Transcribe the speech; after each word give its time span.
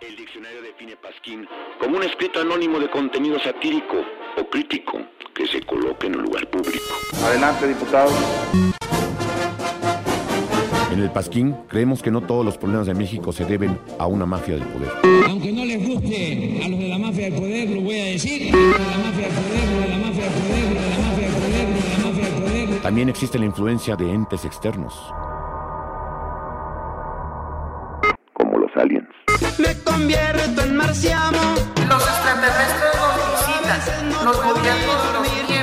El 0.00 0.14
diccionario 0.14 0.62
define 0.62 0.96
Pasquín 0.96 1.48
como 1.80 1.96
un 1.96 2.04
escrito 2.04 2.40
anónimo 2.40 2.78
de 2.78 2.88
contenido 2.88 3.36
satírico 3.40 3.96
o 4.36 4.48
crítico 4.48 5.00
que 5.34 5.44
se 5.46 5.60
coloque 5.62 6.06
en 6.06 6.16
un 6.16 6.22
lugar 6.22 6.48
público. 6.48 6.84
Adelante, 7.24 7.66
diputado. 7.66 8.08
En 10.92 11.00
el 11.00 11.10
Pasquín 11.10 11.56
creemos 11.68 12.00
que 12.00 12.12
no 12.12 12.20
todos 12.20 12.44
los 12.44 12.56
problemas 12.56 12.86
de 12.86 12.94
México 12.94 13.32
se 13.32 13.44
deben 13.44 13.76
a 13.98 14.06
una 14.06 14.24
mafia 14.24 14.54
del 14.54 14.68
poder. 14.68 14.90
Aunque 15.26 15.50
no 15.50 15.64
les 15.64 15.84
guste 15.84 16.60
a 16.64 16.68
los 16.68 16.78
de 16.78 16.88
la 16.88 16.98
mafia 16.98 17.24
del 17.30 17.34
poder, 17.34 17.70
lo 17.70 17.80
voy 17.80 18.00
a 18.00 18.04
decir. 18.04 18.54
Lo 18.54 18.58
de 18.58 18.78
la 18.78 18.98
mafia 18.98 19.26
del 19.26 19.34
poder, 19.34 19.68
lo 19.68 19.80
de 19.80 19.88
la 19.88 19.98
mafia 19.98 20.24
del 20.24 20.32
poder, 20.32 20.64
lo 20.74 20.80
de 20.80 20.90
la 20.90 20.98
mafia 20.98 21.26
del 21.26 21.34
poder, 21.34 21.68
lo 21.68 21.74
de 21.74 21.90
la 21.90 21.98
mafia 22.06 22.24
del 22.24 22.68
poder. 22.68 22.82
También 22.82 23.08
existe 23.08 23.38
la 23.38 23.46
influencia 23.46 23.96
de 23.96 24.12
entes 24.12 24.44
externos. 24.44 24.94
Convierto 29.98 30.62
en 30.62 30.76
marciano. 30.76 31.38
Los 31.88 32.02
extraterrestres 32.02 32.94
nos 32.94 33.16
visitan, 33.32 34.24
los 34.24 34.36
gobiernos 34.36 34.96
nos 35.12 35.22
mienten. 35.22 35.58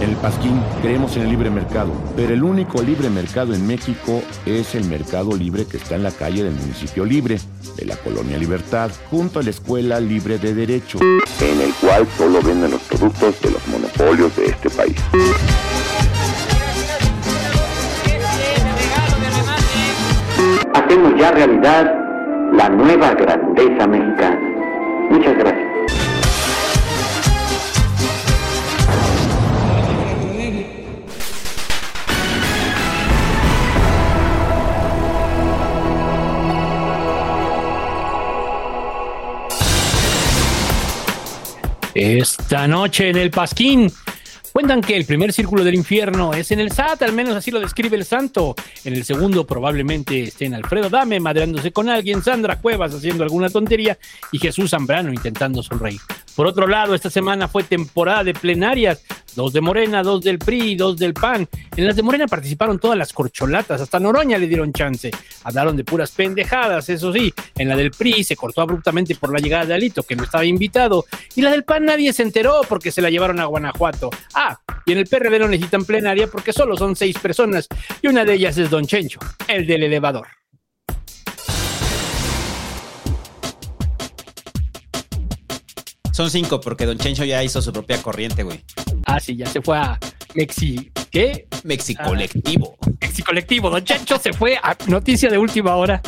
En 0.00 0.10
el 0.10 0.16
Pasquín 0.16 0.62
creemos 0.80 1.16
en 1.16 1.22
el 1.22 1.30
libre 1.30 1.50
mercado, 1.50 1.92
pero 2.14 2.34
el 2.34 2.44
único 2.44 2.80
libre 2.82 3.10
mercado 3.10 3.54
en 3.54 3.66
México 3.66 4.22
es 4.46 4.76
el 4.76 4.84
mercado 4.84 5.36
libre 5.36 5.66
que 5.66 5.78
está 5.78 5.96
en 5.96 6.04
la 6.04 6.12
calle 6.12 6.44
del 6.44 6.54
municipio 6.54 7.04
libre, 7.04 7.40
de 7.76 7.84
la 7.84 7.96
colonia 7.96 8.38
Libertad, 8.38 8.90
junto 9.10 9.40
a 9.40 9.42
la 9.42 9.50
Escuela 9.50 9.98
Libre 9.98 10.38
de 10.38 10.54
Derecho. 10.54 11.00
En 11.40 11.60
el 11.60 11.74
cual 11.74 12.06
solo 12.16 12.40
venden 12.40 12.70
los 12.70 12.82
productos 12.82 13.40
de 13.40 13.50
los 13.50 13.66
monopolios 13.66 14.36
de 14.36 14.46
este 14.46 14.70
país. 14.70 14.96
Hacemos 20.74 21.12
ya 21.18 21.32
realidad 21.32 21.97
la 22.52 22.68
nueva 22.68 23.14
grandeza 23.14 23.86
mexicana. 23.86 24.40
Muchas 25.10 25.36
gracias. 25.36 25.68
Esta 41.94 42.68
noche 42.68 43.10
en 43.10 43.16
el 43.16 43.30
Pasquín. 43.30 43.90
Cuentan 44.52 44.80
que 44.80 44.96
el 44.96 45.04
primer 45.04 45.32
círculo 45.32 45.62
del 45.62 45.74
infierno 45.74 46.32
es 46.32 46.50
en 46.50 46.60
el 46.60 46.72
SAT, 46.72 47.02
al 47.02 47.12
menos 47.12 47.36
así 47.36 47.50
lo 47.50 47.60
describe 47.60 47.96
el 47.96 48.04
santo. 48.04 48.54
En 48.84 48.94
el 48.94 49.04
segundo 49.04 49.46
probablemente 49.46 50.22
estén 50.22 50.54
Alfredo 50.54 50.88
Dame 50.88 51.20
madreándose 51.20 51.70
con 51.70 51.88
alguien, 51.88 52.22
Sandra 52.22 52.58
Cuevas 52.58 52.94
haciendo 52.94 53.24
alguna 53.24 53.50
tontería 53.50 53.98
y 54.32 54.38
Jesús 54.38 54.70
Zambrano 54.70 55.12
intentando 55.12 55.62
sonreír. 55.62 56.00
Por 56.34 56.46
otro 56.46 56.66
lado, 56.66 56.94
esta 56.94 57.10
semana 57.10 57.48
fue 57.48 57.62
temporada 57.62 58.24
de 58.24 58.32
plenarias, 58.32 59.02
dos 59.38 59.52
de 59.52 59.60
Morena, 59.60 60.02
dos 60.02 60.20
del 60.20 60.38
PRI, 60.38 60.74
dos 60.74 60.96
del 60.96 61.14
PAN. 61.14 61.48
En 61.76 61.86
las 61.86 61.94
de 61.94 62.02
Morena 62.02 62.26
participaron 62.26 62.78
todas 62.80 62.98
las 62.98 63.12
corcholatas, 63.12 63.80
hasta 63.80 64.00
Noroña 64.00 64.36
le 64.36 64.48
dieron 64.48 64.72
chance. 64.72 65.12
Hablaron 65.44 65.76
de 65.76 65.84
puras 65.84 66.10
pendejadas, 66.10 66.88
eso 66.88 67.12
sí. 67.12 67.32
En 67.56 67.68
la 67.68 67.76
del 67.76 67.92
PRI 67.92 68.24
se 68.24 68.34
cortó 68.34 68.62
abruptamente 68.62 69.14
por 69.14 69.32
la 69.32 69.38
llegada 69.38 69.64
de 69.64 69.74
Alito, 69.74 70.02
que 70.02 70.16
no 70.16 70.24
estaba 70.24 70.44
invitado. 70.44 71.06
Y 71.36 71.42
la 71.42 71.52
del 71.52 71.62
PAN 71.62 71.84
nadie 71.84 72.12
se 72.12 72.24
enteró 72.24 72.62
porque 72.68 72.90
se 72.90 73.00
la 73.00 73.10
llevaron 73.10 73.38
a 73.38 73.44
Guanajuato. 73.44 74.10
Ah, 74.34 74.58
y 74.84 74.92
en 74.92 74.98
el 74.98 75.06
PRD 75.06 75.38
no 75.38 75.46
necesitan 75.46 75.84
plenaria 75.84 76.26
porque 76.26 76.52
solo 76.52 76.76
son 76.76 76.96
seis 76.96 77.16
personas. 77.18 77.68
Y 78.02 78.08
una 78.08 78.24
de 78.24 78.34
ellas 78.34 78.58
es 78.58 78.70
Don 78.70 78.86
Chencho, 78.86 79.20
el 79.46 79.66
del 79.66 79.84
elevador. 79.84 80.37
Son 86.18 86.32
cinco 86.32 86.60
porque 86.60 86.84
Don 86.84 86.98
Chencho 86.98 87.24
ya 87.24 87.44
hizo 87.44 87.62
su 87.62 87.72
propia 87.72 88.02
corriente, 88.02 88.42
güey. 88.42 88.60
Ah, 89.06 89.20
sí, 89.20 89.36
ya 89.36 89.46
se 89.46 89.62
fue 89.62 89.78
a 89.78 89.96
Mexi... 90.34 90.90
¿Qué? 91.12 91.46
Mexicolectivo. 91.62 92.76
Mexicolectivo. 93.00 93.70
Don 93.70 93.84
Chencho 93.84 94.18
se 94.18 94.32
fue 94.32 94.58
a 94.60 94.76
noticia 94.88 95.30
de 95.30 95.38
última 95.38 95.76
hora. 95.76 96.02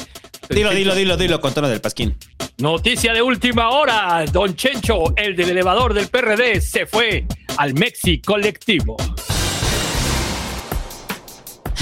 Dilo, 0.48 0.70
dilo, 0.70 0.96
dilo, 0.96 1.16
dilo 1.16 1.40
con 1.40 1.54
tono 1.54 1.68
del 1.68 1.80
pasquín. 1.80 2.16
Noticia 2.58 3.14
de 3.14 3.22
última 3.22 3.70
hora. 3.70 4.24
Don 4.32 4.56
Chencho, 4.56 5.14
el 5.16 5.36
del 5.36 5.50
elevador 5.50 5.94
del 5.94 6.08
PRD, 6.08 6.60
se 6.60 6.86
fue 6.86 7.24
al 7.56 7.74
Mexi 7.74 8.20
Colectivo. 8.20 8.96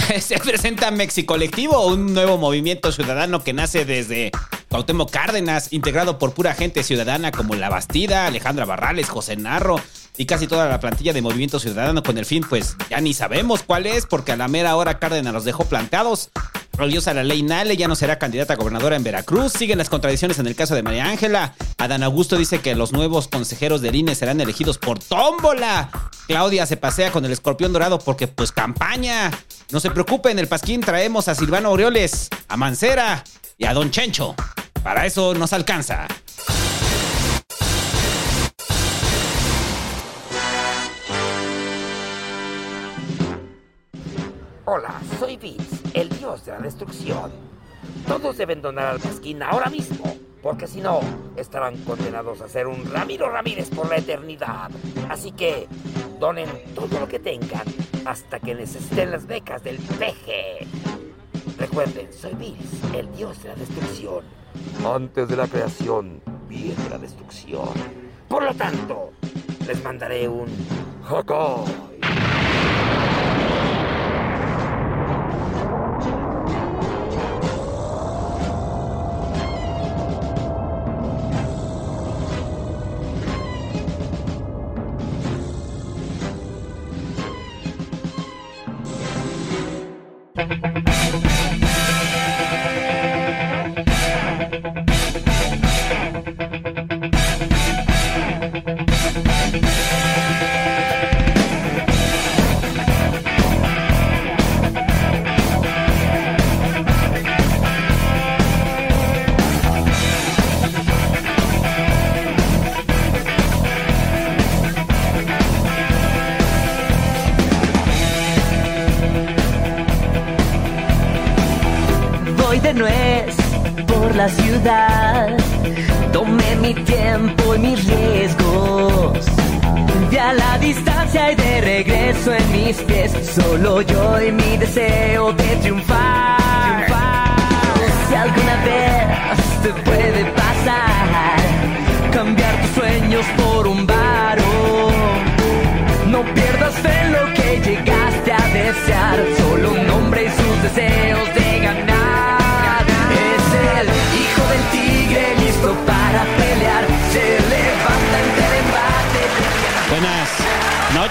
Se 0.21 0.39
presenta 0.39 0.91
Mexicolectivo, 0.91 1.87
un 1.87 2.15
nuevo 2.15 2.39
movimiento 2.39 2.93
ciudadano 2.93 3.45
que 3.45 3.53
nace 3.53 3.85
desde 3.85 4.31
Cuauhtémoc 4.69 5.11
Cárdenas, 5.11 5.73
integrado 5.73 6.19
por 6.19 6.33
pura 6.33 6.55
gente 6.55 6.83
ciudadana 6.83 7.31
como 7.31 7.55
La 7.55 7.69
Bastida, 7.69 8.27
Alejandra 8.27 8.65
Barrales, 8.65 9.09
José 9.09 9.37
Narro 9.37 9.81
y 10.17 10.27
casi 10.27 10.47
toda 10.47 10.69
la 10.69 10.81
plantilla 10.81 11.13
de 11.13 11.23
Movimiento 11.23 11.61
Ciudadano 11.61 12.03
con 12.03 12.19
el 12.19 12.25
fin, 12.25 12.45
pues 12.49 12.77
ya 12.91 13.01
ni 13.01 13.15
sabemos 13.15 13.63
cuál 13.63 13.87
es, 13.87 14.07
porque 14.07 14.33
a 14.33 14.37
la 14.37 14.49
mera 14.49 14.77
hora 14.77 14.99
Cárdenas 14.99 15.33
los 15.33 15.45
dejó 15.45 15.65
planteados. 15.67 16.31
Religiosa 16.73 17.13
la 17.13 17.25
ley 17.25 17.43
Nale 17.43 17.77
ya 17.77 17.89
no 17.89 17.97
será 17.97 18.19
candidata 18.19 18.53
a 18.53 18.57
gobernadora 18.57 18.97
en 18.97 19.03
Veracruz. 19.03 19.53
Siguen 19.53 19.79
las 19.79 19.89
contradicciones 19.89 20.39
en 20.39 20.47
el 20.47 20.55
caso 20.55 20.77
de 20.77 20.85
María 20.85 21.07
Ángela. 21.07 21.55
Adán 21.77 22.05
Augusto 22.05 22.37
dice 22.37 22.61
que 22.61 22.77
los 22.77 22.93
nuevos 22.93 23.27
consejeros 23.27 23.81
del 23.81 23.97
INE 23.97 24.15
serán 24.15 24.41
elegidos 24.41 24.79
por 24.79 25.01
tómbola. 25.01 25.91
Claudia 26.29 26.67
se 26.67 26.77
pasea 26.77 27.11
con 27.11 27.25
el 27.25 27.33
escorpión 27.33 27.73
dorado 27.73 27.99
porque 27.99 28.29
pues 28.29 28.53
campaña. 28.53 29.33
No 29.71 29.81
se 29.81 29.91
preocupen, 29.91 30.39
el 30.39 30.49
Pasquín 30.49 30.81
traemos 30.81 31.29
a 31.29 31.35
Silvano 31.35 31.69
Aureoles, 31.69 32.31
a 32.49 32.57
Mancera 32.57 33.23
y 33.59 33.67
a 33.67 33.75
Don 33.75 33.91
Chencho. 33.91 34.35
Para 34.83 35.05
eso 35.05 35.35
nos 35.35 35.53
alcanza. 35.53 36.09
Hola, 44.65 45.01
soy 45.21 45.37
Vince, 45.37 45.77
el 45.93 46.09
dios 46.09 46.47
de 46.47 46.53
la 46.53 46.59
destrucción. 46.61 47.31
Todos 48.07 48.39
deben 48.39 48.63
donar 48.63 48.87
al 48.87 49.01
Pasquín 49.01 49.43
ahora 49.43 49.69
mismo, 49.69 50.17
porque 50.43 50.67
si 50.67 50.81
no, 50.81 51.01
estarán 51.37 51.77
condenados 51.79 52.41
a 52.41 52.49
ser 52.49 52.67
un 52.67 52.85
Ramiro 52.91 53.31
Ramírez 53.31 53.71
por 53.71 53.89
la 53.89 53.97
eternidad. 53.97 54.71
Así 55.09 55.33
que, 55.33 55.67
donen 56.19 56.49
todo 56.75 57.01
lo 57.01 57.09
que 57.09 57.19
tengan 57.19 57.65
hasta 58.05 58.41
que 58.41 58.55
necesiten 58.55 59.11
las 59.11 59.27
becas 59.27 59.63
del 59.63 59.79
peje. 59.99 60.67
Recuerden, 61.59 62.13
soy 62.13 62.35
Vince, 62.35 62.99
el 62.99 63.11
dios 63.17 63.43
de 63.43 63.49
la 63.49 63.55
destrucción. 63.57 64.25
Antes 64.87 65.29
de 65.29 65.37
la 65.37 65.47
creación, 65.47 66.23
viene 66.49 66.89
la 66.89 66.99
destrucción. 66.99 67.69
Por 68.29 68.45
lo 68.45 68.55
tanto, 68.55 69.13
les 69.67 69.83
mandaré 69.83 70.29
un 70.29 70.49
Hakai. 71.05 71.89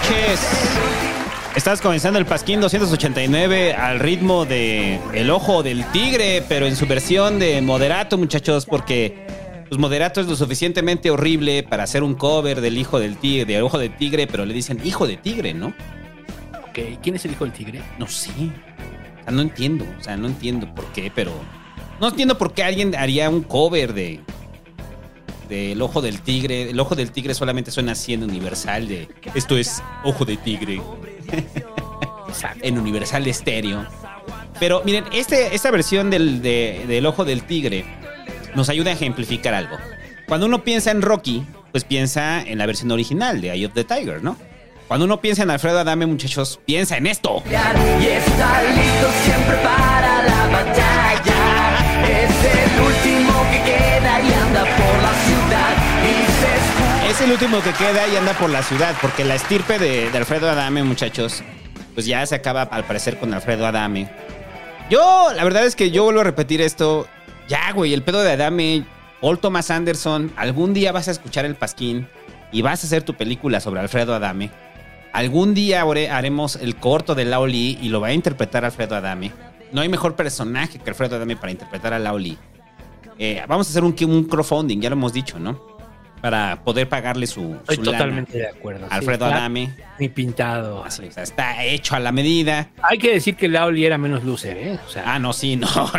Noches. 0.02 0.40
Estás 1.56 1.82
comenzando 1.82 2.20
el 2.20 2.26
Pasquín 2.26 2.62
289 2.62 3.74
al 3.74 4.00
ritmo 4.00 4.46
de 4.46 5.00
El 5.14 5.30
Ojo 5.30 5.64
del 5.64 5.86
Tigre, 5.92 6.44
pero 6.48 6.68
en 6.68 6.76
su 6.76 6.86
versión 6.86 7.40
de 7.40 7.62
moderato, 7.62 8.18
muchachos, 8.18 8.66
porque 8.66 9.26
pues 9.68 9.80
moderato 9.80 10.22
es 10.22 10.28
lo 10.28 10.36
suficientemente 10.36 11.10
horrible 11.10 11.64
para 11.64 11.84
hacer 11.84 12.04
un 12.04 12.16
cover 12.16 12.62
del 12.62 12.78
Hijo 12.78 13.00
del 13.00 13.18
Tigre, 13.18 13.54
del 13.54 13.64
Ojo 13.64 13.78
del 13.80 13.96
Tigre, 13.96 14.28
pero 14.28 14.46
le 14.46 14.54
dicen 14.54 14.80
Hijo 14.84 15.08
de 15.08 15.18
Tigre, 15.18 15.54
¿no? 15.54 15.74
Ok, 16.70 17.00
¿quién 17.02 17.16
es 17.16 17.26
el 17.26 17.32
hijo 17.32 17.46
del 17.46 17.54
tigre? 17.54 17.82
No 17.98 18.08
sé. 18.08 18.30
O 18.30 19.24
sea, 19.24 19.34
no 19.34 19.42
entiendo, 19.42 19.86
o 20.00 20.04
sea, 20.04 20.16
no 20.16 20.28
entiendo 20.28 20.74
por 20.76 20.86
qué, 20.94 21.12
pero 21.14 21.32
no 22.00 22.10
entiendo 22.10 22.38
por 22.38 22.54
qué 22.54 22.64
alguien 22.64 22.96
haría 22.96 23.30
un 23.30 23.42
cover 23.42 23.94
de 23.94 24.22
del 25.48 25.82
Ojo 25.82 26.02
del 26.02 26.22
Tigre. 26.22 26.70
El 26.70 26.80
Ojo 26.80 26.96
del 26.96 27.12
Tigre 27.12 27.34
solamente 27.34 27.72
suena 27.72 27.94
así 27.94 28.14
en 28.14 28.24
Universal 28.24 28.88
de 28.88 29.08
esto 29.36 29.58
es 29.58 29.82
Ojo 30.04 30.26
de 30.26 30.38
Tigre. 30.38 30.82
En 32.62 32.78
Universal 32.78 33.26
Estéreo. 33.26 33.86
Pero 34.60 34.82
miren, 34.86 35.06
este, 35.12 35.56
esta 35.56 35.72
versión 35.72 36.10
del, 36.10 36.42
de- 36.42 36.84
del 36.88 37.06
Ojo 37.06 37.26
del 37.26 37.44
Tigre 37.44 37.86
nos 38.54 38.70
ayuda 38.70 38.92
a 38.92 38.94
ejemplificar 38.94 39.54
algo. 39.54 39.78
Cuando 40.28 40.46
uno 40.46 40.64
piensa 40.64 40.92
en 40.92 41.02
Rocky, 41.02 41.44
pues 41.72 41.84
piensa 41.84 42.42
en 42.42 42.58
la 42.58 42.66
versión 42.66 42.92
original 42.92 43.40
de 43.42 43.52
Eye 43.54 43.66
of 43.66 43.74
the 43.74 43.84
Tiger, 43.84 44.24
¿no? 44.24 44.36
Cuando 44.88 45.06
uno 45.06 45.20
piensa 45.20 45.44
en 45.44 45.50
Alfredo 45.52 45.80
Adame, 45.80 46.06
muchachos, 46.06 46.60
piensa 46.66 46.98
en 46.98 47.08
esto. 47.08 47.44
Y 47.46 47.54
está 47.54 48.62
listo 48.64 49.10
siempre 49.26 49.56
para 49.64 50.24
la 50.24 50.48
batalla. 50.48 52.04
Es 52.08 52.32
el 52.46 52.82
último 52.82 53.37
Es 57.18 57.24
el 57.24 57.31
último 57.31 57.64
que 57.64 57.74
queda 57.74 58.08
y 58.08 58.16
anda 58.16 58.34
por 58.34 58.52
la 58.52 58.62
ciudad, 58.62 58.96
porque 59.02 59.25
la 59.25 59.34
estirpe 59.34 59.80
de, 59.80 60.16
Alfredo 60.16 60.52
Adame, 60.52 60.84
muchachos, 60.84 61.42
pues 61.96 62.06
ya 62.06 62.24
se 62.28 62.36
acaba 62.36 62.62
al 62.62 62.84
parecer 62.84 63.18
con 63.18 63.34
Alfredo 63.34 63.66
Adame. 63.66 64.08
Yo, 64.92 65.30
la 65.36 65.44
verdad 65.44 65.66
es 65.66 65.75
que 65.75 65.90
yo 65.90 66.04
vuelvo 66.04 66.22
a 66.22 66.25
repetir 66.25 66.62
esto. 66.62 67.08
Ya, 67.48 67.72
güey, 67.72 67.96
el 67.96 68.04
pedo 68.04 68.22
de 68.22 68.34
Adame, 68.34 68.86
Paul 69.19 69.40
Thomas 69.40 69.72
Anderson, 69.72 70.31
algún 70.36 70.75
día 70.75 70.92
vas 70.92 71.08
a 71.08 71.12
escuchar 71.12 71.46
el 71.46 71.56
Pasquín 71.56 72.08
y 72.52 72.62
vas 72.62 72.84
a 72.84 72.86
hacer 72.86 73.02
tu 73.02 73.16
película 73.16 73.62
sobre 73.62 73.80
Alfredo 73.80 74.14
Adame. 74.14 74.52
Algún 75.12 75.56
día 75.56 75.81
haremos 75.81 76.56
el 76.56 76.75
corto 76.75 77.16
de 77.16 77.25
Laoli 77.25 77.80
y 77.81 77.90
lo 77.90 78.00
va 78.00 78.10
a 78.10 78.14
interpretar 78.14 78.64
Alfredo 78.64 78.96
Adame. 78.96 79.31
No 79.72 79.81
hay 79.81 79.90
mejor 79.90 80.16
personaje 80.16 80.78
que 80.78 80.92
Alfredo 80.92 81.16
Adame 81.16 81.36
para 81.36 81.52
interpretar 81.52 81.94
a 81.94 82.00
Laoli. 82.00 82.38
Eh, 83.18 83.44
vamos 83.48 83.66
a 83.66 83.72
hacer 83.72 83.84
un, 83.84 83.96
un 84.08 84.24
crowdfunding, 84.25 84.81
ya 84.81 84.92
lo 84.92 84.96
hemos 84.96 85.14
dicho, 85.14 85.40
¿no? 85.40 85.77
Para 86.22 86.62
poder 86.64 86.90
pagarle 86.90 87.28
su, 87.28 87.56
Estoy 87.62 87.75
su 87.78 87.84
lana. 87.84 87.98
totalmente 88.00 88.38
de 88.40 88.48
acuerdo. 88.48 88.88
Alfredo 88.90 89.25
Adame. 89.25 89.74
Ni 90.00 90.10
pintado. 90.10 90.84
Así, 90.84 91.06
o 91.06 91.12
sea, 91.12 91.24
está 91.24 91.64
hecho 91.64 91.96
a 91.96 92.00
la 92.00 92.12
medida. 92.12 92.69
Hay 92.81 92.98
que 92.98 93.14
decir 93.14 93.36
que 93.36 93.48
Laoli 93.48 93.86
era 93.86 93.98
menos 93.98 94.24
loser, 94.24 94.58
¿eh? 94.58 94.80
O 94.86 94.90
sea, 94.90 95.04
Ah, 95.06 95.19
no, 95.19 95.31
sí, 95.34 95.56
no. 95.56 95.68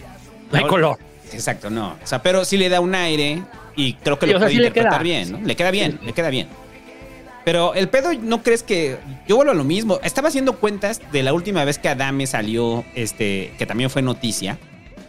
no 0.52 0.58
hay 0.58 0.64
color. 0.64 0.98
Exacto, 1.32 1.70
no. 1.70 1.96
O 2.02 2.06
sea, 2.06 2.22
pero 2.22 2.44
sí 2.44 2.56
le 2.56 2.68
da 2.68 2.80
un 2.80 2.94
aire 2.94 3.42
y 3.76 3.94
creo 3.94 4.18
que 4.18 4.26
Sí, 4.26 4.32
lo 4.32 4.38
sea, 4.38 4.46
puede 4.48 4.58
sí 4.58 4.62
interpretar 4.66 5.02
bien, 5.02 5.32
¿no? 5.32 5.40
Le 5.40 5.56
queda 5.56 5.70
bien, 5.70 5.98
le 6.04 6.12
queda 6.12 6.28
bien. 6.28 6.48
Pero 7.44 7.72
el 7.74 7.88
pedo, 7.88 8.12
¿no 8.20 8.42
crees 8.42 8.62
que 8.62 8.98
yo 9.26 9.36
vuelvo 9.36 9.52
a 9.52 9.54
lo 9.54 9.64
mismo? 9.64 9.98
Estaba 10.02 10.28
haciendo 10.28 10.56
cuentas 10.56 11.00
de 11.10 11.22
la 11.22 11.32
última 11.32 11.64
vez 11.64 11.78
que 11.78 11.88
Adame 11.88 12.26
salió, 12.26 12.84
este, 12.94 13.54
que 13.58 13.64
también 13.64 13.88
fue 13.88 14.02
noticia. 14.02 14.58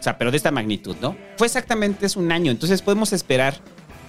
O 0.00 0.02
sea, 0.02 0.16
pero 0.16 0.30
de 0.30 0.38
esta 0.38 0.50
magnitud, 0.50 0.96
¿no? 1.00 1.14
Fue 1.36 1.46
exactamente 1.46 2.06
es 2.06 2.16
un 2.16 2.32
año. 2.32 2.50
Entonces 2.50 2.80
podemos 2.82 3.12
esperar 3.12 3.56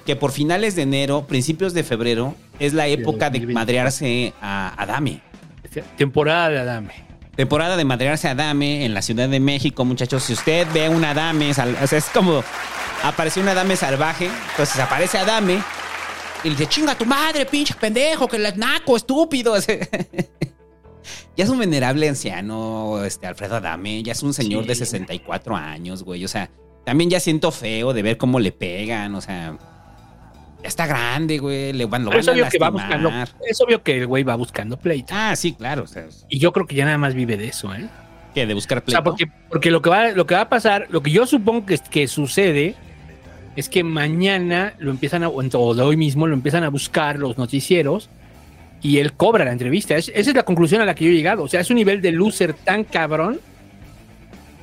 que 0.06 0.16
por 0.16 0.32
finales 0.32 0.76
de 0.76 0.82
enero, 0.84 1.26
principios 1.28 1.74
de 1.74 1.84
febrero, 1.84 2.36
es 2.60 2.74
la 2.74 2.88
época 2.88 3.30
de 3.30 3.40
2024. 3.40 3.54
madrearse 3.54 4.34
a 4.42 4.74
Adame. 4.82 5.22
Temporada 5.98 6.50
de 6.50 6.60
Adame. 6.60 6.94
Temporada 7.36 7.78
de 7.78 7.86
madrearse 7.86 8.28
a 8.28 8.32
Adame 8.32 8.86
en 8.86 8.94
la 8.94 9.02
Ciudad 9.02 9.28
de 9.30 9.40
México, 9.40 9.86
muchachos. 9.86 10.24
Si 10.24 10.34
usted 10.34 10.68
ve 10.74 10.90
un 10.90 11.04
Adame, 11.04 11.54
sal- 11.54 11.76
o 11.82 11.88
sea, 11.88 11.98
es 11.98 12.06
como 12.06 12.44
apareció 13.04 13.42
un 13.42 13.50
Adame 13.50 13.76
salvaje, 13.76 14.30
entonces 14.52 14.80
aparece 14.80 15.18
Adame 15.18 15.60
y 16.44 16.50
le 16.50 16.56
dice, 16.56 16.68
chinga 16.68 16.96
tu 16.96 17.06
madre, 17.06 17.46
pinche 17.46 17.74
pendejo, 17.74 18.28
que 18.28 18.36
el 18.38 18.60
naco, 18.60 18.96
estúpido. 18.98 19.56
Ya 21.36 21.44
es 21.46 21.50
un 21.50 21.58
venerable 21.58 22.08
anciano, 22.08 23.04
este 23.04 23.26
Alfredo 23.26 23.56
Adame, 23.56 24.04
ya 24.04 24.12
es 24.12 24.22
un 24.24 24.34
señor 24.36 24.64
Sí. 24.64 24.68
de 24.70 24.76
64 24.76 25.56
años, 25.56 26.04
güey. 26.04 26.24
O 26.24 26.28
sea, 26.28 26.50
también 26.86 27.10
ya 27.10 27.20
siento 27.20 27.52
feo 27.52 27.92
de 27.92 28.04
ver 28.04 28.18
cómo 28.18 28.40
le 28.40 28.52
pegan, 28.52 29.16
o 29.16 29.20
sea, 29.22 29.58
está 30.64 30.88
grande, 30.88 31.38
güey. 31.40 31.74
Le 31.74 31.86
van, 31.86 32.04
lo 32.06 32.10
van 32.12 32.20
es 32.20 32.28
a 32.28 32.32
obvio 32.32 32.48
que 32.50 32.58
va 32.60 32.70
buscando. 32.70 33.12
Es 33.48 33.62
obvio 33.62 33.84
que 33.84 33.98
el 34.00 34.08
güey 34.08 34.24
va 34.24 34.36
buscando 34.36 34.78
pleito. 34.78 35.14
Ah, 35.16 35.36
sí, 35.36 35.54
claro. 35.54 35.84
O 35.84 35.88
sea, 35.88 36.06
Y 36.30 36.40
yo 36.40 36.52
creo 36.54 36.66
que 36.66 36.76
ya 36.76 36.86
nada 36.86 36.98
más 36.98 37.14
vive 37.14 37.38
de 37.38 37.48
eso, 37.48 37.74
¿eh? 37.74 37.88
que 38.34 38.48
de 38.48 38.54
buscar 38.56 38.80
O 38.80 38.90
sea, 38.90 39.04
pleito. 39.04 39.04
porque, 39.04 39.28
porque 39.50 39.70
lo, 39.72 39.82
que 39.84 39.90
va, 39.92 40.10
lo 40.12 40.26
que 40.26 40.34
va 40.36 40.42
a 40.42 40.50
pasar, 40.50 40.88
lo 40.90 41.04
que 41.04 41.12
yo 41.12 41.28
supongo 41.28 41.66
que, 41.68 41.78
que 41.78 42.08
sucede 42.08 42.74
es 43.56 43.70
que 43.70 43.84
mañana 43.84 44.74
lo 44.80 44.90
empiezan 44.90 45.24
a, 45.24 45.30
o 45.30 45.74
de 45.76 45.82
hoy 45.84 45.98
mismo 45.98 46.26
lo 46.26 46.34
empiezan 46.34 46.64
a 46.64 46.70
buscar 46.70 47.20
los 47.20 47.38
noticieros 47.38 48.10
y 48.82 48.98
él 48.98 49.14
cobra 49.14 49.46
la 49.46 49.52
entrevista. 49.52 49.96
Es- 49.96 50.10
esa 50.10 50.32
es 50.32 50.36
la 50.36 50.44
conclusión 50.44 50.82
a 50.82 50.86
la 50.86 50.96
que 50.96 51.06
yo 51.06 51.12
he 51.12 51.14
llegado. 51.14 51.44
O 51.44 51.48
sea, 51.48 51.62
es 51.62 51.70
un 51.70 51.76
nivel 51.76 52.02
de 52.02 52.12
loser 52.12 52.54
tan 52.54 52.84
cabrón 52.84 53.40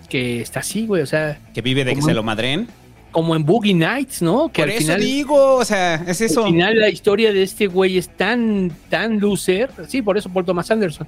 que 0.09 0.41
está 0.41 0.61
así, 0.61 0.87
güey. 0.87 1.03
O 1.03 1.07
sea, 1.07 1.39
que 1.55 1.63
vive 1.63 1.85
de 1.85 1.95
que 1.95 2.03
se 2.03 2.13
lo 2.15 2.23
madren. 2.25 2.67
Como 3.11 3.35
en 3.37 3.45
Boogie 3.45 3.75
Nights, 3.75 4.23
¿no? 4.23 4.51
Que 4.53 4.63
Por 4.63 4.71
al 4.71 4.77
eso 4.77 4.81
final, 4.85 5.01
digo, 5.01 5.55
o 5.57 5.65
sea, 5.65 5.97
es 6.07 6.21
eso. 6.21 6.45
al 6.45 6.53
final 6.53 6.79
la 6.79 6.89
historia 6.89 7.33
de 7.33 7.43
este 7.43 7.67
güey 7.67 7.99
es 7.99 8.09
tan, 8.17 8.71
tan 8.89 9.19
loser. 9.21 9.71
Sí, 9.89 10.03
por 10.03 10.17
eso 10.19 10.29
Paul 10.29 10.45
Thomas 10.45 10.71
Anderson. 10.71 11.07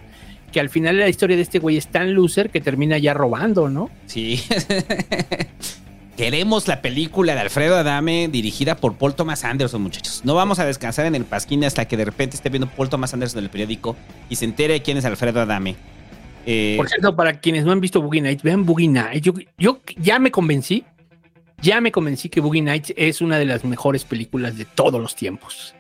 Que 0.52 0.60
al 0.60 0.68
final 0.68 0.98
la 0.98 1.08
historia 1.08 1.36
de 1.36 1.42
este 1.42 1.58
güey 1.58 1.76
es 1.78 1.86
tan 1.88 2.12
loser 2.14 2.50
que 2.50 2.60
termina 2.60 2.98
ya 2.98 3.14
robando, 3.14 3.70
¿no? 3.70 3.88
Sí. 4.06 4.42
Queremos 6.16 6.68
la 6.68 6.82
película 6.82 7.34
de 7.34 7.40
Alfredo 7.40 7.76
Adame 7.76 8.28
dirigida 8.30 8.76
por 8.76 8.96
Paul 8.96 9.14
Thomas 9.14 9.44
Anderson, 9.44 9.80
muchachos. 9.82 10.20
No 10.24 10.34
vamos 10.34 10.58
a 10.58 10.66
descansar 10.66 11.06
en 11.06 11.14
el 11.14 11.24
pasquín 11.24 11.64
hasta 11.64 11.86
que 11.86 11.96
de 11.96 12.04
repente 12.04 12.36
esté 12.36 12.50
viendo 12.50 12.68
Paul 12.68 12.90
Thomas 12.90 13.14
Anderson 13.14 13.38
en 13.38 13.44
el 13.44 13.50
periódico 13.50 13.96
y 14.28 14.36
se 14.36 14.44
entere 14.44 14.74
de 14.74 14.82
quién 14.82 14.98
es 14.98 15.06
Alfredo 15.06 15.40
Adame. 15.40 15.74
Eh, 16.44 16.74
Por 16.76 16.88
cierto, 16.88 17.16
para 17.16 17.40
quienes 17.40 17.64
no 17.64 17.72
han 17.72 17.80
visto 17.80 18.02
Boogie 18.02 18.20
Nights, 18.20 18.42
vean 18.42 18.66
Boogie 18.66 18.88
Nights. 18.88 19.22
Yo, 19.22 19.32
yo 19.56 19.80
ya 19.96 20.18
me 20.18 20.30
convencí, 20.30 20.84
ya 21.62 21.80
me 21.80 21.90
convencí 21.92 22.28
que 22.28 22.40
Boogie 22.40 22.62
Nights 22.62 22.92
es 22.96 23.20
una 23.20 23.38
de 23.38 23.44
las 23.46 23.64
mejores 23.64 24.04
películas 24.04 24.56
de 24.58 24.64
todos 24.64 25.00
los 25.00 25.14
tiempos. 25.16 25.74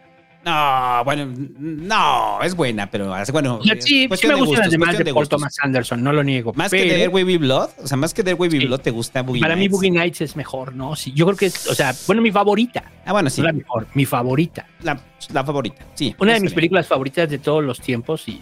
no, 0.44 1.02
bueno, 1.04 1.32
no, 1.58 2.42
es 2.42 2.54
buena, 2.56 2.90
pero 2.90 3.14
bueno. 3.32 3.60
Sí, 3.80 4.08
sí 4.12 4.26
me 4.26 4.34
de 4.34 4.40
gustan 4.40 4.60
las 4.60 4.70
demás 4.70 4.88
cuestión 4.88 5.04
de 5.04 5.14
Paul. 5.14 5.28
Thomas 5.28 5.54
Anderson, 5.62 6.02
no 6.02 6.12
lo 6.12 6.24
niego. 6.24 6.52
Más 6.54 6.70
que 6.70 6.84
There 6.84 7.08
Will 7.08 7.26
Be 7.26 7.38
Blood, 7.38 7.70
o 7.82 7.86
sea, 7.86 7.96
más 7.96 8.12
que 8.14 8.24
There 8.24 8.34
Will 8.36 8.50
Be 8.50 8.58
Sí. 8.60 8.66
Blood, 8.66 8.80
¿te 8.80 8.90
gusta 8.90 9.22
Boogie 9.22 9.40
para 9.40 9.54
mí? 9.56 9.68
Boogie 9.68 9.90
Nights 9.90 10.20
es 10.22 10.34
mejor, 10.36 10.74
¿no? 10.74 10.96
Sí, 10.96 11.12
yo 11.12 11.26
creo 11.26 11.36
que 11.36 11.46
es, 11.46 11.66
o 11.68 11.74
sea, 11.74 11.94
bueno, 12.06 12.22
mi 12.22 12.32
favorita. 12.32 12.82
Ah, 13.04 13.12
bueno, 13.12 13.30
sí, 13.30 13.40
No 13.40 13.48
la 13.48 13.52
mejor, 13.52 13.86
mi 13.94 14.04
favorita. 14.04 14.66
la, 14.82 15.00
la 15.32 15.44
favorita, 15.44 15.84
sí. 15.94 16.14
Una 16.18 16.32
de 16.34 16.40
mis 16.40 16.50
bien. 16.50 16.54
películas 16.56 16.86
favoritas 16.88 17.28
de 17.30 17.38
todos 17.38 17.62
los 17.62 17.80
tiempos 17.80 18.28
y 18.28 18.40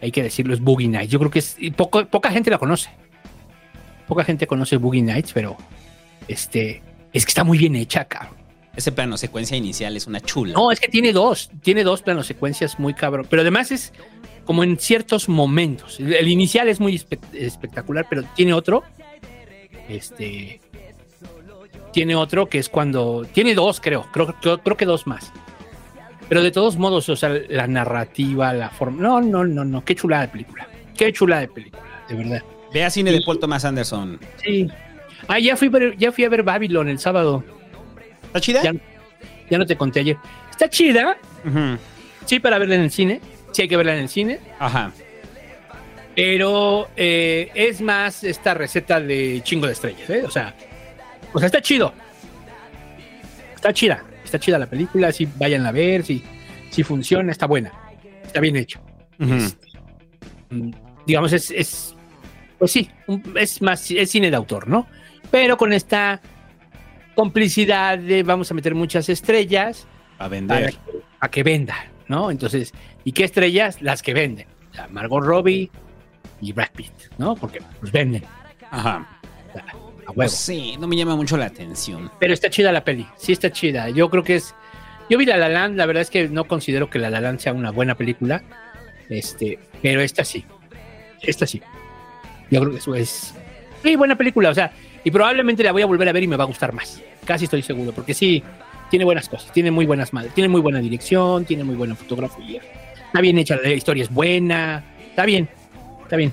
hay 0.00 0.10
que 0.10 0.22
decirlo 0.22 0.54
es 0.54 0.60
Boogie 0.60 0.88
Nights. 0.88 1.10
Yo 1.12 1.18
creo 1.18 1.30
que 1.30 1.38
es 1.40 1.56
poco, 1.76 2.04
poca 2.06 2.30
gente 2.30 2.50
la 2.50 2.58
conoce. 2.58 2.90
Poca 4.06 4.24
gente 4.24 4.46
conoce 4.46 4.76
Boogie 4.76 5.02
Nights, 5.02 5.32
pero 5.34 5.56
este 6.28 6.82
es 7.12 7.24
que 7.24 7.30
está 7.30 7.44
muy 7.44 7.58
bien 7.58 7.76
hecha, 7.76 8.04
cabrón. 8.04 8.36
Ese 8.76 8.92
plano 8.92 9.16
secuencia 9.16 9.56
inicial 9.56 9.96
es 9.96 10.06
una 10.06 10.20
chula. 10.20 10.52
No, 10.52 10.70
es 10.70 10.80
que 10.80 10.88
tiene 10.88 11.12
dos, 11.12 11.50
tiene 11.62 11.82
dos 11.82 12.02
planos 12.02 12.26
secuencias 12.26 12.78
muy 12.78 12.92
cabrón, 12.92 13.26
pero 13.30 13.40
además 13.42 13.72
es 13.72 13.92
como 14.44 14.62
en 14.64 14.78
ciertos 14.78 15.28
momentos. 15.30 15.98
El, 15.98 16.12
el 16.12 16.28
inicial 16.28 16.68
es 16.68 16.78
muy 16.78 16.94
espe- 16.94 17.18
espectacular, 17.32 18.06
pero 18.10 18.22
tiene 18.34 18.52
otro, 18.52 18.82
este, 19.88 20.60
tiene 21.92 22.14
otro 22.14 22.48
que 22.48 22.58
es 22.58 22.68
cuando, 22.68 23.26
tiene 23.32 23.54
dos 23.54 23.80
creo, 23.80 24.06
creo, 24.12 24.34
creo, 24.40 24.58
creo 24.62 24.76
que 24.76 24.84
dos 24.84 25.06
más. 25.06 25.32
Pero 26.28 26.42
de 26.42 26.50
todos 26.50 26.76
modos, 26.76 27.08
o 27.08 27.16
sea, 27.16 27.30
la 27.48 27.66
narrativa, 27.66 28.52
la 28.52 28.68
forma, 28.68 29.00
no, 29.00 29.20
no, 29.22 29.44
no, 29.44 29.64
no, 29.64 29.84
qué 29.84 29.94
chulada 29.94 30.22
de 30.22 30.28
película, 30.28 30.68
qué 30.96 31.12
chulada 31.12 31.42
de 31.42 31.48
película, 31.48 31.82
de 32.08 32.14
verdad. 32.14 32.42
Vea 32.74 32.90
cine 32.90 33.12
de. 33.12 33.22
Paul 33.22 33.38
Thomas 33.38 33.64
Anderson. 33.64 34.18
Sí. 34.44 34.66
Ah, 35.28 35.38
ya 35.38 35.56
fui, 35.56 35.70
ya 35.98 36.12
fui 36.12 36.24
a 36.24 36.28
ver 36.28 36.42
Babylon 36.42 36.88
el 36.88 36.98
sábado. 36.98 37.44
¿Está 38.26 38.40
chida? 38.40 38.62
Ya, 38.62 38.72
ya 39.50 39.58
no 39.58 39.66
te 39.66 39.76
conté 39.76 40.00
ayer. 40.00 40.16
Está 40.50 40.68
chida, 40.70 41.18
sí, 42.24 42.40
para 42.40 42.58
verla 42.58 42.76
en 42.76 42.82
el 42.82 42.90
cine. 42.90 43.20
Sí, 43.52 43.62
hay 43.62 43.68
que 43.68 43.76
verla 43.76 43.94
en 43.94 44.02
el 44.02 44.08
cine. 44.08 44.40
Ajá. 44.58 44.92
Pero 46.14 46.88
eh, 46.96 47.50
es 47.54 47.80
más 47.80 48.24
esta 48.24 48.54
receta 48.54 49.00
de 49.00 49.40
chingo 49.44 49.66
de 49.66 49.74
estrellas, 49.74 50.08
¿eh? 50.08 50.22
O 50.24 50.30
sea, 50.30 50.54
o 51.32 51.38
sea, 51.38 51.46
está 51.46 51.60
chido. 51.60 51.92
Está 53.54 53.72
chida. 53.72 54.02
Está 54.24 54.38
chida 54.38 54.58
la 54.58 54.66
película. 54.66 55.12
Sí, 55.12 55.28
vayan 55.36 55.66
a 55.66 55.72
ver. 55.72 56.02
Si 56.04 56.22
sí, 56.70 56.82
funciona, 56.82 57.32
está 57.32 57.46
buena. 57.46 57.72
Está 58.24 58.40
bien 58.40 58.56
hecho. 58.56 58.80
Ujú. 59.20 59.34
Mm, 60.50 60.70
Digamos, 61.06 61.32
es, 61.32 61.50
es. 61.50 61.94
Pues 62.58 62.70
sí, 62.70 62.90
es 63.34 63.60
más. 63.60 63.90
Es 63.90 64.10
cine 64.10 64.30
de 64.30 64.36
autor, 64.36 64.68
¿no? 64.68 64.86
Pero 65.30 65.56
con 65.56 65.72
esta. 65.72 66.20
complicidad 67.14 67.98
de 67.98 68.22
vamos 68.22 68.50
a 68.50 68.54
meter 68.54 68.74
muchas 68.74 69.08
estrellas 69.08 69.86
A 70.18 70.28
vender. 70.28 70.74
para 71.18 71.30
que 71.30 71.42
venda, 71.42 71.74
¿no? 72.08 72.30
Entonces, 72.30 72.72
¿y 73.04 73.12
qué 73.12 73.24
estrellas? 73.24 73.80
Las 73.80 74.02
que 74.02 74.12
venden. 74.14 74.46
O 74.70 74.74
sea, 74.74 74.88
Margot 74.88 75.24
Robbie 75.24 75.70
y 76.42 76.52
Brad 76.52 76.70
Pitt, 76.76 76.92
¿no? 77.18 77.34
Porque 77.34 77.60
pues 77.80 77.90
venden 77.90 78.22
Ajá. 78.70 79.18
a 80.06 80.10
huevo. 80.12 80.28
Sí, 80.30 80.76
no 80.78 80.86
me 80.86 80.96
llama 80.96 81.16
mucho 81.16 81.36
la 81.38 81.46
atención. 81.46 82.10
Pero 82.20 82.34
está 82.34 82.50
chida 82.50 82.70
la 82.72 82.84
peli, 82.84 83.06
sí 83.16 83.32
está 83.32 83.50
chida. 83.50 83.88
Yo 83.90 84.10
creo 84.10 84.22
que 84.22 84.36
es. 84.36 84.54
Yo 85.08 85.16
vi 85.18 85.24
La 85.24 85.36
La 85.38 85.48
Land, 85.48 85.76
la 85.76 85.86
verdad 85.86 86.02
es 86.02 86.10
que 86.10 86.28
no 86.28 86.44
considero 86.44 86.90
que 86.90 86.98
La 86.98 87.08
La 87.10 87.20
Land 87.20 87.38
sea 87.38 87.52
una 87.54 87.70
buena 87.70 87.94
película. 87.94 88.42
Este, 89.08 89.58
pero 89.80 90.00
esta 90.02 90.24
sí. 90.24 90.44
Esta 91.22 91.46
sí. 91.46 91.62
Yo 92.50 92.60
creo 92.60 92.72
que 92.72 92.78
eso 92.78 92.94
es. 92.94 93.34
Sí, 93.82 93.96
buena 93.96 94.16
película, 94.16 94.50
o 94.50 94.54
sea, 94.54 94.72
y 95.06 95.10
probablemente 95.12 95.62
la 95.62 95.70
voy 95.70 95.82
a 95.82 95.86
volver 95.86 96.08
a 96.08 96.12
ver 96.12 96.24
y 96.24 96.26
me 96.26 96.34
va 96.36 96.42
a 96.42 96.48
gustar 96.48 96.72
más. 96.72 97.00
Casi 97.24 97.44
estoy 97.44 97.62
seguro, 97.62 97.92
porque 97.92 98.12
sí, 98.12 98.42
tiene 98.90 99.04
buenas 99.04 99.28
cosas, 99.28 99.52
tiene 99.52 99.70
muy 99.70 99.86
buenas 99.86 100.12
madres, 100.12 100.34
tiene 100.34 100.48
muy 100.48 100.60
buena 100.60 100.80
dirección, 100.80 101.44
tiene 101.44 101.62
muy 101.62 101.76
buena 101.76 101.94
fotografía. 101.94 102.60
Está 103.06 103.20
bien 103.20 103.38
hecha, 103.38 103.54
la 103.54 103.70
historia 103.70 104.02
es 104.02 104.10
buena, 104.12 104.82
está 105.08 105.24
bien, 105.24 105.48
está 106.02 106.16
bien. 106.16 106.32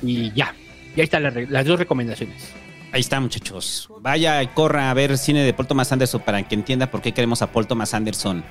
Y 0.00 0.32
ya, 0.32 0.54
ya 0.96 1.04
están 1.04 1.24
las, 1.24 1.34
las 1.50 1.66
dos 1.66 1.78
recomendaciones. 1.78 2.50
Ahí 2.92 3.02
está, 3.02 3.20
muchachos. 3.20 3.90
Vaya 4.00 4.42
y 4.42 4.46
corra 4.46 4.90
a 4.90 4.94
ver 4.94 5.18
cine 5.18 5.44
de 5.44 5.52
Paul 5.52 5.68
Thomas 5.68 5.92
Anderson 5.92 6.22
para 6.22 6.42
que 6.48 6.54
entienda 6.54 6.90
por 6.90 7.02
qué 7.02 7.12
queremos 7.12 7.42
a 7.42 7.52
Paul 7.52 7.66
Thomas 7.66 7.92
Anderson 7.92 8.42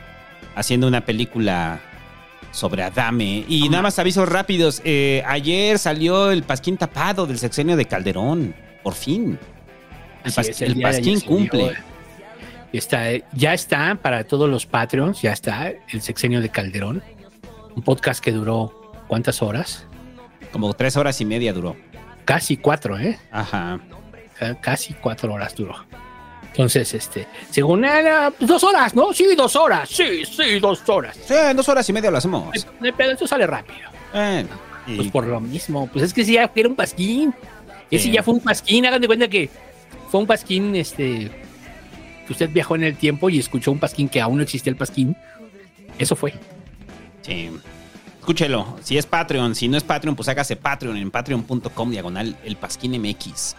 haciendo 0.53 0.86
una 0.88 1.03
película 1.03 1.82
sobre 2.51 2.84
Adame. 2.84 3.44
Y 3.50 3.70
nada 3.70 3.82
más 3.82 3.98
avisos 3.98 4.29
rápidos. 4.29 4.84
eh, 4.86 5.24
ayer 5.25 5.79
salió 5.79 6.29
el 6.29 6.44
pasquín 6.44 6.77
tapado 6.77 7.25
del 7.25 7.39
sexenio 7.39 7.75
de 7.75 7.86
Calderón. 7.86 8.64
Por 8.86 8.94
fin. 8.94 9.39
El, 10.24 10.32
pas- 10.32 10.48
es, 10.48 10.62
el 10.62 10.75
de 10.75 10.82
pasquín 10.84 11.20
cumple. 11.22 11.75
Está, 12.72 13.06
ya 13.34 13.54
está 13.56 13.96
para 13.96 14.24
todos 14.25 14.48
los 14.48 14.65
Patreons, 14.68 15.22
ya 15.24 15.32
está 15.32 15.74
el 15.92 16.01
sexenio 16.04 16.39
de 16.39 16.50
Calderón. 16.50 17.01
Un 17.75 17.82
podcast 17.82 18.24
que 18.24 18.32
duró 18.32 18.94
¿cuántas 19.08 19.42
horas? 19.42 19.88
Como 20.51 20.72
tres 20.75 20.98
horas 20.98 21.20
y 21.20 21.25
media 21.25 21.51
duró. 21.51 21.75
Casi 22.25 22.58
cuatro, 22.58 23.00
¿eh? 23.00 23.18
Ajá. 23.32 23.80
Ca- 24.38 24.54
Casi 24.62 24.94
cuatro 24.94 25.34
horas 25.34 25.56
duró. 25.56 25.74
Entonces, 26.51 26.94
este, 26.94 27.27
según 27.50 27.84
era 27.86 28.30
pues, 28.30 28.48
dos 28.48 28.63
horas, 28.63 28.94
¿no? 28.94 29.13
Sí, 29.13 29.25
dos 29.36 29.56
horas, 29.56 29.89
sí, 29.89 30.24
sí, 30.25 30.60
dos 30.60 30.88
horas. 30.88 31.18
Sí, 31.25 31.34
dos 31.56 31.68
horas 31.70 31.89
y 31.89 31.94
media 31.94 32.12
lo 32.12 32.18
hacemos. 32.18 32.65
Pedo, 32.96 33.12
esto 33.12 33.25
sale 33.27 33.48
rápido. 33.48 33.89
Eh, 34.13 34.46
y- 34.88 34.96
Pues 34.98 35.12
por 35.12 35.25
lo 35.25 35.39
mismo, 35.39 35.88
pues 35.92 36.06
es 36.06 36.13
que 36.13 36.24
si 36.24 36.34
ya 36.34 36.51
era 36.54 36.70
un 36.70 36.75
pasquín. 36.75 37.34
Ese 37.92 38.12
ya 38.12 38.24
fue 38.24 38.34
un 38.34 38.39
pasquín, 38.39 38.86
hagan 38.86 39.01
de 39.01 39.08
cuenta 39.08 39.27
que 39.27 39.50
fue 40.10 40.20
un 40.20 40.27
pasquín, 40.27 40.75
este, 40.75 41.32
que 42.25 42.34
usted 42.34 42.50
viajó 42.50 42.75
en 42.75 42.84
el 42.84 42.96
tiempo 42.96 43.30
y 43.30 43.39
escuchó 43.39 43.72
un 43.72 43.80
pasquín 43.80 44.10
que 44.10 44.22
aún 44.22 44.38
no 44.38 44.44
existía 44.44 44.72
el 44.72 44.77
pasquín. 44.77 45.15
Eso 45.98 46.15
fue. 46.15 46.34
Sí. 47.22 47.50
Escúchelo. 48.20 48.77
Si 48.82 48.98
es 48.98 49.06
Patreon, 49.06 49.54
si 49.54 49.68
no 49.68 49.77
es 49.77 49.84
Patreon, 49.84 50.15
pues 50.15 50.27
hágase 50.27 50.56
Patreon 50.56 50.98
en 50.98 51.12
patreon.com 51.12 51.92
diagonal 51.92 52.36
el 52.44 52.56
Pasquín 52.56 53.00
MX. 53.00 53.56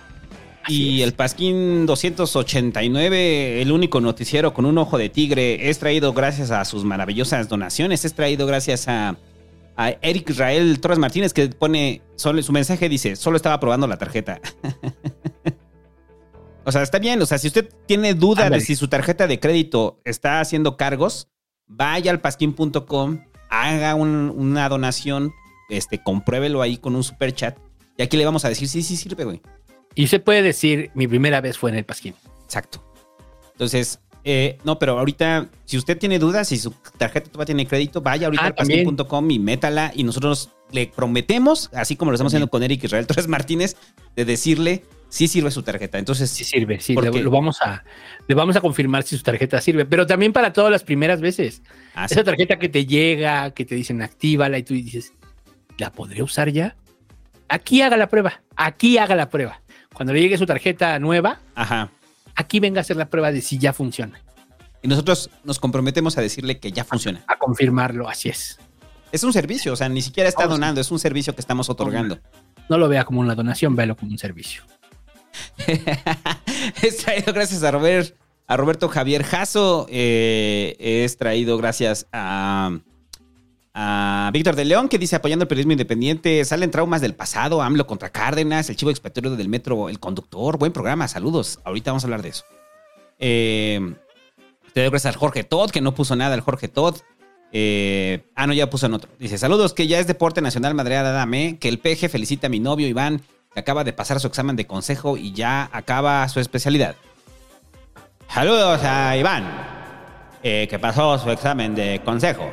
y 0.66 1.02
el 1.02 1.12
Pasquín 1.12 1.86
289, 1.86 3.62
el 3.62 3.70
único 3.70 4.00
noticiero 4.00 4.52
con 4.52 4.66
un 4.66 4.76
ojo 4.78 4.98
de 4.98 5.08
tigre, 5.08 5.70
es 5.70 5.78
traído 5.78 6.12
gracias 6.12 6.50
a 6.50 6.64
sus 6.64 6.82
maravillosas 6.82 7.48
donaciones. 7.48 8.04
Es 8.04 8.14
traído 8.14 8.44
gracias 8.44 8.88
a, 8.88 9.16
a 9.76 9.90
Eric 10.02 10.30
Israel 10.30 10.80
Torres 10.80 10.98
Martínez, 10.98 11.32
que 11.32 11.48
pone, 11.48 12.02
solo, 12.16 12.42
su 12.42 12.52
mensaje 12.52 12.88
dice, 12.88 13.16
solo 13.16 13.36
estaba 13.36 13.60
probando 13.60 13.86
la 13.86 13.96
tarjeta. 13.98 14.40
o 16.64 16.72
sea, 16.72 16.82
está 16.82 16.98
bien. 16.98 17.20
O 17.22 17.26
sea, 17.26 17.38
si 17.38 17.46
usted 17.48 17.68
tiene 17.86 18.14
duda 18.14 18.50
de 18.50 18.60
si 18.60 18.74
su 18.76 18.88
tarjeta 18.88 19.26
de 19.26 19.38
crédito 19.38 20.00
está 20.04 20.40
haciendo 20.40 20.76
cargos, 20.76 21.28
vaya 21.66 22.10
al 22.10 22.20
pasquín.com, 22.20 23.24
haga 23.50 23.94
un- 23.94 24.32
una 24.36 24.68
donación, 24.68 25.32
este, 25.68 26.02
compruébelo 26.02 26.62
ahí 26.62 26.78
con 26.78 26.96
un 26.96 27.04
super 27.04 27.32
chat. 27.34 27.56
Y 27.96 28.02
aquí 28.02 28.16
le 28.16 28.24
vamos 28.24 28.44
a 28.44 28.48
decir, 28.48 28.68
sí, 28.68 28.82
sí 28.82 28.96
sirve, 28.96 29.24
güey. 29.24 29.40
Y 29.94 30.04
usted 30.04 30.22
puede 30.22 30.42
decir, 30.42 30.90
mi 30.94 31.06
primera 31.06 31.40
vez 31.40 31.56
fue 31.56 31.70
en 31.70 31.76
el 31.76 31.84
pasquín. 31.84 32.14
Exacto. 32.44 32.82
Entonces, 33.52 34.00
eh, 34.28 34.58
no, 34.64 34.76
pero 34.80 34.98
ahorita, 34.98 35.46
si 35.64 35.78
usted 35.78 35.96
tiene 35.96 36.18
dudas, 36.18 36.48
si 36.48 36.58
su 36.58 36.72
tarjeta 36.98 37.30
todavía 37.30 37.46
tiene 37.46 37.66
crédito, 37.66 38.00
vaya 38.02 38.26
ahorita 38.26 38.46
Ah, 38.46 38.52
también. 38.52 38.84
pasquín.com 38.84 39.30
y 39.30 39.38
métala. 39.38 39.92
Y 39.94 40.02
nosotros 40.02 40.50
le 40.72 40.88
prometemos, 40.88 41.70
así 41.72 41.94
como 41.94 42.10
lo 42.10 42.16
estamos 42.16 42.32
haciendo 42.32 42.48
con 42.48 42.62
Eric 42.64 42.82
Israel 42.82 43.06
Torres 43.06 43.28
Martínez, 43.28 43.76
de 44.16 44.24
decirle 44.24 44.82
si 45.08 45.28
sirve 45.28 45.52
su 45.52 45.62
tarjeta. 45.62 45.98
Entonces, 45.98 46.28
Sí 46.28 46.42
sirve, 46.42 46.80
sí, 46.80 46.94
Porque- 46.94 47.10
le, 47.18 47.22
lo 47.22 47.30
vamos 47.30 47.62
a, 47.62 47.84
le 48.26 48.34
vamos 48.34 48.56
a 48.56 48.60
confirmar 48.60 49.04
si 49.04 49.16
su 49.16 49.22
tarjeta 49.22 49.60
sirve, 49.60 49.84
pero 49.86 50.04
también 50.08 50.32
para 50.32 50.52
todas 50.52 50.72
las 50.72 50.82
primeras 50.82 51.20
veces. 51.20 51.62
ah, 51.94 52.08
sí. 52.08 52.14
Esa 52.14 52.24
tarjeta 52.24 52.58
que 52.58 52.68
te 52.68 52.84
llega, 52.84 53.52
que 53.52 53.64
te 53.64 53.76
dicen 53.76 54.02
actívala 54.02 54.58
y 54.58 54.64
tú 54.64 54.74
dices, 54.74 55.12
¿la 55.78 55.92
podré 55.92 56.24
usar 56.24 56.50
ya? 56.50 56.74
Aquí 57.48 57.80
haga 57.82 57.96
la 57.96 58.08
prueba, 58.08 58.42
aquí 58.56 58.98
haga 58.98 59.14
la 59.14 59.30
prueba. 59.30 59.62
Cuando 59.94 60.12
le 60.12 60.20
llegue 60.20 60.36
su 60.36 60.46
tarjeta 60.46 60.98
nueva, 60.98 61.38
Ajá. 61.54 61.90
Aquí 62.36 62.60
venga 62.60 62.80
a 62.80 62.82
hacer 62.82 62.96
la 62.96 63.08
prueba 63.08 63.32
de 63.32 63.40
si 63.40 63.58
ya 63.58 63.72
funciona, 63.72 64.20
Y 64.82 64.88
nosotros 64.88 65.30
nos 65.44 65.58
comprometemos 65.58 66.16
a 66.18 66.20
decirle 66.20 66.58
que 66.60 66.70
ya 66.70 66.84
funciona. 66.84 67.24
a 67.26 67.38
confirmarlo, 67.38 68.08
así 68.08 68.28
es. 68.28 68.58
Es 69.12 69.24
un 69.24 69.32
servicio, 69.32 69.72
o 69.72 69.76
sea, 69.76 69.88
ni 69.88 70.02
siquiera 70.02 70.28
está 70.28 70.46
donando, 70.46 70.80
es 70.80 70.90
un 70.90 70.98
servicio 70.98 71.34
que 71.34 71.40
estamos 71.40 71.70
otorgando. 71.70 72.18
No 72.68 72.78
lo 72.78 72.88
vea 72.88 73.04
como 73.04 73.20
una 73.20 73.34
donación, 73.34 73.74
véalo 73.76 73.96
como 73.96 74.12
un 74.12 74.18
servicio. 74.18 74.62
es 76.82 76.96
traído 76.98 77.32
gracias 77.32 77.62
a, 77.62 77.70
Robert, 77.70 78.14
a 78.46 78.56
Roberto 78.56 78.88
Javier 78.88 79.22
Jasso. 79.22 79.86
eh, 79.88 80.76
es 80.78 81.16
traído 81.16 81.56
gracias 81.56 82.06
a, 82.12 82.78
a 83.78 84.30
Víctor 84.32 84.56
de 84.56 84.64
León, 84.64 84.88
que 84.88 84.98
dice 84.98 85.16
apoyando 85.16 85.42
el 85.42 85.48
periodismo 85.48 85.72
independiente. 85.72 86.42
Salen 86.46 86.70
traumas 86.70 87.02
del 87.02 87.14
pasado, 87.14 87.60
AMLO 87.60 87.86
contra 87.86 88.08
Cárdenas, 88.08 88.70
el 88.70 88.76
chivo 88.76 88.90
expiatorio 88.90 89.36
del 89.36 89.50
metro, 89.50 89.90
el 89.90 90.00
conductor. 90.00 90.56
Buen 90.56 90.72
programa, 90.72 91.06
saludos. 91.08 91.60
Ahorita 91.62 91.90
vamos 91.90 92.02
a 92.02 92.06
hablar 92.06 92.22
de 92.22 92.30
eso. 92.30 92.44
Eh, 93.18 93.94
te 94.72 94.80
doy 94.80 94.88
gracias 94.88 95.14
al 95.14 95.20
Jorge 95.20 95.44
Todd, 95.44 95.70
que 95.70 95.82
no 95.82 95.94
puso 95.94 96.16
nada 96.16 96.34
el 96.34 96.40
Jorge 96.40 96.68
Todd. 96.68 96.96
Eh, 97.52 98.24
ah, 98.34 98.46
no, 98.46 98.54
ya 98.54 98.70
puso 98.70 98.86
en 98.86 98.94
otro. 98.94 99.10
Dice, 99.18 99.36
saludos, 99.36 99.74
que 99.74 99.86
ya 99.86 99.98
es 99.98 100.06
deporte 100.06 100.40
nacional 100.40 100.74
madreada, 100.74 101.12
dame. 101.12 101.58
Que 101.58 101.68
el 101.68 101.78
PG 101.78 102.08
felicita 102.08 102.46
a 102.46 102.50
mi 102.50 102.60
novio 102.60 102.88
Iván, 102.88 103.20
que 103.52 103.60
acaba 103.60 103.84
de 103.84 103.92
pasar 103.92 104.20
su 104.20 104.26
examen 104.26 104.56
de 104.56 104.66
consejo 104.66 105.18
y 105.18 105.32
ya 105.32 105.68
acaba 105.70 106.26
su 106.30 106.40
especialidad. 106.40 106.96
Saludos 108.32 108.80
a 108.84 109.14
Iván, 109.18 109.44
eh, 110.42 110.66
que 110.70 110.78
pasó 110.78 111.18
su 111.18 111.30
examen 111.30 111.74
de 111.74 112.00
consejo. 112.02 112.50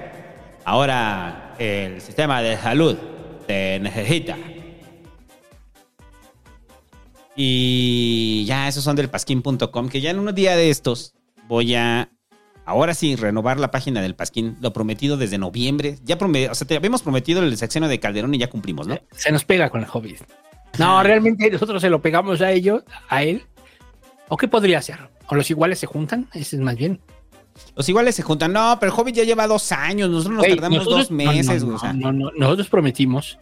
Ahora 0.65 1.55
el 1.59 1.99
sistema 2.01 2.41
de 2.41 2.57
salud 2.57 2.95
te 3.47 3.79
necesita. 3.79 4.37
Y 7.35 8.45
ya, 8.45 8.67
esos 8.67 8.83
son 8.83 8.95
del 8.95 9.09
pasquín.com, 9.09 9.89
que 9.89 10.01
ya 10.01 10.11
en 10.11 10.19
un 10.19 10.33
día 10.35 10.55
de 10.55 10.69
estos 10.69 11.15
voy 11.47 11.73
a, 11.75 12.09
ahora 12.65 12.93
sí, 12.93 13.15
renovar 13.15 13.59
la 13.59 13.71
página 13.71 14.01
del 14.01 14.15
Pasquín, 14.15 14.55
lo 14.61 14.71
prometido 14.71 15.17
desde 15.17 15.37
noviembre. 15.39 15.97
Ya 16.03 16.17
prome- 16.17 16.49
o 16.49 16.55
sea, 16.55 16.67
te 16.67 16.75
habíamos 16.75 17.01
prometido 17.01 17.41
el 17.41 17.57
sexenio 17.57 17.89
de 17.89 17.99
Calderón 17.99 18.33
y 18.35 18.37
ya 18.37 18.49
cumplimos, 18.49 18.87
¿no? 18.87 18.99
Se 19.15 19.31
nos 19.31 19.43
pega 19.45 19.69
con 19.69 19.81
el 19.81 19.87
hobby. 19.87 20.15
No, 20.79 21.03
realmente 21.03 21.51
nosotros 21.51 21.79
se 21.83 21.89
lo 21.91 22.01
pegamos 22.01 22.41
a 22.41 22.51
ellos, 22.51 22.81
a 23.07 23.21
él. 23.21 23.43
¿O 24.27 24.37
qué 24.37 24.47
podría 24.47 24.81
ser? 24.81 24.97
¿O 25.27 25.35
los 25.35 25.47
iguales 25.51 25.77
se 25.77 25.85
juntan? 25.85 26.27
Ese 26.33 26.55
es 26.55 26.61
más 26.63 26.75
bien. 26.75 26.99
Los 27.75 27.87
iguales 27.89 28.15
se 28.15 28.21
juntan. 28.23 28.53
No, 28.53 28.77
pero 28.79 28.91
el 28.93 28.99
Hobbit 28.99 29.15
ya 29.15 29.23
lleva 29.23 29.47
dos 29.47 29.71
años. 29.71 30.09
Nosotros 30.09 30.33
nos 30.35 30.45
Güey, 30.45 30.55
tardamos 30.55 30.77
nosotros- 30.79 30.99
dos 31.09 31.11
meses. 31.11 31.63
no, 31.63 31.69
no, 31.71 31.75
o 31.75 31.79
sea. 31.79 31.93
no, 31.93 32.11
no, 32.11 32.31
nosotros 32.37 32.67
prometimos 32.69 33.37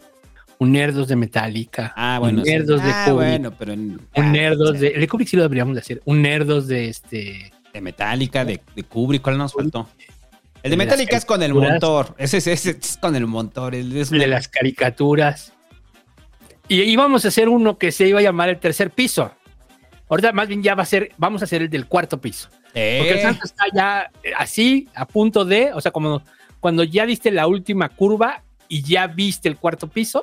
un 0.58 0.72
Nerdos 0.72 1.08
de 1.08 1.16
Metallica. 1.16 1.92
Ah, 1.96 2.18
bueno. 2.20 2.38
Un 2.40 2.44
sí. 2.44 2.50
Nerdos 2.52 2.82
de 2.82 2.90
ah, 2.90 3.04
Kubrick. 3.06 3.14
bueno, 3.30 3.52
pero 3.58 3.72
en, 3.72 4.00
ah, 4.14 4.20
Un 4.20 4.32
Nerdos 4.32 4.72
sí. 4.72 4.78
de. 4.78 4.88
El 4.88 5.00
de 5.00 5.08
Kubrick 5.08 5.28
sí 5.28 5.36
lo 5.36 5.42
deberíamos 5.42 5.74
de 5.74 5.80
hacer. 5.80 6.02
Un 6.04 6.22
Nerdos 6.22 6.66
de 6.68 6.88
este. 6.88 7.52
de 7.72 7.80
Metallica, 7.80 8.44
de, 8.44 8.60
de 8.76 8.82
Kubrick, 8.84 9.22
¿cuál 9.22 9.38
nos 9.38 9.54
faltó? 9.54 9.88
El 10.62 10.62
de 10.64 10.70
De 10.70 10.76
Metallica 10.76 11.16
es 11.16 11.24
con 11.24 11.42
el 11.42 11.54
motor. 11.54 12.14
Ese, 12.18 12.36
es- 12.38 12.46
ese 12.46 12.70
es 12.80 12.96
con 12.98 13.16
el 13.16 13.26
motor. 13.26 13.74
el- 13.74 13.90
de 13.90 14.06
una- 14.14 14.26
las 14.26 14.46
caricaturas. 14.48 15.52
Y 16.68 16.82
íbamos 16.82 17.24
a 17.24 17.28
hacer 17.28 17.48
uno 17.48 17.76
que 17.78 17.90
se 17.92 18.06
iba 18.06 18.20
a 18.20 18.22
llamar 18.22 18.48
el 18.48 18.58
tercer 18.60 18.90
piso. 18.90 19.32
Ahorita 20.08 20.32
más 20.32 20.46
bien 20.48 20.62
ya 20.62 20.74
va 20.74 20.82
a 20.82 20.86
ser, 20.86 21.10
vamos 21.16 21.40
a 21.42 21.44
hacer 21.46 21.62
el 21.62 21.70
del 21.70 21.86
cuarto 21.86 22.20
piso. 22.20 22.48
Porque 22.72 23.10
el 23.10 23.18
Eh, 23.18 23.22
santo 23.22 23.40
está 23.44 23.64
ya 23.74 24.10
eh, 24.22 24.32
así, 24.36 24.88
a 24.94 25.06
punto 25.06 25.44
de, 25.44 25.72
o 25.72 25.80
sea, 25.80 25.92
como 25.92 26.22
cuando 26.60 26.84
ya 26.84 27.04
diste 27.06 27.30
la 27.30 27.46
última 27.46 27.88
curva 27.88 28.42
y 28.68 28.82
ya 28.82 29.06
viste 29.06 29.48
el 29.48 29.56
cuarto 29.56 29.88
piso. 29.88 30.22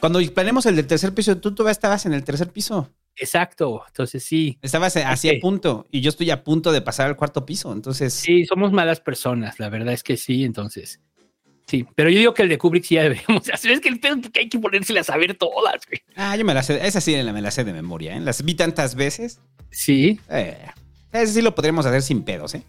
Cuando 0.00 0.20
planeamos 0.32 0.66
el 0.66 0.76
del 0.76 0.86
tercer 0.86 1.14
piso, 1.14 1.36
tú 1.38 1.54
todavía 1.54 1.72
estabas 1.72 2.04
en 2.06 2.12
el 2.12 2.22
tercer 2.24 2.48
piso. 2.50 2.90
Exacto. 3.16 3.82
Entonces 3.86 4.22
sí, 4.24 4.58
Estabas 4.60 4.96
así 4.96 5.28
Ok. 5.30 5.34
a 5.36 5.40
punto. 5.40 5.86
Y 5.90 6.00
yo 6.00 6.08
estoy 6.10 6.30
a 6.30 6.44
punto 6.44 6.72
de 6.72 6.82
pasar 6.82 7.06
al 7.06 7.16
cuarto 7.16 7.46
piso. 7.46 7.72
Entonces, 7.72 8.12
sí, 8.12 8.44
somos 8.44 8.72
malas 8.72 9.00
personas. 9.00 9.58
La 9.60 9.68
verdad 9.68 9.94
es 9.94 10.02
que 10.02 10.16
sí. 10.16 10.44
Entonces, 10.44 11.00
Sí, 11.66 11.86
pero 11.94 12.10
yo 12.10 12.18
digo 12.18 12.34
que 12.34 12.42
el 12.42 12.50
de 12.50 12.58
Kubrick 12.58 12.84
sí 12.84 12.96
ya 12.96 13.04
deberíamos 13.04 13.48
hacer. 13.52 13.70
Es 13.70 13.80
que 13.80 13.88
el 13.88 13.98
pedo 13.98 14.16
es 14.22 14.28
que 14.30 14.40
hay 14.40 14.48
que 14.50 14.58
ponérsela 14.58 15.00
a 15.00 15.04
saber 15.04 15.34
todas, 15.34 15.80
güey. 15.88 16.02
Ah, 16.14 16.36
yo 16.36 16.44
me 16.44 16.52
la 16.52 16.62
sé. 16.62 16.86
Esa 16.86 17.00
sí 17.00 17.16
me 17.16 17.40
la 17.40 17.50
sé 17.50 17.64
de 17.64 17.72
memoria, 17.72 18.14
¿eh? 18.16 18.20
Las 18.20 18.44
vi 18.44 18.54
tantas 18.54 18.94
veces. 18.96 19.40
Sí. 19.70 20.20
Eh, 20.28 20.58
ese 21.22 21.32
sí 21.34 21.42
lo 21.42 21.54
podríamos 21.54 21.86
hacer 21.86 22.02
sin 22.02 22.22
pedos, 22.22 22.54
¿eh? 22.54 22.62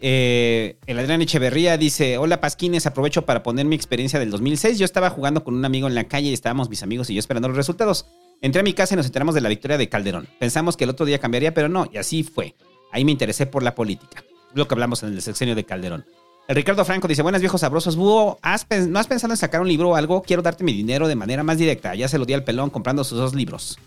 Eh, 0.00 0.76
el 0.86 0.98
Adrián 0.98 1.22
Echeverría 1.22 1.76
dice: 1.76 2.18
Hola 2.18 2.40
Pasquines, 2.40 2.86
aprovecho 2.86 3.22
para 3.26 3.42
poner 3.42 3.66
mi 3.66 3.74
experiencia 3.74 4.18
del 4.20 4.30
2006. 4.30 4.78
Yo 4.78 4.84
estaba 4.84 5.10
jugando 5.10 5.42
con 5.42 5.54
un 5.54 5.64
amigo 5.64 5.88
en 5.88 5.94
la 5.96 6.04
calle 6.04 6.28
y 6.28 6.32
estábamos 6.32 6.68
mis 6.70 6.82
amigos 6.84 7.10
y 7.10 7.14
yo 7.14 7.18
esperando 7.18 7.48
los 7.48 7.56
resultados. 7.56 8.06
Entré 8.40 8.60
a 8.60 8.64
mi 8.64 8.72
casa 8.74 8.94
y 8.94 8.96
nos 8.96 9.06
enteramos 9.06 9.34
de 9.34 9.40
la 9.40 9.48
victoria 9.48 9.76
de 9.76 9.88
Calderón. 9.88 10.28
Pensamos 10.38 10.76
que 10.76 10.84
el 10.84 10.90
otro 10.90 11.04
día 11.04 11.18
cambiaría, 11.18 11.52
pero 11.52 11.68
no, 11.68 11.88
y 11.92 11.96
así 11.96 12.22
fue. 12.22 12.54
Ahí 12.92 13.04
me 13.04 13.10
interesé 13.10 13.46
por 13.46 13.64
la 13.64 13.74
política. 13.74 14.22
Lo 14.54 14.68
que 14.68 14.74
hablamos 14.74 15.02
en 15.02 15.12
el 15.12 15.20
sexenio 15.20 15.56
de 15.56 15.64
Calderón. 15.64 16.06
El 16.46 16.54
Ricardo 16.54 16.84
Franco 16.84 17.08
dice: 17.08 17.22
Buenas 17.22 17.40
viejos 17.40 17.60
sabrosos. 17.62 17.96
Búho, 17.96 18.38
¿has 18.40 18.68
pens- 18.68 18.86
¿no 18.86 19.00
has 19.00 19.08
pensado 19.08 19.32
en 19.32 19.36
sacar 19.36 19.60
un 19.60 19.66
libro 19.68 19.90
o 19.90 19.94
algo? 19.96 20.22
Quiero 20.22 20.42
darte 20.42 20.62
mi 20.62 20.72
dinero 20.72 21.08
de 21.08 21.16
manera 21.16 21.42
más 21.42 21.58
directa. 21.58 21.96
Ya 21.96 22.06
se 22.06 22.18
lo 22.18 22.24
di 22.24 22.34
al 22.34 22.44
pelón 22.44 22.70
comprando 22.70 23.02
sus 23.02 23.18
dos 23.18 23.34
libros. 23.34 23.78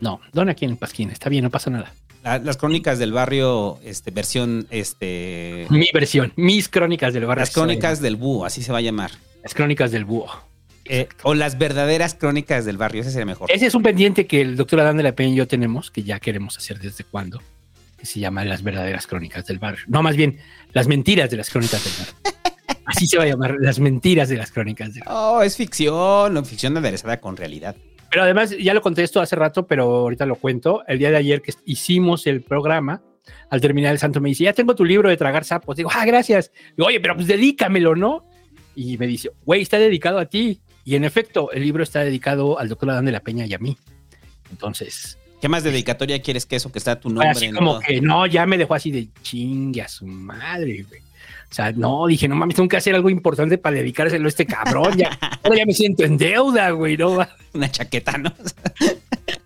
No, 0.00 0.20
dona 0.32 0.52
aquí 0.52 0.64
en 0.64 0.76
Pasquín. 0.76 1.10
Está 1.10 1.28
bien, 1.28 1.44
no 1.44 1.50
pasa 1.50 1.70
nada. 1.70 1.92
La- 2.22 2.38
las 2.38 2.56
crónicas 2.56 2.98
del 2.98 3.12
barrio, 3.12 3.78
este, 3.84 4.10
versión, 4.10 4.66
este. 4.70 5.66
Mi 5.70 5.86
versión, 5.92 6.32
mis 6.36 6.68
crónicas 6.68 7.14
del 7.14 7.24
barrio. 7.26 7.40
Las 7.42 7.50
crónicas 7.50 8.00
del 8.00 8.16
búho, 8.16 8.44
así 8.44 8.62
se 8.62 8.72
va 8.72 8.78
a 8.78 8.82
llamar. 8.82 9.10
Las 9.42 9.54
crónicas 9.54 9.90
del 9.90 10.04
búho. 10.04 10.30
Eh, 10.84 11.08
o 11.22 11.34
las 11.34 11.56
verdaderas 11.56 12.14
crónicas 12.14 12.64
del 12.64 12.76
barrio, 12.76 13.02
ese 13.02 13.10
sería 13.10 13.24
mejor. 13.26 13.50
Ese 13.50 13.66
es 13.66 13.74
un 13.74 13.82
pendiente 13.82 14.26
que 14.26 14.40
el 14.40 14.56
doctor 14.56 14.80
Adán 14.80 14.96
de 14.96 15.02
la 15.04 15.12
Peña 15.12 15.30
y 15.32 15.36
yo 15.36 15.46
tenemos, 15.46 15.90
que 15.90 16.02
ya 16.02 16.18
queremos 16.18 16.56
hacer 16.58 16.78
desde 16.80 17.04
cuándo, 17.04 17.40
que 17.96 18.06
se 18.06 18.18
llama 18.18 18.44
Las 18.44 18.62
verdaderas 18.62 19.06
crónicas 19.06 19.46
del 19.46 19.58
barrio. 19.58 19.84
No, 19.86 20.02
más 20.02 20.16
bien, 20.16 20.38
las 20.72 20.88
mentiras 20.88 21.30
de 21.30 21.36
las 21.36 21.48
crónicas 21.48 21.84
del 21.84 21.92
barrio. 21.94 22.40
Así 22.86 23.06
se 23.06 23.18
va 23.18 23.22
a 23.22 23.26
llamar, 23.28 23.54
las 23.60 23.78
mentiras 23.78 24.28
de 24.28 24.36
las 24.36 24.50
crónicas 24.50 24.92
del 24.92 25.04
barrio. 25.04 25.20
Oh, 25.20 25.42
es 25.42 25.56
ficción, 25.56 26.36
o 26.36 26.44
ficción 26.44 26.76
aderezada 26.76 27.20
con 27.20 27.36
realidad. 27.36 27.76
Pero 28.10 28.24
además, 28.24 28.54
ya 28.58 28.74
lo 28.74 28.82
contesto 28.82 29.20
hace 29.20 29.36
rato, 29.36 29.66
pero 29.66 29.84
ahorita 29.84 30.26
lo 30.26 30.34
cuento. 30.34 30.82
El 30.86 30.98
día 30.98 31.10
de 31.10 31.16
ayer 31.16 31.40
que 31.40 31.54
hicimos 31.64 32.26
el 32.26 32.42
programa, 32.42 33.02
al 33.50 33.60
terminar 33.60 33.92
el 33.92 33.98
santo 33.98 34.20
me 34.20 34.28
dice, 34.28 34.44
ya 34.44 34.52
tengo 34.52 34.74
tu 34.74 34.84
libro 34.84 35.08
de 35.08 35.16
tragar 35.16 35.44
sapos. 35.44 35.76
Digo, 35.76 35.90
ah, 35.94 36.04
gracias. 36.04 36.50
Digo, 36.76 36.88
oye, 36.88 37.00
pero 37.00 37.14
pues 37.14 37.28
dedícamelo, 37.28 37.94
¿no? 37.94 38.26
Y 38.74 38.98
me 38.98 39.06
dice, 39.06 39.30
güey, 39.44 39.62
está 39.62 39.78
dedicado 39.78 40.18
a 40.18 40.26
ti. 40.26 40.60
Y 40.84 40.96
en 40.96 41.04
efecto, 41.04 41.52
el 41.52 41.62
libro 41.62 41.82
está 41.84 42.00
dedicado 42.00 42.58
al 42.58 42.68
doctor 42.68 42.90
Adán 42.90 43.04
de 43.04 43.12
la 43.12 43.20
Peña 43.20 43.46
y 43.46 43.54
a 43.54 43.58
mí. 43.58 43.76
Entonces, 44.50 45.18
¿Qué 45.40 45.48
más 45.48 45.64
dedicatoria 45.64 46.20
quieres 46.20 46.44
que 46.44 46.56
eso 46.56 46.70
que 46.70 46.78
está 46.78 47.00
tu 47.00 47.08
nombre? 47.08 47.30
así 47.30 47.46
en 47.46 47.54
como 47.54 47.72
todo? 47.72 47.80
que 47.80 48.00
no, 48.00 48.26
ya 48.26 48.44
me 48.44 48.58
dejó 48.58 48.74
así 48.74 48.90
de 48.90 49.08
chingue 49.22 49.82
a 49.82 49.88
su 49.88 50.06
madre, 50.06 50.84
güey. 50.86 51.00
O 51.50 51.52
sea, 51.52 51.72
no, 51.72 52.06
dije, 52.06 52.28
no 52.28 52.36
mames, 52.36 52.54
tengo 52.54 52.68
que 52.68 52.76
hacer 52.76 52.94
algo 52.94 53.10
importante 53.10 53.58
para 53.58 53.76
dedicárselo 53.76 54.26
a 54.26 54.28
este 54.28 54.46
cabrón. 54.46 54.96
Ya, 54.96 55.18
ahora 55.42 55.58
ya 55.58 55.66
me 55.66 55.72
siento 55.72 56.04
en 56.04 56.16
deuda, 56.16 56.70
güey, 56.70 56.96
no 56.96 57.16
va. 57.16 57.36
Una 57.52 57.68
chaqueta, 57.68 58.16
¿no? 58.16 58.32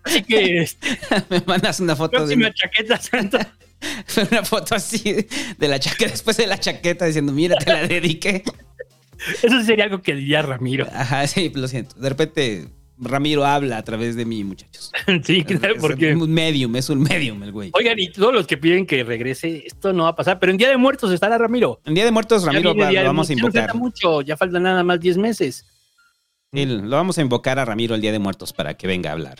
Así 0.03 0.21
que 0.23 0.67
Me 1.29 1.41
mandas 1.47 1.79
una 1.79 1.95
foto 1.95 2.27
de 2.27 2.35
próxima 2.35 2.53
chaqueta 2.53 2.97
santa. 2.97 3.55
una 4.31 4.43
foto 4.43 4.75
así 4.75 5.27
de 5.57 5.67
la 5.67 5.79
chaqueta, 5.79 6.11
después 6.11 6.37
de 6.37 6.45
la 6.45 6.59
chaqueta 6.59 7.05
diciendo, 7.05 7.31
mira, 7.31 7.55
te 7.57 7.73
la 7.73 7.87
dediqué. 7.87 8.43
Eso 9.41 9.63
sería 9.63 9.85
algo 9.85 10.03
que 10.03 10.13
diría 10.13 10.43
Ramiro. 10.43 10.87
Ajá, 10.93 11.25
sí, 11.25 11.51
lo 11.55 11.67
siento. 11.67 11.95
De 11.99 12.09
repente, 12.09 12.67
Ramiro 12.97 13.45
habla 13.45 13.77
a 13.77 13.83
través 13.83 14.15
de 14.15 14.25
mí, 14.25 14.43
muchachos. 14.43 14.91
Sí, 15.23 15.43
claro, 15.43 15.75
Es 15.75 15.81
porque. 15.81 16.15
un 16.15 16.31
medium, 16.33 16.75
es 16.75 16.89
un 16.89 17.01
medium 17.03 17.43
el 17.43 17.51
güey. 17.51 17.71
Oigan, 17.73 17.99
y 17.99 18.09
todos 18.11 18.33
los 18.33 18.47
que 18.47 18.57
piden 18.57 18.85
que 18.85 19.03
regrese, 19.03 19.63
esto 19.65 19.91
no 19.93 20.03
va 20.03 20.09
a 20.09 20.15
pasar. 20.15 20.39
Pero 20.39 20.51
en 20.51 20.57
Día 20.57 20.69
de 20.69 20.77
Muertos 20.77 21.11
estará 21.11 21.37
Ramiro. 21.37 21.81
En 21.85 21.93
Día 21.93 22.05
de 22.05 22.11
Muertos, 22.11 22.43
Ramiro, 22.45 22.73
lo 22.73 22.79
vamos 22.79 22.85
a 22.85 23.03
Muertos. 23.03 23.27
Ya 23.27 23.33
invocar. 23.33 23.61
falta 23.63 23.73
mucho, 23.73 24.21
ya 24.21 24.37
faltan 24.37 24.63
nada 24.63 24.83
más 24.83 24.99
10 24.99 25.17
meses. 25.17 25.65
Sí, 26.53 26.65
lo 26.65 26.89
vamos 26.95 27.17
a 27.17 27.21
invocar 27.21 27.59
a 27.59 27.65
Ramiro 27.65 27.95
el 27.95 28.01
Día 28.01 28.11
de 28.13 28.19
Muertos 28.19 28.53
para 28.53 28.75
que 28.75 28.87
venga 28.87 29.09
a 29.09 29.13
hablar. 29.13 29.39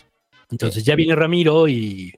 Entonces 0.51 0.83
ya 0.83 0.95
viene 0.95 1.15
Ramiro 1.15 1.67
y 1.69 2.13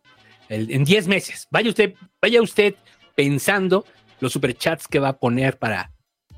el- 0.49 0.71
en 0.71 0.83
10 0.83 1.07
meses. 1.07 1.47
Vaya 1.51 1.69
usted, 1.69 1.93
vaya 2.21 2.41
usted 2.41 2.73
pensando 3.15 3.85
los 4.19 4.33
superchats 4.33 4.87
que 4.87 4.97
va 4.99 5.09
a 5.09 5.17
poner 5.19 5.57
para 5.59 5.91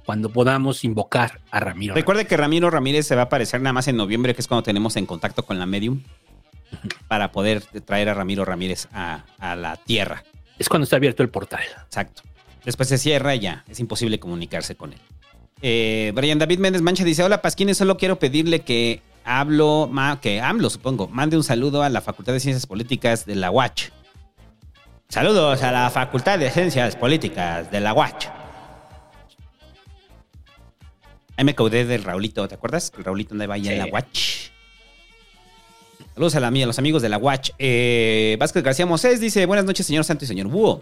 cuando 0.09 0.31
podamos 0.31 0.83
invocar 0.83 1.39
a 1.51 1.59
Ramiro. 1.59 1.93
Recuerde 1.93 2.25
que 2.25 2.35
Ramiro 2.35 2.71
Ramírez 2.71 3.05
se 3.05 3.13
va 3.13 3.21
a 3.21 3.25
aparecer 3.25 3.61
nada 3.61 3.73
más 3.73 3.87
en 3.87 3.95
noviembre, 3.95 4.33
que 4.33 4.41
es 4.41 4.47
cuando 4.47 4.63
tenemos 4.63 4.95
en 4.95 5.05
contacto 5.05 5.45
con 5.45 5.59
la 5.59 5.67
medium, 5.67 6.01
para 7.07 7.31
poder 7.31 7.61
traer 7.85 8.09
a 8.09 8.15
Ramiro 8.15 8.43
Ramírez 8.43 8.87
a, 8.91 9.23
a 9.37 9.55
la 9.55 9.75
tierra. 9.75 10.23
Es 10.57 10.67
cuando 10.67 10.85
está 10.85 10.95
abierto 10.95 11.21
el 11.21 11.29
portal. 11.29 11.61
Exacto. 11.85 12.23
Después 12.65 12.89
se 12.89 12.97
cierra 12.97 13.35
y 13.35 13.39
ya, 13.41 13.63
es 13.69 13.79
imposible 13.79 14.19
comunicarse 14.19 14.73
con 14.75 14.93
él. 14.93 14.99
Eh, 15.61 16.11
Brian 16.15 16.39
David 16.39 16.57
Méndez 16.57 16.81
Mancha 16.81 17.03
dice: 17.03 17.23
Hola 17.23 17.43
Pasquines, 17.43 17.77
solo 17.77 17.95
quiero 17.97 18.17
pedirle 18.17 18.61
que 18.61 19.03
hablo, 19.25 19.87
ma- 19.91 20.19
que 20.19 20.41
AMLO, 20.41 20.71
supongo, 20.71 21.07
mande 21.07 21.37
un 21.37 21.43
saludo 21.43 21.83
a 21.83 21.89
la 21.89 22.01
Facultad 22.01 22.33
de 22.33 22.39
Ciencias 22.39 22.65
Políticas 22.65 23.27
de 23.27 23.35
la 23.35 23.51
UACH. 23.51 23.91
Saludos 25.07 25.61
a 25.61 25.71
la 25.71 25.87
Facultad 25.91 26.39
de 26.39 26.49
Ciencias 26.49 26.95
Políticas 26.95 27.69
de 27.69 27.79
la 27.79 27.93
UACH. 27.93 28.38
Ahí 31.39 31.45
me 31.45 31.55
caudé 31.55 31.85
del 31.85 32.03
Raulito, 32.03 32.45
¿te 32.49 32.55
acuerdas? 32.55 32.91
El 32.97 33.05
Raulito 33.05 33.33
andaba 33.33 33.53
ahí 33.53 33.65
en 33.69 33.77
la 33.77 33.85
UACH. 33.85 34.51
Saludos 36.13 36.35
a, 36.35 36.41
la, 36.41 36.47
a 36.49 36.51
los 36.51 36.77
amigos 36.79 37.01
de 37.01 37.07
la 37.07 37.17
UACH. 37.17 37.51
Eh, 37.57 38.35
Vázquez 38.37 38.61
García 38.61 38.85
Mosés 38.85 39.21
dice: 39.21 39.45
Buenas 39.45 39.63
noches, 39.63 39.85
señor 39.85 40.03
Santo 40.03 40.25
y 40.25 40.27
señor 40.27 40.47
Búho. 40.47 40.81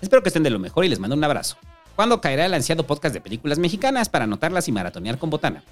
Espero 0.00 0.22
que 0.22 0.28
estén 0.28 0.44
de 0.44 0.50
lo 0.50 0.60
mejor 0.60 0.84
y 0.84 0.88
les 0.88 1.00
mando 1.00 1.16
un 1.16 1.24
abrazo. 1.24 1.56
¿Cuándo 1.96 2.20
caerá 2.20 2.46
el 2.46 2.54
ansiado 2.54 2.86
podcast 2.86 3.12
de 3.12 3.20
películas 3.20 3.58
mexicanas 3.58 4.08
para 4.08 4.22
anotarlas 4.22 4.68
y 4.68 4.72
maratonear 4.72 5.18
con 5.18 5.30
botana? 5.30 5.64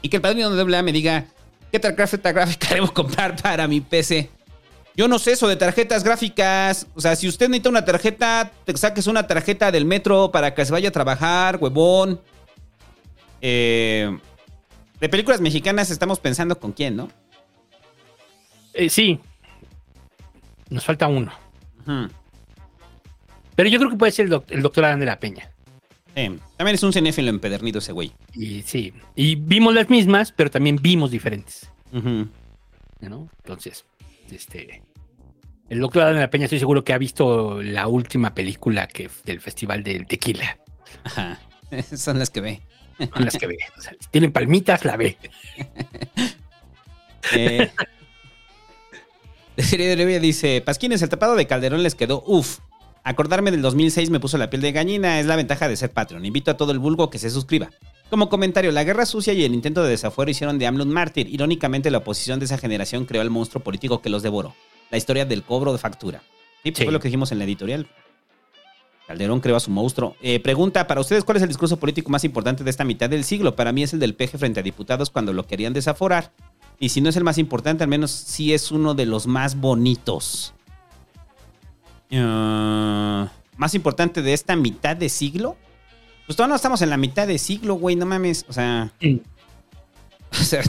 Y 0.00 0.08
que 0.08 0.16
el 0.16 0.22
padrino 0.22 0.50
de 0.50 0.76
AA 0.76 0.82
me 0.82 0.90
diga 0.90 1.26
qué 1.70 1.78
tarjeta 1.78 2.32
gráfica 2.32 2.66
debo 2.74 2.92
comprar 2.92 3.40
para 3.40 3.68
mi 3.68 3.80
PC. 3.80 4.28
Yo 4.96 5.06
no 5.06 5.20
sé 5.20 5.34
eso 5.34 5.46
de 5.46 5.54
tarjetas 5.54 6.02
gráficas. 6.02 6.88
O 6.96 7.00
sea, 7.00 7.14
si 7.14 7.28
usted 7.28 7.48
necesita 7.48 7.68
una 7.68 7.84
tarjeta, 7.84 8.50
te 8.64 8.76
saques 8.76 9.06
una 9.06 9.24
tarjeta 9.28 9.70
del 9.70 9.84
metro 9.84 10.32
para 10.32 10.52
que 10.52 10.64
se 10.64 10.72
vaya 10.72 10.88
a 10.88 10.92
trabajar, 10.92 11.58
huevón. 11.60 12.20
Eh, 13.42 14.16
de 15.00 15.08
películas 15.08 15.40
mexicanas 15.40 15.90
estamos 15.90 16.20
pensando 16.20 16.58
con 16.58 16.72
quién, 16.72 16.96
¿no? 16.96 17.10
Eh, 18.72 18.88
sí. 18.88 19.18
Nos 20.70 20.84
falta 20.84 21.08
uno. 21.08 21.32
Pero 23.56 23.68
yo 23.68 23.78
creo 23.78 23.90
que 23.90 23.96
puede 23.96 24.12
ser 24.12 24.24
el, 24.26 24.30
doc- 24.30 24.50
el 24.50 24.62
doctor 24.62 24.84
Adán 24.84 25.00
de 25.00 25.06
la 25.06 25.18
Peña. 25.18 25.50
Eh, 26.14 26.38
también 26.56 26.74
es 26.74 26.82
un 26.82 26.92
cinéfilo 26.92 27.28
empedernido 27.30 27.78
ese 27.80 27.92
güey. 27.92 28.12
Y 28.34 28.62
sí. 28.62 28.92
Y 29.16 29.34
vimos 29.36 29.74
las 29.74 29.90
mismas, 29.90 30.32
pero 30.32 30.50
también 30.50 30.76
vimos 30.80 31.10
diferentes. 31.10 31.68
¿no? 31.92 33.28
Entonces, 33.38 33.84
este. 34.30 34.82
El 35.68 35.80
doctor 35.80 36.02
Adán 36.02 36.14
de 36.14 36.20
la 36.20 36.30
Peña 36.30 36.44
estoy 36.44 36.58
seguro 36.58 36.84
que 36.84 36.92
ha 36.92 36.98
visto 36.98 37.62
la 37.62 37.88
última 37.88 38.34
película 38.34 38.86
que, 38.86 39.10
del 39.24 39.40
Festival 39.40 39.82
del 39.82 40.06
Tequila. 40.06 40.58
Ajá. 41.04 41.40
Son 41.96 42.18
las 42.18 42.30
que 42.30 42.40
ve. 42.40 42.62
Son 43.14 43.24
las 43.24 43.36
que 43.36 43.46
ve. 43.46 43.58
O 43.76 43.80
sea, 43.80 43.92
si 43.98 44.08
tienen 44.10 44.32
palmitas, 44.32 44.84
la 44.84 44.96
ve. 44.96 45.16
Eh, 47.36 47.70
de 49.56 49.62
serie 49.62 49.86
de 49.88 49.96
Revia 49.96 50.18
dice: 50.18 50.60
Pasquines, 50.60 51.02
el 51.02 51.08
tapado 51.08 51.36
de 51.36 51.46
Calderón 51.46 51.82
les 51.82 51.94
quedó 51.94 52.22
uff. 52.26 52.58
Acordarme 53.04 53.50
del 53.50 53.62
2006 53.62 54.10
me 54.10 54.20
puso 54.20 54.38
la 54.38 54.50
piel 54.50 54.62
de 54.62 54.72
gallina. 54.72 55.20
Es 55.20 55.26
la 55.26 55.36
ventaja 55.36 55.68
de 55.68 55.76
ser 55.76 55.90
Patreon. 55.92 56.24
Invito 56.24 56.50
a 56.50 56.56
todo 56.56 56.72
el 56.72 56.78
vulgo 56.78 57.10
que 57.10 57.18
se 57.18 57.30
suscriba. 57.30 57.70
Como 58.10 58.28
comentario, 58.28 58.70
la 58.72 58.84
guerra 58.84 59.06
sucia 59.06 59.32
y 59.32 59.44
el 59.44 59.54
intento 59.54 59.82
de 59.82 59.90
desafuero 59.90 60.30
hicieron 60.30 60.58
de 60.58 60.66
AMLO 60.66 60.84
un 60.84 60.90
mártir. 60.90 61.28
Irónicamente, 61.28 61.90
la 61.90 61.98
oposición 61.98 62.38
de 62.38 62.44
esa 62.44 62.58
generación 62.58 63.04
creó 63.06 63.22
al 63.22 63.30
monstruo 63.30 63.62
político 63.62 64.02
que 64.02 64.10
los 64.10 64.22
devoró. 64.22 64.54
La 64.90 64.98
historia 64.98 65.24
del 65.24 65.42
cobro 65.42 65.72
de 65.72 65.78
factura. 65.78 66.22
Sí, 66.62 66.70
pues 66.70 66.78
Sí. 66.78 66.84
fue 66.84 66.92
lo 66.92 67.00
que 67.00 67.08
dijimos 67.08 67.32
en 67.32 67.38
la 67.38 67.44
editorial. 67.44 67.86
Calderón 69.12 69.40
creó 69.40 69.56
a 69.56 69.60
su 69.60 69.70
monstruo. 69.70 70.16
Eh, 70.22 70.40
pregunta, 70.40 70.86
para 70.86 71.02
ustedes, 71.02 71.22
¿cuál 71.22 71.36
es 71.36 71.42
el 71.42 71.48
discurso 71.50 71.76
político 71.78 72.10
más 72.10 72.24
importante 72.24 72.64
de 72.64 72.70
esta 72.70 72.82
mitad 72.82 73.10
del 73.10 73.24
siglo? 73.24 73.54
Para 73.54 73.70
mí 73.70 73.82
es 73.82 73.92
el 73.92 74.00
del 74.00 74.14
peje 74.14 74.38
frente 74.38 74.60
a 74.60 74.62
diputados 74.62 75.10
cuando 75.10 75.34
lo 75.34 75.46
querían 75.46 75.74
desaforar. 75.74 76.32
Y 76.78 76.88
si 76.88 77.02
no 77.02 77.10
es 77.10 77.16
el 77.16 77.22
más 77.22 77.36
importante, 77.36 77.84
al 77.84 77.90
menos 77.90 78.10
sí 78.10 78.54
es 78.54 78.72
uno 78.72 78.94
de 78.94 79.04
los 79.04 79.26
más 79.26 79.60
bonitos. 79.60 80.54
Ah, 82.10 83.30
¿Más 83.58 83.74
importante 83.74 84.22
de 84.22 84.32
esta 84.32 84.56
mitad 84.56 84.96
de 84.96 85.10
siglo? 85.10 85.58
Pues 86.24 86.34
todavía 86.34 86.52
no 86.52 86.56
estamos 86.56 86.80
en 86.80 86.88
la 86.88 86.96
mitad 86.96 87.26
de 87.26 87.36
siglo, 87.36 87.74
güey, 87.74 87.94
no 87.96 88.06
mames. 88.06 88.46
O 88.48 88.52
sea... 88.54 88.92
O 90.30 90.42
sea... 90.42 90.62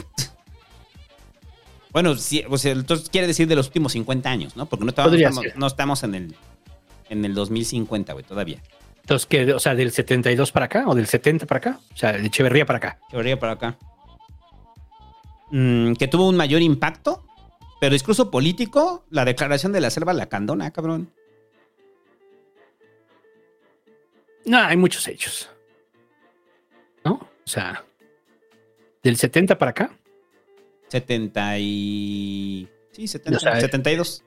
Bueno, 1.92 2.14
sí, 2.16 2.44
o 2.50 2.58
sea, 2.58 2.72
entonces 2.72 3.08
quiere 3.08 3.26
decir 3.26 3.48
de 3.48 3.56
los 3.56 3.68
últimos 3.68 3.92
50 3.92 4.28
años, 4.28 4.56
¿no? 4.56 4.66
Porque 4.66 4.84
no, 4.84 4.90
estamos, 4.90 5.42
no 5.56 5.66
estamos 5.66 6.02
en 6.02 6.14
el, 6.14 6.36
en 7.14 7.24
el 7.24 7.34
2050, 7.34 8.12
güey, 8.12 8.24
todavía. 8.24 8.60
Entonces, 9.00 9.26
que, 9.26 9.52
o 9.52 9.58
sea, 9.58 9.74
del 9.74 9.90
72 9.90 10.52
para 10.52 10.66
acá 10.66 10.84
o 10.86 10.94
del 10.94 11.06
70 11.06 11.46
para 11.46 11.58
acá. 11.58 11.80
O 11.92 11.96
sea, 11.96 12.12
de 12.12 12.26
Echeverría 12.26 12.66
para 12.66 12.76
acá. 12.78 12.98
Llevaría 13.10 13.38
para 13.38 13.52
acá. 13.52 13.78
Mm, 15.50 15.94
que 15.94 16.08
tuvo 16.08 16.28
un 16.28 16.36
mayor 16.36 16.62
impacto, 16.62 17.24
pero 17.80 17.92
discurso 17.92 18.30
político, 18.30 19.04
la 19.10 19.24
declaración 19.24 19.72
de 19.72 19.80
la 19.80 19.90
selva 19.90 20.12
lacandona, 20.12 20.70
cabrón. 20.70 21.12
No, 24.46 24.58
hay 24.58 24.76
muchos 24.76 25.06
hechos. 25.08 25.50
¿no? 27.04 27.12
O 27.12 27.48
sea, 27.48 27.84
del 29.02 29.16
70 29.16 29.58
para 29.58 29.70
acá. 29.70 29.96
70 30.88 31.58
y... 31.58 32.68
Sí, 32.92 33.08
70, 33.08 33.36
O 33.36 33.40
sea, 33.40 33.60
72. 33.60 34.24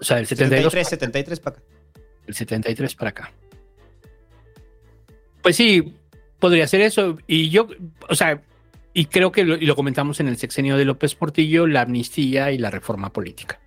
O 0.00 0.04
sea, 0.04 0.16
del 0.16 0.26
72 0.26 0.72
73, 0.72 0.88
73 0.88 1.40
para 1.40 1.56
acá. 1.56 1.64
el 2.26 2.34
73 2.34 2.94
para 2.94 3.10
acá. 3.10 3.32
Pues 5.42 5.56
sí, 5.56 5.94
podría 6.38 6.66
ser 6.66 6.80
eso. 6.82 7.18
Y 7.26 7.50
yo, 7.50 7.68
o 8.08 8.14
sea, 8.14 8.40
y 8.94 9.06
creo 9.06 9.32
que 9.32 9.44
lo, 9.44 9.56
y 9.56 9.66
lo 9.66 9.76
comentamos 9.76 10.20
en 10.20 10.28
el 10.28 10.36
sexenio 10.36 10.76
de 10.76 10.84
López 10.84 11.14
Portillo, 11.14 11.66
la 11.66 11.82
amnistía 11.82 12.50
y 12.52 12.58
la 12.58 12.70
reforma 12.70 13.12
política. 13.12 13.60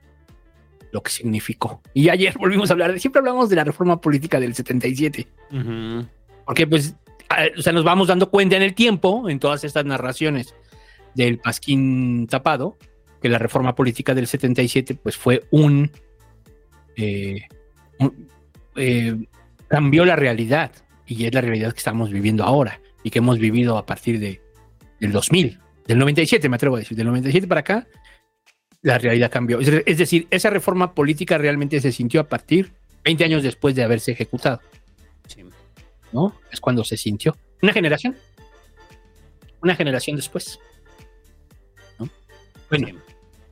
Lo 0.91 1.01
que 1.01 1.11
significó. 1.11 1.81
Y 1.93 2.09
ayer 2.09 2.33
volvimos 2.39 2.69
a 2.69 2.73
hablar, 2.73 2.93
de, 2.93 2.99
siempre 2.99 3.19
hablamos 3.19 3.49
de 3.49 3.55
la 3.55 3.63
reforma 3.63 3.99
política 4.01 4.39
del 4.39 4.55
77. 4.55 5.27
Ujú. 5.51 6.05
Porque 6.45 6.67
pues, 6.67 6.95
o 7.57 7.61
sea, 7.61 7.73
nos 7.73 7.83
vamos 7.83 8.07
dando 8.07 8.29
cuenta 8.29 8.57
en 8.57 8.61
el 8.61 8.73
tiempo, 8.73 9.29
en 9.29 9.39
todas 9.39 9.63
estas 9.63 9.85
narraciones 9.85 10.53
del 11.15 11.39
Pasquín 11.39 12.27
tapado, 12.27 12.77
que 13.21 13.29
la 13.29 13.37
reforma 13.37 13.75
política 13.75 14.13
del 14.13 14.27
77 14.27 14.95
pues 14.95 15.15
fue 15.15 15.45
un... 15.51 15.91
eh, 16.97 17.41
eh, 18.75 19.15
cambió 19.67 20.05
la 20.05 20.15
realidad 20.15 20.71
y 21.05 21.25
es 21.25 21.33
la 21.33 21.41
realidad 21.41 21.71
que 21.71 21.77
estamos 21.79 22.11
viviendo 22.11 22.43
ahora 22.43 22.79
y 23.03 23.09
que 23.09 23.19
hemos 23.19 23.39
vivido 23.39 23.77
a 23.77 23.85
partir 23.85 24.19
de, 24.19 24.41
del 24.99 25.11
2000, 25.11 25.59
del 25.87 25.97
97 25.99 26.47
me 26.49 26.55
atrevo 26.55 26.75
a 26.75 26.79
decir, 26.79 26.97
del 26.97 27.07
97 27.07 27.47
para 27.47 27.61
acá, 27.61 27.87
la 28.81 28.97
realidad 28.97 29.31
cambió. 29.31 29.59
Es, 29.59 29.67
es 29.85 29.97
decir, 29.97 30.27
esa 30.31 30.49
reforma 30.49 30.93
política 30.93 31.37
realmente 31.37 31.79
se 31.81 31.91
sintió 31.91 32.21
a 32.21 32.27
partir 32.27 32.71
20 33.03 33.23
años 33.23 33.43
después 33.43 33.75
de 33.75 33.83
haberse 33.83 34.11
ejecutado. 34.11 34.61
Sí. 35.27 35.43
¿no? 36.11 36.35
Es 36.51 36.59
cuando 36.59 36.83
se 36.83 36.97
sintió. 36.97 37.35
Una 37.61 37.73
generación. 37.73 38.15
Una 39.61 39.75
generación 39.75 40.15
después. 40.15 40.59
¿no? 41.99 42.09
Bueno, 42.69 42.87
Sí. 42.87 42.95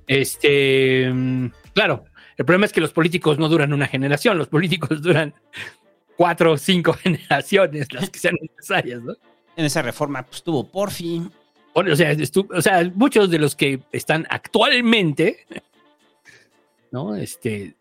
este, 0.08 1.12
mm, 1.12 1.52
claro, 1.74 2.06
el 2.40 2.46
problema 2.46 2.66
es 2.66 2.72
que 2.72 2.80
los 2.80 2.94
políticos 2.94 3.38
no 3.38 3.50
duran 3.50 3.74
una 3.74 3.86
generación, 3.86 4.38
los 4.38 4.48
políticos 4.48 5.02
duran 5.04 5.34
cuatro 6.16 6.54
o 6.54 6.58
cinco 6.58 6.94
generaciones, 7.04 7.92
las 7.92 8.10
que 8.10 8.18
sean 8.18 8.36
necesarias, 8.42 9.04
¿no? 9.04 9.14
En 9.58 9.66
esa 9.66 9.82
reforma 9.82 10.24
pues 10.24 10.42
tuvo 10.42 10.66
Porfi. 10.66 11.22
O 11.74 11.96
sea, 11.98 12.16
o 12.50 12.62
sea, 12.62 12.92
muchos 12.96 13.30
de 13.30 13.40
los 13.40 13.58
que 13.58 13.82
están 13.92 14.26
actualmente, 14.30 15.46
¿no? 16.92 17.14
Este, 17.14 17.76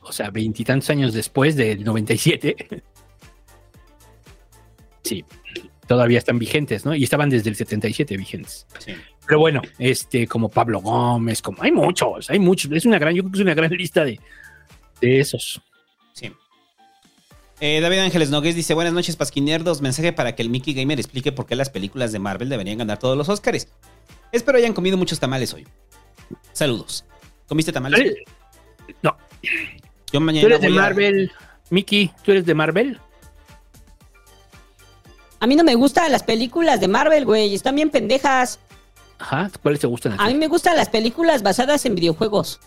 o 0.00 0.12
sea, 0.12 0.30
veintitantos 0.30 0.90
años 0.90 1.12
después 1.12 1.56
del 1.56 1.82
97, 1.82 2.82
sí, 5.02 5.24
todavía 5.88 6.18
están 6.18 6.38
vigentes, 6.38 6.84
¿no? 6.84 6.94
Y 6.94 7.02
estaban 7.02 7.30
desde 7.30 7.50
el 7.50 7.56
77 7.56 8.16
vigentes. 8.16 8.64
Sí. 8.78 8.94
Pero 9.26 9.38
bueno, 9.40 9.62
este, 9.78 10.26
como 10.26 10.48
Pablo 10.50 10.80
Gómez, 10.80 11.40
como 11.40 11.62
hay 11.62 11.72
muchos, 11.72 12.28
hay 12.30 12.38
muchos, 12.38 12.70
es 12.72 12.84
una 12.84 12.98
gran, 12.98 13.14
yo 13.14 13.22
creo 13.22 13.32
que 13.32 13.38
es 13.38 13.42
una 13.42 13.54
gran 13.54 13.70
lista 13.70 14.04
de, 14.04 14.20
de 15.00 15.20
esos. 15.20 15.60
Sí. 16.12 16.30
Eh, 17.60 17.80
David 17.80 18.00
Ángeles 18.00 18.28
Nogués 18.30 18.54
dice: 18.54 18.74
Buenas 18.74 18.92
noches, 18.92 19.16
Pasquinerdos. 19.16 19.80
Mensaje 19.80 20.12
para 20.12 20.34
que 20.34 20.42
el 20.42 20.50
Mickey 20.50 20.74
Gamer 20.74 20.98
explique 20.98 21.32
por 21.32 21.46
qué 21.46 21.56
las 21.56 21.70
películas 21.70 22.12
de 22.12 22.18
Marvel 22.18 22.48
deberían 22.50 22.76
ganar 22.78 22.98
todos 22.98 23.16
los 23.16 23.28
Oscars. 23.30 23.68
Espero 24.32 24.58
hayan 24.58 24.74
comido 24.74 24.96
muchos 24.98 25.18
tamales 25.20 25.54
hoy. 25.54 25.66
Saludos. 26.52 27.04
¿Comiste 27.46 27.72
tamales? 27.72 28.14
No, 29.02 29.16
Yo 29.42 29.50
tú 30.12 30.20
mañana 30.20 30.46
eres 30.48 30.60
de 30.60 30.66
a- 30.66 30.70
Marvel, 30.70 31.32
Mickey, 31.70 32.10
tú 32.24 32.32
eres 32.32 32.44
de 32.44 32.54
Marvel. 32.54 32.98
A 35.40 35.46
mí 35.46 35.56
no 35.56 35.64
me 35.64 35.74
gustan 35.74 36.10
las 36.10 36.22
películas 36.22 36.80
de 36.80 36.88
Marvel, 36.88 37.24
güey. 37.24 37.54
Están 37.54 37.76
bien 37.76 37.90
pendejas. 37.90 38.58
Ajá, 39.18 39.50
¿cuáles 39.62 39.80
te 39.80 39.86
gustan? 39.86 40.12
a? 40.12 40.24
A 40.24 40.28
mí 40.28 40.34
me 40.34 40.48
gustan 40.48 40.76
las 40.76 40.88
películas 40.88 41.42
basadas 41.42 41.84
en 41.86 41.94
videojuegos. 41.94 42.60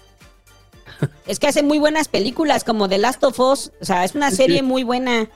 Es 1.28 1.40
que 1.40 1.48
hacen 1.48 1.68
muy 1.68 1.78
buenas 1.78 2.08
películas 2.08 2.64
como 2.64 2.90
The 2.90 2.98
Last 2.98 3.24
of 3.24 3.40
Us. 3.40 3.72
O 3.82 3.86
sea, 3.86 4.04
es 4.04 4.16
una 4.16 4.32
serie 4.32 4.64
muy 4.64 4.84
buena. 4.84 5.30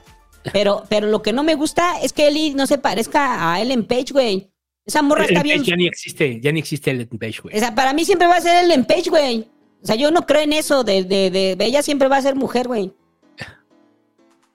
Pero, 0.52 0.84
pero 0.90 1.08
lo 1.08 1.22
que 1.22 1.34
no 1.34 1.44
me 1.44 1.54
gusta 1.56 2.00
es 2.02 2.14
que 2.14 2.28
Ellie 2.28 2.56
no 2.56 2.66
se 2.66 2.78
parezca 2.80 3.54
a 3.54 3.62
Ellen 3.62 3.86
Page, 3.86 4.12
güey. 4.12 4.50
Esa 4.86 5.04
morra 5.04 5.26
Ellen 5.26 5.38
está 5.38 5.44
bien. 5.44 5.60
Page 5.60 5.70
Ya 5.70 5.76
ni 5.76 5.86
existe, 5.88 6.40
ya 6.42 6.52
ni 6.52 6.60
existe 6.60 6.92
Ellen 6.92 7.08
Page, 7.08 7.42
güey. 7.44 7.56
O 7.56 7.60
sea, 7.60 7.76
para 7.76 7.94
mí 7.94 8.06
siempre 8.06 8.28
va 8.28 8.38
a 8.38 8.42
ser 8.42 8.64
Ellen 8.64 8.86
Page, 8.86 9.10
güey. 9.10 9.48
O 9.84 9.86
sea, 9.86 9.96
yo 9.96 10.10
no 10.12 10.26
creo 10.26 10.42
en 10.42 10.54
eso 10.54 10.84
de, 10.84 11.04
de, 11.04 11.30
de, 11.30 11.56
de 11.56 11.66
ella 11.66 11.84
siempre 11.84 12.08
va 12.08 12.18
a 12.18 12.22
ser 12.22 12.36
mujer, 12.36 12.68
güey. 12.68 12.94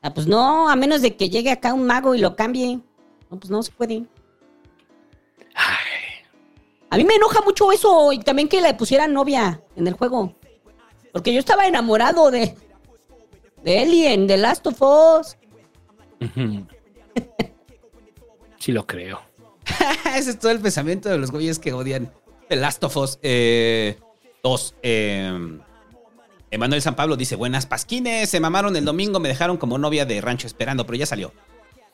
Ah, 0.02 0.14
pues 0.14 0.28
no, 0.28 0.68
a 0.68 0.76
menos 0.76 1.02
de 1.02 1.16
que 1.16 1.30
llegue 1.30 1.50
acá 1.50 1.74
un 1.74 1.84
mago 1.84 2.14
y 2.14 2.18
lo 2.18 2.36
cambie. 2.36 2.78
No, 3.28 3.40
pues 3.40 3.50
no 3.50 3.60
se 3.62 3.72
puede. 3.72 4.04
A 6.90 6.96
mí 6.96 7.04
me 7.04 7.14
enoja 7.14 7.40
mucho 7.42 7.72
eso 7.72 8.12
y 8.12 8.20
también 8.20 8.48
que 8.48 8.60
le 8.60 8.74
pusieran 8.74 9.12
novia 9.12 9.60
en 9.74 9.86
el 9.86 9.94
juego. 9.94 10.34
Porque 11.12 11.32
yo 11.32 11.40
estaba 11.40 11.66
enamorado 11.66 12.30
de, 12.30 12.54
de 13.64 13.82
Ellie 13.82 14.12
en 14.12 14.26
The 14.26 14.36
Last 14.36 14.66
of 14.66 14.80
Us. 14.80 15.36
Sí 18.58 18.72
lo 18.72 18.86
creo. 18.86 19.20
Ese 20.16 20.30
es 20.30 20.38
todo 20.38 20.52
el 20.52 20.60
pensamiento 20.60 21.08
de 21.08 21.18
los 21.18 21.30
güeyes 21.30 21.58
que 21.58 21.72
odian 21.72 22.12
The 22.48 22.56
Last 22.56 22.84
of 22.84 22.96
Us 22.96 23.18
eh, 23.22 23.98
2. 24.42 24.74
Eh, 24.82 25.58
Emanuel 26.50 26.82
San 26.82 26.94
Pablo 26.96 27.16
dice: 27.16 27.36
Buenas 27.36 27.66
pasquines, 27.66 28.28
se 28.28 28.40
mamaron 28.40 28.76
el 28.76 28.84
domingo, 28.84 29.18
me 29.18 29.28
dejaron 29.28 29.56
como 29.56 29.78
novia 29.78 30.06
de 30.06 30.20
rancho 30.20 30.46
esperando, 30.46 30.86
pero 30.86 30.96
ya 30.96 31.06
salió. 31.06 31.32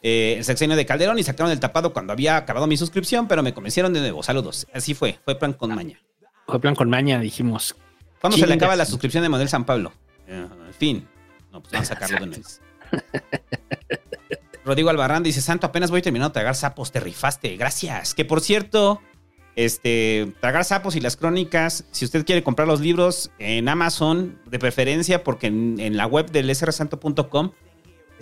Eh, 0.03 0.35
el 0.38 0.45
sexenio 0.45 0.77
de 0.77 0.85
Calderón 0.85 1.19
y 1.19 1.23
sacaron 1.23 1.53
el 1.53 1.61
tapado 1.61 1.93
cuando 1.93 2.12
había 2.12 2.37
acabado 2.37 2.67
mi 2.67 2.77
suscripción, 2.77 3.29
pero 3.29 3.43
me 3.43 3.55
convencieron 3.55 3.93
de 3.93 4.01
nuevo. 4.01 4.23
Saludos. 4.23 4.67
Así 4.75 4.95
fue, 4.95 5.19
fue 5.25 5.38
plan 5.38 5.53
con 5.53 5.75
maña. 5.75 6.01
Fue 6.47 6.61
plan 6.61 6.75
con 6.75 6.91
maña, 6.91 7.21
dijimos. 7.21 7.77
¿Cuándo 8.21 8.37
se 8.37 8.47
le 8.47 8.55
acaba 8.55 8.75
la 8.75 8.85
suscripción 8.85 9.23
de 9.23 9.29
Manuel 9.29 9.49
San 9.49 9.65
Pablo? 9.65 9.93
Eh, 10.27 10.47
en 10.67 10.75
fin. 10.75 11.09
No, 11.53 11.61
pues 11.61 11.73
vamos 11.73 11.91
a 11.91 11.95
sacarlo 11.95 12.27
de 12.27 12.38
vez. 12.38 12.61
Rodrigo 14.65 14.91
Albarrán 14.91 15.23
dice, 15.23 15.41
Santo, 15.41 15.67
apenas 15.67 15.91
voy 15.91 16.03
terminando 16.03 16.31
de 16.31 16.35
tragar 16.35 16.55
sapos, 16.55 16.93
te 16.93 17.01
rifaste, 17.01 17.57
gracias. 17.57 18.15
Que 18.15 18.25
por 18.25 18.41
cierto, 18.41 19.01
este, 19.57 20.33
tragar 20.41 20.65
sapos 20.65 20.95
y 20.97 21.01
las 21.01 21.17
crónicas, 21.17 21.85
si 21.91 22.05
usted 22.05 22.25
quiere 22.25 22.43
comprar 22.43 22.69
los 22.69 22.81
libros 22.81 23.31
en 23.38 23.69
Amazon, 23.69 24.41
de 24.47 24.59
preferencia, 24.59 25.25
porque 25.25 25.49
en, 25.49 25.81
en 25.81 25.97
la 25.97 26.07
web 26.07 26.31
del 26.31 26.55
srsanto.com 26.55 27.53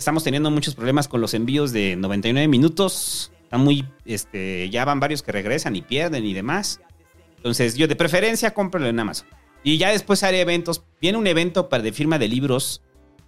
estamos 0.01 0.23
teniendo 0.23 0.49
muchos 0.49 0.73
problemas 0.73 1.07
con 1.07 1.21
los 1.21 1.35
envíos 1.35 1.71
de 1.71 1.95
99 1.95 2.47
minutos. 2.47 3.31
Están 3.43 3.61
muy, 3.61 3.85
este, 4.03 4.67
ya 4.71 4.83
van 4.83 4.99
varios 4.99 5.21
que 5.21 5.31
regresan 5.31 5.75
y 5.75 5.83
pierden 5.83 6.25
y 6.25 6.33
demás. 6.33 6.81
Entonces, 7.37 7.75
yo 7.75 7.87
de 7.87 7.95
preferencia 7.95 8.51
cómpralo 8.55 8.87
en 8.87 8.99
Amazon. 8.99 9.27
Y 9.63 9.77
ya 9.77 9.89
después 9.89 10.23
haré 10.23 10.41
eventos. 10.41 10.83
Viene 10.99 11.19
un 11.19 11.27
evento 11.27 11.69
para 11.69 11.83
de 11.83 11.93
firma 11.93 12.17
de 12.17 12.27
libros, 12.27 12.81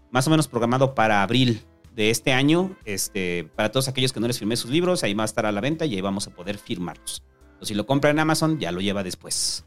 más 0.10 0.26
o 0.26 0.32
menos 0.32 0.48
programado 0.48 0.96
para 0.96 1.22
abril 1.22 1.62
de 1.96 2.10
este 2.10 2.34
año. 2.34 2.76
Este, 2.86 3.48
para 3.56 3.72
todos 3.72 3.88
aquellos 3.88 4.12
que 4.12 4.20
no 4.20 4.26
les 4.26 4.40
firmé 4.40 4.56
sus 4.56 4.72
libros, 4.72 5.04
ahí 5.04 5.14
va 5.14 5.24
a 5.24 5.26
estar 5.26 5.46
a 5.46 5.52
la 5.52 5.62
venta 5.62 5.86
y 5.86 5.94
ahí 5.94 6.02
vamos 6.02 6.26
a 6.26 6.32
poder 6.32 6.58
firmarlos. 6.58 7.22
O 7.62 7.66
si 7.66 7.76
lo 7.76 7.86
compra 7.86 8.10
en 8.10 8.18
Amazon, 8.18 8.60
ya 8.60 8.72
lo 8.72 8.82
lleva 8.82 9.04
después. 9.04 9.64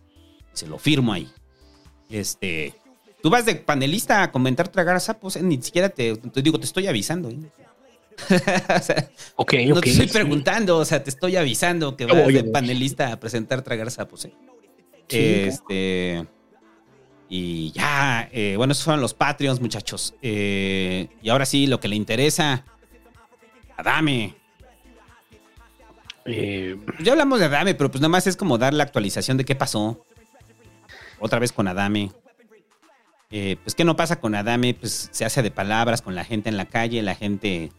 Se 0.52 0.66
lo 0.66 0.78
firmo 0.78 1.12
ahí. 1.12 1.30
Este. 2.10 2.74
Tú 3.26 3.30
vas 3.30 3.44
de 3.44 3.56
panelista 3.56 4.22
a 4.22 4.30
comentar 4.30 4.68
tragar 4.68 5.00
sapos, 5.00 5.34
eh, 5.34 5.42
ni 5.42 5.60
siquiera 5.60 5.88
te, 5.88 6.16
te 6.16 6.42
digo, 6.42 6.60
te 6.60 6.64
estoy 6.64 6.86
avisando. 6.86 7.28
¿eh? 7.28 7.40
O 8.76 8.80
sea, 8.80 9.10
no 9.66 9.80
te 9.80 9.90
estoy 9.90 10.06
sí. 10.06 10.12
preguntando, 10.12 10.78
o 10.78 10.84
sea, 10.84 11.02
te 11.02 11.10
estoy 11.10 11.34
avisando 11.34 11.96
que 11.96 12.06
vas 12.06 12.24
de 12.28 12.44
panelista 12.44 13.10
a 13.10 13.18
presentar 13.18 13.62
tragar 13.62 13.90
sapos. 13.90 14.26
¿eh? 14.26 14.32
Sí, 15.08 15.18
este. 15.18 16.24
Y 17.28 17.72
ya, 17.72 18.28
eh, 18.30 18.54
bueno, 18.56 18.70
esos 18.70 18.84
fueron 18.84 19.00
los 19.00 19.12
Patreons, 19.12 19.60
muchachos. 19.60 20.14
Eh, 20.22 21.08
y 21.20 21.28
ahora 21.28 21.46
sí, 21.46 21.66
lo 21.66 21.80
que 21.80 21.88
le 21.88 21.96
interesa. 21.96 22.64
Adame. 23.76 24.36
Eh, 26.26 26.78
Ya 27.00 27.10
hablamos 27.10 27.40
de 27.40 27.46
Adame, 27.46 27.74
pero 27.74 27.90
pues 27.90 28.00
nada 28.00 28.08
más 28.08 28.28
es 28.28 28.36
como 28.36 28.56
dar 28.56 28.72
la 28.72 28.84
actualización 28.84 29.36
de 29.36 29.44
qué 29.44 29.56
pasó. 29.56 30.06
Otra 31.18 31.40
vez 31.40 31.50
con 31.50 31.66
Adame. 31.66 32.12
Eh, 33.30 33.56
pues 33.62 33.74
qué 33.74 33.84
no 33.84 33.96
pasa 33.96 34.20
con 34.20 34.34
Adame, 34.34 34.74
pues 34.74 35.08
se 35.10 35.24
hace 35.24 35.42
de 35.42 35.50
palabras 35.50 36.00
con 36.02 36.14
la 36.14 36.24
gente 36.24 36.48
en 36.48 36.56
la 36.56 36.66
calle, 36.66 37.02
la 37.02 37.14
gente... 37.14 37.72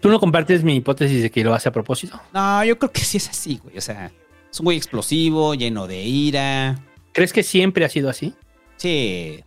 ¿Tú 0.00 0.08
no 0.08 0.18
compartes 0.18 0.64
mi 0.64 0.74
hipótesis 0.76 1.22
de 1.22 1.30
que 1.30 1.44
lo 1.44 1.54
hace 1.54 1.68
a 1.68 1.72
propósito? 1.72 2.20
No, 2.34 2.64
yo 2.64 2.76
creo 2.78 2.90
que 2.90 3.02
sí 3.02 3.18
es 3.18 3.28
así, 3.28 3.60
güey. 3.62 3.78
O 3.78 3.80
sea, 3.80 4.10
es 4.50 4.58
un 4.58 4.64
güey 4.64 4.76
explosivo, 4.76 5.54
lleno 5.54 5.86
de 5.86 6.02
ira. 6.02 6.80
¿Crees 7.12 7.32
que 7.32 7.44
siempre 7.44 7.84
ha 7.84 7.88
sido 7.88 8.10
así? 8.10 8.34
Sí. 8.78 9.44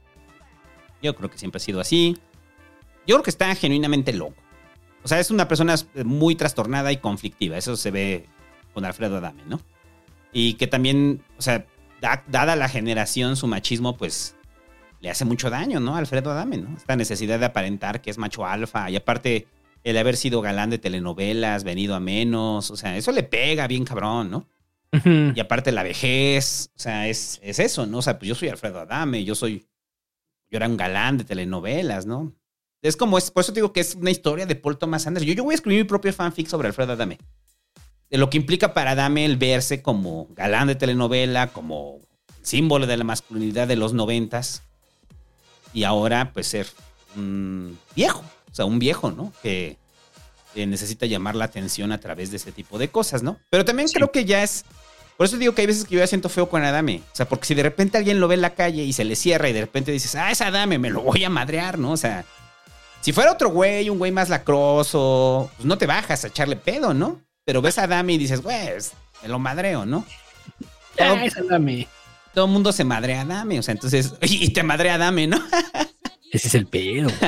Yo 1.03 1.13
creo 1.13 1.29
que 1.29 1.37
siempre 1.37 1.57
ha 1.57 1.59
sido 1.59 1.81
así. 1.81 2.17
Yo 3.05 3.15
creo 3.15 3.23
que 3.23 3.29
está 3.31 3.53
genuinamente 3.55 4.13
loco. 4.13 4.41
O 5.03 5.09
sea, 5.09 5.19
es 5.19 5.29
una 5.29 5.49
persona 5.49 5.75
muy 6.05 6.35
trastornada 6.35 6.93
y 6.93 6.97
conflictiva. 6.97 7.57
Eso 7.57 7.75
se 7.75 7.91
ve 7.91 8.25
con 8.73 8.85
Alfredo 8.85 9.17
Adame, 9.17 9.43
¿no? 9.47 9.59
Y 10.31 10.53
que 10.53 10.67
también, 10.67 11.21
o 11.37 11.41
sea, 11.41 11.65
da- 11.99 12.23
dada 12.27 12.55
la 12.55 12.69
generación, 12.69 13.35
su 13.35 13.47
machismo, 13.47 13.97
pues 13.97 14.34
le 15.01 15.09
hace 15.09 15.25
mucho 15.25 15.49
daño, 15.49 15.79
¿no? 15.79 15.95
Alfredo 15.95 16.31
Adame, 16.31 16.57
¿no? 16.57 16.75
Esta 16.75 16.95
necesidad 16.95 17.39
de 17.39 17.45
aparentar 17.45 18.01
que 18.01 18.09
es 18.09 18.17
macho 18.17 18.45
alfa. 18.45 18.89
Y 18.89 18.95
aparte, 18.95 19.47
el 19.83 19.97
haber 19.97 20.17
sido 20.17 20.41
galán 20.41 20.69
de 20.69 20.77
telenovelas, 20.77 21.63
venido 21.63 21.95
a 21.95 21.99
menos, 21.99 22.71
o 22.71 22.75
sea, 22.75 22.97
eso 22.97 23.11
le 23.11 23.23
pega 23.23 23.67
bien 23.67 23.85
cabrón, 23.85 24.31
¿no? 24.31 24.47
Y 25.35 25.39
aparte 25.39 25.73
la 25.73 25.83
vejez, 25.83 26.71
o 26.75 26.79
sea, 26.79 27.07
es, 27.09 27.39
es 27.43 27.59
eso, 27.59 27.85
¿no? 27.85 27.97
O 27.97 28.01
sea, 28.01 28.17
pues 28.17 28.29
yo 28.29 28.35
soy 28.35 28.47
Alfredo 28.47 28.79
Adame, 28.79 29.25
yo 29.25 29.35
soy, 29.35 29.65
yo 30.49 30.57
era 30.57 30.67
un 30.67 30.77
galán 30.77 31.17
de 31.17 31.25
telenovelas, 31.25 32.05
¿no? 32.05 32.33
Es 32.81 32.95
como, 32.95 33.17
es, 33.17 33.29
por 33.31 33.41
eso 33.41 33.51
te 33.51 33.59
digo 33.59 33.73
que 33.73 33.81
es 33.81 33.95
una 33.95 34.11
historia 34.11 34.45
de 34.45 34.55
Paul 34.55 34.77
Thomas 34.77 35.05
Anderson. 35.05 35.27
Yo, 35.27 35.33
yo 35.33 35.43
voy 35.43 35.53
a 35.53 35.55
escribir 35.55 35.83
mi 35.83 35.87
propio 35.87 36.13
fanfic 36.13 36.47
sobre 36.47 36.67
Alfredo 36.67 36.93
Adame. 36.93 37.17
De 38.09 38.17
lo 38.17 38.29
que 38.29 38.37
implica 38.37 38.73
para 38.73 38.91
Adame 38.91 39.25
el 39.25 39.37
verse 39.37 39.81
como 39.81 40.27
galán 40.31 40.67
de 40.67 40.75
telenovela, 40.75 41.47
como 41.47 41.99
símbolo 42.41 42.85
de 42.85 42.97
la 42.97 43.03
masculinidad 43.03 43.67
de 43.67 43.75
los 43.75 43.93
noventas. 43.93 44.63
Y 45.75 45.83
ahora, 45.83 46.31
pues, 46.33 46.47
ser 46.47 46.65
un 47.15 47.77
viejo. 47.95 48.23
O 48.51 48.55
sea, 48.55 48.65
un 48.65 48.79
viejo, 48.79 49.11
¿no? 49.11 49.31
Que 49.43 49.77
eh, 50.55 50.65
necesita 50.65 51.05
llamar 51.05 51.35
la 51.35 51.45
atención 51.45 51.91
a 51.91 51.99
través 51.99 52.31
de 52.31 52.37
ese 52.37 52.51
tipo 52.51 52.77
de 52.79 52.87
cosas, 52.89 53.21
¿no? 53.21 53.37
Pero 53.51 53.63
también 53.65 53.89
creo 53.89 54.11
que 54.11 54.25
ya 54.25 54.41
es. 54.41 54.65
Por 55.17 55.25
eso 55.27 55.37
digo 55.37 55.53
que 55.53 55.61
hay 55.61 55.67
veces 55.67 55.85
que 55.85 55.95
yo 55.95 55.99
ya 55.99 56.07
siento 56.07 56.27
feo 56.29 56.49
con 56.49 56.63
Adame. 56.63 57.01
O 57.13 57.15
sea, 57.15 57.27
porque 57.27 57.45
si 57.45 57.53
de 57.55 57.63
repente 57.63 57.97
alguien 57.97 58.19
lo 58.19 58.27
ve 58.27 58.35
en 58.35 58.41
la 58.41 58.53
calle 58.55 58.83
y 58.83 58.91
se 58.93 59.03
le 59.05 59.15
cierra 59.15 59.47
y 59.49 59.53
de 59.53 59.61
repente 59.61 59.91
dices, 59.91 60.15
ah, 60.15 60.31
es 60.31 60.41
Adame, 60.41 60.77
me 60.79 60.89
lo 60.89 61.01
voy 61.01 61.23
a 61.23 61.29
madrear, 61.29 61.77
¿no? 61.77 61.91
O 61.91 61.97
sea, 61.97 62.25
si 63.01 63.13
fuera 63.13 63.31
otro 63.31 63.49
güey, 63.49 63.89
un 63.89 63.97
güey 63.97 64.11
más 64.11 64.27
lacroso, 64.29 65.49
pues 65.55 65.65
no 65.65 65.77
te 65.77 65.85
bajas 65.85 66.23
a 66.23 66.27
echarle 66.27 66.55
pedo, 66.57 66.93
¿no? 66.93 67.21
Pero 67.45 67.61
ves 67.61 67.77
a 67.77 67.83
Adame 67.83 68.13
y 68.13 68.17
dices, 68.17 68.41
güey, 68.41 68.67
es- 68.69 68.91
me 69.21 69.29
lo 69.29 69.39
madreo, 69.39 69.85
¿no? 69.85 70.05
Todo, 70.97 71.07
Ah, 71.15 71.25
esa 71.25 71.41
dame. 71.43 71.87
Todo 72.35 72.47
mundo 72.47 72.71
se 72.71 72.83
madrea 72.83 73.19
a 73.19 73.23
Adame, 73.23 73.57
o 73.57 73.63
sea, 73.63 73.71
entonces, 73.71 74.13
y 74.21 74.49
te 74.53 74.61
madrea 74.61 74.93
a 74.93 74.95
Adame, 74.95 75.25
¿no? 75.27 75.37
Ese 76.31 76.47
es 76.49 76.55
el 76.55 76.67
pedo. 76.67 77.09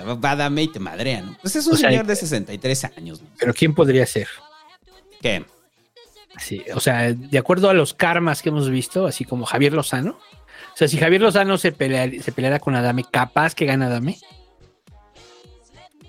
Va 0.00 0.30
Adame 0.32 0.64
y 0.64 0.68
te 0.68 0.80
madrea, 0.80 1.22
¿no? 1.22 1.36
Pues 1.40 1.54
es 1.56 1.66
un 1.66 1.74
O 1.74 1.76
sea, 1.76 1.90
señor 1.90 2.06
de 2.06 2.16
63 2.16 2.84
años, 2.96 3.22
¿no? 3.22 3.28
Pero 3.38 3.54
¿quién 3.54 3.74
podría 3.74 4.04
ser? 4.06 4.26
¿Qué? 5.20 5.44
Sí, 6.38 6.64
o 6.74 6.80
sea, 6.80 7.12
de 7.12 7.38
acuerdo 7.38 7.70
a 7.70 7.74
los 7.74 7.94
karmas 7.94 8.42
que 8.42 8.48
hemos 8.48 8.68
visto, 8.68 9.06
así 9.06 9.24
como 9.24 9.46
Javier 9.46 9.72
Lozano. 9.72 10.18
O 10.72 10.76
sea, 10.76 10.88
si 10.88 10.98
Javier 10.98 11.20
Lozano 11.22 11.56
se, 11.58 11.72
pelea- 11.72 12.20
se 12.20 12.32
peleara 12.32 12.58
con 12.58 12.74
Adame, 12.74 13.04
capaz 13.08 13.54
que 13.54 13.66
gana 13.66 13.86
Adame. 13.86 14.18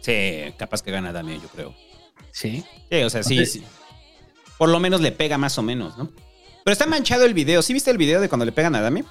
Sí, 0.01 0.53
capaz 0.57 0.81
que 0.81 0.91
gana 0.91 1.09
Adame, 1.09 1.39
yo 1.39 1.47
creo. 1.49 1.75
Sí. 2.31 2.63
Sí, 2.89 3.03
o 3.03 3.09
sea, 3.09 3.21
sí, 3.23 3.33
Entonces- 3.37 3.53
sí. 3.61 3.63
Por 4.57 4.69
lo 4.69 4.79
menos 4.79 5.01
le 5.01 5.11
pega 5.11 5.37
más 5.37 5.57
o 5.57 5.61
menos, 5.61 5.97
¿no? 5.97 6.09
Pero 6.65 6.73
está 6.73 6.87
manchado 6.87 7.25
el 7.25 7.35
video. 7.35 7.61
¿Sí 7.61 7.73
viste 7.73 7.91
el 7.91 7.97
video 7.99 8.19
de 8.19 8.27
cuando 8.27 8.43
le 8.43 8.51
pegan 8.51 8.73
a 8.73 8.79
Adame? 8.79 9.03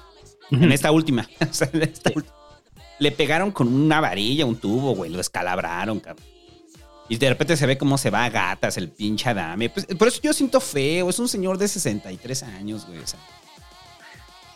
En 0.51 0.73
esta 0.73 0.91
última. 0.91 1.25
O 1.49 1.53
sea, 1.53 1.69
en 1.71 1.83
esta 1.83 2.11
última. 2.13 2.35
Le 2.99 3.11
pegaron 3.13 3.51
con 3.51 3.73
una 3.73 4.01
varilla, 4.01 4.45
un 4.45 4.57
tubo, 4.57 4.93
güey. 4.93 5.09
Lo 5.09 5.17
descalabraron, 5.17 6.01
cabrón. 6.01 6.25
Y 7.07 7.15
de 7.15 7.29
repente 7.29 7.55
se 7.55 7.65
ve 7.65 7.77
cómo 7.77 7.97
se 7.97 8.09
va 8.09 8.25
a 8.25 8.29
gatas 8.29 8.75
el 8.75 8.89
pinche 8.89 9.29
Adame. 9.29 9.69
Pues, 9.69 9.85
por 9.85 10.09
eso 10.09 10.19
yo 10.21 10.33
siento 10.33 10.59
feo. 10.59 11.09
Es 11.09 11.17
un 11.17 11.29
señor 11.29 11.57
de 11.57 11.69
63 11.69 12.43
años, 12.43 12.85
güey. 12.87 12.99
O 12.99 13.07
sea, 13.07 13.21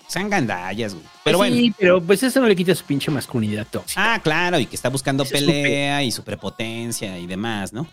sean 0.08 0.30
gandallas, 0.30 0.94
güey. 0.94 1.06
Pero 1.24 1.38
bueno. 1.38 1.56
Sí, 1.56 1.74
pero 1.78 2.02
pues 2.02 2.22
eso 2.22 2.42
no 2.42 2.48
le 2.48 2.56
quita 2.58 2.76
su 2.76 2.84
pinche 2.84 3.10
masculinidad 3.12 3.66
tóxica. 3.66 4.16
Ah, 4.16 4.20
claro, 4.22 4.60
y 4.60 4.66
que 4.66 4.76
está 4.76 4.90
buscando 4.90 5.24
es 5.24 5.32
pelea 5.32 6.04
y 6.04 6.12
su 6.12 6.26
prepotencia 6.26 7.18
y 7.18 7.28
demás, 7.28 7.72
¿no? 7.72 7.88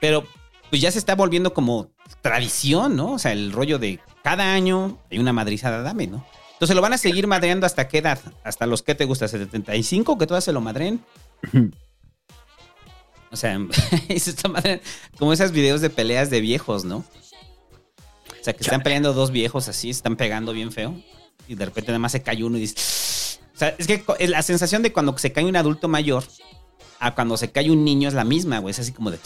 Pero 0.00 0.26
pues 0.72 0.80
ya 0.80 0.90
se 0.90 0.98
está 0.98 1.14
volviendo 1.14 1.52
como 1.52 1.90
tradición, 2.22 2.96
¿no? 2.96 3.12
O 3.12 3.18
sea, 3.18 3.32
el 3.32 3.52
rollo 3.52 3.78
de 3.78 4.00
cada 4.24 4.54
año 4.54 4.98
hay 5.10 5.18
una 5.18 5.34
madrizada 5.34 5.82
dame, 5.82 6.06
¿no? 6.06 6.24
Entonces 6.54 6.74
lo 6.74 6.80
van 6.80 6.94
a 6.94 6.96
seguir 6.96 7.26
madreando 7.26 7.66
hasta 7.66 7.88
qué 7.88 7.98
edad? 7.98 8.18
Hasta 8.42 8.66
los 8.66 8.82
que 8.82 8.94
te 8.94 9.04
gusta, 9.04 9.28
75, 9.28 10.16
que 10.16 10.26
todas 10.26 10.44
se 10.44 10.50
lo 10.50 10.62
madren. 10.62 11.04
O 13.30 13.36
sea, 13.36 13.58
se 14.08 14.30
está 14.30 14.48
madreando 14.48 14.82
como 15.18 15.34
esos 15.34 15.52
videos 15.52 15.82
de 15.82 15.90
peleas 15.90 16.30
de 16.30 16.40
viejos, 16.40 16.86
¿no? 16.86 16.98
O 16.98 17.04
sea, 18.40 18.54
que 18.54 18.62
están 18.62 18.82
peleando 18.82 19.12
dos 19.12 19.30
viejos 19.30 19.68
así, 19.68 19.92
se 19.92 19.98
están 19.98 20.16
pegando 20.16 20.54
bien 20.54 20.72
feo. 20.72 20.98
Y 21.48 21.54
de 21.54 21.66
repente 21.66 21.90
nada 21.90 21.98
más 21.98 22.12
se 22.12 22.22
cae 22.22 22.42
uno 22.42 22.56
y 22.56 22.62
dice. 22.62 22.76
O 23.54 23.58
sea, 23.58 23.74
es 23.76 23.86
que 23.86 24.02
la 24.26 24.40
sensación 24.40 24.82
de 24.82 24.90
cuando 24.90 25.18
se 25.18 25.32
cae 25.32 25.44
un 25.44 25.56
adulto 25.56 25.86
mayor 25.88 26.24
a 26.98 27.14
cuando 27.14 27.36
se 27.36 27.52
cae 27.52 27.70
un 27.70 27.84
niño 27.84 28.08
es 28.08 28.14
la 28.14 28.24
misma, 28.24 28.58
güey. 28.60 28.70
Es 28.70 28.78
así 28.78 28.92
como 28.92 29.10
de. 29.10 29.18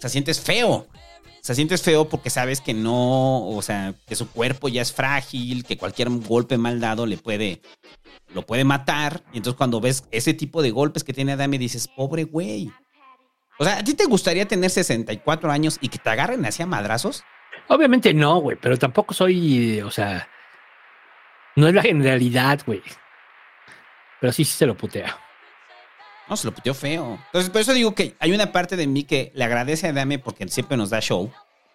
O 0.00 0.02
sea, 0.02 0.08
sientes 0.08 0.40
feo. 0.40 0.70
O 0.70 1.42
sea, 1.42 1.54
sientes 1.54 1.82
feo 1.82 2.08
porque 2.08 2.30
sabes 2.30 2.62
que 2.62 2.72
no. 2.72 3.46
O 3.48 3.60
sea, 3.60 3.92
que 4.06 4.16
su 4.16 4.30
cuerpo 4.30 4.70
ya 4.70 4.80
es 4.80 4.94
frágil, 4.94 5.62
que 5.62 5.76
cualquier 5.76 6.08
golpe 6.08 6.56
mal 6.56 6.80
dado 6.80 7.04
le 7.04 7.18
puede. 7.18 7.60
Lo 8.32 8.46
puede 8.46 8.64
matar. 8.64 9.22
Y 9.34 9.36
entonces 9.36 9.58
cuando 9.58 9.78
ves 9.78 10.04
ese 10.10 10.32
tipo 10.32 10.62
de 10.62 10.70
golpes 10.70 11.04
que 11.04 11.12
tiene 11.12 11.32
Adame, 11.32 11.58
dices, 11.58 11.86
pobre 11.86 12.24
güey. 12.24 12.72
O 13.58 13.64
sea, 13.64 13.76
¿a 13.76 13.84
ti 13.84 13.92
te 13.92 14.06
gustaría 14.06 14.48
tener 14.48 14.70
64 14.70 15.50
años 15.50 15.76
y 15.82 15.90
que 15.90 15.98
te 15.98 16.08
agarren 16.08 16.46
hacia 16.46 16.64
madrazos? 16.64 17.22
Obviamente 17.68 18.14
no, 18.14 18.38
güey, 18.38 18.56
pero 18.58 18.78
tampoco 18.78 19.12
soy, 19.12 19.82
o 19.82 19.90
sea, 19.90 20.26
no 21.56 21.68
es 21.68 21.74
la 21.74 21.82
generalidad, 21.82 22.60
güey. 22.64 22.82
Pero 24.18 24.32
sí, 24.32 24.46
sí 24.46 24.56
se 24.56 24.64
lo 24.64 24.78
putea. 24.78 25.14
No, 26.30 26.36
se 26.36 26.46
lo 26.46 26.54
puteó 26.54 26.74
feo. 26.74 27.18
Entonces, 27.26 27.50
por 27.50 27.60
eso 27.60 27.74
digo 27.74 27.92
que 27.92 28.14
hay 28.20 28.30
una 28.30 28.52
parte 28.52 28.76
de 28.76 28.86
mí 28.86 29.02
que 29.02 29.32
le 29.34 29.42
agradece 29.42 29.88
a 29.88 29.92
Dame 29.92 30.20
porque 30.20 30.46
siempre 30.46 30.76
nos 30.76 30.88
da 30.88 31.00
show. 31.00 31.28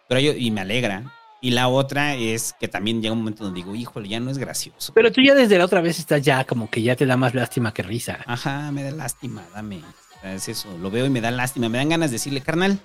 Pero 0.08 0.22
yo, 0.22 0.32
y 0.34 0.50
me 0.50 0.62
alegra. 0.62 1.12
Y 1.41 1.52
la 1.52 1.68
otra 1.68 2.15
es 2.15 2.56
que 2.58 2.70
también 2.70 3.02
llega 3.02 3.12
un 3.12 3.20
momento 3.20 3.44
donde 3.44 3.58
digo, 3.60 3.76
híjole, 3.76 4.08
ya 4.08 4.22
no 4.22 4.32
es 4.32 4.38
gracioso. 4.38 4.94
Pero 4.94 5.12
tú 5.12 5.22
ya 5.22 5.36
desde 5.36 5.58
la 5.58 5.65
otra 5.65 5.82
vez 5.82 6.00
estás 6.00 6.22
ya 6.22 6.46
como 6.46 6.70
que 6.70 6.82
ya 6.82 6.96
te 6.96 7.06
da 7.06 7.18
más 7.18 7.36
lástima 7.36 7.74
que 7.74 7.84
risa. 7.84 8.20
Ajá, 8.26 8.72
me 8.72 8.82
da 8.82 8.91
lástima, 8.91 9.44
dame. 9.54 9.80
O 9.80 10.22
sea, 10.22 10.34
es 10.34 10.48
eso, 10.48 10.70
lo 10.78 10.89
veo 10.89 11.06
y 11.06 11.10
me 11.10 11.20
da 11.20 11.32
lástima. 11.32 11.68
Me 11.68 11.78
dan 11.78 11.89
ganas 11.89 12.10
de 12.10 12.15
decirle, 12.15 12.39
carnal, 12.39 12.80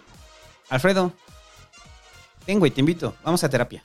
Alfredo, 0.69 1.13
ven, 2.47 2.59
güey, 2.59 2.73
te 2.73 2.81
invito, 2.81 3.15
vamos 3.23 3.45
a 3.45 3.49
terapia. 3.49 3.81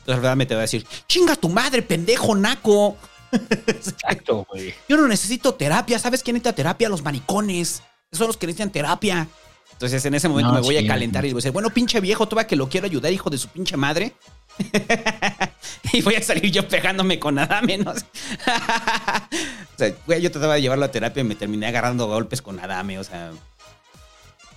Entonces, 0.00 0.16
Alfredo 0.16 0.36
me 0.36 0.46
te 0.46 0.54
va 0.54 0.60
a 0.60 0.62
decir, 0.62 0.84
chinga 1.06 1.36
tu 1.36 1.48
madre, 1.48 1.82
pendejo, 1.82 2.34
naco. 2.34 2.96
Exacto, 3.32 4.46
güey. 4.50 4.74
Yo 4.88 4.96
no 4.96 5.08
necesito 5.08 5.54
terapia. 5.54 5.98
¿Sabes 5.98 6.22
quién 6.22 6.34
necesita 6.34 6.54
terapia? 6.54 6.88
Los 6.88 7.02
maricones. 7.02 7.82
Esos 8.10 8.18
son 8.18 8.26
los 8.28 8.36
que 8.36 8.46
necesitan 8.46 8.70
terapia. 8.70 9.28
Entonces 9.72 10.04
en 10.06 10.14
ese 10.14 10.28
momento 10.28 10.52
No, 10.52 10.54
me 10.54 10.62
voy 10.62 10.78
sí, 10.78 10.84
a 10.84 10.88
calentar 10.88 11.24
y 11.26 11.32
voy 11.32 11.38
a 11.38 11.42
decir, 11.42 11.52
bueno, 11.52 11.68
pinche 11.68 12.00
viejo, 12.00 12.26
tú 12.26 12.34
va 12.34 12.46
que 12.46 12.56
lo 12.56 12.68
quiero 12.68 12.86
ayudar, 12.86 13.12
hijo 13.12 13.28
de 13.28 13.36
su 13.36 13.48
pinche 13.48 13.76
madre. 13.76 14.14
y 15.92 16.00
voy 16.00 16.14
a 16.14 16.22
salir 16.22 16.50
yo 16.50 16.66
pegándome 16.66 17.18
con 17.18 17.34
nada 17.34 17.60
menos. 17.60 17.98
o 18.46 19.78
sea, 19.78 19.94
güey, 20.06 20.22
yo 20.22 20.30
trataba 20.30 20.54
de 20.54 20.62
llevarlo 20.62 20.86
a 20.86 20.90
terapia 20.90 21.20
y 21.20 21.24
me 21.24 21.34
terminé 21.34 21.66
agarrando 21.66 22.06
golpes 22.06 22.40
con 22.40 22.58
Adame, 22.58 22.98
o 22.98 23.04
sea. 23.04 23.32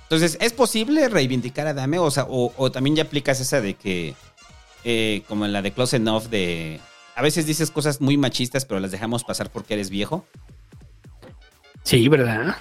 Entonces, 0.04 0.38
¿es 0.40 0.54
posible 0.54 1.10
reivindicar 1.10 1.68
a 1.68 1.72
Adame? 1.72 2.00
O 2.00 2.10
sea, 2.12 2.26
o, 2.30 2.54
o 2.56 2.72
también 2.72 2.96
ya 2.96 3.04
aplicas 3.04 3.42
esa 3.42 3.60
de 3.60 3.74
que, 3.74 4.16
eh, 4.86 5.24
como 5.28 5.46
en 5.46 5.52
la 5.52 5.62
de 5.62 5.74
Close 5.74 5.98
Enough, 5.98 6.24
de. 6.30 6.80
A 7.20 7.22
veces 7.22 7.46
dices 7.46 7.70
cosas 7.70 8.00
muy 8.00 8.16
machistas, 8.16 8.64
pero 8.64 8.80
las 8.80 8.92
dejamos 8.92 9.26
pasar 9.26 9.50
porque 9.52 9.74
eres 9.74 9.90
viejo. 9.90 10.26
Sí, 11.84 12.08
¿verdad? 12.08 12.56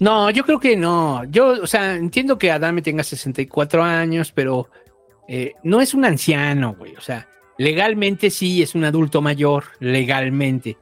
No, 0.00 0.30
yo 0.30 0.42
creo 0.42 0.58
que 0.58 0.74
no. 0.74 1.22
Yo, 1.24 1.48
o 1.62 1.66
sea, 1.66 1.96
entiendo 1.96 2.38
que 2.38 2.50
Adame 2.50 2.80
tenga 2.80 3.04
64 3.04 3.84
años, 3.84 4.32
pero 4.32 4.70
eh, 5.28 5.52
no 5.62 5.82
es 5.82 5.92
un 5.92 6.06
anciano, 6.06 6.76
güey. 6.78 6.96
O 6.96 7.02
sea, 7.02 7.28
legalmente 7.58 8.30
sí 8.30 8.62
es 8.62 8.74
un 8.74 8.84
adulto 8.84 9.20
mayor, 9.20 9.64
legalmente. 9.80 10.78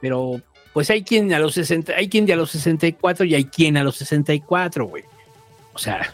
Pero, 0.00 0.42
pues 0.72 0.90
hay 0.90 1.04
quien 1.04 1.32
a 1.34 1.38
los 1.38 1.54
60, 1.54 1.92
hay 1.92 2.08
quien 2.08 2.26
de 2.26 2.32
a 2.32 2.36
los 2.36 2.50
64 2.50 3.26
y 3.26 3.36
hay 3.36 3.44
quien 3.44 3.76
a 3.76 3.84
los 3.84 3.94
64, 3.94 4.86
güey. 4.86 5.04
O 5.72 5.78
sea, 5.78 6.12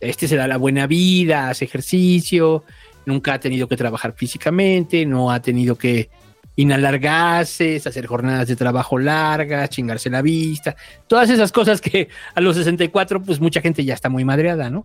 este 0.00 0.26
se 0.26 0.34
da 0.34 0.48
la 0.48 0.56
buena 0.56 0.88
vida, 0.88 1.50
hace 1.50 1.66
ejercicio, 1.66 2.64
nunca 3.06 3.34
ha 3.34 3.40
tenido 3.40 3.66
que 3.68 3.76
trabajar 3.76 4.14
físicamente, 4.16 5.04
no 5.06 5.30
ha 5.30 5.40
tenido 5.40 5.76
que 5.76 6.08
inhalar 6.56 6.98
gases, 7.00 7.86
hacer 7.86 8.06
jornadas 8.06 8.46
de 8.48 8.54
trabajo 8.56 8.98
largas, 8.98 9.70
chingarse 9.70 10.08
la 10.10 10.22
vista, 10.22 10.76
todas 11.08 11.28
esas 11.30 11.50
cosas 11.50 11.80
que 11.80 12.08
a 12.34 12.40
los 12.40 12.56
64 12.56 13.22
pues 13.22 13.40
mucha 13.40 13.60
gente 13.60 13.84
ya 13.84 13.94
está 13.94 14.08
muy 14.08 14.24
madreada, 14.24 14.70
¿no? 14.70 14.84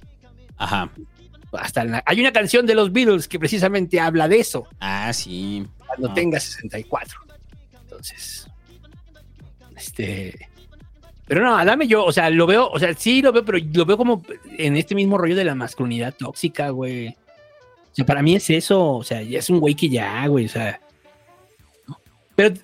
Ajá. 0.57 0.89
Hasta 1.51 1.83
la- 1.83 2.03
hay 2.05 2.19
una 2.19 2.31
canción 2.31 2.65
de 2.65 2.75
los 2.75 2.91
Beatles 2.91 3.27
que 3.27 3.39
precisamente 3.39 3.99
habla 3.99 4.27
de 4.27 4.39
eso, 4.39 4.67
Ah, 4.79 5.11
sí. 5.13 5.65
cuando 5.87 6.09
Ah. 6.09 6.13
tenga 6.13 6.39
64. 6.39 7.19
Entonces, 7.83 8.47
este... 9.77 10.47
Pero 11.27 11.43
no, 11.43 11.55
Adame 11.55 11.87
yo, 11.87 12.03
o 12.03 12.11
sea, 12.11 12.31
lo 12.31 12.47
veo, 12.47 12.67
o 12.71 12.79
sea, 12.79 12.91
sí 12.95 13.21
lo 13.21 13.31
veo, 13.31 13.45
pero 13.45 13.59
lo 13.73 13.85
veo 13.85 13.97
como 13.97 14.23
en 14.57 14.75
este 14.75 14.95
mismo 14.95 15.15
rollo 15.15 15.35
de 15.35 15.43
la 15.43 15.53
masculinidad 15.53 16.15
tóxica, 16.17 16.69
güey. 16.71 17.15
O 17.91 17.95
sea, 17.95 18.05
para 18.05 18.21
mí 18.21 18.35
es 18.35 18.49
eso, 18.49 18.95
o 18.95 19.03
sea, 19.03 19.21
es 19.21 19.49
un 19.49 19.59
güey 19.59 19.75
que 19.75 19.89
ya, 19.89 20.25
güey, 20.27 20.45
o 20.45 20.49
sea... 20.49 20.79
Pero 22.35 22.55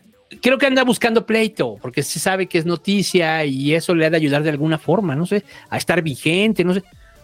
creo 0.42 0.58
que 0.58 0.66
anda 0.66 0.84
buscando 0.84 1.26
pleito, 1.26 1.78
porque 1.82 2.04
se 2.04 2.20
sabe 2.20 2.48
que 2.48 2.58
es 2.58 2.66
noticia 2.66 3.46
y 3.46 3.74
eso 3.74 3.94
le 3.96 4.06
ha 4.06 4.10
de 4.10 4.18
ayudar 4.18 4.44
de 4.44 4.50
alguna 4.50 4.78
forma, 4.78 5.16
no 5.16 5.26
sé, 5.26 5.44
a 5.70 5.78
estar 5.78 6.02
vigente, 6.02 6.64
no 6.64 6.74
sé. 6.74 6.84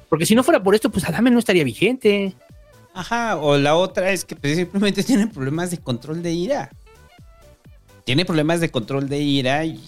Porque 0.10 0.26
si 0.26 0.36
no 0.36 0.44
fuera 0.44 0.62
por 0.62 0.76
esto, 0.76 0.90
pues 0.90 1.06
Adame 1.08 1.32
no 1.32 1.40
estaría 1.40 1.64
vigente. 1.64 2.36
Ajá, 2.94 3.38
o 3.38 3.58
la 3.58 3.76
otra 3.76 4.12
es 4.12 4.26
que 4.26 4.36
pues, 4.36 4.58
simplemente 4.58 5.04
tiene 5.06 5.28
problemas 5.28 5.72
de 5.72 5.78
control 5.78 6.22
de 6.22 6.34
ira. 6.34 6.70
Tiene 8.04 8.26
problemas 8.26 8.60
de 8.60 8.70
control 8.70 9.08
de 9.08 9.20
ira 9.20 9.64
y 9.66 9.80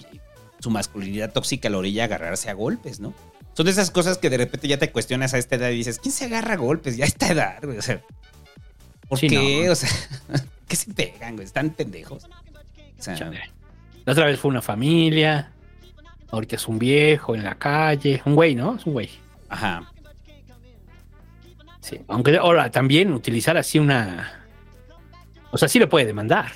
su 0.60 0.70
masculinidad 0.70 1.32
tóxica 1.32 1.68
lo 1.68 1.78
orilla 1.78 2.04
agarrarse 2.04 2.48
a 2.48 2.54
golpes, 2.54 3.00
¿no? 3.00 3.12
Son 3.54 3.64
de 3.66 3.72
esas 3.72 3.90
cosas 3.90 4.18
que 4.18 4.30
de 4.30 4.36
repente 4.36 4.66
ya 4.68 4.78
te 4.78 4.90
cuestionas 4.90 5.32
a 5.34 5.38
esta 5.38 5.56
edad 5.56 5.70
y 5.70 5.76
dices, 5.76 5.98
¿quién 5.98 6.12
se 6.12 6.24
agarra 6.26 6.54
a 6.54 6.56
golpes 6.56 6.96
ya 6.96 7.04
a 7.04 7.08
esta 7.08 7.28
edad, 7.32 7.58
güey? 7.62 7.78
O 7.78 7.82
sea, 7.82 8.00
¿por 9.08 9.18
Sí, 9.18 9.28
qué? 9.28 9.64
no. 9.66 9.72
O 9.72 9.74
sea, 9.74 9.88
¿qué 10.68 10.76
se 10.76 10.92
pegan, 10.92 11.34
güey? 11.36 11.46
Están 11.46 11.70
pendejos. 11.70 12.24
O 12.24 13.02
sea. 13.02 13.30
La 14.04 14.12
otra 14.12 14.26
vez 14.26 14.38
fue 14.40 14.50
una 14.50 14.60
familia. 14.62 15.50
Ahorita 16.30 16.56
es 16.56 16.66
un 16.66 16.78
viejo 16.78 17.34
en 17.34 17.44
la 17.44 17.54
calle. 17.54 18.20
Un 18.24 18.34
güey, 18.34 18.54
¿no? 18.54 18.76
Es 18.76 18.86
un 18.86 18.92
güey. 18.94 19.10
ajá. 19.48 19.90
Sí. 21.80 22.00
Aunque 22.08 22.36
ahora 22.38 22.70
también 22.70 23.12
utilizar 23.12 23.56
así 23.58 23.78
una. 23.78 24.42
O 25.50 25.58
sea, 25.58 25.68
sí 25.68 25.78
lo 25.78 25.88
puede 25.88 26.06
demandar. 26.06 26.50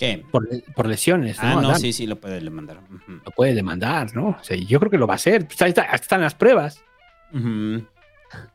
¿Qué? 0.00 0.24
Por, 0.32 0.48
por 0.74 0.86
lesiones. 0.88 1.36
Ah, 1.40 1.60
no, 1.60 1.74
sí, 1.76 1.92
sí, 1.92 2.06
lo 2.06 2.16
puede 2.16 2.40
mandar. 2.50 2.78
Ujú. 2.90 3.20
Lo 3.24 3.30
puede 3.32 3.54
demandar, 3.54 4.16
¿no? 4.16 4.30
O 4.30 4.42
sea, 4.42 4.56
yo 4.56 4.80
creo 4.80 4.90
que 4.90 4.96
lo 4.98 5.06
va 5.06 5.14
a 5.14 5.16
hacer. 5.16 5.46
Pues 5.46 5.60
ahí 5.62 5.68
está- 5.68 5.82
ahí 5.82 5.94
están 6.00 6.22
las 6.22 6.34
pruebas. 6.34 6.82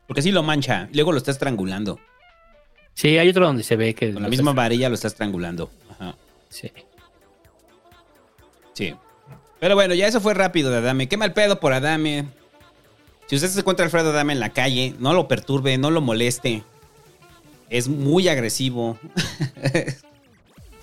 Porque 0.08 0.22
sí 0.22 0.32
lo 0.32 0.42
mancha. 0.42 0.88
Luego 0.92 1.12
lo 1.12 1.18
está 1.18 1.30
estrangulando. 1.30 2.00
Sí, 2.94 3.16
hay 3.16 3.28
otro 3.28 3.46
donde 3.46 3.62
se 3.62 3.76
ve 3.76 3.94
que. 3.94 4.12
Con 4.12 4.22
la 4.24 4.28
misma 4.28 4.52
varilla 4.52 4.88
lo 4.88 4.96
está 4.96 5.06
estrangulando. 5.08 5.70
Ajá. 5.92 6.16
Sí. 6.48 6.72
Sí. 8.74 8.94
Pero 9.60 9.74
bueno, 9.76 9.94
ya 9.94 10.06
eso 10.08 10.20
fue 10.20 10.34
rápido 10.34 10.70
de 10.70 10.78
Adame. 10.78 11.08
Qué 11.08 11.16
mal 11.16 11.32
pedo 11.32 11.60
por 11.60 11.72
Adame. 11.72 12.26
Si 13.26 13.36
usted 13.36 13.48
se 13.48 13.60
encuentra 13.60 13.84
a 13.84 13.86
Alfredo 13.86 14.10
Adame 14.10 14.32
en 14.32 14.40
la 14.40 14.50
calle, 14.50 14.94
no 14.98 15.14
lo 15.14 15.28
perturbe, 15.28 15.78
no 15.78 15.90
lo 15.90 16.00
moleste. 16.00 16.64
Es 17.70 17.88
muy 17.88 18.28
agresivo. 18.28 18.98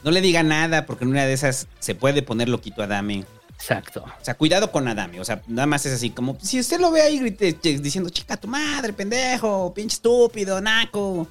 no 0.04 0.12
le 0.12 0.22
diga 0.22 0.44
nada 0.44 0.86
porque 0.86 1.04
en 1.06 1.12
una 1.12 1.26
de 1.26 1.34
esas 1.34 1.68
se 1.80 1.96
puede 1.96 2.22
poner 2.22 2.50
loquito 2.50 2.82
a 2.82 2.86
Adame. 2.86 3.26
Exacto. 3.56 4.04
O 4.04 4.24
sea, 4.26 4.34
cuidado 4.36 4.72
con 4.72 4.88
Adame. 4.88 5.20
O 5.22 5.26
sea, 5.26 5.42
nada 5.48 5.66
más 5.68 5.86
es 5.86 5.94
así 5.94 6.10
como, 6.10 6.38
si 6.42 6.60
usted 6.60 6.80
lo 6.82 6.92
ve 6.92 7.02
ahí 7.02 7.20
grite- 7.20 7.80
diciendo, 7.80 8.10
chica, 8.10 8.36
tu 8.36 8.48
madre, 8.48 8.92
pendejo, 8.94 9.74
pinche 9.74 9.96
estúpido, 9.96 10.60
naco, 10.60 11.28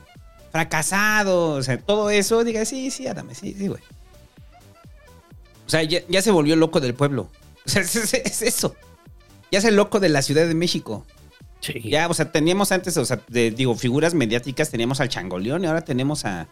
fracasado. 0.50 1.50
O 1.56 1.62
sea, 1.62 1.78
todo 1.78 2.08
eso, 2.10 2.42
diga, 2.44 2.64
sí, 2.64 2.90
sí, 2.90 3.06
Adame, 3.06 3.34
sí, 3.34 3.54
sí, 3.58 3.68
güey. 3.68 3.82
O 5.66 5.70
sea, 5.70 5.82
ya, 5.82 6.00
ya 6.08 6.22
se 6.22 6.30
volvió 6.30 6.56
loco 6.56 6.80
del 6.80 6.94
pueblo. 6.94 7.30
O 7.66 7.68
sea, 7.68 7.82
es, 7.82 7.94
es- 7.96 8.14
es 8.14 8.42
eso. 8.42 8.74
Ya 9.50 9.58
es 9.58 9.64
el 9.66 9.76
loco 9.76 10.00
de 10.00 10.08
la 10.08 10.22
Ciudad 10.22 10.46
de 10.46 10.54
México. 10.54 11.04
Sí. 11.60 11.80
Ya, 11.84 12.08
o 12.08 12.14
sea, 12.14 12.32
teníamos 12.32 12.72
antes, 12.72 12.96
o 12.96 13.04
sea, 13.04 13.20
de- 13.28 13.50
digo, 13.50 13.74
figuras 13.74 14.14
mediáticas, 14.14 14.70
teníamos 14.70 15.00
al 15.00 15.08
Changoleón 15.08 15.62
y 15.64 15.66
ahora 15.66 15.82
tenemos 15.82 16.24
a, 16.24 16.48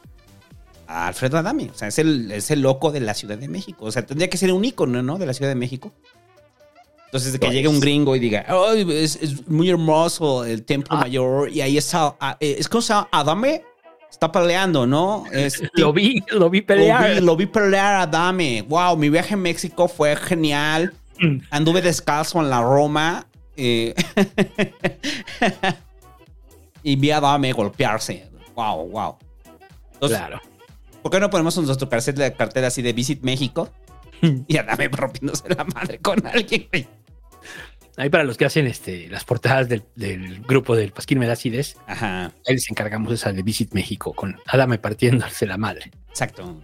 a 0.90 1.06
Alfredo 1.08 1.38
Adame. 1.38 1.70
O 1.72 1.74
sea, 1.78 1.88
es 1.88 1.98
el, 1.98 2.30
es 2.32 2.50
el 2.50 2.60
loco 2.62 2.90
de 2.92 3.00
la 3.00 3.14
Ciudad 3.14 3.38
de 3.38 3.48
México. 3.48 3.84
O 3.86 3.92
sea, 3.92 4.04
tendría 4.04 4.28
que 4.28 4.36
ser 4.36 4.52
un 4.52 4.64
ícono, 4.64 5.02
¿no? 5.02 5.18
De 5.18 5.26
la 5.26 5.32
Ciudad 5.34 5.50
de 5.50 5.54
México. 5.54 5.92
Entonces, 7.06 7.32
de 7.32 7.38
que 7.40 7.46
Pues. 7.46 7.54
llegue 7.56 7.68
un 7.68 7.80
gringo 7.80 8.14
y 8.14 8.18
diga, 8.20 8.44
"Ay, 8.48 8.86
es, 8.90 9.16
es 9.16 9.48
muy 9.48 9.68
hermoso 9.68 10.44
el 10.44 10.64
templo 10.64 10.96
Ah. 10.96 11.00
mayor 11.00 11.50
y 11.50 11.60
ahí 11.60 11.76
está, 11.76 12.14
ah, 12.20 12.36
eh, 12.40 12.56
es 12.58 12.68
cosa 12.68 13.08
Adame 13.10 13.64
está 14.10 14.30
peleando, 14.30 14.86
¿no? 14.86 15.24
Es, 15.32 15.60
Lo 15.74 15.92
vi, 15.92 16.22
lo 16.30 16.50
vi 16.50 16.60
pelear. 16.62 17.08
Lo 17.10 17.14
vi, 17.14 17.20
lo 17.26 17.36
vi 17.36 17.46
pelear 17.46 17.94
a 17.94 18.02
Adame. 18.02 18.62
Wow, 18.68 18.96
mi 18.96 19.08
viaje 19.10 19.34
a 19.34 19.36
México 19.36 19.88
fue 19.88 20.14
genial. 20.16 20.92
Mm. 21.20 21.38
Anduve 21.50 21.82
descalzo 21.82 22.40
en 22.40 22.50
la 22.50 22.60
Roma. 22.62 23.26
eh, 23.56 23.94
y 26.82 26.96
vi 26.96 27.10
a 27.10 27.18
Adame 27.18 27.52
golpearse. 27.52 28.28
Wow, 28.54 28.88
wow. 28.88 29.16
Entonces, 29.94 30.18
Claro. 30.18 30.40
¿Por 31.02 31.10
qué 31.12 31.20
no 31.20 31.30
ponemos 31.30 31.56
nuestro 31.58 31.88
cartel, 31.88 32.34
cartel 32.36 32.64
así 32.64 32.82
de 32.82 32.92
Visit 32.92 33.22
México? 33.22 33.70
Y 34.48 34.56
Adame 34.58 34.88
rompiéndose 34.88 35.48
la 35.48 35.64
madre 35.64 35.98
con 35.98 36.26
alguien. 36.26 36.68
güey. 36.70 36.86
Ahí 37.96 38.08
para 38.10 38.24
los 38.24 38.36
que 38.36 38.44
hacen 38.44 38.66
este, 38.66 39.08
las 39.08 39.24
portadas 39.24 39.68
del, 39.68 39.82
del 39.96 40.40
grupo 40.42 40.76
del 40.76 40.92
Pasquín 40.92 41.18
Medacides, 41.18 41.76
Ajá, 41.86 42.26
ahí 42.46 42.54
les 42.54 42.70
encargamos 42.70 43.12
esa 43.12 43.32
de 43.32 43.42
Visit 43.42 43.72
México 43.74 44.12
con 44.14 44.38
Adame 44.46 44.78
partiéndose 44.78 45.46
la 45.46 45.56
madre. 45.58 45.90
exacto. 46.08 46.60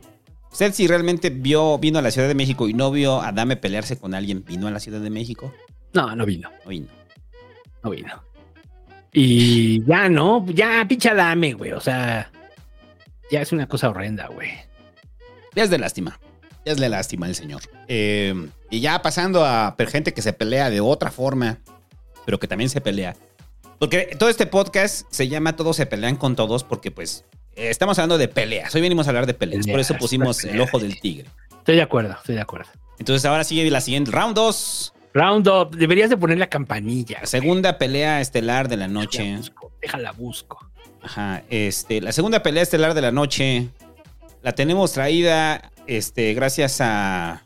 ¿Usted 0.53 0.72
si 0.72 0.87
realmente 0.87 1.29
vio, 1.31 1.79
vino 1.79 1.99
a 1.99 2.03
la 2.03 2.11
Ciudad 2.11 2.29
de 2.29 2.35
México 2.35 2.68
y 2.68 2.72
no 2.75 2.90
vio 2.90 3.20
a 3.20 3.29
Adame 3.29 3.57
pelearse 3.57 3.99
con 3.99 4.14
alguien, 4.14 4.44
vino 4.44 4.66
a 4.66 4.70
la 4.70 4.81
Ciudad 4.81 5.01
de 5.01 5.11
México? 5.11 5.53
No, 5.92 6.14
no 6.16 6.25
vino, 6.25 6.51
No 6.64 6.70
vino. 6.70 6.87
no 7.83 7.90
vino. 7.90 8.22
Y 9.12 9.83
ya, 9.85 10.09
¿no? 10.09 10.44
Ya, 10.49 10.87
pinche 10.88 11.09
Adame, 11.11 11.53
güey. 11.55 11.72
O 11.72 11.81
sea, 11.81 12.31
ya 13.31 13.41
es 13.41 13.53
una 13.53 13.69
cosa 13.69 13.89
horrenda, 13.89 14.29
güey. 14.29 14.51
Ya 15.55 15.65
es 15.65 15.71
de 15.71 15.79
lástima. 15.79 16.19
Ya 16.65 16.73
es 16.73 16.79
de 16.79 16.89
lástima 16.89 17.27
el 17.29 17.35
señor. 17.35 17.62
Eh, 17.89 18.49
y 18.71 18.81
ya 18.81 19.01
pasando 19.03 19.45
a 19.45 19.75
gente 19.89 20.12
que 20.12 20.23
se 20.23 20.33
pelea 20.33 20.71
de 20.71 20.81
otra 20.81 21.11
forma, 21.11 21.59
pero 22.25 22.39
que 22.39 22.49
también 22.49 22.71
se 22.71 22.81
pelea. 22.81 23.17
Porque 23.79 24.17
todo 24.19 24.29
este 24.29 24.47
podcast 24.47 25.07
se 25.11 25.29
llama 25.29 25.55
Todos 25.55 25.77
se 25.77 25.87
pelean 25.87 26.17
con 26.17 26.35
todos, 26.35 26.65
porque 26.65 26.91
pues 26.91 27.25
eh, 27.55 27.71
estamos 27.71 27.99
hablando 27.99 28.19
de 28.19 28.29
peleas. 28.29 28.75
Hoy 28.75 28.81
venimos 28.81 29.07
a 29.07 29.11
hablar 29.11 29.27
de 29.27 29.35
peleas. 29.35 29.67
Por 29.67 29.81
eso 29.81 29.95
pusimos 29.97 30.45
el 30.45 30.61
ojo 30.61 30.79
del 30.79 30.99
tigre. 31.01 31.29
Estoy 31.59 31.77
de 31.77 31.83
acuerdo, 31.83 32.15
estoy 32.15 32.37
de 32.37 32.41
acuerdo. 32.41 32.71
Entonces 32.99 33.25
ahora 33.25 33.45
sigue 33.45 33.69
la 33.71 33.81
siguiente, 33.81 34.11
round 34.11 34.35
2. 34.35 34.93
Round 35.15 35.49
up, 35.49 35.77
deberías 35.77 36.11
de 36.11 36.17
poner 36.17 36.39
la 36.39 36.49
campanilla. 36.49 37.19
La 37.21 37.27
segunda 37.27 37.79
pelea 37.79 38.21
estelar 38.21 38.69
de 38.69 38.77
la 38.77 38.87
Déjala 38.87 39.01
noche. 39.05 39.37
busco, 39.37 39.73
déjala 39.81 40.12
busco. 40.12 40.71
Ajá, 41.07 41.45
este, 41.51 42.01
la 42.01 42.11
segunda 42.11 42.42
pelea 42.42 42.64
estelar 42.64 42.92
de 42.92 43.01
la 43.01 43.12
noche 43.12 43.69
la 44.42 44.57
tenemos 44.57 44.90
traída 44.90 45.71
este, 45.87 46.35
gracias 46.35 46.81
a 46.81 47.45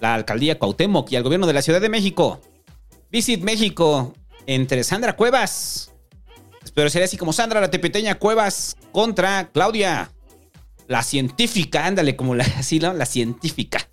la 0.00 0.14
alcaldía 0.14 0.58
Cuauhtémoc 0.58 1.12
y 1.12 1.16
al 1.16 1.22
gobierno 1.22 1.46
de 1.46 1.52
la 1.52 1.60
Ciudad 1.60 1.82
de 1.82 1.90
México. 1.90 2.40
Visit 3.10 3.42
México 3.42 4.14
entre 4.46 4.82
Sandra 4.82 5.14
Cuevas. 5.14 5.92
Espero 6.64 6.88
sería 6.88 7.04
así 7.04 7.18
como 7.18 7.34
Sandra 7.34 7.60
la 7.60 7.70
tepeteña 7.70 8.14
Cuevas 8.14 8.78
contra 8.92 9.50
Claudia, 9.52 10.10
la 10.88 11.02
científica, 11.02 11.84
ándale, 11.84 12.16
como 12.16 12.34
la, 12.34 12.44
así, 12.56 12.78
¿no? 12.78 12.94
La 12.94 13.04
científica. 13.04 13.90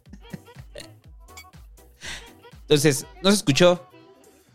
Entonces, 2.61 3.05
¿no 3.21 3.31
se 3.31 3.35
escuchó? 3.35 3.85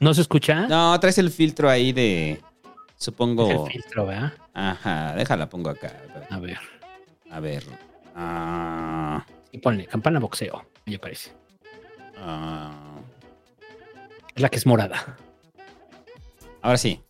¿No 0.01 0.15
se 0.15 0.23
escucha? 0.23 0.69
No, 0.69 0.99
traes 1.01 1.19
el 1.19 1.31
filtro 1.31 1.69
ahí 1.69 1.93
de. 1.93 2.41
Supongo. 3.03 3.51
El 3.67 3.73
filtro, 3.73 4.07
¿verdad? 4.07 4.33
Ajá, 4.55 5.15
déjala, 5.17 5.49
pongo 5.49 5.71
acá. 5.71 5.93
A 6.31 6.39
ver. 6.39 6.59
A 7.31 7.41
ver. 7.41 7.65
Ah, 8.15 9.27
Y 9.51 9.59
ponle 9.59 9.87
campana 9.87 10.21
boxeo, 10.21 10.65
me 10.87 10.99
parece. 11.01 11.33
ah, 12.19 13.01
Es 14.37 14.41
la 14.41 14.49
que 14.49 14.57
es 14.57 14.67
morada. 14.67 15.17
ahora 16.63 16.79
sí. 16.79 17.03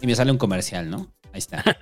Y 0.00 0.06
me 0.08 0.14
sale 0.16 0.32
un 0.32 0.38
comercial, 0.38 0.90
¿no? 0.90 1.12
Ahí 1.32 1.38
está. 1.38 1.62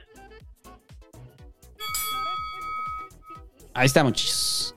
Ahí 3.75 3.87
está, 3.87 4.05
muchachos. 4.05 4.75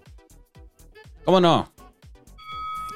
¿Cómo 1.25 1.41
no? 1.41 1.71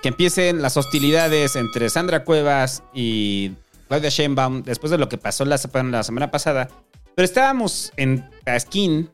Que 0.01 0.07
empiecen 0.09 0.61
las 0.61 0.77
hostilidades 0.77 1.57
entre 1.57 1.89
Sandra 1.89 2.23
Cuevas 2.23 2.83
y 2.93 3.51
Claudia 3.89 4.09
Sheinbaum 4.09 4.63
después 4.63 4.91
de 4.91 4.97
lo 4.99 5.09
que 5.09 5.17
pasó 5.17 5.43
la, 5.45 5.57
semana 5.57 6.31
pasada. 6.31 6.69
Pero 7.15 7.25
estábamos 7.25 7.91
en 7.97 8.23
Pasquín 8.45 9.09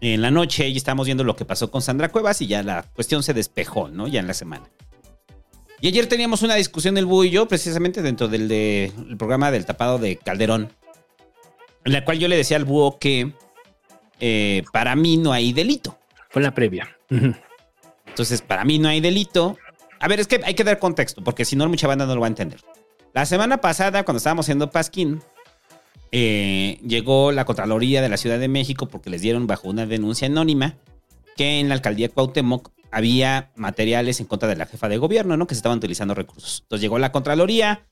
en 0.00 0.22
la 0.22 0.30
noche 0.30 0.68
y 0.68 0.76
estábamos 0.76 1.06
viendo 1.06 1.24
lo 1.24 1.34
que 1.34 1.44
pasó 1.44 1.70
con 1.70 1.82
Sandra 1.82 2.10
Cuevas 2.10 2.40
y 2.42 2.46
ya 2.46 2.62
la 2.62 2.82
cuestión 2.94 3.22
se 3.22 3.34
despejó, 3.34 3.88
¿no? 3.88 4.06
Ya 4.06 4.20
en 4.20 4.26
la 4.28 4.34
semana. 4.34 4.68
Y 5.80 5.88
ayer 5.88 6.06
teníamos 6.06 6.42
una 6.42 6.54
discusión 6.54 6.98
el 6.98 7.06
Búho 7.06 7.24
y 7.24 7.30
yo, 7.30 7.48
precisamente 7.48 8.02
dentro 8.02 8.28
del 8.28 8.46
de- 8.46 8.92
el 9.08 9.16
programa 9.16 9.50
del 9.50 9.64
tapado 9.64 9.98
de 9.98 10.16
Calderón, 10.16 10.70
en 11.84 11.92
la 11.92 12.04
cual 12.04 12.18
yo 12.18 12.28
le 12.28 12.36
decía 12.36 12.56
al 12.58 12.64
Búho 12.66 12.98
que 12.98 13.32
eh, 14.20 14.64
para 14.72 14.94
mí 14.96 15.16
no 15.16 15.32
hay 15.32 15.52
delito. 15.52 15.98
Fue 16.28 16.42
la 16.42 16.52
previa. 16.54 16.96
Entonces, 18.06 18.42
para 18.42 18.64
mí 18.64 18.78
no 18.78 18.88
hay 18.88 19.00
delito. 19.00 19.56
A 19.98 20.08
ver, 20.08 20.20
es 20.20 20.26
que 20.26 20.40
hay 20.44 20.54
que 20.54 20.64
dar 20.64 20.78
contexto, 20.78 21.24
porque 21.24 21.44
si 21.44 21.56
no, 21.56 21.66
mucha 21.68 21.86
banda 21.86 22.04
no 22.04 22.14
lo 22.14 22.20
va 22.20 22.26
a 22.26 22.28
entender. 22.28 22.60
La 23.18 23.26
semana 23.26 23.60
pasada, 23.60 24.04
cuando 24.04 24.18
estábamos 24.18 24.44
haciendo 24.44 24.70
Pasquín, 24.70 25.20
eh, 26.12 26.78
llegó 26.86 27.32
la 27.32 27.44
Contraloría 27.44 28.00
de 28.00 28.08
la 28.08 28.16
Ciudad 28.16 28.38
de 28.38 28.46
México 28.46 28.86
porque 28.86 29.10
les 29.10 29.22
dieron 29.22 29.48
bajo 29.48 29.68
una 29.68 29.86
denuncia 29.86 30.28
anónima 30.28 30.76
que 31.36 31.58
en 31.58 31.68
la 31.68 31.74
alcaldía 31.74 32.10
Cuauhtémoc 32.10 32.70
había 32.92 33.50
materiales 33.56 34.20
en 34.20 34.26
contra 34.26 34.48
de 34.48 34.54
la 34.54 34.66
jefa 34.66 34.88
de 34.88 34.98
gobierno, 34.98 35.36
¿no? 35.36 35.48
Que 35.48 35.56
se 35.56 35.58
estaban 35.58 35.78
utilizando 35.78 36.14
recursos. 36.14 36.60
Entonces 36.62 36.80
llegó 36.80 37.00
la 37.00 37.10
Contraloría, 37.10 37.88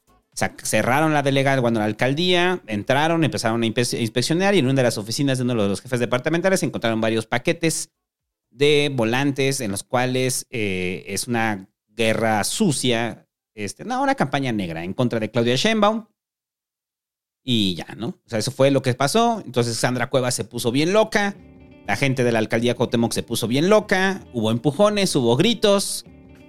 cerraron 0.63 1.13
la 1.13 1.25
delegada, 1.25 1.61
bueno, 1.61 1.81
la 1.81 1.87
alcaldía, 1.87 2.61
entraron, 2.69 3.25
empezaron 3.25 3.65
a 3.65 3.67
inspe- 3.67 3.99
inspeccionar 4.01 4.55
y 4.55 4.61
en 4.61 4.67
una 4.67 4.75
de 4.75 4.83
las 4.85 4.97
oficinas 4.97 5.39
de 5.39 5.43
uno 5.43 5.61
de 5.61 5.69
los 5.71 5.83
jefes 5.83 5.99
departamentales 5.99 6.63
encontraron 6.63 7.01
varios 7.01 7.27
paquetes 7.27 7.91
de 8.53 8.93
volantes 8.95 9.61
en 9.61 9.73
los 9.73 9.83
cuales 9.83 10.47
eh, 10.51 11.03
es 11.09 11.27
una 11.27 11.69
guerra 11.89 12.45
sucia, 12.45 13.26
este, 13.57 13.85
no, 13.85 14.03
una 14.03 14.15
campaña 14.15 14.53
negra 14.53 14.85
en 14.85 14.93
contra 14.93 15.19
de 15.19 15.31
Claudia 15.31 15.57
Sheinbaum. 15.57 16.07
Y 17.43 17.75
ya, 17.75 17.87
¿no? 17.97 18.09
O 18.09 18.29
sea, 18.29 18.39
eso 18.39 18.51
fue 18.51 18.71
lo 18.71 18.83
que 18.83 18.95
pasó. 18.95 19.43
Entonces 19.45 19.77
Sandra 19.77 20.11
Cuevas 20.11 20.35
se 20.35 20.45
puso 20.45 20.71
bien 20.71 20.93
loca. 20.93 21.37
La 21.87 21.97
gente 21.97 22.23
de 22.23 22.33
la 22.33 22.39
alcaldía 22.39 22.75
Cuauhtémoc 22.75 23.13
se 23.13 23.23
puso 23.23 23.49
bien 23.49 23.71
loca. 23.71 24.25
Hubo 24.33 24.51
empujones, 24.51 25.15
hubo 25.17 25.37
gritos. 25.37 26.05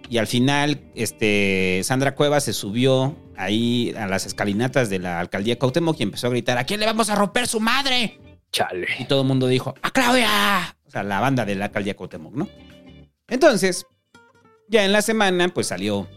Y 0.09 0.17
al 0.17 0.27
final, 0.27 0.81
este, 0.95 1.81
Sandra 1.83 2.15
Cuevas 2.15 2.43
se 2.43 2.53
subió 2.53 3.15
ahí 3.37 3.93
a 3.97 4.07
las 4.07 4.25
escalinatas 4.25 4.89
de 4.89 4.99
la 4.99 5.19
alcaldía 5.19 5.59
Cuauhtémoc 5.59 5.99
y 5.99 6.03
empezó 6.03 6.27
a 6.27 6.31
gritar, 6.31 6.57
¿a 6.57 6.65
quién 6.65 6.79
le 6.79 6.85
vamos 6.85 7.09
a 7.09 7.15
romper 7.15 7.47
su 7.47 7.59
madre? 7.59 8.19
Chale. 8.51 8.87
Y 8.99 9.05
todo 9.05 9.21
el 9.21 9.27
mundo 9.27 9.47
dijo, 9.47 9.75
¡a 9.81 9.91
Claudia! 9.91 10.77
O 10.85 10.89
sea, 10.89 11.03
la 11.03 11.19
banda 11.19 11.45
de 11.45 11.55
la 11.55 11.65
alcaldía 11.65 11.95
Cuauhtémoc, 11.95 12.33
¿no? 12.33 12.49
Entonces, 13.27 13.85
ya 14.67 14.83
en 14.83 14.91
la 14.91 15.01
semana, 15.01 15.49
pues 15.49 15.67
salió 15.67 16.07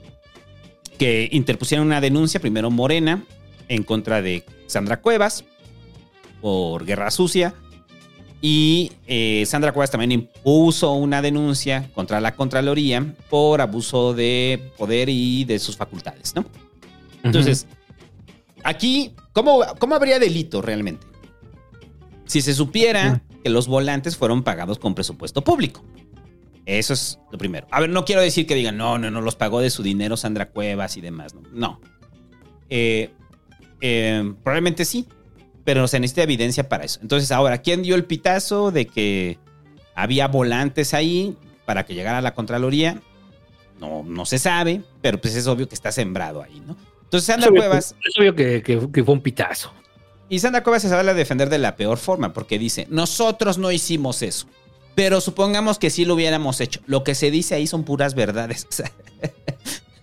que 1.01 1.31
interpusieron 1.33 1.87
una 1.87 2.03
denuncia, 2.03 2.41
primero 2.41 2.71
Morena, 2.71 3.25
en 3.69 3.85
contra 3.85 4.21
de 4.21 4.45
Sandra 4.67 5.01
Cuevas 5.01 5.47
por 6.43 6.85
guerra 6.85 7.11
sucia. 7.11 7.55
Y 8.43 8.93
eh, 9.07 9.45
Sandra 9.47 9.73
Cuevas 9.73 9.91
también 9.91 10.13
impuso 10.13 10.93
una 10.93 11.23
denuncia 11.23 11.91
contra 11.95 12.21
la 12.21 12.37
Contraloría 12.37 13.15
por 13.31 13.63
abuso 13.63 14.13
de 14.13 14.73
poder 14.77 15.09
y 15.09 15.47
de 15.47 15.59
sus 15.59 15.75
facultades, 15.75 16.35
¿no? 16.35 16.45
Entonces, 17.23 17.67
aquí, 18.63 19.15
¿cómo, 19.33 19.63
¿cómo 19.79 19.95
habría 19.95 20.19
delito 20.19 20.61
realmente? 20.61 21.07
Si 22.27 22.43
se 22.43 22.53
supiera 22.53 23.23
que 23.43 23.49
los 23.49 23.69
volantes 23.69 24.19
fueron 24.19 24.43
pagados 24.43 24.79
con 24.79 24.95
presupuesto 24.95 25.43
público. 25.43 25.83
Eso 26.67 26.93
es 26.93 27.19
lo 27.33 27.39
primero. 27.39 27.67
A 27.71 27.81
ver, 27.81 27.91
no 27.91 28.05
quiero 28.05 28.21
decir 28.21 28.47
que 28.47 28.55
digan, 28.55 28.77
no, 28.77 28.99
no, 28.99 29.11
no, 29.11 29.21
los 29.21 29.35
pagó 29.37 29.61
de 29.61 29.71
su 29.71 29.83
dinero 29.83 30.17
Sandra 30.17 30.51
Cuevas 30.51 30.97
y 30.97 31.01
demás. 31.01 31.35
No. 31.35 31.43
no. 31.53 31.81
Eh, 32.69 33.11
eh, 33.81 34.33
probablemente 34.45 34.85
sí, 34.85 35.07
pero 35.65 35.89
se 35.89 35.99
necesita 36.01 36.23
evidencia 36.23 36.69
para 36.69 36.85
eso. 36.85 37.01
Entonces, 37.03 37.33
ahora, 37.33 37.59
¿quién 37.59 37.83
dio 37.83 37.95
el 37.95 38.05
pitazo 38.05 38.71
de 38.71 38.87
que 38.87 39.39
había 39.95 40.29
volantes 40.29 40.95
ahí 40.95 41.37
para 41.65 41.85
que 41.85 41.95
llegara 41.95 42.19
a 42.19 42.23
la 42.23 42.35
Contraloría? 42.35 43.01
No, 43.81 44.03
no 44.05 44.27
se 44.27 44.39
sabe, 44.39 44.83
pero 45.01 45.21
pues 45.21 45.35
es 45.35 45.47
obvio 45.47 45.67
que 45.69 45.75
está 45.75 45.91
sembrado 45.91 46.43
ahí, 46.43 46.61
¿no? 46.67 46.77
Entonces, 47.05 47.27
Sandra 47.27 47.47
Es 47.47 47.51
obvio 47.51 47.61
Cuevas. 47.63 47.97
Es 48.05 48.19
obvio 48.19 48.35
que, 48.35 48.63
que- 48.63 48.89
que 48.93 49.05
fue 49.05 49.15
un 49.15 49.23
pitazo. 49.23 49.73
Y 50.29 50.39
Sandra 50.39 50.63
Cuevas 50.63 50.83
se 50.83 50.89
sale 50.91 51.11
a 51.11 51.15
defender 51.15 51.49
de 51.49 51.59
la 51.59 51.75
peor 51.75 51.99
forma, 51.99 52.33
porque 52.33 52.59
dice, 52.59 52.87
nosotros 52.91 53.59
no 53.59 53.73
hicimos 53.73 54.23
eso. 54.23 54.47
Pero 54.95 55.21
supongamos 55.21 55.79
que 55.79 55.91
sí 55.91 56.05
lo 56.05 56.15
hubiéramos 56.15 56.61
hecho. 56.61 56.81
Lo 56.87 57.05
que 57.05 57.15
se 57.15 57.31
dice 57.31 57.55
ahí 57.55 57.67
son 57.67 57.85
puras 57.85 58.15
verdades. 58.15 58.67
O 58.69 58.73
sea, 58.73 58.93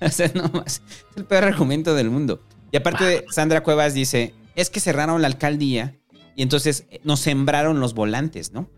o 0.02 0.10
sea, 0.10 0.32
no 0.34 0.48
más. 0.50 0.82
Es 1.12 1.18
el 1.18 1.26
peor 1.26 1.44
argumento 1.44 1.94
del 1.96 2.10
mundo. 2.10 2.42
Y 2.72 2.78
aparte, 2.78 3.26
Sandra 3.32 3.64
Cuevas 3.64 3.94
dice, 3.94 4.34
es 4.56 4.70
que 4.70 4.80
cerraron 4.80 5.22
la 5.22 5.28
alcaldía 5.28 5.96
y 6.36 6.44
entonces 6.44 6.86
eh, 6.92 7.00
nos 7.04 7.20
sembraron 7.20 7.80
los 7.80 7.94
volantes, 7.94 8.52
¿no? 8.54 8.70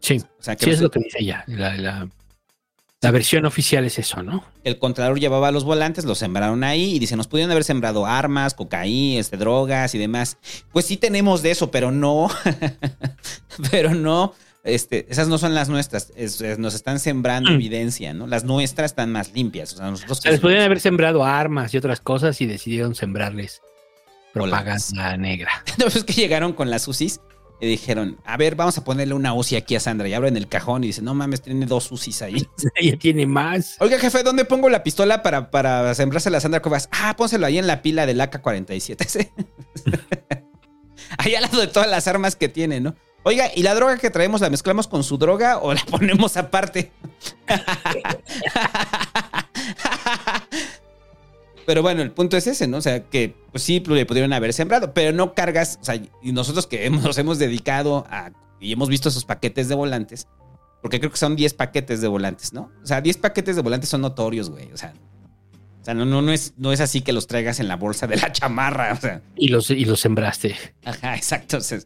Sí, 0.00 0.22
O 0.38 0.42
sea, 0.42 0.56
que 0.56 0.64
sí 0.66 0.70
es 0.72 0.80
lo 0.80 0.90
que 0.90 1.00
dice 1.00 1.18
ella. 1.20 1.44
La, 1.46 1.76
la- 1.76 2.08
la 3.02 3.10
versión 3.10 3.44
oficial 3.44 3.84
es 3.84 3.98
eso, 3.98 4.22
¿no? 4.22 4.42
el 4.64 4.78
contralor 4.78 5.20
llevaba 5.20 5.52
los 5.52 5.62
volantes, 5.64 6.04
los 6.06 6.18
sembraron 6.18 6.64
ahí 6.64 6.94
y 6.96 6.98
dice, 6.98 7.14
nos 7.14 7.28
pudieron 7.28 7.52
haber 7.52 7.62
sembrado 7.62 8.04
armas, 8.06 8.54
cocaína, 8.54 9.20
este, 9.20 9.36
drogas 9.36 9.94
y 9.94 9.98
demás. 9.98 10.38
Pues 10.72 10.86
sí 10.86 10.96
tenemos 10.96 11.42
de 11.42 11.50
eso, 11.52 11.70
pero 11.70 11.92
no, 11.92 12.28
pero 13.70 13.94
no, 13.94 14.32
este, 14.66 15.06
esas 15.10 15.28
no 15.28 15.38
son 15.38 15.54
las 15.54 15.68
nuestras, 15.68 16.12
es- 16.16 16.40
es- 16.40 16.58
nos 16.58 16.74
están 16.74 16.98
sembrando 16.98 17.50
Mm. 17.50 17.54
evidencia, 17.54 18.12
¿no? 18.14 18.26
Las 18.26 18.44
nuestras 18.44 18.90
están 18.92 19.12
más 19.12 19.32
limpias, 19.32 19.72
o 19.72 19.76
sea, 19.78 19.90
nosotros... 19.90 20.24
Les 20.24 20.40
podrían 20.40 20.62
haber 20.64 20.80
sembrado 20.80 21.24
armas 21.24 21.72
y 21.72 21.78
otras 21.78 22.00
cosas 22.00 22.40
y 22.40 22.46
decidieron 22.46 22.94
sembrarles 22.94 23.62
propaganda 24.32 25.16
negra. 25.16 25.50
No, 25.78 25.86
es 25.86 26.04
que 26.04 26.12
llegaron 26.12 26.52
con 26.52 26.68
las 26.70 26.86
UCIs 26.88 27.20
y 27.58 27.66
dijeron, 27.66 28.18
a 28.26 28.36
ver, 28.36 28.54
vamos 28.54 28.76
a 28.76 28.84
ponerle 28.84 29.14
una 29.14 29.32
UCI 29.32 29.56
aquí 29.56 29.76
a 29.76 29.80
Sandra. 29.80 30.06
Y 30.08 30.12
abren 30.14 30.36
el 30.36 30.46
cajón 30.46 30.84
y 30.84 30.88
dicen, 30.88 31.06
no 31.06 31.14
mames, 31.14 31.40
tiene 31.40 31.64
dos 31.64 31.90
UCIs 31.90 32.20
ahí. 32.22 32.46
Ella 32.74 32.98
tiene 32.98 33.26
más. 33.26 33.76
Oiga, 33.80 33.98
jefe, 33.98 34.22
¿dónde 34.22 34.44
pongo 34.44 34.68
la 34.68 34.82
pistola 34.82 35.22
para, 35.22 35.50
para 35.50 35.94
sembrársela 35.94 36.36
a 36.36 36.40
Sandra 36.42 36.60
Cuevas? 36.60 36.88
Ah, 36.92 37.14
pónselo 37.16 37.46
ahí 37.46 37.56
en 37.56 37.66
la 37.66 37.80
pila 37.80 38.04
del 38.04 38.20
AK-47. 38.20 39.06
sí. 39.06 39.28
ahí 41.18 41.34
al 41.34 41.42
lado 41.44 41.60
de 41.60 41.66
todas 41.68 41.88
las 41.88 42.06
armas 42.08 42.36
que 42.36 42.48
tiene, 42.50 42.80
¿no? 42.80 42.94
Oiga, 43.28 43.50
¿y 43.52 43.64
la 43.64 43.74
droga 43.74 43.98
que 43.98 44.08
traemos 44.08 44.40
la 44.40 44.50
mezclamos 44.50 44.86
con 44.86 45.02
su 45.02 45.18
droga 45.18 45.58
o 45.58 45.74
la 45.74 45.82
ponemos 45.90 46.36
aparte? 46.36 46.92
Pero 51.66 51.82
bueno, 51.82 52.02
el 52.02 52.12
punto 52.12 52.36
es 52.36 52.46
ese, 52.46 52.68
¿no? 52.68 52.76
O 52.76 52.80
sea, 52.80 53.02
que 53.02 53.34
pues 53.50 53.64
sí 53.64 53.80
le 53.84 54.06
pudieron 54.06 54.32
haber 54.32 54.52
sembrado, 54.52 54.94
pero 54.94 55.12
no 55.12 55.34
cargas, 55.34 55.78
o 55.82 55.84
sea, 55.84 55.96
y 55.96 56.32
nosotros 56.32 56.68
que 56.68 56.86
hemos- 56.86 57.02
nos 57.02 57.18
hemos 57.18 57.38
dedicado 57.40 58.06
a, 58.08 58.30
y 58.60 58.72
hemos 58.72 58.88
visto 58.88 59.08
esos 59.08 59.24
paquetes 59.24 59.68
de 59.68 59.74
volantes, 59.74 60.28
porque 60.80 61.00
creo 61.00 61.10
que 61.10 61.16
son 61.16 61.34
10 61.34 61.54
paquetes 61.54 62.00
de 62.00 62.06
volantes, 62.06 62.52
¿no? 62.52 62.70
O 62.80 62.86
sea, 62.86 63.00
10 63.00 63.16
paquetes 63.16 63.56
de 63.56 63.62
volantes 63.62 63.90
son 63.90 64.02
notorios, 64.02 64.50
güey, 64.50 64.70
o 64.72 64.76
sea, 64.76 64.94
o 65.82 65.84
sea 65.84 65.94
no, 65.94 66.04
no, 66.04 66.22
no, 66.22 66.30
es, 66.30 66.54
no 66.56 66.72
es 66.72 66.80
así 66.80 67.00
que 67.00 67.12
los 67.12 67.26
traigas 67.26 67.58
en 67.58 67.66
la 67.66 67.74
bolsa 67.74 68.06
de 68.06 68.18
la 68.18 68.30
chamarra, 68.30 68.92
o 68.92 69.00
sea, 69.00 69.20
Y 69.34 69.48
los, 69.48 69.68
y 69.70 69.84
los 69.84 69.98
sembraste. 69.98 70.54
ajá, 70.84 71.16
exacto, 71.16 71.56
o 71.56 71.60
sea, 71.60 71.80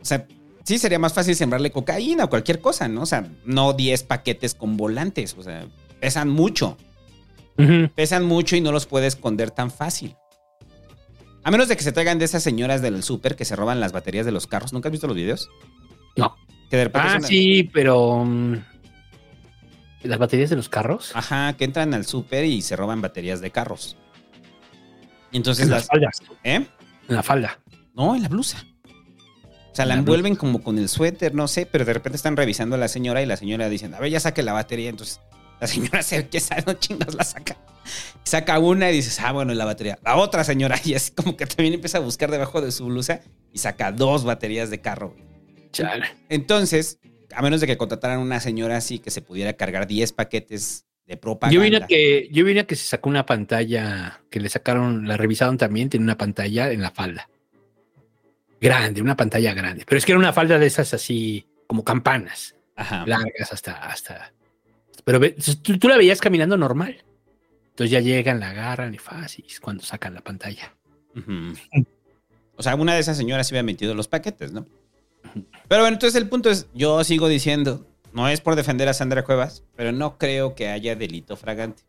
o 0.00 0.04
sea, 0.04 0.26
sí 0.64 0.78
sería 0.78 0.98
más 0.98 1.12
fácil 1.12 1.34
sembrarle 1.36 1.70
cocaína 1.70 2.24
o 2.24 2.28
cualquier 2.30 2.60
cosa, 2.60 2.88
¿no? 2.88 3.02
O 3.02 3.06
sea, 3.06 3.28
no 3.44 3.72
10 3.72 4.02
paquetes 4.04 4.54
con 4.54 4.76
volantes, 4.76 5.34
o 5.38 5.42
sea, 5.42 5.66
pesan 6.00 6.28
mucho 6.28 6.76
pesan 7.96 8.24
mucho 8.24 8.54
y 8.54 8.60
no 8.60 8.70
los 8.70 8.86
puede 8.86 9.08
esconder 9.08 9.50
tan 9.50 9.72
fácil. 9.72 10.14
A 11.42 11.50
menos 11.50 11.66
de 11.66 11.76
que 11.76 11.82
se 11.82 11.90
traigan 11.90 12.20
de 12.20 12.24
esas 12.24 12.40
señoras 12.40 12.82
del 12.82 13.02
súper 13.02 13.34
que 13.34 13.44
se 13.44 13.56
roban 13.56 13.80
las 13.80 13.90
baterías 13.90 14.24
de 14.24 14.30
los 14.30 14.46
carros. 14.46 14.72
¿Nunca 14.72 14.88
has 14.88 14.92
visto 14.92 15.08
los 15.08 15.16
videos? 15.16 15.50
No. 16.16 16.36
Que 16.70 16.76
de 16.76 16.84
repente 16.84 17.08
Ah, 17.10 17.16
una- 17.18 17.26
sí, 17.26 17.68
pero. 17.72 18.24
mm, 18.24 18.54
¿Las 20.04 20.18
baterías 20.20 20.50
de 20.50 20.54
los 20.56 20.68
carros? 20.68 21.10
Ajá, 21.14 21.52
que 21.56 21.64
entran 21.64 21.94
al 21.94 22.06
súper 22.06 22.44
y 22.44 22.62
se 22.62 22.76
roban 22.76 23.00
baterías 23.00 23.40
de 23.40 23.50
carros. 23.50 23.96
Entonces 25.32 25.64
en 25.64 25.70
las... 25.72 25.80
las 25.80 25.88
faldas. 25.88 26.22
¿Eh? 26.44 26.64
En 27.08 27.14
la 27.16 27.24
falda. 27.24 27.58
No, 27.94 28.14
en 28.14 28.22
la 28.22 28.28
blusa. 28.28 28.64
O 29.78 29.80
sea, 29.80 29.86
la 29.86 29.94
En 29.94 29.98
la 29.98 30.00
envuelven 30.00 30.34
como 30.34 30.60
con 30.60 30.76
el 30.76 30.88
suéter, 30.88 31.34
no 31.34 31.46
sé, 31.46 31.64
pero 31.64 31.84
de 31.84 31.92
repente 31.92 32.16
están 32.16 32.36
revisando 32.36 32.74
a 32.74 32.78
la 32.78 32.88
señora 32.88 33.22
y 33.22 33.26
la 33.26 33.36
señora 33.36 33.68
dicen, 33.68 33.94
a 33.94 34.00
ver, 34.00 34.10
ya 34.10 34.18
saque 34.18 34.42
la 34.42 34.52
batería. 34.52 34.90
Entonces 34.90 35.20
la 35.60 35.68
señora 35.68 36.02
se 36.02 36.26
que 36.28 36.40
no 36.66 36.72
chingas, 36.74 37.14
la 37.14 37.22
saca. 37.22 37.56
Saca 38.24 38.58
una 38.58 38.90
y 38.90 38.94
dices, 38.94 39.20
ah, 39.20 39.30
bueno, 39.30 39.54
la 39.54 39.64
batería. 39.64 39.96
La 40.04 40.16
otra 40.16 40.42
señora, 40.42 40.80
y 40.84 40.94
así 40.94 41.12
como 41.12 41.36
que 41.36 41.46
también 41.46 41.74
empieza 41.74 41.98
a 41.98 42.00
buscar 42.00 42.28
debajo 42.30 42.60
de 42.60 42.72
su 42.72 42.86
blusa 42.86 43.20
y 43.52 43.58
saca 43.58 43.92
dos 43.92 44.24
baterías 44.24 44.68
de 44.68 44.80
carro. 44.80 45.14
Chale. 45.70 46.06
Entonces, 46.28 46.98
a 47.32 47.40
menos 47.40 47.60
de 47.60 47.68
que 47.68 47.76
contrataran 47.76 48.18
una 48.18 48.40
señora 48.40 48.78
así 48.78 48.98
que 48.98 49.12
se 49.12 49.22
pudiera 49.22 49.52
cargar 49.52 49.86
10 49.86 50.10
paquetes 50.12 50.86
de 51.06 51.16
propaganda. 51.16 51.54
Yo 51.54 51.60
vine 51.60 51.76
a 51.76 51.86
que, 51.86 52.28
yo 52.32 52.44
vine 52.44 52.60
a 52.60 52.66
que 52.66 52.74
se 52.74 52.84
sacó 52.84 53.08
una 53.08 53.26
pantalla 53.26 54.22
que 54.28 54.40
le 54.40 54.48
sacaron, 54.48 55.06
la 55.06 55.16
revisaron 55.16 55.56
también, 55.56 55.88
tiene 55.88 56.02
una 56.02 56.18
pantalla 56.18 56.72
en 56.72 56.82
la 56.82 56.90
falda. 56.90 57.28
Grande, 58.60 59.00
una 59.02 59.16
pantalla 59.16 59.54
grande. 59.54 59.84
Pero 59.86 59.98
es 59.98 60.04
que 60.04 60.12
era 60.12 60.18
una 60.18 60.32
falda 60.32 60.58
de 60.58 60.66
esas 60.66 60.92
así, 60.94 61.46
como 61.66 61.84
campanas, 61.84 62.56
Ajá. 62.76 63.04
largas 63.06 63.52
hasta, 63.52 63.72
hasta. 63.88 64.32
Pero 65.04 65.20
ve- 65.20 65.36
tú, 65.62 65.78
tú 65.78 65.88
la 65.88 65.96
veías 65.96 66.20
caminando 66.20 66.56
normal. 66.56 67.04
Entonces 67.70 67.90
ya 67.92 68.00
llegan, 68.00 68.40
la 68.40 68.50
agarran 68.50 68.92
y 68.94 68.98
fácil 68.98 69.44
cuando 69.60 69.84
sacan 69.84 70.12
la 70.14 70.20
pantalla. 70.22 70.72
O 72.56 72.62
sea, 72.62 72.74
una 72.74 72.94
de 72.94 73.00
esas 73.00 73.16
señoras 73.16 73.46
se 73.46 73.54
había 73.54 73.62
metido 73.62 73.94
los 73.94 74.08
paquetes, 74.08 74.52
¿no? 74.52 74.66
Pero 75.68 75.82
bueno, 75.82 75.94
entonces 75.94 76.20
el 76.20 76.28
punto 76.28 76.50
es, 76.50 76.66
yo 76.74 77.02
sigo 77.04 77.28
diciendo, 77.28 77.86
no 78.12 78.28
es 78.28 78.40
por 78.40 78.56
defender 78.56 78.88
a 78.88 78.94
Sandra 78.94 79.24
Cuevas, 79.24 79.62
pero 79.76 79.92
no 79.92 80.18
creo 80.18 80.54
que 80.54 80.68
haya 80.68 80.96
delito 80.96 81.36
fragante. 81.36 81.82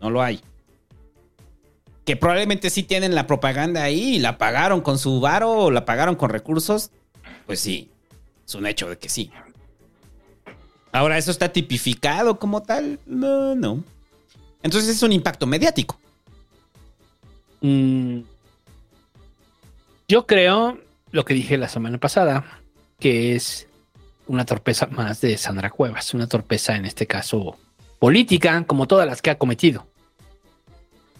No 0.00 0.08
lo 0.10 0.22
hay. 0.22 0.40
Que 2.06 2.16
probablemente 2.16 2.70
sí 2.70 2.82
tienen 2.82 3.14
la 3.14 3.26
propaganda 3.26 3.82
ahí 3.82 4.14
y 4.14 4.18
la 4.18 4.38
pagaron 4.38 4.80
con 4.80 4.98
su 4.98 5.20
varo 5.20 5.50
o 5.50 5.70
la 5.70 5.84
pagaron 5.84 6.14
con 6.14 6.30
recursos. 6.30 6.90
Pues 7.44 7.60
sí, 7.60 7.90
es 8.46 8.54
un 8.54 8.66
hecho 8.66 8.88
de 8.88 8.96
que 8.96 9.10
sí. 9.10 9.30
Ahora, 10.92 11.18
¿eso 11.18 11.30
está 11.30 11.52
tipificado 11.52 12.38
como 12.38 12.62
tal? 12.62 12.98
No, 13.04 13.54
no. 13.54 13.84
Entonces 14.62 14.96
es 14.96 15.02
un 15.02 15.12
impacto 15.12 15.46
mediático. 15.46 16.00
Mm, 17.60 18.20
yo 20.08 20.26
creo 20.26 20.78
lo 21.10 21.24
que 21.24 21.34
dije 21.34 21.58
la 21.58 21.68
semana 21.68 21.98
pasada, 21.98 22.60
que 22.98 23.34
es 23.34 23.68
una 24.26 24.44
torpeza 24.44 24.86
más 24.86 25.20
de 25.20 25.36
Sandra 25.36 25.70
Cuevas, 25.70 26.14
una 26.14 26.26
torpeza 26.26 26.76
en 26.76 26.84
este 26.84 27.06
caso 27.06 27.58
política, 27.98 28.64
como 28.66 28.86
todas 28.86 29.06
las 29.06 29.22
que 29.22 29.30
ha 29.30 29.38
cometido. 29.38 29.86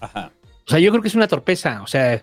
Ajá. 0.00 0.30
O 0.66 0.70
sea, 0.70 0.78
yo 0.78 0.90
creo 0.90 1.02
que 1.02 1.08
es 1.08 1.14
una 1.14 1.28
torpeza. 1.28 1.82
O 1.82 1.86
sea, 1.86 2.22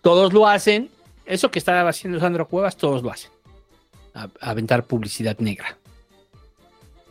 todos 0.00 0.32
lo 0.32 0.46
hacen. 0.48 0.90
Eso 1.26 1.50
que 1.50 1.58
estaba 1.58 1.88
haciendo 1.88 2.18
Sandra 2.20 2.44
Cuevas, 2.44 2.76
todos 2.76 3.02
lo 3.02 3.10
hacen. 3.10 3.30
A- 4.14 4.28
aventar 4.40 4.84
publicidad 4.84 5.38
negra. 5.38 5.78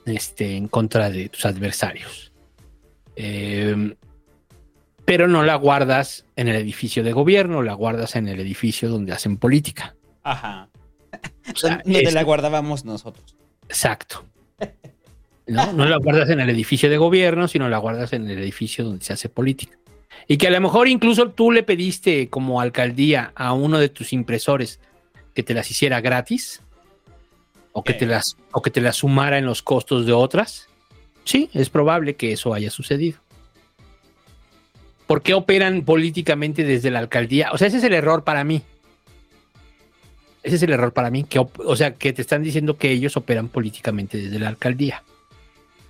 Este, 0.05 0.55
en 0.55 0.67
contra 0.67 1.09
de 1.09 1.29
tus 1.29 1.45
adversarios. 1.45 2.31
Eh, 3.15 3.95
pero 5.05 5.27
no 5.27 5.43
la 5.43 5.55
guardas 5.55 6.25
en 6.35 6.47
el 6.47 6.55
edificio 6.55 7.03
de 7.03 7.11
gobierno, 7.13 7.61
la 7.61 7.73
guardas 7.73 8.15
en 8.15 8.27
el 8.27 8.39
edificio 8.39 8.89
donde 8.89 9.13
hacen 9.13 9.37
política. 9.37 9.95
Ajá. 10.23 10.69
O 11.53 11.57
sea, 11.57 11.81
Donde 11.83 12.11
la 12.11 12.23
guardábamos 12.23 12.85
nosotros. 12.85 13.35
Exacto. 13.67 14.25
¿no? 15.47 15.73
No 15.73 15.85
la 15.85 15.97
guardas 15.97 16.29
en 16.29 16.39
el 16.39 16.49
edificio 16.49 16.89
de 16.89 16.97
gobierno, 16.97 17.47
sino 17.47 17.67
la 17.69 17.77
guardas 17.77 18.13
en 18.13 18.29
el 18.29 18.39
edificio 18.39 18.85
donde 18.85 19.03
se 19.03 19.13
hace 19.13 19.27
política. 19.29 19.77
Y 20.27 20.37
que 20.37 20.47
a 20.47 20.51
lo 20.51 20.61
mejor 20.61 20.87
incluso 20.87 21.29
tú 21.29 21.51
le 21.51 21.63
pediste 21.63 22.29
como 22.29 22.61
alcaldía 22.61 23.31
a 23.35 23.53
uno 23.53 23.79
de 23.79 23.89
tus 23.89 24.13
impresores 24.13 24.79
que 25.33 25.43
te 25.43 25.53
las 25.53 25.69
hiciera 25.71 26.01
gratis 26.01 26.61
o 27.73 27.83
que, 27.83 27.93
te 27.93 28.05
las, 28.05 28.37
o 28.51 28.61
que 28.61 28.69
te 28.69 28.81
las 28.81 28.97
sumara 28.97 29.37
en 29.37 29.45
los 29.45 29.61
costos 29.61 30.05
de 30.05 30.13
otras. 30.13 30.67
Sí, 31.23 31.49
es 31.53 31.69
probable 31.69 32.15
que 32.15 32.33
eso 32.33 32.53
haya 32.53 32.69
sucedido. 32.69 33.19
¿Por 35.07 35.21
qué 35.21 35.33
operan 35.33 35.83
políticamente 35.83 36.63
desde 36.63 36.91
la 36.91 36.99
alcaldía? 36.99 37.51
O 37.51 37.57
sea, 37.57 37.67
ese 37.67 37.77
es 37.77 37.83
el 37.83 37.93
error 37.93 38.23
para 38.23 38.43
mí. 38.43 38.61
Ese 40.43 40.55
es 40.55 40.63
el 40.63 40.71
error 40.71 40.93
para 40.93 41.09
mí. 41.09 41.23
Que, 41.23 41.39
o 41.39 41.75
sea, 41.75 41.93
que 41.93 42.13
te 42.13 42.21
están 42.21 42.43
diciendo 42.43 42.77
que 42.77 42.91
ellos 42.91 43.17
operan 43.17 43.49
políticamente 43.49 44.17
desde 44.17 44.39
la 44.39 44.47
alcaldía. 44.47 45.03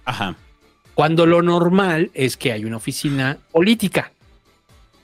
Ajá. 0.06 0.36
Cuando 0.94 1.26
lo 1.26 1.42
normal 1.42 2.12
es 2.14 2.38
que 2.38 2.52
hay 2.52 2.66
una 2.66 2.78
oficina 2.78 3.38
política. 3.52 4.12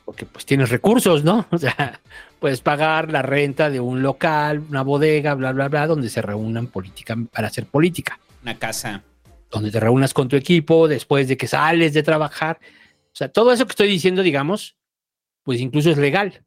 Porque 0.06 0.26
pues 0.26 0.46
tienes 0.46 0.70
recursos, 0.70 1.24
¿no? 1.24 1.46
O 1.52 1.58
sea, 1.58 2.00
puedes 2.40 2.62
pagar 2.62 3.12
la 3.12 3.22
renta 3.22 3.70
de 3.70 3.80
un 3.80 4.02
local, 4.02 4.64
una 4.70 4.84
bodega, 4.84 5.34
bla, 5.34 5.52
bla, 5.52 5.68
bla, 5.68 5.88
donde 5.88 6.10
se 6.10 6.22
reúnan 6.22 6.68
política 6.68 7.16
para 7.32 7.48
hacer 7.48 7.66
política. 7.66 8.20
Una 8.42 8.58
casa. 8.58 9.04
Donde 9.50 9.72
te 9.72 9.80
reúnas 9.80 10.14
con 10.14 10.28
tu 10.28 10.36
equipo 10.36 10.88
después 10.88 11.28
de 11.28 11.38
que 11.38 11.48
sales 11.48 11.94
de 11.94 12.04
trabajar. 12.04 12.60
O 12.62 13.16
sea, 13.16 13.30
todo 13.30 13.52
eso 13.52 13.66
que 13.66 13.72
estoy 13.72 13.88
diciendo, 13.88 14.22
digamos, 14.22 14.76
pues 15.44 15.60
incluso 15.60 15.90
es 15.90 15.98
legal, 15.98 16.44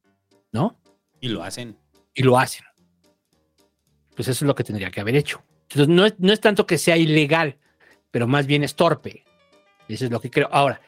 ¿no? 0.52 0.78
Y 1.20 1.28
lo 1.28 1.42
hacen. 1.42 1.76
y 2.14 2.22
lo 2.22 2.38
hacen. 2.38 2.64
Pues 4.14 4.28
eso 4.28 4.44
es 4.44 4.46
lo 4.46 4.54
que 4.54 4.64
tendría 4.64 4.90
que 4.90 5.00
haber 5.00 5.16
hecho. 5.16 5.42
Entonces, 5.62 5.88
no 5.88 6.04
es, 6.04 6.14
no 6.18 6.32
es 6.32 6.40
tanto 6.40 6.66
que 6.66 6.78
sea 6.78 6.96
ilegal, 6.96 7.56
pero 8.10 8.26
más 8.26 8.46
bien 8.46 8.62
es 8.62 8.74
torpe. 8.74 9.24
Eso 9.94 10.06
es 10.06 10.10
lo 10.10 10.20
que 10.20 10.30
creo. 10.30 10.48
Ahora, 10.50 10.80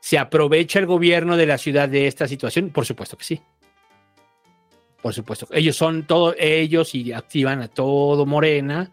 ¿se 0.00 0.18
aprovecha 0.18 0.78
el 0.78 0.86
gobierno 0.86 1.36
de 1.36 1.46
la 1.46 1.58
ciudad 1.58 1.88
de 1.88 2.06
esta 2.06 2.28
situación? 2.28 2.70
Por 2.70 2.86
supuesto 2.86 3.16
que 3.16 3.24
sí. 3.24 3.42
Por 5.02 5.14
supuesto. 5.14 5.46
Ellos 5.50 5.76
son 5.76 6.06
todos 6.06 6.34
ellos 6.38 6.94
y 6.94 7.12
activan 7.12 7.62
a 7.62 7.68
todo 7.68 8.26
Morena 8.26 8.90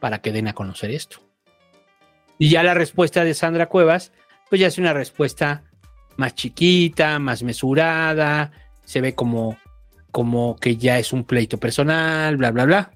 para 0.00 0.20
que 0.20 0.32
den 0.32 0.48
a 0.48 0.52
conocer 0.52 0.90
esto. 0.90 1.20
Y 2.38 2.50
ya 2.50 2.62
la 2.62 2.74
respuesta 2.74 3.24
de 3.24 3.34
Sandra 3.34 3.66
Cuevas, 3.66 4.12
pues 4.48 4.60
ya 4.60 4.68
es 4.68 4.78
una 4.78 4.92
respuesta 4.92 5.64
más 6.16 6.34
chiquita, 6.34 7.18
más 7.18 7.42
mesurada, 7.42 8.52
se 8.84 9.00
ve 9.00 9.14
como 9.14 9.56
como 10.10 10.56
que 10.56 10.76
ya 10.76 10.98
es 10.98 11.12
un 11.12 11.24
pleito 11.24 11.58
personal, 11.58 12.36
bla, 12.36 12.50
bla, 12.50 12.64
bla. 12.64 12.90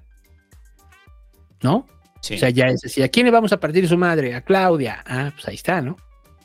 ¿No? 1.61 1.87
Sí. 2.23 2.35
O 2.35 2.37
sea, 2.37 2.49
ya 2.49 2.67
es 2.67 2.85
así, 2.85 3.03
¿a 3.03 3.09
quién 3.09 3.25
le 3.25 3.33
vamos 3.33 3.51
a 3.51 3.59
partir 3.59 3.85
su 3.85 3.97
madre? 3.97 4.33
A 4.33 4.41
Claudia. 4.41 5.03
Ah, 5.05 5.31
pues 5.33 5.45
ahí 5.45 5.55
está, 5.55 5.81
¿no? 5.81 5.97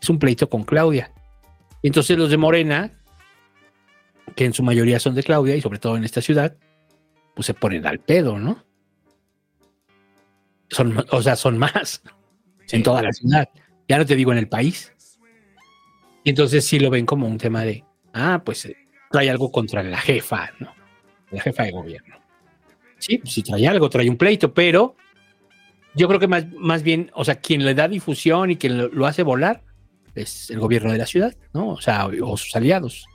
Es 0.03 0.11
un 0.11 0.19
pleito 0.19 0.51
con 0.51 0.65
Claudia. 0.65 1.13
Entonces 1.85 2.19
los 2.19 2.31
de 2.31 2.37
Morena, 2.37 3.01
que 4.35 4.45
en 4.45 4.53
su 4.53 4.65
mayoría 4.65 4.99
son 4.99 5.15
de 5.15 5.23
Claudia 5.23 5.55
y 5.55 5.61
sobre 5.61 5.79
todo 5.79 5.97
en 5.97 6.03
esta 6.03 6.21
ciudad, 6.21 6.57
pues 7.37 7.47
se 7.47 7.55
ponen 7.55 7.87
al 7.87 8.01
pedo, 8.01 8.41
¿no? 8.41 8.65
Son, 10.69 11.05
o 11.13 11.23
sea, 11.23 11.37
son 11.37 11.59
más 11.59 12.03
en 12.73 12.83
toda 12.83 13.01
la 13.01 13.13
ciudad. 13.13 13.49
Ya 13.87 13.99
no 13.99 14.05
te 14.05 14.17
digo 14.17 14.33
en 14.33 14.39
el 14.39 14.49
país. 14.49 14.93
Y 16.25 16.31
entonces 16.31 16.67
sí 16.67 16.81
lo 16.81 16.91
ven 16.91 17.07
como 17.07 17.29
un 17.29 17.39
tema 17.39 17.63
de, 17.63 17.85
ah, 18.15 18.43
pues 18.45 18.65
eh, 18.67 18.77
trae 19.13 19.31
algo 19.31 19.53
contra 19.53 19.85
la 19.85 19.99
jefa, 19.99 20.51
¿no? 20.59 20.75
La 21.31 21.41
jefa 21.41 21.63
de 21.63 21.71
gobierno. 21.71 22.17
Sí, 22.99 23.19
pues 23.19 23.33
sí 23.33 23.45
trae 23.45 23.69
algo, 23.69 23.89
trae 23.89 24.11
un 24.11 24.17
pleito, 24.17 24.53
pero 24.53 24.97
yo 25.99 26.09
creo 26.09 26.21
que 26.21 26.29
más, 26.29 26.47
más 26.53 26.83
bien, 26.83 27.11
o 27.15 27.25
sea, 27.25 27.37
quien 27.37 27.65
le 27.65 27.75
da 27.75 27.89
difusión 27.89 28.51
y 28.51 28.57
quien 28.57 28.79
lo, 28.79 28.89
lo 28.89 29.07
hace 29.07 29.23
volar 29.23 29.63
es 30.15 30.51
el 30.51 30.59
gobierno 30.59 30.93
de 30.93 30.99
la 30.99 31.07
ciudad, 31.07 31.37
¿no? 31.53 31.69
O 31.71 31.81
sea, 31.81 32.07
o, 32.07 32.33
o 32.33 32.37
sus 32.37 32.55
aliados 32.57 33.07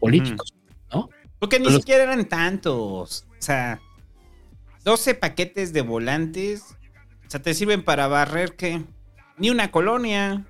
políticos, 0.00 0.54
¿no? 0.92 1.08
Porque 1.38 1.60
ni 1.60 1.70
siquiera 1.70 2.04
eran 2.04 2.26
tantos. 2.26 3.26
O 3.30 3.42
sea, 3.42 3.80
12 4.84 5.14
paquetes 5.14 5.72
de 5.72 5.82
volantes. 5.82 6.76
O 7.26 7.30
sea, 7.30 7.42
te 7.42 7.54
sirven 7.54 7.84
para 7.84 8.06
barrer 8.06 8.56
que 8.56 8.82
ni 9.38 9.50
una 9.50 9.70
colonia. 9.70 10.46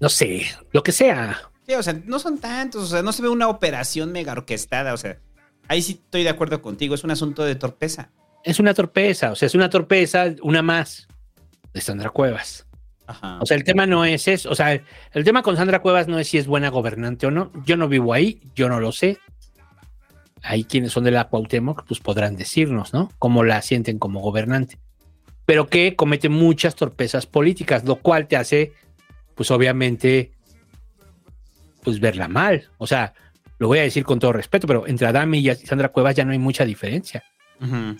No 0.00 0.08
sé, 0.08 0.46
lo 0.72 0.82
que 0.82 0.92
sea. 0.92 1.50
Sí, 1.66 1.74
o 1.74 1.82
sea, 1.82 1.94
no 2.04 2.18
son 2.18 2.38
tantos. 2.38 2.82
O 2.82 2.86
sea, 2.86 3.02
no 3.02 3.12
se 3.12 3.22
ve 3.22 3.28
una 3.28 3.48
operación 3.48 4.12
mega 4.12 4.32
orquestada. 4.32 4.92
O 4.94 4.96
sea, 4.96 5.18
ahí 5.68 5.80
sí 5.80 6.00
estoy 6.04 6.24
de 6.24 6.30
acuerdo 6.30 6.60
contigo. 6.60 6.94
Es 6.94 7.04
un 7.04 7.12
asunto 7.12 7.44
de 7.44 7.54
torpeza. 7.54 8.10
Es 8.44 8.58
una 8.58 8.74
torpeza, 8.74 9.32
o 9.32 9.36
sea, 9.36 9.46
es 9.46 9.54
una 9.54 9.70
torpeza, 9.70 10.34
una 10.42 10.62
más 10.62 11.06
de 11.72 11.80
Sandra 11.80 12.10
Cuevas. 12.10 12.66
Ajá. 13.06 13.38
O 13.40 13.46
sea, 13.46 13.56
el 13.56 13.64
tema 13.64 13.86
no 13.86 14.04
es 14.04 14.28
eso. 14.28 14.50
O 14.50 14.54
sea, 14.54 14.72
el, 14.72 14.82
el 15.12 15.24
tema 15.24 15.42
con 15.42 15.56
Sandra 15.56 15.80
Cuevas 15.80 16.08
no 16.08 16.18
es 16.18 16.28
si 16.28 16.38
es 16.38 16.46
buena 16.46 16.70
gobernante 16.70 17.26
o 17.26 17.30
no. 17.30 17.52
Yo 17.64 17.76
no 17.76 17.88
vivo 17.88 18.12
ahí, 18.14 18.40
yo 18.54 18.68
no 18.68 18.80
lo 18.80 18.92
sé. 18.92 19.18
Ahí 20.42 20.64
quienes 20.64 20.92
son 20.92 21.04
de 21.04 21.12
la 21.12 21.28
Cuauhtémoc, 21.28 21.84
pues 21.86 22.00
podrán 22.00 22.36
decirnos, 22.36 22.92
¿no? 22.92 23.10
Cómo 23.18 23.44
la 23.44 23.62
sienten 23.62 23.98
como 23.98 24.20
gobernante. 24.20 24.78
Pero 25.46 25.68
que 25.68 25.94
comete 25.94 26.28
muchas 26.28 26.74
torpezas 26.74 27.26
políticas, 27.26 27.84
lo 27.84 27.96
cual 27.96 28.26
te 28.26 28.36
hace, 28.36 28.72
pues 29.34 29.50
obviamente, 29.50 30.32
pues 31.82 32.00
verla 32.00 32.28
mal. 32.28 32.70
O 32.78 32.86
sea, 32.86 33.14
lo 33.58 33.68
voy 33.68 33.78
a 33.78 33.82
decir 33.82 34.04
con 34.04 34.18
todo 34.18 34.32
respeto, 34.32 34.66
pero 34.66 34.86
entre 34.86 35.06
Adame 35.06 35.38
y 35.38 35.54
Sandra 35.54 35.90
Cuevas 35.90 36.16
ya 36.16 36.24
no 36.24 36.32
hay 36.32 36.38
mucha 36.38 36.64
diferencia. 36.64 37.22
Ujú. 37.60 37.96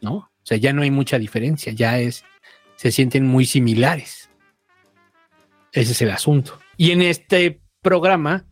¿No? 0.00 0.14
O 0.14 0.30
sea, 0.44 0.56
ya 0.56 0.72
no 0.72 0.82
hay 0.82 0.90
mucha 0.90 1.18
diferencia, 1.18 1.72
ya 1.72 1.98
es, 1.98 2.24
se 2.76 2.90
sienten 2.90 3.26
muy 3.26 3.44
similares. 3.46 4.30
Ese 5.72 5.92
es 5.92 6.02
el 6.02 6.10
asunto. 6.10 6.58
Y 6.76 6.90
en 6.90 7.02
este 7.02 7.60
programa 7.82 8.46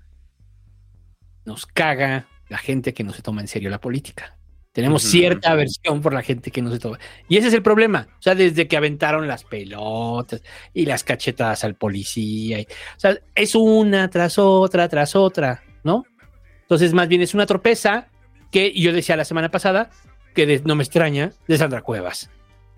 nos 1.44 1.66
caga 1.66 2.28
la 2.48 2.58
gente 2.58 2.94
que 2.94 3.04
no 3.04 3.12
se 3.12 3.22
toma 3.22 3.40
en 3.40 3.48
serio 3.48 3.70
la 3.70 3.80
política. 3.80 4.36
Tenemos 4.72 5.02
cierta 5.02 5.50
aversión 5.52 6.00
por 6.02 6.12
la 6.14 6.22
gente 6.22 6.50
que 6.50 6.62
no 6.62 6.70
se 6.70 6.78
toma. 6.78 6.98
Y 7.28 7.36
ese 7.36 7.48
es 7.48 7.54
el 7.54 7.62
problema. 7.62 8.06
O 8.18 8.22
sea, 8.22 8.34
desde 8.34 8.68
que 8.68 8.76
aventaron 8.76 9.26
las 9.26 9.42
pelotas 9.42 10.42
y 10.72 10.86
las 10.86 11.02
cachetadas 11.02 11.64
al 11.64 11.74
policía. 11.74 12.60
y- 12.60 12.64
o 12.64 13.00
sea, 13.00 13.18
es 13.34 13.54
una 13.56 14.08
tras 14.08 14.38
otra, 14.38 14.88
tras 14.88 15.16
otra, 15.16 15.64
¿no? 15.82 16.04
Entonces, 16.60 16.92
más 16.92 17.08
bien 17.08 17.22
es 17.22 17.34
una 17.34 17.46
torpeza 17.46 18.08
que 18.52 18.72
yo 18.72 18.92
decía 18.92 19.16
la 19.16 19.24
semana 19.24 19.50
pasada 19.50 19.90
que 20.38 20.46
de- 20.46 20.62
no 20.64 20.76
me 20.76 20.84
extraña 20.84 21.32
de 21.48 21.58
Sandra 21.58 21.82
Cuevas. 21.82 22.30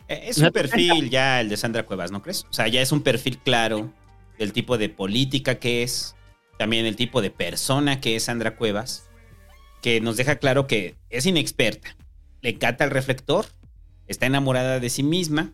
Eh, 0.09 0.23
Es 0.29 0.39
un 0.39 0.51
perfil 0.51 1.11
ya 1.11 1.43
el 1.43 1.51
de 1.51 1.59
Sandra 1.59 1.85
Cuevas, 1.85 2.11
¿no 2.11 2.23
crees? 2.23 2.47
O 2.49 2.53
sea, 2.55 2.67
ya 2.69 2.81
es 2.81 2.91
un 2.91 3.03
perfil 3.03 3.37
claro 3.37 3.93
del 4.39 4.55
tipo 4.55 4.79
de 4.79 4.89
política 4.89 5.57
que 5.57 5.83
es, 5.83 6.17
también 6.59 6.87
el 6.87 6.97
tipo 6.97 7.21
de 7.21 7.31
persona 7.31 8.01
que 8.01 8.17
es 8.17 8.23
Sandra 8.25 8.57
Cuevas, 8.57 9.11
que 9.83 10.01
nos 10.01 10.17
deja 10.17 10.37
claro 10.37 10.67
que 10.67 10.95
es 11.11 11.27
inexperta, 11.27 11.95
le 12.41 12.49
encanta 12.49 12.85
el 12.85 12.91
reflector, 12.93 13.45
está 14.07 14.25
enamorada 14.25 14.81
de 14.81 14.89
sí 14.89 15.03
misma 15.03 15.53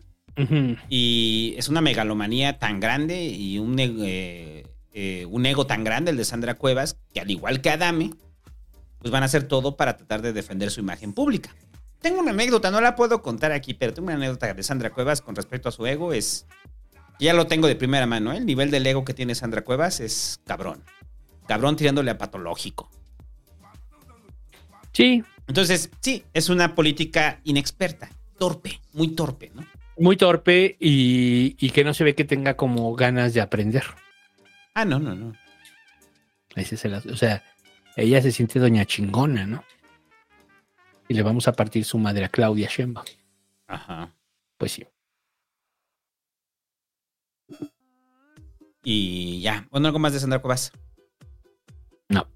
y 0.87 1.55
es 1.57 1.67
una 1.67 1.81
megalomanía 1.81 2.57
tan 2.57 2.79
grande 2.79 3.25
y 3.25 3.59
un, 3.59 3.75
eh, 3.79 4.63
eh, 4.93 5.25
un 5.29 5.45
ego 5.45 5.67
tan 5.67 5.83
grande 5.83 6.11
el 6.11 6.17
de 6.17 6.23
Sandra 6.23 6.53
Cuevas, 6.53 6.97
que 7.13 7.19
al 7.19 7.29
igual 7.29 7.59
que 7.59 7.69
Adame, 7.69 8.11
pues 8.99 9.11
van 9.11 9.23
a 9.23 9.25
hacer 9.25 9.43
todo 9.43 9.75
para 9.75 9.97
tratar 9.97 10.21
de 10.21 10.31
defender 10.31 10.71
su 10.71 10.79
imagen 10.79 11.11
pública. 11.13 11.53
Tengo 12.01 12.19
una 12.19 12.31
anécdota, 12.31 12.71
no 12.71 12.79
la 12.81 12.95
puedo 12.95 13.21
contar 13.21 13.51
aquí, 13.51 13.73
pero 13.73 13.93
tengo 13.93 14.07
una 14.07 14.15
anécdota 14.15 14.53
de 14.53 14.63
Sandra 14.63 14.91
Cuevas 14.91 15.21
con 15.21 15.35
respecto 15.35 15.69
a 15.69 15.71
su 15.71 15.85
ego. 15.85 16.13
Es. 16.13 16.45
Ya 17.19 17.33
lo 17.33 17.47
tengo 17.47 17.67
de 17.67 17.75
primera 17.75 18.05
mano, 18.05 18.31
¿eh? 18.31 18.37
El 18.37 18.45
nivel 18.45 18.69
del 18.69 18.85
ego 18.85 19.03
que 19.03 19.13
tiene 19.13 19.33
Sandra 19.33 19.63
Cuevas 19.63 19.99
es 19.99 20.39
cabrón. 20.45 20.83
Cabrón 21.47 21.75
tirándole 21.75 22.11
a 22.11 22.17
patológico. 22.17 22.89
Sí, 24.91 25.23
Entonces, 25.47 25.91
sí, 26.01 26.25
es 26.33 26.49
una 26.49 26.75
política 26.75 27.39
inexperta, 27.43 28.09
torpe, 28.37 28.81
muy 28.93 29.09
torpe, 29.09 29.51
¿no? 29.53 29.65
muy 29.97 30.17
torpe 30.17 30.77
y, 30.79 31.55
y 31.59 31.69
que 31.71 31.83
no 31.83 31.93
se 31.93 32.03
ve 32.03 32.15
que 32.15 32.23
tenga 32.23 32.55
como 32.55 32.93
ganas 32.95 33.33
de 33.33 33.41
aprender. 33.41 33.83
Ah, 34.73 34.85
no, 34.85 34.99
no, 34.99 35.15
no. 35.15 35.33
Ese 36.55 36.75
es 36.75 36.85
el 36.85 36.93
o 36.93 37.17
sea, 37.17 37.43
ella 37.95 38.21
se 38.21 38.31
siente 38.31 38.59
doña 38.59 38.85
chingona, 38.85 39.45
¿no? 39.45 39.63
Y 41.07 41.13
le 41.13 41.23
vamos 41.23 41.47
a 41.47 41.53
partir 41.53 41.85
su 41.85 41.97
madre 41.97 42.25
a 42.25 42.29
Claudia 42.29 42.67
Sheinbaum. 42.69 43.05
Ajá. 43.67 44.13
Pues 44.57 44.71
sí. 44.73 44.85
Y 48.83 49.41
ya. 49.41 49.67
Bueno, 49.71 49.87
algo 49.87 49.99
más 49.99 50.13
de 50.13 50.19
Sandra 50.19 50.39
Cuevas. 50.39 50.71
No. 52.09 52.27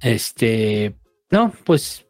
Este, 0.00 0.96
no, 1.30 1.52
pues 1.64 2.06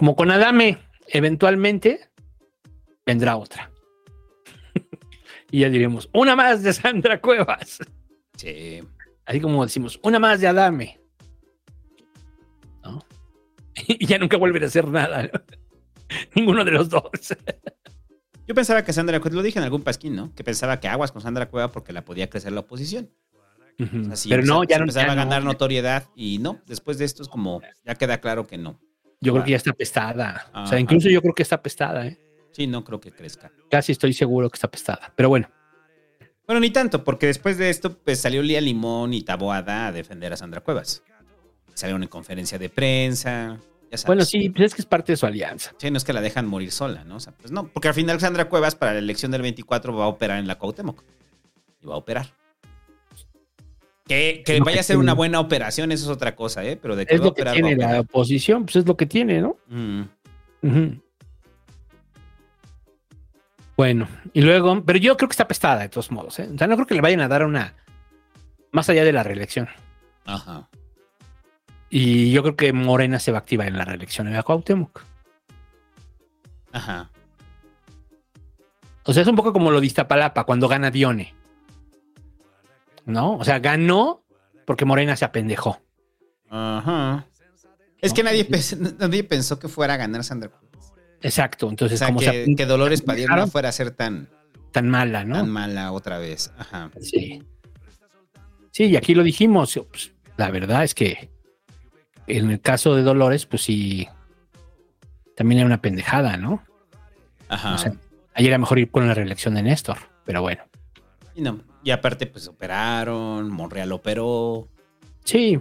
como 0.00 0.16
con 0.16 0.30
Adame, 0.30 0.78
eventualmente 1.08 2.08
vendrá 3.04 3.36
otra. 3.36 3.70
y 5.50 5.60
ya 5.60 5.68
diremos, 5.68 6.08
una 6.14 6.34
más 6.34 6.62
de 6.62 6.72
Sandra 6.72 7.20
Cuevas. 7.20 7.80
Sí. 8.36 8.80
Así 9.26 9.40
como 9.40 9.64
decimos, 9.64 10.00
una 10.02 10.18
más 10.18 10.40
de 10.40 10.48
Adame. 10.48 10.99
Y 13.88 14.06
ya 14.06 14.18
nunca 14.18 14.36
vuelven 14.36 14.62
a 14.62 14.66
hacer 14.66 14.86
nada. 14.88 15.30
Ninguno 16.34 16.64
de 16.64 16.70
los 16.72 16.88
dos. 16.88 17.02
Yo 18.46 18.54
pensaba 18.54 18.82
que 18.84 18.92
Sandra 18.92 19.20
Cueva, 19.20 19.36
lo 19.36 19.42
dije 19.42 19.58
en 19.58 19.64
algún 19.64 19.82
pasquín, 19.82 20.16
¿no? 20.16 20.34
Que 20.34 20.42
pensaba 20.42 20.80
que 20.80 20.88
aguas 20.88 21.12
con 21.12 21.22
Sandra 21.22 21.48
Cueva 21.48 21.70
porque 21.70 21.92
la 21.92 22.04
podía 22.04 22.28
crecer 22.28 22.52
la 22.52 22.60
oposición. 22.60 23.10
O 23.78 24.16
sea, 24.16 24.30
Pero 24.36 24.42
no, 24.44 24.64
ya 24.64 24.76
no. 24.78 24.82
empezaba 24.84 25.06
ya 25.06 25.12
a 25.12 25.14
ganar 25.14 25.42
no. 25.42 25.50
notoriedad 25.52 26.04
y 26.14 26.38
no, 26.38 26.60
después 26.66 26.98
de 26.98 27.06
esto 27.06 27.22
es 27.22 27.28
como, 27.28 27.62
ya 27.86 27.94
queda 27.94 28.20
claro 28.20 28.46
que 28.46 28.58
no. 28.58 28.78
Yo 29.20 29.32
creo 29.32 29.44
que 29.44 29.52
ya 29.52 29.56
está 29.56 29.72
pestada. 29.72 30.50
O 30.54 30.66
sea, 30.66 30.78
incluso 30.80 31.08
yo 31.08 31.22
creo 31.22 31.34
que 31.34 31.42
está 31.42 31.62
pestada, 31.62 32.06
¿eh? 32.06 32.18
Sí, 32.52 32.66
no 32.66 32.82
creo 32.84 33.00
que 33.00 33.12
crezca. 33.12 33.52
Casi 33.70 33.92
estoy 33.92 34.12
seguro 34.12 34.50
que 34.50 34.56
está 34.56 34.70
pestada. 34.70 35.12
Pero 35.16 35.28
bueno, 35.28 35.48
Bueno, 36.46 36.60
ni 36.60 36.70
tanto, 36.70 37.04
porque 37.04 37.26
después 37.26 37.56
de 37.58 37.70
esto, 37.70 37.96
pues 37.96 38.18
salió 38.20 38.42
Lía 38.42 38.60
Limón 38.60 39.14
y 39.14 39.22
Taboada 39.22 39.86
a 39.86 39.92
defender 39.92 40.32
a 40.32 40.36
Sandra 40.36 40.60
Cuevas. 40.62 41.02
Salieron 41.74 42.02
en 42.02 42.08
conferencia 42.08 42.58
de 42.58 42.68
prensa, 42.68 43.58
sabes. 43.96 44.06
bueno, 44.06 44.24
sí, 44.24 44.50
pues 44.50 44.66
es 44.66 44.74
que 44.74 44.82
es 44.82 44.86
parte 44.86 45.12
de 45.12 45.16
su 45.16 45.26
alianza. 45.26 45.72
Sí, 45.78 45.90
no 45.90 45.96
es 45.96 46.04
que 46.04 46.12
la 46.12 46.20
dejan 46.20 46.46
morir 46.46 46.72
sola, 46.72 47.04
¿no? 47.04 47.16
O 47.16 47.20
sea, 47.20 47.32
pues 47.32 47.50
no, 47.50 47.68
porque 47.68 47.88
al 47.88 47.94
final 47.94 48.20
Sandra 48.20 48.48
Cuevas 48.48 48.74
para 48.74 48.92
la 48.92 48.98
elección 48.98 49.32
del 49.32 49.42
24 49.42 49.94
va 49.94 50.04
a 50.04 50.08
operar 50.08 50.38
en 50.38 50.46
la 50.46 50.56
Cuauhtémoc. 50.56 51.02
Y 51.82 51.86
va 51.86 51.94
a 51.94 51.98
operar. 51.98 52.34
Que, 54.06 54.42
vaya 54.64 54.74
que 54.74 54.80
a 54.80 54.82
ser 54.82 54.96
una 54.96 55.14
buena 55.14 55.38
operación, 55.38 55.92
eso 55.92 56.04
es 56.04 56.10
otra 56.10 56.34
cosa, 56.34 56.64
¿eh? 56.64 56.76
Pero 56.76 56.96
de 56.96 57.06
que 57.06 57.14
Es 57.14 57.20
va 57.20 57.26
lo 57.26 57.34
que 57.34 57.42
operar, 57.42 57.54
tiene 57.54 57.76
la 57.76 58.00
oposición, 58.00 58.64
pues 58.64 58.76
es 58.76 58.86
lo 58.86 58.96
que 58.96 59.06
tiene, 59.06 59.40
¿no? 59.40 59.56
Mm. 59.68 60.02
Bueno, 63.76 64.08
y 64.32 64.42
luego, 64.42 64.82
pero 64.84 64.98
yo 64.98 65.16
creo 65.16 65.28
que 65.28 65.32
está 65.32 65.46
pestada 65.46 65.82
de 65.82 65.88
todos 65.88 66.10
modos, 66.10 66.40
¿eh? 66.40 66.48
O 66.52 66.58
sea, 66.58 66.66
no 66.66 66.74
creo 66.74 66.86
que 66.86 66.94
le 66.96 67.00
vayan 67.00 67.20
a 67.20 67.28
dar 67.28 67.44
una 67.44 67.76
más 68.72 68.90
allá 68.90 69.04
de 69.04 69.12
la 69.12 69.22
reelección. 69.22 69.68
Ajá. 70.24 70.68
Y 71.90 72.30
yo 72.30 72.42
creo 72.42 72.56
que 72.56 72.72
Morena 72.72 73.18
se 73.18 73.32
va 73.32 73.38
a 73.38 73.40
activar 73.40 73.66
en 73.66 73.76
la 73.76 73.84
reelección 73.84 74.32
la 74.32 74.42
Cuauhtémoc. 74.44 75.02
Ajá. 76.72 77.10
O 79.04 79.12
sea, 79.12 79.22
es 79.22 79.28
un 79.28 79.34
poco 79.34 79.52
como 79.52 79.70
lo 79.72 79.80
de 79.80 79.86
Iztapalapa 79.86 80.44
cuando 80.44 80.68
gana 80.68 80.90
Dione. 80.90 81.34
¿No? 83.06 83.34
O 83.36 83.44
sea, 83.44 83.58
ganó 83.58 84.22
porque 84.66 84.84
Morena 84.84 85.16
se 85.16 85.24
apendejó. 85.24 85.80
Ajá. 86.48 87.26
Es 88.00 88.12
que 88.12 88.22
nadie, 88.22 88.48
pens- 88.48 88.96
nadie 88.98 89.24
pensó 89.24 89.58
que 89.58 89.68
fuera 89.68 89.94
a 89.94 89.96
ganar 89.96 90.22
Sandra 90.22 90.48
Cuevas. 90.48 90.92
Exacto. 91.22 91.66
O 91.66 91.70
Entonces, 91.70 91.98
sea, 91.98 92.08
como 92.08 92.20
que, 92.20 92.44
se 92.44 92.54
que 92.54 92.66
Dolores 92.66 93.02
Padilla 93.02 93.34
no 93.34 93.46
fuera 93.48 93.68
a 93.70 93.72
ser 93.72 93.90
tan, 93.90 94.28
tan 94.70 94.88
mala, 94.88 95.24
¿no? 95.24 95.34
tan 95.34 95.50
mala 95.50 95.90
otra 95.92 96.18
vez. 96.18 96.52
Ajá. 96.56 96.90
Sí. 97.00 97.42
Sí, 98.70 98.84
y 98.84 98.96
aquí 98.96 99.14
lo 99.14 99.24
dijimos. 99.24 99.78
pues, 99.90 100.12
la 100.36 100.50
verdad 100.50 100.84
es 100.84 100.94
que 100.94 101.30
en 102.36 102.50
el 102.50 102.60
caso 102.60 102.94
de 102.94 103.02
Dolores, 103.02 103.46
pues 103.46 103.62
sí, 103.62 104.08
también 105.36 105.60
era 105.60 105.66
una 105.66 105.80
pendejada, 105.80 106.36
¿no? 106.36 106.62
Ajá. 107.48 107.74
O 107.74 107.78
sea, 107.78 107.92
ahí 108.34 108.46
era 108.46 108.58
mejor 108.58 108.78
ir 108.78 108.90
con 108.90 109.06
la 109.06 109.14
reelección 109.14 109.54
de 109.54 109.62
Néstor, 109.62 109.98
pero 110.24 110.42
bueno. 110.42 110.62
y, 111.34 111.40
no. 111.42 111.60
y 111.82 111.90
aparte, 111.90 112.26
pues 112.26 112.46
operaron, 112.48 113.50
Monreal 113.50 113.92
operó. 113.92 114.68
Sí. 115.24 115.58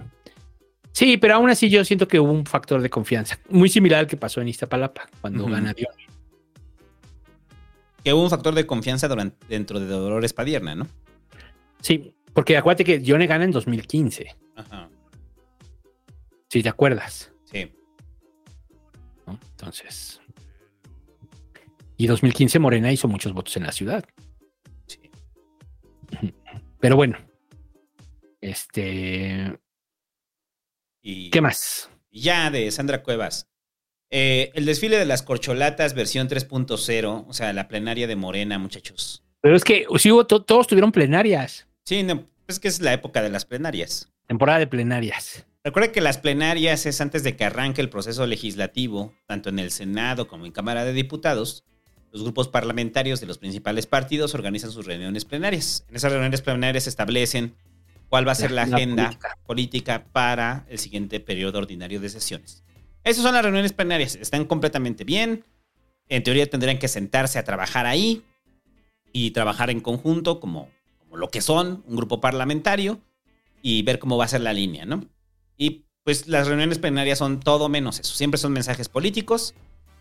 Sí, 0.91 1.17
pero 1.17 1.36
aún 1.36 1.49
así 1.49 1.70
yo 1.70 1.86
siento 1.86 2.07
que 2.07 2.20
hubo 2.20 2.32
un 2.32 2.45
factor 2.45 2.82
de 2.82 2.89
confianza, 2.89 3.39
muy 3.49 3.70
similar 3.70 3.99
al 3.99 4.07
que 4.07 4.17
pasó 4.17 4.41
en 4.41 4.49
Iztapalapa, 4.49 5.07
cuando 5.22 5.45
gana 5.45 5.74
Dios. 5.74 5.95
Que 8.03 8.13
hubo 8.13 8.24
un 8.24 8.30
factor 8.30 8.55
de 8.55 8.65
confianza 8.65 9.07
durante, 9.07 9.38
dentro 9.47 9.80
de 9.80 9.86
Dolores 9.86 10.34
Padierna, 10.34 10.76
¿no? 10.76 10.88
Sí, 11.82 12.13
porque 12.34 12.57
acuérdate 12.57 12.84
que 12.84 12.99
Dione 12.99 13.28
gana 13.28 13.45
en 13.45 13.51
2015, 13.51 14.36
Ajá. 14.55 14.89
Si 16.50 16.62
te 16.64 16.70
acuerdas. 16.70 17.32
Sí. 17.45 17.72
¿no? 19.26 19.39
Entonces. 19.52 20.20
Y 21.97 22.08
2015 22.08 22.60
Morena 22.60 22.91
hizo 22.91 23.08
muchos 23.08 23.34
votos 23.34 23.56
en 23.58 23.64
la 23.64 23.72
ciudad. 23.72 24.06
Sí. 24.88 25.00
Pero 26.80 26.95
bueno. 26.95 27.18
Este. 28.41 29.60
Y 31.02 31.30
¿Qué 31.30 31.41
más? 31.41 31.89
ya 32.12 32.50
de 32.52 32.70
Sandra 32.72 33.04
Cuevas. 33.04 33.47
Eh, 34.12 34.52
el 34.56 34.66
desfile 34.66 34.97
de 34.97 35.06
las 35.06 35.22
corcholatas 35.22 35.93
versión 35.93 36.28
3.0, 36.28 37.26
o 37.28 37.34
sea, 37.34 37.54
la 37.54 37.68
plenaria 37.68 38.08
de 38.08 38.16
Morena, 38.16 38.58
muchachos. 38.58 39.24
Pero 39.41 39.56
es 39.56 39.64
que 39.64 39.86
sí 40.00 40.12
hubo 40.12 40.26
to- 40.26 40.43
todos 40.43 40.66
tuvieron 40.68 40.91
plenarias. 40.91 41.68
Sí, 41.86 42.02
no, 42.04 42.26
es 42.47 42.60
que 42.60 42.68
es 42.68 42.82
la 42.82 42.93
época 42.93 43.22
de 43.22 43.30
las 43.30 43.45
plenarias. 43.45 44.12
Temporada 44.28 44.58
de 44.60 44.68
plenarias. 44.68 45.45
Recuerda 45.64 45.91
que 45.91 45.99
las 45.99 46.18
plenarias 46.18 46.86
es 46.86 47.01
antes 47.01 47.24
de 47.24 47.36
que 47.36 47.43
arranque 47.43 47.82
el 47.82 47.89
proceso 47.89 48.26
legislativo, 48.26 49.14
tanto 49.28 49.49
en 49.49 49.60
el 49.60 49.72
Senado 49.72 50.28
como 50.28 50.45
en 50.45 50.53
Cámara 50.53 50.86
de 50.86 50.93
Diputados. 50.93 51.66
Los 52.14 52.24
grupos 52.24 52.47
parlamentarios 52.47 53.20
de 53.20 53.28
los 53.28 53.38
principales 53.38 53.86
partidos 53.86 54.34
organizan 54.34 54.72
sus 54.72 54.86
reuniones 54.86 55.26
plenarias. 55.26 55.86
En 55.89 55.97
esas 55.97 56.14
reuniones 56.14 56.41
plenarias 56.41 56.86
se 56.86 56.89
establecen 56.89 57.55
cuál 58.07 58.26
va 58.26 58.32
a 58.32 58.36
ser 58.36 58.51
la, 58.51 58.64
agenda 58.64 59.07
política. 59.07 59.38
política. 59.45 60.05
para 60.14 60.66
el 60.70 60.80
siguiente 60.80 61.20
periodo 61.20 61.60
ordinario 61.60 61.99
de 61.99 62.07
sesiones. 62.07 62.64
Esas 63.03 63.24
son 63.24 63.34
las 63.34 63.43
reuniones 63.43 63.74
plenarias. 63.74 64.16
Están 64.16 64.45
completamente 64.45 65.03
bien. 65.03 65.43
En 66.07 66.24
teoría 66.24 66.49
tendrían 66.49 66.80
que 66.80 66.88
sentarse 66.88 67.38
a 67.38 67.43
trabajar 67.43 67.86
ahí 67.86 68.24
y 69.12 69.32
trabajar 69.32 69.70
en 69.70 69.82
conjunto 69.82 70.39
como, 70.39 70.70
como 70.99 71.18
lo 71.18 71.28
que 71.30 71.41
son, 71.41 71.84
un 71.86 71.97
grupo 71.97 72.22
parlamentario, 72.22 73.01
y 73.62 73.84
ver 73.84 73.99
cómo 73.99 74.18
va 74.18 74.24
a 74.24 74.30
ser 74.30 74.41
la 74.41 74.53
línea, 74.53 74.86
¿no? 74.86 75.05
Y 75.60 75.84
pues 76.03 76.28
las 76.28 76.47
reuniones 76.47 76.80
plenarias 76.80 77.20
son 77.20 77.39
todo 77.41 77.70
menos 77.70 77.99
eso. 77.99 78.16
Siempre 78.16 78.39
son 78.39 78.53
mensajes 78.53 78.89
políticos. 78.89 79.53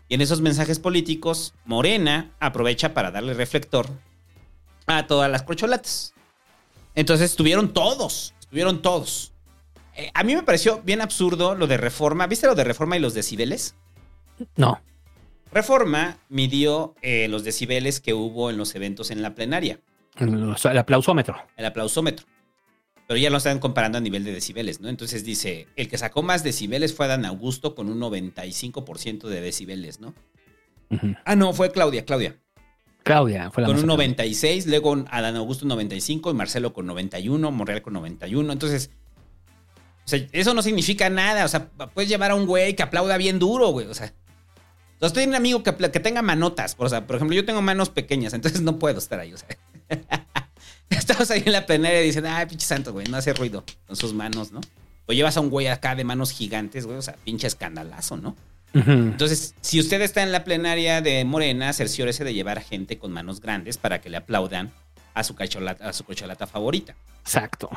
Y 0.07 0.15
en 0.15 0.21
esos 0.21 0.41
mensajes 0.41 0.79
políticos, 0.79 1.53
Morena 1.65 2.31
aprovecha 2.39 2.95
para 2.95 3.11
darle 3.11 3.35
reflector 3.35 3.87
a 4.87 5.05
todas 5.05 5.29
las 5.29 5.43
corcholatas. 5.43 6.13
Entonces 6.95 7.29
estuvieron 7.29 7.73
todos, 7.73 8.33
estuvieron 8.39 8.81
todos. 8.81 9.33
Eh, 9.95 10.09
a 10.13 10.23
mí 10.23 10.33
me 10.35 10.41
pareció 10.41 10.81
bien 10.81 11.01
absurdo 11.01 11.53
lo 11.53 11.67
de 11.67 11.77
Reforma. 11.77 12.25
¿Viste 12.25 12.47
lo 12.47 12.55
de 12.55 12.63
Reforma 12.63 12.97
y 12.97 12.99
los 13.01 13.13
decibeles? 13.13 13.75
No. 14.55 14.81
Reforma 15.51 16.17
midió 16.29 16.95
eh, 17.01 17.27
los 17.27 17.43
decibeles 17.43 17.99
que 17.99 18.13
hubo 18.13 18.49
en 18.49 18.57
los 18.57 18.73
eventos 18.75 19.11
en 19.11 19.21
la 19.21 19.35
plenaria, 19.35 19.79
El, 20.15 20.55
el 20.63 20.77
aplausómetro. 20.77 21.35
el 21.57 21.65
aplausómetro. 21.65 22.25
Pero 23.09 23.17
ya 23.19 23.31
lo 23.31 23.37
están 23.37 23.57
comparando 23.57 23.97
a 23.97 24.01
nivel 24.01 24.23
de 24.23 24.31
decibeles, 24.31 24.81
¿no? 24.81 24.87
Entonces 24.87 25.23
dice, 25.23 25.65
el 25.75 25.89
que 25.89 25.97
sacó 25.97 26.21
más 26.21 26.43
decibeles 26.43 26.93
fue 26.93 27.07
Adán 27.07 27.25
Augusto 27.25 27.73
con 27.73 27.89
un 27.89 27.99
95% 27.99 29.27
de 29.27 29.41
decibeles, 29.41 29.99
¿no? 29.99 30.13
Ah, 31.25 31.35
no, 31.35 31.51
fue 31.53 31.71
Claudia, 31.71 32.05
Claudia. 32.05 32.37
Claudia 33.01 33.49
fue 33.49 33.63
la 33.63 33.67
Con 33.67 33.77
más 33.77 33.83
un 33.83 33.89
acá. 33.89 33.95
96, 33.95 34.67
luego 34.67 35.05
Adán 35.09 35.35
Augusto 35.37 35.65
95 35.65 36.29
y 36.29 36.33
Marcelo 36.35 36.71
con 36.71 36.85
91, 36.85 37.49
Monreal 37.49 37.81
con 37.81 37.93
91. 37.93 38.53
Entonces, 38.53 38.91
o 40.05 40.07
sea, 40.07 40.27
eso 40.31 40.53
no 40.53 40.61
significa 40.61 41.09
nada. 41.09 41.45
O 41.45 41.47
sea, 41.47 41.67
puedes 41.67 42.09
llevar 42.11 42.29
a 42.29 42.35
un 42.35 42.45
güey 42.45 42.75
que 42.75 42.83
aplauda 42.83 43.17
bien 43.17 43.39
duro, 43.39 43.69
güey. 43.69 43.87
O 43.87 43.95
sea, 43.95 44.13
sea, 44.99 45.07
estoy 45.07 45.23
un 45.23 45.33
amigo 45.33 45.63
que, 45.63 45.73
que 45.75 45.99
tenga 45.99 46.21
manotas. 46.21 46.75
O 46.77 46.87
sea, 46.87 47.07
por 47.07 47.15
ejemplo, 47.15 47.35
yo 47.35 47.43
tengo 47.43 47.63
manos 47.63 47.89
pequeñas, 47.89 48.35
entonces 48.35 48.61
no 48.61 48.77
puedo 48.77 48.99
estar 48.99 49.19
ahí. 49.19 49.33
O 49.33 49.37
sea, 49.37 49.47
estamos 50.97 51.29
ahí 51.31 51.43
en 51.45 51.51
la 51.51 51.65
plenaria 51.65 52.01
y 52.01 52.05
dicen, 52.05 52.25
ay, 52.25 52.45
pinche 52.45 52.65
santo, 52.65 52.91
güey, 52.93 53.07
no 53.07 53.17
hace 53.17 53.33
ruido 53.33 53.63
con 53.87 53.95
sus 53.95 54.13
manos, 54.13 54.51
¿no? 54.51 54.61
O 55.05 55.13
llevas 55.13 55.37
a 55.37 55.41
un 55.41 55.49
güey 55.49 55.67
acá 55.67 55.95
de 55.95 56.03
manos 56.03 56.31
gigantes, 56.31 56.85
güey, 56.85 56.97
o 56.97 57.01
sea, 57.01 57.15
pinche 57.23 57.47
escandalazo, 57.47 58.17
¿no? 58.17 58.35
Entonces, 58.71 59.55
si 59.61 59.79
usted 59.79 59.99
está 60.01 60.21
en 60.21 60.31
la 60.31 60.43
plenaria 60.43 61.01
de 61.01 61.25
Morena, 61.25 61.73
cerciórese 61.73 62.23
de 62.23 62.35
llevar 62.35 62.59
a 62.59 62.61
gente 62.61 62.99
con 62.99 63.11
manos 63.11 63.41
grandes 63.41 63.77
para 63.79 63.99
que 63.99 64.11
le 64.11 64.17
aplaudan 64.17 64.71
a 65.15 65.23
su 65.23 65.33
cacholata, 65.33 65.89
a 65.89 65.93
su 65.93 66.03
cocholata 66.03 66.45
favorita. 66.45 66.93
Exacto. 67.23 67.67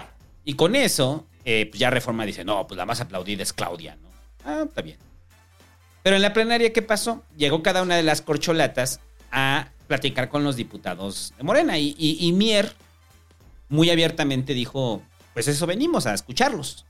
Y 0.45 0.53
con 0.53 0.77
eso, 0.77 1.27
eh, 1.47 1.67
pues 1.71 1.81
ya 1.81 1.89
Reforma 1.89 2.27
dice, 2.27 2.45
no, 2.45 2.67
pues 2.67 2.77
la 2.77 2.85
más 2.85 3.01
aplaudida 3.01 3.43
es 3.43 3.55
Claudia, 3.55 3.97
¿no? 4.03 4.09
Ah, 4.45 4.65
está 4.69 4.83
bien. 4.83 4.99
Pero 6.03 6.17
en 6.17 6.23
la 6.23 6.35
plenaria, 6.35 6.75
¿qué 6.75 6.83
pasó? 6.83 7.23
Llegó 7.39 7.63
cada 7.63 7.81
una 7.81 7.97
de 7.97 8.03
las 8.03 8.21
corcholatas 8.21 9.01
a 9.31 9.69
platicar 9.87 10.29
con 10.29 10.45
los 10.45 10.57
diputados 10.57 11.33
de 11.39 11.43
Morena 11.45 11.79
y, 11.79 11.95
y- 11.99 12.19
y 12.21 12.33
Mier 12.33 12.75
muy 13.73 13.91
abiertamente 13.91 14.55
dijo, 14.55 15.03
pues 15.35 15.49
eso 15.49 15.67
venimos 15.67 16.07
a 16.07 16.15
escucharlos. 16.15 16.87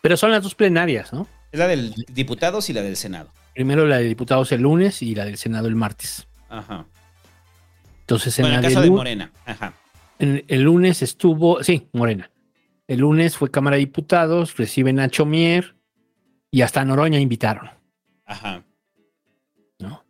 Pero 0.00 0.16
son 0.16 0.30
las 0.30 0.42
dos 0.42 0.54
plenarias, 0.54 1.12
¿no? 1.12 1.28
Es 1.52 1.58
la 1.60 1.68
del 1.68 1.94
diputados 2.12 2.68
y 2.70 2.72
la 2.72 2.82
del 2.82 2.96
Senado. 2.96 3.30
Primero 3.54 3.86
la 3.86 3.98
de 3.98 4.04
diputados 4.04 4.50
el 4.52 4.62
lunes 4.62 5.02
y 5.02 5.14
la 5.14 5.24
del 5.24 5.36
Senado 5.36 5.68
el 5.68 5.74
martes. 5.76 6.26
Ajá. 6.48 6.86
Entonces 8.00 8.38
en 8.38 8.44
Bueno, 8.44 8.56
en 8.56 8.62
la 8.62 8.68
el 8.68 8.74
caso 8.74 8.82
de 8.84 8.90
Morena. 8.90 9.32
Ajá. 9.44 9.74
en- 10.18 10.44
el 10.48 10.62
lunes 10.62 11.02
estuvo, 11.02 11.62
sí, 11.62 11.88
Morena. 11.92 12.30
El 12.88 13.00
lunes 13.00 13.36
fue 13.36 13.50
Cámara 13.50 13.76
de 13.76 13.80
Diputados, 13.80 14.56
recibe 14.56 14.92
Nacho 14.92 15.26
Mier 15.26 15.76
y 16.50 16.62
hasta 16.62 16.84
Noroña 16.84 17.18
invitaron. 17.20 17.68
Ajá. 18.24 18.64
¿No? 19.78 20.04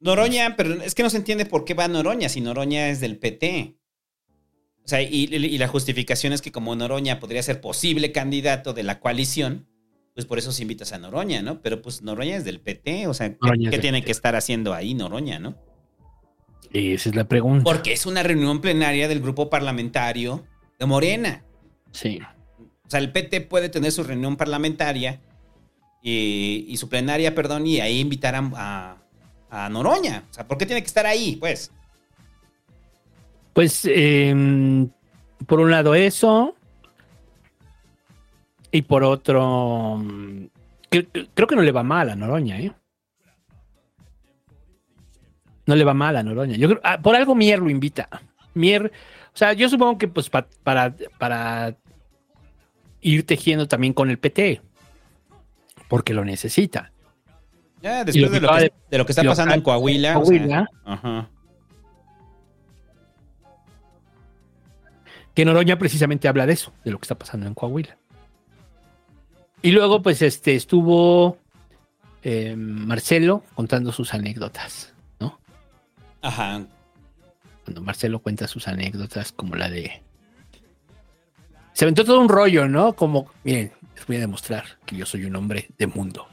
Noroña, 0.00 0.56
pero 0.56 0.74
es 0.82 0.94
que 0.94 1.02
no 1.02 1.10
se 1.10 1.18
entiende 1.18 1.44
por 1.46 1.64
qué 1.64 1.74
va 1.74 1.86
Noroña 1.86 2.28
si 2.28 2.40
Noroña 2.40 2.88
es 2.88 3.00
del 3.00 3.18
PT. 3.18 3.76
O 4.88 4.90
sea, 4.90 5.02
y, 5.02 5.24
y 5.34 5.58
la 5.58 5.68
justificación 5.68 6.32
es 6.32 6.40
que 6.40 6.50
como 6.50 6.74
Noroña 6.74 7.20
podría 7.20 7.42
ser 7.42 7.60
posible 7.60 8.10
candidato 8.10 8.72
de 8.72 8.82
la 8.84 9.00
coalición, 9.00 9.66
pues 10.14 10.24
por 10.24 10.38
eso 10.38 10.50
se 10.50 10.62
invitas 10.62 10.94
a 10.94 10.98
Noroña, 10.98 11.42
¿no? 11.42 11.60
Pero 11.60 11.82
pues 11.82 12.00
Noroña 12.00 12.36
es 12.36 12.44
del 12.46 12.58
PT, 12.60 13.06
o 13.06 13.12
sea, 13.12 13.28
¿qué, 13.28 13.36
Noroña 13.42 13.70
qué 13.70 13.78
tiene 13.80 13.98
PT. 13.98 14.06
que 14.06 14.12
estar 14.12 14.34
haciendo 14.34 14.72
ahí 14.72 14.94
Noroña, 14.94 15.38
no? 15.38 15.58
Esa 16.72 17.10
es 17.10 17.14
la 17.14 17.24
pregunta. 17.28 17.64
Porque 17.64 17.92
es 17.92 18.06
una 18.06 18.22
reunión 18.22 18.62
plenaria 18.62 19.08
del 19.08 19.20
grupo 19.20 19.50
parlamentario 19.50 20.46
de 20.78 20.86
Morena. 20.86 21.44
Sí. 21.92 22.18
O 22.86 22.88
sea, 22.90 23.00
el 23.00 23.12
PT 23.12 23.42
puede 23.42 23.68
tener 23.68 23.92
su 23.92 24.02
reunión 24.04 24.38
parlamentaria 24.38 25.20
y, 26.02 26.64
y 26.66 26.76
su 26.78 26.88
plenaria, 26.88 27.34
perdón, 27.34 27.66
y 27.66 27.80
ahí 27.80 28.00
invitar 28.00 28.34
a, 28.34 28.50
a- 28.56 28.96
a 29.50 29.68
Noroña. 29.68 30.24
O 30.30 30.32
sea, 30.34 30.48
¿por 30.48 30.56
qué 30.56 30.64
tiene 30.64 30.80
que 30.80 30.86
estar 30.86 31.04
ahí? 31.04 31.36
Pues. 31.36 31.72
Pues, 33.58 33.84
eh, 33.90 34.86
por 35.48 35.58
un 35.58 35.72
lado 35.72 35.96
eso. 35.96 36.54
Y 38.70 38.82
por 38.82 39.02
otro, 39.02 39.96
mm, 39.96 40.46
cre- 40.88 41.28
creo 41.34 41.48
que 41.48 41.56
no 41.56 41.62
le 41.62 41.72
va 41.72 41.82
mal 41.82 42.08
a 42.08 42.14
Noroña, 42.14 42.60
¿eh? 42.60 42.72
No 45.66 45.74
le 45.74 45.82
va 45.82 45.92
mal 45.92 46.16
a 46.16 46.22
Noroña. 46.22 46.56
Yo 46.56 46.68
creo, 46.68 46.80
ah, 46.84 47.00
por 47.02 47.16
algo 47.16 47.34
Mier 47.34 47.58
lo 47.58 47.68
invita. 47.68 48.08
Mier, 48.54 48.92
o 49.34 49.36
sea, 49.36 49.54
yo 49.54 49.68
supongo 49.68 49.98
que 49.98 50.06
pues 50.06 50.30
pa- 50.30 50.46
para, 50.62 50.94
para 51.18 51.74
ir 53.00 53.26
tejiendo 53.26 53.66
también 53.66 53.92
con 53.92 54.08
el 54.08 54.20
PT, 54.20 54.62
porque 55.88 56.14
lo 56.14 56.24
necesita. 56.24 56.92
Ya 57.82 58.04
después 58.04 58.22
lo 58.24 58.30
de, 58.30 58.40
lo 58.40 58.48
que, 58.54 58.60
de- 58.60 58.72
de 58.88 58.98
lo 58.98 59.04
que 59.04 59.10
está 59.10 59.22
pasando 59.24 59.54
en 59.56 59.62
Coahuila. 59.62 60.16
o 60.16 60.24
sea, 60.24 60.38
Coahuila. 60.38 60.68
ajá. 60.84 61.28
Que 65.38 65.44
Noroña 65.44 65.78
precisamente 65.78 66.26
habla 66.26 66.46
de 66.46 66.54
eso, 66.54 66.72
de 66.82 66.90
lo 66.90 66.98
que 66.98 67.04
está 67.04 67.16
pasando 67.16 67.46
en 67.46 67.54
Coahuila. 67.54 67.96
Y 69.62 69.70
luego, 69.70 70.02
pues, 70.02 70.20
este, 70.20 70.56
estuvo 70.56 71.38
eh, 72.24 72.56
Marcelo 72.56 73.44
contando 73.54 73.92
sus 73.92 74.14
anécdotas, 74.14 74.92
¿no? 75.20 75.38
Ajá. 76.22 76.66
Cuando 77.62 77.82
Marcelo 77.82 78.18
cuenta 78.18 78.48
sus 78.48 78.66
anécdotas, 78.66 79.30
como 79.30 79.54
la 79.54 79.70
de. 79.70 80.02
Se 81.72 81.84
aventó 81.84 82.04
todo 82.04 82.18
un 82.18 82.28
rollo, 82.28 82.66
¿no? 82.66 82.94
Como, 82.94 83.30
miren, 83.44 83.70
les 83.94 84.06
voy 84.08 84.16
a 84.16 84.20
demostrar 84.20 84.64
que 84.86 84.96
yo 84.96 85.06
soy 85.06 85.24
un 85.24 85.36
hombre 85.36 85.70
de 85.78 85.86
mundo. 85.86 86.26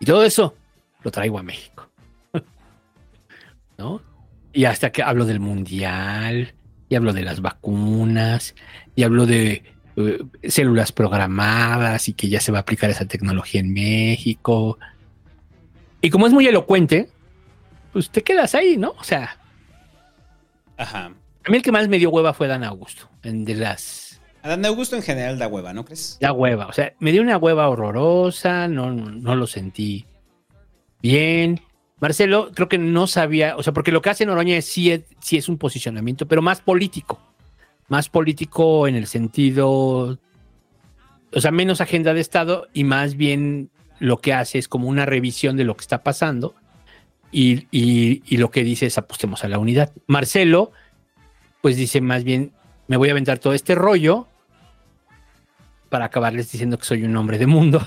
Y 0.00 0.04
todo 0.04 0.22
eso 0.22 0.54
lo 1.00 1.10
traigo 1.10 1.38
a 1.38 1.42
México. 1.42 1.88
¿No? 3.78 4.02
Y 4.52 4.66
hasta 4.66 4.92
que 4.92 5.02
hablo 5.02 5.24
del 5.24 5.40
mundial, 5.40 6.52
y 6.90 6.96
hablo 6.96 7.14
de 7.14 7.22
las 7.22 7.40
vacunas, 7.40 8.54
y 8.94 9.04
hablo 9.04 9.24
de 9.24 9.62
eh, 9.96 10.18
células 10.48 10.92
programadas 10.92 12.08
y 12.08 12.12
que 12.12 12.28
ya 12.28 12.40
se 12.40 12.52
va 12.52 12.58
a 12.58 12.60
aplicar 12.62 12.90
esa 12.90 13.06
tecnología 13.06 13.60
en 13.60 13.72
México. 13.72 14.76
Y 16.02 16.10
como 16.10 16.26
es 16.26 16.32
muy 16.32 16.46
elocuente, 16.46 17.08
pues 17.92 18.10
te 18.10 18.22
quedas 18.22 18.54
ahí, 18.54 18.76
¿no? 18.76 18.90
O 18.98 19.04
sea, 19.04 19.36
Ajá. 20.76 21.06
a 21.44 21.50
mí 21.50 21.56
el 21.56 21.62
que 21.62 21.72
más 21.72 21.88
me 21.88 21.98
dio 21.98 22.10
hueva 22.10 22.34
fue 22.34 22.48
Dan 22.48 22.64
Augusto, 22.64 23.08
en 23.22 23.44
de 23.44 23.54
las 23.54 24.20
A 24.42 24.48
Dan 24.48 24.64
Augusto 24.66 24.96
en 24.96 25.02
general 25.02 25.38
da 25.38 25.46
hueva, 25.46 25.72
¿no 25.72 25.84
crees? 25.84 26.18
da 26.20 26.32
hueva, 26.32 26.66
o 26.66 26.72
sea, 26.72 26.92
me 26.98 27.12
dio 27.12 27.22
una 27.22 27.36
hueva 27.36 27.68
horrorosa, 27.68 28.66
no, 28.66 28.90
no 28.92 29.34
lo 29.36 29.46
sentí 29.46 30.06
bien. 31.02 31.60
Marcelo 32.00 32.50
creo 32.54 32.68
que 32.68 32.78
no 32.78 33.06
sabía, 33.06 33.56
o 33.56 33.62
sea, 33.62 33.72
porque 33.72 33.92
lo 33.92 34.00
que 34.02 34.10
hace 34.10 34.24
Noroña 34.26 34.56
es, 34.56 34.64
sí, 34.64 34.90
es, 34.90 35.02
sí 35.20 35.36
es 35.36 35.48
un 35.48 35.58
posicionamiento, 35.58 36.26
pero 36.26 36.40
más 36.42 36.60
político, 36.60 37.20
más 37.88 38.08
político 38.08 38.88
en 38.88 38.94
el 38.96 39.06
sentido, 39.06 40.18
o 41.32 41.40
sea, 41.40 41.50
menos 41.50 41.80
agenda 41.80 42.14
de 42.14 42.20
Estado 42.20 42.68
y 42.72 42.84
más 42.84 43.16
bien 43.16 43.70
lo 43.98 44.16
que 44.18 44.32
hace 44.32 44.58
es 44.58 44.66
como 44.66 44.88
una 44.88 45.04
revisión 45.04 45.56
de 45.56 45.64
lo 45.64 45.76
que 45.76 45.82
está 45.82 46.02
pasando 46.02 46.54
y, 47.30 47.66
y- 47.70 48.22
y 48.26 48.38
lo 48.38 48.50
que 48.50 48.64
dice 48.64 48.86
es 48.86 48.96
apostemos 48.96 49.44
a 49.44 49.48
la 49.48 49.58
unidad. 49.58 49.92
Marcelo, 50.06 50.72
pues 51.60 51.76
dice 51.76 52.00
más 52.00 52.24
bien, 52.24 52.52
me 52.88 52.96
voy 52.96 53.08
a 53.08 53.12
aventar 53.12 53.38
todo 53.38 53.52
este 53.52 53.74
rollo 53.74 54.26
para 55.90 56.06
acabarles 56.06 56.50
diciendo 56.50 56.78
que 56.78 56.84
soy 56.86 57.02
un 57.04 57.14
hombre 57.16 57.36
de 57.38 57.46
mundo, 57.46 57.86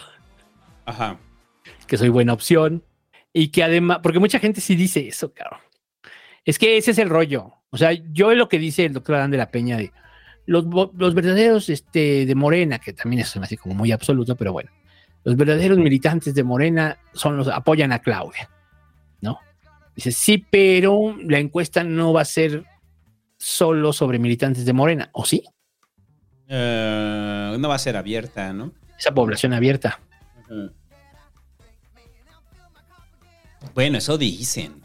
Ajá. 0.86 1.18
que 1.88 1.98
soy 1.98 2.10
buena 2.10 2.34
opción 2.34 2.84
y 3.34 3.50
que 3.50 3.64
además, 3.64 4.00
porque 4.02 4.20
mucha 4.20 4.40
gente 4.40 4.62
sí 4.62 4.76
dice 4.76 5.08
eso, 5.08 5.34
cabrón. 5.34 5.60
Es 6.46 6.60
que 6.60 6.78
ese 6.78 6.92
es 6.92 6.98
el 7.00 7.10
rollo. 7.10 7.54
O 7.72 7.78
sea, 7.78 7.92
yo 7.92 8.34
lo 8.34 8.48
que 8.48 8.60
dice 8.60 8.86
el 8.86 8.94
doctor 8.94 9.16
Adán 9.16 9.32
de 9.32 9.38
la 9.38 9.50
Peña 9.50 9.78
de 9.78 9.92
los, 10.46 10.66
los 10.96 11.14
verdaderos 11.16 11.70
este, 11.70 12.26
de 12.26 12.36
Morena, 12.36 12.80
que 12.80 12.94
también 12.94 13.22
es 13.22 13.36
así 13.38 13.58
como 13.58 13.76
muy 13.76 13.92
absoluto, 13.92 14.36
pero 14.36 14.54
bueno, 14.54 14.70
los 15.24 15.36
verdaderos 15.36 15.78
militantes 15.78 16.36
de 16.36 16.44
Morena 16.44 16.98
son 17.14 17.38
los 17.38 17.48
apoyan 17.48 17.92
a 17.92 18.00
Claudia, 18.00 18.50
¿no? 19.22 19.40
Dice, 19.96 20.12
sí, 20.12 20.46
pero 20.50 21.16
la 21.24 21.40
encuesta 21.40 21.84
no 21.84 22.14
va 22.14 22.22
a 22.22 22.26
ser 22.26 22.66
solo 23.38 23.94
sobre 23.94 24.20
militantes 24.20 24.66
de 24.66 24.74
Morena, 24.74 25.10
¿o 25.14 25.26
sí? 25.26 25.44
Eh, 26.48 27.56
no 27.58 27.70
va 27.70 27.76
a 27.76 27.80
ser 27.80 27.96
abierta, 27.96 28.52
¿no? 28.54 28.74
Esa 28.98 29.14
población 29.14 29.54
abierta. 29.54 30.00
Bueno, 33.74 33.98
eso 33.98 34.18
dicen. 34.18 34.84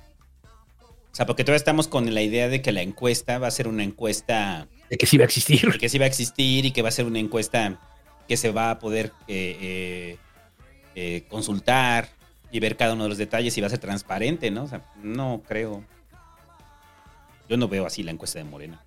O 1.12 1.14
sea, 1.14 1.26
porque 1.26 1.44
todavía 1.44 1.58
estamos 1.58 1.88
con 1.88 2.12
la 2.14 2.22
idea 2.22 2.48
de 2.48 2.62
que 2.62 2.72
la 2.72 2.82
encuesta 2.82 3.38
va 3.38 3.48
a 3.48 3.50
ser 3.50 3.66
una 3.66 3.82
encuesta 3.82 4.68
De 4.88 4.96
que 4.96 5.06
sí 5.06 5.18
va 5.18 5.24
a 5.24 5.26
existir. 5.26 5.72
de 5.72 5.78
que 5.78 5.88
sí 5.88 5.98
va 5.98 6.04
a 6.04 6.08
existir 6.08 6.64
y 6.64 6.70
que 6.70 6.82
va 6.82 6.88
a 6.88 6.92
ser 6.92 7.06
una 7.06 7.18
encuesta 7.18 7.80
que 8.28 8.36
se 8.36 8.52
va 8.52 8.70
a 8.70 8.78
poder 8.78 9.12
eh, 9.26 9.56
eh, 9.60 10.16
eh, 10.94 11.24
consultar 11.28 12.08
y 12.52 12.60
ver 12.60 12.76
cada 12.76 12.92
uno 12.92 13.04
de 13.04 13.08
los 13.08 13.18
detalles 13.18 13.56
y 13.56 13.60
va 13.60 13.66
a 13.66 13.70
ser 13.70 13.78
transparente, 13.78 14.50
¿no? 14.50 14.64
O 14.64 14.68
sea, 14.68 14.82
no 15.02 15.42
creo. 15.46 15.82
Yo 17.48 17.56
no 17.56 17.68
veo 17.68 17.86
así 17.86 18.02
la 18.02 18.10
encuesta 18.10 18.38
de 18.38 18.44
Morena. 18.44 18.84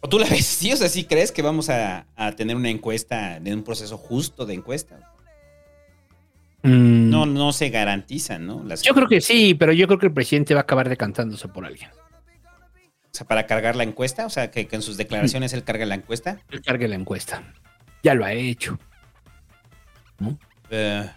¿O 0.00 0.08
tú 0.08 0.18
la 0.18 0.28
ves? 0.28 0.46
Sí, 0.46 0.72
o 0.72 0.76
sea, 0.76 0.88
¿sí 0.88 1.04
crees 1.04 1.32
que 1.32 1.42
vamos 1.42 1.68
a, 1.68 2.06
a 2.16 2.32
tener 2.32 2.56
una 2.56 2.70
encuesta, 2.70 3.36
en 3.36 3.52
un 3.52 3.62
proceso 3.62 3.98
justo 3.98 4.46
de 4.46 4.54
encuesta? 4.54 5.12
Mm, 6.62 7.10
No, 7.10 7.26
no 7.26 7.52
se 7.52 7.70
garantizan, 7.70 8.46
¿no? 8.46 8.62
Las- 8.64 8.82
Yo 8.82 8.94
creo 8.94 9.08
que 9.08 9.20
sí, 9.20 9.54
pero 9.54 9.72
yo 9.72 9.86
creo 9.86 9.98
que 9.98 10.06
el 10.06 10.12
presidente 10.12 10.54
va 10.54 10.60
a 10.60 10.62
acabar 10.62 10.88
decantándose 10.88 11.48
por 11.48 11.64
alguien. 11.64 11.90
O 11.90 13.10
sea, 13.18 13.26
para 13.26 13.46
cargar 13.46 13.74
la 13.76 13.84
encuesta, 13.84 14.26
o 14.26 14.30
sea, 14.30 14.50
que, 14.50 14.66
que 14.66 14.76
en 14.76 14.82
sus 14.82 14.96
declaraciones 14.96 15.52
él 15.52 15.64
carga 15.64 15.86
la 15.86 15.94
encuesta. 15.94 16.40
Él 16.50 16.60
cargue 16.62 16.88
la 16.88 16.94
encuesta. 16.96 17.42
Ya 18.02 18.14
lo 18.14 18.24
ha 18.24 18.32
hecho. 18.32 18.78
Eh, 20.70 21.08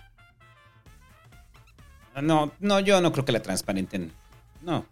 no, 2.21 2.51
no, 2.59 2.79
yo 2.79 3.01
no 3.01 3.11
creo 3.11 3.25
que 3.25 3.31
la 3.31 3.41
transparenten. 3.41 4.11
No. 4.61 4.85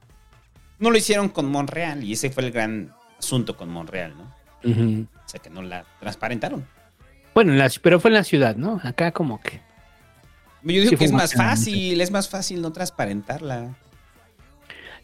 No 0.79 0.91
lo 0.91 0.97
hicieron 0.97 1.29
con 1.29 1.49
Monreal 1.51 2.03
y 2.03 2.13
ese 2.13 2.29
fue 2.29 2.43
el 2.45 2.51
gran 2.51 2.93
asunto 3.17 3.55
con 3.57 3.69
Monreal, 3.69 4.13
¿no? 4.17 4.33
O 4.63 5.27
sea, 5.29 5.39
que 5.39 5.49
no 5.49 5.61
la 5.61 5.85
transparentaron. 5.99 6.65
Bueno, 7.33 7.51
en 7.53 7.59
la- 7.59 7.71
pero 7.81 7.99
fue 7.99 8.09
en 8.09 8.15
la 8.15 8.23
ciudad, 8.23 8.55
¿no? 8.55 8.79
Acá 8.83 9.11
como 9.11 9.41
que. 9.41 9.61
Yo 10.63 10.71
digo 10.81 10.89
Sí, 10.89 10.97
que 10.97 11.05
es 11.05 11.11
más 11.11 11.33
fácil, 11.33 12.01
es 12.01 12.11
más 12.11 12.29
fácil 12.29 12.61
no 12.61 12.71
transparentarla. 12.71 13.75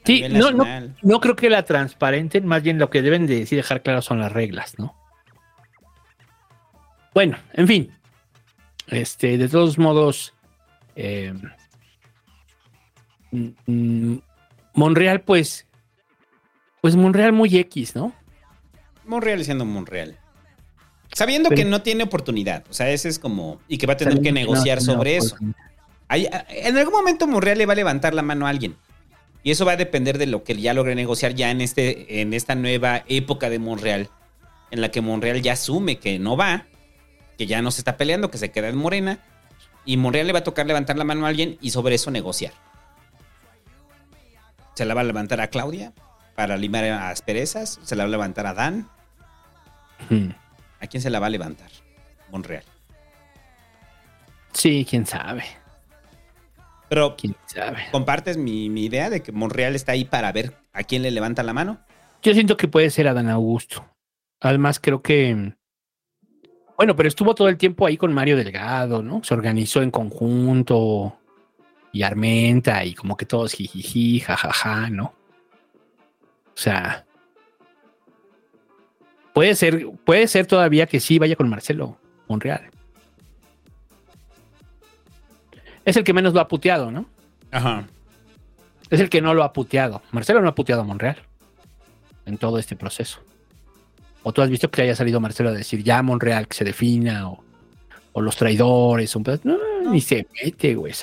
Sí, 0.04 0.24
no, 0.30 0.52
no, 0.52 0.66
no 1.02 1.20
creo 1.20 1.36
que 1.36 1.50
la 1.50 1.64
transparenten, 1.64 2.46
más 2.46 2.62
bien 2.62 2.78
lo 2.78 2.90
que 2.90 3.02
deben 3.02 3.26
de 3.26 3.46
sí 3.46 3.56
dejar 3.56 3.82
claro 3.82 4.02
son 4.02 4.20
las 4.20 4.32
reglas, 4.32 4.78
¿no? 4.78 4.96
Bueno, 7.14 7.38
en 7.54 7.68
fin. 7.68 7.92
Este, 8.88 9.38
de 9.38 9.50
todos 9.50 9.80
modos, 9.80 10.34
eh, 10.96 11.34
mm, 13.32 13.48
mm, 13.66 14.20
Monreal, 14.74 15.22
pues, 15.22 15.66
pues 16.82 16.96
Monreal 16.96 17.32
muy 17.32 17.58
X, 17.58 17.96
¿no? 17.96 18.14
Monreal 19.06 19.44
siendo 19.44 19.66
Monreal. 19.66 20.20
Sabiendo 21.16 21.50
que 21.50 21.64
no 21.64 21.82
tiene 21.82 22.04
oportunidad. 22.04 22.66
O 22.70 22.74
sea, 22.74 22.90
ese 22.92 23.08
es 23.08 23.20
como. 23.20 23.62
Y 23.70 23.78
que 23.78 23.88
va 23.88 23.94
a 23.94 23.98
tener 23.98 24.16
que 24.16 24.18
Sabiendo 24.18 24.40
que 24.42 24.46
no 24.48 24.52
negociar 24.52 24.82
sobre 24.82 25.16
eso. 25.16 25.38
Hay- 26.10 26.28
en 26.50 26.78
algún 26.78 26.94
momento 26.94 27.26
Monreal 27.26 27.58
le 27.58 27.66
va 27.66 27.72
a 27.72 27.76
levantar 27.78 28.14
la 28.14 28.22
mano 28.22 28.46
a 28.46 28.50
alguien. 28.50 28.76
Y 29.42 29.52
eso 29.52 29.64
va 29.64 29.72
a 29.72 29.78
depender 29.78 30.18
de 30.18 30.26
lo 30.26 30.44
que 30.44 30.60
ya 30.60 30.74
logre 30.74 30.94
negociar 30.94 31.34
ya 31.34 31.52
en, 31.52 31.62
este, 31.62 32.20
en 32.20 32.34
esta 32.34 32.54
nueva 32.56 33.04
época 33.08 33.50
de 33.50 33.60
Monreal. 33.60 34.10
En 34.72 34.82
la 34.82 34.92
que 34.92 35.00
Monreal 35.00 35.42
ya 35.42 35.54
asume 35.54 36.00
que 36.00 36.20
no 36.20 36.36
va. 36.36 36.66
Que 37.38 37.48
ya 37.48 37.62
no 37.62 37.72
se 37.72 37.80
está 37.80 37.96
peleando, 37.96 38.30
que 38.30 38.38
se 38.38 38.52
queda 38.52 38.68
en 38.68 38.76
Morena. 38.76 39.20
Y 39.86 39.96
Monreal 39.96 40.28
le 40.28 40.34
va 40.34 40.40
a 40.40 40.44
tocar 40.44 40.66
levantar 40.68 40.98
la 40.98 41.06
mano 41.06 41.26
a 41.26 41.30
alguien 41.30 41.58
y 41.62 41.70
sobre 41.70 41.96
eso 41.96 42.12
negociar. 42.12 42.52
Se 44.74 44.84
la 44.84 44.94
va 44.94 45.00
a 45.00 45.06
levantar 45.06 45.40
a 45.40 45.48
Claudia 45.48 45.94
para 46.36 46.58
limar 46.58 46.84
asperezas. 46.84 47.80
Se 47.84 47.96
la 47.96 48.04
va 48.04 48.08
a 48.10 48.12
levantar 48.12 48.48
a 48.48 48.54
Dan. 48.54 48.90
Ujú. 50.12 50.34
¿A 50.80 50.88
quién 50.88 51.02
se 51.02 51.10
la 51.10 51.20
va 51.20 51.28
a 51.28 51.30
levantar? 51.32 51.70
Monreal. 52.32 52.64
Sí, 54.54 54.86
quién 54.90 55.06
sabe, 55.06 55.44
Pero, 56.88 57.16
quién 57.18 57.36
sabe. 57.46 57.88
¿compartes 57.92 58.38
mi, 58.38 58.70
mi 58.70 58.86
idea 58.86 59.10
de 59.10 59.22
que 59.22 59.32
Monreal 59.34 59.76
está 59.76 59.92
ahí 59.92 60.06
para 60.06 60.32
ver 60.32 60.54
a 60.72 60.84
quién 60.84 61.02
le 61.02 61.12
levanta 61.12 61.44
la 61.44 61.54
mano? 61.54 61.80
Yo 62.22 62.34
siento 62.34 62.56
que 62.56 62.68
puede 62.68 62.90
ser 62.90 63.08
Adán 63.08 63.30
Augusto. 63.30 63.86
Además, 64.40 64.80
creo 64.80 65.02
que. 65.02 65.54
Bueno, 66.78 66.96
pero 66.96 67.08
estuvo 67.08 67.36
todo 67.36 67.50
el 67.50 67.58
tiempo 67.58 67.86
ahí 67.86 67.98
con 67.98 68.14
Mario 68.14 68.38
Delgado, 68.38 69.02
¿no? 69.02 69.24
Se 69.24 69.34
organizó 69.34 69.82
en 69.82 69.92
conjunto 69.92 71.18
y 71.92 72.04
Armenta 72.04 72.84
y 72.84 72.94
como 72.94 73.16
que 73.16 73.26
todos 73.26 73.54
jijiji, 73.54 74.20
jajaja, 74.20 74.90
¿no? 74.90 75.14
O 76.48 76.58
sea, 76.58 77.05
puede 79.36 79.54
ser, 79.54 79.86
puede 80.06 80.28
ser 80.28 80.48
todavía 80.48 80.88
que 80.88 81.02
sí 81.02 81.20
vaya 81.20 81.36
con 81.36 81.50
Marcelo 81.50 81.98
Monreal. 82.30 82.70
Es 85.84 85.98
el 85.98 86.06
que 86.06 86.14
menos 86.14 86.34
lo 86.34 86.40
ha 86.40 86.48
puteado, 86.48 86.90
¿no? 86.90 87.06
Ajá. 87.52 87.86
Es 88.90 89.02
el 89.02 89.10
que 89.10 89.22
no 89.22 89.34
lo 89.34 89.44
ha 89.44 89.52
puteado. 89.52 90.02
Marcelo 90.12 90.42
no 90.42 90.48
ha 90.48 90.56
puteado 90.56 90.82
a 90.82 90.86
Monreal 90.86 91.18
en 92.26 92.38
todo 92.38 92.58
este 92.58 92.78
proceso. 92.78 93.20
¿O 94.24 94.32
tú 94.32 94.42
has 94.42 94.50
visto 94.50 94.72
que 94.72 94.82
haya 94.82 94.96
salido 94.96 95.20
Marcelo 95.20 95.50
a 95.50 95.54
decir 95.54 95.84
ya 95.84 96.02
Monreal 96.02 96.48
que 96.48 96.56
se 96.56 96.64
defina 96.64 97.30
o, 97.30 97.44
o 98.14 98.22
los 98.22 98.38
traidores? 98.38 99.14
o 99.16 99.20
un 99.20 99.26
pedazo? 99.26 99.42
no, 99.44 99.92
ni 99.92 100.00
se 100.00 100.26
mete, 100.42 100.76
güey. 100.76 100.94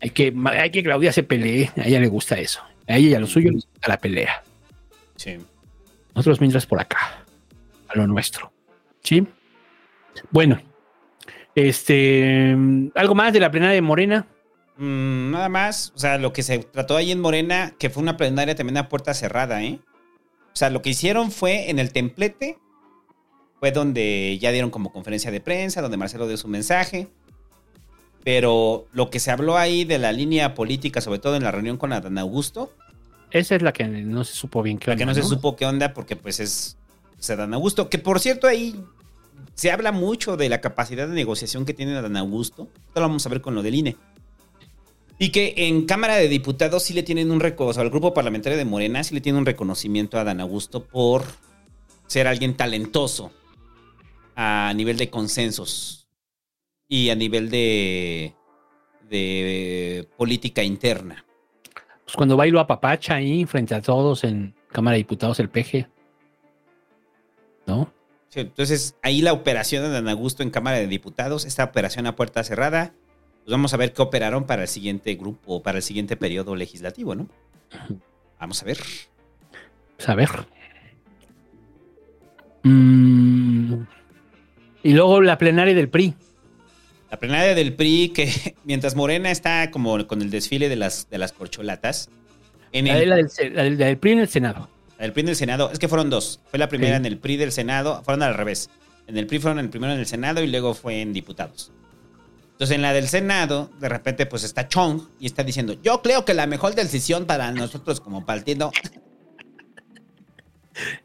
hay, 0.00 0.10
que, 0.10 0.32
hay 0.46 0.70
que 0.70 0.82
Claudia 0.84 1.12
se 1.12 1.24
pelee. 1.24 1.72
A 1.76 1.88
ella 1.88 1.98
le 1.98 2.06
gusta 2.06 2.38
eso. 2.38 2.62
A 2.86 2.96
ella 2.96 3.08
y 3.08 3.14
a 3.14 3.20
lo 3.20 3.26
suyo 3.26 3.50
les 3.50 3.66
gusta 3.66 3.88
la 3.88 3.98
pelea. 3.98 4.44
Sí. 5.16 5.38
Nosotros 6.14 6.40
mientras 6.40 6.66
por 6.66 6.80
acá, 6.80 7.24
a 7.88 7.98
lo 7.98 8.06
nuestro. 8.06 8.52
¿Sí? 9.02 9.26
Bueno, 10.30 10.60
este, 11.54 12.56
algo 12.94 13.14
más 13.14 13.32
de 13.32 13.40
la 13.40 13.50
plenaria 13.50 13.74
de 13.74 13.82
Morena. 13.82 14.26
Mm, 14.76 15.30
nada 15.30 15.48
más, 15.48 15.92
o 15.94 15.98
sea, 15.98 16.18
lo 16.18 16.32
que 16.32 16.42
se 16.42 16.58
trató 16.58 16.96
ahí 16.96 17.12
en 17.12 17.20
Morena, 17.20 17.74
que 17.78 17.90
fue 17.90 18.02
una 18.02 18.16
plenaria 18.16 18.54
también 18.54 18.76
a 18.78 18.88
puerta 18.88 19.14
cerrada, 19.14 19.62
¿eh? 19.62 19.78
O 20.54 20.56
sea, 20.56 20.70
lo 20.70 20.82
que 20.82 20.90
hicieron 20.90 21.30
fue 21.30 21.70
en 21.70 21.78
el 21.78 21.92
templete, 21.92 22.58
fue 23.58 23.72
donde 23.72 24.38
ya 24.40 24.52
dieron 24.52 24.70
como 24.70 24.92
conferencia 24.92 25.30
de 25.30 25.40
prensa, 25.40 25.82
donde 25.82 25.96
Marcelo 25.96 26.28
dio 26.28 26.36
su 26.36 26.48
mensaje. 26.48 27.08
Pero 28.24 28.86
lo 28.92 29.10
que 29.10 29.20
se 29.20 29.30
habló 29.30 29.58
ahí 29.58 29.84
de 29.84 29.98
la 29.98 30.12
línea 30.12 30.54
política, 30.54 31.00
sobre 31.00 31.18
todo 31.18 31.36
en 31.36 31.42
la 31.42 31.50
reunión 31.50 31.76
con 31.76 31.92
Adán 31.92 32.18
Augusto, 32.18 32.72
Esa 33.34 33.56
es 33.56 33.62
la 33.62 33.72
que 33.72 33.84
no 33.88 34.22
se 34.22 34.32
supo 34.32 34.62
bien 34.62 34.78
qué 34.78 34.92
la 34.92 34.96
que 34.96 35.04
no 35.04 35.10
onda, 35.10 35.20
se 35.20 35.28
supo 35.28 35.56
qué 35.56 35.66
onda, 35.66 35.92
porque 35.92 36.14
pues 36.14 36.38
es, 36.38 36.76
Adán 37.28 37.52
Augusto, 37.52 37.90
que 37.90 37.98
por 37.98 38.20
cierto 38.20 38.46
ahí 38.46 38.80
se 39.54 39.72
habla 39.72 39.90
mucho 39.90 40.36
de 40.36 40.48
la 40.48 40.60
capacidad 40.60 41.08
de 41.08 41.14
negociación 41.14 41.64
que 41.64 41.74
tiene 41.74 41.96
Adán 41.96 42.16
Augusto. 42.16 42.68
Esto 42.76 43.00
lo 43.00 43.08
vamos 43.08 43.26
a 43.26 43.28
ver 43.30 43.40
con 43.40 43.56
lo 43.56 43.64
del 43.64 43.74
INE. 43.74 43.96
Y 45.18 45.30
que 45.30 45.52
en 45.56 45.84
Cámara 45.84 46.14
de 46.14 46.28
Diputados 46.28 46.84
sí 46.84 46.94
le 46.94 47.02
tienen 47.02 47.32
un 47.32 47.40
reconocimiento, 47.40 47.80
al 47.80 47.90
grupo 47.90 48.14
parlamentario 48.14 48.56
de 48.56 48.64
Morena 48.64 49.02
sí 49.02 49.16
le 49.16 49.20
tiene 49.20 49.36
un 49.36 49.46
reconocimiento 49.46 50.16
a 50.16 50.20
Adán 50.20 50.40
Augusto 50.40 50.84
por 50.84 51.24
ser 52.06 52.28
alguien 52.28 52.56
talentoso 52.56 53.32
a 54.36 54.72
nivel 54.76 54.96
de 54.96 55.10
consensos 55.10 56.06
y 56.86 57.10
a 57.10 57.16
nivel 57.16 57.50
de, 57.50 58.32
de 59.10 60.08
política 60.16 60.62
interna. 60.62 61.24
Pues 62.14 62.18
cuando 62.18 62.36
va 62.36 62.46
y 62.46 62.52
lo 62.52 62.60
apapacha 62.60 63.16
ahí 63.16 63.44
frente 63.44 63.74
a 63.74 63.82
todos 63.82 64.22
en 64.22 64.54
Cámara 64.70 64.92
de 64.92 64.98
Diputados, 64.98 65.40
el 65.40 65.48
peje. 65.48 65.88
¿No? 67.66 67.92
Sí, 68.28 68.38
entonces, 68.38 68.96
ahí 69.02 69.20
la 69.20 69.32
operación 69.32 70.04
de 70.04 70.10
Augusto 70.12 70.44
en 70.44 70.50
Cámara 70.50 70.76
de 70.76 70.86
Diputados, 70.86 71.44
esta 71.44 71.64
operación 71.64 72.06
a 72.06 72.14
puerta 72.14 72.44
cerrada, 72.44 72.92
pues 73.42 73.50
vamos 73.50 73.74
a 73.74 73.78
ver 73.78 73.92
qué 73.92 74.00
operaron 74.00 74.44
para 74.44 74.62
el 74.62 74.68
siguiente 74.68 75.12
grupo, 75.16 75.60
para 75.64 75.78
el 75.78 75.82
siguiente 75.82 76.16
periodo 76.16 76.54
legislativo, 76.54 77.16
¿no? 77.16 77.26
Vamos 78.38 78.62
a 78.62 78.64
ver. 78.64 78.78
Pues 79.96 80.08
a 80.08 80.14
ver. 80.14 80.30
Mm, 82.62 83.74
Y 84.84 84.92
luego 84.92 85.20
la 85.20 85.36
plenaria 85.36 85.74
del 85.74 85.88
PRI. 85.88 86.14
La 87.14 87.20
plenaria 87.20 87.54
del 87.54 87.74
PRI, 87.74 88.08
que 88.08 88.56
mientras 88.64 88.96
Morena 88.96 89.30
está 89.30 89.70
como 89.70 90.04
con 90.08 90.20
el 90.20 90.30
desfile 90.30 90.68
de 90.68 90.74
las, 90.74 91.08
de 91.10 91.18
las 91.18 91.30
corcholatas, 91.30 92.10
en 92.72 92.86
La, 92.86 92.98
el, 92.98 93.08
la 93.08 93.16
del, 93.18 93.28
la 93.54 93.62
del- 93.62 93.78
la 93.78 93.86
del 93.86 93.98
PRI 93.98 94.10
en 94.12 94.18
el 94.18 94.28
Senado. 94.28 94.68
el 94.98 95.12
PRI 95.12 95.32
Senado, 95.36 95.70
es 95.72 95.78
que 95.78 95.86
fueron 95.86 96.10
dos. 96.10 96.40
Fue 96.50 96.58
la 96.58 96.68
primera 96.68 96.94
Sí. 96.94 96.96
en 96.96 97.06
el 97.06 97.18
PRI 97.18 97.36
del 97.36 97.52
Senado, 97.52 98.02
fueron 98.04 98.24
al 98.24 98.34
revés. 98.34 98.68
En 99.06 99.16
el 99.16 99.28
PRI 99.28 99.38
fueron 99.38 99.60
el 99.60 99.70
primero 99.70 99.92
en 99.92 100.00
el 100.00 100.06
Senado 100.06 100.42
y 100.42 100.48
luego 100.48 100.74
fue 100.74 101.02
en 101.02 101.12
diputados. 101.12 101.70
Entonces 102.50 102.74
en 102.74 102.82
la 102.82 102.92
del 102.92 103.06
Senado, 103.06 103.70
de 103.78 103.88
repente 103.88 104.26
pues 104.26 104.42
está 104.42 104.66
Chong 104.66 105.02
y 105.20 105.26
está 105.26 105.44
diciendo, 105.44 105.76
yo 105.84 106.02
creo 106.02 106.24
que 106.24 106.34
la 106.34 106.48
mejor 106.48 106.74
decisión 106.74 107.26
para 107.26 107.52
nosotros 107.52 108.00
como 108.00 108.26
partido 108.26 108.72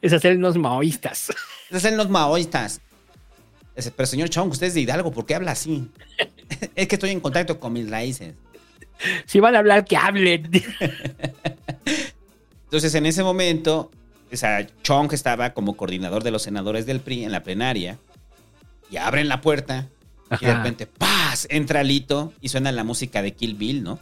Es 0.01 0.13
hacernos 0.13 0.57
maoístas. 0.57 1.29
es 1.69 1.75
hacer 1.75 1.93
los 1.93 2.09
maoístas. 2.09 2.81
Dice, 3.79 3.93
Pero 3.95 4.07
señor 4.07 4.29
Chong, 4.29 4.51
usted 4.51 4.67
es 4.67 4.73
de 4.73 4.81
Hidalgo, 4.81 5.11
¿por 5.11 5.25
qué 5.25 5.35
habla 5.35 5.51
así? 5.51 5.89
es 6.75 6.87
que 6.87 6.95
estoy 6.95 7.11
en 7.11 7.19
contacto 7.19 7.59
con 7.59 7.73
mis 7.73 7.89
raíces. 7.89 8.35
Si 9.25 9.39
van 9.39 9.55
a 9.55 9.59
hablar, 9.59 9.85
que 9.85 9.95
hablen. 9.95 10.49
Entonces, 12.65 12.93
en 12.95 13.05
ese 13.05 13.23
momento, 13.23 13.89
o 14.31 14.35
sea, 14.35 14.67
Chong 14.83 15.13
estaba 15.13 15.53
como 15.53 15.77
coordinador 15.77 16.23
de 16.23 16.31
los 16.31 16.43
senadores 16.43 16.85
del 16.85 16.99
PRI 16.99 17.23
en 17.23 17.31
la 17.31 17.41
plenaria 17.41 17.97
y 18.91 18.97
abren 18.97 19.29
la 19.29 19.41
puerta 19.41 19.87
y 20.39 20.45
de 20.45 20.53
repente, 20.53 20.85
¡paz! 20.85 21.47
Entra 21.49 21.83
Lito 21.83 22.33
y 22.41 22.49
suena 22.49 22.71
la 22.71 22.83
música 22.83 23.21
de 23.21 23.33
Kill 23.33 23.55
Bill, 23.55 23.83
¿no? 23.83 23.99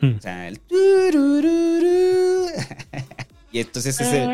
O 0.00 0.20
sea, 0.20 0.48
el... 0.48 0.60
y 3.52 3.58
entonces 3.58 4.00
ese... 4.00 4.26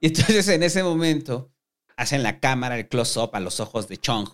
Y 0.00 0.08
entonces 0.08 0.48
en 0.48 0.62
ese 0.62 0.82
momento 0.82 1.50
hacen 1.96 2.22
la 2.22 2.38
cámara 2.40 2.76
el 2.78 2.88
close-up 2.88 3.30
a 3.32 3.40
los 3.40 3.60
ojos 3.60 3.88
de 3.88 3.96
Chong 3.96 4.28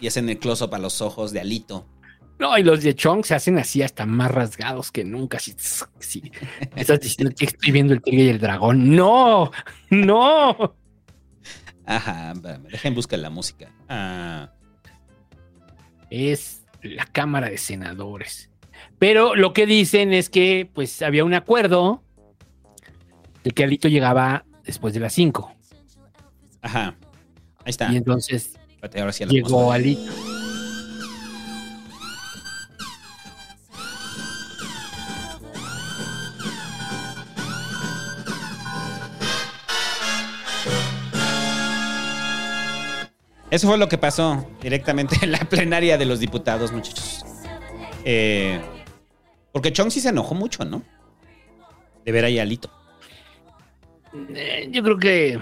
y 0.00 0.06
hacen 0.06 0.28
el 0.28 0.38
close-up 0.38 0.74
a 0.74 0.78
los 0.78 1.00
ojos 1.02 1.32
de 1.32 1.40
Alito. 1.40 1.86
No, 2.38 2.56
y 2.56 2.62
los 2.62 2.84
de 2.84 2.94
Chong 2.94 3.24
se 3.24 3.34
hacen 3.34 3.58
así 3.58 3.82
hasta 3.82 4.06
más 4.06 4.30
rasgados 4.30 4.92
que 4.92 5.04
nunca. 5.04 5.38
Sí. 5.40 6.30
Estás 6.76 7.00
diciendo 7.00 7.34
que 7.36 7.46
estoy 7.46 7.72
viendo 7.72 7.94
el 7.94 8.00
tigre 8.02 8.22
y 8.24 8.28
el 8.28 8.38
dragón. 8.38 8.94
¡No! 8.94 9.50
¡No! 9.90 10.76
Ajá, 11.84 12.34
dejen 12.70 12.94
buscar 12.94 13.18
la 13.18 13.30
música. 13.30 13.72
Ah, 13.88 14.52
Es 16.10 16.62
la 16.82 17.06
Cámara 17.06 17.48
de 17.48 17.58
Senadores. 17.58 18.50
Pero 19.00 19.34
lo 19.34 19.52
que 19.52 19.66
dicen 19.66 20.12
es 20.12 20.30
que 20.30 20.70
pues 20.72 21.02
había 21.02 21.24
un 21.24 21.34
acuerdo 21.34 22.04
de 23.44 23.50
que 23.50 23.64
Alito 23.64 23.88
llegaba 23.88 24.44
después 24.64 24.94
de 24.94 25.00
las 25.00 25.12
5. 25.12 25.52
ajá, 26.62 26.94
ahí 27.64 27.70
está. 27.70 27.92
Y 27.92 27.96
entonces 27.96 28.58
Espérate, 28.70 29.00
ahora 29.00 29.12
sí 29.12 29.24
la 29.24 29.32
llegó 29.32 29.72
Alito. 29.72 30.12
Eso 43.50 43.66
fue 43.66 43.78
lo 43.78 43.88
que 43.88 43.96
pasó 43.98 44.46
directamente 44.62 45.16
en 45.22 45.32
la 45.32 45.38
plenaria 45.38 45.98
de 45.98 46.04
los 46.04 46.20
diputados, 46.20 46.70
muchachos. 46.70 47.24
Eh, 48.04 48.60
porque 49.52 49.72
Chong 49.72 49.90
sí 49.90 50.00
se 50.00 50.10
enojó 50.10 50.34
mucho, 50.34 50.64
¿no? 50.64 50.82
De 52.04 52.12
ver 52.12 52.26
ahí 52.26 52.38
a 52.38 52.42
Alito. 52.42 52.70
Eh, 54.14 54.68
yo 54.70 54.82
creo 54.82 54.98
que 54.98 55.38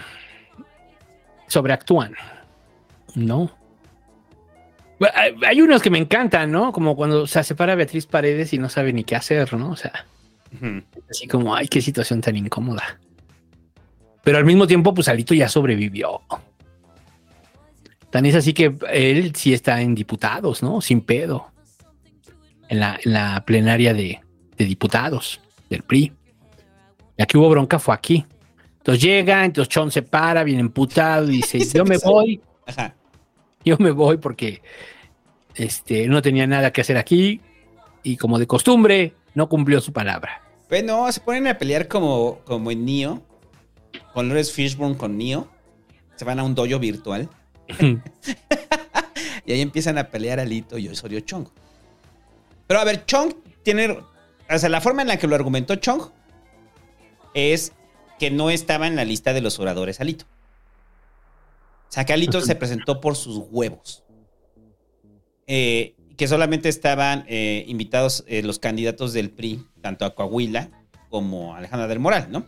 sobreactúan, 1.47 2.15
¿no? 3.15 3.51
Hay, 5.15 5.35
hay 5.47 5.61
unos 5.61 5.83
que 5.83 5.91
me 5.91 5.99
encantan, 5.99 6.51
¿no? 6.51 6.73
Como 6.73 6.97
cuando 6.97 7.27
se 7.27 7.43
separa 7.45 7.75
Beatriz 7.75 8.07
Paredes 8.07 8.53
y 8.53 8.59
no 8.59 8.69
sabe 8.69 8.93
ni 8.93 9.05
qué 9.05 9.15
hacer, 9.17 9.53
¿no? 9.55 9.71
O 9.71 9.77
sea, 9.77 10.07
así 11.11 11.27
como, 11.27 11.55
ay, 11.55 11.69
qué 11.69 11.81
situación 11.81 12.21
tan 12.21 12.37
incómoda. 12.37 12.99
Pero 14.25 14.39
al 14.39 14.45
mismo 14.45 14.67
tiempo, 14.67 14.95
pues 14.95 15.09
Alito 15.09 15.35
ya 15.35 15.49
sobrevivió. 15.49 16.23
Tan 18.11 18.27
es 18.27 18.35
así 18.35 18.55
que 18.55 18.75
él 18.91 19.35
sí 19.37 19.53
está 19.53 19.81
en 19.81 19.95
diputados, 19.95 20.63
¿no? 20.63 20.81
Sin 20.81 21.01
pedo. 21.01 21.53
En 22.69 22.81
la, 22.81 22.99
en 23.05 23.13
la 23.13 23.45
plenaria 23.47 23.95
de, 23.95 24.21
de 24.57 24.65
diputados 24.65 25.41
del 25.71 25.83
PRI. 25.83 26.13
La 27.17 27.27
que 27.27 27.39
hubo 27.39 27.49
bronca 27.49 27.79
fue 27.79 27.95
aquí. 27.95 28.25
Entonces 28.87 29.03
llega, 29.03 29.45
entonces 29.45 29.69
Chon 29.69 29.91
se 29.91 30.03
para, 30.03 30.45
bien 30.45 30.61
emputado 30.61 31.29
y 31.29 31.39
dice, 31.39 31.59
yo 31.59 31.85
me 31.85 31.99
voy, 31.99 32.41
Ajá. 32.67 32.95
yo 33.65 33.77
me 33.81 33.91
voy 33.91 34.19
porque 34.19 34.63
este, 35.57 36.07
no 36.07 36.23
tenía 36.23 36.47
nada 36.47 36.73
que 36.73 36.83
hacer 36.83 36.97
aquí 36.97 37.41
y 38.05 38.17
como 38.17 38.39
de 38.39 38.47
costumbre, 38.47 39.13
no 39.35 39.49
cumplió 39.49 39.81
su 39.81 39.93
palabra. 39.93 40.41
Bueno, 40.69 41.11
se 41.11 41.19
ponen 41.19 41.49
a 41.49 41.59
pelear 41.59 41.89
como, 41.89 42.39
como 42.45 42.71
en 42.71 42.85
Neo. 42.85 43.23
Con 44.15 44.29
Lawrence 44.29 44.53
Fishburne 44.53 44.97
con 44.97 45.19
Neo. 45.19 45.49
Se 46.15 46.25
van 46.25 46.39
a 46.39 46.45
un 46.45 46.55
dojo 46.55 46.79
virtual. 46.79 47.29
y 49.45 49.53
ahí 49.53 49.63
empiezan 49.63 49.99
a 49.99 50.11
pelear 50.11 50.39
Alito 50.39 50.79
y 50.79 50.87
Osorio 50.87 51.19
Chong. 51.19 51.49
Pero 52.69 52.79
a 52.79 52.85
ver, 52.85 53.05
Chong 53.05 53.35
tiene. 53.65 53.99
O 54.49 54.59
sea, 54.59 54.69
la 54.69 54.81
forma 54.81 55.03
en 55.03 55.09
la 55.09 55.17
que 55.17 55.27
lo 55.27 55.35
argumentó 55.35 55.75
Chong 55.75 56.03
es 57.35 57.73
que 58.19 58.31
no 58.31 58.51
estaba 58.51 58.87
en 58.87 58.97
la 58.97 59.05
lista 59.05 59.33
de 59.33 59.41
los 59.41 59.59
oradores 59.59 60.01
Alito. 60.01 60.27
O 61.89 61.93
sea, 61.93 62.05
que 62.05 62.13
Alito 62.13 62.41
se 62.41 62.55
presentó 62.57 63.01
por 63.01 63.17
sus 63.17 63.45
huevos. 63.51 64.03
Eh, 65.47 65.95
que 66.17 66.27
solamente 66.27 66.69
estaban 66.69 67.25
eh, 67.29 67.65
invitados 67.69 68.25
eh, 68.27 68.43
los 68.43 68.59
candidatos 68.59 69.13
del 69.13 69.31
PRI, 69.31 69.65
tanto 69.83 70.05
a 70.05 70.15
Coahuila 70.15 70.71
como 71.11 71.55
a 71.55 71.59
Alejandra 71.59 71.87
del 71.87 72.01
Moral, 72.01 72.29
¿no? 72.31 72.47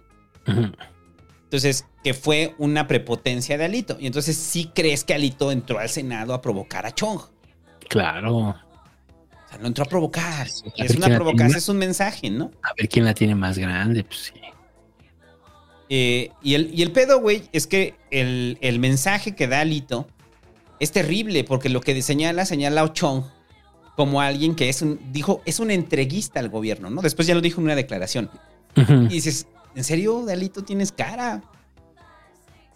Entonces, 1.44 1.86
que 2.02 2.14
fue 2.14 2.54
una 2.58 2.86
prepotencia 2.86 3.56
de 3.58 3.66
Alito. 3.66 3.96
Y 4.00 4.06
entonces 4.06 4.36
sí 4.36 4.70
crees 4.74 5.04
que 5.04 5.14
Alito 5.14 5.52
entró 5.52 5.78
al 5.78 5.88
Senado 5.88 6.34
a 6.34 6.40
provocar 6.40 6.86
a 6.86 6.94
Chong. 6.94 7.20
Claro. 7.88 8.36
O 8.36 8.54
sea, 9.48 9.58
no 9.58 9.66
entró 9.66 9.84
a 9.84 9.88
provocar. 9.88 10.46
a 10.46 10.84
es 10.84 10.96
una 10.96 11.06
provocación, 11.06 11.56
es 11.56 11.68
un 11.68 11.78
mensaje, 11.78 12.30
¿no? 12.30 12.50
A 12.62 12.72
ver 12.76 12.88
quién 12.88 13.04
la 13.04 13.14
tiene 13.14 13.34
más 13.34 13.58
grande, 13.58 14.04
pues 14.04 14.32
sí. 14.34 14.40
Eh, 15.91 16.30
y, 16.43 16.55
el, 16.55 16.70
y 16.74 16.82
el 16.82 16.93
pedo, 16.93 17.20
güey, 17.20 17.49
es 17.53 17.66
que 17.66 17.95
el, 18.11 18.59
el 18.61 18.78
mensaje 18.78 19.34
que 19.34 19.49
da 19.49 19.61
Alito 19.61 20.07
es 20.80 20.93
terrible, 20.93 21.45
porque 21.45 21.68
lo 21.68 21.80
que 21.80 22.01
señala, 22.03 22.45
señala 22.45 22.82
a 22.82 22.93
Chong 22.93 23.24
como 23.97 24.20
alguien 24.20 24.55
que 24.55 24.68
es 24.68 24.80
un, 24.80 25.01
dijo, 25.12 25.43
es 25.45 25.59
un 25.59 25.72
entreguista 25.72 26.39
al 26.39 26.51
gobierno, 26.51 26.89
¿no? 26.89 27.03
Después 27.03 27.26
ya 27.26 27.34
lo 27.34 27.41
dijo 27.41 27.61
en 27.61 27.64
una 27.64 27.74
declaración. 27.74 28.30
Y 28.76 29.09
dices, 29.09 29.49
¿en 29.74 29.82
serio, 29.82 30.24
Alito, 30.28 30.62
tienes 30.62 30.93
cara 30.93 31.43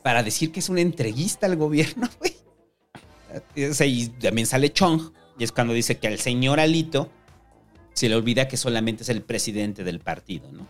para 0.03 0.25
decir 0.25 0.51
que 0.51 0.59
es 0.59 0.69
un 0.69 0.79
entreguista 0.79 1.47
al 1.47 1.55
gobierno, 1.55 2.09
güey? 2.19 2.35
O 3.71 3.73
sea, 3.73 3.87
y 3.87 4.09
también 4.09 4.49
sale 4.49 4.73
Chong, 4.73 5.13
y 5.39 5.45
es 5.45 5.53
cuando 5.53 5.75
dice 5.75 5.99
que 5.99 6.09
al 6.09 6.19
señor 6.19 6.59
Alito 6.59 7.09
se 7.93 8.09
le 8.09 8.17
olvida 8.17 8.49
que 8.49 8.57
solamente 8.57 9.05
es 9.05 9.09
el 9.09 9.23
presidente 9.23 9.85
del 9.85 10.01
partido, 10.01 10.51
¿no? 10.51 10.67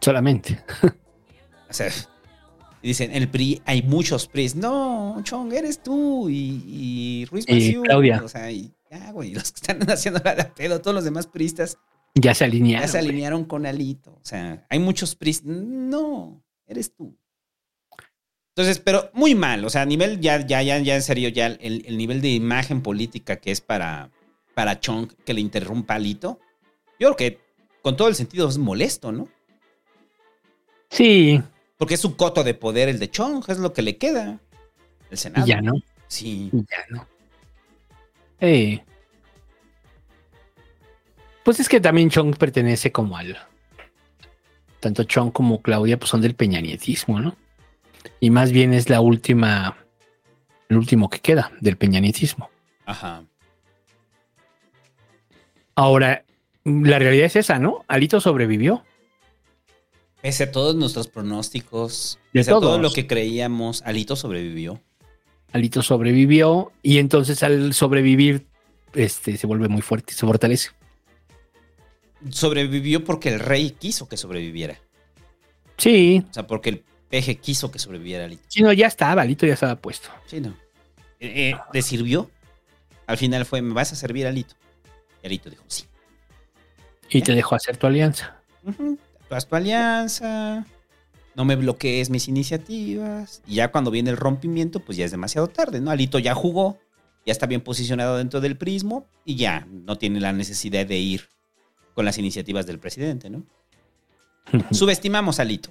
Solamente. 0.00 0.62
O 1.74 1.76
sea, 1.76 1.90
dicen, 2.82 3.10
el 3.12 3.28
PRI, 3.28 3.60
hay 3.64 3.82
muchos 3.82 4.28
PRIs. 4.28 4.54
No, 4.54 5.16
Chong, 5.24 5.52
eres 5.52 5.82
tú 5.82 6.28
y, 6.30 6.62
y 6.66 7.24
Ruiz 7.30 7.44
Y 7.48 7.52
Massieu. 7.54 7.82
Claudia. 7.82 8.22
O 8.24 8.28
sea, 8.28 8.48
y 8.52 8.72
ya, 8.90 9.10
güey, 9.10 9.32
los 9.34 9.50
que 9.50 9.56
están 9.56 9.82
haciendo 9.90 10.20
la 10.24 10.36
de 10.36 10.44
pedo, 10.44 10.80
todos 10.80 10.94
los 10.94 11.04
demás 11.04 11.26
PRIistas 11.26 11.78
Ya 12.14 12.32
se 12.34 12.44
alinearon. 12.44 12.86
ya 12.86 12.92
se 12.92 12.98
güey. 12.98 13.08
alinearon 13.08 13.44
con 13.44 13.66
Alito. 13.66 14.12
O 14.12 14.20
sea, 14.24 14.64
hay 14.70 14.78
muchos 14.78 15.16
PRIs. 15.16 15.42
No, 15.44 16.44
eres 16.66 16.94
tú. 16.94 17.16
Entonces, 18.50 18.78
pero 18.78 19.10
muy 19.14 19.34
mal. 19.34 19.64
O 19.64 19.70
sea, 19.70 19.82
a 19.82 19.86
nivel 19.86 20.20
ya, 20.20 20.46
ya, 20.46 20.62
ya, 20.62 20.78
ya 20.78 20.94
en 20.94 21.02
serio, 21.02 21.28
ya 21.28 21.46
el, 21.46 21.84
el 21.86 21.98
nivel 21.98 22.20
de 22.22 22.28
imagen 22.30 22.82
política 22.82 23.36
que 23.40 23.50
es 23.50 23.60
para, 23.60 24.12
para 24.54 24.78
Chong 24.78 25.08
que 25.24 25.34
le 25.34 25.40
interrumpa 25.40 25.94
a 25.94 25.96
Alito. 25.96 26.38
Yo 27.00 27.12
creo 27.12 27.16
que 27.16 27.40
con 27.82 27.96
todo 27.96 28.06
el 28.06 28.14
sentido 28.14 28.48
es 28.48 28.58
molesto, 28.58 29.10
¿no? 29.10 29.28
Sí, 30.90 31.42
Porque 31.76 31.94
es 31.94 32.00
su 32.00 32.16
coto 32.16 32.44
de 32.44 32.54
poder 32.54 32.88
el 32.88 32.98
de 32.98 33.10
Chong, 33.10 33.44
es 33.48 33.58
lo 33.58 33.72
que 33.72 33.82
le 33.82 33.96
queda. 33.96 34.38
El 35.10 35.18
Senado. 35.18 35.46
y 35.46 35.48
ya 35.48 35.60
no. 35.60 35.74
Sí. 36.08 36.50
y 36.52 36.58
Ya 36.58 36.84
no. 36.90 37.06
Eh. 38.40 38.82
Pues 41.42 41.60
es 41.60 41.68
que 41.68 41.80
también 41.80 42.10
Chong 42.10 42.36
pertenece 42.36 42.92
como 42.92 43.16
al. 43.16 43.36
Tanto 44.80 45.04
Chong 45.04 45.32
como 45.32 45.62
Claudia 45.62 45.98
pues 45.98 46.10
son 46.10 46.20
del 46.20 46.34
peñanietismo, 46.34 47.20
¿no? 47.20 47.36
Y 48.20 48.30
más 48.30 48.52
bien 48.52 48.72
es 48.72 48.88
la 48.88 49.00
última. 49.00 49.76
El 50.68 50.78
último 50.78 51.10
que 51.10 51.20
queda 51.20 51.52
del 51.60 51.76
peñanietismo. 51.76 52.50
Ajá. 52.86 53.24
Ahora, 55.74 56.24
la 56.64 56.98
realidad 56.98 57.26
es 57.26 57.36
esa, 57.36 57.58
¿no? 57.58 57.84
Alito 57.88 58.20
sobrevivió. 58.20 58.84
Pese 60.24 60.44
a 60.44 60.50
todos 60.50 60.74
nuestros 60.74 61.06
pronósticos, 61.06 62.18
De 62.32 62.40
pese 62.40 62.50
a 62.50 62.54
todo 62.54 62.78
lo 62.78 62.90
que 62.90 63.06
creíamos, 63.06 63.82
Alito 63.82 64.16
sobrevivió. 64.16 64.80
Alito 65.52 65.82
sobrevivió 65.82 66.72
y 66.82 66.96
entonces 66.96 67.42
al 67.42 67.74
sobrevivir 67.74 68.46
este, 68.94 69.36
se 69.36 69.46
vuelve 69.46 69.68
muy 69.68 69.82
fuerte, 69.82 70.14
se 70.14 70.24
fortalece. 70.24 70.70
Sobrevivió 72.30 73.04
porque 73.04 73.34
el 73.34 73.38
rey 73.38 73.72
quiso 73.72 74.08
que 74.08 74.16
sobreviviera. 74.16 74.80
Sí, 75.76 76.24
O 76.30 76.32
sea, 76.32 76.46
porque 76.46 76.70
el 76.70 76.84
peje 77.10 77.36
quiso 77.36 77.70
que 77.70 77.78
sobreviviera 77.78 78.24
Alito. 78.24 78.44
sí, 78.48 78.62
no, 78.62 78.72
ya 78.72 78.86
estaba, 78.86 79.20
Alito 79.20 79.44
ya 79.44 79.52
estaba 79.52 79.76
puesto. 79.76 80.08
Sí, 80.24 80.40
no. 80.40 80.56
Eh, 81.20 81.50
eh, 81.50 81.56
¿Le 81.70 81.82
sirvió? 81.82 82.30
Al 83.06 83.18
final 83.18 83.44
fue, 83.44 83.60
¿me 83.60 83.74
vas 83.74 83.92
a 83.92 83.94
servir, 83.94 84.26
Alito? 84.26 84.54
Y 85.22 85.26
Alito 85.26 85.50
dijo, 85.50 85.64
sí. 85.66 85.84
Y 87.10 87.20
te 87.20 87.34
dejó 87.34 87.56
hacer 87.56 87.76
tu 87.76 87.86
alianza. 87.86 88.40
Ujú, 88.62 88.98
Tú 89.28 89.34
haz 89.34 89.46
tu 89.46 89.56
alianza, 89.56 90.66
no 91.34 91.44
me 91.44 91.56
bloquees 91.56 92.10
mis 92.10 92.28
iniciativas. 92.28 93.42
Y 93.46 93.56
ya 93.56 93.70
cuando 93.70 93.90
viene 93.90 94.10
el 94.10 94.16
rompimiento, 94.16 94.80
pues 94.80 94.98
ya 94.98 95.04
es 95.04 95.10
demasiado 95.10 95.48
tarde, 95.48 95.80
¿no? 95.80 95.90
Alito 95.90 96.18
ya 96.18 96.34
jugó, 96.34 96.78
ya 97.26 97.32
está 97.32 97.46
bien 97.46 97.60
posicionado 97.60 98.18
dentro 98.18 98.40
del 98.40 98.56
prismo 98.56 99.06
y 99.24 99.36
ya 99.36 99.66
no 99.70 99.96
tiene 99.96 100.20
la 100.20 100.32
necesidad 100.32 100.86
de 100.86 100.98
ir 100.98 101.28
con 101.94 102.04
las 102.04 102.18
iniciativas 102.18 102.66
del 102.66 102.78
presidente, 102.78 103.30
¿no? 103.30 103.44
Subestimamos 104.70 105.38
a 105.38 105.42
Alito. 105.42 105.70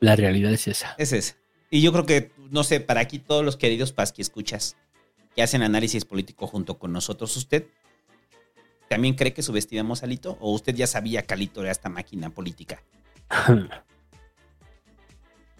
La 0.00 0.16
realidad 0.16 0.52
es 0.52 0.68
esa. 0.68 0.94
Es 0.98 1.12
esa. 1.12 1.34
Y 1.70 1.80
yo 1.80 1.92
creo 1.92 2.06
que, 2.06 2.30
no 2.50 2.62
sé, 2.62 2.80
para 2.80 3.00
aquí 3.00 3.18
todos 3.18 3.44
los 3.44 3.56
queridos 3.56 3.92
Pasqui 3.92 4.22
escuchas 4.22 4.76
que 5.34 5.42
hacen 5.42 5.62
análisis 5.62 6.04
político 6.04 6.46
junto 6.46 6.78
con 6.78 6.92
nosotros, 6.92 7.36
¿usted 7.36 7.66
también 8.88 9.14
cree 9.14 9.32
que 9.32 9.42
subestimamos 9.42 10.02
a 10.02 10.06
Alito? 10.06 10.36
¿O 10.40 10.52
usted 10.52 10.74
ya 10.74 10.86
sabía 10.86 11.22
que 11.22 11.34
Alito 11.34 11.62
era 11.62 11.70
esta 11.70 11.88
máquina 11.88 12.30
política? 12.30 12.82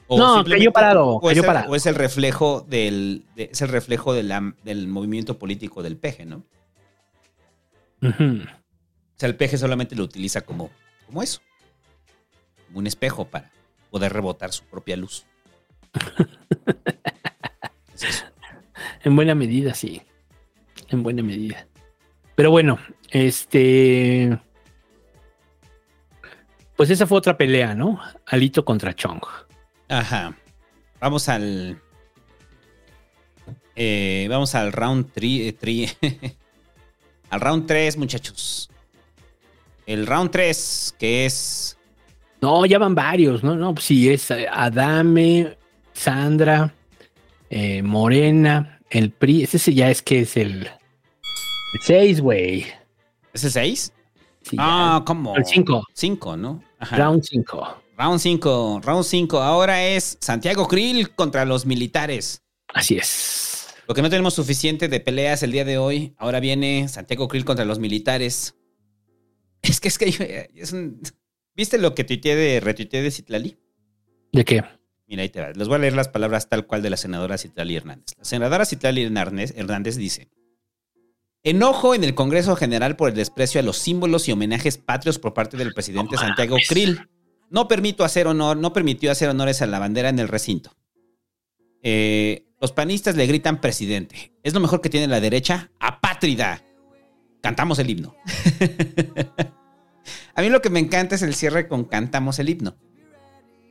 O 0.06 0.18
No, 0.18 0.44
cayó 0.44 0.70
parado, 0.70 1.06
O, 1.08 1.20
cayó 1.20 1.32
es 1.32 1.38
el, 1.38 1.44
parado. 1.46 1.72
o 1.72 1.76
es 1.76 1.86
el 1.86 1.94
reflejo 1.94 2.60
del, 2.68 3.24
de- 3.36 3.48
es 3.52 3.62
el 3.62 3.68
reflejo 3.70 4.12
de 4.12 4.22
la- 4.22 4.54
del 4.62 4.86
movimiento 4.86 5.38
político 5.38 5.82
del 5.82 5.96
peje, 5.96 6.26
¿no? 6.26 6.44
O 8.02 8.06
sea, 9.16 9.30
el 9.30 9.34
peje 9.36 9.56
solamente 9.56 9.96
lo 9.96 10.04
utiliza 10.04 10.42
como, 10.42 10.68
como 11.06 11.22
eso. 11.22 11.40
Como 12.66 12.80
un 12.80 12.86
espejo 12.86 13.24
para 13.24 13.50
poder 13.90 14.12
rebotar 14.12 14.52
su 14.52 14.64
propia 14.64 14.98
luz. 14.98 15.24
Es 17.94 18.02
eso. 18.02 18.24
En 19.04 19.16
buena 19.16 19.34
medida, 19.34 19.72
sí. 19.72 20.02
En 20.88 21.02
buena 21.02 21.22
medida. 21.22 21.66
Pero 22.34 22.50
bueno, 22.50 22.78
este. 23.14 24.38
Pues 26.76 26.90
esa 26.90 27.06
fue 27.06 27.18
otra 27.18 27.36
pelea, 27.36 27.74
¿no? 27.74 28.00
Alito 28.26 28.64
contra 28.64 28.94
Chong. 28.94 29.22
Ajá. 29.88 30.36
Vamos 31.00 31.28
al. 31.28 31.80
eh, 33.76 34.26
vamos 34.28 34.54
al 34.56 34.72
round 34.72 35.12
3. 35.12 35.96
al 37.30 37.40
round 37.40 37.66
3, 37.66 37.96
muchachos. 37.96 38.68
El 39.86 40.06
round 40.06 40.30
3, 40.32 40.96
que 40.98 41.26
es. 41.26 41.78
No, 42.40 42.66
ya 42.66 42.78
van 42.78 42.94
varios, 42.94 43.44
¿no? 43.44 43.54
No, 43.54 43.72
pues 43.72 43.86
sí, 43.86 44.10
es 44.10 44.30
eh, 44.32 44.46
Adame, 44.50 45.56
Sandra, 45.92 46.74
eh, 47.48 47.82
Morena, 47.82 48.80
el 48.90 49.10
PRI. 49.12 49.44
Ese 49.44 49.72
ya 49.72 49.90
es 49.90 50.02
que 50.02 50.20
es 50.22 50.36
el 50.36 50.68
6, 51.84 52.20
güey. 52.20 52.66
¿Ese 53.34 53.50
6? 53.50 53.92
Sí, 54.42 54.56
ah, 54.58 55.02
¿cómo? 55.06 55.36
El 55.36 55.44
cinco. 55.44 55.84
5, 55.92 56.36
¿no? 56.36 56.62
Ajá. 56.78 56.96
Round 56.96 57.22
5. 57.22 57.82
Round 57.98 58.18
5. 58.20 58.80
Round 58.84 59.04
5. 59.04 59.40
Ahora 59.42 59.84
es 59.86 60.16
Santiago 60.20 60.66
Krill 60.68 61.14
contra 61.14 61.44
los 61.44 61.66
militares. 61.66 62.42
Así 62.72 62.96
es. 62.96 63.66
Porque 63.86 64.02
no 64.02 64.08
tenemos 64.10 64.34
suficiente 64.34 64.88
de 64.88 65.00
peleas 65.00 65.42
el 65.42 65.52
día 65.52 65.64
de 65.64 65.78
hoy. 65.78 66.14
Ahora 66.16 66.40
viene 66.40 66.88
Santiago 66.88 67.28
Krill 67.28 67.44
contra 67.44 67.64
los 67.64 67.78
militares. 67.78 68.54
Es 69.62 69.80
que 69.80 69.88
es 69.88 69.98
que 69.98 70.48
es 70.54 70.72
un- 70.72 71.00
¿Viste 71.56 71.78
lo 71.78 71.94
que 71.94 72.04
tuiteé 72.04 72.34
de 72.36 72.60
retuiteé 72.60 73.02
de 73.02 73.10
Citlali? 73.10 73.58
¿De 74.32 74.44
qué? 74.44 74.64
Mira, 75.06 75.22
ahí 75.22 75.28
te 75.28 75.40
va. 75.40 75.50
Les 75.52 75.68
voy 75.68 75.76
a 75.76 75.78
leer 75.80 75.92
las 75.94 76.08
palabras 76.08 76.48
tal 76.48 76.66
cual 76.66 76.82
de 76.82 76.90
la 76.90 76.96
senadora 76.96 77.38
Citlali 77.38 77.76
Hernández. 77.76 78.14
La 78.18 78.24
senadora 78.24 78.64
Citlali 78.66 79.04
Hernández, 79.04 79.54
Hernández 79.56 79.96
dice: 79.96 80.28
Enojo 81.46 81.94
en 81.94 82.04
el 82.04 82.14
Congreso 82.14 82.56
General 82.56 82.96
por 82.96 83.10
el 83.10 83.14
desprecio 83.14 83.60
a 83.60 83.62
los 83.62 83.76
símbolos 83.76 84.28
y 84.28 84.32
homenajes 84.32 84.78
patrios 84.78 85.18
por 85.18 85.34
parte 85.34 85.58
del 85.58 85.74
presidente 85.74 86.16
Santiago 86.16 86.56
Krill. 86.66 87.06
No 87.50 87.68
permito 87.68 88.02
hacer 88.02 88.26
honor, 88.26 88.56
no 88.56 88.72
permitió 88.72 89.10
hacer 89.10 89.28
honores 89.28 89.60
a 89.60 89.66
la 89.66 89.78
bandera 89.78 90.08
en 90.08 90.18
el 90.18 90.28
recinto. 90.28 90.74
Eh, 91.82 92.46
los 92.62 92.72
panistas 92.72 93.14
le 93.14 93.26
gritan 93.26 93.60
presidente. 93.60 94.32
Es 94.42 94.54
lo 94.54 94.60
mejor 94.60 94.80
que 94.80 94.88
tiene 94.88 95.06
la 95.06 95.20
derecha. 95.20 95.70
¡Apátrida! 95.78 96.64
Cantamos 97.42 97.78
el 97.78 97.90
himno. 97.90 98.16
a 100.34 100.40
mí 100.40 100.48
lo 100.48 100.62
que 100.62 100.70
me 100.70 100.80
encanta 100.80 101.14
es 101.14 101.20
el 101.20 101.34
cierre 101.34 101.68
con 101.68 101.84
cantamos 101.84 102.38
el 102.38 102.48
himno. 102.48 102.74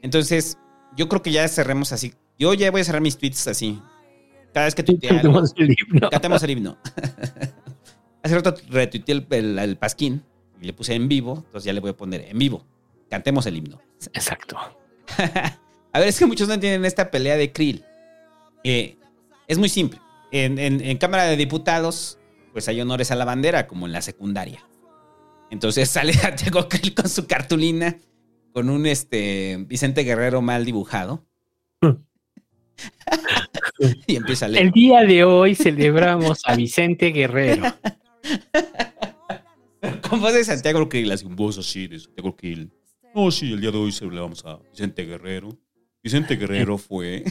Entonces, 0.03 0.59
yo 0.95 1.09
creo 1.09 1.23
que 1.23 1.31
ya 1.31 1.47
cerremos 1.47 1.91
así. 1.91 2.13
Yo 2.37 2.53
ya 2.53 2.69
voy 2.69 2.81
a 2.81 2.83
cerrar 2.83 3.01
mis 3.01 3.17
tweets 3.17 3.47
así. 3.47 3.81
Cada 4.53 4.65
vez 4.67 4.75
que 4.75 4.83
tuitee 4.83 5.09
algo, 5.09 5.21
Cantemos 5.33 5.53
el 5.57 5.75
himno. 5.79 6.09
cantamos 6.09 6.43
el 6.43 6.49
himno. 6.51 6.77
Hace 8.21 8.35
rato 8.35 8.55
retuiteé 8.69 9.15
el, 9.15 9.25
el- 9.31 9.59
el 9.59 9.77
pasquín 9.77 10.23
y 10.61 10.65
le 10.65 10.73
puse 10.73 10.93
en 10.93 11.07
vivo, 11.09 11.37
entonces 11.45 11.63
ya 11.65 11.73
le 11.73 11.79
voy 11.79 11.89
a 11.91 11.97
poner 11.97 12.21
en 12.29 12.37
vivo. 12.37 12.63
Cantemos 13.09 13.45
el 13.47 13.57
himno. 13.57 13.81
Exacto. 14.13 14.57
a 15.91 15.99
ver, 15.99 16.07
es 16.07 16.17
que 16.19 16.25
muchos 16.25 16.47
no 16.47 16.53
entienden 16.53 16.85
esta 16.85 17.09
pelea 17.11 17.35
de 17.35 17.51
Krill. 17.51 17.83
Eh, 18.63 18.97
es 19.47 19.57
muy 19.57 19.69
simple. 19.69 19.99
En, 20.31 20.57
en- 20.59 20.81
en 20.81 20.97
Cámara 20.97 21.23
de 21.25 21.35
Diputados, 21.35 22.17
pues 22.53 22.67
hay 22.67 22.79
honores 22.79 23.11
a 23.11 23.15
la 23.15 23.25
bandera, 23.25 23.67
como 23.67 23.85
en 23.87 23.91
la 23.91 24.01
secundaria. 24.01 24.63
Entonces 25.49 25.89
sale 25.91 26.13
Santiago 26.13 26.69
Krill 26.69 26.93
con 26.93 27.09
su 27.09 27.27
cartulina, 27.27 27.97
con 28.53 28.69
un 28.69 28.85
este 28.85 29.57
Vicente 29.67 30.03
Guerrero 30.03 30.41
mal 30.41 30.63
dibujado. 30.63 31.25
y 34.07 34.15
empieza 34.15 34.45
a 34.45 34.49
leer. 34.49 34.65
El 34.65 34.71
día 34.71 35.01
de 35.01 35.23
hoy 35.23 35.55
celebramos 35.55 36.41
a 36.45 36.55
Vicente 36.55 37.07
Guerrero. 37.07 37.63
Con 40.09 40.21
voz 40.21 40.33
de 40.33 40.43
Santiago 40.43 40.87
Krill, 40.87 41.11
así 41.11 41.25
un 41.25 41.35
voz 41.35 41.57
así 41.57 41.87
de 41.87 41.99
Santiago 41.99 42.35
Krill. 42.35 42.71
No, 43.13 43.29
sí, 43.31 43.53
el 43.53 43.61
día 43.61 43.71
de 43.71 43.77
hoy 43.77 43.91
celebramos 43.91 44.45
a 44.45 44.59
Vicente 44.71 45.05
Guerrero. 45.05 45.49
Vicente 46.01 46.35
Guerrero 46.35 46.77
fue 46.77 47.23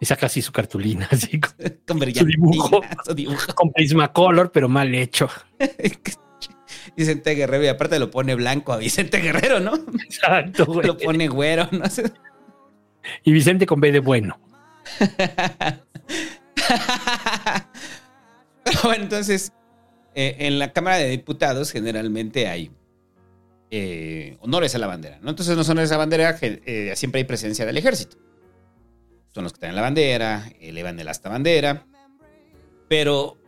Y 0.00 0.06
saca 0.06 0.26
así 0.26 0.42
su 0.42 0.52
cartulina, 0.52 1.08
así 1.10 1.40
con, 1.40 1.52
con 1.86 2.14
su 2.14 2.24
dibujo, 2.24 2.80
su 3.04 3.14
dibujo. 3.14 3.54
con 3.54 3.72
Prismacolor, 3.72 4.50
pero 4.52 4.68
mal 4.68 4.94
hecho. 4.94 5.28
Vicente 6.96 7.34
Guerrero, 7.34 7.64
y 7.64 7.68
aparte 7.68 7.98
lo 7.98 8.10
pone 8.10 8.34
blanco 8.34 8.72
a 8.72 8.76
Vicente 8.76 9.18
Guerrero, 9.18 9.60
¿no? 9.60 9.74
Exacto, 10.04 10.66
güey. 10.66 10.86
Lo 10.86 10.96
pone 10.98 11.28
güero, 11.28 11.68
no 11.72 11.88
sé. 11.88 12.12
Y 13.22 13.32
Vicente 13.32 13.66
con 13.66 13.80
B 13.80 13.92
de 13.92 14.00
bueno. 14.00 14.38
Pero 18.64 18.80
bueno, 18.84 19.04
entonces, 19.04 19.52
eh, 20.14 20.36
en 20.40 20.58
la 20.58 20.72
Cámara 20.72 20.96
de 20.98 21.08
Diputados 21.08 21.70
generalmente 21.72 22.48
hay 22.48 22.70
eh, 23.70 24.36
honores 24.40 24.74
a 24.74 24.78
la 24.78 24.86
bandera. 24.86 25.16
Entonces, 25.16 25.48
en 25.48 25.56
los 25.56 25.68
honores 25.68 25.90
a 25.90 25.94
la 25.94 25.98
bandera 25.98 26.38
eh, 26.40 26.92
siempre 26.96 27.20
hay 27.20 27.24
presencia 27.24 27.66
del 27.66 27.76
ejército. 27.76 28.16
Son 29.32 29.42
los 29.42 29.52
que 29.52 29.60
traen 29.60 29.74
la 29.74 29.82
bandera, 29.82 30.48
elevan 30.60 30.98
el 31.00 31.08
asta 31.08 31.28
bandera, 31.28 31.86
pero 32.88 33.38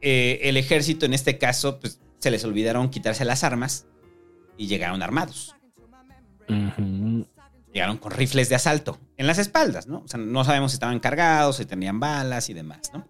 el 0.00 0.56
ejército 0.56 1.06
en 1.06 1.14
este 1.14 1.38
caso, 1.38 1.78
pues 1.78 2.00
se 2.18 2.30
les 2.30 2.44
olvidaron 2.44 2.90
quitarse 2.90 3.24
las 3.24 3.44
armas 3.44 3.86
y 4.56 4.66
llegaron 4.66 5.02
armados. 5.02 5.54
Ujú. 6.48 7.26
Llegaron 7.78 7.98
con 7.98 8.10
rifles 8.10 8.48
de 8.48 8.56
asalto 8.56 8.98
en 9.16 9.28
las 9.28 9.38
espaldas, 9.38 9.86
¿no? 9.86 9.98
O 10.00 10.08
sea, 10.08 10.18
no 10.18 10.42
sabemos 10.42 10.72
si 10.72 10.74
estaban 10.74 10.98
cargados, 10.98 11.58
si 11.58 11.64
tenían 11.64 12.00
balas 12.00 12.50
y 12.50 12.52
demás, 12.54 12.90
¿no? 12.92 13.06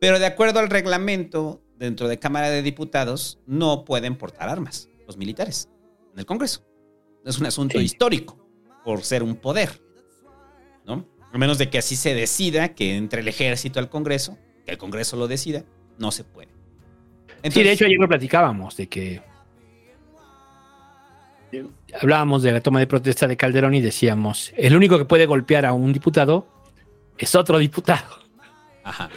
Pero 0.00 0.18
de 0.18 0.24
acuerdo 0.24 0.58
al 0.58 0.70
reglamento, 0.70 1.62
dentro 1.76 2.08
de 2.08 2.18
Cámara 2.18 2.48
de 2.48 2.62
Diputados, 2.62 3.40
no 3.44 3.84
pueden 3.84 4.16
portar 4.16 4.48
armas 4.48 4.88
los 5.06 5.18
militares 5.18 5.68
en 6.14 6.18
el 6.20 6.24
Congreso. 6.24 6.64
Es 7.26 7.38
un 7.40 7.44
asunto 7.44 7.78
Sí. 7.78 7.84
histórico 7.84 8.38
por 8.84 9.02
ser 9.02 9.22
un 9.22 9.36
poder, 9.36 9.82
¿no? 10.86 11.06
A 11.30 11.36
menos 11.36 11.58
de 11.58 11.68
que 11.68 11.76
así 11.76 11.94
se 11.94 12.14
decida 12.14 12.74
que 12.74 12.96
entre 12.96 13.20
el 13.20 13.28
ejército 13.28 13.80
al 13.80 13.90
Congreso, 13.90 14.38
que 14.64 14.70
el 14.72 14.78
Congreso 14.78 15.18
lo 15.18 15.28
decida, 15.28 15.66
no 15.98 16.10
se 16.10 16.24
puede. 16.24 16.48
sí, 17.50 17.62
de 17.62 17.72
hecho 17.72 17.84
ayer 17.84 17.98
lo 18.00 18.08
platicábamos, 18.08 18.78
de 18.78 18.88
que 18.88 19.20
hablábamos 22.00 22.42
de 22.42 22.52
la 22.52 22.60
toma 22.60 22.80
de 22.80 22.86
protesta 22.86 23.26
de 23.26 23.36
Calderón 23.36 23.74
y 23.74 23.80
decíamos, 23.80 24.52
el 24.56 24.76
único 24.76 24.98
que 24.98 25.04
puede 25.04 25.26
golpear 25.26 25.66
a 25.66 25.72
un 25.72 25.92
diputado 25.92 26.46
es 27.18 27.34
otro 27.34 27.58
diputado. 27.58 28.20
Ajá. 28.84 29.10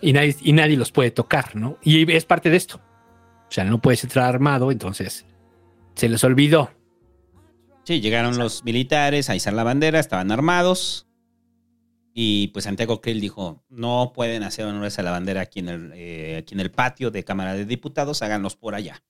Y 0.00 0.12
nadie, 0.12 0.36
y 0.42 0.52
nadie 0.52 0.76
los 0.76 0.92
puede 0.92 1.10
tocar, 1.10 1.56
¿no? 1.56 1.78
Y 1.82 2.10
es 2.12 2.24
parte 2.24 2.50
de 2.50 2.56
esto. 2.56 2.80
O 3.48 3.52
sea, 3.52 3.64
no 3.64 3.80
puedes 3.80 4.02
entrar 4.04 4.26
armado, 4.26 4.70
entonces 4.70 5.24
se 5.94 6.08
les 6.08 6.22
olvidó. 6.24 6.70
Sí, 7.84 8.00
llegaron 8.00 8.36
los 8.36 8.64
militares 8.64 9.30
a 9.30 9.36
izar 9.36 9.52
la 9.52 9.62
bandera, 9.62 10.00
estaban 10.00 10.30
armados. 10.32 11.06
Y 12.12 12.48
pues 12.48 12.64
Santiago 12.64 13.00
Krill 13.00 13.20
dijo, 13.20 13.62
no 13.68 14.12
pueden 14.14 14.42
hacer 14.42 14.64
honores 14.64 14.98
a 14.98 15.02
la 15.02 15.10
bandera 15.10 15.42
aquí 15.42 15.60
en 15.60 15.68
el, 15.68 15.92
eh, 15.94 16.38
aquí 16.38 16.54
en 16.54 16.60
el 16.60 16.70
patio 16.70 17.10
de 17.10 17.24
Cámara 17.24 17.54
de 17.54 17.64
Diputados, 17.64 18.22
háganlos 18.22 18.56
por 18.56 18.74
allá. 18.74 19.02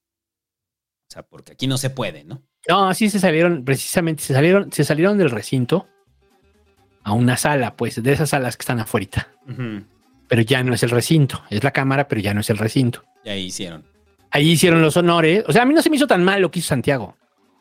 O 1.09 1.13
sea, 1.13 1.23
porque 1.23 1.53
aquí 1.53 1.67
no 1.67 1.79
se 1.79 1.91
puede, 1.91 2.25
¿no? 2.25 2.43
No, 2.69 2.89
así 2.89 3.09
se 3.11 3.21
salieron, 3.21 3.65
precisamente, 3.65 4.23
se 4.23 4.35
salieron, 4.35 4.73
se 4.73 4.85
salieron 4.85 5.19
del 5.19 5.31
recinto 5.31 5.87
a 7.05 7.13
una 7.13 7.37
sala, 7.37 7.77
pues, 7.77 8.03
de 8.03 8.13
esas 8.13 8.31
salas 8.31 8.57
que 8.57 8.63
están 8.63 8.81
afuera. 8.81 9.29
Pero 10.29 10.43
ya 10.43 10.63
no 10.65 10.75
es 10.75 10.83
el 10.83 10.91
recinto, 10.91 11.43
es 11.51 11.63
la 11.63 11.71
cámara, 11.71 12.09
pero 12.09 12.21
ya 12.21 12.35
no 12.35 12.41
es 12.41 12.51
el 12.51 12.59
recinto. 12.59 13.05
Y 13.25 13.29
ahí 13.29 13.45
hicieron. 13.45 13.85
Ahí 14.33 14.51
hicieron 14.51 14.83
los 14.83 14.97
honores. 14.97 15.45
O 15.47 15.53
sea, 15.53 15.63
a 15.63 15.65
mí 15.65 15.73
no 15.75 15.81
se 15.83 15.89
me 15.91 15.97
hizo 15.97 16.09
tan 16.09 16.25
mal 16.25 16.43
lo 16.43 16.51
que 16.51 16.59
hizo 16.59 16.69
Santiago. 16.69 17.17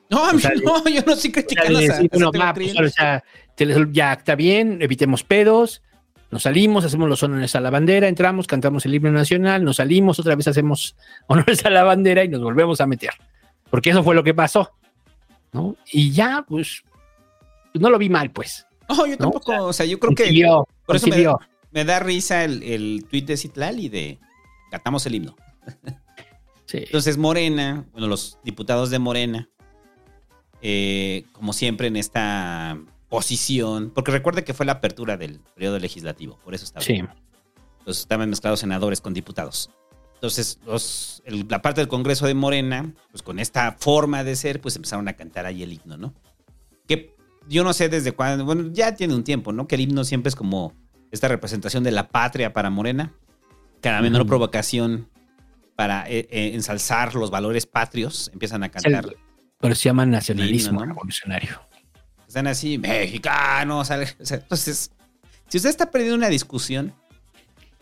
No, 0.09 0.25
a 0.25 0.31
O 0.31 0.33
mí 0.33 0.41
sea, 0.41 0.51
no, 0.63 0.83
yo 0.87 1.01
no 1.05 1.13
estoy 1.13 1.31
criticando 1.31 1.79
pues, 1.79 2.75
o 2.79 2.89
sea, 2.89 3.23
se 3.55 3.65
les- 3.65 3.77
ya 3.91 4.13
está 4.13 4.35
bien, 4.35 4.79
evitemos 4.81 5.23
pedos, 5.23 5.81
nos 6.31 6.43
salimos, 6.43 6.83
hacemos 6.85 7.07
los 7.09 7.21
honores 7.23 7.55
a 7.55 7.59
la 7.59 7.69
bandera, 7.69 8.07
entramos, 8.07 8.45
cantamos 8.47 8.85
el 8.85 8.93
himno 8.95 9.11
nacional, 9.11 9.63
nos 9.63 9.77
salimos, 9.77 10.19
otra 10.19 10.35
vez 10.35 10.47
hacemos 10.47 10.95
honores 11.27 11.63
a 11.65 11.69
la 11.69 11.83
bandera 11.83 12.23
y 12.23 12.29
nos 12.29 12.41
volvemos 12.41 12.81
a 12.81 12.87
meter. 12.87 13.11
Porque 13.75 13.89
eso 13.89 14.05
fue 14.05 14.15
lo 14.15 14.23
que 14.23 14.33
pasó. 14.33 14.71
¿no? 15.51 15.75
Y 15.91 16.11
ya, 16.11 16.45
pues, 16.47 16.81
no 17.73 17.89
lo 17.89 17.97
vi 17.97 18.07
mal, 18.07 18.31
pues. 18.31 18.65
No, 18.87 19.05
yo 19.05 19.17
tampoco, 19.17 19.51
o 19.65 19.73
sea, 19.73 19.85
yo 19.85 19.99
creo 19.99 20.15
que 20.15 20.47
por 20.85 20.95
eso 20.95 21.07
me, 21.71 21.83
da 21.83 21.99
risa 21.99 22.45
el, 22.45 22.63
el 22.63 23.05
tuit 23.09 23.25
de 23.25 23.35
Citlali 23.35 23.89
de 23.89 24.17
cantamos 24.71 25.05
el 25.05 25.15
himno. 25.15 25.35
Sí. 26.67 26.77
Entonces 26.79 27.17
Morena, 27.17 27.85
bueno, 27.91 28.07
los 28.07 28.39
diputados 28.43 28.89
de 28.89 28.97
Morena, 28.97 29.49
eh, 30.63 31.25
como 31.31 31.53
siempre 31.53 31.87
en 31.87 31.95
esta 31.95 32.79
posición, 33.07 33.91
porque 33.93 34.09
recuerde 34.09 34.43
que 34.43 34.55
fue 34.55 34.65
la 34.65 34.71
apertura 34.71 35.15
del 35.15 35.41
periodo 35.53 35.77
legislativo, 35.77 36.39
por 36.43 36.55
eso 36.55 36.63
estaba. 36.63 36.83
Sí. 36.83 37.03
Entonces 37.79 38.01
estaban 38.01 38.31
mezclados 38.31 38.61
senadores 38.61 38.99
con 38.99 39.13
diputados. 39.13 39.69
Entonces, 40.25 40.59
los, 40.65 41.21
el- 41.25 41.45
la 41.49 41.61
parte 41.61 41.81
del 41.81 41.87
Congreso 41.87 42.25
de 42.25 42.33
Morena, 42.33 42.93
pues 43.11 43.21
con 43.21 43.39
esta 43.39 43.73
forma 43.79 44.23
de 44.23 44.35
ser, 44.35 44.59
pues 44.61 44.75
empezaron 44.75 45.07
a 45.07 45.13
cantar 45.13 45.45
ahí 45.45 45.61
el 45.63 45.73
himno, 45.73 45.97
¿no? 45.97 46.13
Que 46.87 47.15
yo 47.47 47.63
no 47.63 47.73
sé 47.73 47.89
desde 47.89 48.11
cuándo, 48.11 48.43
bueno, 48.45 48.71
ya 48.73 48.95
tiene 48.95 49.13
un 49.13 49.23
tiempo, 49.23 49.51
¿no? 49.53 49.67
Que 49.67 49.75
el 49.75 49.81
himno 49.81 50.03
siempre 50.03 50.29
es 50.29 50.35
como 50.35 50.73
esta 51.11 51.27
representación 51.27 51.83
de 51.83 51.91
la 51.91 52.09
patria 52.09 52.53
para 52.53 52.69
Morena, 52.69 53.13
que 53.81 53.89
a 53.89 53.93
la 53.93 54.01
menor 54.01 54.21
Ujú. 54.21 54.29
provocación 54.29 55.09
para 55.75 56.09
eh, 56.09 56.27
eh, 56.31 56.51
ensalzar 56.55 57.13
los 57.15 57.29
valores 57.29 57.65
patrios, 57.67 58.29
empiezan 58.33 58.63
a 58.63 58.67
Es 58.67 58.83
el- 58.85 58.93
cantar. 58.93 59.15
Pero 59.61 59.75
se 59.75 59.83
llama 59.83 60.05
nacionalismo 60.05 60.71
Himno, 60.71 60.85
¿no? 60.87 60.93
revolucionario. 60.93 61.61
Están 62.27 62.47
así, 62.47 62.77
mexicanos. 62.77 63.89
O 63.89 63.95
sea, 64.25 64.37
entonces, 64.37 64.91
si 65.47 65.57
usted 65.57 65.69
está 65.69 65.91
perdiendo 65.91 66.15
una 66.17 66.29
discusión, 66.29 66.93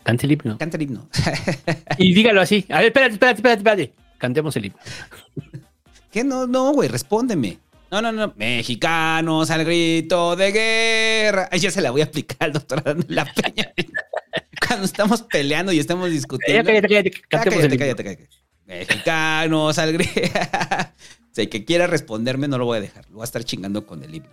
Cante 0.04 0.26
el 0.26 0.32
himno. 0.32 0.56
canta 0.58 0.76
el 0.76 0.82
himno. 0.84 1.08
Y 1.98 2.14
dígalo 2.14 2.40
así. 2.40 2.64
A 2.68 2.76
ver, 2.78 2.86
espérate, 2.86 3.14
espérate, 3.14 3.38
espérate, 3.38 3.58
espérate. 3.60 3.92
Cantemos 4.18 4.54
el 4.56 4.66
himno. 4.66 4.78
¿Qué? 6.12 6.22
No, 6.22 6.46
no, 6.46 6.72
güey, 6.72 6.88
respóndeme. 6.88 7.58
No, 7.90 8.00
no, 8.02 8.12
no. 8.12 8.32
Mexicanos 8.36 9.50
al 9.50 9.64
grito 9.64 10.36
de 10.36 10.52
guerra. 10.52 11.48
Ay, 11.50 11.58
ya 11.60 11.70
se 11.70 11.80
la 11.80 11.90
voy 11.90 12.00
a 12.02 12.04
aplicar 12.04 12.36
al 12.40 12.52
doctor 12.52 12.82
la 13.08 13.24
Peña. 13.24 13.72
Cuando 14.66 14.84
estamos 14.86 15.22
peleando 15.22 15.72
y 15.72 15.78
estamos 15.78 16.10
discutiendo. 16.10 16.64
cállate, 16.64 16.88
cállate, 16.88 17.10
Ah, 17.32 17.40
cállate, 17.42 17.56
himno. 17.66 17.78
cállate, 17.78 18.04
cállate. 18.04 18.28
Mexicanos 18.66 19.78
al 19.78 19.92
grito. 19.92 20.10
Sea, 21.30 21.42
el 21.44 21.48
que 21.48 21.64
quiera 21.64 21.86
responderme 21.86 22.46
no 22.48 22.58
lo 22.58 22.64
voy 22.64 22.78
a 22.78 22.80
dejar. 22.80 23.04
Lo 23.10 23.16
voy 23.16 23.22
a 23.22 23.24
estar 23.24 23.42
chingando 23.44 23.86
con 23.86 24.02
el 24.04 24.14
himno. 24.14 24.30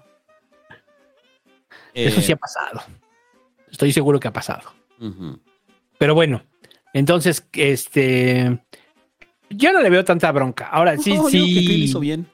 Eso 1.94 2.20
Eh, 2.20 2.24
sí 2.24 2.32
ha 2.32 2.38
pasado. 2.38 2.82
Estoy 3.72 3.92
seguro 3.92 4.20
que 4.20 4.28
ha 4.28 4.34
pasado. 4.34 4.72
ujú. 5.00 5.40
Pero 6.02 6.16
bueno, 6.16 6.42
entonces, 6.96 7.48
este. 7.54 8.58
Yo 9.52 9.72
no 9.72 9.82
le 9.84 9.92
veo 9.92 10.04
tanta 10.04 10.32
bronca. 10.32 10.66
Ahora 10.66 10.98
sí, 10.98 11.12
que 11.12 11.30
sí. 11.30 11.84
hizo 11.84 12.00
bien. 12.00 12.26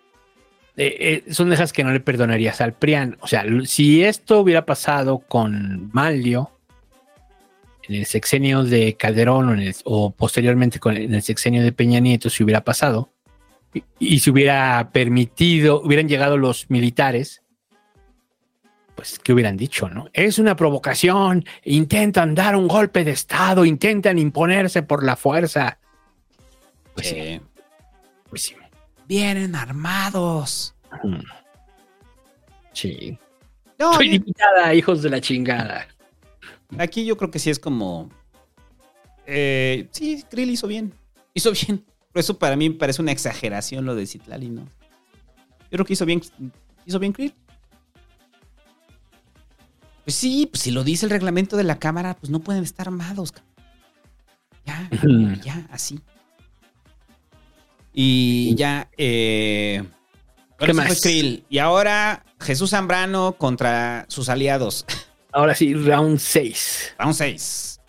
eh, 0.77 1.23
eh, 1.27 1.33
son 1.33 1.49
de 1.49 1.55
esas 1.55 1.73
que 1.73 1.83
no 1.83 1.91
le 1.91 1.99
perdonarías 1.99 2.61
al 2.61 2.71
Prián. 2.71 3.17
O 3.19 3.27
sea, 3.27 3.43
si 3.65 4.05
esto 4.05 4.39
hubiera 4.39 4.65
pasado 4.65 5.19
con 5.19 5.89
Manlio 5.91 6.49
en 7.89 7.95
el 7.95 8.05
sexenio 8.05 8.63
de 8.63 8.93
Calderón 8.95 9.49
o, 9.49 9.53
en 9.53 9.59
el- 9.59 9.75
o 9.83 10.11
posteriormente 10.11 10.79
con, 10.79 10.95
en 10.95 11.13
el 11.13 11.21
sexenio 11.21 11.61
de 11.61 11.73
Peña 11.73 11.99
Nieto, 11.99 12.29
si 12.29 12.43
hubiera 12.45 12.63
pasado 12.63 13.09
y, 13.73 13.83
y 13.99 14.19
se 14.19 14.31
hubiera 14.31 14.91
permitido, 14.93 15.81
hubieran 15.81 16.07
llegado 16.07 16.37
los 16.37 16.69
militares, 16.69 17.41
pues, 18.97 19.17
¿qué 19.19 19.31
hubieran 19.31 19.55
dicho? 19.55 19.87
no? 19.87 20.09
Es 20.11 20.39
una 20.39 20.55
provocación, 20.57 21.45
intentan 21.63 22.33
dar 22.35 22.55
un 22.57 22.67
golpe 22.67 23.03
de 23.05 23.11
Estado, 23.11 23.63
intentan 23.63 24.17
imponerse 24.19 24.81
por 24.83 25.03
la 25.05 25.15
fuerza. 25.15 25.77
Pues 26.95 27.07
sí, 27.09 27.15
Eh, 27.15 27.41
pues 28.29 28.41
sí. 28.41 28.55
vienen 29.07 29.55
armados. 29.55 30.75
Sí. 32.73 33.17
No, 33.79 33.93
Soy 33.93 34.07
yo- 34.07 34.11
diputada, 34.13 34.73
hijos 34.73 35.01
de 35.03 35.09
la 35.11 35.21
chingada. 35.21 35.87
Aquí 36.77 37.05
yo 37.05 37.15
creo 37.17 37.31
que 37.31 37.39
sí 37.39 37.49
es 37.49 37.59
como. 37.59 38.09
eh, 39.25 39.87
sí, 39.91 40.23
Krill 40.29 40.49
hizo 40.49 40.67
bien. 40.67 40.93
Hizo 41.33 41.51
bien. 41.51 41.85
Por 42.11 42.19
eso 42.19 42.39
para 42.39 42.55
mí 42.55 42.69
me 42.69 42.75
parece 42.75 43.01
una 43.01 43.11
exageración 43.11 43.85
lo 43.85 43.93
de 43.93 44.07
Citlali, 44.07 44.49
¿no? 44.49 44.63
Yo 44.63 45.69
creo 45.69 45.85
que 45.85 45.93
hizo 45.93 46.05
bien. 46.05 46.21
Hizo 46.85 46.97
bien 46.99 47.13
Krill. 47.13 47.35
Pues 50.07 50.15
sí, 50.15 50.47
pues 50.49 50.61
si 50.61 50.71
lo 50.71 50.85
dice 50.85 51.05
el 51.05 51.09
reglamento 51.09 51.57
de 51.57 51.65
la 51.65 51.79
Cámara, 51.79 52.15
pues 52.15 52.29
no 52.29 52.39
pueden 52.39 52.63
estar 52.63 52.87
armados. 52.87 53.33
Ya, 54.65 54.89
ya, 55.43 55.67
así. 55.69 55.99
Y 57.91 58.55
ya, 58.55 58.89
eh. 58.97 59.83
¿Qué 60.57 60.73
más? 60.73 61.05
Y 61.05 61.57
ahora 61.57 62.23
Jesús 62.39 62.69
Zambrano 62.69 63.33
contra 63.33 64.05
sus 64.07 64.29
aliados. 64.29 64.85
Ahora 65.33 65.53
sí, 65.53 65.73
round 65.73 66.19
6. 66.19 66.95
Round 66.99 67.13
6. 67.13 67.81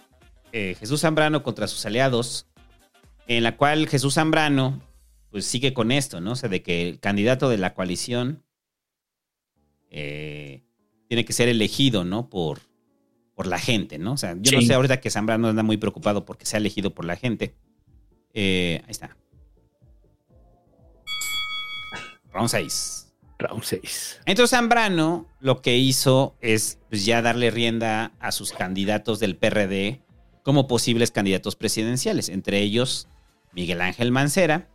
Jesús 0.51 1.01
Zambrano 1.03 1.45
contra 1.45 1.69
sus 1.69 1.87
aliados. 1.87 2.49
En 3.29 3.45
la 3.45 3.57
cual 3.57 3.87
Jesús 3.87 4.15
Zambrano, 4.15 4.83
pues 5.31 5.47
sigue 5.47 5.73
con 5.73 5.93
esto, 5.93 6.21
¿no? 6.21 6.33
O 6.33 6.37
sea, 6.37 6.49
de 6.49 6.65
que 6.65 6.89
el 6.89 6.99
candidato 6.99 7.49
de 7.49 7.59
la 7.59 7.75
coalición 7.75 8.43
eh, 9.91 10.65
tiene 11.09 11.25
que 11.25 11.33
ser 11.33 11.49
elegido, 11.49 12.05
¿no? 12.05 12.29
Por, 12.29 12.61
por 13.35 13.47
la 13.47 13.59
gente, 13.59 13.99
¿no? 13.99 14.13
O 14.13 14.17
sea, 14.17 14.37
yo 14.39 14.53
no 14.53 14.63
sé 14.63 14.75
ahorita 14.75 15.01
que 15.01 15.11
Zambrano 15.11 15.49
anda 15.49 15.63
muy 15.63 15.79
preocupado 15.79 16.25
porque 16.25 16.47
sea 16.47 16.59
elegido 16.59 16.95
por 16.95 17.05
la 17.05 17.17
gente. 17.17 17.55
Eh, 18.35 18.83
ahí 18.85 18.91
está. 18.91 19.17
Round 22.33 22.51
6. 22.51 23.13
Round 23.39 23.63
6. 23.63 24.21
Entonces 24.27 24.51
Zambrano 24.51 25.27
lo 25.41 25.63
que 25.63 25.79
hizo 25.79 26.37
es 26.41 26.79
pues, 26.91 27.05
ya 27.05 27.23
darle 27.23 27.51
rienda 27.51 28.13
a 28.21 28.33
sus 28.33 28.53
candidatos 28.53 29.19
del 29.19 29.37
PRD 29.37 30.03
como 30.43 30.67
posibles 30.67 31.11
candidatos 31.11 31.57
presidenciales, 31.57 32.29
entre 32.29 32.61
ellos 32.61 33.09
Miguel 33.53 33.81
Ángel 33.81 34.13
Mancera, 34.13 34.69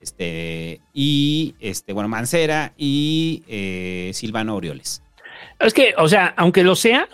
este, 0.00 0.80
y 0.94 1.54
este, 1.60 1.92
bueno, 1.92 2.08
Mancera 2.08 2.72
y 2.76 3.44
eh, 3.46 4.10
Silvano 4.14 4.56
Orioles. 4.56 5.02
Es 5.58 5.74
que, 5.74 5.94
o 5.98 6.08
sea, 6.08 6.34
aunque 6.36 6.64
lo 6.64 6.74
sea, 6.74 7.08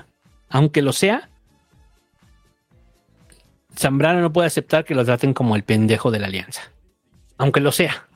aunque 0.48 0.82
lo 0.82 0.92
sea, 0.92 1.28
Zambrano 3.76 4.20
no 4.20 4.32
puede 4.32 4.46
aceptar 4.46 4.84
que 4.84 4.94
lo 4.94 5.04
traten 5.04 5.34
como 5.34 5.56
el 5.56 5.64
pendejo 5.64 6.10
de 6.10 6.20
la 6.20 6.26
alianza. 6.26 6.62
Aunque 7.38 7.60
lo 7.60 7.72
sea. 7.72 8.08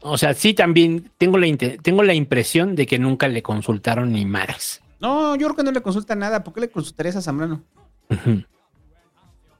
O 0.00 0.18
sea, 0.18 0.34
sí 0.34 0.54
también 0.54 1.10
tengo 1.18 1.38
la, 1.38 1.46
tengo 1.82 2.02
la 2.02 2.14
impresión 2.14 2.76
de 2.76 2.86
que 2.86 2.98
nunca 2.98 3.28
le 3.28 3.42
consultaron 3.42 4.12
ni 4.12 4.24
madres. 4.24 4.82
No, 5.00 5.34
yo 5.36 5.48
creo 5.48 5.56
que 5.56 5.64
no 5.64 5.72
le 5.72 5.82
consulta 5.82 6.14
nada. 6.14 6.44
¿Por 6.44 6.54
qué 6.54 6.60
le 6.60 6.70
consultarías 6.70 7.16
a 7.16 7.22
Zambrano? 7.22 7.64
Eso 8.08 8.44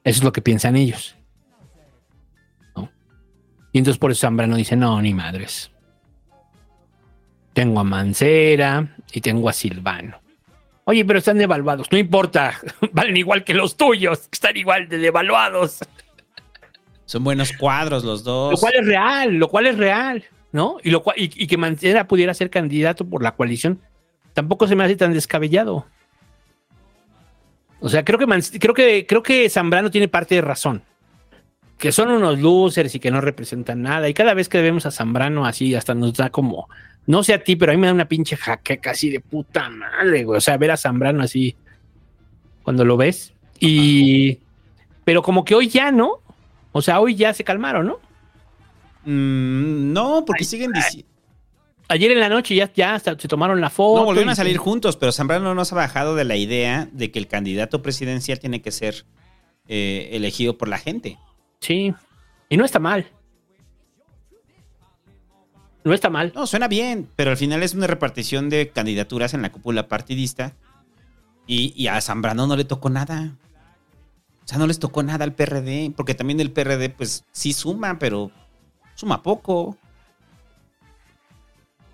es 0.03 0.23
lo 0.23 0.31
que 0.31 0.41
piensan 0.41 0.75
ellos. 0.77 1.17
Y 3.77 3.79
entonces 3.79 3.99
por 3.99 4.09
eso 4.09 4.21
Zambrano 4.21 4.55
dice, 4.55 4.75
no, 4.75 4.99
ni 4.99 5.13
madres. 5.13 5.69
Tengo 7.53 7.79
a 7.79 7.83
Mancera 7.83 8.95
y 9.13 9.21
tengo 9.21 9.49
a 9.49 9.53
Silvano. 9.53 10.19
Oye, 10.85 11.05
pero 11.05 11.19
están 11.19 11.37
devaluados. 11.37 11.91
No 11.91 11.99
importa. 11.99 12.59
Valen 12.91 13.17
igual 13.17 13.43
que 13.43 13.53
los 13.53 13.77
tuyos. 13.77 14.29
Están 14.31 14.57
igual 14.57 14.89
de 14.89 14.97
devaluados. 14.97 15.77
Son 17.05 17.23
buenos 17.23 17.53
cuadros 17.53 18.03
los 18.03 18.23
dos. 18.23 18.53
Lo 18.53 18.57
cual 18.57 18.73
es 18.79 18.85
real, 18.87 19.35
lo 19.35 19.47
cual 19.47 19.67
es 19.67 19.77
real, 19.77 20.23
¿no? 20.51 20.77
Y, 20.83 20.89
lo 20.89 21.03
cual, 21.03 21.15
y, 21.19 21.25
y 21.35 21.45
que 21.45 21.57
Mancera 21.57 22.07
pudiera 22.07 22.33
ser 22.33 22.49
candidato 22.49 23.07
por 23.07 23.21
la 23.21 23.35
coalición 23.35 23.79
tampoco 24.33 24.67
se 24.67 24.75
me 24.75 24.85
hace 24.85 24.95
tan 24.95 25.13
descabellado. 25.13 25.85
O 27.79 27.89
sea, 27.89 28.03
creo 28.03 28.17
que, 28.17 28.25
creo 28.59 28.73
que, 28.73 29.05
creo 29.05 29.21
que 29.21 29.47
Zambrano 29.51 29.91
tiene 29.91 30.07
parte 30.07 30.33
de 30.33 30.41
razón. 30.41 30.81
Que 31.77 31.91
son 31.91 32.09
unos 32.09 32.39
losers 32.39 32.95
y 32.95 32.99
que 32.99 33.11
no 33.11 33.21
representan 33.21 33.81
nada. 33.81 34.09
Y 34.09 34.13
cada 34.13 34.33
vez 34.33 34.49
que 34.49 34.61
vemos 34.61 34.85
a 34.85 34.91
Zambrano 34.91 35.45
así, 35.45 35.75
hasta 35.75 35.93
nos 35.93 36.13
da 36.13 36.29
como, 36.29 36.67
no 37.05 37.23
sé 37.23 37.33
a 37.33 37.43
ti, 37.43 37.55
pero 37.55 37.71
a 37.71 37.75
mí 37.75 37.81
me 37.81 37.87
da 37.87 37.93
una 37.93 38.07
pinche 38.07 38.35
jaqueca 38.35 38.91
así 38.91 39.09
de 39.09 39.19
puta 39.19 39.69
madre, 39.69 40.23
güey. 40.23 40.37
O 40.37 40.41
sea, 40.41 40.57
ver 40.57 40.71
a 40.71 40.77
Zambrano 40.77 41.23
así 41.23 41.55
cuando 42.63 42.83
lo 42.83 42.97
ves. 42.97 43.33
Y, 43.59 44.39
pero 45.03 45.21
como 45.21 45.45
que 45.45 45.55
hoy 45.55 45.69
ya 45.69 45.91
no. 45.91 46.19
O 46.71 46.81
sea, 46.81 46.99
hoy 46.99 47.15
ya 47.15 47.33
se 47.33 47.43
calmaron, 47.43 47.87
¿no? 47.87 47.99
Mm, 49.05 49.93
no, 49.93 50.25
porque 50.25 50.43
siguen 50.43 50.73
diciendo. 50.73 51.07
Ayer 51.89 52.11
en 52.11 52.19
la 52.19 52.27
noche 52.27 52.53
ya, 52.53 52.71
ya 52.73 52.95
hasta 52.95 53.17
se 53.17 53.27
tomaron 53.29 53.61
la 53.61 53.69
foto. 53.69 54.01
No, 54.01 54.05
volvieron 54.05 54.29
a 54.29 54.35
salir 54.35 54.57
juntos, 54.57 54.97
pero 54.97 55.13
Zambrano 55.13 55.55
no 55.55 55.63
se 55.63 55.73
ha 55.73 55.77
bajado 55.77 56.15
de 56.15 56.25
la 56.25 56.35
idea 56.35 56.89
de 56.91 57.11
que 57.11 57.19
el 57.19 57.27
candidato 57.27 57.81
presidencial 57.81 58.39
tiene 58.39 58.61
que 58.61 58.71
ser 58.71 59.05
eh, 59.69 60.09
elegido 60.11 60.57
por 60.57 60.67
la 60.67 60.77
gente. 60.77 61.17
Sí. 61.59 61.93
Y 62.49 62.57
no 62.57 62.65
está 62.65 62.79
mal. 62.79 63.11
No 65.83 65.93
está 65.93 66.09
mal. 66.09 66.33
No, 66.35 66.47
suena 66.47 66.67
bien, 66.67 67.09
pero 67.15 67.31
al 67.31 67.37
final 67.37 67.63
es 67.63 67.73
una 67.73 67.87
repartición 67.87 68.49
de 68.49 68.69
candidaturas 68.69 69.33
en 69.33 69.41
la 69.41 69.51
cúpula 69.51 69.87
partidista 69.87 70.53
y, 71.45 71.73
y 71.81 71.87
a 71.87 71.99
Zambrano 72.01 72.45
no 72.45 72.57
le 72.57 72.65
tocó 72.65 72.89
nada. 72.89 73.35
O 74.43 74.47
sea, 74.47 74.57
no 74.57 74.67
les 74.67 74.79
tocó 74.79 75.03
nada 75.03 75.25
al 75.25 75.33
PRD, 75.33 75.91
porque 75.95 76.13
también 76.13 76.39
el 76.39 76.51
PRD, 76.51 76.89
pues 76.89 77.25
sí 77.31 77.53
suma, 77.53 77.99
pero 77.99 78.31
suma 78.95 79.23
poco. 79.23 79.61
O 79.61 79.77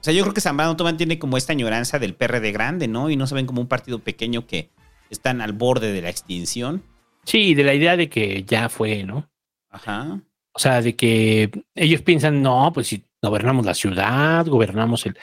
sea, 0.02 0.14
yo 0.14 0.23
creo 0.23 0.34
que 0.34 0.41
Zambrano 0.41 0.76
todavía 0.76 0.98
tiene 0.98 1.18
como 1.18 1.38
esta 1.38 1.53
añoranza 1.53 1.98
del 1.98 2.14
PRD 2.14 2.52
grande, 2.52 2.88
¿no? 2.88 3.10
Y 3.10 3.15
no 3.15 3.26
se 3.26 3.35
ven 3.35 3.45
como 3.45 3.61
un 3.61 3.68
partido 3.68 3.99
pequeño 3.99 4.45
que 4.45 4.69
están 5.10 5.40
al 5.41 5.53
borde 5.53 5.91
de 5.91 6.02
la 6.02 6.10
extinción. 6.10 6.84
Sí, 7.26 7.56
de 7.56 7.64
la 7.64 7.73
idea 7.73 7.95
de 7.95 8.10
que 8.10 8.44
ya 8.44 8.69
fue, 8.69 9.03
¿no? 9.03 9.30
Ajá. 9.73 10.21
O 10.53 10.59
sea, 10.59 10.81
de 10.81 10.95
que 10.95 11.51
ellos 11.75 12.01
piensan, 12.01 12.41
no, 12.41 12.71
pues 12.73 12.87
si 12.87 13.03
gobernamos 13.21 13.65
la 13.65 13.73
ciudad, 13.73 14.45
gobernamos 14.45 15.05
el. 15.05 15.17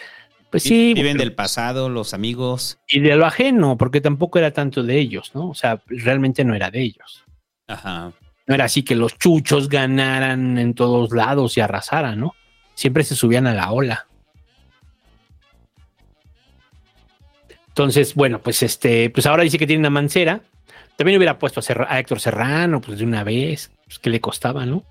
Pues 0.51 0.65
sí. 0.65 0.93
Viven 0.93 1.17
del 1.17 1.33
pasado, 1.35 1.89
los 1.89 2.13
amigos. 2.13 2.79
Y 2.89 3.01
de 3.01 3.15
lo 3.17 3.25
ajeno, 3.25 3.79
porque 3.79 4.01
tampoco 4.01 4.39
era 4.39 4.51
tanto 4.51 4.83
de 4.83 4.99
ellos, 4.99 5.31
¿no? 5.35 5.49
O 5.51 5.55
sea, 5.55 5.81
realmente 5.87 6.45
no 6.45 6.55
era 6.55 6.71
de 6.71 6.83
ellos. 6.83 7.25
Ajá. 7.69 8.13
No 8.49 8.55
era 8.55 8.65
así 8.65 8.83
que 8.83 8.97
los 8.97 9.17
chuchos 9.17 9.69
ganaran 9.69 10.59
en 10.59 10.75
todos 10.75 11.13
lados 11.13 11.57
y 11.57 11.61
arrasaran, 11.61 12.19
¿no? 12.19 12.35
Siempre 12.75 13.05
se 13.05 13.15
subían 13.15 13.47
a 13.47 13.55
la 13.55 13.71
ola. 13.71 14.07
Entonces, 17.69 18.15
bueno, 18.17 18.41
pues 18.41 18.65
este, 18.65 19.11
pues 19.11 19.27
ahora 19.27 19.45
dice 19.45 19.59
que 19.59 19.67
tiene 19.69 19.81
una 19.81 19.91
mancera. 19.91 20.41
También 20.97 21.17
hubiera 21.17 21.39
puesto 21.39 21.61
a, 21.61 21.63
Serra- 21.63 21.87
a 21.89 21.99
Héctor 22.01 22.19
Serrano, 22.21 22.81
pues 22.81 22.99
de 22.99 23.05
una 23.05 23.23
vez, 23.23 23.71
pues 23.91 23.99
que 23.99 24.11
le 24.11 24.21
costaba, 24.21 24.65
¿no? 24.67 24.85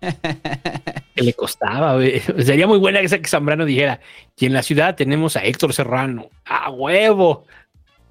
que 0.00 1.22
le 1.22 1.32
costaba, 1.32 1.94
güey. 1.94 2.18
Sería 2.38 2.66
muy 2.66 2.78
buena 2.78 2.98
esa 2.98 3.20
que 3.20 3.28
Zambrano 3.28 3.64
dijera, 3.64 4.00
y 4.36 4.46
en 4.46 4.52
la 4.52 4.64
ciudad 4.64 4.96
tenemos 4.96 5.36
a 5.36 5.44
Héctor 5.44 5.72
Serrano. 5.72 6.28
¡A 6.44 6.72
huevo! 6.72 7.46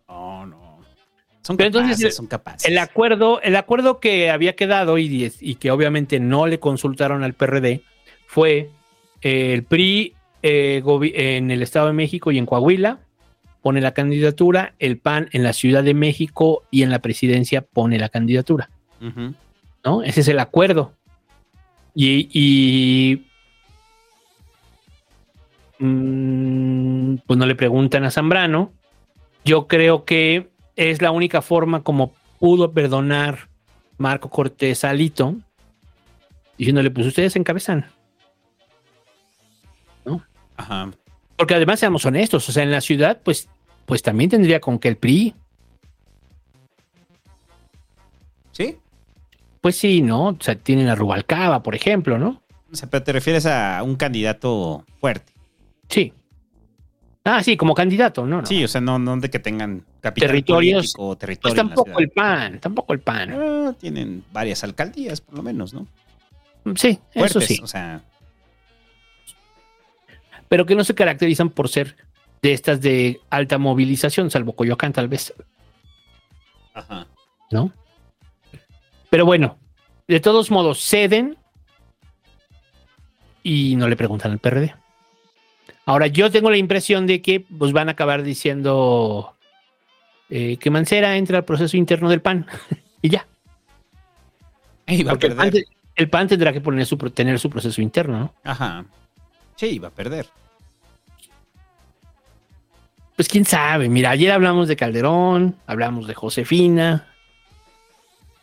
No, 0.08 0.46
no. 0.46 0.80
Son 1.42 1.58
Pero 1.58 1.70
capaces, 1.70 1.98
entonces, 1.98 2.16
son 2.16 2.28
capaces. 2.28 2.66
El 2.66 2.78
acuerdo, 2.78 3.42
el 3.42 3.58
acuerdo 3.58 4.00
que 4.00 4.30
había 4.30 4.56
quedado 4.56 4.98
y, 4.98 5.34
y 5.42 5.56
que 5.56 5.72
obviamente 5.72 6.22
no 6.22 6.48
le 6.48 6.62
consultaron 6.62 7.26
al 7.26 7.34
PRD 7.34 7.82
fue 8.26 8.70
eh, 9.22 9.52
el 9.52 9.64
PRI 9.64 10.16
eh, 10.44 10.82
en 11.16 11.52
el 11.52 11.62
Estado 11.62 11.88
de 11.88 11.94
México 11.94 12.32
y 12.32 12.38
en 12.38 12.46
Coahuila 12.46 13.00
pone 13.62 13.82
la 13.82 13.94
candidatura, 13.94 14.76
el 14.80 14.98
PAN 14.98 15.28
en 15.34 15.44
la 15.44 15.52
Ciudad 15.52 15.84
de 15.84 15.94
México 15.94 16.64
y 16.72 16.84
en 16.84 16.90
la 16.90 17.00
presidencia 17.00 17.62
pone 17.62 18.00
la 18.00 18.08
candidatura, 18.08 18.70
¿no? 19.00 20.04
Ese 20.04 20.22
es 20.22 20.28
el 20.28 20.40
acuerdo. 20.40 20.94
Y, 21.96 22.30
y, 22.32 23.26
mm, 25.84 27.18
pues 27.26 27.40
no 27.40 27.46
le 27.46 27.56
preguntan 27.56 28.04
a 28.04 28.12
Zambrano. 28.12 28.72
Yo 29.44 29.68
creo 29.68 30.06
que 30.06 30.50
es 30.76 31.02
la 31.02 31.12
única 31.12 31.42
forma 31.42 31.84
como 31.84 32.14
pudo 32.40 32.72
perdonar 32.72 33.50
Marco 33.98 34.30
Cortés 34.30 34.84
a 34.84 34.92
Alito, 34.92 35.36
diciéndole, 36.58 36.92
pues 36.92 37.08
ustedes 37.08 37.36
encabezan. 37.36 37.86
¿No? 40.06 40.24
Ajá. 40.56 40.92
Porque 41.36 41.56
además 41.56 41.80
seamos 41.80 42.06
honestos, 42.06 42.48
o 42.48 42.52
sea, 42.52 42.64
en 42.64 42.72
la 42.72 42.82
ciudad, 42.82 43.22
pues, 43.24 43.50
pues 43.86 44.02
también 44.02 44.30
tendría 44.30 44.60
con 44.60 44.78
que 44.80 44.90
el 44.90 44.98
PRI, 44.98 45.34
¿Sí? 48.60 48.78
Pues 49.62 49.76
sí, 49.78 50.02
¿no? 50.02 50.28
O 50.30 50.38
sea, 50.40 50.56
tienen 50.56 50.88
a 50.88 50.96
Rubalcaba, 50.96 51.62
por 51.64 51.76
ejemplo, 51.76 52.18
¿no? 52.18 52.42
O 52.72 52.76
sea, 52.76 52.90
pero 52.90 53.04
te 53.04 53.12
refieres 53.14 53.46
a 53.46 53.82
un 53.84 53.96
candidato 53.96 54.86
fuerte. 55.00 55.34
Sí. 55.90 56.14
Ah, 57.26 57.44
sí, 57.44 57.58
como 57.58 57.76
candidato, 57.76 58.26
¿no? 58.26 58.42
no. 58.42 58.46
Sí, 58.46 58.64
o 58.64 58.68
sea, 58.68 58.80
no, 58.82 58.98
no 58.98 59.18
de 59.18 59.30
que 59.30 59.40
tengan 59.40 59.84
capital 60.02 60.30
Territorios. 60.30 60.94
o 60.98 61.10
Pues 61.10 61.20
territorio. 61.20 61.62
en 61.62 61.68
la 61.68 61.76
tampoco 61.76 62.00
el 62.00 62.10
PAN, 62.10 62.60
tampoco 62.60 62.94
el 62.94 63.00
PAN. 63.00 63.32
Ah, 63.34 63.74
tienen 63.80 64.24
varias 64.32 64.64
alcaldías, 64.64 65.22
por 65.22 65.36
lo 65.36 65.44
menos, 65.44 65.74
¿no? 65.74 65.88
Sí, 66.76 67.00
eso 67.14 67.42
sí. 67.42 67.60
O 67.64 67.68
sea, 67.68 68.02
Pero 70.48 70.66
que 70.66 70.76
no 70.76 70.84
se 70.84 70.96
caracterizan 70.96 71.50
por 71.50 71.70
ser 71.70 71.96
de 72.42 72.54
estas 72.54 72.82
de 72.82 73.20
alta 73.30 73.58
movilización, 73.58 74.32
salvo 74.32 74.54
Coyoacán, 74.54 74.94
tal 74.94 75.08
vez, 75.08 75.34
ajá. 76.74 77.08
¿no? 77.52 77.72
Pero 79.10 79.26
bueno, 79.26 79.58
de 80.08 80.20
todos 80.20 80.52
modos, 80.52 80.80
ceden 80.84 81.38
y 83.44 83.76
no 83.76 83.88
le 83.88 83.96
preguntan 83.96 84.32
al 84.32 84.40
PRD. 84.40 84.76
Ahora, 85.86 86.08
yo 86.08 86.30
tengo 86.30 86.52
la 86.52 86.58
impresión 86.58 87.08
de 87.08 87.22
que 87.22 87.40
pues, 87.40 87.72
van 87.72 87.90
a 87.90 87.94
acabar 87.94 88.22
diciendo 88.22 89.36
eh, 90.30 90.58
que 90.58 90.70
Mancera 90.70 91.18
entra 91.18 91.40
al 91.40 91.46
proceso 91.46 91.78
interno 91.78 92.10
del 92.10 92.22
PAN 92.22 92.46
y 93.02 93.10
ya. 93.10 93.26
Y 94.86 95.04
va 95.04 95.12
a 95.12 95.14
Porque 95.14 95.28
el 95.28 95.36
PAN, 95.36 95.50
perder. 95.50 95.66
el 95.96 96.10
PAN 96.10 96.28
tendrá 96.28 96.54
que 96.54 96.62
poner 96.62 96.86
su, 96.86 96.98
tener 96.98 97.40
su 97.40 97.50
proceso 97.50 97.82
interno, 97.82 98.20
¿no? 98.20 98.34
Ajá. 98.44 98.86
Sí, 99.56 99.80
va 99.80 99.90
a 99.90 99.92
perder. 99.92 100.28
Pues 103.16 103.28
quién 103.28 103.46
sabe. 103.46 103.90
Mira, 103.90 104.12
ayer 104.12 104.32
hablamos 104.32 104.68
de 104.68 104.76
Calderón, 104.76 105.58
hablamos 105.68 106.08
de 106.08 106.14
Josefina. 106.14 107.08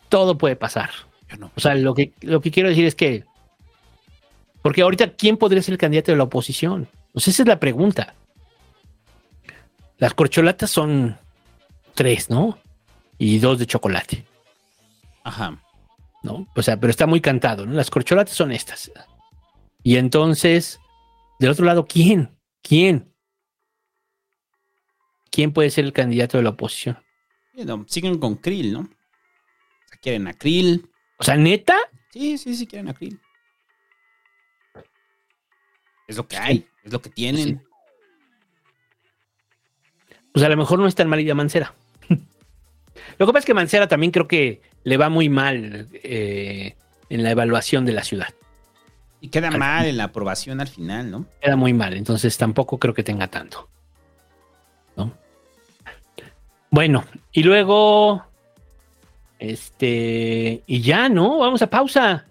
Todo 0.09 0.39
puede 0.39 0.57
pasar. 0.57 0.91
Yo 1.29 1.37
no. 1.37 1.51
O 1.57 1.61
sea, 1.61 1.75
lo 1.75 1.95
que, 1.95 2.13
lo 2.21 2.41
que 2.41 2.51
quiero 2.51 2.69
decir 2.69 2.85
es 2.85 2.95
que. 2.95 3.25
Porque 4.63 4.83
ahorita, 4.83 5.13
¿quién 5.15 5.37
podría 5.37 5.63
ser 5.63 5.73
el 5.73 5.79
candidato 5.79 6.13
de 6.13 6.19
la 6.19 6.25
oposición? 6.25 6.89
Pues 7.13 7.29
esa 7.29 7.43
es 7.43 7.49
la 7.49 7.61
pregunta. 7.61 8.15
Las 9.99 10.15
corcholatas 10.15 10.71
son 10.71 11.19
tres, 11.95 12.29
¿no? 12.31 12.59
Y 13.19 13.39
dos 13.39 13.59
de 13.59 13.67
chocolate, 13.67 14.27
Ajá. 15.25 15.59
¿no? 16.23 16.47
O 16.55 16.63
sea, 16.63 16.79
pero 16.79 16.91
está 16.91 17.07
muy 17.07 17.21
cantado, 17.23 17.65
¿no? 17.65 17.73
Las 17.73 17.89
corcholatas 17.89 18.35
son 18.35 18.53
estas. 18.53 18.93
Y 19.83 19.97
entonces, 19.97 20.79
del 21.39 21.51
otro 21.51 21.65
lado, 21.65 21.87
¿quién? 21.87 22.37
¿Quién? 22.63 23.11
¿Quién 25.31 25.53
puede 25.53 25.71
ser 25.71 25.87
el 25.87 25.93
candidato 25.93 26.37
de 26.37 26.45
la 26.45 26.51
oposición? 26.51 26.99
No, 27.55 27.87
siguen 27.89 28.19
con 28.19 28.37
Krill, 28.37 28.73
¿no? 28.73 28.91
Quieren 30.07 30.29
a 30.29 30.35
Krill. 30.35 30.89
O 31.19 31.25
sea, 31.25 31.37
neta, 31.37 31.77
Sí, 32.13 32.39
sí, 32.39 32.55
sí, 32.55 32.65
quieren 32.69 32.89
a 32.89 32.95
Krill. 32.95 33.21
Es 36.07 36.17
lo 36.17 36.29
que 36.29 36.37
hay, 36.37 36.65
es 36.85 36.93
lo 36.93 37.03
que 37.03 37.11
tienen. 37.11 37.61
pues 40.33 40.45
a 40.45 40.49
lo 40.49 40.57
mejor 40.57 40.79
no 40.79 40.87
es 40.87 40.95
tan 40.95 41.09
mal 41.09 41.19
idea 41.19 41.35
Mancera. 41.35 41.75
Lo 43.19 43.27
que 43.27 43.33
pasa 43.33 43.41
es 43.41 43.45
que 43.47 43.55
Mancera 43.55 43.89
también 43.89 44.13
creo 44.13 44.29
que 44.29 44.63
le 44.85 44.97
va 44.97 45.09
muy 45.09 45.29
mal 45.29 45.89
eh, 45.93 46.77
en 47.09 47.25
la 47.25 47.33
evaluación 47.33 47.85
de 47.85 47.93
la 47.95 48.05
ciudad. 48.05 48.33
Y 49.21 49.31
queda 49.31 49.51
mal 49.51 49.87
en 49.87 49.97
la 49.97 50.05
aprobación 50.05 50.61
al 50.61 50.69
final, 50.69 51.11
¿no? 51.11 51.27
Queda 51.41 51.57
muy 51.57 51.73
mal, 51.73 51.95
entonces 51.95 52.39
tampoco 52.39 52.79
creo 52.79 52.95
que 52.95 53.03
tenga 53.03 53.27
tanto. 53.27 53.69
¿no? 54.97 55.13
Bueno, 56.71 57.05
y 57.33 57.43
luego, 57.43 58.25
este, 59.39 60.63
y 60.67 60.81
ya, 60.81 61.09
¿no? 61.09 61.39
Vamos 61.39 61.63
a 61.63 61.69
pausa. 61.69 62.27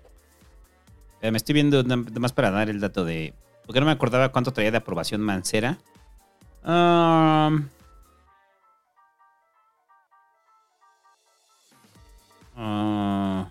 Eh, 1.21 1.31
me 1.31 1.37
estoy 1.37 1.53
viendo 1.53 1.83
nada 1.83 2.03
más 2.19 2.33
para 2.33 2.51
dar 2.51 2.69
el 2.69 2.79
dato 2.79 3.05
de. 3.05 3.33
Porque 3.65 3.79
no 3.79 3.85
me 3.85 3.91
acordaba 3.91 4.31
cuánto 4.31 4.53
traía 4.53 4.71
de 4.71 4.77
aprobación 4.77 5.21
Mancera. 5.21 5.77
Um, 6.63 7.67
ah, 12.55 13.49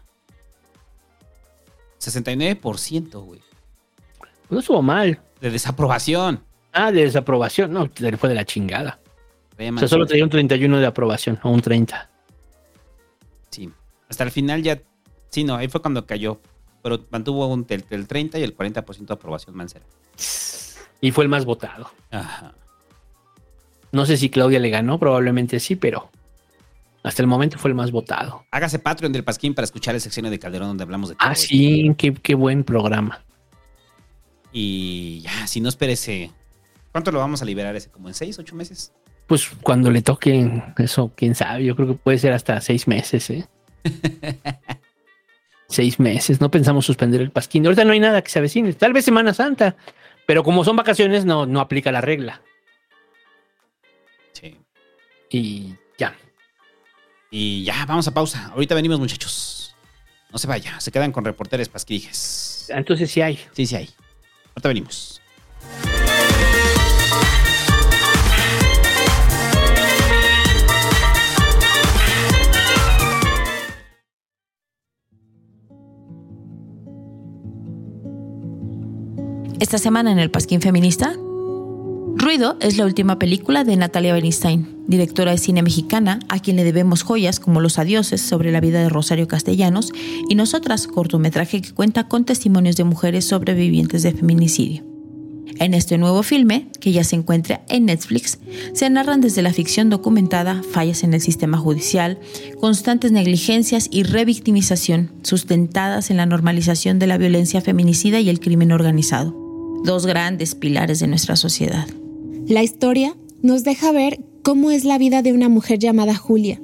69%, 1.98 3.24
güey. 3.24 3.40
No 4.50 4.60
estuvo 4.60 4.82
mal. 4.82 5.20
De 5.40 5.50
desaprobación. 5.50 6.42
Ah, 6.72 6.92
de 6.92 7.04
desaprobación, 7.04 7.72
no, 7.72 7.88
le 7.98 8.16
fue 8.16 8.28
de 8.28 8.34
la 8.34 8.44
chingada. 8.44 8.98
O 9.56 9.78
sea, 9.78 9.88
solo 9.88 10.06
traía 10.06 10.24
un 10.24 10.30
31 10.30 10.78
de 10.78 10.86
aprobación, 10.86 11.38
o 11.42 11.50
un 11.50 11.60
30. 11.60 12.10
Hasta 14.14 14.22
el 14.22 14.30
final 14.30 14.62
ya. 14.62 14.80
Sí, 15.28 15.42
no, 15.42 15.56
ahí 15.56 15.66
fue 15.66 15.82
cuando 15.82 16.06
cayó. 16.06 16.40
Pero 16.84 17.04
mantuvo 17.10 17.48
un, 17.48 17.66
el, 17.68 17.84
el 17.90 18.06
30 18.06 18.38
y 18.38 18.44
el 18.44 18.56
40% 18.56 19.06
de 19.06 19.14
aprobación 19.14 19.56
Mancera. 19.56 19.84
Y 21.00 21.10
fue 21.10 21.24
el 21.24 21.28
más 21.28 21.44
votado. 21.44 21.90
Ajá. 22.12 22.54
No 23.90 24.06
sé 24.06 24.16
si 24.16 24.30
Claudia 24.30 24.60
le 24.60 24.70
ganó, 24.70 25.00
probablemente 25.00 25.58
sí, 25.58 25.74
pero 25.74 26.10
hasta 27.02 27.22
el 27.22 27.26
momento 27.26 27.58
fue 27.58 27.70
el 27.70 27.74
más 27.74 27.90
votado. 27.90 28.44
Hágase 28.52 28.78
Patreon 28.78 29.12
del 29.12 29.24
Pasquín 29.24 29.52
para 29.52 29.64
escuchar 29.64 29.96
el 29.96 30.00
seccionio 30.00 30.30
de 30.30 30.38
Calderón 30.38 30.68
donde 30.68 30.84
hablamos 30.84 31.08
de 31.08 31.16
todo. 31.16 31.28
Ah, 31.28 31.32
esto. 31.32 31.48
sí, 31.48 31.92
qué, 31.98 32.14
qué 32.14 32.36
buen 32.36 32.62
programa. 32.62 33.24
Y 34.52 35.20
ya, 35.22 35.48
si 35.48 35.60
no 35.60 35.68
espérese. 35.68 36.30
¿Cuánto 36.92 37.10
lo 37.10 37.18
vamos 37.18 37.42
a 37.42 37.44
liberar 37.44 37.74
ese? 37.74 37.90
¿Como 37.90 38.06
en 38.06 38.14
seis, 38.14 38.38
ocho 38.38 38.54
meses? 38.54 38.92
Pues 39.26 39.50
cuando 39.62 39.90
le 39.90 40.02
toquen 40.02 40.62
eso, 40.78 41.12
quién 41.16 41.34
sabe, 41.34 41.64
yo 41.64 41.74
creo 41.74 41.88
que 41.88 41.94
puede 41.94 42.18
ser 42.18 42.32
hasta 42.32 42.60
seis 42.60 42.86
meses, 42.86 43.28
¿eh? 43.30 43.48
seis 45.68 45.98
meses, 45.98 46.40
no 46.40 46.50
pensamos 46.50 46.86
suspender 46.86 47.20
el 47.20 47.30
pasquín. 47.30 47.66
Ahorita 47.66 47.84
no 47.84 47.92
hay 47.92 48.00
nada 48.00 48.22
que 48.22 48.30
se 48.30 48.38
avecine, 48.38 48.72
tal 48.72 48.92
vez 48.92 49.04
Semana 49.04 49.34
Santa, 49.34 49.76
pero 50.26 50.42
como 50.42 50.64
son 50.64 50.76
vacaciones 50.76 51.24
no, 51.24 51.46
no 51.46 51.60
aplica 51.60 51.92
la 51.92 52.00
regla. 52.00 52.42
Sí. 54.32 54.56
Y 55.30 55.74
ya. 55.98 56.14
Y 57.30 57.64
ya, 57.64 57.84
vamos 57.86 58.06
a 58.08 58.14
pausa. 58.14 58.50
Ahorita 58.52 58.74
venimos, 58.74 58.98
muchachos. 58.98 59.76
No 60.30 60.38
se 60.38 60.46
vaya, 60.46 60.80
se 60.80 60.90
quedan 60.90 61.12
con 61.12 61.24
reporteres 61.24 61.68
pasquijes. 61.68 62.66
Entonces 62.68 63.10
sí 63.10 63.20
hay. 63.20 63.38
Sí, 63.52 63.66
sí 63.66 63.76
hay. 63.76 63.90
Ahorita 64.50 64.68
venimos. 64.68 65.20
Esta 79.64 79.78
semana 79.78 80.12
en 80.12 80.18
el 80.18 80.30
Pasquín 80.30 80.60
Feminista, 80.60 81.14
Ruido 82.16 82.58
es 82.60 82.76
la 82.76 82.84
última 82.84 83.18
película 83.18 83.64
de 83.64 83.78
Natalia 83.78 84.12
Bernstein, 84.12 84.68
directora 84.86 85.30
de 85.30 85.38
cine 85.38 85.62
mexicana, 85.62 86.20
a 86.28 86.38
quien 86.38 86.56
le 86.56 86.64
debemos 86.64 87.02
joyas 87.02 87.40
como 87.40 87.62
Los 87.62 87.78
Adioses 87.78 88.20
sobre 88.20 88.52
la 88.52 88.60
vida 88.60 88.82
de 88.82 88.90
Rosario 88.90 89.26
Castellanos 89.26 89.90
y 90.28 90.34
Nosotras, 90.34 90.86
cortometraje 90.86 91.62
que 91.62 91.72
cuenta 91.72 92.08
con 92.08 92.26
testimonios 92.26 92.76
de 92.76 92.84
mujeres 92.84 93.24
sobrevivientes 93.24 94.02
de 94.02 94.12
feminicidio. 94.12 94.84
En 95.58 95.72
este 95.72 95.96
nuevo 95.96 96.22
filme, 96.22 96.68
que 96.78 96.92
ya 96.92 97.02
se 97.02 97.16
encuentra 97.16 97.64
en 97.70 97.86
Netflix, 97.86 98.40
se 98.74 98.90
narran 98.90 99.22
desde 99.22 99.40
la 99.40 99.54
ficción 99.54 99.88
documentada 99.88 100.62
fallas 100.72 101.04
en 101.04 101.14
el 101.14 101.22
sistema 101.22 101.56
judicial, 101.56 102.18
constantes 102.60 103.12
negligencias 103.12 103.88
y 103.90 104.02
revictimización 104.02 105.10
sustentadas 105.22 106.10
en 106.10 106.18
la 106.18 106.26
normalización 106.26 106.98
de 106.98 107.06
la 107.06 107.16
violencia 107.16 107.62
feminicida 107.62 108.20
y 108.20 108.28
el 108.28 108.40
crimen 108.40 108.70
organizado, 108.70 109.43
dos 109.84 110.06
grandes 110.06 110.54
pilares 110.54 110.98
de 110.98 111.06
nuestra 111.06 111.36
sociedad. 111.36 111.86
La 112.48 112.62
historia 112.62 113.14
nos 113.42 113.62
deja 113.62 113.92
ver 113.92 114.24
cómo 114.42 114.70
es 114.70 114.84
la 114.84 114.98
vida 114.98 115.22
de 115.22 115.32
una 115.32 115.48
mujer 115.48 115.78
llamada 115.78 116.14
Julia, 116.14 116.60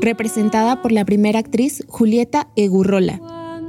representada 0.00 0.82
por 0.82 0.92
la 0.92 1.04
primera 1.04 1.38
actriz 1.38 1.82
Julieta 1.88 2.48
Egurrola, 2.56 3.20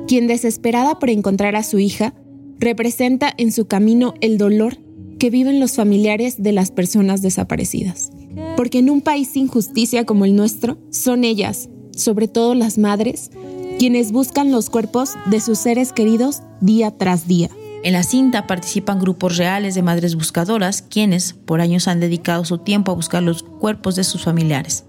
quien 0.08 0.28
desesperada 0.28 1.00
por 1.00 1.10
encontrar 1.10 1.56
a 1.56 1.64
su 1.64 1.80
hija, 1.80 2.14
representa 2.60 3.34
en 3.38 3.52
su 3.52 3.68
camino 3.68 4.14
el 4.22 4.38
dolor 4.38 4.78
que 5.18 5.30
viven 5.30 5.60
los 5.60 5.74
familiares 5.76 6.42
de 6.42 6.52
las 6.52 6.72
personas 6.72 7.22
desaparecidas. 7.22 8.12
Porque 8.56 8.80
en 8.80 8.90
un 8.90 9.02
país 9.02 9.30
sin 9.30 9.48
justicia 9.48 10.06
como 10.06 10.26
el 10.26 10.36
nuestro, 10.36 10.78
son 10.92 11.24
ellas, 11.24 11.70
sobre 11.92 12.28
todo 12.28 12.56
las 12.56 12.78
madres, 12.78 13.32
quienes 13.78 14.12
buscan 14.12 14.52
los 14.52 14.70
cuerpos 14.70 15.12
de 15.30 15.40
sus 15.40 15.60
seres 15.60 15.94
queridos 15.94 16.42
día 16.62 16.92
tras 16.92 17.28
día. 17.28 17.50
En 17.82 17.94
la 17.94 18.04
cinta 18.04 18.46
participan 18.46 19.00
grupos 19.00 19.38
reales 19.38 19.74
de 19.74 19.82
madres 19.82 20.16
buscadoras, 20.16 20.82
quienes 20.82 21.34
por 21.34 21.62
años 21.62 21.88
han 21.88 22.02
dedicado 22.02 22.44
su 22.44 22.58
tiempo 22.58 22.92
a 22.92 22.96
buscar 22.96 23.24
los 23.24 23.44
cuerpos 23.44 23.96
de 23.96 24.04
sus 24.04 24.24
familiares, 24.24 24.84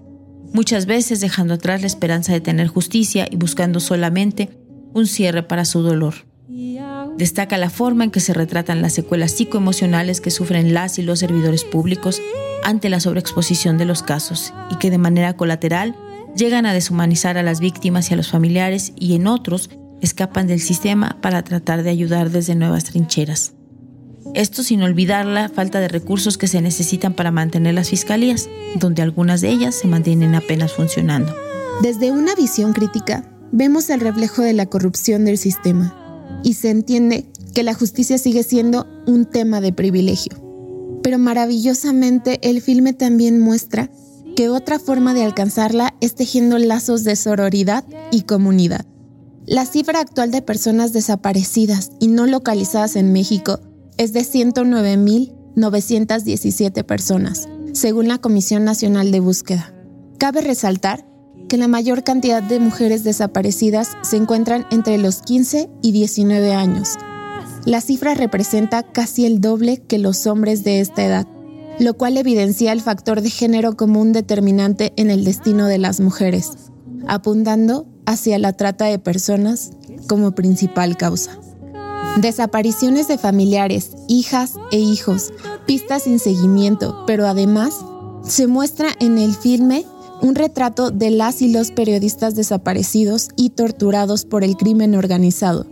muchas 0.53 0.87
veces 0.87 1.21
dejando 1.21 1.55
atrás 1.55 1.83
la 1.83 1.87
esperanza 1.87 2.33
de 2.33 2.41
tener 2.41 2.67
justicia 2.67 3.29
y 3.31 3.37
buscando 3.37 3.79
solamente 3.79 4.51
un 4.93 5.07
cierre 5.07 5.45
para 5.45 5.65
su 5.65 5.83
dolor. 5.83 6.15
Destaca 7.17 7.59
la 7.59 7.71
forma 7.71 8.05
en 8.05 8.11
que 8.11 8.21
se 8.21 8.33
retratan 8.33 8.83
las 8.83 8.95
secuelas 8.95 9.33
psicoemocionales 9.33 10.21
que 10.21 10.31
sufren 10.31 10.75
las 10.75 10.99
y 10.99 11.03
los 11.03 11.19
servidores 11.19 11.65
públicos 11.65 12.21
ante 12.65 12.89
la 12.89 12.99
sobreexposición 12.99 13.79
de 13.79 13.85
los 13.85 14.03
casos 14.03 14.53
y 14.71 14.77
que 14.77 14.91
de 14.91 14.99
manera 14.99 15.37
colateral 15.37 15.95
llegan 16.37 16.67
a 16.67 16.73
deshumanizar 16.73 17.37
a 17.37 17.43
las 17.43 17.61
víctimas 17.61 18.11
y 18.11 18.15
a 18.15 18.17
los 18.17 18.31
familiares 18.31 18.93
y 18.97 19.15
en 19.15 19.27
otros 19.27 19.71
escapan 20.01 20.47
del 20.47 20.61
sistema 20.61 21.19
para 21.21 21.43
tratar 21.43 21.83
de 21.83 21.91
ayudar 21.91 22.31
desde 22.31 22.55
nuevas 22.55 22.85
trincheras. 22.85 23.53
Esto 24.35 24.63
sin 24.63 24.83
olvidar 24.83 25.27
la 25.27 25.49
falta 25.49 25.81
de 25.81 25.89
recursos 25.89 26.39
que 26.39 26.47
se 26.47 26.61
necesitan 26.61 27.15
para 27.15 27.31
mantener 27.31 27.75
las 27.75 27.91
fiscalías, 27.91 28.49
donde 28.77 29.03
algunas 29.03 29.41
de 29.41 29.49
ellas 29.49 29.75
se 29.75 29.89
mantienen 29.89 30.35
apenas 30.35 30.73
funcionando. 30.73 31.35
Desde 31.83 32.13
una 32.13 32.35
visión 32.35 32.73
crítica, 32.73 33.25
vemos 33.53 33.91
el 33.91 34.01
reflejo 34.01 34.43
de 34.43 34.53
la 34.53 34.67
corrupción 34.67 35.25
del 35.25 35.39
sistema 35.39 35.97
y 36.45 36.55
se 36.55 36.71
entiende 36.71 37.27
que 37.55 37.63
la 37.63 37.75
justicia 37.75 38.19
sigue 38.19 38.43
siendo 38.43 38.87
un 39.07 39.25
tema 39.25 39.61
de 39.61 39.73
privilegio. 39.73 40.33
Pero 41.03 41.19
maravillosamente 41.19 42.39
el 42.49 42.61
filme 42.61 42.93
también 42.93 43.41
muestra 43.41 43.91
que 44.37 44.49
otra 44.49 44.79
forma 44.79 45.15
de 45.15 45.25
alcanzarla 45.25 45.95
es 46.01 46.15
tejiendo 46.15 46.59
lazos 46.59 47.05
de 47.05 47.17
sororidad 47.17 47.85
y 48.13 48.23
comunidad. 48.23 48.87
La 49.51 49.67
cifra 49.67 49.99
actual 49.99 50.31
de 50.31 50.43
personas 50.43 50.93
desaparecidas 50.93 51.91
y 51.99 52.07
no 52.07 52.29
localizadas 52.29 52.95
en 52.95 53.13
México 53.13 53.59
es 53.97 54.13
de 54.13 54.25
917 55.57 56.85
personas, 56.85 57.49
según 57.73 58.07
la 58.07 58.19
Comisión 58.19 58.65
Nacional 58.65 59.11
de 59.11 59.19
Búsqueda. 59.19 59.75
Cabe 60.19 60.41
resaltar 60.43 61.05
que 61.49 61.57
la 61.57 61.67
mayor 61.67 62.05
cantidad 62.05 62.45
de 62.45 62.61
mujeres 62.61 63.03
desaparecidas 63.03 63.97
se 64.03 64.19
encuentran 64.19 64.67
entre 64.71 64.99
los 64.99 65.21
15 65.21 65.69
y 65.83 65.91
19 65.91 66.55
años. 66.55 66.91
La 67.65 67.81
cifra 67.81 68.15
representa 68.15 68.85
casi 68.85 69.27
el 69.27 69.41
doble 69.41 69.79
que 69.79 69.99
los 69.99 70.29
hombres 70.29 70.63
de 70.63 70.79
esta 70.79 71.05
edad, 71.05 71.27
lo 71.81 71.95
cual 71.95 72.19
evidencia 72.19 72.71
el 72.71 72.83
factor 72.83 73.21
de 73.21 73.31
género 73.31 73.77
como 73.77 74.01
un 74.01 74.13
determinante 74.13 74.93
en 74.95 75.11
el 75.11 75.25
destino 75.25 75.67
de 75.67 75.79
las 75.79 75.99
mujeres, 75.99 76.53
apuntando 77.09 77.89
hacia 78.11 78.39
la 78.41 78.53
trata 78.53 78.87
de 78.87 78.99
personas 78.99 79.71
como 80.09 80.33
principal 80.33 80.97
causa. 80.97 81.39
Desapariciones 82.21 83.07
de 83.07 83.19
familiares, 83.19 83.93
hijas 84.09 84.55
e 84.73 84.79
hijos, 84.79 85.33
pistas 85.67 86.03
sin 86.03 86.19
seguimiento, 86.19 87.05
pero 87.07 87.27
además 87.27 87.73
se 88.25 88.49
muestra 88.49 88.89
en 88.99 89.17
el 89.19 89.35
filme 89.35 89.85
un 90.21 90.35
retrato 90.35 90.91
de 90.91 91.11
las 91.11 91.41
y 91.41 91.53
los 91.53 91.71
periodistas 91.71 92.35
desaparecidos 92.35 93.29
y 93.37 93.51
torturados 93.51 94.25
por 94.25 94.43
el 94.43 94.57
crimen 94.57 94.97
organizado. 94.97 95.67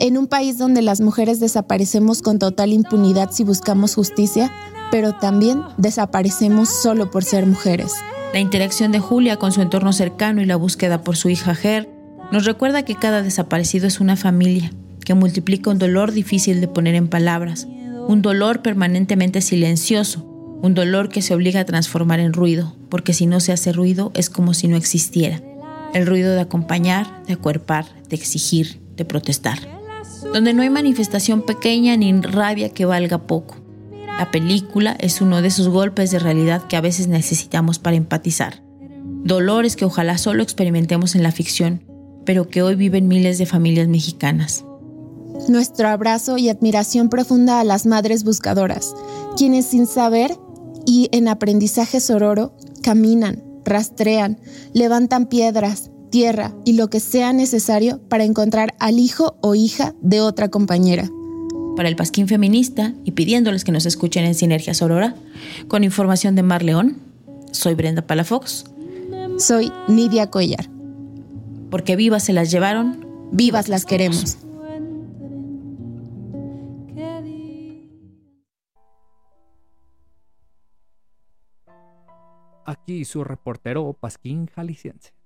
En 0.00 0.16
un 0.16 0.28
país 0.28 0.58
donde 0.58 0.80
las 0.80 1.00
mujeres 1.00 1.40
desaparecemos 1.40 2.22
con 2.22 2.38
total 2.38 2.72
impunidad 2.72 3.32
si 3.32 3.42
buscamos 3.42 3.96
justicia, 3.96 4.52
pero 4.92 5.14
también 5.14 5.62
desaparecemos 5.76 6.68
solo 6.68 7.10
por 7.10 7.24
ser 7.24 7.46
mujeres. 7.46 7.92
La 8.32 8.38
interacción 8.38 8.92
de 8.92 9.00
Julia 9.00 9.38
con 9.38 9.50
su 9.50 9.60
entorno 9.60 9.92
cercano 9.92 10.40
y 10.40 10.46
la 10.46 10.54
búsqueda 10.54 11.02
por 11.02 11.16
su 11.16 11.30
hija 11.30 11.56
Ger 11.56 11.90
nos 12.30 12.44
recuerda 12.44 12.84
que 12.84 12.94
cada 12.94 13.22
desaparecido 13.22 13.88
es 13.88 13.98
una 13.98 14.14
familia, 14.14 14.70
que 15.04 15.14
multiplica 15.14 15.70
un 15.70 15.78
dolor 15.78 16.12
difícil 16.12 16.60
de 16.60 16.68
poner 16.68 16.94
en 16.94 17.08
palabras, 17.08 17.66
un 18.06 18.22
dolor 18.22 18.62
permanentemente 18.62 19.40
silencioso, 19.40 20.24
un 20.62 20.74
dolor 20.74 21.08
que 21.08 21.22
se 21.22 21.34
obliga 21.34 21.60
a 21.60 21.64
transformar 21.64 22.20
en 22.20 22.32
ruido, 22.32 22.76
porque 22.88 23.14
si 23.14 23.26
no 23.26 23.40
se 23.40 23.52
hace 23.52 23.72
ruido 23.72 24.12
es 24.14 24.30
como 24.30 24.54
si 24.54 24.68
no 24.68 24.76
existiera. 24.76 25.42
El 25.92 26.06
ruido 26.06 26.34
de 26.34 26.40
acompañar, 26.40 27.24
de 27.26 27.32
acuerpar, 27.32 27.86
de 28.08 28.14
exigir, 28.14 28.80
de 28.96 29.04
protestar. 29.04 29.77
Donde 30.22 30.52
no 30.52 30.62
hay 30.62 30.70
manifestación 30.70 31.42
pequeña 31.42 31.96
ni 31.96 32.12
rabia 32.20 32.70
que 32.70 32.84
valga 32.84 33.18
poco. 33.18 33.56
La 34.18 34.30
película 34.30 34.96
es 34.98 35.20
uno 35.20 35.42
de 35.42 35.48
esos 35.48 35.68
golpes 35.68 36.10
de 36.10 36.18
realidad 36.18 36.66
que 36.66 36.76
a 36.76 36.80
veces 36.80 37.06
necesitamos 37.06 37.78
para 37.78 37.96
empatizar. 37.96 38.62
Dolores 39.24 39.76
que 39.76 39.84
ojalá 39.84 40.18
solo 40.18 40.42
experimentemos 40.42 41.14
en 41.14 41.22
la 41.22 41.30
ficción, 41.32 41.82
pero 42.24 42.48
que 42.48 42.62
hoy 42.62 42.74
viven 42.74 43.08
miles 43.08 43.38
de 43.38 43.46
familias 43.46 43.88
mexicanas. 43.88 44.64
Nuestro 45.48 45.88
abrazo 45.88 46.36
y 46.36 46.48
admiración 46.48 47.08
profunda 47.08 47.60
a 47.60 47.64
las 47.64 47.86
madres 47.86 48.24
buscadoras, 48.24 48.94
quienes 49.36 49.66
sin 49.66 49.86
saber 49.86 50.36
y 50.84 51.08
en 51.12 51.28
aprendizaje 51.28 52.00
sororo 52.00 52.54
caminan, 52.82 53.44
rastrean, 53.64 54.40
levantan 54.72 55.26
piedras, 55.26 55.90
tierra 56.10 56.54
y 56.64 56.74
lo 56.74 56.90
que 56.90 57.00
sea 57.00 57.32
necesario 57.32 58.00
para 58.08 58.24
encontrar 58.24 58.74
al 58.78 58.98
hijo 58.98 59.36
o 59.40 59.54
hija 59.54 59.94
de 60.00 60.20
otra 60.20 60.48
compañera. 60.48 61.08
Para 61.76 61.88
el 61.88 61.96
Pasquín 61.96 62.26
Feminista 62.28 62.94
y 63.04 63.12
pidiéndoles 63.12 63.64
que 63.64 63.72
nos 63.72 63.86
escuchen 63.86 64.24
en 64.24 64.34
Sinergia 64.34 64.74
Sorora, 64.74 65.14
con 65.68 65.84
información 65.84 66.34
de 66.34 66.42
Mar 66.42 66.62
León, 66.62 66.98
soy 67.52 67.74
Brenda 67.74 68.02
Palafox. 68.02 68.64
Soy 69.38 69.72
Nidia 69.86 70.30
Cuellar. 70.30 70.68
Porque 71.70 71.96
vivas 71.96 72.24
se 72.24 72.32
las 72.32 72.50
llevaron, 72.50 73.06
vivas 73.30 73.68
las 73.68 73.84
queremos. 73.84 74.38
Aquí 82.64 83.04
su 83.06 83.24
reportero 83.24 83.94
Pasquín 83.94 84.46
Jalisciense. 84.46 85.17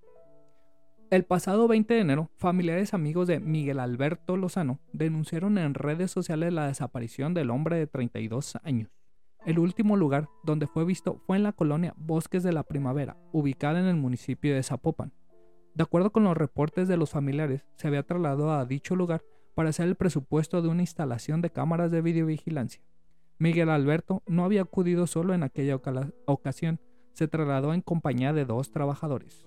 El 1.13 1.25
pasado 1.25 1.69
20 1.69 1.93
de 1.93 2.01
enero, 2.01 2.31
familiares 2.39 2.95
amigos 2.95 3.27
de 3.27 3.39
Miguel 3.39 3.81
Alberto 3.81 4.39
Lozano 4.39 4.81
denunciaron 4.95 5.59
en 5.59 5.75
redes 5.75 6.11
sociales 6.11 6.55
la 6.55 6.69
desaparición 6.69 7.35
del 7.35 7.51
hombre 7.51 7.77
de 7.77 7.87
32 7.87 8.57
años. 8.63 8.89
El 9.45 9.59
último 9.59 9.99
lugar 9.99 10.31
donde 10.43 10.67
fue 10.67 10.87
visto 10.87 11.21
fue 11.27 11.37
en 11.37 11.43
la 11.43 11.53
colonia 11.53 11.93
Bosques 11.99 12.43
de 12.43 12.55
la 12.55 12.63
Primavera, 12.63 13.19
ubicada 13.31 13.79
en 13.79 13.89
el 13.89 13.97
municipio 13.97 14.55
de 14.55 14.63
Zapopan. 14.63 15.13
De 15.75 15.83
acuerdo 15.83 16.13
con 16.13 16.25
los 16.25 16.35
reportes 16.35 16.89
de 16.89 16.97
los 16.97 17.11
familiares, 17.11 17.67
se 17.77 17.89
había 17.89 18.05
trasladado 18.05 18.51
a 18.51 18.65
dicho 18.65 18.97
lugar 18.97 19.23
para 19.55 19.69
hacer 19.69 19.89
el 19.89 19.97
presupuesto 19.97 20.63
de 20.63 20.69
una 20.69 20.81
instalación 20.81 21.43
de 21.43 21.51
cámaras 21.51 21.91
de 21.91 22.01
videovigilancia. 22.01 22.83
Miguel 23.37 23.69
Alberto 23.69 24.23
no 24.27 24.47
había 24.47 24.63
acudido 24.63 25.07
solo 25.07 25.35
en 25.35 25.43
aquella 25.43 25.77
ocasión, 26.25 26.81
se 27.13 27.29
trasladó 27.29 27.75
en 27.75 27.83
compañía 27.83 28.33
de 28.33 28.47
dos 28.47 28.71
trabajadores. 28.71 29.47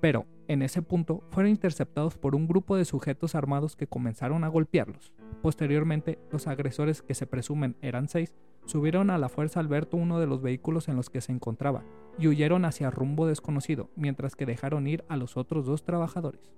Pero, 0.00 0.26
en 0.50 0.62
ese 0.62 0.82
punto, 0.82 1.22
fueron 1.30 1.52
interceptados 1.52 2.16
por 2.16 2.34
un 2.34 2.48
grupo 2.48 2.76
de 2.76 2.84
sujetos 2.84 3.36
armados 3.36 3.76
que 3.76 3.86
comenzaron 3.86 4.42
a 4.42 4.48
golpearlos. 4.48 5.12
Posteriormente, 5.42 6.18
los 6.32 6.48
agresores, 6.48 7.02
que 7.02 7.14
se 7.14 7.28
presumen 7.28 7.76
eran 7.82 8.08
seis, 8.08 8.34
subieron 8.64 9.10
a 9.10 9.18
la 9.18 9.28
fuerza 9.28 9.60
Alberto 9.60 9.96
uno 9.96 10.18
de 10.18 10.26
los 10.26 10.42
vehículos 10.42 10.88
en 10.88 10.96
los 10.96 11.08
que 11.08 11.20
se 11.20 11.30
encontraba 11.30 11.84
y 12.18 12.26
huyeron 12.26 12.64
hacia 12.64 12.90
rumbo 12.90 13.28
desconocido, 13.28 13.90
mientras 13.94 14.34
que 14.34 14.44
dejaron 14.44 14.88
ir 14.88 15.04
a 15.08 15.16
los 15.16 15.36
otros 15.36 15.66
dos 15.66 15.84
trabajadores. 15.84 16.52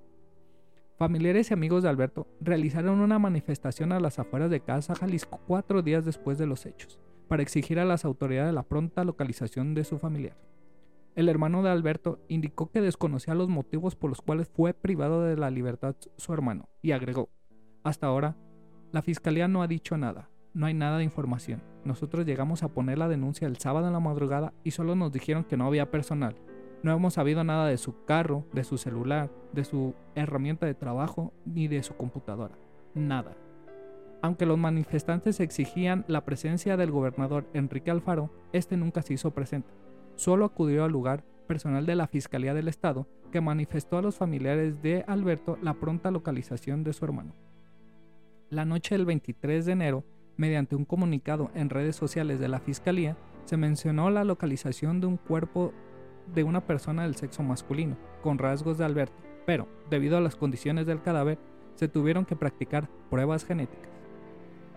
Familiares 0.97 1.51
y 1.51 1.55
amigos 1.55 1.83
de 1.83 1.91
Alberto 1.91 2.27
realizaron 2.41 3.01
una 3.01 3.19
manifestación 3.19 3.93
a 3.93 4.01
las 4.01 4.19
afueras 4.19 4.51
de 4.51 4.61
Casa 4.61 4.95
Jalisco 4.95 5.39
cuatro 5.47 5.83
días 5.83 6.07
después 6.07 6.39
de 6.39 6.47
los 6.47 6.65
hechos 6.65 6.99
para 7.29 7.43
exigir 7.43 7.79
a 7.79 7.85
las 7.85 8.07
autoridades 8.07 8.55
la 8.55 8.63
pronta 8.63 9.05
localización 9.05 9.75
de 9.75 9.85
su 9.85 9.99
familiar. 9.99 10.37
El 11.15 11.29
hermano 11.29 11.63
de 11.63 11.69
Alberto 11.69 12.21
indicó 12.29 12.71
que 12.71 12.81
desconocía 12.81 13.35
los 13.35 13.51
motivos 13.51 13.97
por 13.97 14.09
los 14.09 14.23
cuales 14.23 14.49
fue 14.49 14.73
privado 14.73 15.23
de 15.23 15.37
la 15.37 15.51
libertad 15.51 15.95
su 16.17 16.33
hermano 16.33 16.71
y 16.81 16.93
agregó, 16.93 17.29
hasta 17.85 18.07
ahora, 18.07 18.37
la 18.93 19.03
fiscalía 19.03 19.47
no 19.47 19.63
ha 19.63 19.67
dicho 19.67 19.99
nada, 19.99 20.31
no 20.55 20.65
hay 20.65 20.73
nada 20.73 20.97
de 20.97 21.05
información. 21.05 21.63
Nosotros 21.85 22.25
llegamos 22.25 22.63
a 22.63 22.69
poner 22.69 22.97
la 22.97 23.09
denuncia 23.09 23.47
el 23.47 23.59
sábado 23.59 23.89
en 23.89 23.93
la 23.93 24.01
madrugada 24.01 24.55
y 24.65 24.71
solo 24.71 24.95
nos 24.95 25.13
dijeron 25.13 25.45
que 25.45 25.59
no 25.59 25.67
había 25.67 25.91
personal. 25.91 26.37
No 26.83 26.93
hemos 26.93 27.15
sabido 27.15 27.45
nada 27.45 27.67
de 27.67 27.77
su 27.77 28.05
carro, 28.05 28.47
de 28.55 28.65
su 28.65 28.79
celular, 28.79 29.31
de 29.53 29.65
su 29.65 29.95
herramienta 30.15 30.65
de 30.65 30.75
trabajo 30.75 31.35
ni 31.45 31.69
de 31.69 31.83
su 31.83 31.95
computadora. 31.95 32.57
Nada. 32.95 33.37
Aunque 34.23 34.47
los 34.47 34.57
manifestantes 34.57 35.41
exigían 35.41 36.07
la 36.09 36.25
presencia 36.25 36.79
del 36.79 36.91
gobernador 36.91 37.47
Enrique 37.53 37.91
Alfaro, 37.91 38.31
este 38.53 38.79
nunca 38.79 39.03
se 39.03 39.15
hizo 39.15 39.33
presente. 39.33 39.82
Solo 40.17 40.45
acudió 40.45 40.85
al 40.85 40.93
lugar 40.93 41.25
personal 41.47 41.87
de 41.87 41.97
la 41.97 42.07
Fiscalía 42.07 42.55
del 42.55 42.69
Estado, 42.69 43.07
que 43.31 43.41
manifestó 43.41 43.99
a 43.99 44.03
los 44.03 44.17
familiares 44.17 44.83
de 44.83 45.05
Alberto 45.07 45.59
la 45.63 45.75
pronta 45.75 46.11
localización 46.11 46.85
de 46.85 46.93
su 46.93 47.05
hermano. 47.05 47.35
La 48.51 48.65
noche 48.65 48.95
del 48.97 49.07
23 49.07 49.65
de 49.65 49.73
enero, 49.73 50.05
mediante 50.37 50.77
un 50.77 50.85
comunicado 50.85 51.51
en 51.55 51.71
redes 51.71 51.97
sociales 51.97 52.39
de 52.39 52.49
la 52.49 52.61
Fiscalía, 52.61 53.17
se 53.45 53.57
mencionó 53.57 54.11
la 54.11 54.25
localización 54.25 55.01
de 55.01 55.07
un 55.07 55.17
cuerpo 55.17 55.73
de 56.35 56.45
una 56.45 56.67
persona 56.67 57.03
del 57.03 57.17
sexo 57.17 57.43
masculino, 57.43 57.97
con 58.23 58.39
rasgos 58.39 58.79
de 58.79 58.85
Alberto, 58.85 59.17
pero, 59.47 59.67
debido 59.91 60.17
a 60.17 60.21
las 60.21 60.37
condiciones 60.37 60.87
del 60.87 61.03
cadáver, 61.03 61.39
se 61.75 61.89
tuvieron 61.89 62.25
que 62.25 62.37
practicar 62.37 62.89
pruebas 63.11 63.45
genéticas. 63.45 63.91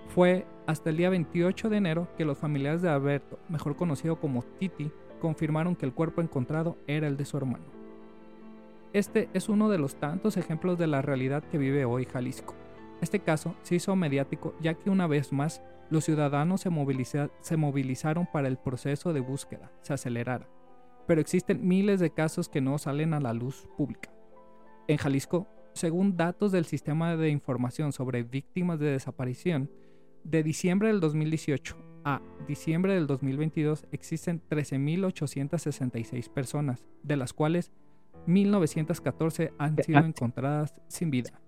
Fue 0.07 0.45
hasta 0.66 0.90
el 0.90 0.98
día 0.98 1.10
28 1.10 1.70
de 1.70 1.78
enero 1.78 2.07
que 2.18 2.26
los 2.26 2.38
familiares 2.38 2.82
de 2.82 2.90
Alberto, 2.90 3.40
mejor 3.49 3.76
conocido 3.76 4.20
como 4.20 4.44
Titi, 4.44 4.91
confirmaron 5.26 5.76
que 5.76 5.88
el 5.88 5.92
cuerpo 5.92 6.22
encontrado 6.22 6.78
era 6.86 7.08
el 7.08 7.18
de 7.18 7.26
su 7.26 7.36
hermano. 7.36 7.66
Este 8.94 9.28
es 9.34 9.50
uno 9.50 9.70
de 9.70 9.80
los 9.80 9.96
tantos 9.96 10.38
ejemplos 10.38 10.78
de 10.78 10.86
la 10.86 11.02
realidad 11.02 11.44
que 11.46 11.58
vive 11.58 11.84
hoy 11.84 12.06
Jalisco. 12.06 12.54
Este 13.02 13.22
caso 13.22 13.56
se 13.64 13.74
hizo 13.74 13.96
mediático 13.96 14.54
ya 14.62 14.76
que 14.76 14.92
una 14.92 15.08
vez 15.08 15.34
más 15.34 15.64
los 15.90 16.06
ciudadanos 16.06 16.62
se, 16.62 16.70
movilizaron 17.58 18.28
para 18.32 18.48
el 18.48 18.58
proceso 18.58 19.14
de 19.14 19.20
búsqueda 19.20 19.72
se 19.82 19.94
acelerara, 19.94 20.48
pero 21.08 21.22
existen 21.22 21.68
miles 21.68 22.00
de 22.00 22.12
casos 22.12 22.48
que 22.48 22.62
no 22.62 22.78
salen 22.78 23.16
a 23.16 23.20
la 23.20 23.34
luz 23.34 23.68
pública. 23.78 24.12
En 24.88 24.98
Jalisco, 24.98 25.48
según 25.74 26.18
datos 26.18 26.52
del 26.52 26.66
Sistema 26.66 27.18
de 27.18 27.30
Información 27.30 27.94
sobre 27.94 28.22
Víctimas 28.22 28.78
de 28.78 28.92
Desaparición, 28.92 29.72
de 30.24 30.44
diciembre 30.44 30.90
del 30.90 31.00
2018 31.00 31.95
a 32.06 32.22
diciembre 32.48 32.94
del 32.94 33.07
2022 33.07 33.88
existen 33.91 34.41
13.866 34.49 36.30
personas, 36.30 36.86
de 37.03 37.18
las 37.18 37.34
cuales 37.34 37.72
1.914 38.27 39.52
han 39.57 39.84
sido 39.84 39.99
encontradas 39.99 40.76
sin 40.88 41.10
vida. 41.10 41.41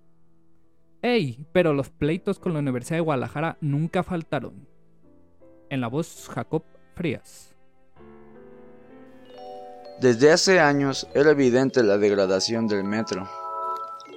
¡Ey! 1.03 1.45
Pero 1.53 1.73
los 1.73 1.89
pleitos 1.89 2.39
con 2.39 2.53
la 2.53 2.59
Universidad 2.59 2.97
de 2.97 3.01
Guadalajara 3.01 3.57
nunca 3.61 4.01
faltaron. 4.01 4.67
En 5.69 5.79
la 5.79 5.87
voz 5.87 6.27
Jacob 6.33 6.63
Frías. 6.95 7.55
Desde 10.01 10.31
hace 10.31 10.59
años 10.59 11.07
era 11.13 11.31
evidente 11.31 11.83
la 11.83 11.97
degradación 11.97 12.67
del 12.67 12.83
metro. 12.83 13.27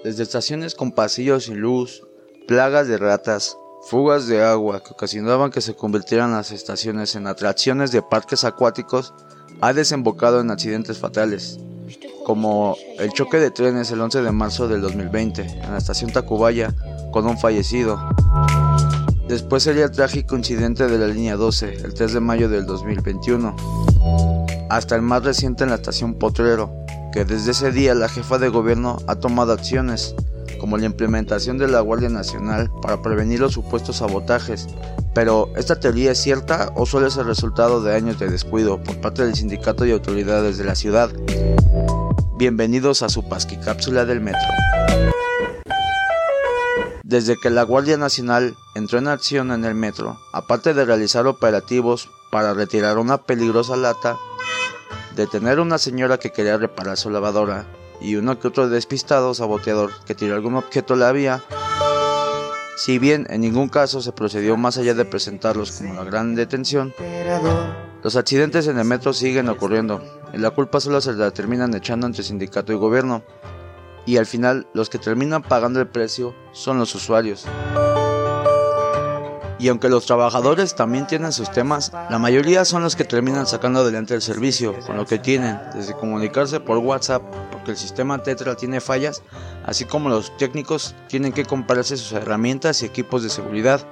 Desde 0.04 0.22
estaciones 0.22 0.74
con 0.74 0.92
pasillos 0.92 1.44
sin 1.44 1.60
luz, 1.60 2.06
plagas 2.46 2.88
de 2.88 2.96
ratas, 2.96 3.58
fugas 3.82 4.26
de 4.26 4.42
agua 4.42 4.82
que 4.82 4.92
ocasionaban 4.92 5.50
que 5.50 5.60
se 5.60 5.74
convirtieran 5.74 6.32
las 6.32 6.52
estaciones 6.52 7.14
en 7.14 7.26
atracciones 7.26 7.92
de 7.92 8.02
parques 8.02 8.44
acuáticos 8.44 9.14
ha 9.60 9.72
desembocado 9.72 10.40
en 10.40 10.50
accidentes 10.50 10.98
fatales, 10.98 11.58
como 12.24 12.76
el 12.98 13.12
choque 13.12 13.38
de 13.38 13.50
trenes 13.50 13.90
el 13.90 14.00
11 14.00 14.22
de 14.22 14.32
marzo 14.32 14.68
del 14.68 14.80
2020 14.80 15.42
en 15.42 15.70
la 15.70 15.78
estación 15.78 16.12
Tacubaya 16.12 16.74
con 17.10 17.26
un 17.26 17.38
fallecido. 17.38 17.98
Después 19.28 19.62
sería 19.62 19.84
el 19.84 19.90
trágico 19.90 20.36
incidente 20.36 20.86
de 20.86 20.98
la 20.98 21.06
línea 21.06 21.36
12 21.36 21.74
el 21.84 21.94
3 21.94 22.14
de 22.14 22.20
mayo 22.20 22.48
del 22.48 22.66
2021, 22.66 23.56
hasta 24.68 24.96
el 24.96 25.02
más 25.02 25.24
reciente 25.24 25.64
en 25.64 25.70
la 25.70 25.76
estación 25.76 26.14
Potrero, 26.14 26.72
que 27.12 27.24
desde 27.24 27.52
ese 27.52 27.72
día 27.72 27.94
la 27.94 28.08
jefa 28.08 28.38
de 28.38 28.48
gobierno 28.48 28.98
ha 29.06 29.16
tomado 29.16 29.52
acciones 29.52 30.14
como 30.58 30.78
la 30.78 30.86
implementación 30.86 31.58
de 31.58 31.68
la 31.68 31.80
Guardia 31.80 32.08
Nacional 32.08 32.70
para 32.82 33.02
prevenir 33.02 33.40
los 33.40 33.52
supuestos 33.52 33.96
sabotajes. 33.96 34.66
Pero, 35.14 35.48
¿esta 35.56 35.80
teoría 35.80 36.12
es 36.12 36.18
cierta 36.18 36.72
o 36.74 36.86
solo 36.86 37.06
es 37.06 37.16
el 37.16 37.26
resultado 37.26 37.82
de 37.82 37.94
años 37.94 38.18
de 38.18 38.28
descuido 38.28 38.82
por 38.82 39.00
parte 39.00 39.24
del 39.24 39.34
sindicato 39.34 39.84
y 39.84 39.92
autoridades 39.92 40.58
de 40.58 40.64
la 40.64 40.74
ciudad? 40.74 41.10
Bienvenidos 42.36 43.02
a 43.02 43.08
su 43.08 43.28
Pasqui 43.28 43.56
Cápsula 43.56 44.04
del 44.04 44.20
Metro. 44.20 44.40
Desde 47.02 47.36
que 47.36 47.50
la 47.50 47.64
Guardia 47.64 47.96
Nacional 47.96 48.54
entró 48.74 48.98
en 48.98 49.08
acción 49.08 49.50
en 49.50 49.64
el 49.64 49.74
metro, 49.74 50.16
aparte 50.32 50.74
de 50.74 50.84
realizar 50.84 51.26
operativos 51.26 52.08
para 52.30 52.54
retirar 52.54 52.98
una 52.98 53.18
peligrosa 53.18 53.76
lata, 53.76 54.16
detener 55.16 55.58
a 55.58 55.62
una 55.62 55.78
señora 55.78 56.18
que 56.18 56.30
quería 56.30 56.56
reparar 56.56 56.96
su 56.96 57.10
lavadora 57.10 57.66
y 58.00 58.16
uno 58.16 58.38
que 58.38 58.48
otro 58.48 58.68
despistado 58.68 59.34
saboteador 59.34 59.92
que 60.04 60.14
tiró 60.14 60.34
algún 60.34 60.56
objeto 60.56 60.94
a 60.94 60.96
la 60.96 61.12
vía. 61.12 61.42
Si 62.76 62.98
bien 62.98 63.26
en 63.28 63.42
ningún 63.42 63.68
caso 63.68 64.00
se 64.00 64.12
procedió 64.12 64.56
más 64.56 64.78
allá 64.78 64.94
de 64.94 65.04
presentarlos 65.04 65.72
como 65.72 65.94
la 65.94 66.04
gran 66.04 66.34
detención, 66.34 66.94
los 68.02 68.16
accidentes 68.16 68.66
en 68.66 68.78
el 68.78 68.86
metro 68.86 69.12
siguen 69.12 69.48
ocurriendo 69.50 70.02
y 70.32 70.38
la 70.38 70.50
culpa 70.50 70.80
solo 70.80 71.00
se 71.00 71.12
la 71.12 71.30
terminan 71.30 71.74
echando 71.74 72.06
entre 72.06 72.22
sindicato 72.22 72.72
y 72.72 72.76
gobierno. 72.76 73.22
Y 74.06 74.16
al 74.16 74.24
final 74.24 74.66
los 74.72 74.88
que 74.88 74.98
terminan 74.98 75.42
pagando 75.42 75.78
el 75.80 75.88
precio 75.88 76.34
son 76.52 76.78
los 76.78 76.94
usuarios. 76.94 77.46
Y 79.60 79.68
aunque 79.68 79.90
los 79.90 80.06
trabajadores 80.06 80.74
también 80.74 81.06
tienen 81.06 81.32
sus 81.32 81.50
temas, 81.50 81.92
la 82.08 82.18
mayoría 82.18 82.64
son 82.64 82.82
los 82.82 82.96
que 82.96 83.04
terminan 83.04 83.46
sacando 83.46 83.80
adelante 83.80 84.14
el 84.14 84.22
servicio 84.22 84.74
con 84.86 84.96
lo 84.96 85.04
que 85.04 85.18
tienen, 85.18 85.60
desde 85.74 85.92
comunicarse 85.92 86.60
por 86.60 86.78
WhatsApp, 86.78 87.22
porque 87.52 87.72
el 87.72 87.76
sistema 87.76 88.22
Tetra 88.22 88.56
tiene 88.56 88.80
fallas, 88.80 89.22
así 89.66 89.84
como 89.84 90.08
los 90.08 90.34
técnicos 90.38 90.94
tienen 91.08 91.34
que 91.34 91.44
comprarse 91.44 91.98
sus 91.98 92.12
herramientas 92.12 92.82
y 92.82 92.86
equipos 92.86 93.22
de 93.22 93.28
seguridad. 93.28 93.86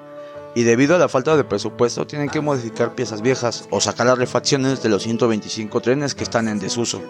Y 0.54 0.62
debido 0.62 0.96
a 0.96 0.98
la 0.98 1.10
falta 1.10 1.36
de 1.36 1.44
presupuesto 1.44 2.06
tienen 2.06 2.30
que 2.30 2.40
modificar 2.40 2.94
piezas 2.94 3.20
viejas 3.20 3.68
o 3.70 3.82
sacar 3.82 4.06
las 4.06 4.16
refacciones 4.16 4.82
de 4.82 4.88
los 4.88 5.02
125 5.02 5.82
trenes 5.82 6.14
que 6.14 6.24
están 6.24 6.48
en 6.48 6.60
desuso. 6.60 7.02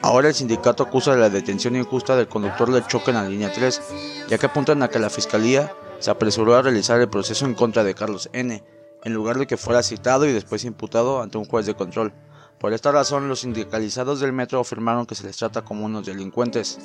Ahora 0.00 0.28
el 0.28 0.34
sindicato 0.34 0.82
acusa 0.82 1.12
de 1.12 1.20
la 1.20 1.28
detención 1.28 1.76
injusta 1.76 2.16
del 2.16 2.26
conductor 2.28 2.72
del 2.72 2.86
choque 2.86 3.10
en 3.10 3.18
la 3.18 3.28
línea 3.28 3.52
3, 3.52 3.82
ya 4.30 4.38
que 4.38 4.46
apuntan 4.46 4.82
a 4.82 4.88
que 4.88 4.98
la 4.98 5.10
fiscalía 5.10 5.70
se 5.98 6.10
apresuró 6.10 6.54
a 6.56 6.62
realizar 6.62 7.00
el 7.00 7.08
proceso 7.08 7.44
en 7.44 7.54
contra 7.54 7.84
de 7.84 7.94
Carlos 7.94 8.28
N., 8.32 8.62
en 9.04 9.14
lugar 9.14 9.38
de 9.38 9.46
que 9.46 9.56
fuera 9.56 9.82
citado 9.82 10.26
y 10.26 10.32
después 10.32 10.64
imputado 10.64 11.22
ante 11.22 11.38
un 11.38 11.44
juez 11.44 11.66
de 11.66 11.74
control. 11.74 12.12
Por 12.58 12.72
esta 12.72 12.90
razón, 12.90 13.28
los 13.28 13.40
sindicalizados 13.40 14.18
del 14.18 14.32
metro 14.32 14.58
afirmaron 14.58 15.06
que 15.06 15.14
se 15.14 15.24
les 15.24 15.36
trata 15.36 15.62
como 15.62 15.84
unos 15.84 16.06
delincuentes. 16.06 16.78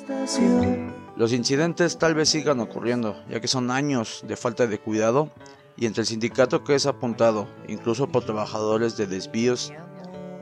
Los 1.16 1.32
incidentes 1.32 1.98
tal 1.98 2.14
vez 2.14 2.28
sigan 2.28 2.60
ocurriendo, 2.60 3.16
ya 3.28 3.40
que 3.40 3.48
son 3.48 3.70
años 3.70 4.22
de 4.26 4.36
falta 4.36 4.66
de 4.66 4.78
cuidado 4.78 5.30
y 5.76 5.86
entre 5.86 6.02
el 6.02 6.06
sindicato 6.06 6.62
que 6.62 6.76
es 6.76 6.86
apuntado, 6.86 7.48
incluso 7.66 8.06
por 8.06 8.24
trabajadores 8.24 8.96
de 8.96 9.08
desvíos 9.08 9.72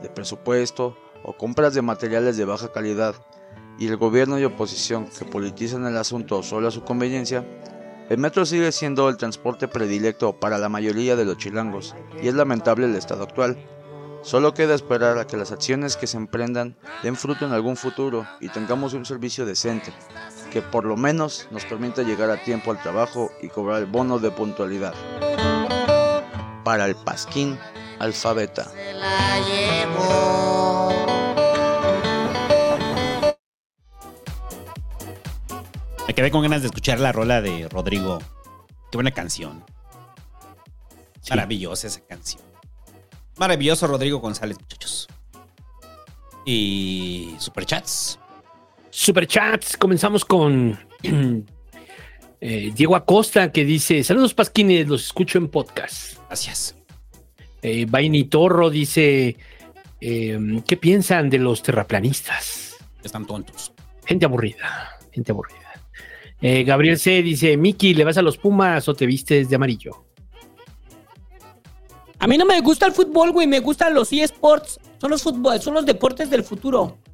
de 0.03 0.09
presupuesto 0.09 0.95
o 1.23 1.33
compras 1.33 1.73
de 1.73 1.81
materiales 1.81 2.37
de 2.37 2.45
baja 2.45 2.71
calidad, 2.71 3.15
y 3.79 3.87
el 3.87 3.97
gobierno 3.97 4.37
y 4.37 4.43
oposición 4.43 5.07
que 5.07 5.25
politizan 5.25 5.85
el 5.87 5.97
asunto 5.97 6.43
solo 6.43 6.67
a 6.67 6.71
su 6.71 6.83
conveniencia, 6.83 7.43
el 8.13 8.19
metro 8.19 8.45
sigue 8.45 8.71
siendo 8.71 9.09
el 9.09 9.17
transporte 9.17 9.67
predilecto 9.67 10.33
para 10.33 10.59
la 10.59 10.69
mayoría 10.69 11.15
de 11.15 11.25
los 11.25 11.39
chilangos 11.39 11.95
y 12.21 12.27
es 12.27 12.35
lamentable 12.35 12.85
el 12.85 12.95
estado 12.95 13.23
actual. 13.23 13.57
Solo 14.21 14.53
queda 14.53 14.75
esperar 14.75 15.17
a 15.17 15.25
que 15.25 15.35
las 15.35 15.51
acciones 15.51 15.97
que 15.97 16.05
se 16.05 16.17
emprendan 16.17 16.77
den 17.01 17.15
fruto 17.15 17.43
en 17.43 17.53
algún 17.53 17.75
futuro 17.75 18.27
y 18.39 18.49
tengamos 18.49 18.93
un 18.93 19.03
servicio 19.03 19.47
decente, 19.47 19.91
que 20.51 20.61
por 20.61 20.85
lo 20.85 20.95
menos 20.95 21.47
nos 21.49 21.65
permita 21.65 22.03
llegar 22.03 22.29
a 22.29 22.43
tiempo 22.43 22.69
al 22.69 22.79
trabajo 22.83 23.31
y 23.41 23.47
cobrar 23.47 23.79
el 23.79 23.87
bono 23.87 24.19
de 24.19 24.29
puntualidad. 24.29 24.93
Para 26.63 26.85
el 26.85 26.93
Pasquín 26.93 27.57
Alfabeta. 27.97 28.69
Me 36.13 36.15
quedé 36.15 36.29
con 36.29 36.43
ganas 36.43 36.61
de 36.61 36.67
escuchar 36.67 36.99
la 36.99 37.11
rola 37.11 37.41
de 37.41 37.67
Rodrigo. 37.69 38.19
Qué 38.91 38.97
buena 38.97 39.09
canción. 39.09 39.63
Maravillosa 41.27 41.87
esa 41.87 42.01
canción. 42.01 42.43
Maravilloso 43.37 43.87
Rodrigo 43.87 44.19
González, 44.19 44.59
muchachos. 44.61 45.07
Y 46.45 47.33
superchats. 47.39 48.19
Superchats, 48.91 49.75
comenzamos 49.75 50.23
con 50.23 50.77
eh, 52.41 52.71
Diego 52.75 52.95
Acosta 52.95 53.51
que 53.51 53.65
dice: 53.65 54.03
Saludos 54.03 54.35
Pasquines, 54.35 54.87
los 54.87 55.05
escucho 55.05 55.39
en 55.39 55.47
podcast. 55.47 56.19
Gracias. 56.27 56.75
Eh, 57.63 57.87
Vaini 57.89 58.25
Torro 58.25 58.69
dice: 58.69 59.35
eh, 59.99 60.61
¿Qué 60.67 60.77
piensan 60.77 61.31
de 61.31 61.39
los 61.39 61.63
terraplanistas? 61.63 62.75
Están 63.03 63.25
tontos. 63.25 63.73
Gente 64.05 64.25
aburrida, 64.25 64.99
gente 65.11 65.31
aburrida. 65.31 65.62
Eh, 66.45 66.65
Gabriel 66.65 66.99
C. 66.99 67.23
dice: 67.23 67.55
Miki, 67.55 67.93
¿le 67.93 68.03
vas 68.03 68.17
a 68.17 68.21
los 68.21 68.37
Pumas 68.37 68.89
o 68.89 68.93
te 68.93 69.05
vistes 69.05 69.49
de 69.49 69.55
amarillo? 69.55 70.03
A 72.19 72.27
mí 72.27 72.37
no 72.37 72.45
me 72.45 72.59
gusta 72.59 72.85
el 72.85 72.91
fútbol, 72.91 73.31
güey, 73.31 73.47
me 73.47 73.61
gustan 73.61 73.93
los 73.93 74.11
eSports. 74.11 74.77
Son 74.99 75.09
los 75.09 75.23
fútbol, 75.23 75.61
son 75.61 75.73
los 75.75 75.85
deportes 75.85 76.29
del 76.29 76.43
futuro. 76.43 76.97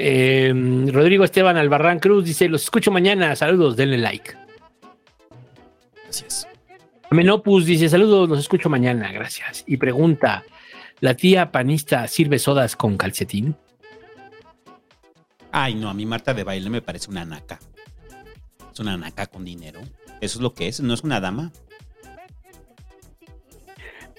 Eh, 0.00 0.52
Rodrigo 0.92 1.24
Esteban 1.24 1.56
Albarrán 1.56 1.98
Cruz 1.98 2.24
dice: 2.24 2.48
Los 2.48 2.62
escucho 2.62 2.92
mañana. 2.92 3.34
Saludos, 3.34 3.74
denle 3.74 3.98
like. 3.98 4.32
Gracias. 6.04 6.46
Menopus 7.10 7.66
dice: 7.66 7.88
Saludos, 7.88 8.28
los 8.28 8.38
escucho 8.38 8.68
mañana. 8.68 9.10
Gracias. 9.10 9.64
Y 9.66 9.76
pregunta: 9.76 10.44
¿La 11.00 11.14
tía 11.14 11.50
panista 11.50 12.06
sirve 12.06 12.38
sodas 12.38 12.76
con 12.76 12.96
calcetín? 12.96 13.56
Ay, 15.52 15.74
no, 15.74 15.88
a 15.88 15.94
mí 15.94 16.06
Marta 16.06 16.34
de 16.34 16.44
baile 16.44 16.70
me 16.70 16.82
parece 16.82 17.10
una 17.10 17.24
naca. 17.24 17.58
Es 18.72 18.80
una 18.80 18.96
naca 18.96 19.26
con 19.26 19.44
dinero. 19.44 19.80
Eso 20.20 20.38
es 20.38 20.42
lo 20.42 20.54
que 20.54 20.68
es, 20.68 20.80
no 20.80 20.94
es 20.94 21.02
una 21.02 21.20
dama. 21.20 21.52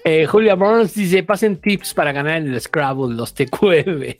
Eh, 0.04 0.26
Julia 0.26 0.54
Burns 0.54 0.94
dice: 0.94 1.22
Pasen 1.22 1.60
tips 1.60 1.94
para 1.94 2.12
ganar 2.12 2.38
en 2.38 2.52
el 2.52 2.60
Scrabble, 2.60 3.14
los 3.14 3.34
TQV. 3.34 4.16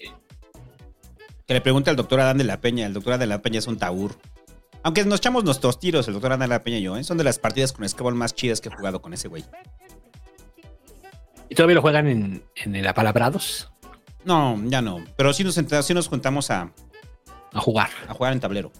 Que 1.47 1.55
le 1.55 1.61
pregunte 1.61 1.91
al 1.91 1.97
doctor 1.97 2.21
Adán 2.21 2.39
de 2.39 2.45
la 2.45 2.61
Peña. 2.61 2.87
El 2.87 2.93
doctor 2.93 3.15
Adán 3.15 3.21
de 3.21 3.27
la 3.27 3.43
Peña 3.43 3.59
es 3.59 3.67
un 3.67 3.79
taur. 3.79 4.15
Aunque 4.83 5.05
nos 5.05 5.19
echamos 5.19 5.45
nuestros 5.45 5.79
tiros, 5.79 6.07
el 6.09 6.15
doctor 6.15 6.33
Adán 6.33 6.41
de 6.41 6.49
la 6.49 6.63
Peña 6.63 6.79
y 6.79 6.83
yo, 6.83 6.97
¿eh? 6.97 7.05
son 7.05 7.19
de 7.19 7.25
las 7.25 7.39
partidas 7.39 7.73
con 7.73 7.87
Scrabble 7.89 8.17
más 8.17 8.35
chidas 8.35 8.61
que 8.61 8.69
he 8.69 8.73
jugado 8.73 9.03
con 9.03 9.13
ese 9.13 9.29
güey. 9.29 9.45
¿Y 11.49 11.55
todavía 11.55 11.75
lo 11.75 11.83
juegan 11.83 12.07
en, 12.07 12.43
en 12.55 12.77
el 12.77 12.87
Apalabrados? 12.87 13.71
No, 14.25 14.59
ya 14.67 14.81
no. 14.81 15.05
Pero 15.17 15.33
sí 15.33 15.45
nos, 15.45 15.55
sí 15.55 15.95
nos 15.95 16.09
juntamos 16.09 16.51
a, 16.51 16.73
A 17.53 17.61
jugar. 17.61 17.91
a 18.09 18.15
jugar 18.15 18.33
en 18.33 18.41
tablero. 18.41 18.73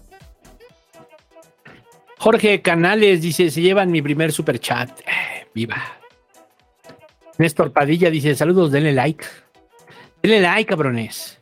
Jorge 2.17 2.61
Canales 2.61 3.21
dice: 3.21 3.49
Se 3.49 3.61
llevan 3.61 3.91
mi 3.91 4.01
primer 4.01 4.31
super 4.31 4.59
chat. 4.59 4.99
Eh, 5.01 5.47
viva. 5.53 5.81
Néstor 7.37 7.73
Padilla 7.73 8.09
dice: 8.09 8.35
Saludos, 8.35 8.71
denle 8.71 8.93
like. 8.93 9.25
Denle 10.21 10.41
like, 10.41 10.69
cabrones. 10.69 11.39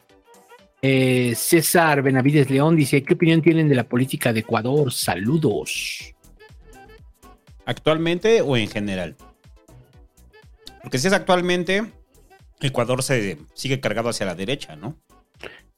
Eh, 0.82 1.34
César 1.36 2.02
Benavides 2.02 2.50
León 2.50 2.76
dice: 2.76 3.04
¿Qué 3.04 3.14
opinión 3.14 3.42
tienen 3.42 3.68
de 3.68 3.76
la 3.76 3.84
política 3.84 4.32
de 4.32 4.40
Ecuador? 4.40 4.94
Saludos. 4.94 6.16
¿Actualmente 7.66 8.42
o 8.42 8.58
en 8.58 8.68
general? 8.68 9.16
Porque 10.82 10.98
si 10.98 11.08
es 11.08 11.14
actualmente, 11.14 11.84
Ecuador 12.62 13.04
se 13.04 13.38
sigue 13.54 13.80
cargado 13.80 14.10
hacia 14.10 14.26
la 14.26 14.36
derecha, 14.36 14.76
¿no? 14.76 14.96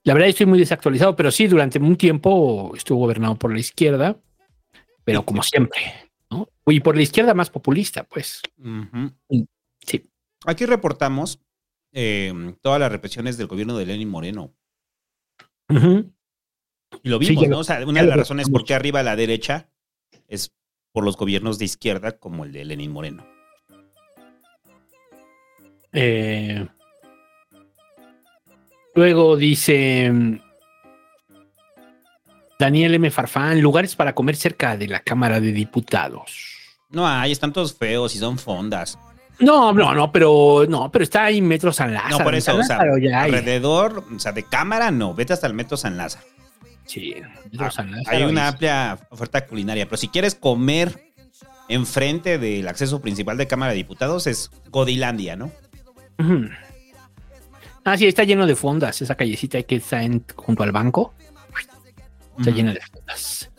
La 0.03 0.13
verdad 0.13 0.29
estoy 0.29 0.47
muy 0.47 0.59
desactualizado, 0.59 1.15
pero 1.15 1.31
sí, 1.31 1.47
durante 1.47 1.77
un 1.77 1.95
tiempo 1.95 2.71
estuvo 2.75 2.99
gobernado 2.99 3.35
por 3.35 3.53
la 3.53 3.59
izquierda, 3.59 4.17
pero 5.03 5.23
como 5.23 5.43
siempre, 5.43 6.11
¿no? 6.29 6.49
Y 6.65 6.79
por 6.79 6.95
la 6.95 7.03
izquierda 7.03 7.33
más 7.33 7.49
populista, 7.49 8.03
pues. 8.03 8.41
Ujú. 8.57 9.11
Sí. 9.85 10.09
Aquí 10.45 10.65
reportamos 10.65 11.39
eh, 11.91 12.33
todas 12.61 12.79
las 12.79 12.91
represiones 12.91 13.37
del 13.37 13.47
gobierno 13.47 13.77
de 13.77 13.85
Lenin 13.85 14.09
Moreno. 14.09 14.53
Y 17.03 17.09
lo 17.09 17.19
vimos, 17.19 17.47
¿no? 17.47 17.59
O 17.59 17.63
sea, 17.63 17.85
una 17.85 18.01
de 18.01 18.07
las 18.07 18.17
razones 18.17 18.49
por 18.49 18.65
qué 18.65 18.73
arriba 18.73 18.99
a 18.99 19.03
la 19.03 19.15
derecha 19.15 19.69
es 20.27 20.53
por 20.91 21.05
los 21.05 21.15
gobiernos 21.15 21.59
de 21.59 21.65
izquierda 21.65 22.17
como 22.17 22.43
el 22.43 22.51
de 22.51 22.65
Lenín 22.65 22.91
Moreno. 22.91 23.25
Eh, 25.93 26.67
luego 28.95 29.37
dice 29.37 30.11
Daniel 32.59 32.95
M. 32.95 33.09
Farfán, 33.09 33.59
lugares 33.61 33.95
para 33.95 34.13
comer 34.13 34.35
cerca 34.35 34.77
de 34.77 34.87
la 34.87 34.99
Cámara 34.99 35.39
de 35.39 35.51
Diputados. 35.51 36.57
No 36.89 37.07
hay, 37.07 37.31
están 37.31 37.53
todos 37.53 37.75
feos 37.75 38.15
y 38.15 38.19
son 38.19 38.37
fondas. 38.37 38.99
No, 39.39 39.73
no, 39.73 39.93
no, 39.93 40.11
pero 40.11 40.65
no, 40.69 40.91
pero 40.91 41.03
está 41.03 41.25
ahí 41.25 41.41
Metro 41.41 41.73
San 41.73 41.93
Lázaro. 41.93 42.19
No, 42.19 42.23
por 42.23 42.35
eso, 42.35 42.55
o 42.55 42.63
sea, 42.63 42.77
alrededor, 42.77 44.05
o 44.15 44.19
sea, 44.19 44.31
de 44.31 44.43
cámara 44.43 44.91
no, 44.91 45.15
vete 45.15 45.33
hasta 45.33 45.47
el 45.47 45.53
Metro 45.53 45.77
San 45.77 45.97
Lázaro. 45.97 46.25
Sí, 46.85 47.15
Metro 47.51 47.71
San 47.71 47.91
Lázaro. 47.91 48.15
Hay 48.15 48.23
una 48.23 48.49
amplia 48.49 48.99
oferta 49.09 49.47
culinaria, 49.47 49.85
pero 49.85 49.97
si 49.97 50.09
quieres 50.09 50.35
comer 50.35 51.11
enfrente 51.67 52.37
del 52.37 52.67
acceso 52.67 53.01
principal 53.01 53.37
de 53.37 53.47
Cámara 53.47 53.71
de 53.71 53.77
Diputados 53.77 54.27
es 54.27 54.51
Godilandia, 54.69 55.35
¿no? 55.35 55.51
Ah, 57.83 57.97
sí, 57.97 58.05
está 58.07 58.23
lleno 58.23 58.45
de 58.45 58.55
fondas. 58.55 59.01
Esa 59.01 59.15
callecita 59.15 59.61
que 59.63 59.75
está 59.77 60.03
en- 60.03 60.23
junto 60.35 60.63
al 60.63 60.71
banco. 60.71 61.13
Está 62.37 62.51
llena 62.51 62.73
de 62.73 62.81
fondas. 62.81 63.49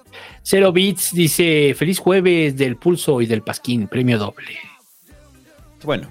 Cero 0.42 0.72
Bits 0.72 1.12
dice: 1.12 1.74
Feliz 1.76 1.98
jueves 1.98 2.56
del 2.56 2.76
pulso 2.76 3.20
y 3.20 3.26
del 3.26 3.42
pasquín, 3.42 3.86
premio 3.88 4.18
doble. 4.18 4.56
Bueno, 5.84 6.08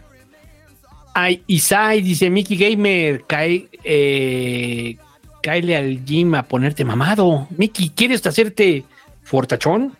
Ay, 1.14 1.44
Isai 1.48 2.02
dice: 2.02 2.30
Mickey 2.30 2.56
Gamer, 2.58 3.26
cae, 3.28 3.68
eh, 3.84 4.98
cáele 5.42 5.76
al 5.76 6.06
gym 6.06 6.36
a 6.36 6.44
ponerte 6.44 6.86
mamado. 6.86 7.48
Mickey, 7.58 7.90
¿quieres 7.90 8.26
hacerte 8.26 8.86
fortachón? 9.24 9.98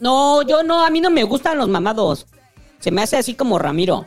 No, 0.00 0.42
yo 0.42 0.62
no, 0.62 0.84
a 0.84 0.90
mí 0.90 1.00
no 1.00 1.10
me 1.10 1.24
gustan 1.24 1.56
los 1.58 1.68
mamados. 1.68 2.26
Se 2.78 2.90
me 2.90 3.02
hace 3.02 3.16
así 3.16 3.34
como 3.34 3.58
Ramiro. 3.58 4.06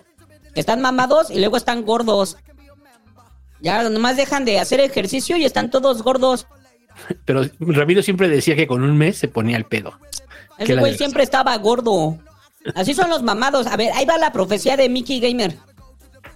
Están 0.54 0.82
mamados 0.82 1.32
y 1.32 1.40
luego 1.40 1.58
están 1.58 1.84
gordos. 1.84 2.38
Ya 3.62 3.88
nomás 3.90 4.18
dejan 4.18 4.44
de 4.46 4.60
hacer 4.60 4.80
ejercicio 4.80 5.38
y 5.38 5.46
están 5.46 5.70
todos 5.70 6.02
gordos. 6.02 6.48
Pero 7.26 7.44
Ramiro 7.60 8.02
siempre 8.02 8.28
decía 8.28 8.56
que 8.56 8.68
con 8.68 8.84
un 8.84 8.98
mes 8.98 9.18
se 9.18 9.28
ponía 9.28 9.58
el 9.58 9.66
pedo. 9.66 9.98
Ese 10.58 10.76
güey 10.76 10.98
siempre 10.98 11.24
estaba 11.24 11.56
gordo. 11.58 12.18
Así 12.76 12.94
son 12.94 13.10
los 13.10 13.24
mamados. 13.24 13.68
A 13.68 13.78
ver, 13.78 13.92
ahí 13.94 14.06
va 14.06 14.18
la 14.18 14.32
profecía 14.32 14.78
de 14.78 14.90
Mickey 14.90 15.20
Gamer. 15.20 15.56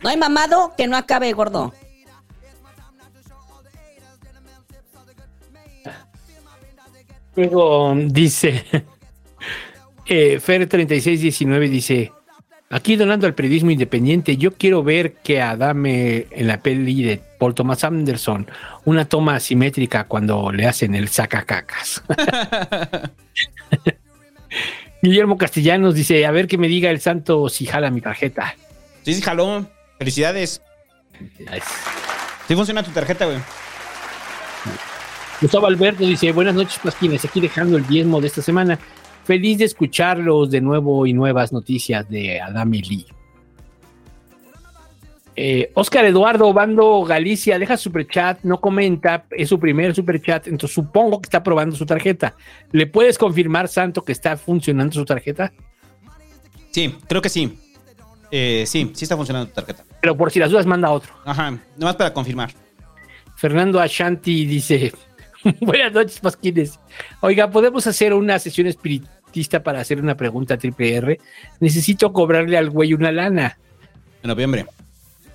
No 0.02 0.10
hay 0.10 0.18
mamado 0.18 0.73
que 0.77 0.88
no 0.88 0.97
acabe 0.97 1.31
gordo. 1.34 1.73
Luego 7.35 7.93
dice 8.06 8.64
eh, 10.06 10.39
Fer3619 10.39 11.69
dice 11.69 12.11
aquí 12.70 12.96
donando 12.96 13.28
al 13.28 13.36
periodismo 13.36 13.72
independiente, 13.72 14.38
yo 14.38 14.54
quiero 14.54 14.84
ver 14.84 15.14
que 15.14 15.42
Adame 15.42 16.28
en 16.32 16.48
la 16.48 16.62
peli 16.62 17.04
de 17.04 17.22
Paul 17.40 17.56
Thomas 17.56 17.84
Anderson, 17.84 18.48
una 18.86 19.06
toma 19.06 19.36
asimétrica 19.36 20.06
cuando 20.06 20.52
le 20.52 20.66
hacen 20.66 20.96
el 20.96 21.08
sacacacas. 21.10 22.04
Guillermo 25.02 25.38
Castellanos 25.38 25.94
dice, 25.94 26.26
a 26.26 26.32
ver 26.32 26.48
que 26.48 26.58
me 26.58 26.68
diga 26.68 26.90
el 26.90 27.00
santo 27.00 27.48
si 27.50 27.66
jala 27.66 27.92
mi 27.92 28.02
tarjeta. 28.02 28.56
sí, 29.04 29.14
sí, 29.14 29.22
jaló. 29.22 29.70
Felicidades. 30.00 30.62
Sí 32.48 32.56
funciona 32.56 32.84
tu 32.84 32.92
tarjeta, 32.92 33.26
güey. 33.26 33.38
Gustavo 35.42 35.68
Alberto 35.68 36.04
dice, 36.06 36.32
buenas 36.32 36.56
noches, 36.56 36.80
Pasquines, 36.84 37.24
aquí 37.26 37.40
dejando 37.40 37.78
el 37.78 37.86
diezmo 37.88 38.22
de 38.22 38.28
esta 38.28 38.42
semana. 38.42 38.80
Feliz 39.26 39.57
de 39.57 39.65
escucharlos 39.65 40.52
de 40.52 40.61
nuevo 40.61 41.07
y 41.07 41.14
nuevas 41.14 41.52
noticias 41.52 42.07
de 42.07 42.39
Adame 42.39 42.77
Lee. 42.77 43.07
Eh, 45.35 45.72
Oscar 45.73 46.06
Eduardo 46.06 46.53
Bando 46.53 47.03
Galicia 47.03 47.57
deja 47.57 47.76
superchat, 47.76 48.43
no 48.43 48.61
comenta, 48.61 49.26
es 49.31 49.49
su 49.49 49.60
primer 49.60 49.95
superchat, 49.95 50.47
entonces 50.47 50.76
supongo 50.76 51.19
que 51.19 51.26
está 51.26 51.41
probando 51.41 51.76
su 51.76 51.88
tarjeta. 51.88 52.35
¿Le 52.72 52.85
puedes 52.85 53.18
confirmar, 53.18 53.68
Santo, 53.68 54.03
que 54.03 54.11
está 54.11 54.38
funcionando 54.38 54.93
su 54.93 55.03
tarjeta? 55.03 55.52
Sí, 56.69 56.95
creo 57.07 57.22
que 57.22 57.30
sí. 57.30 57.57
Eh, 58.30 58.64
sí, 58.68 58.91
sí 58.93 59.06
está 59.06 59.18
funcionando 59.18 59.49
tu 59.49 59.56
tarjeta. 59.56 59.84
Pero 60.02 60.15
por 60.15 60.31
si 60.31 60.38
las 60.38 60.52
dudas, 60.52 60.68
manda 60.68 60.91
otro. 60.91 61.14
Ajá, 61.26 61.57
nomás 61.77 61.95
para 61.95 62.14
confirmar. 62.14 62.52
Fernando 63.35 63.80
Ashanti 63.80 64.45
dice: 64.45 64.93
Buenas 65.61 65.93
noches, 65.93 66.19
Pasquines. 66.19 66.80
Oiga, 67.22 67.49
¿podemos 67.49 67.88
hacer 67.88 68.14
una 68.14 68.38
sesión 68.39 68.68
espiritista 69.36 69.64
para 69.64 69.82
hacer 69.82 69.99
una 69.99 70.16
pregunta 70.16 70.53
a 70.53 70.57
Triple 70.57 70.95
R? 70.95 71.20
Necesito 71.60 72.14
cobrarle 72.14 72.57
al 72.57 72.70
güey 72.70 72.94
una 72.94 73.12
lana. 73.12 73.57
En 74.24 74.30
noviembre. 74.30 74.66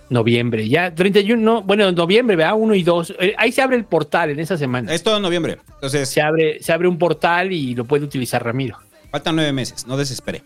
Noviembre, 0.08 0.68
ya 0.68 0.92
31, 0.92 1.40
no, 1.40 1.62
bueno, 1.62 1.92
noviembre, 1.92 2.34
¿verdad? 2.34 2.54
1 2.56 2.74
y 2.74 2.82
2. 2.82 3.14
ahí 3.36 3.52
se 3.52 3.62
abre 3.62 3.76
el 3.76 3.84
portal 3.84 4.30
en 4.30 4.40
esa 4.40 4.56
semana. 4.56 4.92
Es 4.92 5.04
todo 5.04 5.18
en 5.18 5.22
noviembre. 5.22 5.58
Entonces. 5.74 6.08
Se 6.08 6.20
abre, 6.20 6.60
se 6.60 6.72
abre 6.72 6.88
un 6.88 6.98
portal 6.98 7.52
y 7.52 7.76
lo 7.76 7.84
puede 7.84 8.04
utilizar 8.04 8.44
Ramiro. 8.44 8.76
Faltan 9.12 9.36
nueve 9.36 9.52
meses, 9.52 9.86
no 9.86 9.96
desespere. 9.96 10.42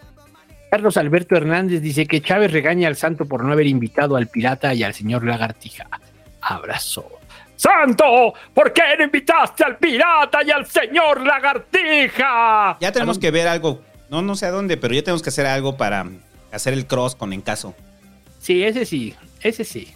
Carlos 0.70 0.96
Alberto 0.96 1.36
Hernández 1.36 1.80
dice 1.80 2.06
que 2.06 2.20
Chávez 2.20 2.50
regaña 2.50 2.88
al 2.88 2.96
santo 2.96 3.26
por 3.26 3.44
no 3.44 3.52
haber 3.52 3.66
invitado 3.66 4.16
al 4.16 4.26
pirata 4.26 4.74
y 4.74 4.82
al 4.82 4.92
señor 4.92 5.24
Lagartija. 5.24 5.88
Abrazo. 6.42 7.08
¡Santo! 7.56 8.34
¿Por 8.52 8.72
qué 8.72 8.82
no 8.98 9.04
invitaste 9.04 9.64
al 9.64 9.76
pirata 9.78 10.40
y 10.44 10.50
al 10.50 10.66
señor 10.66 11.24
Lagartija? 11.24 12.76
Ya 12.80 12.92
tenemos 12.92 13.18
que 13.18 13.30
ver 13.30 13.48
algo. 13.48 13.80
No, 14.10 14.22
no 14.22 14.34
sé 14.36 14.46
a 14.46 14.50
dónde, 14.50 14.76
pero 14.76 14.94
ya 14.94 15.02
tenemos 15.02 15.22
que 15.22 15.28
hacer 15.30 15.46
algo 15.46 15.76
para 15.76 16.06
hacer 16.52 16.72
el 16.72 16.86
cross 16.86 17.14
con 17.14 17.32
Encaso. 17.32 17.74
Sí, 18.38 18.62
ese 18.62 18.84
sí, 18.84 19.14
ese 19.40 19.64
sí. 19.64 19.88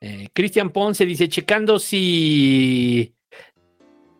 Eh, 0.00 0.28
Cristian 0.32 0.70
Ponce 0.70 1.04
dice, 1.06 1.28
checando 1.28 1.78
si, 1.78 3.14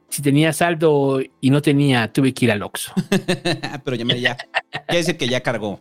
si 0.08 0.22
tenía 0.22 0.52
saldo 0.52 1.20
y 1.40 1.50
no 1.50 1.60
tenía, 1.62 2.12
tuve 2.12 2.32
que 2.34 2.44
ir 2.46 2.52
al 2.52 2.62
Oxxo. 2.62 2.92
pero 3.84 3.96
ya, 3.96 4.04
me- 4.04 4.20
ya, 4.20 4.36
ya 4.88 4.96
dice 4.96 5.16
que 5.16 5.28
ya 5.28 5.40
cargó. 5.42 5.80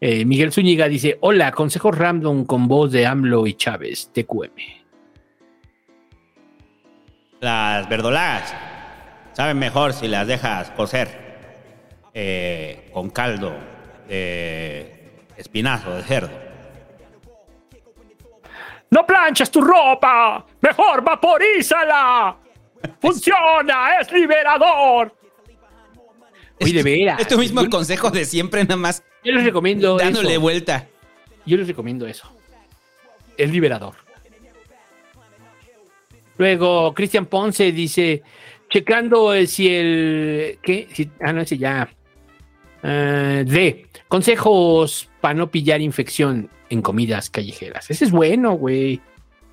Eh, 0.00 0.24
Miguel 0.24 0.52
Zúñiga 0.52 0.88
dice, 0.88 1.18
hola, 1.20 1.52
consejos 1.52 1.96
random 1.96 2.44
con 2.44 2.66
voz 2.68 2.90
de 2.92 3.06
AMLO 3.06 3.46
y 3.46 3.54
Chávez, 3.54 4.10
TQM. 4.14 4.79
Las 7.40 7.88
verdolagas 7.88 8.54
saben 9.32 9.58
mejor 9.58 9.92
si 9.92 10.08
las 10.08 10.26
dejas 10.26 10.70
cocer 10.72 11.08
eh, 12.12 12.90
con 12.92 13.10
caldo 13.10 13.54
de 14.08 15.22
espinazo 15.36 15.92
de 15.94 16.02
cerdo. 16.02 16.50
¡No 18.90 19.06
planchas 19.06 19.50
tu 19.50 19.60
ropa! 19.60 20.44
¡Mejor 20.60 21.02
vaporízala! 21.02 22.36
¡Funciona! 23.00 24.00
¡Es 24.00 24.10
liberador! 24.12 25.14
Oye, 26.62 26.72
de 26.74 26.82
veras. 26.82 27.20
Es 27.20 27.28
tu 27.28 27.38
mismo 27.38 27.68
consejo 27.70 28.10
de 28.10 28.24
siempre, 28.24 28.62
nada 28.64 28.76
más. 28.76 29.02
Yo 29.24 29.32
les 29.32 29.44
recomiendo 29.44 29.96
Dándole 29.96 30.32
eso. 30.32 30.40
vuelta. 30.40 30.88
Yo 31.46 31.56
les 31.56 31.66
recomiendo 31.66 32.06
eso. 32.06 32.30
Es 33.36 33.50
liberador. 33.50 33.94
Luego, 36.40 36.94
Cristian 36.94 37.26
Ponce 37.26 37.70
dice, 37.70 38.22
checando 38.70 39.34
eh, 39.34 39.46
si 39.46 39.68
el... 39.68 40.58
¿Qué? 40.62 40.88
Si- 40.90 41.10
ah, 41.20 41.34
no, 41.34 41.42
ese 41.42 41.58
ya. 41.58 41.86
Eh, 42.82 43.44
D. 43.46 43.86
Consejos 44.08 45.10
para 45.20 45.34
no 45.34 45.50
pillar 45.50 45.82
infección 45.82 46.48
en 46.70 46.80
comidas 46.80 47.28
callejeras. 47.28 47.90
Ese 47.90 48.06
es 48.06 48.10
bueno, 48.10 48.52
güey. 48.52 49.02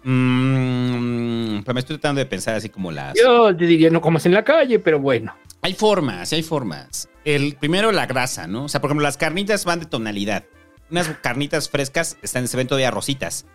Mm, 0.04 1.60
pero 1.64 1.74
me 1.74 1.82
estoy 1.82 1.98
tratando 1.98 2.20
de 2.20 2.26
pensar 2.26 2.56
así 2.56 2.70
como 2.70 2.90
las. 2.90 3.16
Yo 3.22 3.54
te 3.54 3.66
diría 3.66 3.90
no 3.90 4.00
comas 4.00 4.26
en 4.26 4.32
la 4.34 4.46
calle, 4.46 4.80
pero 4.80 4.98
bueno. 5.02 5.36
Hay 5.64 5.74
formas, 5.74 6.32
hay 6.32 6.42
formas. 6.42 7.10
El 7.26 7.58
primero 7.58 7.92
la 7.92 8.06
grasa, 8.06 8.48
¿no? 8.48 8.64
O 8.64 8.70
sea, 8.70 8.80
por 8.80 8.90
ejemplo, 8.90 9.04
las 9.04 9.18
carnitas 9.18 9.66
van 9.66 9.82
de 9.82 9.88
tonalidad. 9.88 10.46
Unas 10.90 11.10
carnitas 11.22 11.70
frescas 11.70 12.18
están 12.22 12.44
en 12.44 12.46
ese 12.46 12.56
evento 12.56 12.78
de 12.78 12.86
arrocitas. 12.86 13.46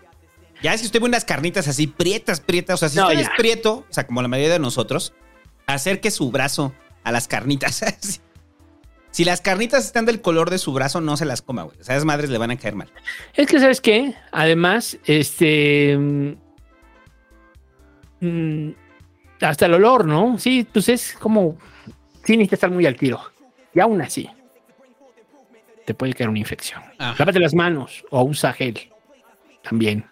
Ya 0.63 0.77
si 0.79 0.87
usted 0.87 1.01
ve 1.01 1.07
unas 1.07 1.25
carnitas 1.25 1.67
así 1.69 1.87
prietas, 1.87 2.41
prietas, 2.41 2.75
o 2.75 2.79
sea, 2.79 2.89
si 2.89 2.97
No, 2.99 3.05
usted 3.07 3.17
ya. 3.17 3.23
es 3.23 3.31
prieto, 3.37 3.85
o 3.89 3.93
sea, 3.93 4.07
como 4.07 4.23
la 4.23 4.29
mayoría 4.29 4.53
de 4.53 4.59
nosotros, 4.59 5.13
acerque 5.67 6.11
su 6.11 6.31
brazo 6.31 6.73
a 7.05 7.11
las 7.13 7.27
carnitas. 7.29 7.83
si 9.11 9.25
las 9.25 9.41
carnitas 9.41 9.85
están 9.85 10.07
del 10.07 10.21
color 10.21 10.51
de 10.51 10.59
su 10.59 10.73
brazo, 10.73 11.01
no 11.01 11.17
se 11.17 11.25
las 11.25 11.43
coma, 11.43 11.63
güey. 11.65 11.77
O 11.81 11.85
sea, 11.85 11.97
esas 11.97 12.05
madres 12.05 12.31
le 12.31 12.39
van 12.39 12.51
a 12.53 12.57
caer 12.57 12.75
mal. 12.77 12.93
Es 13.35 13.49
que, 13.49 13.59
¿sabes 13.59 13.81
qué? 13.81 14.15
Además, 14.31 14.99
este. 15.05 15.97
mm, 15.99 16.33
mm, 18.21 18.75
hasta 19.41 19.67
el 19.67 19.75
olor, 19.75 20.07
¿no? 20.07 20.39
Sí, 20.39 20.67
pues 20.73 20.89
es 20.89 21.15
como. 21.19 21.57
Sí, 22.25 22.37
necesita 22.37 22.55
estar 22.55 22.71
muy 22.71 22.87
al 22.87 22.97
tiro. 22.97 23.21
Y 23.75 23.81
aún 23.81 24.01
así, 24.01 24.29
te 25.85 25.95
puede 25.95 26.13
caer 26.15 26.29
una 26.31 26.39
infección. 26.39 26.83
Ajá. 26.99 27.17
Lávate 27.19 27.41
las 27.41 27.55
manos 27.55 28.05
o 28.11 28.23
usa 28.23 28.53
gel. 28.53 28.79
También. 29.63 30.05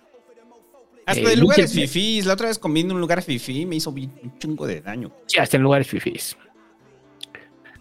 Hasta 1.11 1.23
Eh, 1.23 1.29
de 1.31 1.37
lugares 1.37 1.73
fifís. 1.73 2.27
La 2.27 2.35
otra 2.35 2.49
vez 2.49 2.59
comí 2.59 2.81
en 2.81 2.93
un 2.93 3.01
lugar 3.01 3.23
fifí 3.23 3.67
me 3.67 3.77
hizo 3.77 3.91
un 3.91 4.39
chingo 4.39 4.67
de 4.67 4.81
daño. 4.81 5.11
Sí, 5.27 5.39
hasta 5.39 5.57
en 5.57 5.63
lugares 5.63 5.87
fifís. 5.89 6.37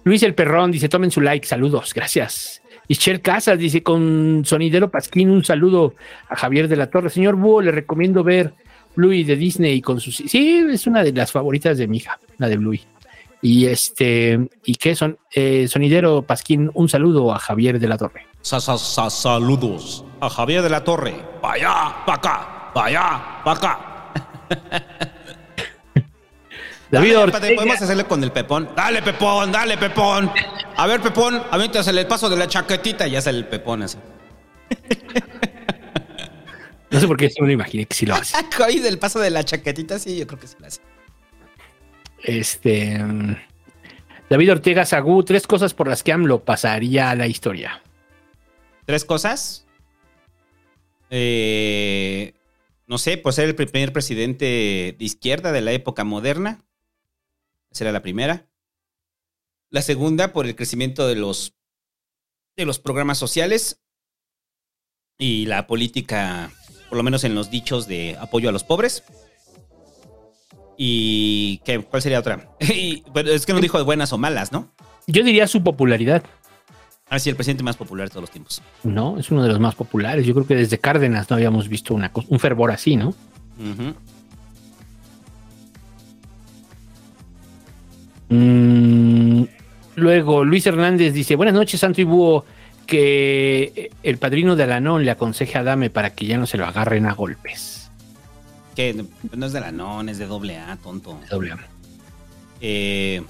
Luis 0.04 0.24
el 0.24 0.34
Perrón 0.34 0.72
dice, 0.72 0.90
tomen 0.90 1.12
su 1.12 1.22
like, 1.22 1.46
saludos, 1.46 1.94
gracias. 1.94 2.62
Ischel 2.88 3.22
Casas 3.22 3.60
dice, 3.60 3.84
con 3.84 4.44
sonidero 4.46 4.90
Pasquín, 4.90 5.30
un 5.30 5.44
saludo 5.44 5.94
a 6.30 6.36
Javier 6.36 6.68
de 6.68 6.76
la 6.78 6.90
Torre. 6.90 7.10
Señor 7.10 7.36
Búho, 7.36 7.62
le 7.62 7.72
recomiendo 7.72 8.24
ver 8.24 8.54
Bluey 8.96 9.24
de 9.24 9.36
Disney 9.36 9.82
con 9.82 10.00
sus... 10.00 10.16
Sí, 10.16 10.66
es 10.72 10.88
una 10.88 11.04
de 11.04 11.12
las 11.12 11.32
favoritas 11.32 11.78
de 11.78 11.88
mi 11.88 11.98
hija, 11.98 12.20
la 12.38 12.48
de 12.48 12.58
Bluey. 12.58 12.82
Y 13.42 13.68
este, 13.68 14.40
¿y 14.66 14.76
qué 14.76 14.96
son? 14.96 15.18
Eh, 15.34 15.68
sonidero 15.68 16.24
Pasquín, 16.24 16.72
un 16.74 16.90
saludo 16.90 17.32
a 17.34 17.40
Javier 17.40 17.80
de 17.80 17.88
la 17.88 17.98
Torre. 17.98 18.26
Sa- 18.42 18.60
sa- 18.60 18.78
sa- 18.78 19.10
saludos 19.10 20.04
a 20.22 20.30
Javier 20.30 20.62
de 20.64 20.70
la 20.70 20.84
Torre. 20.84 21.14
Allá, 21.44 21.96
pa' 22.06 22.16
acá, 22.16 22.59
pa' 22.74 22.86
allá, 22.86 23.42
pa' 23.44 23.52
acá. 23.52 23.80
David 26.92 27.14
Dale, 27.14 27.24
Ortega. 27.24 27.56
Podemos 27.56 27.82
hacerle 27.82 28.04
con 28.06 28.24
el 28.24 28.32
Pepón. 28.32 28.70
Dale, 28.76 29.02
Pepón, 29.04 29.52
dale, 29.52 29.78
Pepón. 29.78 30.32
A 30.76 30.88
ver, 30.88 31.02
Pepón, 31.02 31.44
aviéntasele 31.52 32.02
el 32.02 32.08
paso 32.08 32.30
de 32.30 32.38
la 32.38 32.48
chaquetita 32.48 33.08
y 33.08 33.12
ya 33.12 33.22
sale 33.22 33.38
el 33.38 33.46
Pepón 33.46 33.84
así. 33.84 33.98
No 36.92 37.00
sé 37.00 37.08
por 37.08 37.18
qué, 37.18 37.30
sí 37.30 37.40
me 37.42 37.48
lo 37.48 37.54
imaginé 37.54 37.86
que 37.86 37.96
sí 37.96 38.06
lo 38.06 38.16
hace. 38.16 38.36
Ahí 38.66 38.80
del 38.80 38.98
paso 38.98 39.20
de 39.20 39.30
la 39.30 39.44
chaquetita, 39.44 40.00
sí, 40.00 40.18
yo 40.18 40.26
creo 40.26 40.40
que 40.40 40.48
sí 40.48 40.56
lo 40.60 40.68
hace. 40.68 40.82
Este. 42.24 43.00
David 44.30 44.52
Ortega 44.52 44.86
Sagú, 44.86 45.24
tres 45.24 45.48
cosas 45.48 45.74
por 45.74 45.88
las 45.88 46.04
que 46.04 46.12
AMLO 46.12 46.44
pasaría 46.44 47.12
a 47.12 47.16
la 47.16 47.28
historia. 47.28 47.82
¿Tres 48.86 49.06
cosas? 49.06 49.66
Eh, 51.12 52.34
no 52.90 52.98
sé, 52.98 53.18
por 53.18 53.34
ser 53.34 53.48
el 53.48 53.56
primer 53.56 53.94
presidente 53.94 54.96
de 54.98 55.06
izquierda 55.06 55.52
de 55.52 55.62
la 55.62 55.72
época 55.72 56.04
moderna. 56.04 56.66
Esa 57.70 57.84
era 57.84 57.92
la 57.94 58.02
primera. 58.02 58.50
La 59.70 59.84
segunda, 59.84 60.34
por 60.34 60.48
el 60.48 60.56
crecimiento 60.56 61.08
de 61.08 61.14
los, 61.14 61.54
de 62.58 62.66
los 62.66 62.80
programas 62.80 63.20
sociales 63.20 63.80
y 65.20 65.46
la 65.46 65.68
política, 65.68 66.52
por 66.90 66.98
lo 66.98 67.04
menos 67.04 67.24
en 67.24 67.36
los 67.36 67.52
dichos 67.52 67.88
de 67.88 68.18
apoyo 68.20 68.50
a 68.50 68.52
los 68.52 68.64
pobres. 68.64 69.04
¿Y 70.76 71.60
qué? 71.66 71.84
¿Cuál 71.84 72.02
sería 72.02 72.20
otra? 72.20 72.58
Y, 72.74 73.04
pero 73.14 73.32
es 73.32 73.46
que 73.46 73.54
no 73.54 73.62
dijo 73.62 73.84
buenas 73.86 74.12
o 74.14 74.18
malas, 74.18 74.52
¿no? 74.52 74.74
Yo 75.06 75.24
diría 75.24 75.48
su 75.48 75.64
popularidad. 75.64 76.24
Ah, 77.10 77.18
sí, 77.18 77.30
el 77.30 77.36
presidente 77.36 77.64
más 77.64 77.76
popular 77.76 78.08
de 78.08 78.12
todos 78.12 78.22
los 78.22 78.32
tiempos. 78.32 78.62
No, 78.84 79.18
es 79.18 79.32
uno 79.32 79.42
de 79.42 79.50
los 79.50 79.60
más 79.60 79.74
populares. 79.74 80.26
Yo 80.26 80.34
creo 80.36 80.46
que 80.46 80.56
desde 80.56 80.78
Cárdenas 80.78 81.30
no 81.30 81.36
habíamos 81.36 81.68
visto 81.68 81.96
una 81.96 82.12
un 82.28 82.40
fervor 82.40 82.72
así, 82.72 82.96
¿no? 82.96 83.16
Mm, 88.30 89.44
luego, 89.96 90.46
Luis 90.46 90.68
Hernández 90.68 91.14
dice: 91.14 91.36
Buenas 91.36 91.56
noches, 91.56 91.80
Santo 91.80 92.02
y 92.02 92.04
Búho. 92.04 92.46
Que 92.86 93.92
el 94.02 94.18
padrino 94.18 94.56
de 94.56 94.64
Alanón 94.64 95.06
le 95.06 95.12
aconseje 95.12 95.60
a 95.60 95.64
Dame 95.64 95.92
para 95.92 96.16
que 96.16 96.26
ya 96.26 96.40
no 96.40 96.48
se 96.48 96.58
lo 96.58 96.66
agarren 96.66 97.06
a 97.06 97.14
golpes. 97.14 97.92
Que 98.76 99.06
no 99.36 99.46
es 99.46 99.54
de 99.54 99.60
la 99.60 99.72
non, 99.72 100.10
es 100.10 100.18
de 100.18 100.26
doble 100.26 100.58
A, 100.58 100.76
tonto. 100.78 101.20
Doble 101.30 101.52
A. 101.52 101.58
Eh, 102.62 103.22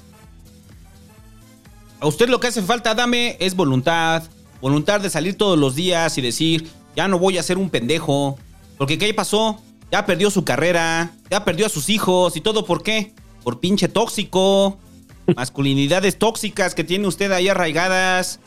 a 2.00 2.08
usted 2.08 2.30
lo 2.30 2.40
que 2.40 2.48
hace 2.48 2.62
falta, 2.62 2.96
dame, 2.96 3.38
es 3.40 3.56
voluntad. 3.56 4.24
Voluntad 4.62 5.00
de 5.02 5.10
salir 5.10 5.38
todos 5.38 5.58
los 5.58 5.76
días 5.76 6.18
y 6.18 6.22
decir, 6.22 6.70
ya 6.96 7.08
no 7.08 7.20
voy 7.20 7.38
a 7.38 7.44
ser 7.44 7.58
un 7.58 7.70
pendejo. 7.70 8.38
Porque 8.78 8.98
¿qué 8.98 9.14
pasó? 9.14 9.62
Ya 9.92 10.06
perdió 10.06 10.30
su 10.30 10.44
carrera, 10.46 11.12
ya 11.30 11.44
perdió 11.44 11.66
a 11.66 11.70
sus 11.70 11.90
hijos 11.90 12.36
y 12.36 12.42
todo 12.42 12.66
por 12.66 12.84
qué? 12.84 13.14
Por 13.44 13.60
pinche 13.60 13.88
tóxico. 13.88 14.78
Masculinidades 15.36 16.18
tóxicas 16.18 16.76
que 16.76 16.84
tiene 16.84 17.08
usted 17.08 17.32
ahí 17.32 17.48
arraigadas. 17.48 18.40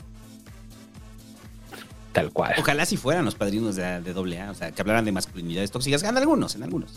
Tal 2.13 2.31
cual. 2.31 2.55
Ojalá 2.59 2.85
si 2.85 2.97
fueran 2.97 3.25
los 3.25 3.35
padrinos 3.35 3.77
de, 3.77 4.01
de 4.01 4.13
doble 4.13 4.41
A, 4.41 4.51
o 4.51 4.55
sea, 4.55 4.71
que 4.71 4.83
hablaran 4.83 5.05
de 5.05 5.13
masculinidades 5.13 5.71
tóxicas. 5.71 6.03
En 6.03 6.17
algunos, 6.17 6.55
en 6.55 6.63
algunos. 6.63 6.93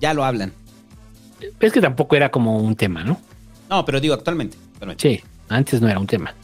Ya 0.00 0.14
lo 0.14 0.24
hablan. 0.24 0.52
Es 1.60 1.72
que 1.72 1.80
tampoco 1.80 2.16
era 2.16 2.30
como 2.30 2.58
un 2.58 2.74
tema, 2.74 3.04
¿no? 3.04 3.20
No, 3.68 3.84
pero 3.84 4.00
digo 4.00 4.14
actualmente. 4.14 4.56
actualmente. 4.72 5.16
Sí, 5.16 5.22
antes 5.50 5.80
no 5.82 5.88
era 5.88 5.98
un 5.98 6.06
tema. 6.06 6.34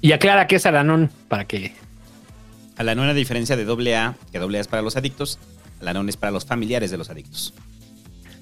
Y 0.00 0.12
aclara 0.12 0.46
que 0.46 0.56
es 0.56 0.66
Alanón 0.66 1.10
para 1.28 1.44
que. 1.44 1.72
A 2.76 2.82
la 2.82 2.96
nona 2.96 3.14
diferencia 3.14 3.56
de 3.56 3.64
doble 3.64 3.96
A, 3.96 4.16
que 4.32 4.40
doble 4.40 4.58
A 4.58 4.60
es 4.62 4.66
para 4.66 4.82
los 4.82 4.96
adictos, 4.96 5.38
a 5.80 5.84
la 5.84 5.94
nona 5.94 6.10
es 6.10 6.16
para 6.16 6.32
los 6.32 6.44
familiares 6.44 6.90
de 6.90 6.98
los 6.98 7.08
adictos. 7.08 7.54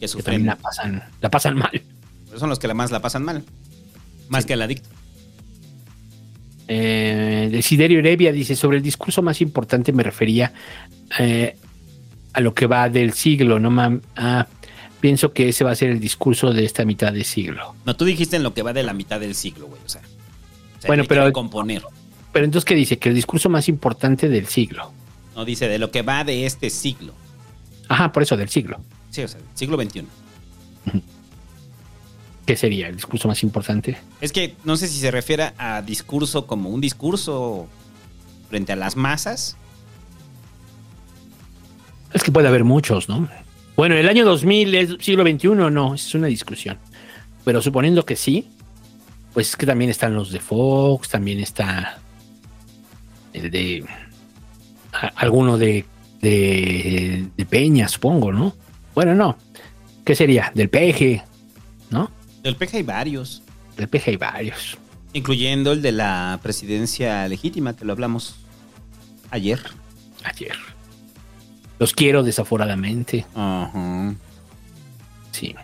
Que 0.01 0.07
que 0.07 0.23
también 0.23 0.47
la 0.47 0.57
pasan, 0.57 1.03
la 1.21 1.31
pasan 1.31 1.57
mal. 1.57 1.83
Son 2.37 2.49
los 2.49 2.59
que 2.59 2.67
la 2.67 2.75
más 2.75 2.91
la 2.91 3.01
pasan 3.01 3.25
mal. 3.25 3.45
Más 4.29 4.47
que 4.47 4.55
el 4.55 4.63
adicto. 4.63 4.89
Eh, 6.67 7.49
Desiderio 7.53 7.99
Heredia 7.99 8.33
dice: 8.33 8.57
Sobre 8.57 8.79
el 8.79 8.83
discurso 8.83 9.21
más 9.21 9.41
importante 9.41 9.93
me 9.93 10.03
refería 10.03 10.53
eh, 11.19 11.57
a 12.33 12.41
lo 12.41 12.55
que 12.55 12.67
va 12.67 12.89
del 12.89 13.13
siglo, 13.13 13.59
no 13.59 13.71
mam. 13.71 14.01
Ah, 14.17 14.47
pienso 15.03 15.33
que 15.33 15.49
ese 15.51 15.65
va 15.65 15.73
a 15.73 15.75
ser 15.75 15.91
el 15.91 15.99
discurso 16.01 16.53
de 16.55 16.65
esta 16.65 16.85
mitad 16.87 17.13
de 17.13 17.25
siglo. 17.25 17.75
No, 17.85 17.95
tú 17.97 18.05
dijiste 18.07 18.37
en 18.37 18.45
lo 18.45 18.55
que 18.55 18.63
va 18.63 18.73
de 18.73 18.85
la 18.85 18.95
mitad 18.95 19.19
del 19.21 19.35
siglo, 19.35 19.67
güey. 19.67 19.83
O 19.85 19.89
sea, 19.89 20.01
o 20.01 20.81
sea, 20.81 20.87
Bueno, 20.89 21.03
pero- 21.07 21.31
componer. 21.33 21.83
Pero 22.33 22.47
entonces, 22.47 22.65
¿qué 22.65 22.75
dice? 22.75 22.99
Que 22.99 23.11
el 23.11 23.15
discurso 23.15 23.51
más 23.51 23.69
importante 23.69 24.29
del 24.31 24.47
siglo. 24.47 24.93
No 25.35 25.45
dice 25.45 25.69
de 25.69 25.79
lo 25.79 25.91
que 25.91 26.01
va 26.03 26.25
de 26.25 26.47
este 26.47 26.71
siglo. 26.71 27.13
Ajá, 27.89 28.13
por 28.13 28.23
eso 28.23 28.37
del 28.39 28.49
siglo. 28.49 28.81
Sí, 29.11 29.23
o 29.23 29.29
sea, 29.29 29.41
siglo 29.55 29.77
XXI. 29.77 30.05
¿Qué 32.47 32.57
sería 32.57 32.89
el 32.89 32.95
discurso 32.97 33.29
más 33.29 33.43
importante? 33.43 33.99
Es 34.21 34.33
que 34.33 34.55
no 34.65 34.77
sé 34.77 34.89
si 34.89 34.99
se 34.99 35.11
refiere 35.11 35.53
a 35.59 35.83
discurso 35.83 36.47
como 36.47 36.71
un 36.71 36.81
discurso 36.81 37.69
frente 38.49 38.73
a 38.73 38.77
las 38.77 38.97
masas. 38.97 39.57
Es 42.13 42.23
que 42.23 42.33
puede 42.33 42.49
haber 42.49 42.65
muchos, 42.65 43.09
¿no? 43.09 43.29
Bueno, 43.77 43.95
el 43.97 44.09
año 44.09 44.25
2000 44.25 44.75
es 44.75 44.97
siglo 45.01 45.23
XXI, 45.25 45.49
no, 45.71 45.95
es 45.95 46.15
una 46.15 46.27
discusión. 46.27 46.79
Pero 47.45 47.61
suponiendo 47.63 48.05
que 48.05 48.17
sí, 48.17 48.49
pues 49.33 49.51
es 49.51 49.57
que 49.57 49.67
también 49.67 49.91
están 49.91 50.15
los 50.15 50.31
de 50.31 50.41
Fox, 50.41 51.09
también 51.09 51.41
está 51.41 51.99
el 53.33 53.51
de 53.51 53.85
a- 54.93 55.07
alguno 55.17 55.57
de, 55.59 55.85
de, 56.21 57.27
de 57.37 57.47
Peña, 57.47 57.89
supongo, 57.89 58.31
¿no? 58.33 58.55
Bueno, 58.95 59.15
no. 59.15 59.37
¿Qué 60.05 60.15
sería? 60.15 60.53
Del 60.55 60.69
PG, 60.69 61.23
¿no? 61.91 62.11
Del 62.43 62.57
PG 62.57 62.75
hay 62.77 62.83
varios. 62.83 63.43
Del 63.77 63.89
PG 63.89 64.03
hay 64.09 64.17
varios. 64.17 64.77
Incluyendo 65.15 65.73
el 65.73 65.81
de 65.83 65.93
la 65.93 66.39
presidencia 66.43 67.27
legítima, 67.29 67.75
que 67.75 67.85
lo 67.85 67.93
hablamos 67.93 68.37
ayer. 69.31 69.61
Ayer. 70.25 70.57
Los 71.79 71.93
quiero 71.93 72.23
desaforadamente. 72.23 73.27
Ajá. 73.35 74.15
Sí. 75.33 75.55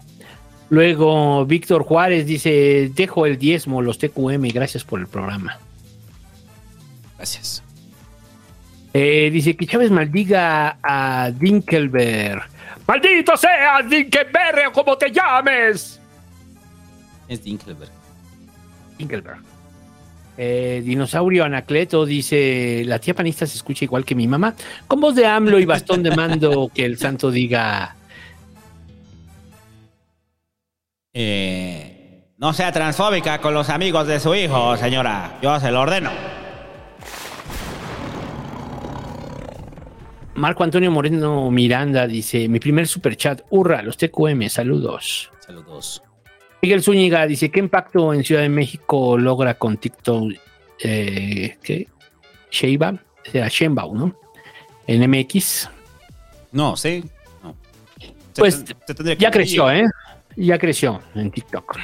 Luego, 0.70 1.46
Víctor 1.46 1.82
Juárez 1.82 2.26
dice: 2.26 2.90
Dejo 2.94 3.26
el 3.26 3.38
diezmo, 3.38 3.82
los 3.82 3.98
TQM, 3.98 4.48
gracias 4.52 4.84
por 4.84 5.00
el 5.00 5.06
programa. 5.06 5.58
Gracias. 7.16 7.62
Eh, 8.92 9.30
dice 9.32 9.56
que 9.56 9.66
Chávez 9.66 9.90
maldiga 9.90 10.78
a 10.82 11.30
Dinkelberg. 11.30 12.42
¡Maldito 12.86 13.36
sea 13.36 13.82
Dinkelberg 13.82 14.68
o 14.68 14.72
como 14.72 14.96
te 14.96 15.10
llames! 15.10 16.00
Es 17.28 17.44
Dinkelberg. 17.44 17.90
Dinkelberg. 18.96 19.42
Eh, 20.40 20.82
Dinosaurio 20.84 21.44
Anacleto 21.44 22.06
dice: 22.06 22.84
La 22.86 23.00
tía 23.00 23.12
panista 23.12 23.44
se 23.44 23.56
escucha 23.56 23.84
igual 23.84 24.04
que 24.04 24.14
mi 24.14 24.28
mamá, 24.28 24.54
con 24.86 25.00
voz 25.00 25.16
de 25.16 25.26
AMLO 25.26 25.58
y 25.58 25.64
bastón 25.64 26.04
de 26.04 26.14
mando 26.14 26.70
que 26.74 26.84
el 26.84 26.96
santo 26.96 27.32
diga. 27.32 27.96
Eh, 31.12 32.28
no 32.36 32.52
sea 32.52 32.70
transfóbica 32.70 33.40
con 33.40 33.52
los 33.52 33.68
amigos 33.68 34.06
de 34.06 34.20
su 34.20 34.32
hijo, 34.32 34.76
señora. 34.76 35.40
Yo 35.42 35.58
se 35.58 35.72
lo 35.72 35.80
ordeno. 35.80 36.12
Marco 40.36 40.62
Antonio 40.62 40.92
Moreno 40.92 41.50
Miranda 41.50 42.06
dice: 42.06 42.48
Mi 42.48 42.60
primer 42.60 42.86
superchat, 42.86 43.40
hurra, 43.50 43.82
los 43.82 43.96
TQM, 43.96 44.48
saludos. 44.48 45.32
Saludos. 45.40 46.00
Miguel 46.62 46.82
Zúñiga 46.82 47.26
dice: 47.26 47.50
¿Qué 47.50 47.60
impacto 47.60 48.12
en 48.12 48.24
Ciudad 48.24 48.42
de 48.42 48.48
México 48.48 49.16
logra 49.18 49.54
con 49.54 49.76
TikTok? 49.76 50.32
Eh, 50.80 51.56
¿Qué? 51.62 51.88
Sheiba, 52.50 52.90
o 53.26 53.30
sea, 53.30 53.48
Shenbao, 53.48 53.94
¿no? 53.94 54.16
En 54.86 55.08
MX. 55.10 55.68
No, 56.52 56.76
sí. 56.76 57.04
No. 57.42 57.54
Pues 58.36 58.64
que 58.86 59.16
ya 59.16 59.30
creció, 59.30 59.70
¿eh? 59.70 59.84
Ya 60.36 60.58
creció 60.58 61.02
en 61.14 61.30
TikTok. 61.30 61.76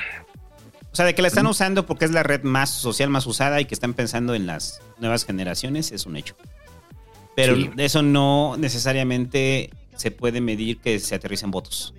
O 0.92 0.96
sea, 0.96 1.04
de 1.04 1.14
que 1.14 1.22
la 1.22 1.28
están 1.28 1.46
usando 1.46 1.86
porque 1.86 2.04
es 2.04 2.12
la 2.12 2.22
red 2.22 2.44
más 2.44 2.70
social 2.70 3.10
más 3.10 3.26
usada 3.26 3.60
y 3.60 3.64
que 3.64 3.74
están 3.74 3.94
pensando 3.94 4.34
en 4.34 4.46
las 4.46 4.80
nuevas 4.98 5.24
generaciones 5.26 5.90
es 5.92 6.06
un 6.06 6.16
hecho. 6.16 6.36
Pero 7.34 7.56
Sí. 7.56 7.68
eso 7.78 8.00
no 8.02 8.54
necesariamente 8.56 9.70
se 9.96 10.12
puede 10.12 10.40
medir 10.40 10.78
que 10.78 11.00
se 11.00 11.16
aterricen 11.16 11.50
votos. 11.50 11.94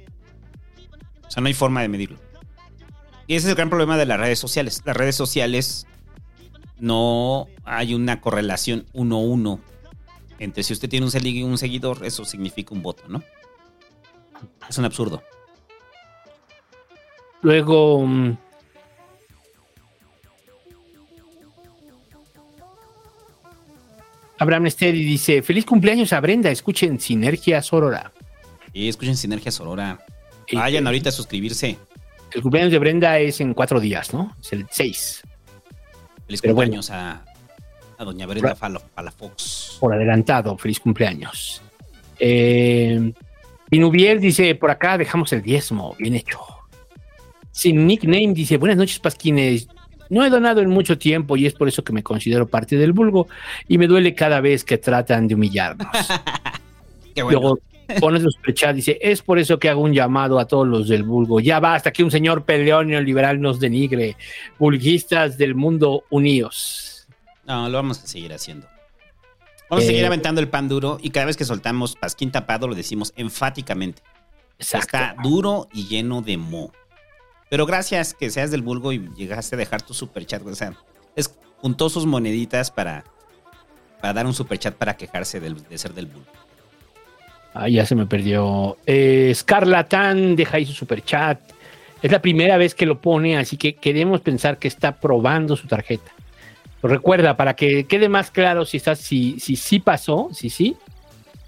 O 1.28 1.30
sea, 1.32 1.42
no 1.42 1.48
hay 1.48 1.54
forma 1.54 1.82
de 1.82 1.90
medirlo. 1.90 2.18
Y 3.28 3.36
ese 3.36 3.48
es 3.48 3.50
el 3.52 3.56
gran 3.56 3.70
problema 3.70 3.98
de 3.98 4.06
las 4.06 4.20
redes 4.20 4.40
sociales. 4.40 4.82
Las 4.86 4.96
redes 4.96 5.16
sociales 5.16 5.88
no 6.80 7.48
hay 7.64 7.94
una 7.94 8.22
correlación 8.22 8.86
uno 8.94 9.16
a 9.18 9.20
uno 9.22 9.60
entre 10.38 10.64
si 10.64 10.74
usted 10.74 10.90
tiene 10.90 11.06
un, 11.06 11.12
segui- 11.12 11.46
un 11.46 11.58
seguidor, 11.58 12.06
eso 12.06 12.26
significa 12.26 12.74
un 12.74 12.82
voto, 12.82 13.04
¿no? 13.08 13.24
Es 14.68 14.78
un 14.78 14.84
absurdo. 14.86 15.24
Luego. 17.42 18.06
mm, 18.06 18.38
Abraham 24.38 24.70
Steady 24.70 25.04
dice: 25.04 25.42
Feliz 25.42 25.66
cumpleaños 25.66 26.12
a 26.14 26.20
Brenda. 26.20 26.50
Escuchen 26.52 27.00
Sinergia 27.00 27.62
Sorora. 27.62 28.12
Y 28.74 28.90
escuchen 28.90 29.16
Sinergia 29.16 29.52
Sorora. 29.52 30.06
Vayan 30.52 30.86
ahorita 30.86 31.10
a 31.10 31.12
suscribirse. 31.12 31.78
El 32.36 32.42
cumpleaños 32.42 32.74
de 32.74 32.80
Brenda 32.80 33.18
es 33.18 33.40
en 33.40 33.54
cuatro 33.54 33.80
días, 33.80 34.14
¿no? 34.14 34.36
Es 34.42 34.52
el 34.52 34.68
6. 34.70 35.24
Feliz 36.26 36.42
Pero 36.42 36.54
bueno. 36.54 36.74
cumpleaños 36.74 36.90
a, 36.92 37.24
a 37.98 38.04
doña 38.04 38.26
Brenda 38.28 38.56
Palafox. 38.56 39.78
Por 39.80 39.94
adelantado. 39.94 40.58
Feliz 40.58 40.82
cumpleaños. 40.82 41.62
Eh, 42.20 43.14
Pinubiel 43.70 44.20
dice: 44.20 44.54
Por 44.56 44.70
acá 44.70 44.98
dejamos 44.98 45.32
el 45.32 45.42
diezmo. 45.42 45.96
Bien 45.98 46.14
hecho. 46.14 46.40
Sin 47.52 47.88
nickname 47.88 48.34
dice: 48.34 48.58
Buenas 48.58 48.78
noches, 48.78 49.00
Pasquines. 49.00 49.70
No 50.10 50.26
he 50.26 50.30
donado 50.30 50.60
en 50.60 50.70
mucho 50.70 50.98
tiempo 50.98 51.38
y 51.38 51.46
es 51.46 51.54
por 51.54 51.70
eso 51.70 51.86
que 51.86 51.94
me 51.94 52.04
considero 52.04 52.48
parte 52.48 52.76
del 52.76 52.92
vulgo 52.92 53.30
y 53.70 53.78
me 53.78 53.88
duele 53.88 54.14
cada 54.14 54.42
vez 54.42 54.66
que 54.66 54.78
tratan 54.78 55.30
de 55.30 55.36
humillarnos. 55.36 55.88
Qué 57.16 57.24
bueno. 57.24 57.40
Luego 57.40 57.60
pone 58.00 58.20
su 58.20 58.30
superchat, 58.32 58.76
dice, 58.76 58.98
es 59.02 59.22
por 59.22 59.40
eso 59.40 59.58
que 59.60 59.70
hago 59.70 59.82
un 59.82 59.94
llamado 59.94 60.40
a 60.40 60.48
todos 60.48 60.68
los 60.68 60.88
del 60.88 61.04
vulgo. 61.04 61.40
Ya 61.40 61.60
basta 61.60 61.92
que 61.92 62.04
un 62.04 62.12
señor 62.12 62.44
peleón 62.46 62.88
neoliberal 62.88 63.40
nos 63.42 63.60
denigre. 63.60 64.16
Vulguistas 64.60 65.38
del 65.38 65.56
mundo 65.56 66.04
unidos. 66.10 67.08
No, 67.46 67.70
lo 67.70 67.78
vamos 67.78 68.04
a 68.04 68.08
seguir 68.08 68.34
haciendo. 68.34 68.68
Vamos 69.70 69.84
a 69.84 69.86
Eh, 69.86 69.90
seguir 69.92 70.06
aventando 70.06 70.42
el 70.42 70.48
pan 70.48 70.68
duro 70.68 70.98
y 71.02 71.10
cada 71.10 71.26
vez 71.26 71.38
que 71.38 71.46
soltamos 71.46 71.96
pasquín 71.96 72.32
tapado 72.32 72.68
lo 72.68 72.76
decimos 72.76 73.14
enfáticamente. 73.16 74.02
Está 74.58 75.16
duro 75.24 75.68
y 75.74 75.88
lleno 75.88 76.22
de 76.22 76.38
mo. 76.38 76.72
Pero 77.50 77.66
gracias 77.66 78.14
que 78.14 78.30
seas 78.30 78.52
del 78.52 78.62
vulgo 78.62 78.92
y 78.92 79.10
llegaste 79.16 79.56
a 79.56 79.60
dejar 79.60 79.82
tu 79.82 79.94
superchat. 79.94 80.46
O 80.46 80.56
sea, 80.56 80.74
es, 81.16 81.36
juntó 81.58 81.90
sus 81.90 82.06
moneditas 82.06 82.72
para, 82.72 83.04
para 84.02 84.14
dar 84.14 84.26
un 84.26 84.34
superchat 84.34 84.76
para 84.76 84.98
quejarse 84.98 85.40
del- 85.40 85.64
de 85.68 85.78
ser 85.78 85.94
del 85.94 86.08
vulgo. 86.08 86.28
Ah, 87.58 87.70
ya 87.70 87.86
se 87.86 87.96
me 87.96 88.06
perdió. 88.06 88.78
Eh, 88.86 89.32
Scarlatan 89.34 90.36
deja 90.36 90.58
ahí 90.58 90.66
su 90.66 90.74
superchat. 90.74 91.40
Es 92.02 92.12
la 92.12 92.22
primera 92.22 92.58
vez 92.58 92.76
que 92.76 92.86
lo 92.86 93.00
pone, 93.00 93.38
así 93.38 93.56
que 93.56 93.76
queremos 93.76 94.20
pensar 94.22 94.58
que 94.60 94.68
está 94.68 94.92
probando 95.00 95.56
su 95.56 95.66
tarjeta. 95.68 96.12
Pero 96.82 96.94
recuerda, 96.94 97.38
para 97.38 97.56
que 97.56 97.86
quede 97.86 98.10
más 98.10 98.30
claro 98.30 98.66
si 98.66 98.78
estás, 98.78 99.00
si, 99.00 99.40
si 99.40 99.56
sí 99.56 99.80
pasó, 99.80 100.30
si 100.34 100.50
sí, 100.50 100.76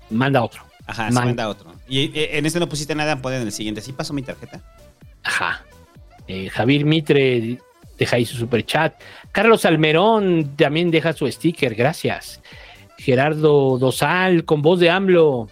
manda 0.10 0.42
otro. 0.42 0.64
Ajá, 0.88 1.10
se 1.10 1.14
Man- 1.14 1.26
manda 1.26 1.50
otro. 1.50 1.74
Y 1.90 2.06
eh, 2.18 2.38
en 2.38 2.46
este 2.46 2.60
no 2.62 2.70
pusiste 2.70 2.96
nada, 2.96 3.18
pueden 3.22 3.42
en 3.42 3.48
el 3.48 3.52
siguiente. 3.54 3.82
¿Sí 3.82 3.92
pasó 3.92 4.14
mi 4.14 4.22
tarjeta? 4.22 4.62
Ajá. 5.24 5.64
Eh, 6.28 6.50
Javier 6.50 6.86
Mitre 6.86 7.60
deja 7.98 8.16
ahí 8.16 8.26
su 8.26 8.38
super 8.38 8.66
chat. 8.66 8.96
Carlos 9.34 9.66
Almerón 9.66 10.56
también 10.56 10.90
deja 10.90 11.12
su 11.12 11.30
sticker, 11.30 11.76
gracias. 11.76 12.42
Gerardo 12.98 13.78
Dosal 13.78 14.46
con 14.46 14.62
voz 14.62 14.80
de 14.80 14.90
AMLO. 14.90 15.50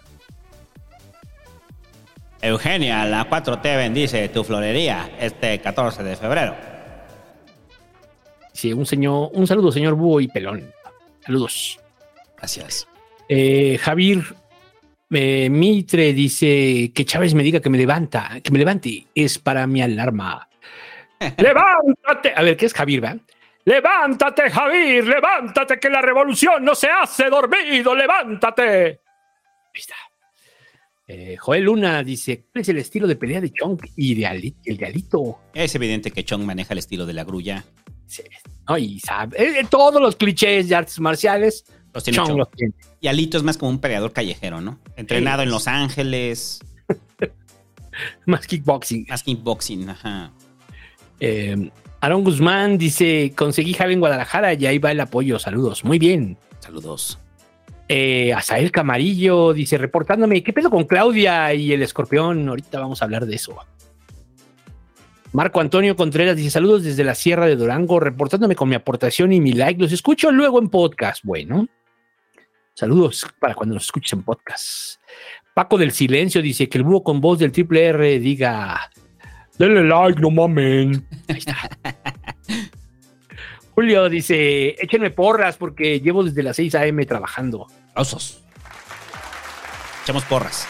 Eugenia, 2.40 3.04
la 3.06 3.28
4T 3.28 3.62
bendice 3.62 4.28
tu 4.28 4.44
florería 4.44 5.10
este 5.18 5.60
14 5.60 6.02
de 6.02 6.16
febrero. 6.16 6.54
Sí, 8.52 8.72
un 8.72 8.86
señor, 8.86 9.30
un 9.32 9.46
saludo, 9.46 9.72
señor 9.72 9.94
Búho 9.94 10.20
y 10.20 10.28
Pelón. 10.28 10.72
Saludos. 11.20 11.80
Gracias. 12.36 12.88
Eh, 13.28 13.78
Javier 13.80 14.22
eh, 15.10 15.48
Mitre 15.50 16.12
dice 16.12 16.92
que 16.94 17.04
Chávez 17.04 17.34
me 17.34 17.42
diga 17.42 17.60
que 17.60 17.70
me 17.70 17.78
levanta, 17.78 18.40
que 18.42 18.50
me 18.50 18.58
levante, 18.58 19.06
es 19.14 19.38
para 19.38 19.66
mi 19.66 19.82
alarma. 19.82 20.48
¡Levántate! 21.36 22.32
A 22.36 22.42
ver, 22.42 22.56
¿qué 22.56 22.66
es 22.66 22.74
Javier, 22.74 23.04
va? 23.04 23.16
¡Levántate, 23.64 24.50
Javier! 24.50 25.04
¡Levántate! 25.04 25.80
Que 25.80 25.90
la 25.90 26.00
revolución 26.00 26.64
no 26.64 26.74
se 26.74 26.88
hace 26.88 27.28
dormido. 27.28 27.94
¡Levántate! 27.94 29.00
Ahí 29.74 29.80
está. 29.80 29.96
Eh, 31.08 31.36
Joel 31.38 31.62
Luna 31.64 32.02
dice: 32.02 32.46
¿Cuál 32.52 32.62
es 32.62 32.68
el 32.68 32.78
estilo 32.78 33.06
de 33.06 33.16
pelea 33.16 33.40
de 33.40 33.52
Chong 33.52 33.78
y 33.96 34.14
de 34.14 34.26
Ali- 34.26 34.56
el 34.64 34.76
de 34.76 34.86
Alito? 34.86 35.38
Es 35.54 35.74
evidente 35.74 36.10
que 36.10 36.24
Chong 36.24 36.42
maneja 36.44 36.72
el 36.74 36.78
estilo 36.78 37.06
de 37.06 37.12
la 37.12 37.24
grulla. 37.24 37.64
¿no? 38.68 38.76
Y 38.78 38.98
sabe, 39.00 39.60
eh, 39.60 39.66
todos 39.70 40.00
los 40.02 40.16
clichés 40.16 40.68
de 40.68 40.74
artes 40.74 40.98
marciales, 41.00 41.64
Los 41.94 42.02
tiene 42.04 42.16
Chong 42.16 42.28
Chong. 42.28 42.38
los 42.38 42.50
tiene. 42.50 42.74
Y 43.00 43.06
Alito 43.08 43.36
es 43.36 43.44
más 43.44 43.56
como 43.56 43.70
un 43.70 43.78
peleador 43.78 44.12
callejero, 44.12 44.60
¿no? 44.60 44.78
Entrenado 44.96 45.42
en 45.42 45.50
Los 45.50 45.68
Ángeles. 45.68 46.60
Más 48.26 48.46
kickboxing. 48.46 49.06
Más 49.08 49.22
kickboxing, 49.22 49.88
ajá. 49.88 50.30
Eh, 51.20 51.70
Aaron 52.00 52.24
Guzmán 52.24 52.76
dice: 52.78 53.32
Conseguí 53.34 53.72
Java 53.72 53.92
en 53.92 54.00
Guadalajara 54.00 54.52
y 54.54 54.66
ahí 54.66 54.78
va 54.78 54.92
el 54.92 55.00
apoyo. 55.00 55.38
Saludos. 55.38 55.84
Muy 55.84 55.98
bien. 55.98 56.36
Saludos. 56.60 57.18
Eh, 57.88 58.32
Azael 58.32 58.72
Camarillo 58.72 59.52
dice: 59.52 59.78
Reportándome, 59.78 60.42
¿qué 60.42 60.52
pedo 60.52 60.70
con 60.70 60.84
Claudia 60.84 61.52
y 61.54 61.72
el 61.72 61.82
escorpión? 61.82 62.48
Ahorita 62.48 62.80
vamos 62.80 63.00
a 63.00 63.04
hablar 63.04 63.26
de 63.26 63.36
eso. 63.36 63.56
Marco 65.32 65.60
Antonio 65.60 65.94
Contreras 65.94 66.36
dice: 66.36 66.50
Saludos 66.50 66.82
desde 66.82 67.04
la 67.04 67.14
Sierra 67.14 67.46
de 67.46 67.56
Durango, 67.56 68.00
reportándome 68.00 68.56
con 68.56 68.68
mi 68.68 68.74
aportación 68.74 69.32
y 69.32 69.40
mi 69.40 69.52
like. 69.52 69.80
Los 69.80 69.92
escucho 69.92 70.32
luego 70.32 70.58
en 70.58 70.68
podcast. 70.68 71.22
Bueno, 71.24 71.68
saludos 72.74 73.26
para 73.38 73.54
cuando 73.54 73.74
los 73.74 73.84
escuches 73.84 74.14
en 74.14 74.22
podcast. 74.22 75.00
Paco 75.54 75.78
del 75.78 75.92
Silencio 75.92 76.42
dice 76.42 76.68
que 76.68 76.78
el 76.78 76.84
búho 76.84 77.02
con 77.02 77.20
voz 77.20 77.38
del 77.38 77.52
triple 77.52 77.84
R 77.84 78.18
diga: 78.18 78.90
Denle 79.58 79.84
like, 79.84 80.20
no 80.20 80.30
mamen. 80.30 81.06
Ahí 81.28 81.38
está. 81.38 81.70
Julio 83.76 84.08
dice: 84.08 84.74
Échenme 84.82 85.10
porras 85.10 85.58
porque 85.58 86.00
llevo 86.00 86.24
desde 86.24 86.42
las 86.42 86.56
6 86.56 86.74
a.m. 86.76 87.04
trabajando. 87.04 87.66
Osos. 87.94 88.40
Echamos 90.02 90.24
porras. 90.24 90.66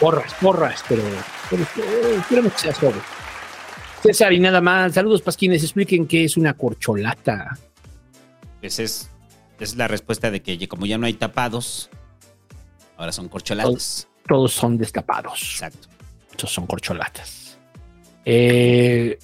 Porras, 0.00 0.32
porras, 0.40 0.82
pero, 0.88 1.02
pero, 1.50 1.62
esperemos 2.18 2.52
que 2.54 2.58
sea 2.58 2.72
joven. 2.72 3.00
César 4.02 4.32
y 4.32 4.40
nada 4.40 4.62
más. 4.62 4.94
Saludos, 4.94 5.20
Pasquines. 5.20 5.62
Expliquen 5.62 6.06
qué 6.06 6.24
es 6.24 6.38
una 6.38 6.54
corcholata. 6.54 7.58
Esa 8.62 8.84
es, 8.84 9.10
es 9.60 9.76
la 9.76 9.86
respuesta 9.86 10.30
de 10.30 10.40
que 10.40 10.66
como 10.66 10.86
ya 10.86 10.96
no 10.96 11.04
hay 11.04 11.14
tapados, 11.14 11.90
ahora 12.96 13.12
son 13.12 13.28
corcholatas. 13.28 14.08
Todos 14.26 14.54
son 14.54 14.78
destapados. 14.78 15.42
Exacto. 15.42 15.88
Estos 16.30 16.50
son 16.50 16.66
corcholatas. 16.66 17.58
Eh, 18.24 19.18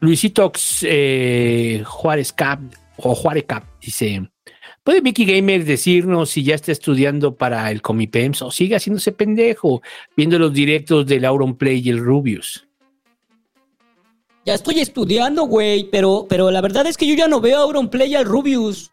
Luisito 0.00 0.50
eh, 0.82 1.82
Juárez 1.86 2.32
Cap 2.32 2.60
o 2.96 3.14
Juárez 3.14 3.44
Cap 3.46 3.64
dice: 3.80 4.30
¿Puede 4.82 5.02
Mickey 5.02 5.24
Gamer 5.26 5.64
decirnos 5.64 6.30
si 6.30 6.42
ya 6.42 6.54
está 6.54 6.72
estudiando 6.72 7.34
para 7.36 7.70
el 7.70 7.82
Comipems 7.82 8.42
o 8.42 8.50
sigue 8.50 8.76
haciéndose 8.76 9.12
pendejo 9.12 9.82
viendo 10.16 10.38
los 10.38 10.52
directos 10.52 11.06
del 11.06 11.24
Auronplay 11.24 11.80
y 11.80 11.90
el 11.90 11.98
Rubius? 11.98 12.66
Ya 14.46 14.54
estoy 14.54 14.80
estudiando, 14.80 15.44
güey, 15.44 15.90
pero, 15.90 16.26
pero 16.28 16.50
la 16.50 16.62
verdad 16.62 16.86
es 16.86 16.96
que 16.96 17.06
yo 17.06 17.14
ya 17.14 17.28
no 17.28 17.40
veo 17.42 17.58
a 17.58 17.62
Auronplay 17.62 18.10
y 18.10 18.14
al 18.16 18.24
Rubius. 18.24 18.90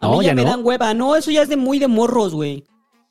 A 0.00 0.06
No, 0.06 0.18
mí 0.18 0.24
ya, 0.24 0.30
ya 0.30 0.34
me 0.36 0.42
no. 0.44 0.50
dan 0.50 0.64
hueva. 0.64 0.94
No, 0.94 1.16
eso 1.16 1.30
ya 1.32 1.42
es 1.42 1.48
de 1.48 1.56
muy 1.56 1.80
de 1.80 1.88
morros, 1.88 2.32
güey. 2.34 2.64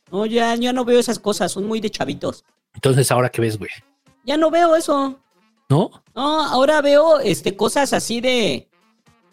No, 0.09 0.25
ya, 0.25 0.55
ya 0.55 0.71
no 0.71 0.85
veo 0.85 0.99
esas 0.99 1.19
cosas, 1.19 1.51
son 1.51 1.65
muy 1.67 1.81
de 1.81 1.89
chavitos. 1.89 2.45
Entonces, 2.73 3.11
¿ahora 3.11 3.29
qué 3.29 3.41
ves, 3.41 3.57
güey? 3.57 3.71
Ya 4.23 4.37
no 4.37 4.49
veo 4.51 4.75
eso. 4.75 5.19
¿No? 5.69 5.91
No, 6.13 6.43
ahora 6.45 6.81
veo 6.81 7.19
este, 7.19 7.55
cosas 7.55 7.93
así 7.93 8.21
de, 8.21 8.69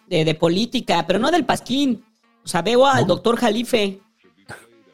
de, 0.09 0.25
de 0.25 0.35
política, 0.35 1.05
pero 1.07 1.19
no 1.19 1.31
del 1.31 1.45
Pasquín. 1.45 2.05
O 2.45 2.49
sea, 2.49 2.63
veo 2.63 2.87
al 2.87 3.07
doctor 3.07 3.37
Jalife. 3.37 4.01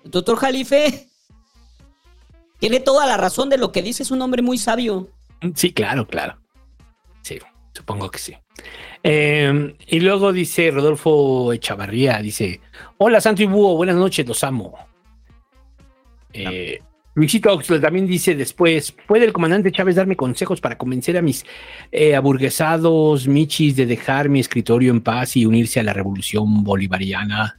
El 0.04 0.10
doctor 0.10 0.36
Jalife 0.36 1.08
tiene 2.58 2.80
toda 2.80 3.06
la 3.06 3.16
razón 3.16 3.48
de 3.48 3.58
lo 3.58 3.72
que 3.72 3.82
dice, 3.82 4.02
es 4.02 4.10
un 4.10 4.20
hombre 4.20 4.42
muy 4.42 4.58
sabio. 4.58 5.08
Sí, 5.54 5.72
claro, 5.72 6.06
claro. 6.06 6.38
Sí, 7.22 7.38
supongo 7.72 8.10
que 8.10 8.18
sí. 8.18 8.34
Eh, 9.02 9.76
y 9.86 10.00
luego 10.00 10.32
dice 10.32 10.70
Rodolfo 10.72 11.52
Echavarría, 11.52 12.18
dice, 12.18 12.60
hola 12.98 13.20
Santo 13.20 13.42
y 13.42 13.46
Búho, 13.46 13.76
buenas 13.76 13.94
noches, 13.94 14.26
los 14.26 14.42
amo. 14.42 14.76
Eh, 16.32 16.80
Luisito 17.18 17.52
Oxley 17.52 17.80
también 17.80 18.06
dice 18.06 18.36
después, 18.36 18.92
¿puede 18.92 19.24
el 19.24 19.32
comandante 19.32 19.72
Chávez 19.72 19.96
darme 19.96 20.14
consejos 20.14 20.60
para 20.60 20.78
convencer 20.78 21.18
a 21.18 21.22
mis 21.22 21.44
eh, 21.90 22.14
aburguesados 22.14 23.26
michis 23.26 23.74
de 23.74 23.86
dejar 23.86 24.28
mi 24.28 24.38
escritorio 24.38 24.92
en 24.92 25.00
paz 25.00 25.36
y 25.36 25.44
unirse 25.44 25.80
a 25.80 25.82
la 25.82 25.92
revolución 25.92 26.62
bolivariana? 26.62 27.58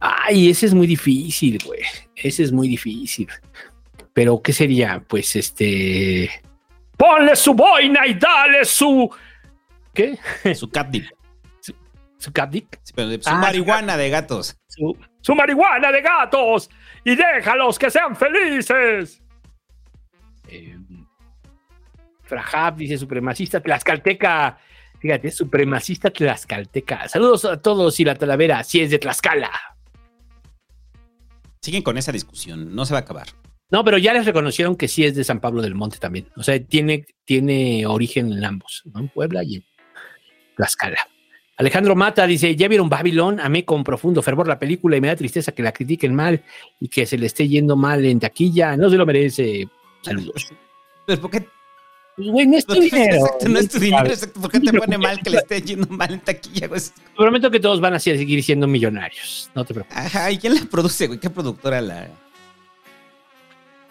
Ay, 0.00 0.50
ese 0.50 0.66
es 0.66 0.74
muy 0.74 0.88
difícil, 0.88 1.62
güey. 1.64 1.78
Ese 2.16 2.42
es 2.42 2.50
muy 2.50 2.66
difícil. 2.66 3.28
Pero, 4.12 4.42
¿qué 4.42 4.52
sería? 4.52 5.00
Pues 5.06 5.36
este... 5.36 6.28
Ponle 6.96 7.36
su 7.36 7.54
boina 7.54 8.04
y 8.04 8.14
dale 8.14 8.64
su 8.64 9.08
¿Qué? 9.94 10.18
Su 10.56 10.68
catdip. 10.68 11.04
¿Su 12.18 12.32
catdip? 12.32 12.66
Sí, 12.82 12.92
pero 12.96 13.10
su 13.12 13.30
Ah, 13.30 13.36
marihuana 13.36 13.96
de 13.96 14.10
gatos. 14.10 14.56
Su, 14.66 14.96
su 15.20 15.34
marihuana 15.36 15.92
de 15.92 16.02
gatos 16.02 16.68
y 17.04 17.16
déjalos 17.16 17.78
que 17.78 17.90
sean 17.90 18.16
felices. 18.16 19.22
Eh, 20.48 20.76
Frajab 22.22 22.76
dice 22.76 22.98
supremacista 22.98 23.60
tlaxcalteca. 23.60 24.58
Fíjate, 25.00 25.30
supremacista 25.30 26.10
tlaxcalteca. 26.10 27.08
Saludos 27.08 27.44
a 27.44 27.60
todos 27.60 27.98
y 27.98 28.04
la 28.04 28.14
talavera, 28.14 28.62
si 28.62 28.80
es 28.80 28.90
de 28.90 28.98
Tlaxcala. 28.98 29.50
Siguen 31.60 31.82
con 31.82 31.98
esa 31.98 32.12
discusión, 32.12 32.74
no 32.74 32.84
se 32.84 32.92
va 32.92 33.00
a 33.00 33.02
acabar. 33.02 33.26
No, 33.70 33.84
pero 33.84 33.98
ya 33.98 34.12
les 34.12 34.26
reconocieron 34.26 34.76
que 34.76 34.86
sí 34.86 35.04
es 35.04 35.16
de 35.16 35.24
San 35.24 35.40
Pablo 35.40 35.60
del 35.60 35.74
Monte 35.74 35.98
también. 35.98 36.28
O 36.36 36.42
sea, 36.42 36.62
tiene, 36.62 37.06
tiene 37.24 37.86
origen 37.86 38.32
en 38.32 38.44
ambos, 38.44 38.82
¿no? 38.92 39.00
en 39.00 39.08
Puebla 39.08 39.42
y 39.42 39.56
en 39.56 39.64
Tlaxcala. 40.56 41.08
Alejandro 41.62 41.94
Mata 41.94 42.26
dice, 42.26 42.56
¿ya 42.56 42.66
vieron 42.66 42.88
Babylon? 42.88 43.38
Amé 43.38 43.64
con 43.64 43.84
profundo 43.84 44.20
fervor 44.20 44.48
la 44.48 44.58
película 44.58 44.96
y 44.96 45.00
me 45.00 45.06
da 45.06 45.14
tristeza 45.14 45.52
que 45.52 45.62
la 45.62 45.70
critiquen 45.70 46.12
mal 46.12 46.42
y 46.80 46.88
que 46.88 47.06
se 47.06 47.16
le 47.16 47.26
esté 47.26 47.46
yendo 47.46 47.76
mal 47.76 48.04
en 48.04 48.18
taquilla. 48.18 48.76
No 48.76 48.90
se 48.90 48.96
lo 48.96 49.06
merece. 49.06 49.68
Saludos. 50.00 50.48
Pero 51.06 51.20
¿por 51.20 51.30
qué? 51.30 51.46
Pues, 52.16 52.28
güey, 52.28 52.46
no 52.48 52.58
es 52.58 52.66
tu 52.66 52.74
dinero. 52.74 53.14
Exacto, 53.14 53.48
no 53.48 53.58
es 53.60 53.68
tu 53.68 53.78
dinero, 53.78 54.06
exacto. 54.08 54.40
¿Por 54.40 54.50
qué 54.50 54.58
te 54.58 54.72
pone 54.72 54.98
mal 54.98 55.22
que 55.22 55.30
le 55.30 55.36
esté 55.36 55.62
yendo 55.62 55.86
mal 55.86 56.12
en 56.12 56.18
taquilla, 56.18 56.66
güey? 56.66 56.80
Te 56.80 57.16
prometo 57.16 57.48
que 57.48 57.60
todos 57.60 57.80
van 57.80 57.94
a 57.94 58.00
seguir 58.00 58.42
siendo 58.42 58.66
millonarios. 58.66 59.48
No 59.54 59.64
te 59.64 59.72
preocupes. 59.72 59.96
Ajá, 59.96 60.32
¿y 60.32 60.38
quién 60.38 60.56
la 60.56 60.62
produce, 60.62 61.06
güey? 61.06 61.20
¿Qué 61.20 61.30
productora 61.30 61.80
la...? 61.80 62.08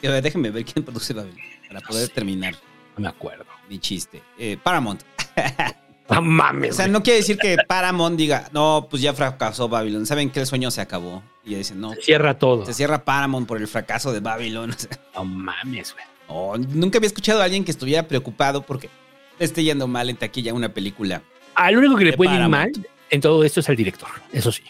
A 0.03 0.09
ver, 0.09 0.21
déjenme 0.21 0.51
ver 0.51 0.65
quién 0.65 0.83
produce 0.83 1.13
Babylon 1.13 1.39
para 1.69 1.79
poder 1.79 2.09
terminar. 2.09 2.53
No 2.97 3.03
me 3.03 3.07
acuerdo. 3.07 3.45
Ni 3.69 3.79
chiste. 3.79 4.21
Eh, 4.37 4.57
Paramount. 4.61 5.03
No 6.11 6.21
mames. 6.21 6.71
O 6.71 6.73
sea, 6.75 6.87
no 6.87 7.03
quiere 7.03 7.17
decir 7.19 7.37
que 7.37 7.57
Paramount 7.67 8.17
diga, 8.17 8.49
no, 8.51 8.87
pues 8.89 9.01
ya 9.01 9.13
fracasó 9.13 9.69
Babylon. 9.69 10.05
Saben 10.05 10.29
que 10.29 10.41
el 10.41 10.45
sueño 10.45 10.69
se 10.71 10.81
acabó. 10.81 11.23
Y 11.43 11.51
ya 11.51 11.57
dicen, 11.57 11.79
no. 11.79 11.93
Se 11.93 12.01
cierra 12.01 12.37
todo. 12.37 12.65
Se 12.65 12.73
cierra 12.73 13.03
Paramount 13.03 13.47
por 13.47 13.57
el 13.57 13.67
fracaso 13.67 14.11
de 14.11 14.19
Babylon. 14.19 14.75
No 15.15 15.25
mames, 15.25 15.93
güey. 15.93 16.05
no, 16.29 16.65
nunca 16.73 16.97
había 16.97 17.07
escuchado 17.07 17.41
a 17.41 17.43
alguien 17.43 17.65
que 17.65 17.71
estuviera 17.71 18.07
preocupado 18.07 18.61
porque 18.61 18.89
le 19.37 19.45
esté 19.45 19.63
yendo 19.63 19.87
mal 19.87 20.09
en 20.09 20.15
taquilla 20.15 20.53
una 20.53 20.69
película. 20.69 21.21
Al 21.55 21.77
único 21.77 21.97
que 21.97 22.05
le 22.05 22.11
De 22.11 22.17
puede 22.17 22.33
ir 22.33 22.47
mal 22.47 22.71
en 23.09 23.19
todo 23.21 23.43
esto 23.43 23.59
es 23.59 23.67
el 23.67 23.75
director, 23.75 24.07
eso 24.31 24.51
sí. 24.51 24.63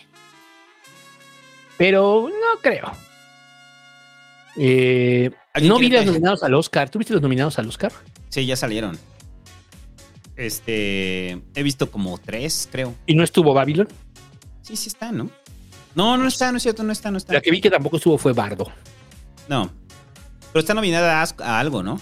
Pero 1.78 2.28
no 2.28 2.60
creo. 2.60 2.92
Eh, 4.58 5.30
¿Alguien 5.54 5.74
no 5.74 5.80
vi 5.80 5.90
los 5.90 6.06
nominados 6.06 6.44
al 6.44 6.54
Oscar. 6.56 6.90
¿Tú 6.90 7.00
viste 7.00 7.14
los 7.14 7.22
nominados 7.22 7.60
al 7.60 7.68
Oscar? 7.68 7.92
Sí, 8.30 8.46
ya 8.46 8.56
salieron. 8.56 8.98
Este. 10.42 11.42
He 11.56 11.64
visto 11.64 11.92
como 11.92 12.18
tres, 12.18 12.68
creo. 12.72 12.96
¿Y 13.06 13.16
no 13.16 13.24
estuvo 13.24 13.54
Babylon? 13.54 13.88
Sí, 14.62 14.76
sí 14.76 14.90
está, 14.90 15.12
¿no? 15.12 15.30
No, 15.96 16.18
no 16.18 16.28
está, 16.28 16.52
no 16.52 16.58
es 16.58 16.64
cierto, 16.64 16.84
no 16.84 16.92
está, 16.92 17.12
no 17.12 17.18
está. 17.18 17.34
La 17.34 17.42
que 17.42 17.52
vi 17.52 17.62
que 17.62 17.70
tampoco 17.70 17.98
estuvo 17.98 18.18
fue 18.18 18.34
Bardo. 18.34 18.72
No. 19.48 19.72
Pero 20.52 20.60
está 20.60 20.74
nominada 20.74 21.22
a, 21.22 21.28
a 21.44 21.60
algo, 21.60 21.84
¿no? 21.84 22.00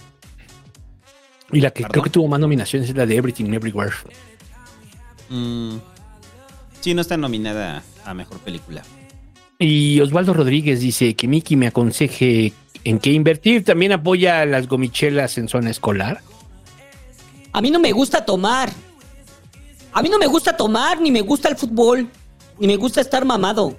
Y 1.52 1.62
la 1.62 1.72
que 1.72 1.84
creo 1.84 2.04
que 2.04 2.10
tuvo 2.10 2.28
más 2.28 2.40
nominaciones 2.40 2.90
es 2.90 2.96
la 2.96 3.06
de 3.06 3.16
Everything 3.16 3.52
Everywhere. 3.54 3.94
Mm, 5.30 5.78
sí, 6.80 6.94
no 6.94 7.02
está 7.02 7.18
nominada 7.18 7.84
a 8.06 8.14
mejor 8.14 8.40
película. 8.40 8.84
Y 9.58 10.00
Osvaldo 10.00 10.34
Rodríguez 10.34 10.80
dice 10.80 11.16
que 11.16 11.28
Miki 11.28 11.56
me 11.56 11.68
aconseje 11.68 12.54
en 12.84 13.00
qué 13.00 13.12
invertir. 13.12 13.64
También 13.64 13.92
apoya 13.92 14.46
las 14.46 14.68
gomichelas 14.68 15.38
en 15.38 15.50
zona 15.50 15.72
escolar. 15.72 16.22
A 17.54 17.62
mí 17.62 17.72
no 17.72 17.80
me 17.80 17.92
gusta 17.92 18.26
tomar. 18.26 18.70
A 19.92 20.02
mí 20.02 20.10
no 20.10 20.18
me 20.18 20.28
gusta 20.28 20.56
tomar, 20.56 21.02
ni 21.02 21.12
me 21.12 21.22
gusta 21.22 21.50
el 21.50 21.56
fútbol, 21.56 22.08
ni 22.60 22.68
me 22.68 22.76
gusta 22.78 23.02
estar 23.02 23.26
mamado. 23.26 23.78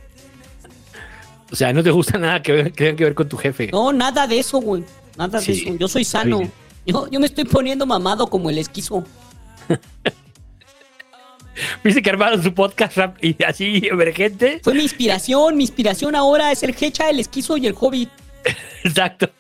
O 1.53 1.57
sea, 1.57 1.73
no 1.73 1.83
te 1.83 1.91
gusta 1.91 2.19
nada 2.19 2.43
que, 2.43 2.53
ver- 2.53 2.73
que 2.73 2.85
tenga 2.85 2.97
que 2.97 3.05
ver 3.05 3.15
con 3.15 3.29
tu 3.29 3.37
jefe. 3.37 3.69
No, 3.73 3.93
nada 3.93 4.27
de 4.27 4.39
eso, 4.39 4.59
güey. 4.59 4.85
Nada 5.17 5.41
Sí, 5.41 5.53
de 5.53 5.59
eso. 5.71 5.77
Yo 5.79 5.89
soy 5.89 6.05
sano. 6.05 6.41
Yo, 6.87 7.09
yo 7.11 7.21
me 7.21 7.27
estoy 7.27 7.45
poniendo 7.45 7.87
mamado 7.87 8.29
como 8.29 8.51
el 8.51 8.59
esquizo. 8.59 9.05
Viste 11.85 12.01
que 12.03 12.11
armaron 12.11 12.43
su 12.43 12.55
podcast 12.55 12.97
rap 12.97 13.17
y 13.23 13.37
así 13.45 13.83
emergente. 13.91 14.61
Fue 14.63 14.75
mi 14.75 14.83
inspiración. 14.83 15.57
Mi 15.57 15.65
inspiración 15.65 16.15
ahora 16.15 16.53
es 16.53 16.63
el 16.63 16.75
Hecha, 16.79 17.11
el 17.11 17.21
esquizo 17.21 17.57
y 17.57 17.67
el 17.67 17.75
hobbit. 17.79 18.09
Exacto. 18.85 19.31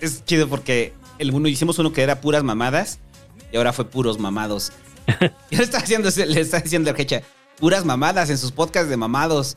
Es 0.00 0.24
chido 0.24 0.48
porque 0.48 0.92
el 1.18 1.32
uno 1.32 1.48
hicimos 1.48 1.78
uno 1.78 1.92
que 1.92 2.02
era 2.02 2.20
puras 2.20 2.42
mamadas 2.44 2.98
y 3.52 3.56
ahora 3.56 3.72
fue 3.72 3.84
puros 3.86 4.18
mamados. 4.18 4.72
Y 5.50 5.54
ahora 5.54 5.64
está 5.64 5.78
haciendo, 5.78 6.10
le 6.26 6.40
está 6.40 6.60
diciendo 6.60 6.92
Hecha, 6.96 7.22
puras 7.58 7.84
mamadas 7.84 8.28
en 8.30 8.38
sus 8.38 8.52
podcasts 8.52 8.90
de 8.90 8.96
mamados. 8.96 9.56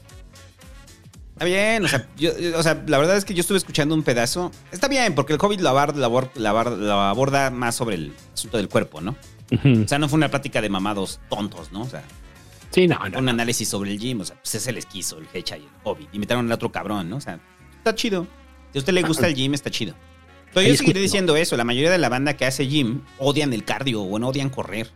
Está 1.33 1.45
bien, 1.45 1.83
o 1.83 1.87
sea, 1.87 2.07
yo- 2.17 2.37
yo- 2.37 2.57
o 2.57 2.63
sea, 2.63 2.83
la 2.87 2.97
verdad 2.99 3.17
es 3.17 3.25
que 3.25 3.33
yo 3.33 3.41
estuve 3.41 3.57
escuchando 3.57 3.95
un 3.95 4.03
pedazo. 4.03 4.51
Está 4.71 4.87
bien, 4.87 5.15
porque 5.15 5.33
el 5.33 5.39
Hobbit 5.41 5.59
lo, 5.61 5.69
abar- 5.69 5.95
lo 5.95 6.93
aborda 7.01 7.49
más 7.49 7.75
sobre 7.75 7.95
el 7.95 8.13
asunto 8.33 8.57
del 8.57 8.69
cuerpo, 8.69 9.01
¿no? 9.01 9.15
O 9.51 9.87
sea, 9.87 9.97
no 9.99 10.07
fue 10.07 10.17
una 10.17 10.29
plática 10.29 10.61
de 10.61 10.69
mamados 10.69 11.19
tontos, 11.29 11.71
¿no? 11.73 11.81
O 11.81 11.89
sea, 11.89 12.03
Sí, 12.71 12.87
no, 12.87 12.97
no. 13.09 13.19
un 13.19 13.27
análisis 13.27 13.67
sobre 13.67 13.91
el 13.91 13.99
gym, 13.99 14.21
o 14.21 14.25
sea, 14.25 14.37
pues 14.37 14.55
es 14.55 14.65
el 14.67 14.77
esquizo, 14.77 15.17
el 15.17 15.27
Hecha 15.33 15.57
y 15.57 15.63
el. 15.85 16.07
Y 16.13 16.19
metieron 16.19 16.45
al 16.45 16.51
otro 16.53 16.71
cabrón, 16.71 17.09
¿no? 17.09 17.17
O 17.17 17.21
sea, 17.21 17.39
está 17.77 17.93
chido. 17.95 18.27
Si 18.71 18.77
a 18.77 18.79
usted 18.79 18.93
le 18.93 19.01
gusta 19.01 19.27
el 19.27 19.35
gym, 19.35 19.53
está 19.53 19.69
chido. 19.69 19.93
Yo 20.55 20.75
seguiré 20.75 20.99
diciendo 20.99 21.35
eso. 21.35 21.55
La 21.57 21.63
mayoría 21.63 21.91
de 21.91 21.97
la 21.97 22.09
banda 22.09 22.35
que 22.35 22.45
hace 22.45 22.67
gym 22.67 23.01
odian 23.17 23.53
el 23.53 23.63
cardio 23.63 24.01
o 24.01 24.19
no 24.19 24.29
odian 24.29 24.49
correr. 24.49 24.89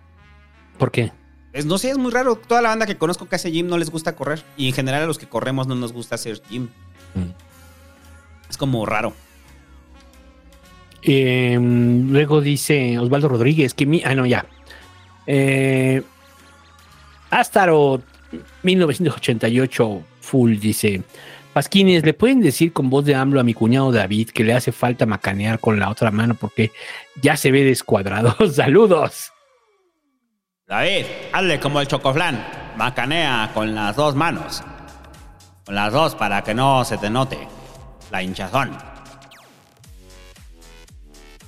¿Por 0.77 0.91
qué? 0.91 1.11
Es, 1.53 1.65
no 1.65 1.77
sé, 1.77 1.91
es 1.91 1.97
muy 1.97 2.11
raro. 2.11 2.35
Toda 2.35 2.61
la 2.61 2.69
banda 2.69 2.85
que 2.85 2.97
conozco 2.97 3.27
que 3.29 3.35
hace 3.35 3.51
gym 3.51 3.67
no 3.67 3.77
les 3.77 3.89
gusta 3.89 4.15
correr. 4.15 4.43
Y 4.57 4.67
en 4.67 4.73
general 4.73 5.03
a 5.03 5.05
los 5.05 5.17
que 5.17 5.27
corremos 5.27 5.67
no 5.67 5.75
nos 5.75 5.93
gusta 5.93 6.15
hacer 6.15 6.41
gym. 6.49 6.69
Mm. 7.13 7.31
Es 8.49 8.57
como 8.57 8.85
raro. 8.85 9.13
Eh, 11.01 11.57
luego 11.59 12.41
dice 12.41 12.97
Osvaldo 12.97 13.29
Rodríguez 13.29 13.73
que 13.73 13.85
mi. 13.85 14.01
Ah, 14.03 14.15
no, 14.15 14.25
ya. 14.25 14.45
Eh, 15.27 16.01
Astaro 17.29 18.01
1988 18.63 20.03
Full 20.21 20.57
dice: 20.59 21.03
Pasquines, 21.55 22.03
¿le 22.03 22.13
pueden 22.13 22.41
decir 22.41 22.73
con 22.73 22.89
voz 22.89 23.05
de 23.05 23.15
AMLO 23.15 23.39
a 23.39 23.43
mi 23.45 23.53
cuñado 23.53 23.89
David 23.93 24.31
que 24.31 24.43
le 24.43 24.51
hace 24.51 24.73
falta 24.73 25.05
macanear 25.05 25.57
con 25.61 25.79
la 25.79 25.89
otra 25.89 26.11
mano 26.11 26.35
porque 26.35 26.73
ya 27.21 27.37
se 27.37 27.49
ve 27.49 27.63
descuadrado? 27.63 28.35
¡Saludos! 28.51 29.31
David, 30.67 31.05
hazle 31.31 31.61
como 31.61 31.79
el 31.79 31.87
chocoflán. 31.87 32.45
Macanea 32.75 33.51
con 33.53 33.73
las 33.73 33.95
dos 33.95 34.15
manos. 34.15 34.63
Con 35.65 35.75
las 35.75 35.93
dos 35.93 36.13
para 36.15 36.43
que 36.43 36.53
no 36.53 36.83
se 36.83 36.97
te 36.97 37.09
note 37.09 37.47
la 38.11 38.21
hinchazón. 38.21 38.77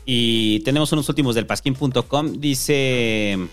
Y 0.05 0.61
tenemos 0.61 0.89
unos 0.93 1.09
últimos 1.09 1.35
del 1.35 1.45
pasquín.com. 1.45 2.31
Dice. 2.39 3.49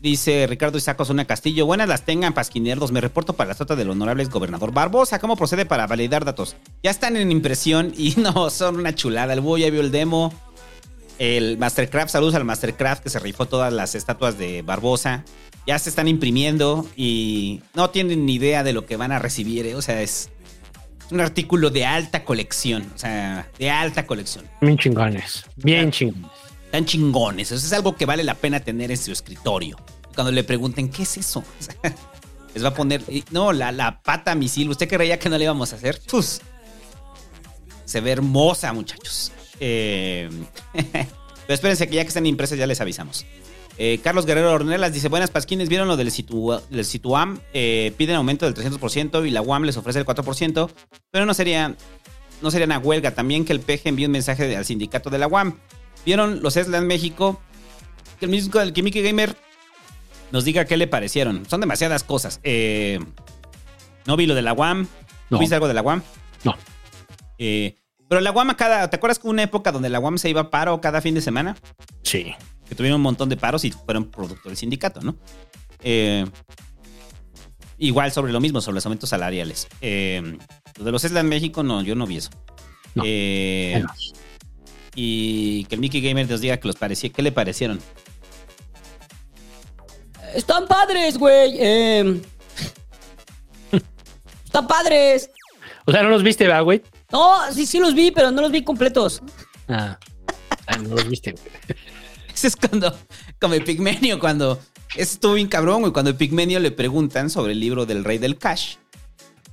Dice 0.00 0.46
Ricardo 0.46 0.78
Isaac 0.78 0.98
Osuna 0.98 1.26
Castillo. 1.26 1.66
Buenas 1.66 1.86
las 1.86 2.06
tengan, 2.06 2.32
pasquinerdos. 2.32 2.90
Me 2.90 3.02
reporto 3.02 3.34
para 3.34 3.48
la 3.48 3.54
sota 3.54 3.76
del 3.76 3.90
honorable 3.90 4.24
gobernador 4.24 4.72
Barbosa. 4.72 5.18
¿Cómo 5.18 5.36
procede 5.36 5.66
para 5.66 5.86
validar 5.86 6.24
datos? 6.24 6.56
Ya 6.82 6.90
están 6.90 7.16
en 7.16 7.30
impresión 7.30 7.92
y 7.94 8.14
no, 8.16 8.48
son 8.48 8.76
una 8.76 8.94
chulada. 8.94 9.34
El 9.34 9.40
búho 9.40 9.58
ya 9.58 9.68
vio 9.70 9.82
el 9.82 9.90
demo. 9.90 10.32
El 11.18 11.58
Mastercraft, 11.58 12.10
saludos 12.10 12.34
al 12.34 12.46
Mastercraft 12.46 13.02
que 13.02 13.10
se 13.10 13.18
rifó 13.18 13.44
todas 13.44 13.70
las 13.70 13.94
estatuas 13.94 14.38
de 14.38 14.62
Barbosa. 14.62 15.26
Ya 15.66 15.78
se 15.78 15.90
están 15.90 16.08
imprimiendo 16.08 16.86
y 16.96 17.60
no 17.74 17.90
tienen 17.90 18.24
ni 18.24 18.36
idea 18.36 18.62
de 18.62 18.72
lo 18.72 18.86
que 18.86 18.96
van 18.96 19.12
a 19.12 19.18
recibir. 19.18 19.66
¿eh? 19.66 19.74
O 19.74 19.82
sea, 19.82 20.00
es 20.00 20.30
un 21.10 21.20
artículo 21.20 21.68
de 21.68 21.84
alta 21.84 22.24
colección. 22.24 22.90
O 22.94 22.98
sea, 22.98 23.46
de 23.58 23.68
alta 23.68 24.06
colección. 24.06 24.46
Bien 24.62 24.78
chingones. 24.78 25.44
Bien 25.56 25.90
chingones. 25.90 26.39
Tan 26.70 26.84
chingones. 26.84 27.50
Eso 27.52 27.66
es 27.66 27.72
algo 27.72 27.96
que 27.96 28.06
vale 28.06 28.22
la 28.24 28.34
pena 28.34 28.60
tener 28.60 28.90
en 28.90 28.96
su 28.96 29.12
escritorio. 29.12 29.76
Cuando 30.14 30.30
le 30.32 30.44
pregunten, 30.44 30.88
¿qué 30.90 31.02
es 31.02 31.16
eso? 31.16 31.42
Les 32.54 32.64
va 32.64 32.68
a 32.68 32.74
poner, 32.74 33.02
no, 33.30 33.52
la, 33.52 33.70
la 33.70 34.02
pata 34.02 34.34
misil. 34.34 34.68
¿Usted 34.70 34.88
creía 34.88 35.18
que 35.18 35.28
no 35.28 35.38
le 35.38 35.44
íbamos 35.44 35.72
a 35.72 35.76
hacer? 35.76 36.00
Pues, 36.10 36.40
se 37.84 38.00
ve 38.00 38.10
hermosa, 38.10 38.72
muchachos. 38.72 39.30
Eh, 39.60 40.28
pero 40.72 41.54
espérense 41.54 41.88
que 41.88 41.94
ya 41.96 42.02
que 42.02 42.08
están 42.08 42.26
impresas 42.26 42.58
ya 42.58 42.66
les 42.66 42.80
avisamos. 42.80 43.24
Eh, 43.78 44.00
Carlos 44.02 44.26
Guerrero 44.26 44.52
Ornelas 44.52 44.92
dice, 44.92 45.08
buenas 45.08 45.30
pasquines, 45.30 45.68
¿vieron 45.68 45.86
lo 45.88 45.96
del, 45.96 46.10
Situa- 46.10 46.60
del 46.70 46.84
Situam? 46.84 47.38
Eh, 47.54 47.92
piden 47.96 48.16
aumento 48.16 48.50
del 48.50 48.54
300% 48.54 49.26
y 49.26 49.30
la 49.30 49.42
UAM 49.42 49.62
les 49.62 49.76
ofrece 49.76 50.00
el 50.00 50.04
4%, 50.04 50.70
pero 51.10 51.24
no 51.26 51.32
sería, 51.34 51.76
no 52.42 52.50
sería 52.50 52.66
una 52.66 52.78
huelga. 52.78 53.12
También 53.14 53.44
que 53.44 53.52
el 53.52 53.60
PG 53.60 53.82
envíe 53.84 54.06
un 54.06 54.12
mensaje 54.12 54.56
al 54.56 54.64
sindicato 54.66 55.08
de 55.08 55.18
la 55.18 55.28
UAM. 55.28 55.56
¿Vieron 56.04 56.42
los 56.42 56.56
Eslan 56.56 56.86
México? 56.86 57.40
Que 58.18 58.26
el 58.26 58.30
mismo 58.30 58.60
el 58.60 58.72
Kimiki 58.72 59.02
Gamer 59.02 59.36
nos 60.32 60.44
diga 60.44 60.64
qué 60.64 60.76
le 60.76 60.86
parecieron. 60.86 61.44
Son 61.48 61.60
demasiadas 61.60 62.04
cosas. 62.04 62.40
Eh, 62.42 63.00
no 64.06 64.16
vi 64.16 64.26
lo 64.26 64.34
de 64.34 64.42
la 64.42 64.52
UAM. 64.52 64.86
No. 65.30 65.38
¿Viste 65.38 65.54
algo 65.54 65.68
de 65.68 65.74
la 65.74 65.82
UAM? 65.82 66.02
No. 66.44 66.56
Eh, 67.38 67.76
pero 68.08 68.20
la 68.20 68.30
UAM 68.32 68.54
cada. 68.54 68.88
¿Te 68.90 68.96
acuerdas 68.96 69.18
que 69.18 69.28
una 69.28 69.42
época 69.42 69.72
donde 69.72 69.88
la 69.88 70.00
UAM 70.00 70.18
se 70.18 70.28
iba 70.28 70.40
a 70.42 70.50
paro 70.50 70.80
cada 70.80 71.00
fin 71.00 71.14
de 71.14 71.20
semana? 71.20 71.56
Sí. 72.02 72.34
que 72.68 72.74
tuvieron 72.74 72.96
un 72.96 73.02
montón 73.02 73.28
de 73.28 73.36
paros 73.36 73.64
y 73.64 73.72
fueron 73.72 74.10
producto 74.10 74.48
del 74.48 74.56
sindicato, 74.56 75.00
¿no? 75.00 75.16
Eh, 75.82 76.24
igual 77.78 78.12
sobre 78.12 78.32
lo 78.32 78.40
mismo, 78.40 78.60
sobre 78.60 78.76
los 78.76 78.86
aumentos 78.86 79.10
salariales. 79.10 79.66
Eh, 79.80 80.38
lo 80.76 80.84
de 80.84 80.92
los 80.92 81.02
Esla 81.04 81.20
en 81.20 81.28
México, 81.28 81.62
no, 81.62 81.82
yo 81.82 81.94
no 81.96 82.06
vi 82.06 82.18
eso. 82.18 82.30
No, 82.94 83.02
Eh, 83.06 83.72
menos. 83.76 84.14
Y 84.94 85.64
que 85.64 85.74
el 85.76 85.80
Mickey 85.80 86.00
Gamer 86.00 86.28
nos 86.28 86.40
diga 86.40 86.56
que 86.58 86.66
los 86.68 86.76
parecía, 86.76 87.10
¿qué 87.10 87.22
le 87.22 87.32
parecieron? 87.32 87.80
Están 90.34 90.66
padres, 90.66 91.18
güey. 91.18 91.54
eh. 91.58 92.20
Están 94.44 94.66
padres. 94.66 95.30
O 95.86 95.92
sea, 95.92 96.02
¿no 96.02 96.08
los 96.10 96.22
viste, 96.22 96.46
va, 96.46 96.60
güey? 96.60 96.82
No, 97.12 97.52
sí, 97.52 97.66
sí 97.66 97.78
los 97.78 97.94
vi, 97.94 98.10
pero 98.10 98.30
no 98.30 98.42
los 98.42 98.52
vi 98.52 98.62
completos. 98.62 99.22
Ah. 99.68 99.98
Ah, 100.66 100.76
no 100.78 100.94
los 100.94 101.08
viste, 101.08 101.32
güey. 101.32 101.44
Ese 102.34 102.48
es 102.48 102.56
cuando, 102.56 102.96
como 103.40 103.54
Epigmenio, 103.54 104.18
cuando. 104.20 104.60
Ese 104.94 105.14
estuvo 105.14 105.34
bien 105.34 105.48
cabrón, 105.48 105.80
güey. 105.80 105.92
Cuando 105.92 106.10
Epigmenio 106.10 106.58
le 106.60 106.70
preguntan 106.70 107.30
sobre 107.30 107.52
el 107.52 107.60
libro 107.60 107.86
del 107.86 108.04
rey 108.04 108.18
del 108.18 108.38
cash. 108.38 108.76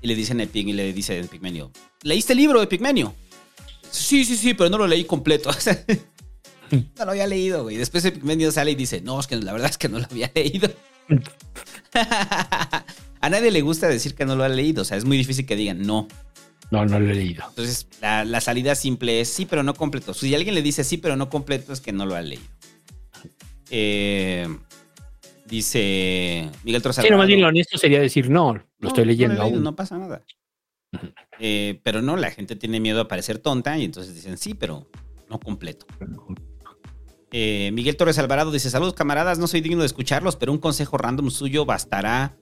Y 0.02 0.08
le 0.08 0.16
dicen 0.16 0.40
a 0.40 0.44
Epig, 0.44 0.68
y 0.70 0.74
le 0.74 0.94
dice 0.94 1.20
Epigmenio: 1.20 1.72
¿Leíste 2.04 2.34
el 2.34 2.40
libro, 2.40 2.62
Epigmenio? 2.62 3.16
Sí, 3.92 4.26
sí, 4.26 4.36
sí, 4.36 4.54
pero 4.54 4.70
no 4.70 4.78
lo 4.78 4.88
leí 4.88 5.04
completo. 5.06 5.50
No 6.70 7.06
lo 7.06 7.12
había 7.12 7.28
leído, 7.28 7.64
güey. 7.64 7.78
Después 7.78 8.04
Epigmenio 8.04 8.52
sale 8.52 8.72
y 8.72 8.76
dice: 8.76 9.00
No, 9.00 9.18
es 9.22 9.28
que 9.28 9.38
la 9.38 9.54
verdad 9.54 9.70
es 9.70 9.78
que 9.78 9.88
no 9.88 10.00
lo 10.00 10.06
había 10.12 10.30
leído. 10.36 10.70
a 11.94 13.30
nadie 13.30 13.52
le 13.52 13.62
gusta 13.62 13.88
decir 13.88 14.16
que 14.16 14.26
no 14.26 14.36
lo 14.36 14.44
ha 14.44 14.50
leído. 14.50 14.82
O 14.82 14.86
sea, 14.86 14.98
es 14.98 15.06
muy 15.06 15.18
difícil 15.18 15.46
que 15.46 15.56
digan 15.56 15.82
no. 15.84 16.10
No, 16.70 16.86
no 16.86 17.00
lo 17.00 17.10
he 17.10 17.16
leído. 17.16 17.46
Entonces, 17.48 17.88
la, 18.02 18.26
la 18.26 18.42
salida 18.42 18.76
simple 18.76 19.22
es 19.22 19.30
sí, 19.30 19.46
pero 19.46 19.64
no 19.64 19.76
completo. 19.76 20.14
Si 20.14 20.36
alguien 20.36 20.56
le 20.56 20.62
dice 20.62 20.84
sí, 20.84 20.98
pero 20.98 21.16
no 21.16 21.30
completo, 21.30 21.72
es 21.72 21.80
que 21.80 21.94
no 21.94 22.06
lo 22.06 22.16
ha 22.16 22.22
leído. 22.22 22.44
Eh, 23.70 24.48
dice 25.46 26.50
Miguel 26.64 26.82
Torres 26.82 26.98
Sí, 26.98 27.10
no, 27.10 27.18
más 27.18 27.28
bien 27.28 27.42
lo 27.42 27.48
honesto 27.48 27.78
sería 27.78 28.00
decir 28.00 28.30
no, 28.30 28.54
lo 28.54 28.64
No, 28.80 28.88
estoy 28.90 29.04
no 29.04 29.06
lo 29.06 29.12
leyendo 29.12 29.36
leído, 29.36 29.56
aún. 29.56 29.64
No 29.64 29.76
pasa 29.76 29.98
nada. 29.98 30.24
Eh, 31.40 31.80
pero 31.84 32.02
no, 32.02 32.16
la 32.18 32.32
gente 32.32 32.56
tiene 32.56 32.80
miedo 32.80 33.02
a 33.02 33.08
parecer 33.08 33.38
tonta 33.40 33.78
y 33.78 33.86
entonces 33.86 34.16
dicen 34.16 34.38
sí, 34.38 34.54
pero 34.54 34.88
no 35.30 35.40
completo. 35.40 35.86
Eh, 37.32 37.72
Miguel 37.74 37.98
Torres 37.98 38.18
Alvarado 38.18 38.52
dice: 38.52 38.70
Saludos, 38.70 38.94
camaradas. 38.94 39.38
No 39.40 39.48
soy 39.48 39.62
digno 39.62 39.82
de 39.82 39.86
escucharlos, 39.88 40.36
pero 40.36 40.52
un 40.52 40.58
consejo 40.60 40.98
random 40.98 41.30
suyo 41.30 41.66
bastará 41.66 42.38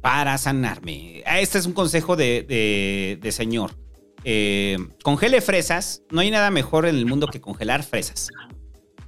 para 0.00 0.38
sanarme. 0.38 1.22
Ah, 1.26 1.40
Este 1.40 1.58
es 1.58 1.66
un 1.66 1.72
consejo 1.72 2.14
de, 2.16 3.18
de- 3.20 3.32
señor. 3.32 3.72
Eh, 4.24 4.78
congele 5.02 5.40
fresas. 5.40 6.02
No 6.10 6.20
hay 6.20 6.30
nada 6.30 6.50
mejor 6.50 6.86
en 6.86 6.94
el 6.96 7.06
mundo 7.06 7.26
que 7.26 7.40
congelar 7.40 7.82
fresas. 7.82 8.28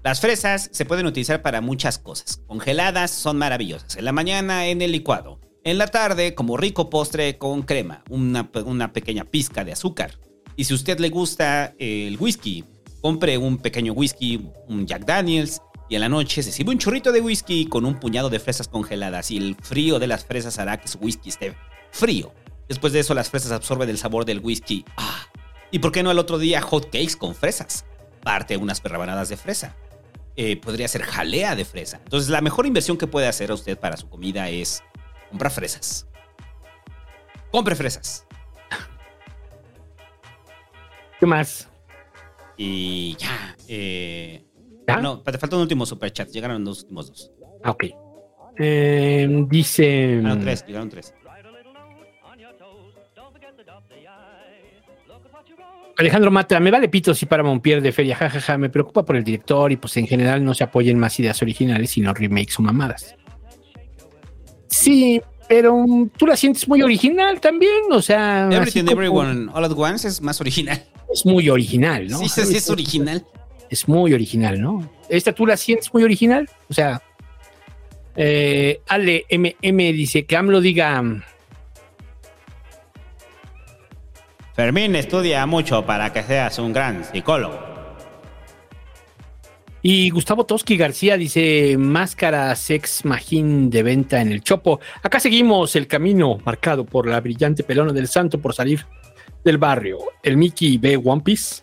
Las 0.02 0.20
fresas 0.20 0.68
se 0.72 0.84
pueden 0.84 1.06
utilizar 1.06 1.42
para 1.42 1.60
muchas 1.60 1.98
cosas. 1.98 2.42
Congeladas 2.46 3.10
son 3.10 3.38
maravillosas. 3.38 3.96
En 3.96 4.04
la 4.04 4.12
mañana 4.12 4.66
en 4.66 4.82
el 4.82 4.92
licuado. 4.92 5.40
En 5.66 5.78
la 5.78 5.88
tarde 5.88 6.36
como 6.36 6.56
rico 6.56 6.88
postre 6.90 7.38
con 7.38 7.62
crema. 7.62 8.04
Una, 8.08 8.52
pe- 8.52 8.62
una 8.62 8.92
pequeña 8.92 9.24
pizca 9.24 9.64
de 9.64 9.72
azúcar. 9.72 10.12
Y 10.54 10.62
si 10.62 10.74
usted 10.74 11.00
le 11.00 11.08
gusta 11.08 11.74
el 11.80 12.16
whisky, 12.20 12.62
compre 13.00 13.36
un 13.36 13.58
pequeño 13.58 13.92
whisky, 13.92 14.46
un 14.68 14.86
Jack 14.86 15.04
Daniels. 15.04 15.60
Y 15.88 15.96
en 15.96 16.02
la 16.02 16.08
noche 16.08 16.44
se 16.44 16.52
sirve 16.52 16.70
un 16.70 16.78
chorrito 16.78 17.10
de 17.10 17.20
whisky 17.20 17.66
con 17.66 17.84
un 17.84 17.98
puñado 17.98 18.30
de 18.30 18.38
fresas 18.38 18.68
congeladas. 18.68 19.32
Y 19.32 19.38
el 19.38 19.56
frío 19.60 19.98
de 19.98 20.06
las 20.06 20.24
fresas 20.24 20.60
hará 20.60 20.76
que 20.80 20.86
su 20.86 20.98
whisky 20.98 21.30
esté 21.30 21.56
frío. 21.90 22.32
Después 22.68 22.92
de 22.92 23.00
eso 23.00 23.12
las 23.14 23.28
fresas 23.28 23.50
absorben 23.50 23.88
el 23.90 23.98
sabor 23.98 24.24
del 24.24 24.38
whisky. 24.38 24.84
Ah. 24.96 25.26
¿Y 25.72 25.80
por 25.80 25.90
qué 25.90 26.04
no 26.04 26.10
al 26.10 26.20
otro 26.20 26.38
día 26.38 26.62
hot 26.62 26.84
cakes 26.92 27.16
con 27.18 27.34
fresas? 27.34 27.84
Parte 28.22 28.56
unas 28.56 28.80
perrabanadas 28.80 29.30
de 29.30 29.36
fresa 29.36 29.74
eh, 30.36 30.56
podría 30.58 30.86
ser 30.86 31.02
jalea 31.02 31.56
de 31.56 31.64
fresa. 31.64 32.00
Entonces, 32.04 32.30
la 32.30 32.40
mejor 32.40 32.66
inversión 32.66 32.96
que 32.96 33.08
puede 33.08 33.26
hacer 33.26 33.50
a 33.50 33.54
usted 33.54 33.76
para 33.76 33.96
su 33.96 34.08
comida 34.08 34.48
es 34.48 34.84
comprar 35.30 35.52
fresas. 35.52 36.08
Compre 37.50 37.74
fresas. 37.74 38.26
¿Qué 41.18 41.26
más? 41.26 41.68
Y 42.56 43.16
ya. 43.16 43.56
Eh, 43.68 44.44
¿Ya? 44.86 44.96
No, 44.98 45.20
te 45.20 45.38
falta 45.38 45.56
un 45.56 45.62
último 45.62 45.86
superchat. 45.86 46.28
Llegaron 46.28 46.64
los 46.64 46.82
últimos 46.82 47.08
dos. 47.08 47.32
Ah, 47.64 47.70
ok. 47.70 47.84
Eh, 48.58 49.28
dice. 49.48 50.16
Llegaron 50.16 50.40
tres, 50.40 50.66
llegaron 50.66 50.88
tres. 50.88 51.14
Alejandro 55.98 56.30
Mata, 56.30 56.60
me 56.60 56.70
vale 56.70 56.90
pito 56.90 57.14
si 57.14 57.24
Paramount 57.24 57.62
pierde 57.62 57.90
feria, 57.90 58.16
jajaja, 58.16 58.58
me 58.58 58.68
preocupa 58.68 59.02
por 59.02 59.16
el 59.16 59.24
director 59.24 59.72
y 59.72 59.76
pues 59.76 59.96
en 59.96 60.06
general 60.06 60.44
no 60.44 60.52
se 60.52 60.62
apoyen 60.62 60.98
más 60.98 61.18
ideas 61.18 61.40
originales 61.40 61.90
sino 61.90 62.12
remakes 62.12 62.58
o 62.58 62.62
mamadas. 62.62 63.16
Sí, 64.76 65.22
pero 65.48 65.74
um, 65.74 66.08
tú 66.10 66.26
la 66.26 66.36
sientes 66.36 66.68
muy 66.68 66.82
original 66.82 67.40
también, 67.40 67.84
o 67.90 68.02
sea, 68.02 68.48
Everything, 68.50 68.84
Everyone, 68.90 69.50
All 69.54 69.64
at 69.64 69.72
Once 69.74 70.06
es 70.06 70.20
más 70.20 70.40
original. 70.40 70.84
es 71.12 71.24
muy 71.24 71.48
original, 71.48 72.08
¿no? 72.08 72.18
Sí, 72.18 72.28
sí, 72.28 72.44
sí, 72.44 72.56
es 72.56 72.68
original. 72.68 73.24
Es 73.70 73.88
muy 73.88 74.12
original, 74.12 74.60
¿no? 74.60 74.88
Esta 75.08 75.32
tú 75.32 75.46
la 75.46 75.56
sientes 75.56 75.92
muy 75.92 76.04
original, 76.04 76.48
o 76.68 76.74
sea, 76.74 77.02
eh, 78.14 78.80
Ale 78.86 79.24
MM 79.30 79.92
dice 79.92 80.26
que 80.26 80.36
AMLO 80.36 80.60
diga, 80.60 81.02
Fermín 84.54 84.94
estudia 84.94 85.44
mucho 85.46 85.84
para 85.86 86.12
que 86.12 86.22
seas 86.22 86.58
un 86.58 86.72
gran 86.72 87.04
psicólogo. 87.04 87.75
Y 89.88 90.10
Gustavo 90.10 90.44
Toski 90.44 90.76
García 90.76 91.16
dice: 91.16 91.76
Máscara 91.78 92.56
Sex 92.56 93.04
Magín 93.04 93.70
de 93.70 93.84
venta 93.84 94.20
en 94.20 94.32
el 94.32 94.42
Chopo. 94.42 94.80
Acá 95.00 95.20
seguimos 95.20 95.76
el 95.76 95.86
camino 95.86 96.38
marcado 96.44 96.84
por 96.84 97.06
la 97.06 97.20
brillante 97.20 97.62
pelona 97.62 97.92
del 97.92 98.08
santo 98.08 98.40
por 98.40 98.52
salir 98.52 98.84
del 99.44 99.58
barrio. 99.58 99.98
El 100.24 100.38
Mickey 100.38 100.76
ve 100.78 100.96
One 100.96 101.22
Piece. 101.22 101.62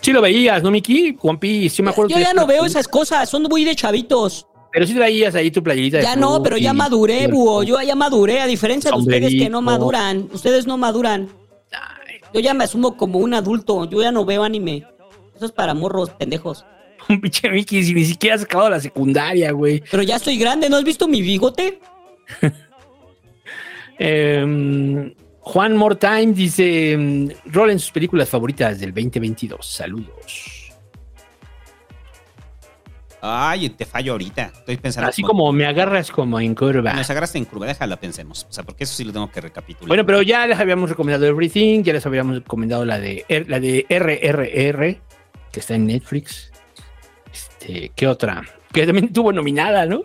Sí 0.00 0.10
lo 0.10 0.22
veías, 0.22 0.62
¿no, 0.62 0.70
Mickey? 0.70 1.18
One 1.20 1.38
Piece, 1.38 1.76
yo 1.76 1.84
me 1.84 1.90
acuerdo. 1.90 2.08
Yo 2.08 2.18
ya 2.18 2.32
no 2.32 2.46
veo 2.46 2.64
esas 2.64 2.88
cosas, 2.88 3.28
son 3.28 3.42
muy 3.42 3.66
de 3.66 3.76
chavitos. 3.76 4.46
Pero 4.72 4.86
sí 4.86 4.94
traías 4.94 5.34
ahí 5.34 5.50
tu 5.50 5.62
playerita. 5.62 5.98
de 5.98 6.04
Ya 6.04 6.16
no, 6.16 6.42
pero 6.42 6.56
ya 6.56 6.72
maduré, 6.72 7.28
búho. 7.28 7.62
Yo 7.62 7.78
ya 7.82 7.94
maduré, 7.94 8.40
a 8.40 8.46
diferencia 8.46 8.90
de 8.90 8.96
ustedes 8.96 9.34
que 9.34 9.50
no 9.50 9.60
maduran. 9.60 10.30
Ustedes 10.32 10.66
no 10.66 10.78
maduran. 10.78 11.28
Yo 12.32 12.40
ya 12.40 12.54
me 12.54 12.64
asumo 12.64 12.96
como 12.96 13.18
un 13.18 13.34
adulto. 13.34 13.84
Yo 13.84 14.00
ya 14.00 14.10
no 14.10 14.24
veo 14.24 14.42
anime. 14.42 14.93
Es 15.44 15.52
para 15.52 15.74
morros 15.74 16.10
pendejos. 16.10 16.64
Un 17.08 17.20
pinche 17.20 17.50
Mickey, 17.50 17.82
si 17.82 17.94
ni 17.94 18.04
siquiera 18.04 18.36
has 18.36 18.42
acabado 18.42 18.70
la 18.70 18.80
secundaria, 18.80 19.52
güey. 19.52 19.82
Pero 19.90 20.02
ya 20.02 20.16
estoy 20.16 20.38
grande, 20.38 20.68
¿no 20.68 20.76
has 20.76 20.84
visto 20.84 21.08
mi 21.08 21.22
bigote? 21.22 21.80
Eh, 23.96 25.14
Juan 25.38 25.76
Mortime 25.76 26.32
dice: 26.32 26.96
mm, 26.98 27.28
Rol 27.52 27.70
en 27.70 27.78
sus 27.78 27.92
películas 27.92 28.28
favoritas 28.28 28.80
del 28.80 28.92
2022. 28.92 29.64
Saludos. 29.64 30.64
Ay, 33.26 33.70
te 33.70 33.86
fallo 33.86 34.12
ahorita. 34.12 34.52
Estoy 34.54 34.76
pensando. 34.76 35.08
Así 35.08 35.22
como 35.22 35.50
me 35.50 35.64
agarras 35.64 36.10
como 36.10 36.38
en 36.40 36.54
curva. 36.54 36.92
Nos 36.92 37.08
agarraste 37.08 37.38
en 37.38 37.46
curva, 37.46 37.66
déjala, 37.66 37.96
pensemos. 37.96 38.46
O 38.50 38.52
sea, 38.52 38.64
porque 38.64 38.84
eso 38.84 38.94
sí 38.94 39.02
lo 39.02 39.14
tengo 39.14 39.30
que 39.30 39.40
recapitular. 39.40 39.88
Bueno, 39.88 40.04
pero 40.04 40.20
ya 40.20 40.46
les 40.46 40.58
habíamos 40.58 40.90
recomendado 40.90 41.24
Everything, 41.24 41.82
ya 41.82 41.94
les 41.94 42.04
habíamos 42.04 42.36
recomendado 42.36 42.84
la 42.84 42.98
de 42.98 43.24
la 43.48 43.60
de 43.60 43.86
RRR, 43.88 45.00
que 45.54 45.60
está 45.60 45.76
en 45.76 45.86
Netflix. 45.86 46.50
Este, 47.32 47.92
¿qué 47.94 48.08
otra? 48.08 48.44
Que 48.72 48.84
también 48.84 49.12
tuvo 49.12 49.32
nominada, 49.32 49.86
¿no? 49.86 50.02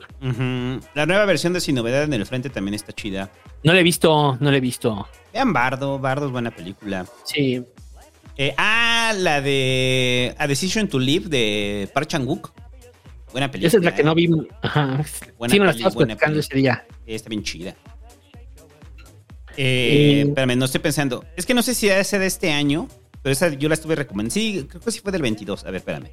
La 0.93 1.07
nueva 1.07 1.25
versión 1.25 1.53
de 1.53 1.59
Sin 1.59 1.73
Novedad 1.75 2.03
en 2.03 2.13
el 2.13 2.25
Frente 2.27 2.51
también 2.51 2.75
está 2.75 2.93
chida. 2.93 3.31
No 3.63 3.73
la 3.73 3.79
he 3.79 3.83
visto, 3.83 4.37
no 4.39 4.51
la 4.51 4.57
he 4.57 4.61
visto. 4.61 5.07
Vean 5.33 5.51
Bardo, 5.51 5.97
Bardo 5.97 6.27
es 6.27 6.31
buena 6.31 6.51
película. 6.51 7.07
Sí. 7.23 7.65
Eh, 8.37 8.53
ah, 8.57 9.11
la 9.17 9.41
de 9.41 10.35
A 10.37 10.47
Decision 10.47 10.87
to 10.87 10.99
Live 10.99 11.27
de 11.29 11.89
Park 11.93 12.07
Chan-wook. 12.07 12.51
Buena 13.31 13.49
película. 13.49 13.67
Esa 13.67 13.77
es 13.77 13.83
la 13.83 13.95
que 13.95 14.03
no 14.03 14.13
vi. 14.13 14.29
Ajá. 14.61 15.03
Buena 15.39 15.51
sí, 15.51 15.59
no 15.59 15.65
la 15.65 15.71
estabas 15.71 15.95
platicando 15.95 16.39
ese 16.39 16.55
día. 16.55 16.85
Eh, 17.07 17.15
Está 17.15 17.29
bien 17.29 17.41
chida. 17.43 17.71
Eh, 19.57 20.21
Eh, 20.21 20.21
espérame, 20.27 20.55
no 20.57 20.65
estoy 20.65 20.79
pensando. 20.79 21.25
Es 21.35 21.45
que 21.47 21.55
no 21.55 21.63
sé 21.63 21.73
si 21.73 21.89
esa 21.89 22.19
de 22.19 22.27
este 22.27 22.51
año, 22.51 22.87
pero 23.21 23.33
esa 23.33 23.49
yo 23.49 23.67
la 23.67 23.75
estuve 23.75 23.95
recomendando. 23.95 24.33
Sí, 24.33 24.65
creo 24.69 24.81
que 24.81 24.91
sí 24.91 24.99
fue 24.99 25.11
del 25.11 25.21
22. 25.21 25.63
A 25.63 25.71
ver, 25.71 25.75
espérame. 25.75 26.11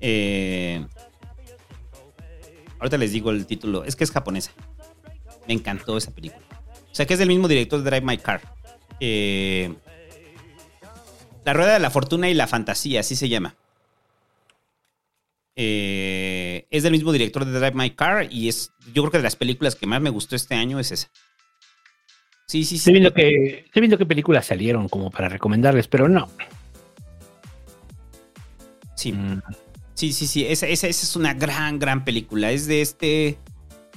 Eh, 0.00 0.86
ahorita 2.78 2.98
les 2.98 3.12
digo 3.12 3.30
el 3.30 3.46
título. 3.46 3.84
Es 3.84 3.96
que 3.96 4.04
es 4.04 4.10
japonesa. 4.10 4.52
Me 5.46 5.54
encantó 5.54 5.96
esa 5.96 6.10
película. 6.10 6.44
O 6.90 6.94
sea, 6.94 7.06
que 7.06 7.14
es 7.14 7.18
del 7.18 7.28
mismo 7.28 7.48
director 7.48 7.82
de 7.82 7.90
Drive 7.90 8.06
My 8.06 8.18
Car. 8.18 8.40
Eh, 9.00 9.74
la 11.44 11.52
Rueda 11.52 11.74
de 11.74 11.78
la 11.78 11.90
Fortuna 11.90 12.28
y 12.28 12.34
la 12.34 12.46
Fantasía, 12.46 13.00
así 13.00 13.16
se 13.16 13.28
llama. 13.28 13.56
Eh, 15.56 16.66
es 16.70 16.82
del 16.82 16.92
mismo 16.92 17.10
director 17.10 17.44
de 17.44 17.52
Drive 17.52 17.74
My 17.74 17.90
Car 17.90 18.28
y 18.30 18.48
es, 18.48 18.72
yo 18.92 19.02
creo 19.02 19.10
que 19.10 19.18
de 19.18 19.24
las 19.24 19.36
películas 19.36 19.74
que 19.74 19.86
más 19.86 20.00
me 20.00 20.10
gustó 20.10 20.36
este 20.36 20.54
año 20.54 20.78
es 20.78 20.92
esa. 20.92 21.10
Sí, 22.48 22.64
sí, 22.64 22.64
sí. 22.64 22.76
Estoy 22.76 22.92
viendo, 22.94 23.12
que, 23.12 23.64
estoy 23.66 23.80
viendo 23.82 23.98
qué 23.98 24.06
películas 24.06 24.46
salieron 24.46 24.88
como 24.88 25.10
para 25.10 25.28
recomendarles, 25.28 25.86
pero 25.86 26.08
no. 26.08 26.30
Sí. 28.94 29.14
Sí, 29.92 30.12
sí, 30.12 30.26
sí. 30.26 30.46
Esa, 30.46 30.66
esa, 30.66 30.86
esa 30.86 31.02
es 31.04 31.14
una 31.14 31.34
gran, 31.34 31.78
gran 31.78 32.06
película. 32.06 32.50
Es 32.50 32.66
de 32.66 32.80
este 32.80 33.38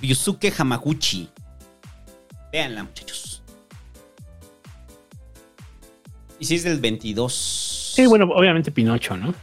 Yusuke 0.02 0.54
Hamaguchi. 0.58 1.30
Véanla, 2.52 2.84
muchachos. 2.84 3.42
Y 6.38 6.46
si 6.46 6.56
es 6.56 6.64
del 6.64 6.80
22. 6.80 7.94
Sí, 7.96 8.06
bueno, 8.06 8.26
obviamente 8.34 8.70
Pinocho, 8.72 9.16
¿no? 9.16 9.34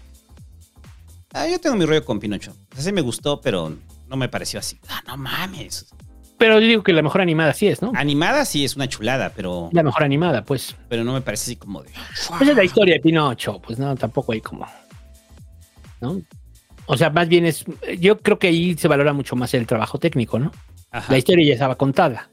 Ah, 1.33 1.47
yo 1.49 1.59
tengo 1.59 1.77
mi 1.77 1.87
rollo 1.87 2.05
con 2.05 2.21
Pinocho. 2.21 2.55
Ese 2.77 2.93
me 2.93 3.01
gustó, 3.01 3.41
pero 3.41 3.75
no 4.07 4.17
me 4.17 4.29
pareció 4.29 4.61
así. 4.61 4.79
Ah, 4.89 5.03
no 5.07 5.17
mames. 5.17 5.95
Pero 6.39 6.61
yo 6.61 6.67
digo 6.69 6.83
que 6.85 6.93
la 6.93 7.03
mejor 7.03 7.21
animada 7.21 7.53
sí 7.53 7.67
es, 7.67 7.83
¿no? 7.83 7.93
Animada 7.97 8.45
sí 8.45 8.65
es 8.65 8.77
una 8.77 8.89
chulada, 8.89 9.33
pero. 9.35 9.69
La 9.73 9.83
mejor 9.83 10.05
animada, 10.05 10.45
pues. 10.45 10.77
Pero 10.89 11.03
no 11.03 11.13
me 11.13 11.21
parece 11.21 11.51
así 11.51 11.57
como 11.57 11.83
de. 11.83 11.91
Pues 12.39 12.49
es 12.51 12.57
la 12.57 12.65
historia 12.65 12.95
de 12.95 13.01
Pinocho, 13.01 13.61
pues 13.61 13.79
no, 13.79 13.95
tampoco 13.97 14.33
hay 14.33 14.41
como. 14.41 14.67
¿No? 16.01 16.21
O 16.87 16.97
sea, 16.97 17.11
más 17.11 17.29
bien 17.29 17.45
es. 17.45 17.65
Yo 17.99 18.21
creo 18.21 18.39
que 18.39 18.47
ahí 18.47 18.77
se 18.79 18.87
valora 18.87 19.13
mucho 19.13 19.35
más 19.35 19.53
el 19.55 19.67
trabajo 19.67 19.99
técnico, 19.99 20.39
¿no? 20.39 20.53
Ajá. 20.93 21.13
La 21.13 21.19
historia 21.19 21.45
ya 21.45 21.55
estaba 21.55 21.75
contada. 21.75 22.31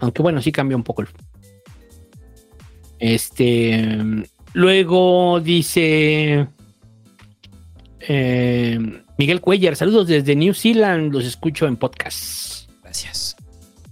Aunque 0.00 0.20
bueno, 0.20 0.42
sí 0.42 0.50
cambia 0.50 0.76
un 0.76 0.82
poco 0.82 1.02
el. 1.02 1.08
Este. 2.98 3.88
Luego 4.54 5.40
dice. 5.40 6.48
eh, 8.00 8.78
Miguel 9.18 9.40
Cuellar, 9.40 9.76
saludos 9.76 10.08
desde 10.08 10.34
New 10.34 10.52
Zealand, 10.52 11.12
los 11.12 11.24
escucho 11.24 11.66
en 11.68 11.76
podcast. 11.76 12.61
Gracias. 12.92 13.36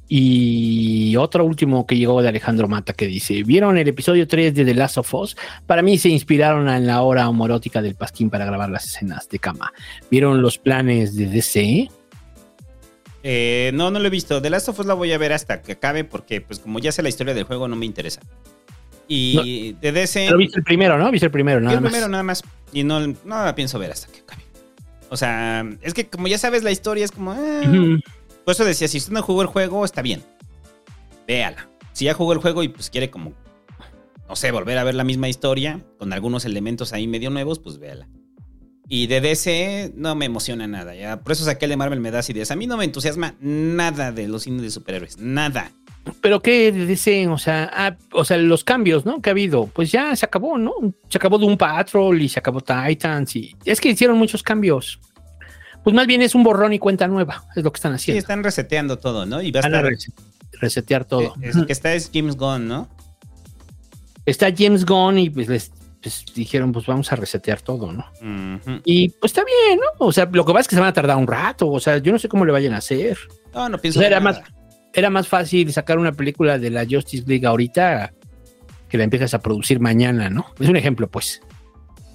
Y 0.09 1.17
otro 1.17 1.45
último 1.45 1.87
que 1.87 1.97
llegó 1.97 2.21
de 2.21 2.29
Alejandro 2.29 2.69
Mata 2.69 2.93
que 2.93 3.07
dice: 3.07 3.43
¿Vieron 3.45 3.79
el 3.79 3.89
episodio 3.89 4.29
3 4.29 4.55
de 4.55 4.65
The 4.67 4.75
Last 4.75 4.99
of 4.99 5.15
Us? 5.15 5.37
Para 5.67 5.81
mí 5.81 5.97
se 5.97 6.11
inspiraron 6.11 6.69
en 6.69 6.87
la 6.87 7.01
hora 7.01 7.27
homorótica 7.29 7.81
del 7.81 7.95
Pasquín 7.95 8.29
para 8.29 8.45
grabar 8.45 8.69
las 8.69 8.85
escenas 8.85 9.29
de 9.31 9.39
cama. 9.39 9.73
¿Vieron 10.11 10.43
los 10.43 10.59
planes 10.59 11.17
de 11.17 11.27
DC? 11.27 11.89
Eh, 13.23 13.71
no, 13.73 13.91
no 13.91 13.99
lo 14.01 14.07
he 14.07 14.11
visto. 14.11 14.43
The 14.43 14.51
Last 14.51 14.69
of 14.69 14.81
Us 14.81 14.87
la 14.87 14.95
voy 14.95 15.13
a 15.13 15.19
ver 15.19 15.33
hasta 15.33 15.63
que 15.63 15.73
acabe 15.73 16.05
porque, 16.05 16.43
pues, 16.43 16.59
como 16.59 16.79
ya 16.79 16.93
sé 16.93 17.03
la 17.03 17.09
historia 17.09 17.33
del 17.33 17.45
juego, 17.45 17.69
no 17.69 17.77
me 17.77 17.87
interesa. 17.87 18.21
Y 19.09 19.77
de 19.81 19.93
DC. 19.93 20.27
Pero 20.27 20.37
viste 20.39 20.59
el 20.59 20.65
primero, 20.65 20.99
¿no? 20.99 21.11
Viste 21.11 21.27
el 21.27 21.33
primero, 21.33 21.61
nada 21.61 21.77
el 21.77 21.81
más. 21.81 21.91
primero 21.91 22.09
nada 22.11 22.23
más. 22.23 22.43
Y 22.73 22.85
no, 22.85 23.01
no 23.07 23.15
la 23.25 23.55
pienso 23.55 23.79
ver 23.79 23.93
hasta 23.93 24.13
que 24.13 24.21
acabe. 24.21 24.43
O 25.09 25.17
sea, 25.17 25.65
es 25.83 25.95
que 25.95 26.09
como 26.09 26.29
ya 26.29 26.37
sabes 26.37 26.63
la 26.65 26.71
historia, 26.71 27.05
es 27.05 27.13
como. 27.13 27.33
eh. 27.35 28.01
Por 28.45 28.53
eso 28.53 28.65
decía, 28.65 28.89
si 28.89 28.99
usted 28.99 29.13
no 29.13 29.23
jugó 29.23 29.43
el 29.43 29.49
juego, 29.49 29.85
está 29.85 30.03
bien. 30.03 30.23
Véala. 31.27 31.69
Si 31.93 32.07
ya 32.07 32.15
jugó 32.15 32.33
el 32.33 32.39
juego 32.39 32.63
y 32.63 32.69
pues 32.69 32.91
quiere 32.91 33.11
como, 33.11 33.33
no 34.29 34.37
sé, 34.37 34.51
volver 34.51 34.79
a 34.79 34.85
ver 34.85 34.95
la 34.95 35.05
misma 35.05 35.29
historia, 35.29 35.85
con 35.99 36.13
algunos 36.13 36.45
elementos 36.45 36.93
ahí 36.93 37.07
medio 37.07 37.31
nuevos, 37.31 37.59
pues 37.59 37.79
véala. 37.79 38.09
Y 38.89 39.07
de 39.07 39.21
DC 39.21 39.93
no 39.95 40.17
me 40.17 40.25
emociona 40.25 40.67
nada. 40.67 40.97
Ya. 40.97 41.21
Por 41.21 41.33
eso 41.33 41.45
saqué 41.45 41.67
el 41.67 41.71
de 41.71 41.77
Marvel 41.77 42.01
me 42.01 42.11
das 42.11 42.29
ideas. 42.29 42.51
A 42.51 42.57
mí 42.57 42.67
no 42.67 42.77
me 42.77 42.85
entusiasma 42.85 43.37
nada 43.41 44.11
de 44.11 44.27
los 44.27 44.43
cines 44.43 44.63
de 44.63 44.71
superhéroes. 44.71 45.19
Nada. 45.19 45.71
Pero 46.21 46.41
qué 46.41 46.73
dice, 46.73 47.29
o 47.29 47.39
sea, 47.39 47.97
o 48.13 48.25
sea, 48.25 48.37
los 48.39 48.65
cambios, 48.65 49.05
¿no? 49.05 49.21
Que 49.21 49.31
ha 49.31 49.33
habido, 49.33 49.67
pues 49.67 49.93
ya 49.93 50.17
se 50.17 50.27
acabó, 50.27 50.59
¿no? 50.59 50.73
Se 51.09 51.19
acabó 51.19 51.39
Doom 51.39 51.57
Patrol 51.57 52.21
y 52.21 52.29
se 52.29 52.39
acabó 52.39 52.61
Titans 52.61 53.37
y 53.37 53.55
es 53.65 53.81
que 53.81 53.91
hicieron 53.91 54.19
muchos 54.19 54.43
cambios. 54.43 54.99
Pues 55.85 55.95
más 55.97 56.07
bien 56.07 56.21
es 56.23 56.35
un 56.35 56.43
borrón 56.43 56.73
y 56.73 56.79
cuenta 56.79 57.09
nueva, 57.09 57.45
es 57.57 57.65
lo 57.65 57.73
que 57.73 57.79
están 57.79 57.93
Sí, 57.93 58.03
haciendo. 58.13 58.19
están 58.21 58.45
reseteando 58.45 58.99
todo, 58.99 59.25
¿no? 59.27 59.41
Y 59.43 59.51
va 59.51 59.61
a 59.61 59.63
Van 59.63 59.75
a 59.75 59.79
estar. 59.79 59.93
rese- 59.93 60.13
resetear 60.61 61.05
todo. 61.07 61.35
Es, 61.41 61.57
el 61.57 61.67
que 61.67 61.73
está 61.73 61.95
es 61.95 62.11
James 62.13 62.37
Gunn, 62.37 62.69
¿no? 62.69 62.89
Está 64.27 64.49
James 64.57 64.85
Gunn 64.85 65.19
y 65.19 65.31
pues 65.31 65.49
les 65.49 65.73
pues, 66.03 66.25
dijeron, 66.35 66.73
pues 66.73 66.87
vamos 66.87 67.11
a 67.13 67.17
resetear 67.17 67.61
todo, 67.63 67.93
¿no? 67.93 68.05
Y 68.85 69.09
pues 69.11 69.33
está 69.33 69.43
bien, 69.45 69.79
¿no? 69.79 70.07
O 70.07 70.13
sea, 70.13 70.29
lo 70.31 70.45
que 70.45 70.53
pasa 70.53 70.61
es 70.63 70.69
que 70.69 70.75
se 70.77 70.81
van 70.81 70.89
a 70.91 70.93
tardar 70.93 71.17
un 71.17 71.27
rato, 71.27 71.69
o 71.69 71.81
sea, 71.81 71.99
yo 71.99 72.13
no 72.13 72.19
sé 72.19 72.29
cómo 72.29 72.45
le 72.45 72.53
vayan 72.53 72.75
a 72.75 72.79
hacer. 72.79 73.19
No, 73.55 73.69
no 73.69 73.77
O 73.77 73.81
pienso 73.81 73.99
sea, 74.01 74.09
en 74.09 74.13
era 74.15 74.21
nada. 74.23 74.41
más, 74.41 74.51
era 74.93 75.11
más 75.11 75.29
fácil 75.29 75.73
sacar 75.73 75.99
una 75.99 76.13
película 76.13 76.59
de 76.59 76.71
la 76.71 76.87
Justice 76.89 77.25
League 77.27 77.47
ahorita 77.47 78.13
que 78.89 78.99
la 78.99 79.05
empiezas 79.05 79.35
a 79.35 79.41
producir 79.41 79.79
mañana, 79.81 80.31
¿no? 80.31 80.47
Es 80.59 80.69
un 80.69 80.77
ejemplo, 80.77 81.09
pues. 81.09 81.41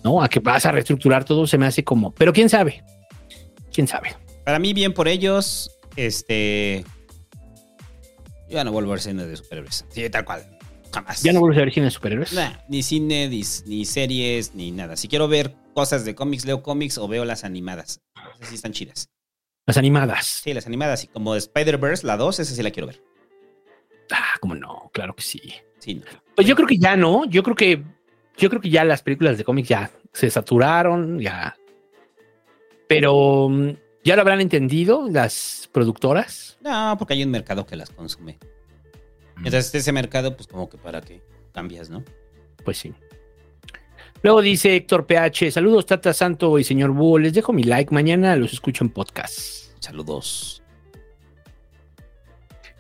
¿No? 0.04 0.22
A 0.22 0.30
que 0.30 0.40
vas 0.40 0.66
a 0.68 0.72
reestructurar 0.72 1.24
todo 1.26 1.48
se 1.48 1.58
me 1.58 1.66
hace 1.66 1.84
como. 1.84 2.12
Pero 2.12 2.32
quién 2.34 2.48
sabe. 2.50 2.84
Quién 3.76 3.90
sabe. 3.90 4.16
Para 4.46 4.58
mí, 4.58 4.74
bien 4.74 4.94
por 4.94 5.10
ellos. 5.10 5.70
Este. 5.98 6.86
Yo 8.48 8.56
ya 8.56 8.64
no 8.64 8.72
vuelvo 8.72 8.92
a 8.92 8.94
ver 8.94 9.02
cine 9.02 9.26
de 9.26 9.36
superhéroes. 9.36 9.86
Sí, 9.90 10.10
tal 10.10 10.24
cual. 10.24 10.48
Jamás. 10.94 11.22
Ya 11.24 11.34
no 11.34 11.42
vuelves 11.42 11.58
a 11.60 11.66
ver 11.66 11.74
cine 11.74 11.88
de 11.88 11.92
superhéroes. 11.92 12.32
Nah, 12.32 12.54
ni 12.70 12.84
cine, 12.84 13.28
ni, 13.28 13.44
ni 13.66 13.84
series, 13.84 14.56
ni 14.56 14.72
nada. 14.72 14.96
Si 14.96 15.10
quiero 15.10 15.28
ver 15.28 15.56
cosas 15.74 16.06
de 16.06 16.16
cómics, 16.16 16.46
leo 16.46 16.64
cómics 16.64 16.98
o 16.98 17.10
veo 17.10 17.26
las 17.26 17.44
animadas. 17.44 18.02
Esas 18.36 18.48
sí 18.48 18.56
están 18.56 18.72
chidas. 18.72 19.10
Las 19.66 19.76
animadas. 19.76 20.42
Sí, 20.42 20.54
las 20.54 20.68
animadas. 20.68 21.04
Y 21.04 21.08
como 21.08 21.34
de 21.34 21.40
Spider-Verse, 21.40 22.08
la 22.08 22.16
2, 22.16 22.40
esa 22.40 22.56
sí 22.56 22.64
la 22.64 22.72
quiero 22.72 22.88
ver. 22.88 23.04
Ah, 24.10 24.38
cómo 24.40 24.56
no, 24.56 24.90
claro 24.94 25.18
que 25.18 25.24
sí. 25.24 25.42
Sí, 25.80 25.96
no. 25.96 26.04
Pues 26.34 26.48
yo 26.48 26.56
creo 26.56 26.68
que 26.68 26.78
ya 26.78 26.96
no. 26.96 27.26
Yo 27.26 27.44
creo 27.44 27.58
que. 27.58 27.84
Yo 28.38 28.50
creo 28.50 28.62
que 28.62 28.70
ya 28.70 28.86
las 28.86 29.02
películas 29.02 29.38
de 29.38 29.44
cómics 29.44 29.68
ya 29.68 29.92
se 30.14 30.30
saturaron, 30.30 31.20
ya. 31.20 31.58
Pero 32.88 33.49
mm, 33.49 33.70
ya 34.03 34.16
lo 34.16 34.22
habrán 34.22 34.41
entendido 34.41 35.07
las 35.10 35.70
productoras. 35.72 36.57
No, 36.62 36.95
porque 36.98 37.14
hay 37.14 37.24
un 37.24 37.32
mercado 37.32 37.66
que 37.66 37.76
las 37.76 37.90
consume. 37.90 38.38
Mientras 39.38 39.66
esté 39.66 39.80
ese 39.80 39.91
mercado, 39.91 40.36
pues 40.36 40.48
como 40.48 40.70
que 40.70 40.78
para 40.78 41.02
qué 41.02 41.22
cambias, 41.53 41.90
¿no? 41.90 42.03
Pues 42.64 42.78
sí. 42.78 42.94
Luego 44.22 44.41
dice 44.41 44.76
Héctor 44.76 45.06
PH, 45.06 45.52
saludos 45.52 45.86
Tata 45.86 46.14
Santo 46.14 46.57
y 46.57 46.64
señor 46.64 46.91
Búho, 46.91 47.20
les 47.20 47.34
dejo 47.34 47.53
mi 47.53 47.64
like, 47.64 47.94
mañana 47.94 48.36
los 48.36 48.53
escucho 48.53 48.84
en 48.84 48.90
podcast. 48.90 49.72
Saludos. 49.80 50.64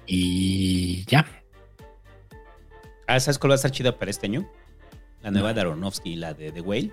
Y 0.07 1.05
ya. 1.05 1.25
Ah, 3.07 3.19
¿sabes 3.19 3.37
cuál 3.37 3.51
va 3.51 3.55
a 3.55 3.57
estar 3.57 3.71
chida 3.71 3.97
para 3.97 4.09
este 4.09 4.27
año? 4.27 4.49
La 5.21 5.31
nueva 5.31 5.53
de 5.53 5.61
Aronofsky 5.61 6.13
y 6.13 6.15
la 6.15 6.33
de 6.33 6.51
The 6.51 6.61
Whale. 6.61 6.91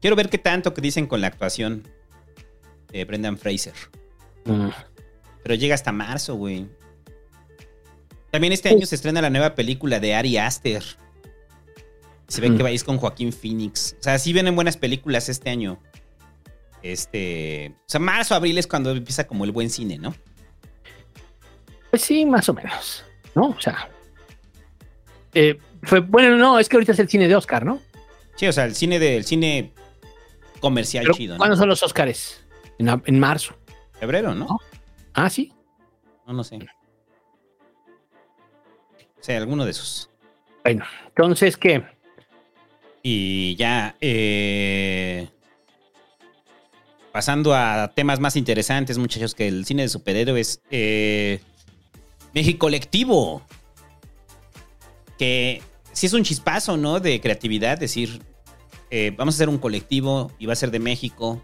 Quiero 0.00 0.16
ver 0.16 0.30
qué 0.30 0.38
tanto 0.38 0.72
que 0.72 0.80
dicen 0.80 1.06
con 1.06 1.20
la 1.20 1.26
actuación 1.26 1.86
de 2.92 3.04
Brendan 3.04 3.36
Fraser. 3.38 3.74
Mm. 4.44 4.68
Pero 5.42 5.54
llega 5.54 5.74
hasta 5.74 5.92
marzo, 5.92 6.34
güey. 6.34 6.66
También 8.30 8.52
este 8.52 8.68
año 8.68 8.84
se 8.86 8.94
estrena 8.94 9.22
la 9.22 9.30
nueva 9.30 9.54
película 9.54 10.00
de 10.00 10.14
Ari 10.14 10.36
Aster. 10.38 10.82
Se 12.26 12.40
ve 12.42 12.50
Mm. 12.50 12.56
que 12.58 12.62
vais 12.62 12.84
con 12.84 12.98
Joaquín 12.98 13.32
Phoenix. 13.32 13.96
O 13.98 14.02
sea, 14.02 14.18
sí 14.18 14.32
vienen 14.32 14.54
buenas 14.54 14.76
películas 14.76 15.28
este 15.28 15.48
año. 15.50 15.78
Este. 16.82 17.72
O 17.80 17.84
sea, 17.88 18.00
marzo, 18.00 18.34
abril 18.34 18.58
es 18.58 18.66
cuando 18.66 18.90
empieza 18.92 19.26
como 19.26 19.44
el 19.44 19.52
buen 19.52 19.70
cine, 19.70 19.98
¿no? 19.98 20.14
Pues 21.90 22.02
sí, 22.02 22.24
más 22.26 22.48
o 22.48 22.54
menos. 22.54 23.04
¿No? 23.34 23.48
O 23.48 23.60
sea. 23.60 23.88
eh, 25.34 25.58
fue, 25.82 26.00
bueno, 26.00 26.36
no, 26.36 26.58
es 26.58 26.68
que 26.68 26.76
ahorita 26.76 26.92
es 26.92 26.98
el 26.98 27.08
cine 27.08 27.28
de 27.28 27.36
Oscar, 27.36 27.64
¿no? 27.64 27.80
Sí, 28.36 28.46
o 28.46 28.52
sea, 28.52 28.64
el 28.64 28.74
cine 28.74 28.98
del 28.98 29.24
cine 29.24 29.72
comercial 30.60 31.04
Pero, 31.04 31.14
chido, 31.14 31.34
¿no? 31.34 31.38
¿Cuándo 31.38 31.56
son 31.56 31.68
los 31.68 31.82
Oscars? 31.82 32.44
En, 32.78 32.88
en 32.88 33.20
marzo. 33.20 33.54
Febrero, 33.98 34.34
¿no? 34.34 34.58
Ah, 35.14 35.28
sí. 35.28 35.52
No, 36.26 36.32
no 36.32 36.44
sé. 36.44 36.58
O 39.20 39.22
sea, 39.22 39.36
alguno 39.38 39.64
de 39.64 39.72
esos. 39.72 40.10
Bueno, 40.62 40.84
entonces, 41.06 41.56
¿qué? 41.56 41.82
Y 43.02 43.56
ya, 43.56 43.96
eh, 44.00 45.28
pasando 47.12 47.54
a 47.54 47.92
temas 47.94 48.20
más 48.20 48.36
interesantes, 48.36 48.98
muchachos, 48.98 49.34
que 49.34 49.48
el 49.48 49.64
cine 49.64 49.82
de 49.82 49.88
superhéroes. 49.88 50.62
Eh, 50.70 51.40
México 52.34 52.66
Colectivo. 52.66 53.42
Que 55.18 55.62
sí 55.92 56.06
es 56.06 56.12
un 56.12 56.22
chispazo, 56.22 56.76
¿no? 56.76 57.00
De 57.00 57.20
creatividad, 57.20 57.78
decir, 57.78 58.22
eh, 58.90 59.12
vamos 59.16 59.34
a 59.34 59.36
hacer 59.36 59.48
un 59.48 59.58
colectivo 59.58 60.30
y 60.38 60.46
va 60.46 60.52
a 60.52 60.56
ser 60.56 60.70
de 60.70 60.78
México. 60.78 61.42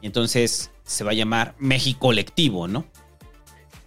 Y 0.00 0.06
entonces 0.06 0.70
se 0.84 1.04
va 1.04 1.10
a 1.10 1.14
llamar 1.14 1.54
México 1.58 2.00
Colectivo, 2.00 2.68
¿no? 2.68 2.86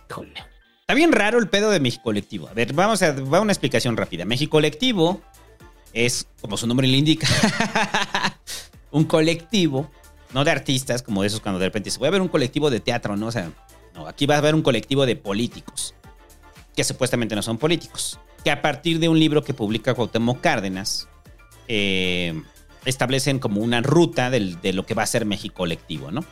Híjole. 0.09 0.33
Está 0.81 0.93
bien 0.93 1.11
raro 1.11 1.39
el 1.39 1.47
pedo 1.47 1.69
de 1.69 1.79
México 1.79 2.03
Colectivo. 2.03 2.47
A 2.47 2.53
ver, 2.53 2.73
vamos 2.73 3.01
a 3.01 3.13
va 3.13 3.39
una 3.39 3.53
explicación 3.53 3.95
rápida. 3.95 4.25
México 4.25 4.51
Colectivo 4.51 5.21
es, 5.93 6.27
como 6.41 6.57
su 6.57 6.67
nombre 6.67 6.87
le 6.87 6.97
indica, 6.97 7.27
un 8.91 9.05
colectivo, 9.05 9.89
no 10.33 10.43
de 10.43 10.51
artistas, 10.51 11.01
como 11.01 11.23
esos 11.23 11.39
cuando 11.39 11.59
de 11.59 11.65
repente 11.65 11.89
se 11.91 11.99
voy 11.99 12.07
a 12.07 12.11
ver 12.11 12.21
un 12.21 12.27
colectivo 12.27 12.69
de 12.69 12.79
teatro, 12.79 13.15
¿no? 13.15 13.27
O 13.27 13.31
sea, 13.31 13.51
no, 13.93 14.07
aquí 14.07 14.25
va 14.25 14.35
a 14.35 14.37
haber 14.39 14.55
un 14.55 14.61
colectivo 14.61 15.05
de 15.05 15.15
políticos, 15.15 15.95
que 16.75 16.83
supuestamente 16.83 17.35
no 17.35 17.41
son 17.41 17.57
políticos, 17.57 18.19
que 18.43 18.51
a 18.51 18.61
partir 18.61 18.99
de 18.99 19.09
un 19.09 19.19
libro 19.19 19.43
que 19.43 19.53
publica 19.53 19.93
Cuauhtémoc 19.93 20.41
Cárdenas, 20.41 21.07
eh, 21.67 22.41
establecen 22.85 23.39
como 23.39 23.61
una 23.61 23.81
ruta 23.81 24.29
del- 24.29 24.59
de 24.61 24.73
lo 24.73 24.85
que 24.85 24.93
va 24.93 25.03
a 25.03 25.07
ser 25.07 25.25
México 25.25 25.55
Colectivo, 25.55 26.11
¿no? 26.11 26.23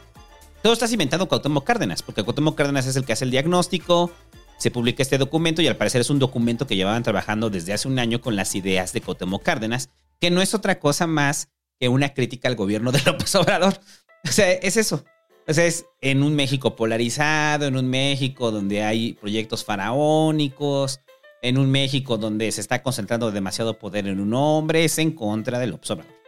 Todo 0.62 0.74
está 0.74 0.88
cimentado 0.88 1.28
Cuauhtémoc 1.28 1.64
Cárdenas, 1.66 2.02
porque 2.04 2.24
Cuauhtémoc 2.24 2.56
Cárdenas 2.58 2.86
es 2.86 2.96
el 2.96 3.06
que 3.06 3.14
hace 3.14 3.24
el 3.26 3.32
diagnóstico, 3.32 4.12
se 4.58 4.72
publica 4.72 5.02
este 5.02 5.18
documento 5.18 5.62
y 5.62 5.68
al 5.68 5.78
parecer 5.78 6.02
es 6.02 6.10
un 6.10 6.20
documento 6.20 6.68
que 6.68 6.76
llevaban 6.76 7.04
trabajando 7.04 7.50
desde 7.50 7.72
hace 7.72 7.88
un 7.88 7.98
año 7.98 8.20
con 8.20 8.36
las 8.36 8.56
ideas 8.56 8.92
de 8.92 9.00
Cuauhtémoc 9.02 9.42
Cárdenas, 9.44 9.90
que 10.20 10.32
no 10.32 10.42
es 10.42 10.54
otra 10.54 10.80
cosa 10.80 11.08
más 11.08 11.48
que 11.80 11.88
una 11.88 12.14
crítica 12.14 12.50
al 12.50 12.56
gobierno 12.56 12.92
de 12.92 13.02
López 13.06 13.34
Obrador. 13.36 13.80
O 14.26 14.32
sea, 14.32 14.52
es 14.52 14.76
eso. 14.76 15.06
O 15.48 15.54
sea, 15.54 15.66
es 15.66 15.86
en 16.02 16.24
un 16.24 16.36
México 16.36 16.76
polarizado, 16.76 17.66
en 17.68 17.78
un 17.78 17.90
México 17.90 18.52
donde 18.52 18.84
hay 18.84 19.14
proyectos 19.14 19.64
faraónicos, 19.64 21.00
en 21.42 21.58
un 21.58 21.72
México 21.72 22.18
donde 22.18 22.52
se 22.52 22.60
está 22.62 22.84
concentrando 22.84 23.32
demasiado 23.32 23.80
poder 23.80 24.08
en 24.08 24.20
un 24.20 24.34
hombre, 24.34 24.84
es 24.84 24.98
en 25.00 25.12
contra 25.12 25.58
de 25.58 25.68
López 25.68 25.90
Obrador. 25.92 26.19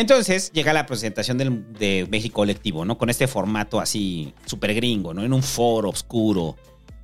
Entonces 0.00 0.50
llega 0.52 0.72
la 0.72 0.86
presentación 0.86 1.36
del- 1.36 1.72
de 1.74 2.06
México 2.10 2.36
Colectivo, 2.36 2.86
¿no? 2.86 2.96
Con 2.96 3.10
este 3.10 3.26
formato 3.26 3.80
así 3.80 4.32
súper 4.46 4.74
gringo, 4.74 5.12
¿no? 5.12 5.22
En 5.22 5.32
un 5.34 5.42
foro 5.42 5.90
oscuro, 5.90 6.56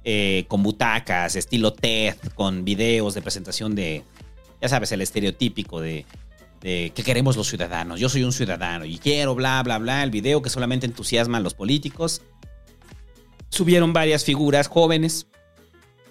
eh, 0.03 0.47
con 0.49 0.63
butacas, 0.63 1.37
estilo 1.37 1.75
TED, 1.75 2.15
con 2.35 2.65
videos 2.65 3.13
de 3.15 3.21
presentación 3.21 3.75
de, 3.75 4.03
ya 4.63 4.69
sabes, 4.71 4.93
el 4.93 5.03
estereotípico 5.03 5.81
de, 5.83 6.07
de 6.63 6.91
qué 6.95 7.03
queremos 7.03 7.37
los 7.37 7.49
ciudadanos. 7.49 8.01
Yo 8.01 8.09
soy 8.09 8.23
un 8.25 8.33
ciudadano 8.33 8.87
y 8.87 8.97
quiero, 8.97 9.35
bla, 9.35 9.63
bla, 9.63 9.77
bla. 9.77 10.03
El 10.03 10.11
video 10.11 10.41
que 10.41 10.49
solamente 10.49 10.87
entusiasma 10.87 11.37
a 11.37 11.41
los 11.41 11.53
políticos. 11.53 12.23
Subieron 13.51 13.93
varias 13.93 14.25
figuras 14.25 14.69
jóvenes, 14.69 15.27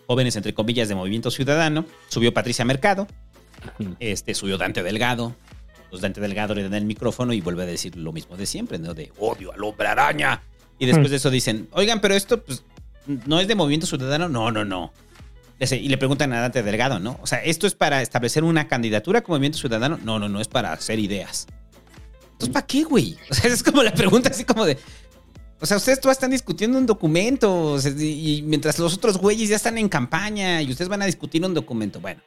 jóvenes 0.06 0.36
entre 0.36 0.54
comillas 0.54 0.88
de 0.88 0.94
Movimiento 0.94 1.32
Ciudadano. 1.32 1.86
Subió 2.10 2.32
Patricia 2.32 2.64
Mercado, 2.64 3.08
este, 4.00 4.36
subió 4.36 4.60
Dante 4.60 4.84
Delgado. 4.84 5.36
Pues 5.90 6.02
Dante 6.02 6.22
Delgado 6.22 6.54
le 6.56 6.64
dan 6.64 6.74
el 6.74 6.86
micrófono 6.86 7.34
y 7.34 7.42
vuelve 7.42 7.64
a 7.64 7.66
decir 7.66 7.96
lo 7.96 8.12
mismo 8.12 8.38
de 8.38 8.46
siempre, 8.46 8.80
¿no? 8.80 8.94
De 8.94 9.12
odio 9.20 9.54
al 9.54 9.64
hombre 9.64 9.88
araña. 9.88 10.42
Y 10.78 10.86
después 10.86 11.10
de 11.10 11.18
eso 11.18 11.30
dicen, 11.30 11.70
oigan, 11.72 12.02
pero 12.02 12.16
esto 12.16 12.44
pues, 12.44 12.64
no 13.26 13.40
es 13.40 13.48
de 13.48 13.56
Movimiento 13.56 13.88
Ciudadano. 13.88 14.28
No, 14.28 14.52
no, 14.52 14.66
no. 14.66 14.92
Y 15.60 15.88
le 15.88 15.98
preguntan 15.98 16.34
a 16.34 16.42
Dante 16.42 16.64
Delgado, 16.64 17.00
¿no? 17.00 17.18
O 17.22 17.28
sea, 17.28 17.40
¿esto 17.40 17.66
es 17.66 17.76
para 17.76 18.02
establecer 18.02 18.44
una 18.44 18.68
candidatura 18.68 19.22
como 19.22 19.36
Movimiento 19.36 19.58
Ciudadano? 19.58 19.98
No, 20.04 20.20
no, 20.20 20.28
no, 20.28 20.42
es 20.42 20.50
para 20.50 20.74
hacer 20.74 21.00
ideas. 21.00 21.48
Entonces, 22.34 22.50
¿para 22.50 22.66
qué, 22.66 22.84
güey? 22.84 23.18
O 23.30 23.34
sea, 23.34 23.52
es 23.52 23.64
como 23.64 23.82
la 23.82 23.94
pregunta 23.94 24.30
así 24.30 24.44
como 24.44 24.66
de... 24.66 24.78
O 25.62 25.66
sea, 25.66 25.78
ustedes 25.78 26.02
todas 26.02 26.18
están 26.18 26.32
discutiendo 26.32 26.78
un 26.78 26.86
documento 26.86 27.72
o 27.72 27.80
sea, 27.80 27.92
y 27.98 28.44
mientras 28.46 28.78
los 28.78 28.94
otros 28.94 29.18
güeyes 29.18 29.48
ya 29.48 29.56
están 29.56 29.78
en 29.78 29.88
campaña 29.88 30.62
y 30.62 30.70
ustedes 30.70 30.90
van 30.90 31.02
a 31.02 31.06
discutir 31.06 31.44
un 31.46 31.54
documento. 31.54 32.02
Bueno, 32.02 32.22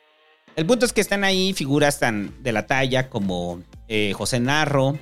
el 0.58 0.66
punto 0.66 0.84
es 0.84 0.92
que 0.92 1.00
están 1.00 1.22
ahí 1.22 1.52
figuras 1.52 2.00
tan 2.00 2.34
de 2.42 2.50
la 2.50 2.66
talla 2.66 3.08
como 3.08 3.62
eh, 3.86 4.12
José 4.12 4.40
Narro, 4.40 4.98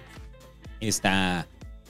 está 0.81 1.47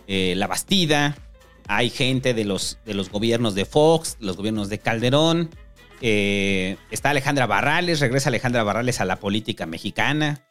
eh, 0.06 0.34
La 0.36 0.47
Bastida, 0.47 1.18
hay 1.66 1.90
gente 1.90 2.32
de 2.32 2.44
los, 2.44 2.78
de 2.86 2.94
los 2.94 3.10
gobiernos 3.10 3.56
de 3.56 3.64
Fox, 3.64 4.18
los 4.20 4.36
gobiernos 4.36 4.68
de 4.68 4.78
Calderón, 4.78 5.51
eh, 6.01 6.76
está 6.93 7.10
Alejandra 7.10 7.47
Barrales, 7.47 7.98
regresa 7.98 8.28
Alejandra 8.28 8.62
Barrales 8.62 9.01
a 9.01 9.05
la 9.05 9.16
política 9.16 9.66
mexicana 9.66 10.47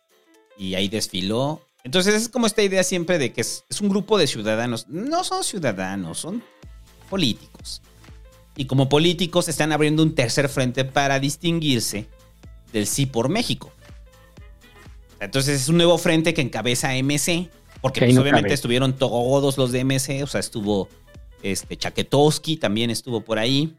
y 0.58 0.76
ahí 0.76 0.90
desfiló. 0.90 1.66
Entonces 1.86 2.16
es 2.16 2.28
como 2.28 2.48
esta 2.48 2.64
idea 2.64 2.84
siempre 2.84 3.18
de 3.18 3.32
que 3.32 3.40
es, 3.40 3.64
es 3.70 3.80
un 3.80 3.88
grupo 3.88 4.18
de 4.18 4.28
ciudadanos. 4.28 4.90
No 4.90 5.24
son 5.24 5.46
ciudadanos, 5.46 6.20
son 6.20 6.44
políticos. 7.10 7.82
Y 8.58 8.66
como 8.66 8.90
políticos 8.90 9.48
están 9.48 9.72
abriendo 9.72 10.04
un 10.04 10.16
tercer 10.16 10.50
frente 10.50 10.84
para 10.84 11.22
distinguirse 11.22 12.10
del 12.76 12.88
sí 12.88 13.06
por 13.06 13.30
México. 13.30 13.72
Entonces 15.22 15.62
es 15.62 15.70
un 15.70 15.78
nuevo 15.78 15.98
frente 15.98 16.34
que 16.34 16.42
encabeza 16.42 16.90
MC, 16.94 17.50
porque 17.82 18.02
pues, 18.02 18.14
no 18.14 18.22
obviamente 18.22 18.50
cabe. 18.50 18.54
estuvieron 18.54 18.94
todos 18.94 19.58
los 19.58 19.72
de 19.72 19.86
MC, 19.86 20.22
o 20.22 20.28
sea, 20.28 20.42
estuvo 20.42 20.90
este 21.42 21.78
Chaketowski 21.78 22.58
también 22.58 22.90
estuvo 22.90 23.22
por 23.22 23.40
ahí. 23.40 23.76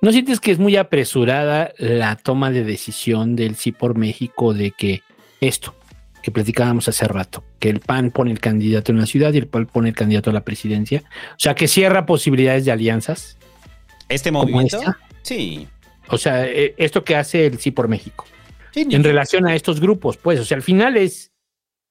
¿No 0.00 0.12
sientes 0.12 0.40
que 0.40 0.50
es 0.50 0.58
muy 0.58 0.76
apresurada 0.76 1.72
la 1.76 2.16
toma 2.16 2.50
de 2.50 2.64
decisión 2.64 3.36
del 3.36 3.54
sí 3.56 3.70
por 3.70 3.96
México 3.96 4.54
de 4.54 4.70
que 4.70 5.02
esto 5.40 5.74
que 6.22 6.30
platicábamos 6.30 6.88
hace 6.88 7.06
rato, 7.06 7.44
que 7.58 7.68
el 7.68 7.80
PAN 7.80 8.12
pone 8.12 8.30
el 8.30 8.38
candidato 8.38 8.92
en 8.92 8.98
la 8.98 9.06
ciudad 9.06 9.32
y 9.34 9.38
el 9.38 9.48
PAN 9.48 9.66
pone 9.66 9.90
el 9.90 9.94
candidato 9.94 10.30
a 10.30 10.32
la 10.32 10.44
presidencia? 10.44 11.02
O 11.32 11.40
sea, 11.40 11.54
que 11.54 11.68
cierra 11.68 12.06
posibilidades 12.06 12.64
de 12.64 12.72
alianzas. 12.72 13.36
Este 14.08 14.30
¿Como 14.30 14.44
movimiento, 14.44 14.80
sí. 15.22 15.68
O 16.12 16.18
sea, 16.18 16.46
eh, 16.46 16.74
esto 16.76 17.02
que 17.04 17.16
hace 17.16 17.46
el 17.46 17.58
sí 17.58 17.70
por 17.70 17.88
México. 17.88 18.24
Sí, 18.72 18.84
ni- 18.84 18.94
en 18.94 19.02
relación 19.04 19.46
a 19.46 19.54
estos 19.54 19.80
grupos, 19.80 20.16
pues, 20.16 20.38
o 20.40 20.44
sea, 20.44 20.56
al 20.56 20.62
final 20.62 20.96
es, 20.96 21.32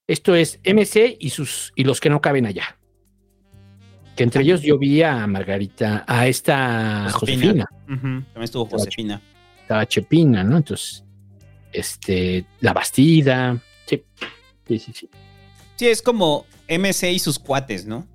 esto 0.07 0.35
es 0.35 0.59
MC 0.63 1.17
y 1.19 1.29
sus, 1.31 1.73
y 1.75 1.83
los 1.83 1.99
que 1.99 2.09
no 2.09 2.21
caben 2.21 2.45
allá. 2.45 2.77
Que 4.15 4.23
entre 4.23 4.43
ellos 4.43 4.61
yo 4.61 4.77
vi 4.77 5.01
a 5.03 5.25
Margarita, 5.27 6.03
a 6.07 6.27
esta 6.27 7.07
Josefina, 7.11 7.65
También 7.87 8.25
estuvo 8.41 8.65
Josefina. 8.65 9.21
estaba 9.61 9.85
Chepina, 9.87 10.43
¿no? 10.43 10.57
Entonces, 10.57 11.03
este, 11.71 12.45
La 12.59 12.73
Bastida, 12.73 13.57
sí, 13.85 14.03
sí, 14.67 14.79
sí, 14.79 14.91
sí. 14.93 15.09
Sí, 15.77 15.87
es 15.87 16.01
como 16.01 16.45
MC 16.67 17.11
y 17.11 17.19
sus 17.19 17.39
cuates, 17.39 17.85
¿no? 17.85 18.05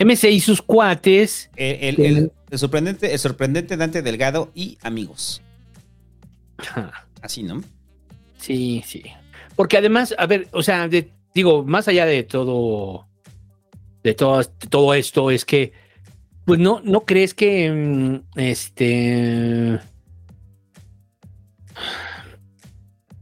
MC 0.00 0.24
y 0.30 0.40
sus 0.40 0.60
cuates. 0.62 1.50
El, 1.56 2.00
el- 2.00 2.06
el- 2.06 2.32
el 2.50 2.58
sorprendente, 2.58 3.12
el 3.12 3.18
sorprendente 3.18 3.76
Dante 3.76 4.02
Delgado 4.02 4.50
y 4.54 4.76
amigos. 4.82 5.40
Así, 7.22 7.42
¿no? 7.44 7.62
Sí, 8.38 8.82
sí. 8.86 9.02
Porque 9.56 9.76
además, 9.76 10.14
a 10.18 10.26
ver, 10.26 10.48
o 10.52 10.62
sea, 10.62 10.88
de- 10.88 11.12
digo, 11.34 11.62
más 11.64 11.86
allá 11.86 12.06
de 12.06 12.22
todo, 12.24 13.06
de 14.02 14.14
todo, 14.14 14.38
de 14.38 14.66
todo 14.68 14.94
esto, 14.94 15.30
es 15.30 15.44
que, 15.44 15.72
pues 16.46 16.58
no, 16.58 16.80
no 16.82 17.02
crees 17.02 17.34
que, 17.34 17.70
mm, 17.70 18.38
este, 18.38 19.78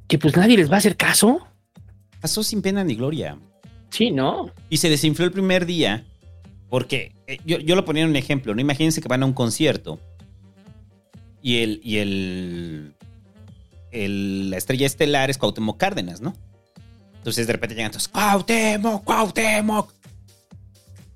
que 0.06 0.18
pues 0.18 0.36
nadie 0.36 0.56
les 0.56 0.70
va 0.70 0.76
a 0.76 0.78
hacer 0.78 0.96
caso. 0.96 1.46
Pasó 2.20 2.42
sin 2.42 2.62
pena 2.62 2.82
ni 2.84 2.94
gloria. 2.94 3.36
Sí, 3.90 4.10
¿no? 4.10 4.50
Y 4.70 4.78
se 4.78 4.88
desinfló 4.88 5.24
el 5.26 5.32
primer 5.32 5.66
día. 5.66 6.04
Porque 6.68 7.12
eh, 7.26 7.38
yo, 7.44 7.58
yo 7.58 7.74
lo 7.76 7.84
ponía 7.84 8.02
en 8.04 8.10
un 8.10 8.16
ejemplo, 8.16 8.54
¿no? 8.54 8.60
Imagínense 8.60 9.00
que 9.00 9.08
van 9.08 9.22
a 9.22 9.26
un 9.26 9.32
concierto. 9.32 9.98
Y 11.42 11.62
el. 11.62 11.80
Y 11.82 11.98
el, 11.98 12.94
el- 13.90 14.50
la 14.50 14.56
estrella 14.56 14.86
estelar 14.86 15.30
es 15.30 15.38
Cuauhtémoc 15.38 15.78
Cárdenas, 15.78 16.20
¿no? 16.20 16.34
Entonces 17.16 17.46
de 17.46 17.52
repente 17.52 17.74
llegan 17.74 17.90
todos. 17.90 18.08
¡Cuauhtémoc! 18.08 19.04
¡Cuauhtémoc! 19.04 19.92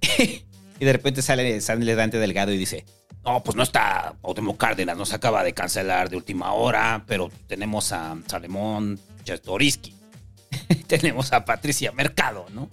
y 0.18 0.84
de 0.84 0.92
repente 0.92 1.22
sale, 1.22 1.60
sale 1.60 1.94
Dante 1.94 2.18
Delgado 2.18 2.52
y 2.52 2.58
dice. 2.58 2.84
No, 3.24 3.40
pues 3.44 3.54
no 3.56 3.62
está 3.62 4.16
Cuauhtémoc 4.20 4.56
Cárdenas, 4.56 4.96
nos 4.96 5.12
acaba 5.12 5.44
de 5.44 5.52
cancelar 5.52 6.10
de 6.10 6.16
última 6.16 6.54
hora, 6.54 7.04
pero 7.06 7.30
tenemos 7.46 7.92
a 7.92 8.16
Salemón 8.26 8.98
Chestoriski. 9.22 9.94
tenemos 10.88 11.32
a 11.32 11.44
Patricia 11.44 11.92
Mercado, 11.92 12.46
¿no? 12.52 12.68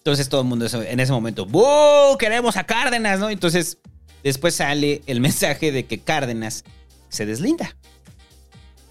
Entonces 0.00 0.30
todo 0.30 0.40
el 0.40 0.46
mundo 0.46 0.66
en 0.66 0.98
ese 0.98 1.12
momento, 1.12 1.44
¡Bú! 1.44 2.16
Queremos 2.18 2.56
a 2.56 2.64
Cárdenas, 2.64 3.20
¿no? 3.20 3.28
Entonces 3.28 3.78
después 4.24 4.54
sale 4.54 5.02
el 5.06 5.20
mensaje 5.20 5.72
de 5.72 5.84
que 5.84 6.00
Cárdenas 6.00 6.64
se 7.10 7.26
deslinda. 7.26 7.76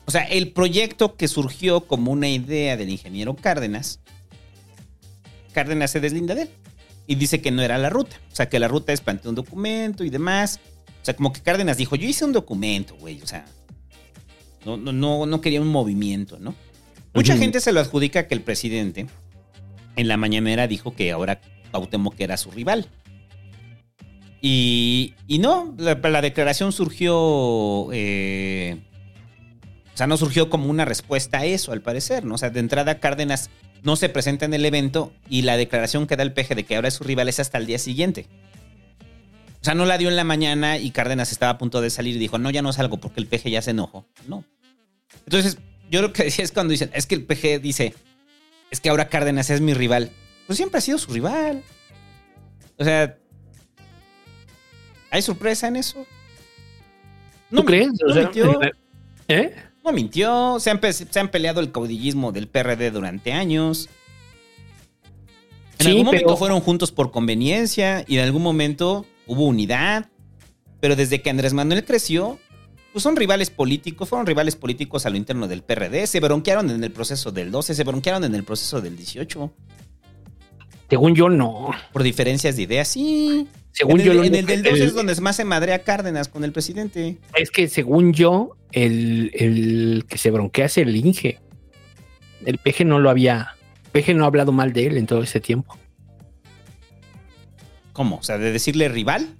O 0.05 0.11
sea, 0.11 0.23
el 0.23 0.51
proyecto 0.51 1.15
que 1.15 1.27
surgió 1.27 1.81
como 1.81 2.11
una 2.11 2.29
idea 2.29 2.77
del 2.77 2.89
ingeniero 2.89 3.35
Cárdenas, 3.35 3.99
Cárdenas 5.51 5.91
se 5.91 5.99
deslinda 5.99 6.35
de 6.35 6.43
él 6.43 6.49
y 7.07 7.15
dice 7.15 7.41
que 7.41 7.49
no 7.49 7.63
era 7.63 7.79
la 7.79 7.89
ruta. 7.89 8.19
O 8.31 8.35
sea, 8.35 8.47
que 8.47 8.59
la 8.59 8.67
ruta 8.67 8.93
es 8.93 9.01
plantear 9.01 9.29
un 9.29 9.35
documento 9.35 10.03
y 10.03 10.11
demás. 10.11 10.59
O 11.01 11.05
sea, 11.05 11.15
como 11.15 11.33
que 11.33 11.41
Cárdenas 11.41 11.77
dijo, 11.77 11.95
yo 11.95 12.07
hice 12.07 12.23
un 12.23 12.33
documento, 12.33 12.95
güey. 12.99 13.19
O 13.23 13.27
sea, 13.27 13.45
no, 14.63 14.77
no, 14.77 14.93
no, 14.93 15.25
no 15.25 15.41
quería 15.41 15.59
un 15.59 15.69
movimiento, 15.69 16.37
¿no? 16.39 16.53
Mucha 17.15 17.35
gente 17.35 17.59
se 17.59 17.71
lo 17.71 17.79
adjudica 17.79 18.27
que 18.27 18.35
el 18.35 18.41
presidente 18.41 19.07
en 19.95 20.07
la 20.07 20.17
mañanera 20.17 20.67
dijo 20.67 20.95
que 20.95 21.11
ahora 21.11 21.41
Cuauhtémoc 21.71 22.19
era 22.19 22.37
su 22.37 22.51
rival. 22.51 22.87
Y, 24.41 25.15
y 25.27 25.39
no, 25.39 25.75
la, 25.77 25.95
la 25.95 26.21
declaración 26.21 26.71
surgió... 26.71 27.89
eh, 27.91 28.77
o 29.93 29.97
sea, 29.97 30.07
no 30.07 30.15
surgió 30.15 30.49
como 30.49 30.69
una 30.69 30.85
respuesta 30.85 31.39
a 31.39 31.45
eso, 31.45 31.73
al 31.73 31.81
parecer, 31.81 32.23
¿no? 32.23 32.35
O 32.35 32.37
sea, 32.37 32.49
de 32.49 32.61
entrada 32.61 32.99
Cárdenas 32.99 33.49
no 33.83 33.97
se 33.97 34.07
presenta 34.07 34.45
en 34.45 34.53
el 34.53 34.63
evento 34.63 35.11
y 35.29 35.41
la 35.41 35.57
declaración 35.57 36.07
que 36.07 36.15
da 36.15 36.23
el 36.23 36.31
peje 36.31 36.55
de 36.55 36.63
que 36.63 36.75
ahora 36.77 36.87
es 36.87 36.93
su 36.93 37.03
rival 37.03 37.27
es 37.27 37.41
hasta 37.41 37.57
el 37.57 37.65
día 37.65 37.79
siguiente. 37.79 38.27
O 39.61 39.65
sea, 39.65 39.73
no 39.73 39.85
la 39.85 39.97
dio 39.97 40.07
en 40.07 40.15
la 40.15 40.23
mañana 40.23 40.77
y 40.77 40.91
Cárdenas 40.91 41.33
estaba 41.33 41.51
a 41.51 41.57
punto 41.57 41.81
de 41.81 41.89
salir 41.89 42.15
y 42.15 42.19
dijo, 42.19 42.37
no, 42.37 42.49
ya 42.49 42.61
no 42.61 42.71
salgo 42.71 42.97
porque 42.97 43.19
el 43.19 43.27
peje 43.27 43.51
ya 43.51 43.61
se 43.61 43.71
enojó. 43.71 44.05
No. 44.25 44.45
Entonces, 45.25 45.57
yo 45.91 46.01
lo 46.01 46.13
que 46.13 46.23
decía 46.25 46.45
es 46.45 46.53
cuando 46.53 46.71
dicen, 46.71 46.91
es 46.93 47.05
que 47.05 47.15
el 47.15 47.25
PG 47.25 47.59
dice, 47.61 47.93
es 48.71 48.79
que 48.81 48.89
ahora 48.89 49.07
Cárdenas 49.09 49.49
es 49.49 49.61
mi 49.61 49.73
rival. 49.73 50.11
Pues 50.47 50.57
siempre 50.57 50.77
ha 50.79 50.81
sido 50.81 50.97
su 50.97 51.11
rival. 51.11 51.63
O 52.77 52.83
sea, 52.83 53.17
¿hay 55.11 55.21
sorpresa 55.21 55.67
en 55.67 55.75
eso? 55.75 56.05
¿Tú 57.51 57.65
crees? 57.65 57.89
No 58.01 58.09
O 58.09 58.13
sea, 58.13 58.23
mintió. 58.23 58.59
¿Eh? 59.27 59.55
No 59.83 59.91
mintió. 59.91 60.59
Se 60.59 60.69
han, 60.69 60.79
pe- 60.79 60.93
se 60.93 61.19
han 61.19 61.29
peleado 61.29 61.59
el 61.61 61.71
caudillismo 61.71 62.31
del 62.31 62.47
PRD 62.47 62.91
durante 62.91 63.33
años. 63.33 63.89
En 65.79 65.85
Sí, 65.85 65.87
algún 65.91 66.05
momento 66.05 66.25
pero- 66.27 66.37
fueron 66.37 66.59
juntos 66.61 66.91
por 66.91 67.11
conveniencia 67.11 68.03
y 68.07 68.17
en 68.17 68.23
algún 68.25 68.43
momento 68.43 69.05
hubo 69.27 69.45
unidad. 69.45 70.09
Pero 70.79 70.95
desde 70.95 71.21
que 71.21 71.29
Andrés 71.29 71.53
Manuel 71.53 71.83
creció, 71.85 72.39
pues 72.91 73.03
son 73.03 73.15
rivales 73.15 73.49
políticos, 73.49 74.09
fueron 74.09 74.25
rivales 74.25 74.55
políticos 74.55 75.05
a 75.05 75.09
lo 75.09 75.17
interno 75.17 75.47
del 75.47 75.61
PRD, 75.63 76.07
se 76.07 76.19
bronquearon 76.19 76.69
en 76.71 76.83
el 76.83 76.91
proceso 76.91 77.31
del 77.31 77.51
12, 77.51 77.75
se 77.75 77.83
bronquearon 77.83 78.23
en 78.23 78.35
el 78.35 78.43
proceso 78.43 78.81
del 78.81 78.95
18. 78.97 79.51
Según 80.89 81.13
yo, 81.15 81.29
no. 81.29 81.69
Por 81.93 82.01
diferencias 82.01 82.55
de 82.55 82.63
ideas, 82.63 82.87
sí. 82.87 83.47
Según 83.71 83.99
en 83.99 84.05
yo, 84.07 84.11
el, 84.13 84.25
en 84.25 84.35
el 84.35 84.45
del 84.47 84.63
12 84.63 84.75
el- 84.75 84.81
es 84.87 84.93
donde 84.95 85.15
más 85.21 85.35
se 85.35 85.45
madrea 85.45 85.83
Cárdenas 85.83 86.27
con 86.27 86.43
el 86.43 86.51
presidente. 86.51 87.19
Es 87.35 87.51
que 87.51 87.67
según 87.67 88.13
yo, 88.13 88.57
el, 88.71 89.29
el 89.35 90.05
que 90.09 90.17
se 90.17 90.31
bronquea 90.31 90.65
es 90.65 90.77
el 90.79 90.95
Inge. 90.95 91.39
El 92.45 92.57
peje 92.57 92.85
no 92.85 92.97
lo 92.99 93.09
había. 93.11 93.55
Peje 93.91 94.13
no 94.15 94.23
ha 94.23 94.27
hablado 94.27 94.51
mal 94.51 94.73
de 94.73 94.87
él 94.87 94.97
en 94.97 95.05
todo 95.05 95.21
ese 95.21 95.39
tiempo. 95.39 95.77
¿Cómo? 97.93 98.17
O 98.17 98.23
sea, 98.23 98.37
de 98.37 98.51
decirle 98.51 98.87
rival. 98.89 99.35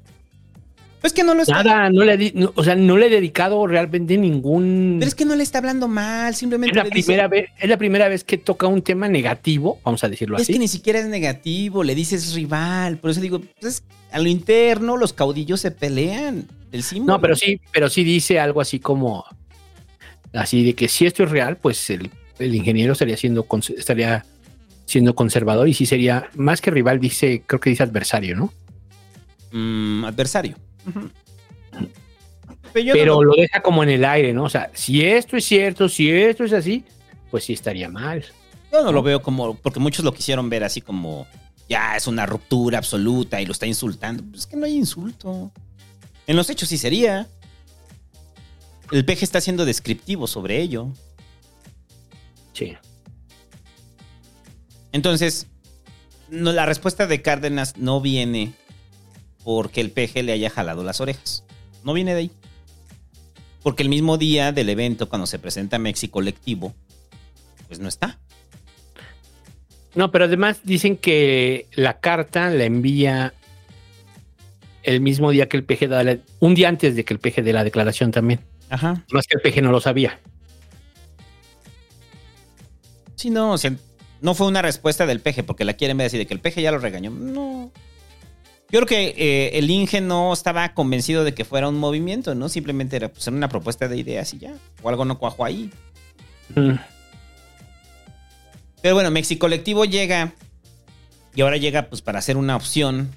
Pues 1.01 1.13
que 1.13 1.23
no 1.23 1.33
lo 1.33 1.43
está. 1.43 1.63
Nada, 1.63 1.89
no 1.89 2.03
le, 2.03 2.17
di- 2.17 2.31
no, 2.35 2.51
o 2.55 2.63
sea, 2.63 2.75
no 2.75 2.97
le 2.97 3.07
he 3.07 3.09
dedicado 3.09 3.65
realmente 3.67 4.17
ningún. 4.17 4.97
Pero 4.99 5.07
es 5.07 5.15
que 5.15 5.23
no 5.23 5.35
le 5.35 5.43
está 5.43 5.59
hablando 5.59 5.87
mal, 5.87 6.35
simplemente 6.35 6.71
Es 6.71 6.75
la 6.77 6.83
le 6.83 6.89
dice- 6.89 7.05
primera 7.07 7.27
vez, 7.29 7.49
es 7.57 7.69
la 7.69 7.77
primera 7.77 8.09
vez 8.09 8.23
que 8.25 8.37
toca 8.37 8.67
un 8.67 8.81
tema 8.81 9.07
negativo, 9.07 9.79
vamos 9.85 10.03
a 10.03 10.09
decirlo 10.09 10.35
Es 10.35 10.41
así. 10.43 10.53
que 10.53 10.59
ni 10.59 10.67
siquiera 10.67 10.99
es 10.99 11.05
negativo, 11.07 11.83
le 11.83 11.95
dices 11.95 12.33
rival. 12.33 12.97
Por 12.97 13.11
eso 13.11 13.21
digo, 13.21 13.41
pues, 13.61 13.83
a 14.11 14.19
lo 14.19 14.27
interno 14.27 14.97
los 14.97 15.13
caudillos 15.13 15.61
se 15.61 15.71
pelean. 15.71 16.47
El 16.71 16.83
símbolo. 16.83 17.13
No, 17.13 17.21
pero 17.21 17.35
sí, 17.35 17.59
pero 17.71 17.89
sí 17.89 18.03
dice 18.03 18.39
algo 18.39 18.59
así 18.61 18.79
como 18.79 19.23
así 20.33 20.63
de 20.63 20.75
que 20.75 20.87
si 20.87 21.05
esto 21.05 21.23
es 21.23 21.31
real, 21.31 21.57
pues 21.57 21.89
el, 21.89 22.11
el 22.39 22.53
ingeniero 22.53 22.93
estaría 22.93 23.17
siendo 23.17 23.47
estaría 23.77 24.25
siendo 24.85 25.15
conservador 25.15 25.67
y 25.69 25.73
sí 25.73 25.85
sería 25.85 26.29
más 26.35 26.61
que 26.61 26.71
rival, 26.71 26.99
dice, 26.99 27.41
creo 27.47 27.59
que 27.59 27.69
dice 27.69 27.83
adversario, 27.83 28.35
¿no? 28.35 28.53
Mm, 29.51 30.03
adversario. 30.05 30.55
Pero, 32.73 33.15
no 33.15 33.23
lo 33.23 33.33
deja 33.35 33.61
como 33.61 33.83
en 33.83 33.89
el 33.89 34.05
aire, 34.05 34.33
¿no? 34.33 34.43
O 34.43 34.49
sea, 34.49 34.69
si 34.73 35.03
esto 35.03 35.37
es 35.37 35.45
cierto, 35.45 35.89
si 35.89 36.09
esto 36.09 36.43
es 36.43 36.53
así, 36.53 36.83
pues 37.31 37.43
sí 37.43 37.53
estaría 37.53 37.89
mal. 37.89 38.25
Yo 38.71 38.83
no 38.83 38.91
lo 38.91 39.01
veo 39.01 39.21
como, 39.21 39.55
porque 39.55 39.79
muchos 39.79 40.05
lo 40.05 40.13
quisieron 40.13 40.49
ver 40.49 40.63
así 40.63 40.81
como, 40.81 41.27
ya 41.67 41.95
es 41.95 42.07
una 42.07 42.25
ruptura 42.25 42.77
absoluta 42.77 43.41
y 43.41 43.45
lo 43.45 43.51
está 43.51 43.65
insultando. 43.65 44.23
Pues 44.23 44.41
es 44.41 44.47
que 44.47 44.55
no 44.55 44.65
hay 44.65 44.75
insulto. 44.75 45.51
En 46.27 46.35
los 46.35 46.49
hechos 46.49 46.69
sí 46.69 46.77
sería. 46.77 47.27
El 48.91 49.05
peje 49.05 49.25
está 49.25 49.41
siendo 49.41 49.65
descriptivo 49.65 50.27
sobre 50.27 50.61
ello. 50.61 50.91
Sí. 52.53 52.75
Entonces, 54.91 55.47
no, 56.29 56.51
la 56.51 56.65
respuesta 56.65 57.07
de 57.07 57.21
Cárdenas 57.21 57.77
no 57.77 58.01
viene 58.01 58.53
porque 59.51 59.81
el 59.81 59.89
peje 59.89 60.21
le 60.21 60.31
haya 60.31 60.51
jalado 60.51 60.83
las 60.83 61.01
orejas. 61.01 61.43
No 61.83 61.93
viene 61.93 62.13
de 62.13 62.19
ahí. 62.19 62.31
Porque 63.63 63.81
el 63.81 63.89
mismo 63.89 64.19
día 64.19 64.51
del 64.51 64.69
evento, 64.69 65.09
cuando 65.09 65.25
se 65.25 65.39
presenta 65.39 65.79
Mexi 65.79 66.07
Colectivo, 66.07 66.75
pues 67.67 67.79
no 67.79 67.87
está. 67.89 68.19
No, 69.95 70.11
pero 70.11 70.25
además 70.25 70.59
dicen 70.65 70.97
que 70.97 71.65
la 71.73 71.99
carta 71.99 72.51
la 72.51 72.63
envía 72.65 73.33
el 74.83 75.01
mismo 75.01 75.31
día 75.31 75.49
que 75.49 75.57
el 75.57 75.63
PG 75.63 75.87
da 75.87 76.03
la- 76.03 76.19
un 76.39 76.53
día 76.53 76.69
antes 76.69 76.95
de 76.95 77.03
que 77.03 77.15
el 77.15 77.19
PG 77.19 77.41
dé 77.41 77.51
la 77.51 77.63
declaración 77.63 78.11
también. 78.11 78.41
Ajá. 78.69 79.03
Más 79.11 79.25
que 79.25 79.35
el 79.35 79.41
PG 79.41 79.63
no 79.63 79.71
lo 79.71 79.81
sabía. 79.81 80.19
Sí, 83.15 83.31
no, 83.31 83.53
o 83.53 83.57
sea, 83.57 83.75
no 84.21 84.35
fue 84.35 84.45
una 84.45 84.61
respuesta 84.61 85.07
del 85.07 85.21
peje, 85.21 85.41
porque 85.41 85.65
la 85.65 85.73
quieren 85.73 85.97
ver 85.97 86.05
así 86.05 86.19
de 86.19 86.27
que 86.27 86.35
el 86.35 86.39
peje 86.39 86.61
ya 86.61 86.71
lo 86.71 86.77
regañó. 86.77 87.09
No. 87.09 87.71
Yo 88.71 88.79
creo 88.81 88.85
que 88.85 89.15
eh, 89.17 89.57
el 89.57 89.69
Inge 89.69 89.99
no 89.99 90.31
estaba 90.31 90.73
convencido 90.75 91.23
de 91.23 91.33
que 91.33 91.43
fuera 91.43 91.67
un 91.67 91.79
movimiento, 91.79 92.35
¿no? 92.35 92.49
Simplemente 92.49 92.97
era 92.97 93.09
pues, 93.09 93.25
una 93.27 93.49
propuesta 93.49 93.87
de 93.87 93.97
ideas 93.97 94.31
y 94.35 94.39
ya. 94.39 94.53
O 94.83 94.89
algo 94.89 95.05
no 95.05 95.17
cuajó 95.17 95.43
ahí. 95.43 95.71
Mm. 96.55 96.73
Pero 98.81 98.95
bueno, 98.95 99.09
Mexi 99.09 99.37
Colectivo 99.37 99.85
llega. 99.85 100.33
Y 101.33 101.41
ahora 101.41 101.57
llega 101.57 101.89
pues 101.89 102.03
para 102.03 102.19
hacer 102.19 102.37
una 102.37 102.55
opción. 102.55 103.09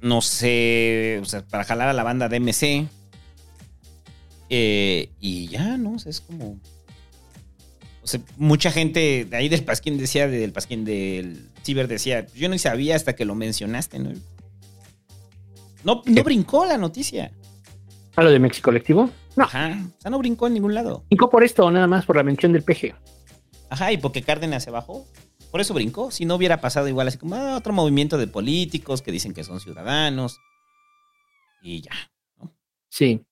No 0.00 0.20
sé. 0.20 1.18
O 1.20 1.24
sea, 1.24 1.42
para 1.44 1.64
jalar 1.64 1.88
a 1.88 1.92
la 1.92 2.04
banda 2.04 2.28
de 2.28 2.38
MC. 2.38 2.86
Eh, 4.50 5.10
y 5.20 5.48
ya, 5.48 5.76
¿no? 5.76 5.94
O 5.94 5.98
sea, 5.98 6.10
es 6.10 6.20
como. 6.20 6.58
Sea, 8.08 8.20
mucha 8.36 8.70
gente 8.70 9.26
de 9.28 9.36
ahí 9.36 9.48
del 9.48 9.64
Pasquín 9.64 9.98
decía, 9.98 10.26
del 10.28 10.52
Pasquín 10.52 10.84
del 10.84 11.46
Ciber 11.62 11.88
decía, 11.88 12.26
yo 12.34 12.48
no 12.48 12.56
sabía 12.58 12.96
hasta 12.96 13.14
que 13.14 13.24
lo 13.24 13.34
mencionaste, 13.34 13.98
¿no? 13.98 14.12
No, 15.84 16.02
no 16.04 16.24
brincó 16.24 16.64
la 16.64 16.78
noticia. 16.78 17.30
¿A 18.16 18.22
lo 18.22 18.30
de 18.30 18.38
México 18.38 18.64
Colectivo? 18.64 19.10
No. 19.36 19.44
Ajá. 19.44 19.78
O 19.98 20.00
sea, 20.00 20.10
no 20.10 20.18
brincó 20.18 20.48
en 20.48 20.54
ningún 20.54 20.74
lado. 20.74 21.04
Brincó 21.08 21.30
por 21.30 21.44
esto, 21.44 21.70
nada 21.70 21.86
más 21.86 22.04
por 22.04 22.16
la 22.16 22.22
mención 22.22 22.52
del 22.52 22.62
PG. 22.64 22.94
Ajá, 23.70 23.92
y 23.92 23.98
porque 23.98 24.22
Cárdenas 24.22 24.64
se 24.64 24.70
bajó. 24.70 25.06
Por 25.50 25.60
eso 25.60 25.74
brincó. 25.74 26.10
Si 26.10 26.24
no 26.24 26.34
hubiera 26.34 26.60
pasado 26.60 26.88
igual 26.88 27.08
así 27.08 27.18
como 27.18 27.36
ah, 27.36 27.56
otro 27.56 27.72
movimiento 27.72 28.18
de 28.18 28.26
políticos 28.26 29.02
que 29.02 29.12
dicen 29.12 29.34
que 29.34 29.44
son 29.44 29.60
ciudadanos. 29.60 30.38
Y 31.62 31.82
ya. 31.82 31.92
Sí. 32.88 33.24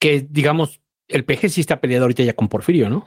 Que 0.00 0.26
digamos, 0.28 0.80
el 1.08 1.24
PG 1.24 1.50
sí 1.50 1.60
está 1.60 1.80
peleado 1.80 2.04
ahorita 2.04 2.22
ya 2.22 2.34
con 2.34 2.48
Porfirio, 2.48 2.88
¿no? 2.88 3.06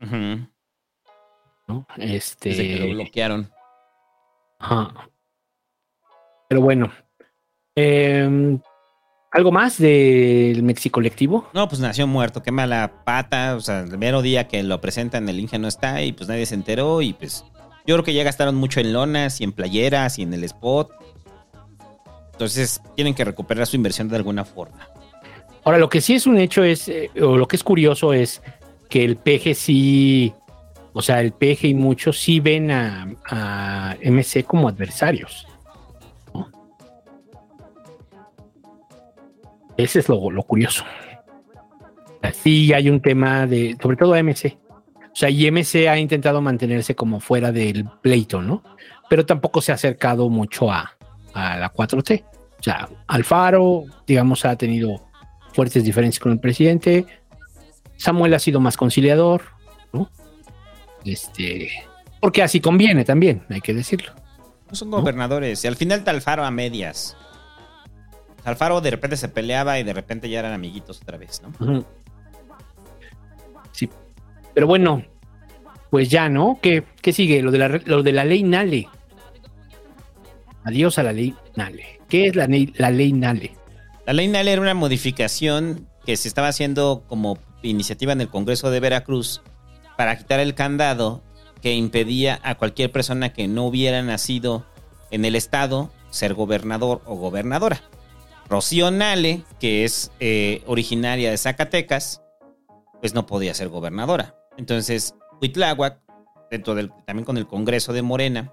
¿No? 0.00 1.86
Este. 1.96 2.48
Desde 2.50 2.68
que 2.68 2.86
lo 2.86 2.94
bloquearon. 2.94 3.50
Ajá. 4.58 5.10
Pero 6.48 6.62
bueno. 6.62 6.90
Eh, 7.76 8.58
¿Algo 9.32 9.52
más 9.52 9.78
del 9.78 10.64
Mexi 10.64 10.90
Colectivo? 10.90 11.48
No, 11.54 11.68
pues 11.68 11.80
nació 11.80 12.08
muerto, 12.08 12.42
qué 12.42 12.50
mala 12.50 13.04
pata. 13.04 13.54
O 13.54 13.60
sea, 13.60 13.80
el 13.80 13.96
mero 13.96 14.22
día 14.22 14.48
que 14.48 14.60
lo 14.64 14.80
presentan, 14.80 15.28
el 15.28 15.38
Inge 15.38 15.58
no 15.58 15.68
está 15.68 16.02
y 16.02 16.12
pues 16.12 16.28
nadie 16.28 16.46
se 16.46 16.56
enteró. 16.56 17.00
Y 17.00 17.12
pues 17.12 17.44
yo 17.86 17.94
creo 17.94 18.04
que 18.04 18.12
ya 18.12 18.24
gastaron 18.24 18.56
mucho 18.56 18.80
en 18.80 18.92
lonas 18.92 19.40
y 19.40 19.44
en 19.44 19.52
playeras 19.52 20.18
y 20.18 20.22
en 20.22 20.34
el 20.34 20.42
spot. 20.42 20.90
Entonces 22.32 22.80
tienen 22.96 23.14
que 23.14 23.24
recuperar 23.24 23.68
su 23.68 23.76
inversión 23.76 24.08
de 24.08 24.16
alguna 24.16 24.44
forma. 24.44 24.88
Ahora, 25.62 25.78
lo 25.78 25.88
que 25.88 26.00
sí 26.00 26.14
es 26.14 26.26
un 26.26 26.38
hecho 26.38 26.64
es, 26.64 26.88
eh, 26.88 27.10
o 27.22 27.36
lo 27.36 27.46
que 27.46 27.54
es 27.54 27.62
curioso 27.62 28.12
es 28.12 28.42
que 28.90 29.04
el 29.04 29.16
PG 29.16 29.54
sí, 29.54 30.34
o 30.92 31.00
sea, 31.00 31.20
el 31.20 31.32
PG 31.32 31.64
y 31.64 31.74
muchos 31.74 32.18
sí 32.18 32.40
ven 32.40 32.70
a, 32.70 33.96
MC 34.02 34.44
como 34.44 34.68
adversarios. 34.68 35.46
¿no? 36.34 36.50
Ese 39.76 40.00
es 40.00 40.08
lo, 40.08 40.30
lo 40.30 40.42
curioso. 40.42 40.84
Sí 42.32 42.72
hay 42.72 42.90
un 42.90 43.00
tema 43.00 43.46
de, 43.46 43.76
sobre 43.80 43.96
todo 43.96 44.14
MC. 44.22 44.58
O 45.12 45.16
sea, 45.16 45.30
y 45.30 45.50
MC 45.50 45.88
ha 45.88 45.98
intentado 45.98 46.40
mantenerse 46.40 46.94
como 46.94 47.20
fuera 47.20 47.50
del 47.52 47.86
pleito, 48.02 48.42
¿no? 48.42 48.62
Pero 49.08 49.26
tampoco 49.26 49.60
se 49.60 49.72
ha 49.72 49.74
acercado 49.76 50.28
mucho 50.28 50.70
a, 50.70 50.96
a 51.34 51.56
la 51.56 51.72
4T. 51.72 52.24
O 52.58 52.62
sea, 52.62 52.88
Alfaro, 53.06 53.84
digamos, 54.06 54.44
ha 54.44 54.56
tenido 54.56 55.02
fuertes 55.52 55.84
diferencias 55.84 56.20
con 56.20 56.32
el 56.32 56.40
presidente. 56.40 57.06
Samuel 58.00 58.32
ha 58.32 58.38
sido 58.38 58.60
más 58.60 58.78
conciliador, 58.78 59.42
¿no? 59.92 60.10
Este, 61.04 61.70
porque 62.18 62.42
así 62.42 62.60
conviene 62.60 63.04
también, 63.04 63.44
hay 63.50 63.60
que 63.60 63.74
decirlo. 63.74 64.12
No 64.70 64.74
son 64.74 64.90
gobernadores. 64.90 65.62
Y 65.64 65.68
al 65.68 65.76
final 65.76 66.02
Talfaro 66.02 66.44
a 66.44 66.50
medias. 66.50 67.14
Alfaro 68.44 68.80
de 68.80 68.92
repente 68.92 69.18
se 69.18 69.28
peleaba 69.28 69.78
y 69.78 69.82
de 69.82 69.92
repente 69.92 70.30
ya 70.30 70.38
eran 70.38 70.54
amiguitos 70.54 71.02
otra 71.02 71.18
vez, 71.18 71.42
¿no? 71.42 71.84
Sí. 73.72 73.90
Pero 74.54 74.66
bueno, 74.66 75.04
pues 75.90 76.08
ya, 76.08 76.30
¿no? 76.30 76.58
¿Qué, 76.62 76.84
qué 77.02 77.12
sigue? 77.12 77.42
Lo 77.42 77.50
de, 77.50 77.58
la, 77.58 77.68
lo 77.68 78.02
de 78.02 78.12
la 78.12 78.24
ley 78.24 78.42
Nale. 78.42 78.88
Adiós 80.64 80.98
a 80.98 81.02
la 81.02 81.12
ley 81.12 81.34
Nale. 81.54 82.00
¿Qué 82.08 82.28
es 82.28 82.34
la, 82.34 82.48
la 82.76 82.90
ley 82.90 83.12
Nale? 83.12 83.54
La 84.06 84.14
ley 84.14 84.28
Nale 84.28 84.52
era 84.52 84.62
una 84.62 84.74
modificación 84.74 85.86
que 86.06 86.16
se 86.16 86.28
estaba 86.28 86.48
haciendo 86.48 87.04
como 87.08 87.38
iniciativa 87.62 88.12
en 88.12 88.20
el 88.20 88.28
Congreso 88.28 88.70
de 88.70 88.80
Veracruz 88.80 89.42
para 89.96 90.16
quitar 90.16 90.40
el 90.40 90.54
candado 90.54 91.22
que 91.60 91.74
impedía 91.74 92.40
a 92.42 92.56
cualquier 92.56 92.90
persona 92.90 93.32
que 93.32 93.48
no 93.48 93.66
hubiera 93.66 94.02
nacido 94.02 94.64
en 95.10 95.24
el 95.24 95.36
estado 95.36 95.90
ser 96.10 96.34
gobernador 96.34 97.02
o 97.04 97.16
gobernadora. 97.16 97.82
Rocío 98.48 98.90
Nale, 98.90 99.44
que 99.60 99.84
es 99.84 100.10
eh, 100.18 100.62
originaria 100.66 101.30
de 101.30 101.38
Zacatecas, 101.38 102.22
pues 103.00 103.14
no 103.14 103.26
podía 103.26 103.54
ser 103.54 103.68
gobernadora. 103.68 104.34
Entonces, 104.56 105.14
Huitláhuac, 105.40 106.00
también 107.06 107.24
con 107.24 107.36
el 107.36 107.46
Congreso 107.46 107.92
de 107.92 108.02
Morena, 108.02 108.52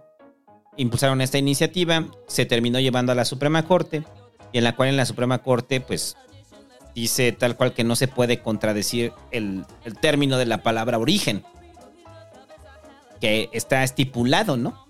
impulsaron 0.78 1.22
esta 1.22 1.40
iniciativa, 1.40 2.06
se 2.28 2.46
terminó 2.46 2.80
llevando 2.80 3.12
a 3.12 3.16
la 3.16 3.26
Suprema 3.26 3.64
Corte, 3.64 4.04
y 4.52 4.60
en 4.60 4.64
la 4.64 4.76
cual 4.76 4.90
en 4.90 4.98
la 4.98 5.06
Suprema 5.06 5.40
Corte, 5.40 5.82
pues, 5.82 6.16
dice 7.02 7.32
tal 7.32 7.56
cual 7.56 7.74
que 7.74 7.84
no 7.84 7.96
se 7.96 8.08
puede 8.08 8.40
contradecir 8.40 9.14
el, 9.30 9.66
el 9.86 9.94
término 10.00 10.38
de 10.40 10.48
la 10.48 10.64
palabra 10.64 10.98
origen, 10.98 11.44
que 13.22 13.50
está 13.54 13.84
estipulado, 13.84 14.58
¿no? 14.58 14.88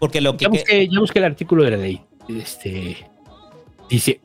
Porque 0.00 0.22
lo 0.22 0.36
que... 0.38 0.44
Ya 0.44 0.48
busqué, 0.48 0.88
ya 0.88 0.98
busqué 0.98 1.18
el 1.18 1.26
artículo 1.26 1.62
de 1.62 1.70
la 1.72 1.76
ley. 1.76 2.00
Este 2.28 3.06
dice: 3.90 4.20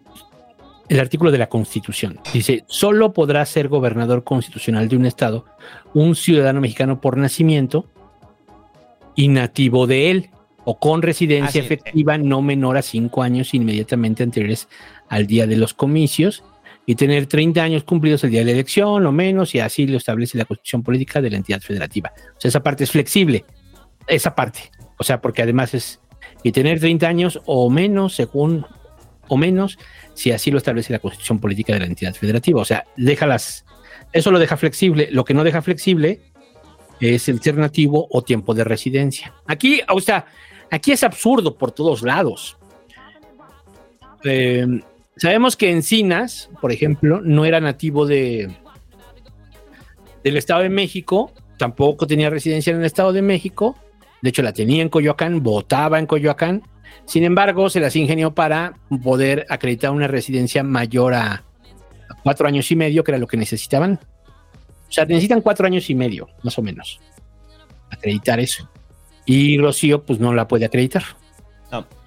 el 0.87 0.99
artículo 1.01 1.31
de 1.31 1.37
la 1.37 1.49
Constitución. 1.49 2.19
Dice, 2.33 2.63
solo 2.67 3.11
podrá 3.11 3.45
ser 3.45 3.67
gobernador 3.67 4.23
constitucional 4.23 4.87
de 4.87 4.95
un 4.95 5.05
estado 5.05 5.45
un 5.93 6.15
ciudadano 6.15 6.61
mexicano 6.61 7.01
por 7.01 7.17
nacimiento 7.17 7.85
y 9.15 9.27
nativo 9.27 9.85
de 9.85 10.11
él 10.11 10.29
o 10.63 10.79
con 10.79 11.01
residencia 11.01 11.47
Ah, 11.47 11.51
sí. 11.51 11.59
efectiva 11.59 12.17
no 12.17 12.41
menor 12.41 12.77
a 12.77 12.81
cinco 12.81 13.21
años 13.21 13.53
inmediatamente 13.53 14.23
anteriores 14.23 14.67
al 15.11 15.27
día 15.27 15.45
de 15.45 15.57
los 15.57 15.73
comicios 15.73 16.43
y 16.85 16.95
tener 16.95 17.27
30 17.27 17.61
años 17.61 17.83
cumplidos 17.83 18.23
el 18.23 18.31
día 18.31 18.39
de 18.39 18.45
la 18.45 18.51
elección 18.53 19.05
o 19.05 19.11
menos 19.11 19.53
y 19.53 19.59
así 19.59 19.85
lo 19.85 19.97
establece 19.97 20.37
la 20.37 20.45
constitución 20.45 20.83
política 20.83 21.21
de 21.21 21.29
la 21.29 21.37
entidad 21.37 21.59
federativa. 21.59 22.13
O 22.37 22.39
sea, 22.39 22.49
esa 22.49 22.63
parte 22.63 22.85
es 22.85 22.91
flexible, 22.91 23.43
esa 24.07 24.33
parte. 24.33 24.71
O 24.97 25.03
sea, 25.03 25.21
porque 25.21 25.41
además 25.41 25.73
es 25.73 25.99
y 26.43 26.53
tener 26.53 26.79
30 26.79 27.07
años 27.07 27.41
o 27.45 27.69
menos 27.69 28.15
según 28.15 28.65
o 29.27 29.37
menos 29.37 29.77
si 30.13 30.31
así 30.31 30.49
lo 30.49 30.57
establece 30.57 30.93
la 30.93 30.99
constitución 30.99 31.39
política 31.39 31.73
de 31.73 31.79
la 31.79 31.85
entidad 31.85 32.13
federativa. 32.13 32.61
O 32.61 32.65
sea, 32.65 32.85
déjalas, 32.95 33.65
eso 34.13 34.31
lo 34.31 34.39
deja 34.39 34.55
flexible. 34.55 35.09
Lo 35.11 35.25
que 35.25 35.33
no 35.33 35.43
deja 35.43 35.61
flexible 35.61 36.21
es 37.01 37.27
el 37.27 37.41
ser 37.41 37.57
nativo 37.57 38.07
o 38.09 38.21
tiempo 38.21 38.53
de 38.53 38.63
residencia. 38.63 39.33
Aquí, 39.45 39.81
o 39.89 39.99
sea, 39.99 40.25
aquí 40.69 40.93
es 40.93 41.03
absurdo 41.03 41.57
por 41.57 41.71
todos 41.73 42.01
lados. 42.01 42.57
Eh, 44.23 44.65
sabemos 45.21 45.55
que 45.55 45.69
Encinas, 45.69 46.49
por 46.59 46.71
ejemplo, 46.71 47.21
no 47.21 47.45
era 47.45 47.59
nativo 47.59 48.07
de 48.07 48.49
del 50.23 50.35
Estado 50.35 50.63
de 50.63 50.69
México, 50.69 51.31
tampoco 51.57 52.07
tenía 52.07 52.31
residencia 52.31 52.71
en 52.71 52.79
el 52.79 52.85
Estado 52.85 53.13
de 53.13 53.21
México, 53.21 53.75
de 54.23 54.29
hecho 54.29 54.41
la 54.41 54.51
tenía 54.51 54.81
en 54.81 54.89
Coyoacán, 54.89 55.43
votaba 55.43 55.99
en 55.99 56.07
Coyoacán, 56.07 56.63
sin 57.05 57.23
embargo 57.23 57.69
se 57.69 57.79
las 57.79 57.95
ingenió 57.95 58.33
para 58.33 58.73
poder 59.03 59.45
acreditar 59.49 59.91
una 59.91 60.07
residencia 60.07 60.63
mayor 60.63 61.13
a, 61.13 61.43
cuatro 62.23 62.47
años 62.47 62.71
y 62.71 62.75
medio, 62.75 63.03
que 63.03 63.11
era 63.11 63.19
lo 63.19 63.27
que 63.27 63.37
necesitaban. 63.37 63.99
O 64.89 64.91
sea, 64.91 65.05
necesitan 65.05 65.41
cuatro 65.41 65.67
años 65.67 65.87
y 65.91 65.95
medio, 65.95 66.29
más 66.41 66.57
o 66.57 66.63
menos, 66.63 66.99
acreditar 67.91 68.39
eso. 68.39 68.67
Y 69.27 69.59
Rocío, 69.59 70.03
pues 70.03 70.19
no 70.19 70.33
la 70.33 70.47
puede 70.47 70.65
acreditar. 70.65 71.03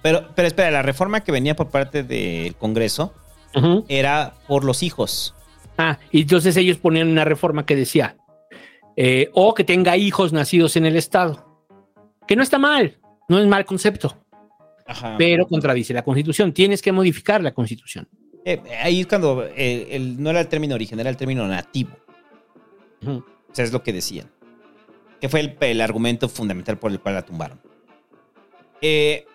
Pero, 0.05 0.29
pero 0.35 0.47
espera, 0.47 0.69
la 0.69 0.83
reforma 0.83 1.23
que 1.23 1.31
venía 1.31 1.55
por 1.55 1.69
parte 1.71 2.03
del 2.03 2.53
Congreso 2.57 3.11
era 3.87 4.35
por 4.47 4.63
los 4.63 4.83
hijos. 4.83 5.33
Ah, 5.79 5.97
y 6.11 6.21
entonces 6.21 6.55
ellos 6.57 6.77
ponían 6.77 7.07
una 7.07 7.25
reforma 7.25 7.65
que 7.65 7.75
decía, 7.75 8.15
eh, 8.95 9.29
o 9.33 9.55
que 9.55 9.63
tenga 9.63 9.97
hijos 9.97 10.31
nacidos 10.31 10.75
en 10.75 10.85
el 10.85 10.95
Estado. 10.95 11.65
Que 12.27 12.35
no 12.35 12.43
está 12.43 12.59
mal, 12.59 12.99
no 13.27 13.39
es 13.39 13.47
mal 13.47 13.65
concepto, 13.65 14.15
Ajá. 14.85 15.15
pero 15.17 15.47
contradice 15.47 15.91
la 15.91 16.03
Constitución. 16.03 16.53
Tienes 16.53 16.83
que 16.83 16.91
modificar 16.91 17.41
la 17.41 17.51
Constitución. 17.51 18.07
Eh, 18.45 18.61
ahí 18.83 19.01
es 19.01 19.07
cuando 19.07 19.43
eh, 19.55 19.87
el- 19.89 20.21
no 20.21 20.29
era 20.29 20.39
el 20.41 20.47
término 20.47 20.75
origen, 20.75 20.99
era 20.99 21.09
el 21.09 21.17
término 21.17 21.47
nativo. 21.47 21.97
O 23.07 23.23
sea, 23.53 23.65
es 23.65 23.73
lo 23.73 23.81
que 23.81 23.91
decían. 23.91 24.29
Que 25.19 25.29
fue 25.29 25.39
el, 25.39 25.57
el 25.61 25.81
argumento 25.81 26.29
fundamental 26.29 26.77
por 26.77 26.91
el 26.91 26.99
cual 26.99 27.15
la 27.15 27.21
tumbaron. 27.23 27.59
Eh, 28.81 29.25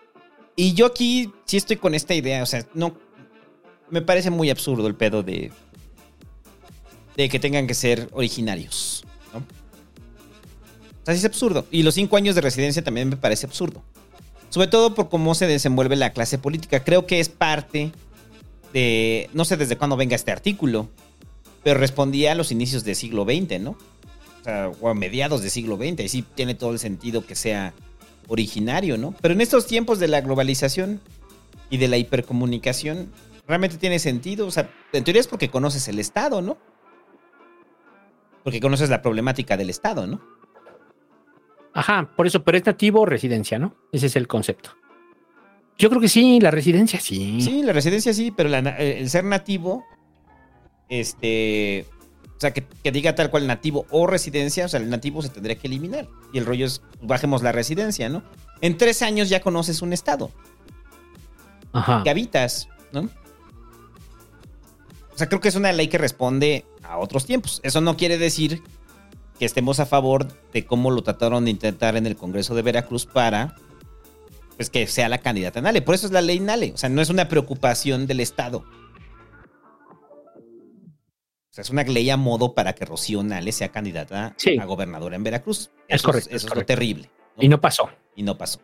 y 0.61 0.75
yo 0.75 0.85
aquí 0.85 1.33
sí 1.47 1.57
estoy 1.57 1.79
con 1.79 1.95
esta 1.95 2.13
idea. 2.13 2.43
O 2.43 2.47
sea, 2.47 2.67
no. 2.75 2.95
Me 3.89 4.03
parece 4.03 4.29
muy 4.29 4.51
absurdo 4.51 4.87
el 4.89 4.95
pedo 4.95 5.23
de. 5.23 5.51
De 7.17 7.31
que 7.31 7.41
tengan 7.41 7.67
que 7.67 7.73
ser 7.73 8.11
originarios. 8.13 9.07
¿no? 9.33 9.39
O 9.39 11.05
sea, 11.07 11.15
sí 11.15 11.21
es 11.21 11.25
absurdo. 11.25 11.65
Y 11.71 11.83
los 11.83 11.95
cinco 11.95 12.19
años 12.19 12.35
de 12.35 12.43
residencia 12.43 12.85
también 12.85 13.09
me 13.09 13.17
parece 13.17 13.47
absurdo. 13.47 13.83
Sobre 14.51 14.69
todo 14.69 14.95
por 14.95 15.09
cómo 15.09 15.35
se 15.35 15.47
desenvuelve 15.47 15.97
la 15.97 16.13
clase 16.13 16.37
política. 16.37 16.85
Creo 16.85 17.07
que 17.07 17.21
es 17.21 17.31
parte 17.31 17.91
de. 18.75 19.31
No 19.33 19.47
sé 19.47 19.57
desde 19.57 19.79
cuándo 19.79 19.97
venga 19.97 20.15
este 20.15 20.31
artículo. 20.31 20.91
Pero 21.65 21.81
respondía 21.81 22.33
a 22.33 22.35
los 22.35 22.53
inicios 22.53 22.85
del 22.85 22.97
siglo 22.97 23.25
XX, 23.25 23.61
¿no? 23.61 23.71
O 23.71 24.45
sea, 24.45 24.71
o 24.79 24.91
a 24.91 24.95
mediados 24.95 25.41
del 25.41 25.51
siglo 25.51 25.79
XX. 25.79 26.01
Y 26.01 26.09
sí 26.11 26.25
tiene 26.35 26.55
todo 26.55 26.73
el 26.73 26.79
sentido 26.79 27.25
que 27.25 27.35
sea 27.35 27.73
originario, 28.31 28.97
¿no? 28.97 29.15
Pero 29.21 29.35
en 29.35 29.41
estos 29.43 29.67
tiempos 29.67 29.99
de 29.99 30.09
la 30.09 30.21
globalización 30.23 31.01
y 31.69 31.77
de 31.77 31.89
la 31.89 31.99
hipercomunicación, 31.99 33.13
realmente 33.47 33.77
tiene 33.77 33.99
sentido. 33.99 34.47
O 34.47 34.51
sea, 34.51 34.71
en 34.93 35.05
teoría 35.05 35.21
es 35.21 35.27
porque 35.29 35.51
conoces 35.51 35.87
el 35.89 35.99
Estado, 35.99 36.41
¿no? 36.41 36.57
Porque 38.45 38.61
conoces 38.61 38.89
la 38.89 39.03
problemática 39.03 39.57
del 39.57 39.69
Estado, 39.69 40.07
¿no? 40.07 40.21
Ajá, 41.75 42.11
por 42.17 42.27
eso, 42.27 42.43
pero 42.43 42.57
es 42.57 42.65
nativo 42.65 43.01
o 43.03 43.07
residencia, 43.07 43.59
¿no? 43.59 43.75
Ese 43.93 44.07
es 44.07 44.17
el 44.17 44.27
concepto. 44.27 44.71
Yo 45.79 45.89
creo 45.89 46.01
que 46.01 46.09
sí, 46.09 46.41
la 46.41 46.51
residencia 46.51 47.01
sí. 47.01 47.41
Sí, 47.41 47.63
la 47.63 47.73
residencia 47.73 48.13
sí, 48.15 48.31
pero 48.37 48.49
la 48.49 48.63
na- 48.63 48.77
el 48.79 49.09
ser 49.11 49.25
nativo, 49.25 49.85
este, 50.89 51.87
o 52.41 52.43
sea, 52.43 52.55
que, 52.55 52.65
que 52.65 52.91
diga 52.91 53.15
tal 53.15 53.31
cual 53.31 53.47
nativo 53.47 53.85
o 53.91 54.07
residencia, 54.07 54.65
o 54.65 54.69
sea, 54.71 54.81
el 54.81 54.89
nativo 54.89 55.21
se 55.21 55.29
tendría 55.29 55.59
que 55.59 55.67
eliminar. 55.67 56.09
Y 56.33 56.39
el 56.39 56.47
rollo 56.47 56.65
es, 56.65 56.81
bajemos 57.03 57.43
la 57.43 57.53
residencia, 57.53 58.09
¿no? 58.09 58.23
En 58.63 58.79
tres 58.79 59.03
años 59.03 59.29
ya 59.29 59.43
conoces 59.43 59.83
un 59.83 59.93
estado 59.93 60.31
Ajá. 61.75 62.03
que 62.03 62.09
habitas, 62.09 62.71
¿no? 62.93 63.11
O 65.13 65.19
sea, 65.19 65.29
creo 65.29 65.43
que 65.43 65.49
es 65.49 65.55
una 65.55 65.71
ley 65.71 65.89
que 65.89 65.99
responde 65.99 66.65
a 66.83 66.97
otros 66.97 67.27
tiempos. 67.27 67.61
Eso 67.63 67.83
no 67.83 67.99
quiere 67.99 68.17
decir 68.17 68.63
que 69.39 69.45
estemos 69.45 69.79
a 69.79 69.85
favor 69.85 70.27
de 70.55 70.65
cómo 70.65 70.91
lo 70.91 71.03
trataron 71.03 71.45
de 71.45 71.51
intentar 71.51 71.95
en 71.99 72.07
el 72.07 72.17
Congreso 72.17 72.55
de 72.55 72.63
Veracruz 72.63 73.05
para 73.05 73.55
pues 74.57 74.71
que 74.71 74.87
sea 74.87 75.11
la 75.11 75.19
candidata 75.19 75.61
Nale. 75.61 75.83
Por 75.83 75.95
eso 75.95 76.07
es 76.07 76.13
la 76.13 76.23
ley 76.23 76.41
Nale. 76.41 76.73
O 76.75 76.79
sea, 76.79 76.89
no 76.89 77.03
es 77.03 77.11
una 77.11 77.29
preocupación 77.29 78.07
del 78.07 78.21
Estado. 78.21 78.65
O 81.51 81.53
sea, 81.53 81.63
es 81.63 81.71
una 81.71 81.83
ley 81.83 82.09
a 82.11 82.17
modo 82.17 82.55
para 82.55 82.75
que 82.75 82.85
Rocío 82.85 83.23
Nale 83.25 83.51
sea 83.51 83.71
candidata 83.71 84.35
Sí. 84.37 84.57
a 84.59 84.65
gobernadora 84.65 85.17
en 85.17 85.25
Veracruz. 85.25 85.71
Es 85.89 85.97
Eso 85.97 86.07
correcto, 86.07 86.29
Eso 86.31 86.37
es 86.47 86.53
es, 86.53 86.55
lo 86.57 86.65
terrible. 86.65 87.11
Y 87.39 87.49
no 87.49 87.61
pasó. 87.61 87.91
Y 88.15 88.23
no 88.23 88.39
pasó. 88.39 88.61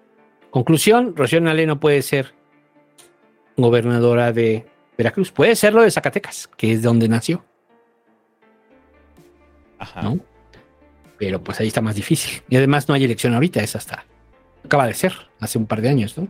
Conclusión, 0.51 1.17
Rocío 1.17 1.41
Nale 1.41 1.67
no 1.67 1.81
puede 1.81 2.01
ser 2.03 2.35
gobernadora 3.57 4.33
de 4.33 4.67
Veracruz. 4.97 5.33
Puede 5.33 5.57
serlo 5.57 5.83
de 5.83 5.91
Zacatecas, 5.91 6.49
que 6.57 6.73
es 6.73 6.83
donde 6.83 7.09
nació, 7.09 7.45
Ajá. 9.79 10.03
¿no? 10.03 10.21
Pero 11.19 11.43
pues 11.43 11.59
ahí 11.61 11.69
está 11.69 11.81
más 11.81 11.97
difícil. 11.97 12.43
Y 12.49 12.57
además 12.57 12.89
no 12.89 12.95
hay 12.95 13.05
elección 13.05 13.35
ahorita, 13.35 13.61
es 13.63 13.75
hasta... 13.75 14.05
Acaba 14.65 14.87
de 14.87 14.95
ser, 14.95 15.13
hace 15.41 15.59
un 15.59 15.67
par 15.67 15.81
de 15.81 15.89
años, 15.89 16.17
¿no? 16.19 16.29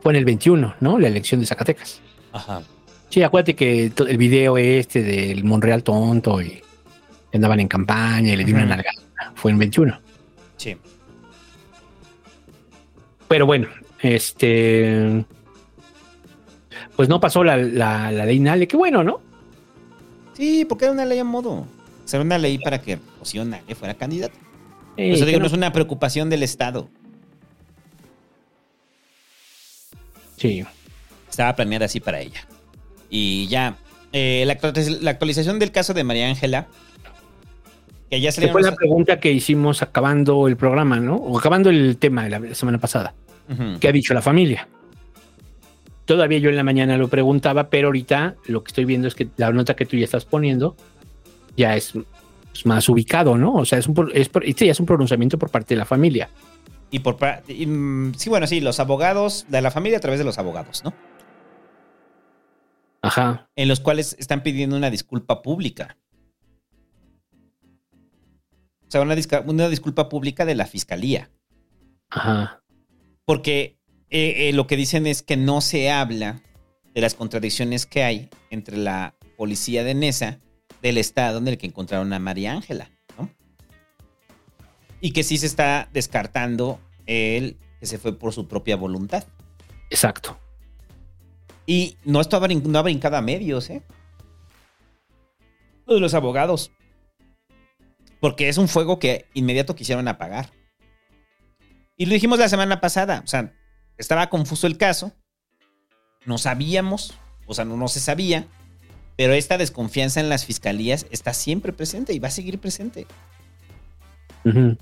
Fue 0.00 0.12
en 0.12 0.16
el 0.16 0.24
21, 0.24 0.76
¿no? 0.80 0.98
La 0.98 1.08
elección 1.08 1.40
de 1.40 1.46
Zacatecas. 1.46 2.00
Ajá. 2.32 2.62
Sí, 3.10 3.22
acuérdate 3.22 3.56
que 3.56 3.90
el 3.96 4.16
video 4.18 4.58
este 4.58 5.02
del 5.02 5.44
Monreal 5.44 5.82
tonto 5.82 6.40
y 6.42 6.62
andaban 7.32 7.60
en 7.60 7.68
campaña 7.68 8.32
y 8.32 8.36
le 8.36 8.44
dieron 8.44 8.64
una 8.64 8.76
nalgada. 8.76 9.02
Fue 9.34 9.50
en 9.50 9.58
21. 9.58 10.00
Sí. 10.56 10.76
Pero 13.28 13.46
bueno, 13.46 13.68
este. 14.02 15.24
Pues 16.96 17.08
no 17.08 17.20
pasó 17.20 17.44
la, 17.44 17.56
la, 17.56 18.10
la 18.10 18.24
ley 18.26 18.40
Nale, 18.40 18.66
qué 18.68 18.76
bueno, 18.76 19.02
¿no? 19.04 19.20
Sí, 20.34 20.64
porque 20.64 20.84
era 20.86 20.92
una 20.92 21.04
ley 21.04 21.18
a 21.18 21.24
modo. 21.24 21.50
O 21.52 21.66
sea, 22.04 22.18
era 22.18 22.24
una 22.24 22.38
ley 22.38 22.58
para 22.58 22.80
que 22.80 22.98
Rocío 23.18 23.44
Nale 23.44 23.74
fuera 23.74 23.94
candidata. 23.94 24.34
Eh, 24.96 25.10
Por 25.10 25.16
eso 25.16 25.24
digo, 25.26 25.38
no- 25.38 25.42
no 25.42 25.46
es 25.46 25.52
una 25.52 25.72
preocupación 25.72 26.28
del 26.28 26.42
Estado. 26.42 26.88
Sí. 30.36 30.64
Estaba 31.28 31.54
planeada 31.56 31.86
así 31.86 32.00
para 32.00 32.20
ella. 32.20 32.46
Y 33.10 33.46
ya. 33.48 33.76
eh, 34.12 34.44
la, 34.46 34.58
actualiz- 34.58 35.00
la 35.00 35.10
actualización 35.10 35.58
del 35.58 35.70
caso 35.72 35.94
de 35.94 36.04
María 36.04 36.28
Ángela. 36.28 36.66
Que 38.10 38.20
ya 38.20 38.32
salieron 38.32 38.52
fue 38.54 38.62
la 38.62 38.74
pregunta 38.74 39.20
que 39.20 39.30
hicimos 39.32 39.82
acabando 39.82 40.48
el 40.48 40.56
programa, 40.56 40.98
¿no? 40.98 41.16
O 41.16 41.38
acabando 41.38 41.68
el 41.70 41.98
tema 41.98 42.24
de 42.24 42.30
la 42.30 42.54
semana 42.54 42.78
pasada. 42.78 43.14
¿Qué 43.80 43.88
ha 43.88 43.92
dicho 43.92 44.14
la 44.14 44.22
familia? 44.22 44.66
Todavía 46.04 46.38
yo 46.38 46.48
en 46.48 46.56
la 46.56 46.64
mañana 46.64 46.96
lo 46.96 47.08
preguntaba, 47.08 47.68
pero 47.68 47.88
ahorita 47.88 48.36
lo 48.46 48.62
que 48.64 48.68
estoy 48.68 48.86
viendo 48.86 49.08
es 49.08 49.14
que 49.14 49.28
la 49.36 49.50
nota 49.52 49.76
que 49.76 49.84
tú 49.84 49.96
ya 49.96 50.04
estás 50.04 50.24
poniendo 50.24 50.74
ya 51.56 51.76
es 51.76 51.92
más 52.64 52.88
ubicado, 52.88 53.36
¿no? 53.36 53.52
O 53.54 53.64
sea, 53.66 53.78
es 53.78 53.86
un, 53.86 54.10
es, 54.14 54.30
este 54.42 54.66
ya 54.66 54.72
es 54.72 54.80
un 54.80 54.86
pronunciamiento 54.86 55.38
por 55.38 55.50
parte 55.50 55.74
de 55.74 55.78
la 55.78 55.84
familia. 55.84 56.30
Y 56.90 57.00
por 57.00 57.18
y, 57.46 57.66
mm, 57.66 58.14
sí, 58.16 58.30
bueno, 58.30 58.46
sí, 58.46 58.60
los 58.60 58.80
abogados 58.80 59.44
de 59.48 59.60
la 59.60 59.70
familia 59.70 59.98
a 59.98 60.00
través 60.00 60.18
de 60.18 60.24
los 60.24 60.38
abogados, 60.38 60.82
¿no? 60.82 60.94
Ajá. 63.02 63.50
En 63.56 63.68
los 63.68 63.80
cuales 63.80 64.16
están 64.18 64.42
pidiendo 64.42 64.76
una 64.76 64.90
disculpa 64.90 65.42
pública. 65.42 65.96
O 68.86 68.90
sea, 68.90 69.02
una, 69.02 69.14
disca- 69.14 69.44
una 69.46 69.68
disculpa 69.68 70.08
pública 70.08 70.44
de 70.44 70.54
la 70.54 70.66
fiscalía. 70.66 71.30
Ajá. 72.10 72.62
Porque 73.24 73.78
eh, 74.10 74.48
eh, 74.48 74.52
lo 74.54 74.66
que 74.66 74.76
dicen 74.76 75.06
es 75.06 75.22
que 75.22 75.36
no 75.36 75.60
se 75.60 75.90
habla 75.90 76.40
de 76.94 77.00
las 77.02 77.14
contradicciones 77.14 77.84
que 77.86 78.02
hay 78.02 78.30
entre 78.50 78.78
la 78.78 79.14
policía 79.36 79.84
de 79.84 79.94
Nesa 79.94 80.38
del 80.80 80.96
estado 80.96 81.38
en 81.38 81.48
el 81.48 81.58
que 81.58 81.66
encontraron 81.66 82.12
a 82.12 82.18
María 82.18 82.52
Ángela, 82.52 82.90
¿no? 83.18 83.28
Y 85.00 85.12
que 85.12 85.22
sí 85.22 85.36
se 85.36 85.46
está 85.46 85.88
descartando 85.92 86.80
el 87.06 87.58
que 87.78 87.86
se 87.86 87.98
fue 87.98 88.18
por 88.18 88.32
su 88.32 88.48
propia 88.48 88.76
voluntad. 88.76 89.24
Exacto. 89.90 90.38
Y 91.70 91.98
no 92.02 92.22
estaba 92.22 92.46
brin- 92.48 92.62
no 92.62 92.78
ha 92.78 92.82
brincado 92.82 93.18
a 93.18 93.20
medios, 93.20 93.68
¿eh? 93.68 93.82
Lo 95.86 95.92
de 95.94 96.00
los 96.00 96.14
abogados. 96.14 96.72
Porque 98.20 98.48
es 98.48 98.56
un 98.56 98.68
fuego 98.68 98.98
que 98.98 99.26
inmediato 99.34 99.76
quisieron 99.76 100.08
apagar. 100.08 100.50
Y 101.98 102.06
lo 102.06 102.14
dijimos 102.14 102.38
la 102.38 102.48
semana 102.48 102.80
pasada. 102.80 103.20
O 103.22 103.26
sea, 103.26 103.52
estaba 103.98 104.30
confuso 104.30 104.66
el 104.66 104.78
caso. 104.78 105.12
No 106.24 106.38
sabíamos. 106.38 107.18
O 107.46 107.52
sea, 107.52 107.66
no, 107.66 107.76
no 107.76 107.88
se 107.88 108.00
sabía. 108.00 108.46
Pero 109.18 109.34
esta 109.34 109.58
desconfianza 109.58 110.20
en 110.20 110.30
las 110.30 110.46
fiscalías 110.46 111.04
está 111.10 111.34
siempre 111.34 111.74
presente 111.74 112.14
y 112.14 112.18
va 112.18 112.28
a 112.28 112.30
seguir 112.30 112.58
presente. 112.58 113.06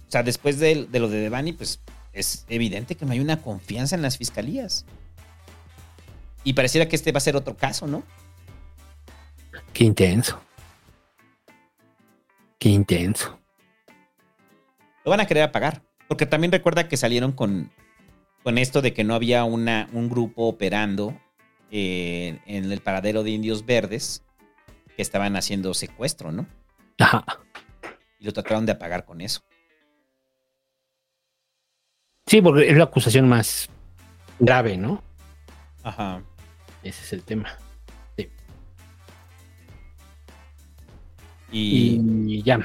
O 0.06 0.10
sea, 0.10 0.22
después 0.22 0.60
de, 0.60 0.86
de 0.86 1.00
lo 1.00 1.08
de 1.08 1.18
Devani, 1.18 1.52
pues 1.52 1.80
es 2.12 2.44
evidente 2.48 2.94
que 2.94 3.06
no 3.06 3.12
hay 3.12 3.18
una 3.18 3.42
confianza 3.42 3.96
en 3.96 4.02
las 4.02 4.18
fiscalías. 4.18 4.86
Y 6.46 6.52
pareciera 6.52 6.86
que 6.86 6.94
este 6.94 7.10
va 7.10 7.18
a 7.18 7.20
ser 7.20 7.34
otro 7.34 7.56
caso, 7.56 7.88
¿no? 7.88 8.04
Qué 9.72 9.82
intenso. 9.82 10.40
Qué 12.56 12.68
intenso. 12.68 13.36
Lo 15.04 15.10
van 15.10 15.18
a 15.18 15.26
querer 15.26 15.42
apagar. 15.42 15.82
Porque 16.06 16.24
también 16.24 16.52
recuerda 16.52 16.86
que 16.86 16.96
salieron 16.96 17.32
con, 17.32 17.72
con 18.44 18.58
esto 18.58 18.80
de 18.80 18.94
que 18.94 19.02
no 19.02 19.16
había 19.16 19.42
una, 19.42 19.88
un 19.92 20.08
grupo 20.08 20.46
operando 20.46 21.20
eh, 21.72 22.38
en 22.46 22.70
el 22.70 22.80
paradero 22.80 23.24
de 23.24 23.30
indios 23.30 23.66
verdes 23.66 24.22
que 24.94 25.02
estaban 25.02 25.34
haciendo 25.34 25.74
secuestro, 25.74 26.30
¿no? 26.30 26.46
Ajá. 27.00 27.24
Y 28.20 28.24
lo 28.24 28.32
trataron 28.32 28.66
de 28.66 28.72
apagar 28.72 29.04
con 29.04 29.20
eso. 29.20 29.40
Sí, 32.24 32.40
porque 32.40 32.70
es 32.70 32.76
la 32.76 32.84
acusación 32.84 33.28
más 33.28 33.68
grave, 34.38 34.76
¿no? 34.76 35.02
Ajá. 35.82 36.22
Ese 36.86 37.02
es 37.02 37.12
el 37.12 37.22
tema. 37.22 37.48
Y, 41.50 42.00
Y 42.26 42.42
ya. 42.42 42.60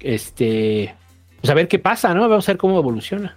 Este. 0.00 0.94
Pues 1.40 1.50
a 1.50 1.54
ver 1.54 1.68
qué 1.68 1.78
pasa, 1.78 2.14
¿no? 2.14 2.28
Vamos 2.28 2.48
a 2.48 2.52
ver 2.52 2.58
cómo 2.58 2.78
evoluciona. 2.78 3.36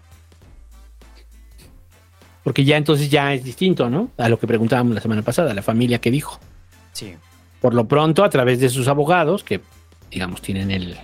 Porque 2.44 2.64
ya 2.64 2.78
entonces 2.78 3.10
ya 3.10 3.34
es 3.34 3.44
distinto, 3.44 3.90
¿no? 3.90 4.11
A 4.18 4.30
lo 4.30 4.40
que 4.40 4.48
preguntábamos 4.48 4.95
la 4.95 5.02
semana 5.02 5.22
pasada, 5.22 5.53
la 5.53 5.61
familia 5.61 5.99
que 5.99 6.11
dijo. 6.11 6.40
sí. 6.94 7.16
Por 7.61 7.74
lo 7.74 7.90
pronto, 7.90 8.24
a 8.24 8.30
través 8.30 8.61
de 8.61 8.70
sus 8.70 8.88
abogados, 8.88 9.44
que 9.44 9.60
digamos 10.10 10.41
tienen 10.41 10.72
el. 10.72 10.98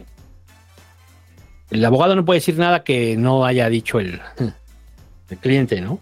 El 1.70 1.84
abogado 1.84 2.16
no 2.16 2.24
puede 2.24 2.40
decir 2.40 2.57
nada 2.57 2.86
que 2.86 3.18
no 3.18 3.44
haya 3.44 3.68
dicho 3.68 3.99
el, 3.99 4.22
el 5.30 5.38
cliente, 5.40 5.82
¿no? 5.82 5.99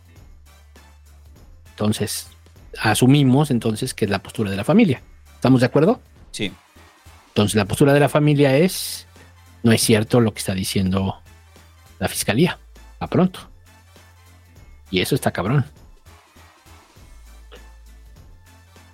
Entonces, 1.71 2.29
asumimos 2.79 3.51
entonces 3.51 3.93
que 3.93 4.05
es 4.05 4.11
la 4.11 4.21
postura 4.21 4.51
de 4.51 4.57
la 4.57 4.63
familia. 4.63 5.01
¿Estamos 5.35 5.61
de 5.61 5.67
acuerdo? 5.67 6.01
Sí. 6.31 6.51
Entonces, 7.29 7.55
la 7.55 7.65
postura 7.65 7.93
de 7.93 7.99
la 7.99 8.09
familia 8.09 8.57
es, 8.57 9.07
no 9.63 9.71
es 9.71 9.81
cierto 9.81 10.19
lo 10.19 10.33
que 10.33 10.39
está 10.39 10.53
diciendo 10.53 11.19
la 11.99 12.07
fiscalía, 12.07 12.59
a 12.99 13.07
pronto. 13.07 13.39
Y 14.91 15.01
eso 15.01 15.15
está 15.15 15.31
cabrón. 15.31 15.65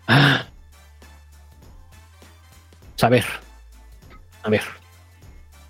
Ah. 0.07 0.45
A 3.01 3.09
ver, 3.09 3.25
a 4.43 4.49
ver. 4.49 4.63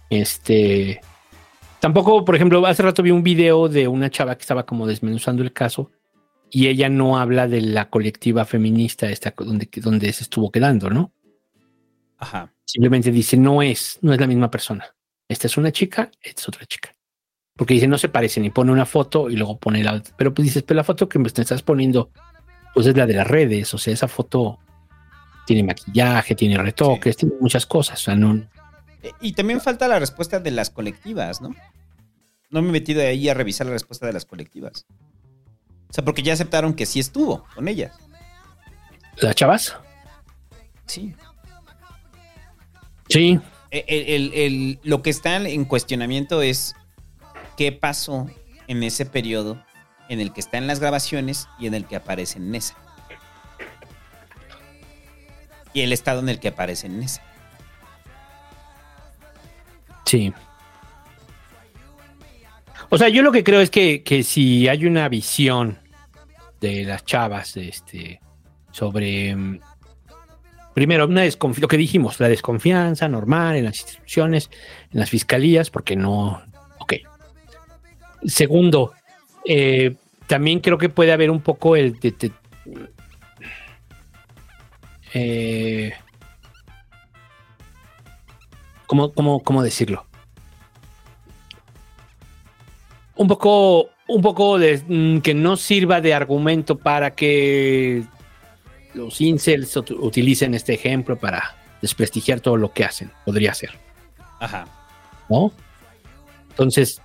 Este, 0.10 1.02
tampoco, 1.80 2.26
por 2.26 2.36
ejemplo, 2.36 2.66
hace 2.66 2.82
rato 2.82 3.04
vi 3.04 3.12
un 3.12 3.24
video 3.24 3.68
de 3.68 3.88
una 3.88 4.10
chava 4.10 4.36
que 4.36 4.42
estaba 4.42 4.66
como 4.66 4.88
desmenuzando 4.88 5.44
el 5.44 5.54
caso 5.54 5.92
y 6.52 6.68
ella 6.68 6.90
no 6.90 7.18
habla 7.18 7.48
de 7.48 7.62
la 7.62 7.90
colectiva 7.90 8.46
feminista 8.46 9.10
esta 9.10 9.34
donde, 9.38 9.70
donde 9.76 10.12
se 10.14 10.24
estuvo 10.24 10.52
quedando, 10.52 10.90
¿no? 10.90 11.14
Ajá. 12.18 12.54
Simplemente 12.66 13.12
dice, 13.12 13.38
no 13.38 13.62
es, 13.62 14.00
no 14.02 14.14
es 14.14 14.20
la 14.20 14.28
misma 14.28 14.52
persona. 14.52 14.86
Esta 15.28 15.48
es 15.48 15.58
una 15.58 15.72
chica, 15.72 16.12
esta 16.22 16.42
es 16.42 16.48
otra 16.48 16.66
chica. 16.66 16.96
Porque 17.56 17.74
dice, 17.74 17.88
no 17.88 17.98
se 17.98 18.10
parecen 18.10 18.46
y 18.46 18.50
pone 18.50 18.72
una 18.72 18.86
foto 18.86 19.30
y 19.30 19.36
luego 19.36 19.60
pone 19.60 19.84
la 19.84 19.94
otra. 19.94 20.14
Pero 20.18 20.34
pues 20.34 20.46
dices, 20.46 20.64
pero 20.64 20.78
la 20.78 20.84
foto 20.84 21.10
que 21.10 21.20
me 21.20 21.28
estás 21.28 21.62
poniendo, 21.62 22.12
pues 22.74 22.88
es 22.88 22.96
la 22.96 23.06
de 23.06 23.14
las 23.14 23.28
redes. 23.28 23.74
O 23.74 23.78
sea, 23.78 23.94
esa 23.94 24.08
foto 24.08 24.60
tiene 25.46 25.64
maquillaje, 25.64 26.36
tiene 26.36 26.58
retoques, 26.58 27.18
tiene 27.18 27.36
muchas 27.40 27.66
cosas. 27.66 28.00
O 28.00 28.04
sea, 28.04 28.16
no. 28.16 28.36
Eh, 29.04 29.12
Y 29.22 29.34
también 29.34 29.62
falta 29.62 29.88
la 29.88 30.00
respuesta 30.00 30.40
de 30.40 30.52
las 30.52 30.70
colectivas, 30.70 31.42
¿no? 31.42 31.50
No 32.50 32.62
me 32.62 32.70
he 32.70 32.72
metido 32.72 33.02
ahí 33.02 33.30
a 33.30 33.34
revisar 33.34 33.68
la 33.68 33.74
respuesta 33.74 34.08
de 34.08 34.14
las 34.14 34.26
colectivas. 34.26 34.86
O 35.90 35.94
sea, 35.94 36.06
porque 36.06 36.22
ya 36.22 36.34
aceptaron 36.34 36.74
que 36.74 36.86
sí 36.86 37.00
estuvo 37.00 37.46
con 37.56 37.68
ellas. 37.68 37.92
¿Las 39.18 39.36
chavas? 39.36 39.76
Sí. 40.86 41.16
Sí. 43.10 43.40
El- 43.72 43.84
el- 43.88 44.34
el- 44.34 44.80
lo 44.84 45.02
que 45.02 45.10
está 45.10 45.36
en 45.38 45.66
cuestionamiento 45.66 46.42
es 46.42 46.76
qué 47.58 47.72
pasó 47.72 48.28
en 48.68 48.84
ese 48.84 49.06
periodo 49.06 49.64
en 50.10 50.20
el 50.22 50.32
que 50.34 50.40
están 50.40 50.68
las 50.68 50.80
grabaciones 50.80 51.48
y 51.60 51.68
en 51.68 51.74
el 51.74 51.86
que 51.86 51.96
aparece 51.96 52.38
en 52.40 52.54
esa. 52.56 52.76
Y 55.74 55.82
el 55.82 55.94
estado 55.94 56.20
en 56.20 56.30
el 56.30 56.40
que 56.40 56.48
aparece 56.48 56.88
en 56.88 57.04
esa. 57.04 57.22
Sí. 60.06 60.34
O 62.90 62.98
sea, 62.98 63.10
yo 63.10 63.22
lo 63.22 63.32
que 63.32 63.44
creo 63.44 63.62
es 63.62 63.70
que, 63.70 64.02
que 64.04 64.24
si 64.24 64.68
hay 64.68 64.86
una 64.86 65.08
visión 65.10 65.78
de 66.60 66.84
las 66.86 67.06
chavas 67.06 67.56
este, 67.56 68.20
sobre, 68.72 69.36
mm, 69.36 69.60
primero, 70.74 71.06
una 71.06 71.24
lo 71.26 71.68
que 71.68 71.78
dijimos, 71.78 72.20
la 72.20 72.28
desconfianza 72.30 73.08
normal 73.08 73.58
en 73.58 73.66
las 73.66 73.80
instituciones, 73.80 74.50
en 74.92 75.00
las 75.00 75.10
fiscalías, 75.10 75.70
porque 75.70 75.96
no, 75.96 76.42
ok. 76.80 76.94
Segundo, 78.26 78.94
eh, 79.46 79.96
también 80.28 80.60
creo 80.60 80.78
que 80.78 80.90
puede 80.90 81.12
haber 81.12 81.30
un 81.32 81.42
poco 81.42 81.76
el... 81.76 82.00
de- 82.00 82.12
de- 82.12 82.32
eh, 85.14 85.94
¿cómo, 88.88 89.14
cómo, 89.14 89.42
cómo 89.44 89.64
decirlo? 89.64 90.06
Un 93.20 93.28
poco, 93.28 93.90
un 94.08 94.22
poco 94.22 94.58
de 94.58 94.82
mm, 94.88 95.20
que 95.20 95.34
no 95.34 95.58
sirva 95.58 96.00
de 96.00 96.14
argumento 96.14 96.78
para 96.78 97.12
que 97.12 98.04
los 98.94 99.20
incels 99.20 99.76
ut- 99.76 99.96
utilicen 100.00 100.54
este 100.54 100.74
ejemplo 100.74 101.18
para 101.18 101.56
desprestigiar 101.82 102.40
todo 102.40 102.56
lo 102.56 102.72
que 102.72 102.86
hacen. 102.86 103.12
Podría 103.26 103.54
ser, 103.54 103.72
Ajá. 104.40 104.66
¿no? 105.30 105.52
Entonces, 106.52 107.02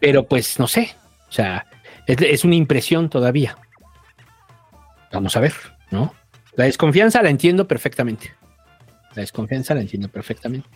pero 0.00 0.26
pues 0.26 0.58
no 0.58 0.66
sé. 0.66 0.94
O 1.28 1.32
sea, 1.32 1.66
es, 2.06 2.16
es 2.22 2.44
una 2.44 2.54
impresión 2.54 3.10
todavía. 3.10 3.56
Vamos 5.12 5.36
a 5.36 5.40
ver, 5.40 5.52
¿no? 5.90 6.14
La 6.56 6.64
desconfianza 6.64 7.22
la 7.22 7.28
entiendo 7.30 7.68
perfectamente. 7.68 8.32
La 9.14 9.20
desconfianza 9.22 9.74
la 9.74 9.82
entiendo 9.82 10.08
perfectamente. 10.08 10.68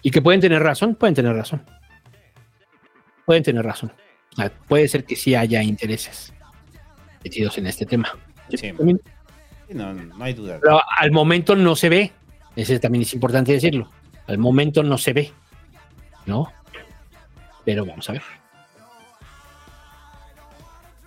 Y 0.00 0.10
que 0.10 0.22
pueden 0.22 0.40
tener 0.40 0.62
razón, 0.62 0.94
pueden 0.94 1.14
tener 1.14 1.34
razón. 1.34 1.62
Pueden 3.26 3.42
tener 3.42 3.64
razón. 3.64 3.92
O 4.32 4.36
sea, 4.36 4.50
puede 4.68 4.88
ser 4.88 5.04
que 5.04 5.16
sí 5.16 5.34
haya 5.34 5.62
intereses 5.62 6.32
metidos 7.22 7.58
en 7.58 7.66
este 7.66 7.86
tema. 7.86 8.08
Sí. 8.50 8.72
No, 9.70 9.92
no 9.92 10.24
hay 10.24 10.34
duda. 10.34 10.58
Pero 10.60 10.80
al 10.96 11.10
momento 11.12 11.56
no 11.56 11.76
se 11.76 11.88
ve. 11.88 12.12
Ese 12.56 12.78
también 12.78 13.02
es 13.02 13.14
importante 13.14 13.52
decirlo. 13.52 13.90
Al 14.26 14.38
momento 14.38 14.82
no 14.82 14.98
se 14.98 15.12
ve. 15.12 15.32
¿No? 16.26 16.52
Pero 17.64 17.86
vamos 17.86 18.08
a 18.08 18.12
ver. 18.12 18.22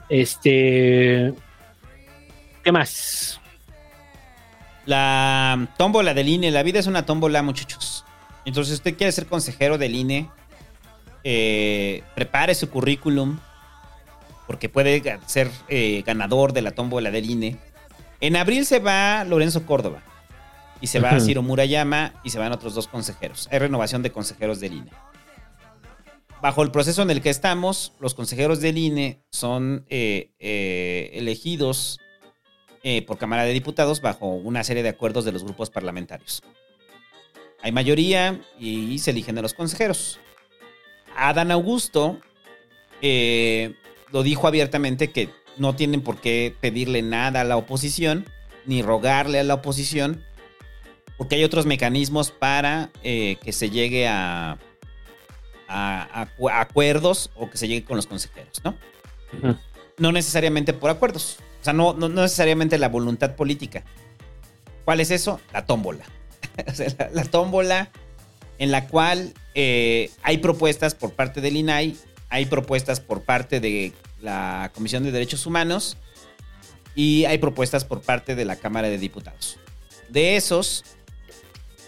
Este. 0.10 1.34
¿Qué 2.64 2.72
más? 2.72 3.40
La 4.86 5.68
tómbola 5.78 6.14
del 6.14 6.30
INE. 6.30 6.52
La 6.52 6.64
vida 6.64 6.80
es 6.80 6.88
una 6.88 7.06
tómbola, 7.06 7.42
muchachos. 7.44 8.06
Entonces, 8.46 8.70
si 8.70 8.76
usted 8.76 8.98
quiere 8.98 9.12
ser 9.12 9.26
consejero 9.26 9.78
del 9.78 9.96
INE, 9.96 10.30
eh, 11.26 12.04
prepare 12.16 12.56
su 12.56 12.70
currículum. 12.70 13.40
Porque 14.48 14.70
puede 14.70 15.20
ser 15.26 15.52
eh, 15.68 16.04
ganador 16.06 16.54
de 16.54 16.62
la 16.62 16.72
tómbola 16.72 17.12
del 17.12 17.30
INE. 17.30 17.58
En 18.22 18.38
abril 18.38 18.66
se 18.66 18.80
va 18.80 19.26
Lorenzo 19.26 19.66
Córdoba. 19.66 20.04
Y 20.80 20.88
se 20.88 21.00
va 21.00 21.18
Ujú. 21.18 21.26
Ciro 21.26 21.42
Murayama. 21.42 22.14
Y 22.24 22.30
se 22.30 22.40
van 22.40 22.54
otros 22.54 22.76
dos 22.76 22.88
consejeros. 22.88 23.50
Hay 23.52 23.60
renovación 23.60 24.04
de 24.04 24.12
consejeros 24.12 24.60
del 24.60 24.74
INE. 24.74 24.92
Bajo 26.42 26.62
el 26.62 26.70
proceso 26.70 27.02
en 27.02 27.10
el 27.10 27.22
que 27.22 27.32
estamos, 27.32 27.94
los 28.00 28.14
consejeros 28.14 28.62
del 28.62 28.78
INE 28.78 29.20
son 29.32 29.84
eh, 29.90 30.30
eh, 30.38 31.10
elegidos 31.14 32.00
eh, 32.84 33.02
por 33.02 33.18
Cámara 33.18 33.46
de 33.46 33.54
Diputados 33.54 34.00
bajo 34.00 34.28
una 34.28 34.64
serie 34.64 34.84
de 34.84 34.90
acuerdos 34.90 35.26
de 35.26 35.32
los 35.32 35.44
grupos 35.44 35.72
parlamentarios. 35.72 36.44
Hay 37.64 37.72
mayoría 37.72 38.40
y 38.60 39.00
se 39.00 39.10
eligen 39.10 39.40
a 39.40 39.42
los 39.42 39.56
consejeros. 39.56 40.20
Adán 41.16 41.52
Augusto 41.52 42.20
eh, 43.02 43.74
lo 44.12 44.24
dijo 44.24 44.48
abiertamente 44.48 45.12
que 45.12 45.30
no 45.58 45.76
tienen 45.76 46.02
por 46.02 46.20
qué 46.20 46.54
pedirle 46.60 47.02
nada 47.02 47.42
a 47.42 47.44
la 47.44 47.58
oposición, 47.58 48.26
ni 48.66 48.82
rogarle 48.82 49.40
a 49.40 49.44
la 49.44 49.54
oposición, 49.56 50.24
porque 51.18 51.36
hay 51.36 51.44
otros 51.44 51.66
mecanismos 51.66 52.32
para 52.32 52.90
eh, 53.04 53.38
que 53.44 53.54
se 53.54 53.70
llegue 53.70 54.08
a, 54.08 54.58
a, 55.68 56.02
a 56.22 56.28
acu- 56.28 56.52
a 56.52 56.62
acuerdos 56.62 57.32
o 57.36 57.50
que 57.50 57.58
se 57.58 57.68
llegue 57.68 57.86
con 57.86 57.96
los 57.96 58.08
consejeros, 58.08 58.62
¿no? 58.64 58.76
No 59.98 60.12
necesariamente 60.12 60.74
por 60.74 60.90
acuerdos, 60.90 61.38
o 61.62 61.64
sea, 61.64 61.74
no, 61.74 61.94
no, 61.94 62.10
no 62.10 62.22
necesariamente 62.24 62.78
la 62.78 62.90
voluntad 62.90 63.36
política. 63.36 63.84
¿Cuál 64.84 65.00
es 65.00 65.10
eso? 65.12 65.40
La 65.54 65.66
tómbola. 65.66 66.06
O 66.68 66.74
sea, 66.74 66.88
la, 66.98 67.10
la 67.12 67.24
tómbola 67.26 67.90
en 68.60 68.72
la 68.72 68.88
cual 68.88 69.34
eh, 69.56 70.12
hay 70.22 70.40
propuestas 70.40 70.94
por 70.94 71.14
parte 71.14 71.40
del 71.42 71.56
INAI, 71.56 71.96
hay 72.30 72.46
propuestas 72.46 73.00
por 73.00 73.24
parte 73.24 73.60
de 73.62 73.94
la 74.22 74.72
Comisión 74.76 75.04
de 75.04 75.12
Derechos 75.12 75.46
Humanos 75.46 75.98
y 76.94 77.26
hay 77.26 77.38
propuestas 77.38 77.86
por 77.86 78.02
parte 78.02 78.36
de 78.36 78.46
la 78.46 78.58
Cámara 78.58 78.90
de 78.90 78.98
Diputados. 78.98 79.58
De 80.10 80.36
esos, 80.36 80.84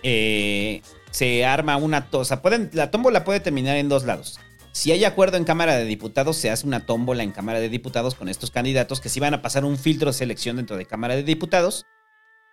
eh, 0.02 0.82
se 1.12 1.46
arma 1.46 1.78
una... 1.78 2.08
O 2.12 2.26
sea, 2.26 2.42
pueden, 2.42 2.70
la 2.74 2.90
tómbola 2.90 3.26
puede 3.26 3.42
terminar 3.42 3.76
en 3.76 3.90
dos 3.90 4.06
lados. 4.06 4.40
Si 4.72 4.92
hay 4.92 5.04
acuerdo 5.04 5.38
en 5.38 5.44
Cámara 5.44 5.76
de 5.76 5.86
Diputados, 5.86 6.38
se 6.38 6.50
hace 6.50 6.68
una 6.68 6.86
tómbola 6.86 7.24
en 7.24 7.32
Cámara 7.32 7.60
de 7.60 7.68
Diputados 7.68 8.16
con 8.16 8.30
estos 8.30 8.52
candidatos 8.52 9.02
que 9.02 9.10
sí 9.10 9.20
van 9.20 9.34
a 9.34 9.42
pasar 9.42 9.66
un 9.66 9.78
filtro 9.78 10.12
de 10.12 10.18
selección 10.18 10.56
dentro 10.58 10.78
de 10.78 10.86
Cámara 10.86 11.16
de 11.16 11.24
Diputados. 11.24 11.86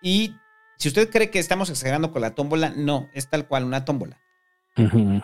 Y 0.01 0.35
si 0.77 0.89
usted 0.89 1.09
cree 1.09 1.29
que 1.29 1.39
estamos 1.39 1.69
exagerando 1.69 2.11
con 2.11 2.21
la 2.21 2.35
tómbola, 2.35 2.73
no, 2.75 3.09
es 3.13 3.29
tal 3.29 3.47
cual 3.47 3.63
una 3.63 3.85
tómbola. 3.85 4.19
O 4.77 5.21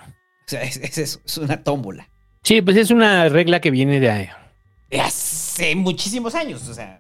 sea, 0.48 0.64
es, 0.64 0.98
es 0.98 1.38
una 1.38 1.64
tómbola. 1.64 2.10
Sí, 2.44 2.62
pues 2.62 2.78
es 2.78 2.92
una 2.92 3.30
regla 3.30 3.62
que 3.62 3.72
viene 3.72 4.00
de 4.00 4.30
hace 5.00 5.76
muchísimos 5.76 6.36
años, 6.36 6.68
o 6.68 6.74
sea. 6.74 7.00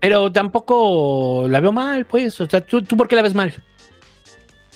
Pero 0.00 0.30
tampoco 0.32 1.46
la 1.48 1.60
veo 1.60 1.72
mal, 1.72 2.06
pues. 2.06 2.40
O 2.40 2.48
sea, 2.48 2.60
¿tú, 2.60 2.82
tú 2.82 2.96
por 2.96 3.08
qué 3.08 3.16
la 3.16 3.22
ves 3.22 3.34
mal? 3.34 3.54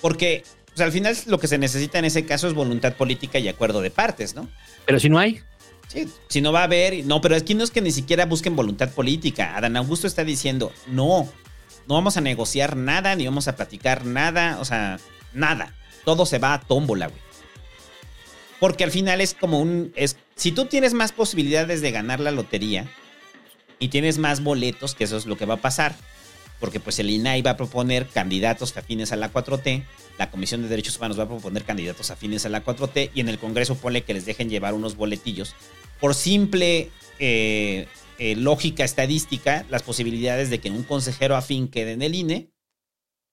Porque 0.01 0.43
o 0.73 0.77
sea, 0.77 0.85
al 0.85 0.91
final 0.91 1.17
lo 1.25 1.39
que 1.39 1.47
se 1.47 1.57
necesita 1.57 1.97
en 1.97 2.05
ese 2.05 2.23
caso 2.23 2.47
es 2.47 2.53
voluntad 2.53 2.93
política 2.93 3.39
y 3.39 3.47
acuerdo 3.47 3.81
de 3.81 3.89
partes, 3.89 4.35
¿no? 4.35 4.47
Pero 4.85 4.99
si 4.99 5.09
no 5.09 5.17
hay. 5.17 5.41
Sí, 5.87 6.07
si 6.27 6.39
no 6.39 6.51
va 6.51 6.61
a 6.61 6.65
haber, 6.65 7.03
no, 7.03 7.19
pero 7.19 7.35
aquí 7.35 7.55
no 7.55 7.63
es 7.63 7.71
que 7.71 7.81
ni 7.81 7.89
siquiera 7.89 8.27
busquen 8.27 8.55
voluntad 8.55 8.91
política. 8.91 9.57
Adán 9.57 9.75
Augusto 9.75 10.05
está 10.05 10.23
diciendo, 10.23 10.71
no, 10.85 11.27
no 11.87 11.95
vamos 11.95 12.15
a 12.17 12.21
negociar 12.21 12.77
nada, 12.77 13.15
ni 13.15 13.25
vamos 13.25 13.47
a 13.47 13.55
platicar 13.55 14.05
nada, 14.05 14.59
o 14.59 14.65
sea, 14.65 14.99
nada. 15.33 15.73
Todo 16.07 16.25
se 16.25 16.39
va 16.39 16.53
a 16.53 16.61
tómbola, 16.61 17.07
güey. 17.07 17.19
Porque 18.61 18.85
al 18.85 18.91
final 18.91 19.19
es 19.19 19.33
como 19.33 19.59
un, 19.59 19.91
es, 19.97 20.15
si 20.37 20.53
tú 20.53 20.63
tienes 20.63 20.93
más 20.93 21.11
posibilidades 21.11 21.81
de 21.81 21.91
ganar 21.91 22.21
la 22.21 22.31
lotería 22.31 22.89
y 23.77 23.89
tienes 23.89 24.17
más 24.17 24.41
boletos, 24.41 24.95
que 24.95 25.03
eso 25.03 25.17
es 25.17 25.25
lo 25.25 25.35
que 25.35 25.45
va 25.45 25.55
a 25.55 25.61
pasar, 25.61 25.97
porque 26.61 26.79
pues 26.79 26.97
el 26.99 27.09
INAI 27.09 27.41
va 27.41 27.51
a 27.51 27.57
proponer 27.57 28.07
candidatos 28.07 28.77
afines 28.77 29.11
a 29.11 29.17
la 29.17 29.33
4T, 29.33 29.83
la 30.17 30.31
Comisión 30.31 30.61
de 30.61 30.69
Derechos 30.69 30.95
Humanos 30.95 31.19
va 31.19 31.23
a 31.23 31.27
proponer 31.27 31.65
candidatos 31.65 32.09
afines 32.09 32.45
a 32.45 32.49
la 32.49 32.63
4T 32.63 33.11
y 33.13 33.19
en 33.19 33.27
el 33.27 33.37
Congreso 33.37 33.75
pone 33.75 34.03
que 34.03 34.13
les 34.13 34.25
dejen 34.25 34.49
llevar 34.49 34.75
unos 34.75 34.95
boletillos. 34.95 35.55
Por 35.99 36.15
simple 36.15 36.89
eh, 37.19 37.85
eh, 38.17 38.37
lógica 38.37 38.85
estadística, 38.85 39.65
las 39.69 39.83
posibilidades 39.83 40.49
de 40.49 40.59
que 40.59 40.71
un 40.71 40.83
consejero 40.83 41.35
afín 41.35 41.67
quede 41.67 41.91
en 41.91 42.01
el 42.01 42.15
INE, 42.15 42.53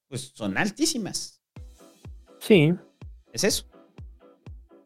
pues 0.09 0.33
son 0.35 0.59
altísimas. 0.59 1.34
Sí. 2.47 2.75
Es 3.33 3.45
eso. 3.45 3.65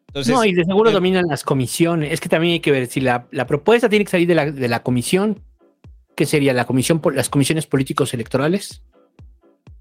Entonces, 0.08 0.32
no, 0.32 0.44
y 0.44 0.54
de 0.54 0.64
seguro 0.64 0.90
eh, 0.90 0.92
dominan 0.92 1.26
las 1.26 1.42
comisiones. 1.44 2.12
Es 2.12 2.20
que 2.20 2.28
también 2.28 2.54
hay 2.54 2.60
que 2.60 2.70
ver 2.70 2.86
si 2.86 3.00
la, 3.00 3.26
la 3.30 3.46
propuesta 3.46 3.88
tiene 3.88 4.04
que 4.04 4.10
salir 4.10 4.28
de 4.28 4.34
la, 4.34 4.50
de 4.50 4.68
la 4.68 4.82
comisión. 4.82 5.40
¿Qué 6.16 6.24
sería? 6.24 6.52
La 6.52 6.64
comisión, 6.66 7.00
por- 7.00 7.14
las 7.14 7.28
comisiones 7.28 7.66
políticos 7.66 8.14
electorales. 8.14 8.82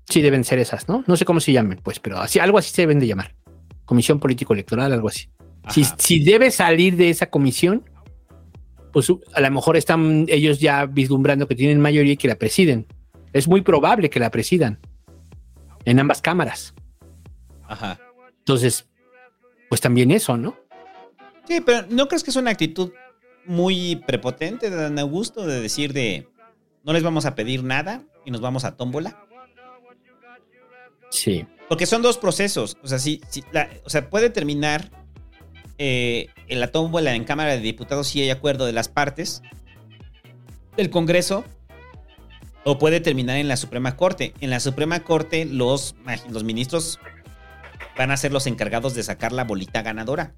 Sí, 0.09 0.21
deben 0.21 0.43
ser 0.43 0.59
esas, 0.59 0.87
¿no? 0.89 1.03
No 1.07 1.15
sé 1.17 1.25
cómo 1.25 1.39
se 1.39 1.51
llamen, 1.51 1.79
pues, 1.83 1.99
pero 1.99 2.17
así, 2.17 2.39
algo 2.39 2.57
así 2.57 2.71
se 2.71 2.81
deben 2.83 2.99
de 2.99 3.07
llamar. 3.07 3.35
Comisión 3.85 4.19
político 4.19 4.53
electoral, 4.53 4.91
algo 4.91 5.07
así. 5.09 5.29
Si, 5.69 5.83
si 5.97 6.23
debe 6.23 6.49
salir 6.49 6.95
de 6.95 7.09
esa 7.09 7.29
comisión, 7.29 7.83
pues 8.93 9.11
a 9.33 9.41
lo 9.41 9.51
mejor 9.51 9.75
están 9.75 10.25
ellos 10.29 10.59
ya 10.59 10.85
vislumbrando 10.85 11.47
que 11.47 11.55
tienen 11.55 11.79
mayoría 11.81 12.13
y 12.13 12.17
que 12.17 12.27
la 12.29 12.37
presiden. 12.37 12.87
Es 13.33 13.47
muy 13.47 13.61
probable 13.61 14.09
que 14.09 14.19
la 14.19 14.31
presidan 14.31 14.79
en 15.85 15.99
ambas 15.99 16.21
cámaras. 16.21 16.73
Ajá. 17.67 17.99
Entonces, 18.39 18.87
pues 19.69 19.81
también 19.81 20.11
eso, 20.11 20.37
¿no? 20.37 20.57
Sí, 21.47 21.61
pero 21.61 21.85
¿no 21.89 22.07
crees 22.07 22.23
que 22.23 22.29
es 22.31 22.35
una 22.35 22.51
actitud 22.51 22.91
muy 23.45 23.95
prepotente 24.07 24.69
de 24.69 24.75
Dan 24.75 24.99
Augusto 24.99 25.45
de 25.45 25.61
decir 25.61 25.93
de 25.93 26.27
no 26.83 26.93
les 26.93 27.03
vamos 27.03 27.25
a 27.25 27.35
pedir 27.35 27.63
nada 27.63 28.03
y 28.25 28.31
nos 28.31 28.41
vamos 28.41 28.65
a 28.65 28.75
tómbola? 28.75 29.23
Sí. 31.09 31.45
Porque 31.69 31.85
son 31.85 32.01
dos 32.01 32.17
procesos. 32.17 32.77
O 32.83 32.87
sea, 32.87 32.99
sí, 32.99 33.21
la- 33.51 33.69
o 33.85 33.89
sea 33.89 34.09
puede 34.09 34.29
terminar 34.29 34.89
eh, 35.77 36.27
en 36.47 36.59
la 36.59 36.67
tómbola 36.71 37.13
en 37.15 37.23
Cámara 37.23 37.51
de 37.51 37.59
Diputados 37.59 38.07
si 38.07 38.21
hay 38.21 38.29
acuerdo 38.29 38.65
de 38.65 38.73
las 38.73 38.89
partes 38.89 39.41
del 40.75 40.89
Congreso. 40.89 41.43
O 42.63 42.77
puede 42.77 42.99
terminar 42.99 43.37
en 43.37 43.47
la 43.47 43.55
Suprema 43.55 43.95
Corte. 43.95 44.33
En 44.41 44.49
la 44.49 44.59
Suprema 44.59 45.01
Corte 45.01 45.45
los, 45.45 45.95
los 46.29 46.43
ministros 46.43 46.99
van 47.97 48.11
a 48.11 48.17
ser 48.17 48.31
los 48.31 48.47
encargados 48.47 48.93
de 48.95 49.03
sacar 49.03 49.31
la 49.31 49.43
bolita 49.43 49.81
ganadora. 49.81 50.33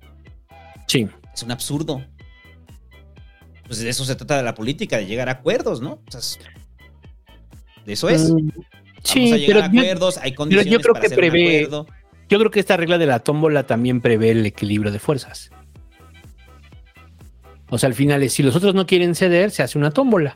Sí. 0.88 1.08
Es 1.34 1.44
un 1.44 1.52
absurdo. 1.52 2.04
Pues 3.66 3.80
de 3.80 3.90
eso 3.90 4.04
se 4.06 4.16
trata 4.16 4.38
de 4.38 4.44
la 4.44 4.56
política, 4.56 4.98
de 4.98 5.06
llegar 5.06 5.30
a 5.30 5.34
acuerdos, 5.34 5.82
¿no? 5.82 6.02
O 6.08 6.12
sea, 6.12 6.20
es- 6.20 6.40
de 7.86 7.94
eso 7.94 8.10
es. 8.10 8.32
Mm, 8.32 8.50
Sí, 9.02 9.20
Vamos 9.20 9.32
a 9.34 9.38
llegar 9.38 9.48
pero 9.56 9.60
a 9.66 9.72
yo- 9.72 9.80
acuerdos, 9.82 10.18
hay 10.18 10.34
condiciones 10.34 10.74
yo 10.74 10.80
creo 10.82 10.94
para 10.94 11.02
que 11.02 11.08
hacer 11.08 11.18
un 11.24 11.30
prevé. 11.30 11.58
acuerdo. 11.64 11.88
Yo 12.28 12.38
creo 12.38 12.52
que 12.52 12.60
esta 12.60 12.76
regla 12.76 12.98
de 12.98 13.06
la 13.06 13.20
tómbola 13.20 13.64
también 13.64 14.02
prevé 14.02 14.32
el 14.32 14.46
equilibrio 14.46 14.92
de 14.92 15.00
fuerzas. 15.00 15.52
O 17.70 17.78
sea, 17.78 17.88
al 17.88 17.94
final, 17.94 18.22
es, 18.24 18.34
si 18.34 18.44
los 18.44 18.56
otros 18.58 18.76
no 18.76 18.86
quieren 18.86 19.16
ceder, 19.16 19.52
se 19.52 19.64
hace 19.64 19.78
una 19.78 19.92
tómbola. 19.92 20.36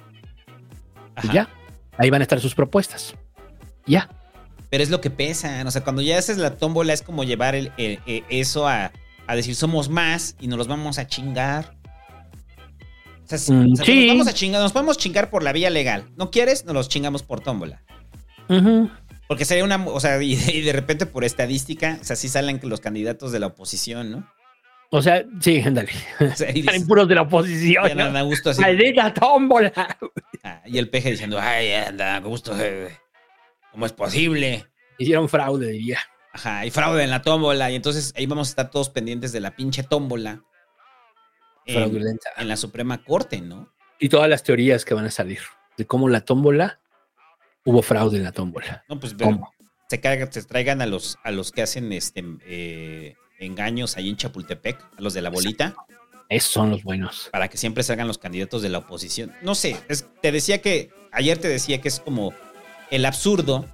Y 1.24 1.34
ya. 1.34 1.50
Ahí 1.98 2.10
van 2.10 2.22
a 2.22 2.24
estar 2.24 2.40
sus 2.40 2.56
propuestas. 2.56 3.16
Ya. 3.86 4.10
Pero 4.74 4.82
es 4.82 4.90
lo 4.90 5.02
que 5.02 5.12
pesa. 5.12 5.64
O 5.68 5.70
sea, 5.70 5.84
cuando 5.84 6.02
ya 6.02 6.18
haces 6.18 6.40
la 6.40 6.58
tómbola 6.58 6.94
es 6.94 7.04
como 7.04 7.24
llevar 7.24 7.54
el- 7.54 7.72
el- 7.78 8.00
el- 8.08 8.24
eso 8.30 8.68
a, 8.68 8.92
a 9.28 9.36
decir 9.36 9.54
somos 9.54 9.88
más 9.88 10.36
y 10.40 10.48
nos 10.48 10.58
los 10.58 10.68
vamos 10.68 10.98
a 10.98 11.06
chingar. 11.06 11.76
O 13.24 13.28
sea, 13.28 13.38
si- 13.38 13.52
Mm, 13.54 13.74
o 13.74 13.76
sea, 13.76 13.86
sí. 13.86 14.00
nos 14.08 14.08
vamos 14.16 14.28
a 14.30 14.34
chingar, 14.34 14.62
nos 14.64 14.72
podemos 14.74 14.98
chingar 14.98 15.30
por 15.30 15.44
la 15.44 15.52
vía 15.54 15.70
legal. 15.70 16.06
¿No 16.18 16.32
quieres? 16.32 16.66
Nos 16.66 16.74
los 16.74 16.90
chingamos 16.90 17.22
por 17.22 17.40
tómbola. 17.42 17.84
Porque 19.28 19.46
sería 19.46 19.64
una, 19.64 19.76
o 19.86 20.00
sea, 20.00 20.20
y, 20.24 20.34
y 20.34 20.62
de 20.62 20.74
repente 20.74 21.06
por 21.06 21.24
estadística, 21.24 22.00
o 22.02 22.04
sea, 22.04 22.16
sí 22.16 22.28
salen 22.28 22.60
los 22.64 22.80
candidatos 22.82 23.32
de 23.32 23.40
la 23.40 23.46
oposición, 23.46 24.10
¿no? 24.12 24.28
O 24.90 25.04
sea, 25.04 25.24
sí, 25.40 25.62
ándale. 25.64 25.92
O 26.20 26.36
sea, 26.36 26.52
puros 26.88 27.08
de 27.08 27.14
la 27.14 27.22
oposición. 27.22 27.86
y 27.92 28.22
gusto 28.24 28.50
así. 28.50 28.62
¡Maldita 28.62 29.14
tómbola! 29.14 29.72
Ah, 30.44 30.64
y 30.66 30.80
el 30.80 30.90
peje 30.90 31.12
diciendo, 31.12 31.38
ay, 31.40 31.74
anda, 31.74 32.16
a 32.16 32.20
gusto. 32.22 32.56
¿Cómo 33.74 33.86
es 33.86 33.92
posible? 33.92 34.66
Hicieron 34.98 35.28
fraude, 35.28 35.68
diría. 35.68 36.00
Ajá, 36.32 36.60
hay 36.60 36.72
fraude 36.72 37.04
en 37.04 37.10
la 37.10 37.22
tómbola. 37.22 37.70
Y 37.72 37.76
entonces 37.76 38.14
ahí 38.16 38.26
vamos 38.26 38.48
a 38.48 38.52
estar 38.52 38.72
todos 38.72 38.90
pendientes 38.90 39.32
de 39.34 39.42
la 39.42 39.56
pinche 39.56 39.84
tómbola. 39.84 40.42
en-. 41.66 42.18
En, 42.38 42.48
la 42.48 42.56
Suprema 42.58 43.04
Corte, 43.04 43.42
¿no? 43.42 43.74
Y 44.00 44.10
todas 44.10 44.30
las 44.30 44.44
teorías 44.44 44.86
que 44.86 44.94
van 44.94 45.06
a 45.06 45.12
salir. 45.12 45.40
De 45.78 45.86
cómo 45.86 46.08
la 46.10 46.22
tómbola. 46.22 46.80
Hubo 47.66 47.82
fraude 47.82 48.18
en 48.18 48.24
la 48.24 48.32
tómbola. 48.32 48.84
No, 48.90 49.00
pues 49.00 49.14
¿Cómo? 49.14 49.54
se, 49.90 50.02
carga- 50.02 50.30
se 50.32 50.44
traigan 50.44 50.82
a 50.82 50.86
los, 50.86 51.18
a 51.24 51.32
los 51.32 51.52
que 51.52 51.62
hacen 51.62 51.92
este 51.94 52.24
eh, 52.46 53.16
engaños 53.40 53.96
ahí 53.96 54.10
en 54.10 54.18
Chapultepec, 54.18 54.82
a 54.98 55.02
los 55.02 55.14
de 55.14 55.22
la 55.22 55.30
bolita, 55.30 55.74
Esos 56.30 56.52
son 56.52 56.70
los 56.72 56.84
buenos. 56.84 57.30
para 57.32 57.48
que 57.48 57.58
siempre 57.58 57.84
salgan 57.84 58.08
los 58.08 58.18
candidatos 58.18 58.62
de 58.62 58.70
la 58.70 58.80
oposición. 58.80 59.32
No 59.42 59.56
sé, 59.56 59.78
es- 59.88 60.06
te 60.22 60.32
decía 60.34 60.62
que, 60.62 60.92
ayer 61.14 61.38
te 61.38 61.48
decía 61.48 61.80
que 61.80 61.88
es 61.88 62.02
como 62.02 62.34
el 62.96 63.06
absurdo 63.06 63.66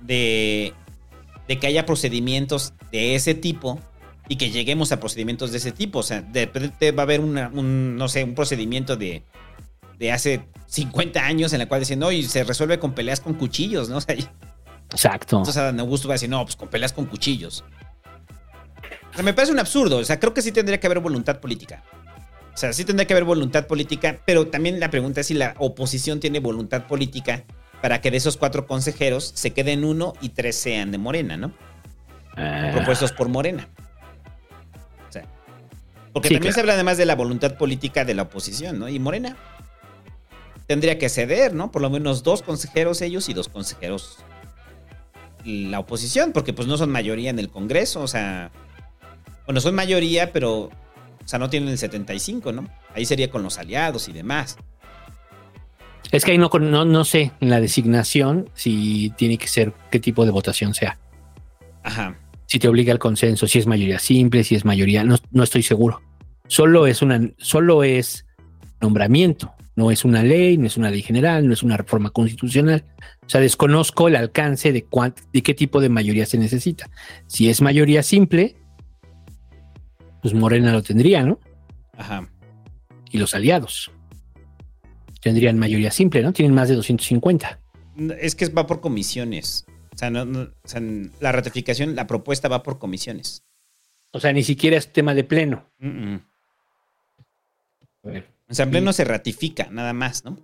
de, 0.00 0.72
de 1.48 1.58
que 1.58 1.66
haya 1.66 1.86
procedimientos 1.86 2.72
de 2.92 3.14
ese 3.14 3.34
tipo 3.34 3.78
y 4.28 4.36
que 4.36 4.50
lleguemos 4.50 4.92
a 4.92 5.00
procedimientos 5.00 5.50
de 5.52 5.58
ese 5.58 5.72
tipo. 5.72 5.98
O 6.00 6.02
sea, 6.02 6.22
de 6.22 6.46
repente 6.46 6.92
va 6.92 7.02
a 7.02 7.04
haber 7.04 7.20
una- 7.20 7.48
un, 7.48 7.96
no 7.96 8.08
sé, 8.08 8.24
un 8.24 8.34
procedimiento 8.34 8.96
de, 8.96 9.22
de 9.98 10.12
hace 10.12 10.40
50 10.66 11.24
años 11.24 11.52
en 11.52 11.58
la 11.58 11.66
cual 11.68 11.80
dicen, 11.80 11.98
no, 11.98 12.10
y 12.10 12.22
se 12.24 12.44
resuelve 12.44 12.78
con 12.78 12.94
peleas 12.94 13.20
con 13.20 13.34
cuchillos, 13.34 13.88
¿no? 13.88 13.98
O 14.94 14.96
sea, 14.96 15.12
Exacto. 15.14 15.36
entonces 15.38 15.56
Adán 15.56 15.80
Augusto 15.80 16.06
va 16.08 16.14
a 16.14 16.16
decir, 16.16 16.28
no, 16.28 16.44
pues 16.44 16.56
con 16.56 16.68
peleas 16.68 16.92
con 16.92 17.06
cuchillos. 17.06 17.64
O 19.10 19.14
sea, 19.14 19.24
me 19.24 19.32
parece 19.34 19.52
un 19.52 19.58
absurdo. 19.58 19.96
O 19.98 20.04
sea, 20.04 20.20
creo 20.20 20.32
que 20.34 20.42
sí 20.42 20.52
tendría 20.52 20.78
que 20.78 20.86
haber 20.86 21.00
voluntad 21.00 21.40
política. 21.40 21.82
O 22.54 22.56
sea, 22.56 22.72
sí 22.72 22.84
tendría 22.84 23.06
que 23.06 23.12
haber 23.14 23.24
voluntad 23.24 23.66
política, 23.66 24.20
pero 24.24 24.46
también 24.46 24.78
la 24.78 24.90
pregunta 24.90 25.20
es 25.20 25.26
si 25.26 25.34
la 25.34 25.54
oposición 25.58 26.20
tiene 26.20 26.38
voluntad 26.38 26.86
política 26.86 27.44
para 27.84 28.00
que 28.00 28.10
de 28.10 28.16
esos 28.16 28.38
cuatro 28.38 28.66
consejeros 28.66 29.30
se 29.34 29.50
queden 29.50 29.84
uno 29.84 30.14
y 30.22 30.30
tres 30.30 30.56
sean 30.56 30.90
de 30.90 30.96
Morena, 30.96 31.36
¿no? 31.36 31.52
Ah. 32.34 32.70
Propuestos 32.72 33.12
por 33.12 33.28
Morena. 33.28 33.68
O 35.06 35.12
sea, 35.12 35.26
porque 36.14 36.28
Sí, 36.28 36.34
también 36.36 36.40
claro. 36.40 36.54
se 36.54 36.60
habla 36.60 36.72
además 36.72 36.96
de 36.96 37.04
la 37.04 37.14
voluntad 37.14 37.58
política 37.58 38.06
de 38.06 38.14
la 38.14 38.22
oposición, 38.22 38.78
¿no? 38.78 38.88
Y 38.88 38.98
Morena. 38.98 39.36
tendría 40.66 40.98
que 40.98 41.10
ceder, 41.10 41.52
¿no? 41.52 41.70
Por 41.70 41.82
lo 41.82 41.90
menos 41.90 42.22
dos 42.22 42.40
consejeros 42.40 43.02
ellos 43.02 43.28
y 43.28 43.34
dos 43.34 43.50
consejeros 43.50 44.16
la 45.44 45.78
oposición, 45.78 46.32
porque 46.32 46.54
pues 46.54 46.66
no 46.66 46.78
son 46.78 46.88
mayoría 46.90 47.28
en 47.28 47.38
el 47.38 47.50
Congreso, 47.50 48.00
o 48.00 48.08
sea, 48.08 48.50
bueno, 49.44 49.60
son 49.60 49.74
mayoría, 49.74 50.32
pero, 50.32 50.54
o 50.54 50.72
sea, 51.26 51.38
no 51.38 51.50
tienen 51.50 51.68
el 51.68 51.76
75, 51.76 52.50
¿no? 52.50 52.66
Ahí 52.94 53.04
sería 53.04 53.30
con 53.30 53.42
los 53.42 53.58
aliados 53.58 54.08
y 54.08 54.14
demás. 54.14 54.56
Es 56.14 56.24
que 56.24 56.30
ahí 56.32 56.38
no, 56.38 56.48
no, 56.60 56.84
no 56.84 57.04
sé 57.04 57.32
en 57.40 57.50
la 57.50 57.60
designación 57.60 58.48
si 58.54 59.12
tiene 59.16 59.36
que 59.36 59.48
ser 59.48 59.72
qué 59.90 59.98
tipo 59.98 60.24
de 60.24 60.30
votación 60.30 60.72
sea. 60.72 60.98
Ajá. 61.82 62.16
Si 62.46 62.58
te 62.58 62.68
obliga 62.68 62.92
al 62.92 62.98
consenso, 63.00 63.46
si 63.48 63.58
es 63.58 63.66
mayoría 63.66 63.98
simple, 63.98 64.44
si 64.44 64.54
es 64.54 64.64
mayoría, 64.64 65.02
no, 65.02 65.16
no 65.32 65.42
estoy 65.42 65.62
seguro. 65.62 66.00
Solo 66.46 66.86
es 66.86 67.02
una, 67.02 67.20
solo 67.38 67.82
es 67.82 68.26
nombramiento, 68.80 69.54
no 69.74 69.90
es 69.90 70.04
una 70.04 70.22
ley, 70.22 70.56
no 70.56 70.66
es 70.68 70.76
una 70.76 70.90
ley 70.90 71.02
general, 71.02 71.48
no 71.48 71.52
es 71.52 71.62
una 71.64 71.76
reforma 71.76 72.10
constitucional. 72.10 72.84
O 73.26 73.28
sea, 73.28 73.40
desconozco 73.40 74.06
el 74.06 74.14
alcance 74.14 74.72
de, 74.72 74.84
cuán- 74.84 75.14
de 75.32 75.42
qué 75.42 75.52
tipo 75.54 75.80
de 75.80 75.88
mayoría 75.88 76.26
se 76.26 76.38
necesita. 76.38 76.88
Si 77.26 77.48
es 77.48 77.60
mayoría 77.60 78.02
simple, 78.04 78.54
pues 80.22 80.32
Morena 80.32 80.70
lo 80.72 80.82
tendría, 80.82 81.22
¿no? 81.24 81.40
Ajá. 81.96 82.28
Y 83.10 83.18
los 83.18 83.34
aliados 83.34 83.90
tendrían 85.24 85.58
mayoría 85.58 85.90
simple, 85.90 86.22
¿no? 86.22 86.34
Tienen 86.34 86.54
más 86.54 86.68
de 86.68 86.74
250. 86.74 87.58
Es 88.20 88.34
que 88.34 88.46
va 88.50 88.66
por 88.66 88.82
comisiones. 88.82 89.64
O 89.94 89.96
sea, 89.96 90.10
no- 90.10 90.26
no- 90.26 90.42
o 90.42 90.68
sea, 90.68 90.82
la 91.20 91.32
ratificación, 91.32 91.96
la 91.96 92.06
propuesta 92.06 92.46
va 92.48 92.62
por 92.62 92.78
comisiones. 92.78 93.42
O 94.12 94.20
sea, 94.20 94.34
ni 94.34 94.42
siquiera 94.44 94.76
es 94.76 94.92
tema 94.92 95.14
de 95.14 95.24
pleno. 95.24 95.64
Mm, 95.78 95.88
mm. 96.14 96.20
O 98.50 98.54
sea, 98.54 98.64
en 98.66 98.70
pleno 98.70 98.92
se 98.92 99.04
ratifica, 99.04 99.68
nada 99.70 99.94
más, 99.94 100.26
¿no? 100.26 100.38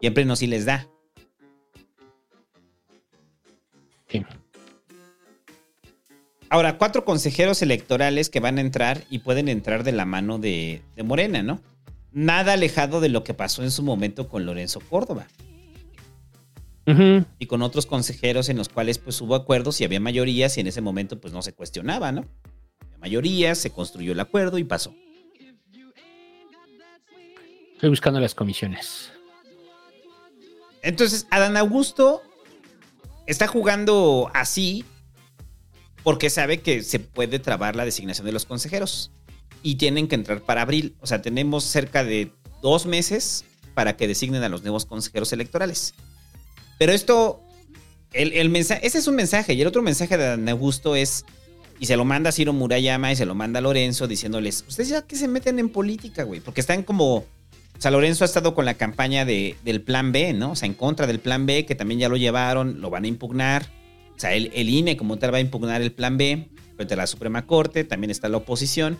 Y 0.00 0.06
en 0.06 0.14
pleno 0.14 0.36
sí 0.36 0.46
les 0.46 0.64
da. 0.66 0.86
Sí. 4.08 4.24
Ahora, 6.48 6.78
cuatro 6.78 7.04
consejeros 7.04 7.60
electorales 7.62 8.30
que 8.30 8.38
van 8.38 8.58
a 8.58 8.60
entrar 8.60 9.02
y 9.10 9.18
pueden 9.18 9.48
entrar 9.48 9.82
de 9.82 9.90
la 9.90 10.04
mano 10.04 10.38
de, 10.38 10.82
de 10.94 11.02
Morena, 11.02 11.42
¿no? 11.42 11.60
Nada 12.14 12.52
alejado 12.52 13.00
de 13.00 13.08
lo 13.08 13.24
que 13.24 13.34
pasó 13.34 13.64
en 13.64 13.72
su 13.72 13.82
momento 13.82 14.28
con 14.28 14.46
Lorenzo 14.46 14.78
Córdoba 14.78 15.26
y 16.86 17.46
con 17.46 17.62
otros 17.62 17.86
consejeros 17.86 18.48
en 18.48 18.56
los 18.56 18.68
cuales 18.68 18.98
pues 18.98 19.20
hubo 19.20 19.34
acuerdos 19.34 19.80
y 19.80 19.84
había 19.84 19.98
mayorías 19.98 20.56
y 20.56 20.60
en 20.60 20.68
ese 20.68 20.80
momento 20.80 21.20
pues 21.20 21.32
no 21.32 21.42
se 21.42 21.54
cuestionaba, 21.54 22.12
¿no? 22.12 22.24
Había 22.82 22.98
mayorías, 22.98 23.58
se 23.58 23.70
construyó 23.70 24.12
el 24.12 24.20
acuerdo 24.20 24.58
y 24.58 24.64
pasó. 24.64 24.94
Estoy 27.74 27.90
buscando 27.90 28.20
las 28.20 28.34
comisiones. 28.34 29.12
Entonces, 30.82 31.26
Adán 31.30 31.56
Augusto 31.56 32.22
está 33.26 33.48
jugando 33.48 34.30
así 34.34 34.84
porque 36.04 36.30
sabe 36.30 36.60
que 36.60 36.82
se 36.82 37.00
puede 37.00 37.40
trabar 37.40 37.74
la 37.74 37.84
designación 37.84 38.24
de 38.26 38.32
los 38.32 38.44
consejeros 38.44 39.10
y 39.64 39.76
tienen 39.76 40.06
que 40.06 40.14
entrar 40.14 40.42
para 40.42 40.62
abril. 40.62 40.94
O 41.00 41.08
sea, 41.08 41.22
tenemos 41.22 41.64
cerca 41.64 42.04
de 42.04 42.30
dos 42.62 42.86
meses 42.86 43.44
para 43.74 43.96
que 43.96 44.06
designen 44.06 44.44
a 44.44 44.48
los 44.48 44.62
nuevos 44.62 44.84
consejeros 44.84 45.32
electorales. 45.32 45.94
Pero 46.78 46.92
esto, 46.92 47.40
el, 48.12 48.50
mensaje, 48.50 48.86
ese 48.86 48.98
es 48.98 49.08
un 49.08 49.16
mensaje 49.16 49.54
y 49.54 49.62
el 49.62 49.66
otro 49.66 49.82
mensaje 49.82 50.18
de 50.18 50.24
Adán 50.24 50.48
Augusto 50.50 50.94
es, 50.94 51.24
y 51.80 51.86
se 51.86 51.96
lo 51.96 52.04
manda 52.04 52.28
a 52.28 52.32
Ciro 52.32 52.52
Murayama 52.52 53.10
y 53.10 53.16
se 53.16 53.24
lo 53.24 53.34
manda 53.34 53.58
a 53.58 53.62
Lorenzo 53.62 54.06
diciéndoles, 54.06 54.66
ustedes 54.68 54.90
ya 54.90 55.02
que 55.02 55.16
se 55.16 55.28
meten 55.28 55.58
en 55.58 55.70
política, 55.70 56.22
güey, 56.22 56.40
porque 56.40 56.60
están 56.60 56.84
como... 56.84 57.24
O 57.76 57.80
sea, 57.80 57.90
Lorenzo 57.90 58.22
ha 58.22 58.26
estado 58.26 58.54
con 58.54 58.66
la 58.66 58.74
campaña 58.74 59.24
de, 59.24 59.56
del 59.64 59.80
plan 59.80 60.12
B, 60.12 60.32
¿no? 60.34 60.52
O 60.52 60.56
sea, 60.56 60.66
en 60.66 60.74
contra 60.74 61.08
del 61.08 61.18
plan 61.18 61.44
B, 61.46 61.66
que 61.66 61.74
también 61.74 61.98
ya 61.98 62.08
lo 62.08 62.16
llevaron, 62.16 62.80
lo 62.80 62.88
van 62.88 63.04
a 63.04 63.08
impugnar. 63.08 63.66
O 64.14 64.20
sea, 64.20 64.32
el, 64.34 64.52
el 64.54 64.68
INE 64.68 64.96
como 64.96 65.18
tal 65.18 65.34
va 65.34 65.38
a 65.38 65.40
impugnar 65.40 65.82
el 65.82 65.90
plan 65.90 66.16
B 66.16 66.48
frente 66.76 66.94
a 66.94 66.96
la 66.96 67.06
Suprema 67.08 67.46
Corte, 67.46 67.82
también 67.82 68.10
está 68.12 68.28
la 68.28 68.36
oposición. 68.36 68.96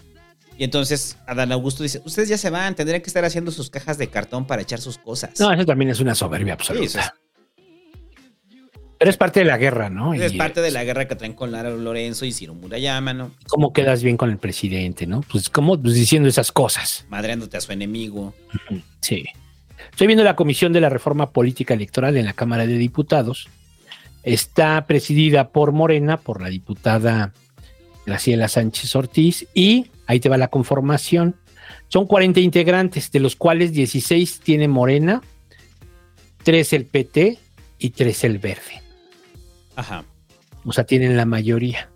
Y 0.56 0.64
entonces 0.64 1.18
Adán 1.26 1.50
Augusto 1.52 1.82
dice, 1.82 2.00
ustedes 2.04 2.28
ya 2.28 2.38
se 2.38 2.48
van, 2.50 2.74
tendrían 2.74 3.00
que 3.02 3.08
estar 3.08 3.24
haciendo 3.24 3.50
sus 3.50 3.70
cajas 3.70 3.98
de 3.98 4.08
cartón 4.08 4.46
para 4.46 4.62
echar 4.62 4.80
sus 4.80 4.98
cosas. 4.98 5.38
No, 5.40 5.52
eso 5.52 5.64
también 5.64 5.90
es 5.90 6.00
una 6.00 6.14
soberbia 6.14 6.54
absoluta. 6.54 6.88
Sí, 6.88 6.98
es- 6.98 7.12
Pero 8.98 9.10
es 9.10 9.16
parte 9.16 9.40
de 9.40 9.46
la 9.46 9.58
guerra, 9.58 9.90
¿no? 9.90 10.14
es 10.14 10.32
Y, 10.32 10.36
parte 10.38 10.60
de 10.62 10.70
la 10.70 10.84
guerra 10.84 11.08
que 11.08 11.16
traen 11.16 11.34
con 11.34 11.50
Lara 11.50 11.70
Lorenzo 11.70 12.24
y 12.24 12.32
Ciro 12.32 12.54
Murayama, 12.54 13.12
¿no? 13.12 13.32
¿Cómo 13.48 13.72
quedas 13.72 14.02
bien 14.02 14.16
con 14.16 14.30
el 14.30 14.38
presidente, 14.38 15.06
no? 15.06 15.22
Pues 15.22 15.50
como 15.50 15.80
pues, 15.80 15.94
diciendo 15.94 16.28
esas 16.28 16.52
cosas. 16.52 17.04
Madreándote 17.08 17.56
a 17.56 17.60
su 17.60 17.72
enemigo. 17.72 18.32
Sí. 19.00 19.24
Estoy 19.90 20.06
viendo 20.06 20.24
la 20.24 20.36
Comisión 20.36 20.72
de 20.72 20.80
la 20.80 20.88
Reforma 20.88 21.30
Política 21.30 21.74
Electoral 21.74 22.16
en 22.16 22.24
la 22.24 22.32
Cámara 22.32 22.66
de 22.66 22.78
Diputados. 22.78 23.48
Está 24.22 24.86
presidida 24.86 25.48
por 25.48 25.72
Morena, 25.72 26.16
por 26.16 26.40
la 26.40 26.48
diputada 26.48 27.32
Graciela 28.06 28.48
Sánchez 28.48 28.94
Ortiz, 28.96 29.46
y 29.52 29.90
ahí 30.06 30.20
te 30.20 30.28
va 30.28 30.36
la 30.36 30.48
conformación. 30.48 31.36
Son 31.88 32.06
40 32.06 32.40
integrantes, 32.40 33.10
de 33.10 33.20
los 33.20 33.36
cuales 33.36 33.72
16 33.72 34.40
tiene 34.40 34.68
Morena, 34.68 35.22
3 36.42 36.72
el 36.72 36.86
PT 36.86 37.38
y 37.78 37.90
3 37.90 38.24
el 38.24 38.38
Verde. 38.38 38.82
Ajá. 39.76 40.04
O 40.64 40.72
sea, 40.72 40.84
tienen 40.84 41.16
la 41.16 41.24
mayoría. 41.24 41.90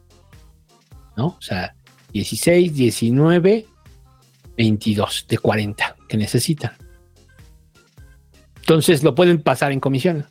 ¿No? 1.16 1.26
O 1.26 1.42
sea, 1.42 1.74
16, 2.12 2.74
19, 2.74 3.66
22 4.56 5.26
de 5.28 5.38
40 5.38 5.96
que 6.08 6.16
necesitan. 6.16 6.72
Entonces 8.60 9.02
lo 9.02 9.14
pueden 9.14 9.42
pasar 9.42 9.72
en 9.72 9.80
comisión. 9.80 10.26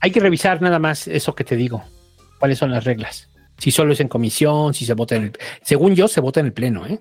Hay 0.00 0.10
que 0.10 0.20
revisar 0.20 0.60
nada 0.60 0.78
más 0.78 1.08
eso 1.08 1.34
que 1.34 1.44
te 1.44 1.56
digo. 1.56 1.84
¿Cuáles 2.38 2.58
son 2.58 2.70
las 2.70 2.84
reglas? 2.84 3.28
Si 3.64 3.70
solo 3.70 3.94
es 3.94 4.00
en 4.00 4.08
comisión, 4.08 4.74
si 4.74 4.84
se 4.84 4.92
vota 4.92 5.16
en 5.16 5.22
el... 5.22 5.32
Según 5.62 5.94
yo, 5.94 6.06
se 6.06 6.20
vota 6.20 6.40
en 6.40 6.46
el 6.46 6.52
pleno, 6.52 6.86
¿eh? 6.86 7.00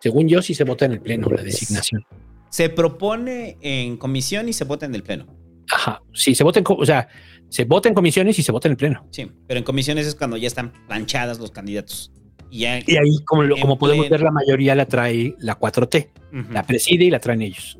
Según 0.00 0.26
yo, 0.26 0.40
sí 0.40 0.54
se 0.54 0.64
vota 0.64 0.86
en 0.86 0.92
el 0.92 1.00
pleno 1.02 1.28
la 1.28 1.42
designación. 1.42 2.02
Se 2.48 2.70
propone 2.70 3.58
en 3.60 3.98
comisión 3.98 4.48
y 4.48 4.54
se 4.54 4.64
vota 4.64 4.86
en 4.86 4.94
el 4.94 5.02
pleno. 5.02 5.26
Ajá. 5.70 6.00
Sí, 6.14 6.34
se 6.34 6.44
vota 6.44 6.60
en... 6.60 6.64
O 6.66 6.86
sea, 6.86 7.08
se 7.50 7.64
vota 7.64 7.90
en 7.90 7.94
comisiones 7.94 8.38
y 8.38 8.42
se 8.42 8.52
vota 8.52 8.68
en 8.68 8.72
el 8.72 8.76
pleno. 8.78 9.06
Sí, 9.10 9.30
pero 9.46 9.58
en 9.58 9.64
comisiones 9.64 10.06
es 10.06 10.14
cuando 10.14 10.38
ya 10.38 10.46
están 10.46 10.72
planchadas 10.88 11.38
los 11.38 11.50
candidatos. 11.50 12.10
Y, 12.50 12.60
ya, 12.60 12.78
Y 12.78 12.96
ahí, 12.96 13.18
como, 13.26 13.42
lo- 13.42 13.56
En 13.56 13.60
como 13.60 13.76
podemos 13.78 14.06
pleno. 14.06 14.12
ver, 14.18 14.24
la 14.24 14.30
mayoría 14.30 14.74
la 14.74 14.86
trae 14.86 15.34
la 15.40 15.58
4T. 15.58 16.08
Ujú. 16.42 16.52
La 16.54 16.62
preside 16.62 17.04
y 17.04 17.10
la 17.10 17.18
traen 17.20 17.42
ellos. 17.42 17.76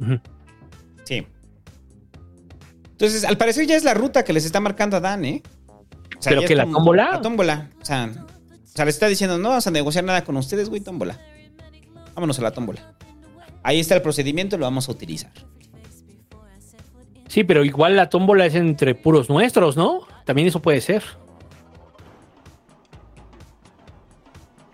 Sí. 1.05 1.27
Entonces, 2.91 3.25
al 3.25 3.39
parecer 3.39 3.67
ya 3.67 3.77
es 3.77 3.85
la 3.85 3.95
ruta 3.95 4.23
que 4.23 4.35
les 4.35 4.45
está 4.45 4.61
marcando 4.61 4.99
a 4.99 5.01
Dan, 5.01 5.25
¿eh? 5.25 5.43
¿Pero 6.31 6.43
que 6.43 6.55
la 6.55 6.65
como- 6.65 6.77
tómbola? 6.79 7.11
La 7.13 7.21
tómbola. 7.21 7.71
O 7.81 7.85
sea, 7.85 8.11
o 8.13 8.67
sea, 8.67 8.85
les 8.85 8.95
está 8.95 9.07
diciendo, 9.09 9.39
no 9.39 9.49
vamos 9.51 9.67
a 9.67 9.71
negociar 9.71 10.05
nada 10.05 10.25
con 10.25 10.37
ustedes, 10.37 10.69
güey, 10.69 10.81
tómbola. 10.81 11.19
Vámonos 12.15 12.39
a 12.39 12.43
la 12.43 12.51
tómbola. 12.51 12.95
Ahí 13.63 13.81
está 13.81 13.95
el 13.95 14.03
procedimiento, 14.03 14.59
lo 14.59 14.65
vamos 14.67 14.89
a 14.89 14.93
utilizar. 14.93 15.33
Sí, 17.29 17.45
pero 17.45 17.65
igual 17.65 17.97
la 17.97 18.11
tómbola 18.11 18.45
es 18.45 18.55
entre 18.55 18.95
puros 18.95 19.29
nuestros, 19.31 19.77
¿no? 19.77 20.01
También 20.27 20.49
eso 20.49 20.61
puede 20.61 20.81
ser. 20.81 21.03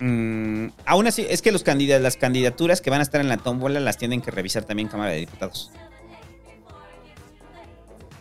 Mm, 0.01 0.69
aún 0.87 1.07
así, 1.09 1.27
es 1.29 1.43
que 1.43 1.51
los 1.51 1.63
candidatos, 1.65 2.03
las 2.03 2.17
candidaturas 2.17 2.81
que 2.81 2.91
van 2.91 3.01
a 3.01 3.03
estar 3.03 3.21
en 3.21 3.29
la 3.29 3.37
tómbola 3.37 3.81
las 3.81 3.97
tienen 3.97 4.21
que 4.21 4.31
revisar 4.31 4.65
también 4.65 4.89
Cámara 4.89 5.11
de 5.11 5.19
Diputados. 5.19 5.71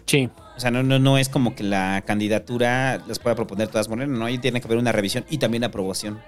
Sí. 0.05 0.29
O 0.57 0.59
sea, 0.59 0.71
no, 0.71 0.81
no, 0.81 0.97
no 0.97 1.19
es 1.19 1.29
como 1.29 1.53
que 1.55 1.63
la 1.63 2.03
candidatura 2.05 2.99
las 3.07 3.19
pueda 3.19 3.35
proponer 3.35 3.67
todas 3.67 3.87
Morena, 3.89 4.17
no, 4.17 4.25
ahí 4.25 4.39
tiene 4.39 4.59
que 4.59 4.65
haber 4.67 4.79
una 4.79 4.91
revisión 4.91 5.23
y 5.29 5.37
también 5.37 5.63
aprobación 5.63 6.19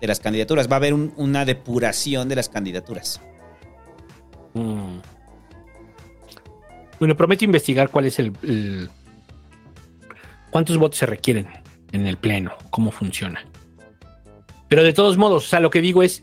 de 0.00 0.06
las 0.06 0.20
candidaturas. 0.20 0.68
Va 0.70 0.74
a 0.74 0.76
haber 0.76 0.94
un- 0.94 1.12
una 1.16 1.44
depuración 1.44 2.28
de 2.28 2.36
las 2.36 2.48
candidaturas. 2.48 3.20
Mm. 4.54 4.98
Bueno, 7.00 7.16
prometo 7.16 7.44
investigar 7.44 7.90
cuál 7.90 8.06
es 8.06 8.20
el- 8.20 8.88
cuántos 10.50 10.78
votos 10.78 10.98
se 10.98 11.06
requieren 11.06 11.48
en 11.90 12.06
el 12.06 12.16
pleno, 12.16 12.52
cómo 12.70 12.92
funciona. 12.92 13.44
Pero 14.68 14.84
de 14.84 14.92
todos 14.92 15.18
modos, 15.18 15.46
o 15.46 15.48
sea, 15.48 15.58
lo 15.58 15.68
que 15.70 15.80
digo 15.80 16.04
es 16.04 16.22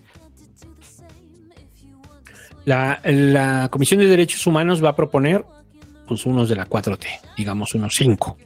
la, 2.66 3.02
la 3.04 3.68
Comisión 3.70 4.00
de 4.00 4.06
Derechos 4.08 4.46
Humanos 4.48 4.84
va 4.84 4.90
a 4.90 4.96
proponer 4.96 5.44
pues 6.10 6.26
unos 6.26 6.50
de 6.50 6.56
la 6.56 6.68
4T, 6.68 7.06
digamos 7.38 7.76
unos 7.76 7.96
5. 7.96 8.38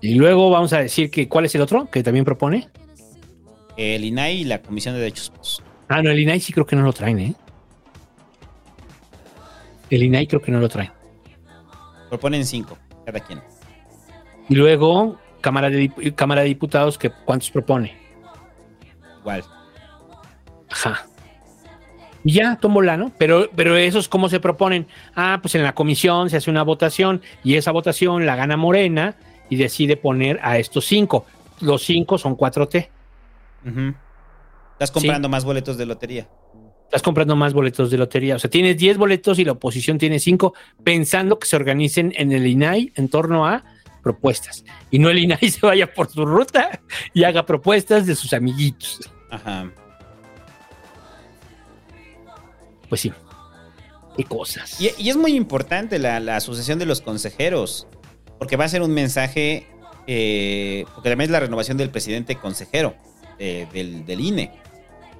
Y 0.00 0.14
luego 0.14 0.50
vamos 0.50 0.72
a 0.72 0.78
decir 0.78 1.10
que 1.10 1.28
cuál 1.28 1.44
es 1.44 1.54
el 1.54 1.60
otro 1.60 1.90
que 1.90 2.02
también 2.02 2.24
propone. 2.24 2.68
El 3.76 4.04
INAI 4.04 4.38
y 4.38 4.44
la 4.44 4.62
Comisión 4.62 4.94
de 4.94 5.00
Derechos. 5.00 5.62
Ah, 5.88 6.02
no, 6.02 6.10
el 6.10 6.18
INAI 6.18 6.40
sí 6.40 6.52
creo 6.52 6.66
que 6.66 6.76
no 6.76 6.82
lo 6.82 6.92
traen, 6.92 7.18
¿eh? 7.18 7.34
El 9.90 10.02
INAI 10.02 10.26
creo 10.26 10.40
que 10.40 10.50
no 10.50 10.60
lo 10.60 10.68
traen. 10.68 10.90
Proponen 12.08 12.44
cinco, 12.46 12.78
cada 13.04 13.20
quien. 13.20 13.40
Y 14.48 14.54
luego, 14.54 15.18
Cámara 15.42 15.68
de, 15.68 15.92
Cámara 16.14 16.40
de 16.40 16.48
Diputados, 16.48 16.96
que 16.96 17.10
¿cuántos 17.10 17.50
propone? 17.50 17.96
Igual. 19.20 19.44
Ajá. 20.70 21.06
Y 22.28 22.32
ya, 22.32 22.56
tómbola, 22.56 22.98
¿no? 22.98 23.10
Pero, 23.16 23.48
pero 23.56 23.74
esos, 23.78 24.06
¿cómo 24.06 24.28
se 24.28 24.38
proponen? 24.38 24.86
Ah, 25.16 25.38
pues 25.40 25.54
en 25.54 25.62
la 25.62 25.74
comisión 25.74 26.28
se 26.28 26.36
hace 26.36 26.50
una 26.50 26.62
votación 26.62 27.22
y 27.42 27.54
esa 27.54 27.72
votación 27.72 28.26
la 28.26 28.36
gana 28.36 28.58
Morena 28.58 29.16
y 29.48 29.56
decide 29.56 29.96
poner 29.96 30.38
a 30.42 30.58
estos 30.58 30.84
cinco. 30.84 31.24
Los 31.62 31.84
cinco 31.84 32.18
son 32.18 32.36
4T. 32.36 32.90
Ujú. 33.64 33.94
Estás 34.72 34.90
comprando 34.90 35.30
más 35.30 35.46
boletos 35.46 35.78
de 35.78 35.86
lotería. 35.86 36.28
Estás 36.84 37.00
comprando 37.00 37.34
más 37.34 37.54
boletos 37.54 37.90
de 37.90 37.96
lotería. 37.96 38.36
O 38.36 38.38
sea, 38.38 38.50
tienes 38.50 38.76
10 38.76 38.98
boletos 38.98 39.38
y 39.38 39.46
la 39.46 39.52
oposición 39.52 39.96
tiene 39.96 40.18
5, 40.18 40.52
pensando 40.84 41.38
que 41.38 41.46
se 41.46 41.56
organicen 41.56 42.12
en 42.14 42.32
el 42.32 42.46
INAI 42.46 42.92
en 42.96 43.08
torno 43.08 43.46
a 43.46 43.64
propuestas. 44.02 44.66
Y 44.90 44.98
no 44.98 45.08
el 45.08 45.18
INAI 45.18 45.48
se 45.50 45.64
vaya 45.64 45.94
por 45.94 46.10
su 46.10 46.26
ruta 46.26 46.78
y 47.14 47.24
haga 47.24 47.46
propuestas 47.46 48.04
de 48.04 48.14
sus 48.14 48.34
amiguitos. 48.34 49.00
Ajá. 49.30 49.72
Pues 52.88 53.00
sí. 53.00 53.12
Qué 54.16 54.24
cosas. 54.24 54.80
Y, 54.80 54.90
y 54.98 55.10
es 55.10 55.16
muy 55.16 55.34
importante 55.34 55.98
la, 55.98 56.20
la 56.20 56.36
asociación 56.36 56.78
de 56.78 56.86
los 56.86 57.00
consejeros, 57.00 57.86
porque 58.38 58.56
va 58.56 58.64
a 58.64 58.68
ser 58.68 58.82
un 58.82 58.92
mensaje, 58.92 59.66
eh, 60.06 60.84
porque 60.94 61.10
también 61.10 61.28
es 61.28 61.32
la 61.32 61.40
renovación 61.40 61.76
del 61.76 61.90
presidente 61.90 62.36
consejero 62.36 62.96
eh, 63.38 63.66
del, 63.72 64.04
del 64.06 64.20
INE. 64.20 64.52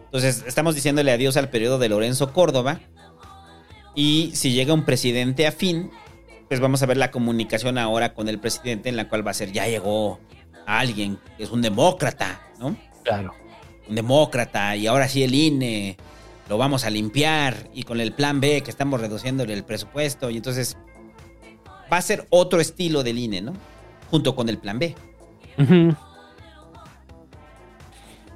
Entonces, 0.06 0.44
estamos 0.47 0.74
diciéndole 0.74 1.12
adiós 1.12 1.36
al 1.36 1.50
periodo 1.50 1.78
de 1.78 1.88
Lorenzo 1.88 2.32
Córdoba. 2.32 2.80
Y 3.94 4.30
si 4.34 4.52
llega 4.52 4.72
un 4.72 4.84
presidente 4.84 5.47
afín, 5.47 5.90
pues 6.48 6.60
vamos 6.60 6.82
a 6.82 6.86
ver 6.86 6.97
la 6.97 7.10
comunicación 7.10 7.78
ahora 7.78 8.14
con 8.14 8.28
el 8.28 8.38
presidente, 8.38 8.88
en 8.88 8.97
la 8.97 9.08
cual 9.08 9.26
va 9.26 9.32
a 9.32 9.34
ser, 9.34 9.52
ya 9.52 9.66
llegó 9.66 10.18
alguien 10.66 11.18
que 11.36 11.44
es 11.44 11.50
un 11.50 11.62
demócrata, 11.62 12.40
¿no? 12.58 12.76
Claro. 13.05 13.34
Un 13.88 13.94
demócrata, 13.94 14.76
y 14.76 14.86
ahora 14.86 15.08
sí 15.08 15.22
el 15.22 15.34
INE 15.34 15.97
lo 16.48 16.58
vamos 16.58 16.84
a 16.84 16.90
limpiar, 16.90 17.68
y 17.74 17.82
con 17.82 18.00
el 18.00 18.12
plan 18.12 18.40
B 18.40 18.62
que 18.62 18.70
estamos 18.70 19.00
reduciéndole 19.00 19.52
el 19.54 19.64
presupuesto, 19.64 20.30
y 20.30 20.36
entonces 20.36 20.76
va 21.92 21.98
a 21.98 22.02
ser 22.02 22.26
otro 22.30 22.60
estilo 22.60 23.02
del 23.02 23.18
INE, 23.18 23.42
¿no? 23.42 23.52
Junto 24.10 24.34
con 24.34 24.48
el 24.48 24.58
plan 24.58 24.78
B. 24.78 24.94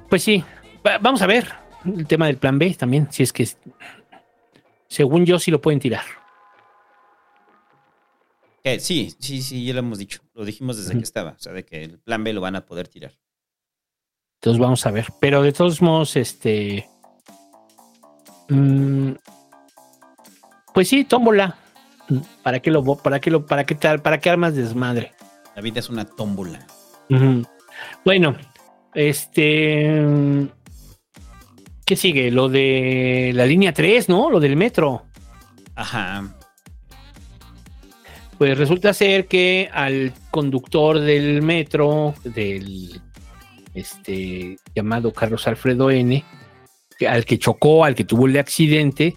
Pues 0.09 0.23
sí, 0.23 0.43
Va- 0.85 0.97
vamos 0.99 1.21
a 1.21 1.27
ver 1.27 1.47
el 1.85 2.05
tema 2.07 2.27
del 2.27 2.37
plan 2.37 2.59
B 2.59 2.73
también, 2.75 3.07
si 3.11 3.23
es 3.23 3.33
que 3.33 3.47
según 4.87 5.25
yo 5.25 5.39
sí 5.39 5.49
lo 5.49 5.61
pueden 5.61 5.79
tirar. 5.79 6.03
Sí, 8.79 9.13
sí, 9.19 9.41
sí, 9.41 9.65
ya 9.65 9.73
lo 9.73 9.79
hemos 9.79 9.97
dicho. 9.97 10.21
Lo 10.33 10.45
dijimos 10.45 10.77
desde 10.77 10.93
que 10.97 11.03
estaba. 11.03 11.31
O 11.31 11.39
sea, 11.39 11.51
de 11.51 11.65
que 11.65 11.83
el 11.83 11.99
plan 11.99 12.23
B 12.23 12.31
lo 12.31 12.39
van 12.39 12.55
a 12.55 12.65
poder 12.65 12.87
tirar. 12.87 13.11
Entonces 14.35 14.57
vamos 14.61 14.85
a 14.85 14.91
ver. 14.91 15.07
Pero 15.19 15.41
de 15.41 15.51
todos 15.51 15.81
modos, 15.81 16.15
este. 16.15 16.87
Mm, 18.49 19.11
pues 20.73 20.87
sí, 20.87 21.03
tómbola. 21.03 21.57
¿Para 22.43 22.59
qué 22.59 22.69
lo, 22.69 22.83
para 22.97 23.19
qué 23.19 23.31
lo, 23.31 23.45
para 23.45 23.65
qué 23.65 23.75
tal, 23.75 24.01
para 24.01 24.19
qué 24.19 24.29
armas 24.29 24.55
desmadre? 24.55 25.13
La 25.55 25.61
vida 25.61 25.79
es 25.79 25.89
una 25.89 26.05
tómbola. 26.05 26.65
Bueno, 28.03 28.35
este. 28.93 30.03
¿Qué 31.85 31.95
sigue? 31.95 32.31
Lo 32.31 32.49
de 32.49 33.31
la 33.33 33.45
línea 33.45 33.73
3, 33.73 34.09
¿no? 34.09 34.29
Lo 34.29 34.39
del 34.39 34.55
metro. 34.55 35.03
Ajá. 35.75 36.35
Pues 38.37 38.57
resulta 38.57 38.93
ser 38.93 39.27
que 39.27 39.69
al 39.71 40.13
conductor 40.31 40.99
del 40.99 41.41
metro, 41.41 42.13
del 42.23 43.01
este 43.73 44.57
llamado 44.75 45.13
Carlos 45.13 45.47
Alfredo 45.47 45.91
N, 45.91 46.23
al 47.07 47.25
que 47.25 47.39
chocó, 47.39 47.85
al 47.85 47.95
que 47.95 48.03
tuvo 48.03 48.27
el 48.27 48.37
accidente, 48.37 49.15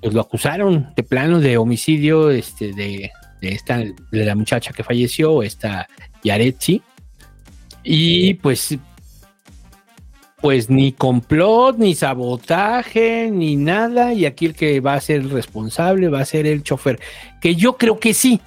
pues 0.00 0.14
lo 0.14 0.20
acusaron 0.20 0.92
de 0.96 1.02
plano 1.02 1.40
de 1.40 1.56
homicidio 1.56 2.30
este, 2.30 2.72
de, 2.72 3.10
de 3.40 3.48
esta, 3.48 3.78
de 3.78 4.24
la 4.24 4.34
muchacha 4.34 4.72
que 4.72 4.82
falleció, 4.82 5.42
esta 5.42 5.88
Yaretsi. 6.22 6.82
Y 7.82 8.34
pues, 8.34 8.76
pues 10.40 10.70
ni 10.70 10.92
complot, 10.92 11.78
ni 11.78 11.94
sabotaje, 11.94 13.30
ni 13.30 13.56
nada. 13.56 14.12
Y 14.14 14.26
aquí 14.26 14.46
el 14.46 14.54
que 14.54 14.80
va 14.80 14.94
a 14.94 15.00
ser 15.00 15.20
el 15.20 15.30
responsable 15.30 16.08
va 16.08 16.20
a 16.20 16.24
ser 16.24 16.46
el 16.46 16.62
chofer. 16.62 16.98
Que 17.40 17.54
yo 17.54 17.76
creo 17.76 17.98
que 17.98 18.14
sí. 18.14 18.40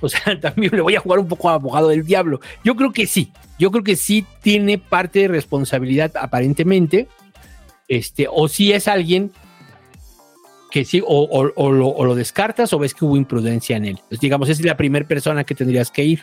O 0.00 0.08
sea, 0.08 0.40
también 0.40 0.74
le 0.74 0.80
voy 0.80 0.96
a 0.96 1.00
jugar 1.00 1.18
un 1.18 1.28
poco 1.28 1.50
a 1.50 1.54
abogado 1.54 1.88
del 1.88 2.04
diablo. 2.04 2.40
Yo 2.64 2.74
creo 2.74 2.92
que 2.92 3.06
sí. 3.06 3.32
Yo 3.58 3.70
creo 3.70 3.84
que 3.84 3.96
sí 3.96 4.24
tiene 4.42 4.78
parte 4.78 5.20
de 5.20 5.28
responsabilidad 5.28 6.12
aparentemente. 6.16 7.08
Este, 7.90 8.28
o 8.30 8.46
si 8.46 8.72
es 8.72 8.86
alguien 8.86 9.32
que 10.70 10.84
sí, 10.84 11.02
o, 11.04 11.50
o- 11.56 11.72
lo, 11.72 12.14
descartas 12.14 12.72
o 12.72 12.78
ves 12.78 12.94
que 12.94 13.04
hubo 13.04 13.16
imprudencia 13.16 13.76
en 13.76 13.84
él. 13.84 13.98
Pues 14.08 14.20
digamos, 14.20 14.48
es 14.48 14.64
la 14.64 14.76
primera 14.76 15.04
persona 15.08 15.42
que 15.42 15.56
tendrías 15.56 15.90
que 15.90 16.04
ir. 16.04 16.22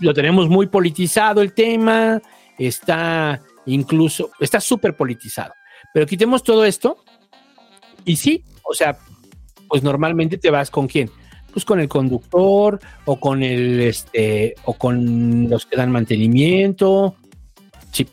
Lo 0.00 0.12
tenemos 0.12 0.46
muy 0.50 0.66
politizado 0.66 1.40
el 1.40 1.54
tema, 1.54 2.20
está 2.58 3.40
incluso, 3.64 4.30
está 4.38 4.60
súper 4.60 4.94
politizado. 4.94 5.54
Pero 5.94 6.04
quitemos 6.06 6.42
todo 6.42 6.66
esto 6.66 7.02
y 8.04 8.16
sí, 8.16 8.44
o 8.62 8.74
sea, 8.74 8.98
pues 9.66 9.82
normalmente 9.82 10.36
te 10.36 10.50
vas 10.50 10.70
con 10.70 10.88
quién? 10.88 11.10
Pues 11.54 11.64
con 11.64 11.80
el 11.80 11.88
conductor 11.88 12.78
o 13.06 13.18
con 13.18 13.42
el, 13.42 13.80
este, 13.80 14.54
o 14.66 14.74
con 14.74 15.48
los 15.48 15.64
que 15.64 15.78
dan 15.78 15.90
mantenimiento. 15.90 17.16
Sí, 17.92 18.06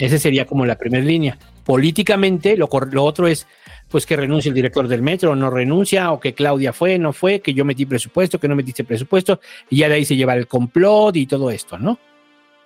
esa 0.00 0.18
sería 0.18 0.44
como 0.44 0.66
la 0.66 0.76
primera 0.76 1.04
línea. 1.04 1.38
Políticamente, 1.64 2.56
lo, 2.56 2.68
lo 2.90 3.04
otro 3.04 3.26
es 3.28 3.46
pues 3.92 4.06
que 4.06 4.16
renuncie 4.16 4.48
el 4.48 4.54
director 4.54 4.88
del 4.88 5.02
metro, 5.02 5.36
no 5.36 5.50
renuncia, 5.50 6.12
o 6.12 6.18
que 6.18 6.32
Claudia 6.32 6.72
fue, 6.72 6.98
no 6.98 7.12
fue, 7.12 7.40
que 7.40 7.52
yo 7.52 7.62
metí 7.66 7.84
presupuesto, 7.84 8.40
que 8.40 8.48
no 8.48 8.56
metiste 8.56 8.84
presupuesto, 8.84 9.38
y 9.68 9.76
ya 9.76 9.88
de 9.88 9.96
ahí 9.96 10.04
se 10.06 10.16
lleva 10.16 10.34
el 10.34 10.48
complot 10.48 11.14
y 11.16 11.26
todo 11.26 11.50
esto, 11.50 11.78
¿no? 11.78 11.98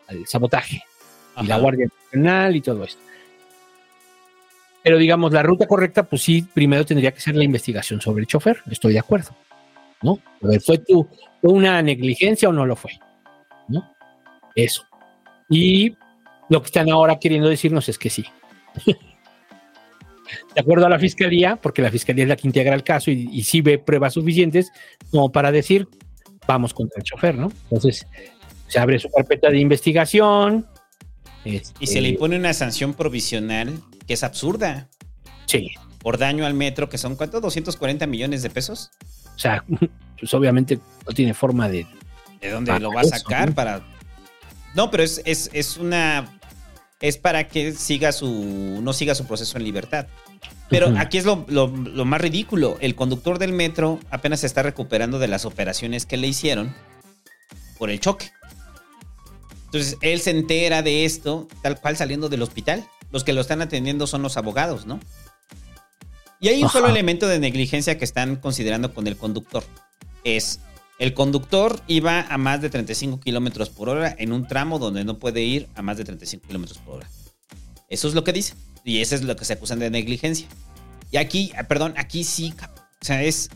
El 0.08 0.24
sabotaje, 0.28 0.84
y 1.42 1.46
la 1.46 1.56
Ajá. 1.56 1.62
Guardia 1.62 1.88
Nacional 2.04 2.54
y 2.54 2.60
todo 2.60 2.84
esto. 2.84 3.02
Pero 4.84 4.98
digamos, 4.98 5.32
la 5.32 5.42
ruta 5.42 5.66
correcta, 5.66 6.04
pues 6.04 6.22
sí, 6.22 6.46
primero 6.54 6.86
tendría 6.86 7.10
que 7.10 7.20
ser 7.20 7.34
la 7.34 7.42
investigación 7.42 8.00
sobre 8.00 8.20
el 8.20 8.28
chofer, 8.28 8.62
estoy 8.70 8.92
de 8.92 9.00
acuerdo, 9.00 9.30
¿no? 10.02 10.20
A 10.44 10.46
ver, 10.46 10.60
¿fue, 10.60 10.78
tu, 10.78 11.08
fue 11.40 11.52
una 11.52 11.82
negligencia 11.82 12.48
o 12.48 12.52
no 12.52 12.64
lo 12.64 12.76
fue? 12.76 12.92
¿No? 13.66 13.92
Eso. 14.54 14.84
Y 15.50 15.96
lo 16.48 16.62
que 16.62 16.66
están 16.66 16.88
ahora 16.88 17.18
queriendo 17.18 17.48
decirnos 17.48 17.88
es 17.88 17.98
que 17.98 18.10
sí. 18.10 18.24
de 18.86 20.60
acuerdo 20.60 20.86
a 20.86 20.88
la 20.88 20.98
fiscalía, 20.98 21.56
porque 21.56 21.82
la 21.82 21.90
fiscalía 21.90 22.24
es 22.24 22.28
la 22.28 22.36
que 22.36 22.46
integra 22.46 22.74
el 22.74 22.82
caso 22.84 23.10
y, 23.10 23.28
y 23.32 23.42
sí 23.44 23.60
ve 23.60 23.78
pruebas 23.78 24.14
suficientes 24.14 24.70
como 25.10 25.30
para 25.30 25.52
decir, 25.52 25.88
vamos 26.46 26.74
contra 26.74 26.98
el 26.98 27.04
chofer, 27.04 27.36
¿no? 27.36 27.52
Entonces, 27.64 28.06
se 28.68 28.78
abre 28.78 28.98
su 28.98 29.10
carpeta 29.10 29.50
de 29.50 29.58
investigación. 29.58 30.66
este, 31.44 31.72
Y 31.80 31.86
se 31.86 32.00
le 32.00 32.10
impone 32.10 32.36
una 32.36 32.52
sanción 32.52 32.94
provisional 32.94 33.80
que 34.06 34.14
es 34.14 34.24
absurda. 34.24 34.88
Sí. 35.46 35.70
Por 35.98 36.18
daño 36.18 36.46
al 36.46 36.54
metro, 36.54 36.88
que 36.88 36.98
son 36.98 37.16
¿cuánto? 37.16 37.40
240 37.40 38.06
millones 38.06 38.42
de 38.42 38.50
pesos. 38.50 38.90
O 39.34 39.38
sea, 39.38 39.64
pues 40.20 40.32
obviamente 40.34 40.78
no 41.06 41.14
tiene 41.14 41.34
forma 41.34 41.68
de. 41.68 41.86
¿De 42.40 42.50
dónde 42.50 42.78
lo 42.78 42.92
va 42.92 43.00
a 43.00 43.04
eso, 43.04 43.16
sacar? 43.16 43.50
¿no? 43.50 43.54
Para. 43.54 43.82
No, 44.74 44.90
pero 44.90 45.02
es, 45.02 45.22
es, 45.24 45.50
es 45.52 45.76
una. 45.76 46.35
Es 47.06 47.18
para 47.18 47.46
que 47.48 47.72
siga 47.72 48.10
su. 48.12 48.80
no 48.82 48.92
siga 48.92 49.14
su 49.14 49.26
proceso 49.26 49.56
en 49.58 49.64
libertad. 49.64 50.06
Pero 50.68 50.92
aquí 50.98 51.18
es 51.18 51.24
lo, 51.24 51.44
lo- 51.48 51.68
lo 51.68 52.04
más 52.04 52.20
ridículo. 52.20 52.76
El 52.80 52.96
conductor 52.96 53.38
del 53.38 53.52
metro 53.52 54.00
apenas 54.10 54.40
se 54.40 54.46
está 54.46 54.62
recuperando 54.64 55.18
de 55.20 55.28
las 55.28 55.44
operaciones 55.44 56.06
que 56.06 56.16
le 56.16 56.26
hicieron 56.26 56.74
por 57.78 57.90
el 57.90 58.00
choque. 58.00 58.30
Entonces 59.66 59.96
él 60.00 60.20
se 60.20 60.30
entera 60.30 60.82
de 60.82 61.04
esto, 61.04 61.46
tal 61.62 61.80
cual 61.80 61.96
saliendo 61.96 62.28
del 62.28 62.42
hospital. 62.42 62.84
Los 63.12 63.22
que 63.22 63.32
lo 63.32 63.40
están 63.40 63.62
atendiendo 63.62 64.06
son 64.08 64.22
los 64.22 64.36
abogados, 64.36 64.86
¿no? 64.86 64.98
Y 66.40 66.48
hay 66.48 66.58
un 66.58 66.64
Ajá. 66.64 66.72
solo 66.80 66.88
elemento 66.88 67.28
de 67.28 67.38
negligencia 67.38 67.96
que 67.98 68.04
están 68.04 68.36
considerando 68.36 68.92
con 68.92 69.06
el 69.06 69.16
conductor. 69.16 69.62
Es 70.24 70.60
el 70.98 71.12
conductor 71.14 71.80
iba 71.86 72.22
a 72.22 72.38
más 72.38 72.62
de 72.62 72.70
35 72.70 73.20
kilómetros 73.20 73.68
por 73.68 73.88
hora 73.88 74.14
en 74.18 74.32
un 74.32 74.46
tramo 74.46 74.78
donde 74.78 75.04
no 75.04 75.18
puede 75.18 75.42
ir 75.42 75.68
a 75.74 75.82
más 75.82 75.98
de 75.98 76.04
35 76.04 76.46
kilómetros 76.46 76.78
por 76.78 76.96
hora. 76.96 77.10
Eso 77.88 78.08
es 78.08 78.14
lo 78.14 78.24
que 78.24 78.32
dice. 78.32 78.54
Y 78.84 79.00
eso 79.00 79.14
es 79.14 79.22
lo 79.22 79.36
que 79.36 79.44
se 79.44 79.52
acusan 79.52 79.78
de 79.78 79.90
negligencia. 79.90 80.46
Y 81.10 81.18
aquí, 81.18 81.52
ah, 81.56 81.64
perdón, 81.64 81.94
aquí 81.96 82.24
sí, 82.24 82.54
o 83.02 83.04
sea, 83.04 83.22
es 83.22 83.50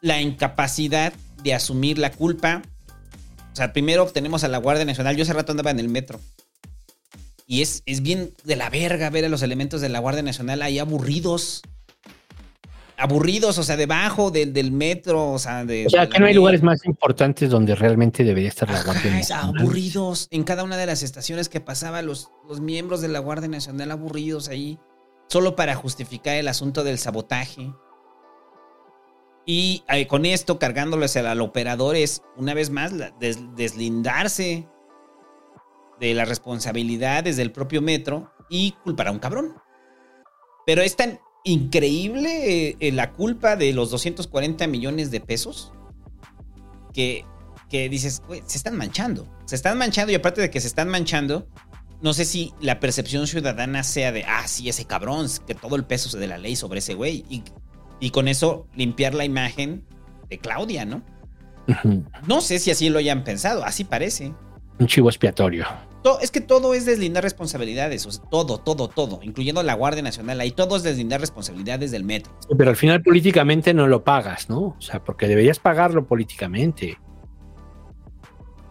la 0.00 0.20
incapacidad 0.20 1.12
de 1.42 1.54
asumir 1.54 1.98
la 1.98 2.10
culpa. 2.10 2.62
O 3.52 3.56
sea, 3.56 3.72
primero 3.72 4.06
tenemos 4.06 4.44
a 4.44 4.48
la 4.48 4.58
Guardia 4.58 4.84
Nacional. 4.84 5.16
Yo 5.16 5.22
hace 5.22 5.32
rato 5.32 5.52
andaba 5.52 5.70
en 5.70 5.80
el 5.80 5.88
metro. 5.88 6.20
Y 7.46 7.62
es, 7.62 7.82
es 7.86 8.02
bien 8.02 8.34
de 8.44 8.56
la 8.56 8.68
verga 8.68 9.10
ver 9.10 9.24
a 9.24 9.28
los 9.28 9.42
elementos 9.42 9.80
de 9.80 9.88
la 9.88 9.98
Guardia 10.00 10.22
Nacional 10.22 10.62
ahí 10.62 10.78
aburridos. 10.78 11.62
Aburridos, 13.00 13.56
o 13.58 13.62
sea, 13.62 13.76
debajo 13.76 14.32
del, 14.32 14.52
del 14.52 14.72
metro, 14.72 15.30
o 15.30 15.38
sea, 15.38 15.64
de... 15.64 15.86
O 15.86 15.90
sea, 15.90 16.08
que 16.08 16.18
no 16.18 16.26
hay 16.26 16.34
lugares 16.34 16.62
más 16.64 16.84
importantes 16.84 17.48
donde 17.48 17.76
realmente 17.76 18.24
debería 18.24 18.48
estar 18.48 18.68
la 18.68 18.82
Guardia 18.82 19.10
Ajá, 19.10 19.18
Nacional. 19.18 19.54
aburridos. 19.60 20.26
En 20.32 20.42
cada 20.42 20.64
una 20.64 20.76
de 20.76 20.86
las 20.86 21.04
estaciones 21.04 21.48
que 21.48 21.60
pasaba, 21.60 22.02
los, 22.02 22.32
los 22.48 22.60
miembros 22.60 23.00
de 23.00 23.06
la 23.08 23.20
Guardia 23.20 23.48
Nacional 23.48 23.92
aburridos 23.92 24.48
ahí. 24.48 24.78
solo 25.28 25.54
para 25.54 25.74
justificar 25.76 26.34
el 26.36 26.48
asunto 26.48 26.82
del 26.82 26.98
sabotaje. 26.98 27.72
Y 29.46 29.84
eh, 29.88 30.06
con 30.06 30.26
esto, 30.26 30.58
cargándolo 30.58 31.04
hacia 31.04 31.30
al 31.30 31.40
operador, 31.40 31.96
es 31.96 32.22
una 32.36 32.52
vez 32.52 32.70
más 32.70 32.92
la- 32.92 33.10
des- 33.12 33.54
deslindarse 33.54 34.68
de 36.00 36.14
las 36.14 36.28
responsabilidades 36.28 37.36
del 37.36 37.52
propio 37.52 37.80
metro 37.80 38.32
y 38.50 38.72
culpar 38.84 39.08
a 39.08 39.12
un 39.12 39.18
cabrón. 39.18 39.54
Pero 40.66 40.82
es 40.82 40.96
tan 40.96 41.18
increíble 41.44 42.76
eh, 42.80 42.92
la 42.92 43.12
culpa 43.12 43.56
de 43.56 43.72
los 43.72 43.90
240 43.90 44.66
millones 44.66 45.10
de 45.10 45.20
pesos 45.20 45.72
que, 46.92 47.24
que 47.68 47.88
dices, 47.88 48.22
güey, 48.26 48.42
se 48.46 48.58
están 48.58 48.76
manchando. 48.76 49.28
Se 49.46 49.54
están 49.54 49.78
manchando 49.78 50.12
y 50.12 50.14
aparte 50.14 50.40
de 50.40 50.50
que 50.50 50.60
se 50.60 50.66
están 50.66 50.88
manchando, 50.88 51.48
no 52.00 52.12
sé 52.12 52.24
si 52.24 52.52
la 52.60 52.80
percepción 52.80 53.26
ciudadana 53.26 53.82
sea 53.82 54.12
de, 54.12 54.24
ah, 54.24 54.46
sí, 54.46 54.68
ese 54.68 54.84
cabrón, 54.84 55.26
que 55.46 55.54
todo 55.54 55.76
el 55.76 55.84
peso 55.84 56.16
de 56.16 56.26
la 56.26 56.38
ley 56.38 56.56
sobre 56.56 56.78
ese 56.78 56.94
güey. 56.94 57.24
Y, 57.28 57.42
y 58.00 58.10
con 58.10 58.28
eso 58.28 58.66
limpiar 58.74 59.14
la 59.14 59.24
imagen 59.24 59.84
de 60.28 60.38
Claudia, 60.38 60.84
¿no? 60.84 61.02
No 62.26 62.40
sé 62.40 62.58
si 62.58 62.70
así 62.70 62.88
lo 62.88 62.98
hayan 62.98 63.24
pensado, 63.24 63.64
así 63.64 63.84
parece. 63.84 64.32
Un 64.78 64.86
chivo 64.86 65.08
expiatorio. 65.08 65.66
To- 66.02 66.20
Es 66.20 66.30
que 66.30 66.40
todo 66.40 66.74
es 66.74 66.86
deslindar 66.86 67.22
responsabilidades, 67.24 68.06
o 68.06 68.10
sea, 68.12 68.24
todo, 68.30 68.58
todo, 68.58 68.88
todo, 68.88 69.18
incluyendo 69.22 69.62
la 69.62 69.74
Guardia 69.74 70.02
Nacional, 70.02 70.40
ahí 70.40 70.52
todo 70.52 70.76
es 70.76 70.82
deslindar 70.84 71.20
responsabilidades 71.20 71.90
del 71.90 72.04
metro. 72.04 72.32
Sí, 72.40 72.54
Pero 72.56 72.70
al 72.70 72.76
final 72.76 73.02
políticamente 73.02 73.74
no 73.74 73.86
lo 73.88 74.04
pagas, 74.04 74.48
¿no? 74.48 74.60
O 74.60 74.80
sea, 74.80 75.02
porque 75.02 75.26
deberías 75.26 75.58
pagarlo 75.58 76.06
políticamente. 76.06 76.98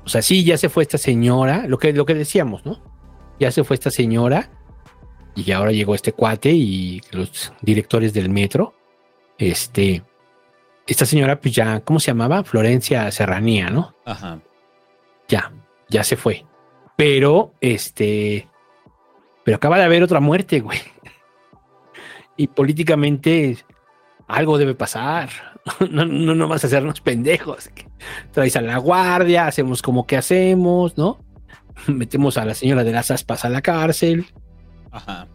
O 0.06 0.10
sea, 0.10 0.22
sí, 0.22 0.44
ya 0.46 0.58
se 0.58 0.70
fue 0.70 0.84
esta 0.84 0.98
señora, 0.98 1.66
lo 1.68 1.78
que, 1.78 1.92
lo 1.92 2.06
que 2.06 2.14
decíamos, 2.14 2.66
¿no? 2.66 2.82
Ya 3.40 3.52
se 3.52 3.64
fue 3.66 3.74
esta 3.76 3.92
señora 3.92 4.50
y 5.36 5.52
ahora 5.52 5.72
llegó 5.72 5.96
este 5.96 6.14
cuate 6.14 6.52
y 6.54 7.02
los 7.12 7.52
directores 7.62 8.14
del 8.14 8.30
metro. 8.30 8.74
Este, 9.38 10.02
esta 10.88 11.06
señora, 11.06 11.40
pues 11.42 11.54
ya, 11.54 11.82
¿cómo 11.82 12.00
se 12.00 12.08
llamaba? 12.08 12.44
Florencia 12.46 13.12
Serranía, 13.12 13.70
¿no? 13.70 13.94
Ajá. 14.06 14.40
Ya, 15.28 15.52
ya 15.90 16.04
se 16.06 16.16
fue. 16.16 16.46
Pero, 16.98 17.54
este, 17.62 18.48
pero 19.46 19.56
acaba 19.58 19.78
de 19.78 19.84
haber 19.86 20.04
otra 20.04 20.20
muerte, 20.20 20.60
güey. 20.60 20.80
Y 22.36 22.48
políticamente 22.48 23.58
algo 24.28 24.58
debe 24.58 24.76
pasar. 24.76 25.30
No, 25.92 26.06
no, 26.06 26.34
no 26.34 26.48
vas 26.48 26.64
a 26.64 26.68
hacernos 26.68 27.02
pendejos. 27.02 27.70
Traes 28.32 28.56
a 28.56 28.62
la 28.62 28.78
guardia, 28.78 29.48
hacemos 29.48 29.82
como 29.82 30.08
que 30.08 30.16
hacemos, 30.16 30.98
¿no? 30.98 31.20
Metemos 31.88 32.38
a 32.38 32.46
la 32.46 32.54
señora 32.54 32.86
de 32.86 32.94
las 32.94 33.12
aspas 33.12 33.44
a 33.44 33.50
la 33.50 33.62
cárcel. 33.62 34.26
Ajá. 34.92 35.28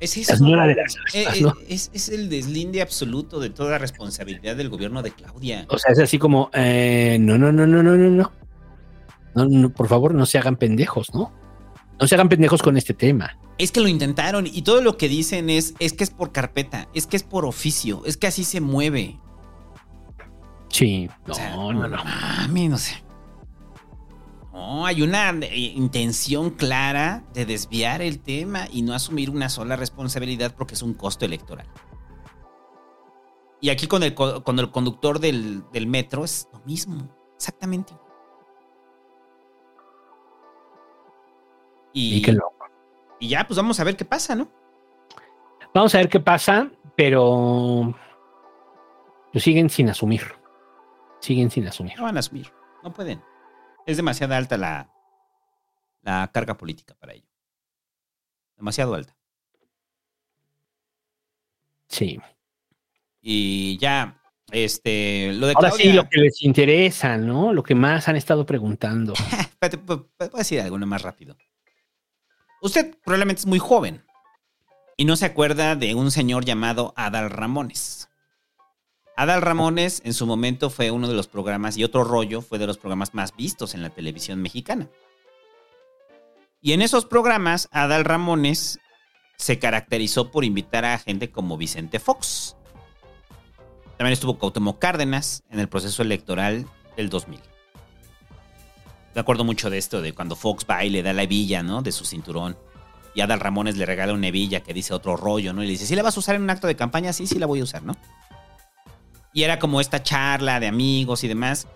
Es 0.00 0.16
La 0.16 0.22
eso. 0.22 0.36
señora 0.36 0.66
de 0.66 0.74
las 0.74 0.96
Eh, 1.12 1.20
aspas, 1.26 1.36
eh, 1.36 1.42
¿no? 1.42 1.52
es, 1.68 1.90
es 1.92 2.08
el 2.08 2.30
deslinde 2.30 2.80
absoluto 2.80 3.40
de 3.40 3.50
toda 3.50 3.76
responsabilidad 3.76 4.56
del 4.56 4.70
gobierno 4.70 5.02
de 5.02 5.10
Claudia. 5.10 5.66
O 5.68 5.76
sea, 5.76 5.92
es 5.92 5.98
así 5.98 6.18
como, 6.18 6.50
eh, 6.54 7.18
no, 7.20 7.36
no, 7.36 7.52
no, 7.52 7.66
no, 7.66 7.82
no, 7.82 7.94
no, 7.94 8.08
no. 8.08 8.32
No, 9.36 9.44
no, 9.44 9.70
por 9.70 9.86
favor, 9.86 10.14
no 10.14 10.26
se 10.26 10.38
hagan 10.38 10.56
pendejos, 10.56 11.14
¿no? 11.14 11.32
No 12.00 12.06
se 12.06 12.14
hagan 12.14 12.28
pendejos 12.28 12.62
con 12.62 12.76
este 12.76 12.94
tema. 12.94 13.38
Es 13.58 13.70
que 13.70 13.80
lo 13.80 13.88
intentaron 13.88 14.46
y 14.46 14.62
todo 14.62 14.80
lo 14.82 14.96
que 14.96 15.08
dicen 15.08 15.48
es, 15.48 15.74
es 15.78 15.92
que 15.92 16.04
es 16.04 16.10
por 16.10 16.32
carpeta, 16.32 16.88
es 16.94 17.06
que 17.06 17.16
es 17.16 17.22
por 17.22 17.44
oficio, 17.46 18.02
es 18.04 18.16
que 18.16 18.26
así 18.26 18.42
se 18.44 18.60
mueve. 18.60 19.18
Sí, 20.68 21.08
no, 21.26 21.32
O 21.32 21.36
sea, 21.36 21.54
no, 21.56 21.72
no. 21.72 21.96
A 21.96 22.48
mí 22.48 22.68
no 22.68 22.76
sé. 22.76 23.02
No, 24.52 24.84
hay 24.86 25.02
una 25.02 25.30
eh, 25.30 25.56
intención 25.74 26.50
clara 26.50 27.24
de 27.32 27.46
desviar 27.46 28.02
el 28.02 28.18
tema 28.20 28.68
y 28.72 28.82
no 28.82 28.92
asumir 28.94 29.30
una 29.30 29.48
sola 29.48 29.76
responsabilidad 29.76 30.54
porque 30.56 30.74
es 30.74 30.82
un 30.82 30.92
costo 30.94 31.24
electoral. 31.24 31.66
Y 33.60 33.70
aquí 33.70 33.86
con 33.86 34.02
el, 34.02 34.14
co- 34.14 34.42
con 34.44 34.58
el 34.58 34.70
conductor 34.70 35.18
del, 35.18 35.62
del 35.72 35.86
metro 35.86 36.24
es 36.24 36.48
lo 36.52 36.60
mismo, 36.60 37.08
exactamente. 37.36 37.94
Y, 41.98 42.16
Y 42.18 42.22
qué 42.22 42.32
loco. 42.32 42.66
y 43.20 43.28
ya, 43.28 43.46
pues 43.46 43.56
vamos 43.56 43.80
a 43.80 43.84
ver 43.84 43.96
qué 43.96 44.04
pasa, 44.04 44.34
¿no? 44.34 44.50
Vamos 45.72 45.94
a 45.94 45.98
ver 45.98 46.08
qué 46.10 46.20
pasa, 46.20 46.70
pero 46.94 47.94
pues 49.32 49.42
siguen 49.44 49.70
sin 49.70 49.88
asumir. 49.88 50.22
Siguen 51.20 51.50
sin 51.50 51.66
asumir. 51.66 51.96
No 51.96 52.02
van 52.04 52.16
a 52.16 52.20
asumir, 52.20 52.52
no 52.82 52.92
pueden. 52.92 53.22
Es 53.86 53.96
demasiado 53.96 54.34
alta 54.34 54.56
la, 54.58 54.90
la 56.02 56.30
carga 56.34 56.56
política 56.58 56.94
para 57.00 57.14
ello. 57.14 57.26
Demasiado 58.56 58.94
alta. 58.94 59.16
Sí. 61.88 62.18
Y 63.20 63.78
ya, 63.78 64.20
este, 64.50 65.32
lo 65.32 65.46
de 65.46 65.54
Ahora 65.56 65.68
Claudia. 65.70 65.84
sí, 65.90 65.92
lo 65.96 66.08
que 66.08 66.20
les 66.20 66.42
interesa, 66.42 67.16
¿no? 67.16 67.52
Lo 67.52 67.62
que 67.62 67.74
más 67.74 68.08
han 68.08 68.16
estado 68.16 68.44
preguntando. 68.44 69.12
Espérate, 69.40 69.78
pu- 69.78 70.06
pu- 70.06 70.08
puedo 70.18 70.36
decir 70.38 70.60
algo 70.60 70.76
más 70.78 71.02
rápido. 71.02 71.36
Usted 72.62 72.96
probablemente 73.04 73.40
es 73.40 73.46
muy 73.46 73.58
joven 73.58 74.04
y 74.96 75.04
no 75.04 75.16
se 75.16 75.26
acuerda 75.26 75.76
de 75.76 75.94
un 75.94 76.10
señor 76.10 76.44
llamado 76.44 76.94
Adal 76.96 77.30
Ramones. 77.30 78.08
Adal 79.16 79.42
Ramones 79.42 80.02
en 80.04 80.14
su 80.14 80.26
momento 80.26 80.70
fue 80.70 80.90
uno 80.90 81.08
de 81.08 81.14
los 81.14 81.28
programas 81.28 81.76
y 81.76 81.84
otro 81.84 82.04
rollo 82.04 82.40
fue 82.42 82.58
de 82.58 82.66
los 82.66 82.78
programas 82.78 83.14
más 83.14 83.34
vistos 83.36 83.74
en 83.74 83.82
la 83.82 83.90
televisión 83.90 84.40
mexicana. 84.42 84.88
Y 86.60 86.72
en 86.72 86.82
esos 86.82 87.04
programas, 87.04 87.68
Adal 87.70 88.04
Ramones 88.04 88.80
se 89.36 89.58
caracterizó 89.58 90.30
por 90.30 90.44
invitar 90.44 90.84
a 90.84 90.98
gente 90.98 91.30
como 91.30 91.56
Vicente 91.56 92.00
Fox. 92.00 92.56
También 93.96 94.12
estuvo 94.12 94.38
Cuauhtémoc 94.38 94.78
Cárdenas 94.78 95.44
en 95.50 95.60
el 95.60 95.68
proceso 95.68 96.02
electoral 96.02 96.66
del 96.96 97.08
2000. 97.08 97.40
Me 99.16 99.20
acuerdo 99.20 99.44
mucho 99.44 99.70
de 99.70 99.78
esto, 99.78 100.02
de 100.02 100.12
cuando 100.12 100.36
Fox 100.36 100.66
va 100.70 100.84
y 100.84 100.90
le 100.90 101.02
da 101.02 101.14
la 101.14 101.22
hebilla, 101.22 101.62
¿no? 101.62 101.80
De 101.80 101.90
su 101.90 102.04
cinturón. 102.04 102.54
Y 103.14 103.22
Adal 103.22 103.40
Ramones 103.40 103.78
le 103.78 103.86
regala 103.86 104.12
una 104.12 104.26
hebilla 104.26 104.62
que 104.62 104.74
dice 104.74 104.92
otro 104.92 105.16
rollo, 105.16 105.54
¿no? 105.54 105.62
Y 105.62 105.66
le 105.66 105.72
dice, 105.72 105.86
¿sí 105.86 105.96
la 105.96 106.02
vas 106.02 106.18
a 106.18 106.20
usar 106.20 106.34
en 106.34 106.42
un 106.42 106.50
acto 106.50 106.66
de 106.66 106.76
campaña? 106.76 107.14
Sí, 107.14 107.26
sí 107.26 107.38
la 107.38 107.46
voy 107.46 107.60
a 107.60 107.62
usar, 107.64 107.82
¿no? 107.82 107.96
Y 109.32 109.44
era 109.44 109.58
como 109.58 109.80
esta 109.80 110.02
charla 110.02 110.60
de 110.60 110.66
amigos 110.66 111.24
y 111.24 111.28
demás. 111.28 111.66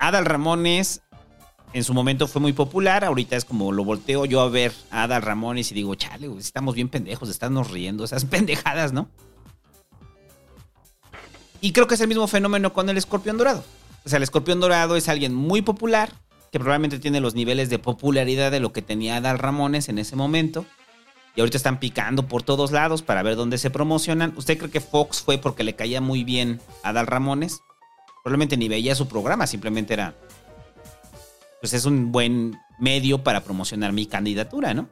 Adal 0.00 0.24
Ramones 0.24 1.02
en 1.74 1.84
su 1.84 1.94
momento 1.94 2.26
fue 2.26 2.42
muy 2.42 2.52
popular, 2.52 3.04
ahorita 3.04 3.36
es 3.36 3.44
como 3.44 3.70
lo 3.70 3.84
volteo 3.84 4.24
yo 4.24 4.40
a 4.40 4.48
ver 4.48 4.72
a 4.90 5.04
Adal 5.04 5.22
Ramones 5.22 5.70
y 5.70 5.76
digo, 5.76 5.94
chale, 5.94 6.28
estamos 6.40 6.74
bien 6.74 6.88
pendejos, 6.88 7.28
estamos 7.28 7.70
riendo, 7.70 8.02
esas 8.02 8.24
pendejadas, 8.24 8.92
¿no? 8.92 9.08
Y 11.60 11.70
creo 11.70 11.86
que 11.86 11.94
es 11.94 12.00
el 12.00 12.08
mismo 12.08 12.26
fenómeno 12.26 12.72
con 12.72 12.88
el 12.88 12.96
escorpión 12.96 13.38
dorado. 13.38 13.62
O 14.04 14.08
sea, 14.08 14.16
el 14.16 14.24
escorpión 14.24 14.58
dorado 14.58 14.96
es 14.96 15.08
alguien 15.08 15.32
muy 15.32 15.62
popular, 15.62 16.10
que 16.52 16.60
probablemente 16.60 16.98
tiene 16.98 17.20
los 17.20 17.34
niveles 17.34 17.70
de 17.70 17.78
popularidad 17.78 18.50
de 18.50 18.60
lo 18.60 18.74
que 18.74 18.82
tenía 18.82 19.16
Adal 19.16 19.38
Ramones 19.38 19.88
en 19.88 19.98
ese 19.98 20.16
momento. 20.16 20.66
Y 21.34 21.40
ahorita 21.40 21.56
están 21.56 21.80
picando 21.80 22.28
por 22.28 22.42
todos 22.42 22.72
lados 22.72 23.00
para 23.00 23.22
ver 23.22 23.36
dónde 23.36 23.56
se 23.56 23.70
promocionan. 23.70 24.34
¿Usted 24.36 24.58
cree 24.58 24.70
que 24.70 24.82
Fox 24.82 25.22
fue 25.22 25.38
porque 25.38 25.64
le 25.64 25.74
caía 25.74 26.02
muy 26.02 26.24
bien 26.24 26.60
a 26.82 26.90
Adal 26.90 27.06
Ramones? 27.06 27.62
Probablemente 28.22 28.58
ni 28.58 28.68
veía 28.68 28.94
su 28.94 29.08
programa, 29.08 29.46
simplemente 29.46 29.94
era. 29.94 30.14
Pues 31.62 31.72
es 31.72 31.86
un 31.86 32.12
buen 32.12 32.58
medio 32.78 33.24
para 33.24 33.40
promocionar 33.40 33.94
mi 33.94 34.04
candidatura, 34.04 34.74
¿no? 34.74 34.90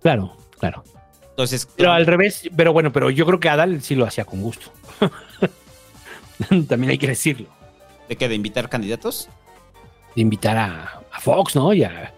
Claro, 0.00 0.36
claro. 0.60 0.84
Entonces. 1.30 1.66
Pero 1.74 1.90
al 1.90 2.06
revés, 2.06 2.48
pero 2.56 2.72
bueno, 2.72 2.92
pero 2.92 3.10
yo 3.10 3.26
creo 3.26 3.40
que 3.40 3.48
Adal 3.48 3.82
sí 3.82 3.96
lo 3.96 4.06
hacía 4.06 4.24
con 4.24 4.42
gusto. 4.42 4.70
También 6.68 6.90
hay 6.90 6.98
que 6.98 7.08
decirlo. 7.08 7.48
¿De 8.08 8.14
qué? 8.14 8.28
¿De 8.28 8.36
invitar 8.36 8.68
candidatos? 8.68 9.28
De 10.18 10.22
invitar 10.22 10.56
a, 10.56 11.00
a 11.12 11.20
Fox, 11.20 11.54
¿no? 11.54 11.72
Y 11.72 11.84
a- 11.84 12.12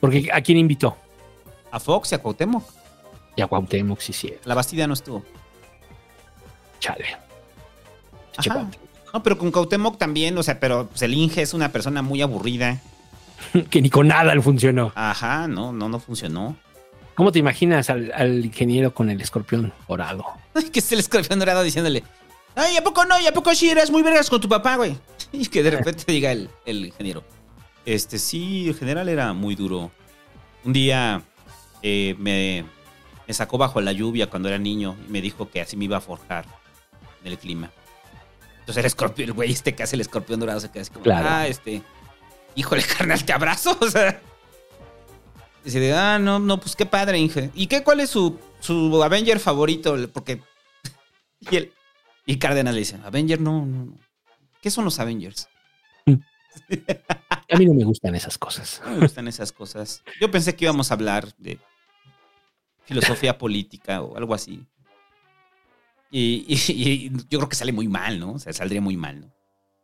porque 0.00 0.30
¿a 0.32 0.40
quién 0.40 0.56
invitó? 0.56 0.96
A 1.70 1.78
Fox 1.78 2.12
y 2.12 2.14
a 2.14 2.18
Cuauhtémoc. 2.18 2.64
Y 3.36 3.42
a 3.42 3.46
Cuauhtémoc, 3.46 4.00
sí, 4.00 4.14
sí. 4.14 4.32
La 4.46 4.54
Bastida 4.54 4.86
no 4.86 4.94
estuvo. 4.94 5.22
Chale. 6.80 7.04
Ajá. 8.38 8.66
No, 9.12 9.22
pero 9.22 9.36
con 9.36 9.50
Cuauhtémoc 9.50 9.98
también, 9.98 10.38
o 10.38 10.42
sea, 10.42 10.58
pero 10.58 10.86
pues, 10.86 11.02
el 11.02 11.12
Inge 11.12 11.42
es 11.42 11.52
una 11.52 11.70
persona 11.72 12.00
muy 12.00 12.22
aburrida. 12.22 12.80
que 13.70 13.82
ni 13.82 13.90
con 13.90 14.08
nada 14.08 14.34
le 14.34 14.40
funcionó. 14.40 14.92
Ajá, 14.94 15.46
no, 15.46 15.74
no, 15.74 15.90
no 15.90 16.00
funcionó. 16.00 16.56
¿Cómo 17.16 17.32
te 17.32 17.38
imaginas 17.38 17.90
al, 17.90 18.12
al 18.14 18.46
ingeniero 18.46 18.94
con 18.94 19.10
el 19.10 19.20
escorpión 19.20 19.74
dorado? 19.86 20.24
que 20.72 20.78
es 20.78 20.90
el 20.90 21.00
escorpión 21.00 21.38
dorado 21.38 21.62
diciéndole, 21.62 22.02
ay, 22.54 22.78
¿a 22.78 22.82
poco 22.82 23.04
no? 23.04 23.20
¿Y 23.20 23.26
a 23.26 23.34
poco 23.34 23.54
sí 23.54 23.68
eras 23.68 23.90
muy 23.90 24.00
vergas 24.00 24.30
con 24.30 24.40
tu 24.40 24.48
papá, 24.48 24.76
güey? 24.76 24.96
Y 25.40 25.46
que 25.46 25.62
de 25.62 25.70
repente 25.70 26.04
diga 26.06 26.32
el, 26.32 26.48
el 26.64 26.86
ingeniero, 26.86 27.22
este, 27.84 28.18
sí, 28.18 28.68
el 28.68 28.74
general 28.74 29.08
era 29.08 29.32
muy 29.32 29.54
duro. 29.54 29.90
Un 30.64 30.72
día 30.72 31.22
eh, 31.82 32.14
me, 32.18 32.64
me 33.26 33.34
sacó 33.34 33.58
bajo 33.58 33.80
la 33.80 33.92
lluvia 33.92 34.28
cuando 34.28 34.48
era 34.48 34.58
niño 34.58 34.96
y 35.06 35.10
me 35.12 35.20
dijo 35.20 35.50
que 35.50 35.60
así 35.60 35.76
me 35.76 35.84
iba 35.84 35.96
a 35.98 36.00
forjar 36.00 36.46
en 37.22 37.32
el 37.32 37.38
clima. 37.38 37.70
Entonces 38.60 38.78
el 38.78 38.86
escorpión, 38.86 39.28
el 39.28 39.32
güey 39.34 39.52
este 39.52 39.74
que 39.76 39.82
hace 39.84 39.94
el 39.94 40.00
escorpión 40.00 40.40
dorado 40.40 40.58
se 40.58 40.70
queda 40.70 40.82
así 40.82 40.90
como, 40.90 41.04
Claro. 41.04 41.28
ah, 41.30 41.46
este, 41.46 41.82
híjole, 42.56 42.82
carnal, 42.98 43.24
te 43.24 43.32
abrazo, 43.32 43.76
o 43.80 43.88
sea. 43.90 44.20
Dice, 45.64 45.80
de, 45.80 45.92
ah, 45.94 46.18
no, 46.18 46.38
no, 46.38 46.58
pues 46.58 46.74
qué 46.76 46.86
padre, 46.86 47.18
Inge. 47.18 47.50
¿Y 47.54 47.66
qué, 47.66 47.82
cuál 47.82 48.00
es 48.00 48.10
su, 48.10 48.38
su 48.60 49.02
Avenger 49.02 49.38
favorito? 49.40 49.96
Porque. 50.12 50.40
Y 51.40 51.56
él. 51.56 51.72
Y 52.24 52.38
Cárdenas 52.38 52.74
le 52.74 52.80
dice, 52.80 52.98
Avenger, 53.04 53.40
no, 53.40 53.64
no, 53.66 53.84
no. 53.84 53.92
¿Qué 54.66 54.70
son 54.72 54.84
los 54.84 54.98
Avengers? 54.98 55.48
A 56.08 57.56
mí 57.56 57.66
no 57.66 57.72
me 57.72 57.84
gustan 57.84 58.16
esas 58.16 58.36
cosas. 58.36 58.82
No 58.84 58.94
me 58.96 58.98
gustan 58.98 59.28
esas 59.28 59.52
cosas. 59.52 60.02
Yo 60.20 60.28
pensé 60.28 60.56
que 60.56 60.64
íbamos 60.64 60.90
a 60.90 60.94
hablar 60.94 61.32
de 61.38 61.60
filosofía 62.82 63.38
política 63.38 64.02
o 64.02 64.16
algo 64.16 64.34
así. 64.34 64.66
Y, 66.10 66.44
y- 66.48 66.72
y 66.72 67.10
yo 67.30 67.38
creo 67.38 67.48
que 67.48 67.54
sale 67.54 67.70
muy 67.70 67.86
mal, 67.86 68.18
¿no? 68.18 68.32
O 68.32 68.38
sea, 68.40 68.52
saldría 68.52 68.80
muy 68.80 68.96
mal, 68.96 69.20
¿no? 69.20 69.32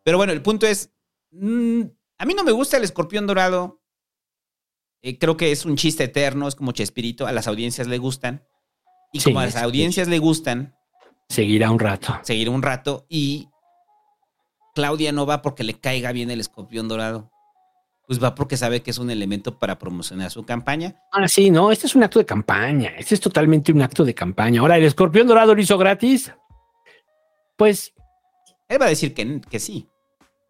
Pero 0.03 0.17
bueno, 0.17 0.33
el 0.33 0.43
punto 0.43 0.67
es, 0.67 0.91
mm, 1.31 1.83
a 2.19 2.25
mí 2.27 2.35
no 2.35 2.43
me 2.43 2.51
gusta 2.51 2.77
el 2.77 2.83
escorpión 2.83 3.29
dorado. 3.29 3.81
Eh, 5.01 5.17
creo 5.17 5.37
que 5.37 5.53
es 5.53 5.65
un 5.65 5.77
chiste 5.77 6.03
eterno, 6.03 6.49
es 6.49 6.57
como 6.57 6.73
Chespirito, 6.73 7.29
a 7.29 7.31
las 7.33 7.47
audiencias 7.47 7.87
le 7.87 7.99
gustan. 7.99 8.43
Y 9.13 9.21
Sí, 9.21 9.31
como 9.31 9.39
a 9.39 9.45
las 9.45 9.55
audiencias 9.55 10.09
le 10.09 10.19
gustan, 10.19 10.75
Seguirá 11.29 11.71
un 11.71 11.79
rato. 11.79 12.19
seguir 12.25 12.49
un 12.49 12.63
rato 12.63 13.07
y 13.09 13.47
Claudia 14.75 15.13
no 15.13 15.27
va 15.27 15.43
porque 15.43 15.65
le 15.65 15.75
caiga 15.75 16.13
bien 16.13 16.31
el 16.31 16.41
escorpión 16.41 16.89
dorado. 16.89 17.31
Pues 18.07 18.23
va 18.23 18.35
porque 18.35 18.57
sabe 18.57 18.83
que 18.83 18.91
es 18.91 18.99
un 18.99 19.11
elemento 19.11 19.59
para 19.59 19.79
promocionar 19.79 20.31
su 20.31 20.45
campaña. 20.45 20.97
Ah, 21.13 21.29
sí, 21.29 21.51
no, 21.51 21.71
este 21.71 21.87
es 21.87 21.95
un 21.95 22.03
acto 22.03 22.19
de 22.19 22.27
campaña. 22.27 22.93
Este 22.99 23.15
es 23.15 23.21
totalmente 23.21 23.73
un 23.73 23.81
acto 23.81 24.05
de 24.05 24.15
campaña. 24.15 24.61
Ahora, 24.61 24.77
¿el 24.77 24.85
escorpión 24.85 25.27
dorado 25.27 25.55
lo 25.55 25.61
hizo 25.61 25.79
gratis? 25.79 26.33
Pues, 27.57 27.93
Él 28.69 28.81
va 28.81 28.87
a 28.87 28.91
decir 28.91 29.15
que, 29.15 29.41
que 29.49 29.61
sí. 29.61 29.87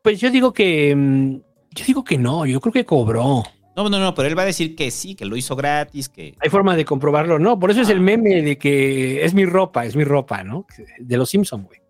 pues 0.02 0.20
yo 0.20 0.30
digo 0.30 0.52
que. 0.52 0.94
mm, 0.96 1.36
Yo 1.74 1.84
digo 1.86 2.04
que 2.04 2.18
no, 2.18 2.46
yo 2.46 2.60
creo 2.60 2.72
que 2.72 2.84
cobró. 2.86 3.42
No, 3.76 3.88
no, 3.88 3.98
no, 3.98 4.14
pero 4.14 4.28
él 4.28 4.36
va 4.36 4.42
a 4.42 4.46
decir 4.46 4.74
que 4.76 4.90
sí, 4.90 5.14
que 5.14 5.24
lo 5.24 5.34
hizo 5.34 5.56
gratis, 5.56 6.10
que... 6.10 6.34
Hay 6.40 6.50
forma 6.50 6.76
de 6.76 6.84
comprobarlo, 6.84 7.38
¿no? 7.38 7.58
Por 7.58 7.70
eso 7.70 7.80
es 7.80 7.88
el 7.88 8.00
meme 8.00 8.42
de 8.42 8.58
que 8.58 9.24
es 9.24 9.32
mi 9.32 9.46
ropa, 9.46 9.86
es 9.86 9.96
mi 9.96 10.04
ropa, 10.04 10.44
¿no? 10.44 10.66
De 10.98 11.16
los 11.16 11.30
Simpson, 11.30 11.62
güey. 11.64 11.80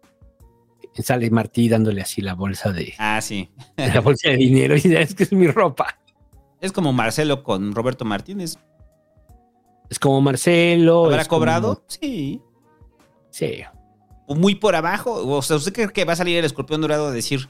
Sale 0.95 1.31
Martí 1.31 1.69
dándole 1.69 2.03
así 2.03 2.21
la 2.21 2.35
bolsa 2.35 2.71
de, 2.73 2.93
Ah, 2.99 3.21
sí. 3.23 3.51
la 3.77 4.01
bolsa 4.01 4.29
de 4.31 4.37
dinero 4.37 4.75
y 4.77 4.95
es 4.95 5.15
que 5.15 5.23
es 5.25 5.33
mi 5.33 5.47
ropa. 5.47 5.99
Es 6.61 6.71
como 6.73 6.93
Marcelo 6.93 7.43
con 7.43 7.75
Roberto 7.75 8.05
Martínez. 8.05 8.57
Es 9.91 9.99
como 9.99 10.21
Marcelo. 10.21 11.07
¿Habrá 11.07 11.25
como- 11.25 11.39
cobrado? 11.41 11.85
Sí. 11.89 12.41
Sí. 13.31 13.62
O 14.27 14.35
muy 14.35 14.55
por 14.55 14.75
abajo. 14.77 15.12
O 15.37 15.43
sea, 15.43 15.57
¿usted 15.57 15.73
cree 15.73 15.89
que 15.89 16.05
va 16.05 16.12
a 16.12 16.17
salir 16.17 16.37
el 16.39 16.45
escorpión 16.45 16.81
dorado 16.81 17.09
a 17.09 17.11
decir? 17.11 17.49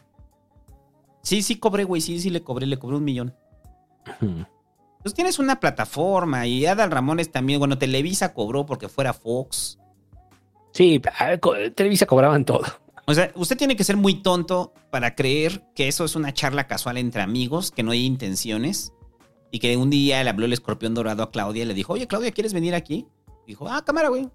Sí, 1.23 1.43
sí 1.43 1.57
cobré, 1.57 1.85
güey, 1.85 2.01
sí, 2.01 2.21
sí 2.21 2.31
le 2.31 2.43
cobré, 2.43 2.67
le 2.67 2.79
cobré 2.79 2.97
un 2.97 3.05
millón. 3.05 3.35
Pues 5.03 5.15
tienes 5.15 5.39
una 5.39 5.61
plataforma 5.61 6.47
y 6.47 6.65
Adal 6.67 6.91
Ramones 6.91 7.31
también, 7.31 7.59
bueno, 7.59 7.79
Televisa 7.79 8.33
cobró 8.35 8.67
porque 8.67 8.89
fuera 8.89 9.12
Fox. 9.12 9.79
Sí, 10.73 11.01
ah, 11.19 11.37
Televisa 11.75 12.07
cobraban 12.07 12.45
todo. 12.45 12.65
O 13.07 13.15
sea, 13.15 13.33
usted 13.35 13.57
tiene 13.57 13.77
que 13.77 13.85
ser 13.85 13.97
muy 13.97 14.23
tonto 14.23 14.73
para 14.91 15.15
creer 15.15 15.63
que 15.75 15.89
eso 15.89 16.05
es 16.05 16.15
una 16.15 16.33
charla 16.33 16.69
casual 16.69 16.99
entre 16.99 17.23
amigos, 17.23 17.71
que 17.73 17.83
no 17.83 17.91
hay 17.91 18.05
intenciones. 18.05 18.93
Y 19.51 19.59
que 19.59 19.77
un 19.77 19.91
día 19.91 20.23
le 20.23 20.31
habló 20.31 20.47
el 20.47 20.53
escorpión 20.53 20.95
dorado 20.95 21.23
a 21.23 21.31
Claudia 21.31 21.63
y 21.63 21.67
le 21.67 21.75
dijo, 21.75 21.93
oye, 21.93 22.07
Claudia, 22.07 22.31
¿quieres 22.31 22.55
venir 22.55 22.75
aquí? 22.75 23.07
Dijo, 23.47 23.69
ah, 23.69 23.85
cámara, 23.85 24.09
güey. 24.09 24.29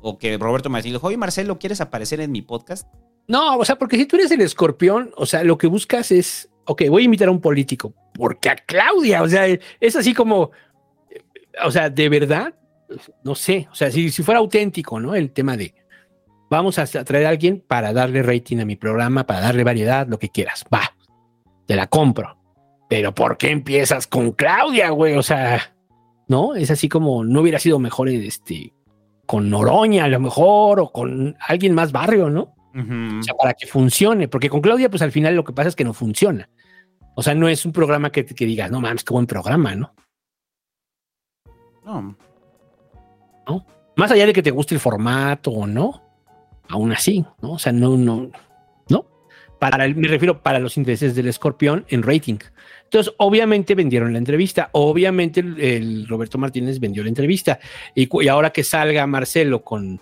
O 0.00 0.18
que 0.18 0.36
Roberto 0.36 0.68
Martínez 0.68 0.94
dijo, 0.94 1.06
oye, 1.06 1.16
Marcelo, 1.16 1.58
¿quieres 1.58 1.80
aparecer 1.80 2.20
en 2.20 2.32
mi 2.32 2.42
podcast? 2.42 2.88
No, 3.28 3.58
o 3.58 3.64
sea, 3.64 3.76
porque 3.76 3.96
si 3.96 4.06
tú 4.06 4.16
eres 4.16 4.30
el 4.32 4.40
escorpión, 4.40 5.12
o 5.16 5.26
sea, 5.26 5.44
lo 5.44 5.58
que 5.58 5.68
buscas 5.68 6.10
es, 6.10 6.50
ok, 6.64 6.82
voy 6.88 7.02
a 7.02 7.04
invitar 7.04 7.28
a 7.28 7.30
un 7.30 7.40
político, 7.40 7.94
porque 8.14 8.50
a 8.50 8.56
Claudia, 8.56 9.22
o 9.22 9.28
sea, 9.28 9.46
es 9.46 9.96
así 9.96 10.12
como, 10.12 10.50
o 11.64 11.70
sea, 11.70 11.88
de 11.88 12.08
verdad, 12.08 12.54
no 13.22 13.36
sé, 13.36 13.68
o 13.70 13.74
sea, 13.74 13.92
si, 13.92 14.10
si 14.10 14.24
fuera 14.24 14.40
auténtico, 14.40 14.98
¿no? 14.98 15.14
El 15.14 15.30
tema 15.30 15.56
de, 15.56 15.72
vamos 16.52 16.78
a 16.78 16.84
traer 16.84 17.24
a 17.24 17.30
alguien 17.30 17.64
para 17.66 17.94
darle 17.94 18.22
rating 18.22 18.58
a 18.58 18.66
mi 18.66 18.76
programa, 18.76 19.24
para 19.24 19.40
darle 19.40 19.64
variedad, 19.64 20.06
lo 20.06 20.18
que 20.18 20.28
quieras, 20.28 20.66
va, 20.72 20.94
te 21.66 21.74
la 21.74 21.86
compro. 21.86 22.36
Pero 22.90 23.14
¿por 23.14 23.38
qué 23.38 23.50
empiezas 23.50 24.06
con 24.06 24.32
Claudia, 24.32 24.90
güey? 24.90 25.16
O 25.16 25.22
sea, 25.22 25.74
¿no? 26.28 26.54
Es 26.54 26.70
así 26.70 26.90
como, 26.90 27.24
no 27.24 27.40
hubiera 27.40 27.58
sido 27.58 27.78
mejor, 27.78 28.10
este, 28.10 28.74
con 29.24 29.48
Noroña 29.48 30.04
a 30.04 30.08
lo 30.08 30.20
mejor, 30.20 30.80
o 30.80 30.92
con 30.92 31.34
alguien 31.40 31.74
más 31.74 31.90
barrio, 31.90 32.28
¿no? 32.28 32.54
O 32.74 33.22
sea, 33.22 33.34
para 33.34 33.54
que 33.54 33.66
funcione, 33.66 34.28
porque 34.28 34.50
con 34.50 34.60
Claudia, 34.60 34.90
pues 34.90 35.02
al 35.02 35.12
final 35.12 35.34
lo 35.34 35.44
que 35.44 35.54
pasa 35.54 35.70
es 35.70 35.76
que 35.76 35.84
no 35.84 35.94
funciona. 35.94 36.50
O 37.14 37.22
sea, 37.22 37.34
no 37.34 37.48
es 37.48 37.64
un 37.64 37.72
programa 37.72 38.10
que, 38.10 38.26
que 38.26 38.46
digas, 38.46 38.70
no 38.70 38.80
mames, 38.80 39.04
qué 39.04 39.14
buen 39.14 39.26
programa, 39.26 39.74
¿no? 39.74 39.94
No. 41.84 42.16
¿No? 43.46 43.66
Más 43.96 44.10
allá 44.10 44.26
de 44.26 44.32
que 44.34 44.42
te 44.42 44.50
guste 44.50 44.74
el 44.74 44.80
formato 44.80 45.50
o 45.50 45.66
no, 45.66 46.11
aún 46.68 46.92
así, 46.92 47.24
¿no? 47.40 47.52
O 47.52 47.58
sea, 47.58 47.72
no, 47.72 47.96
no, 47.96 48.30
no. 48.88 49.06
Para 49.58 49.84
el- 49.84 49.96
me 49.96 50.08
refiero 50.08 50.42
para 50.42 50.58
los 50.58 50.76
intereses 50.76 51.14
del 51.14 51.28
escorpión 51.28 51.84
en 51.88 52.02
rating. 52.02 52.38
Entonces, 52.84 53.14
obviamente 53.18 53.74
vendieron 53.74 54.12
la 54.12 54.18
entrevista, 54.18 54.68
obviamente 54.72 55.40
el, 55.40 55.60
el 55.60 56.08
Roberto 56.08 56.36
Martínez 56.36 56.78
vendió 56.78 57.02
la 57.02 57.08
entrevista. 57.08 57.58
Y, 57.94 58.08
ahora 58.28 58.50
que 58.50 58.64
salga 58.64 59.06
Marcelo 59.06 59.62
con, 59.64 60.00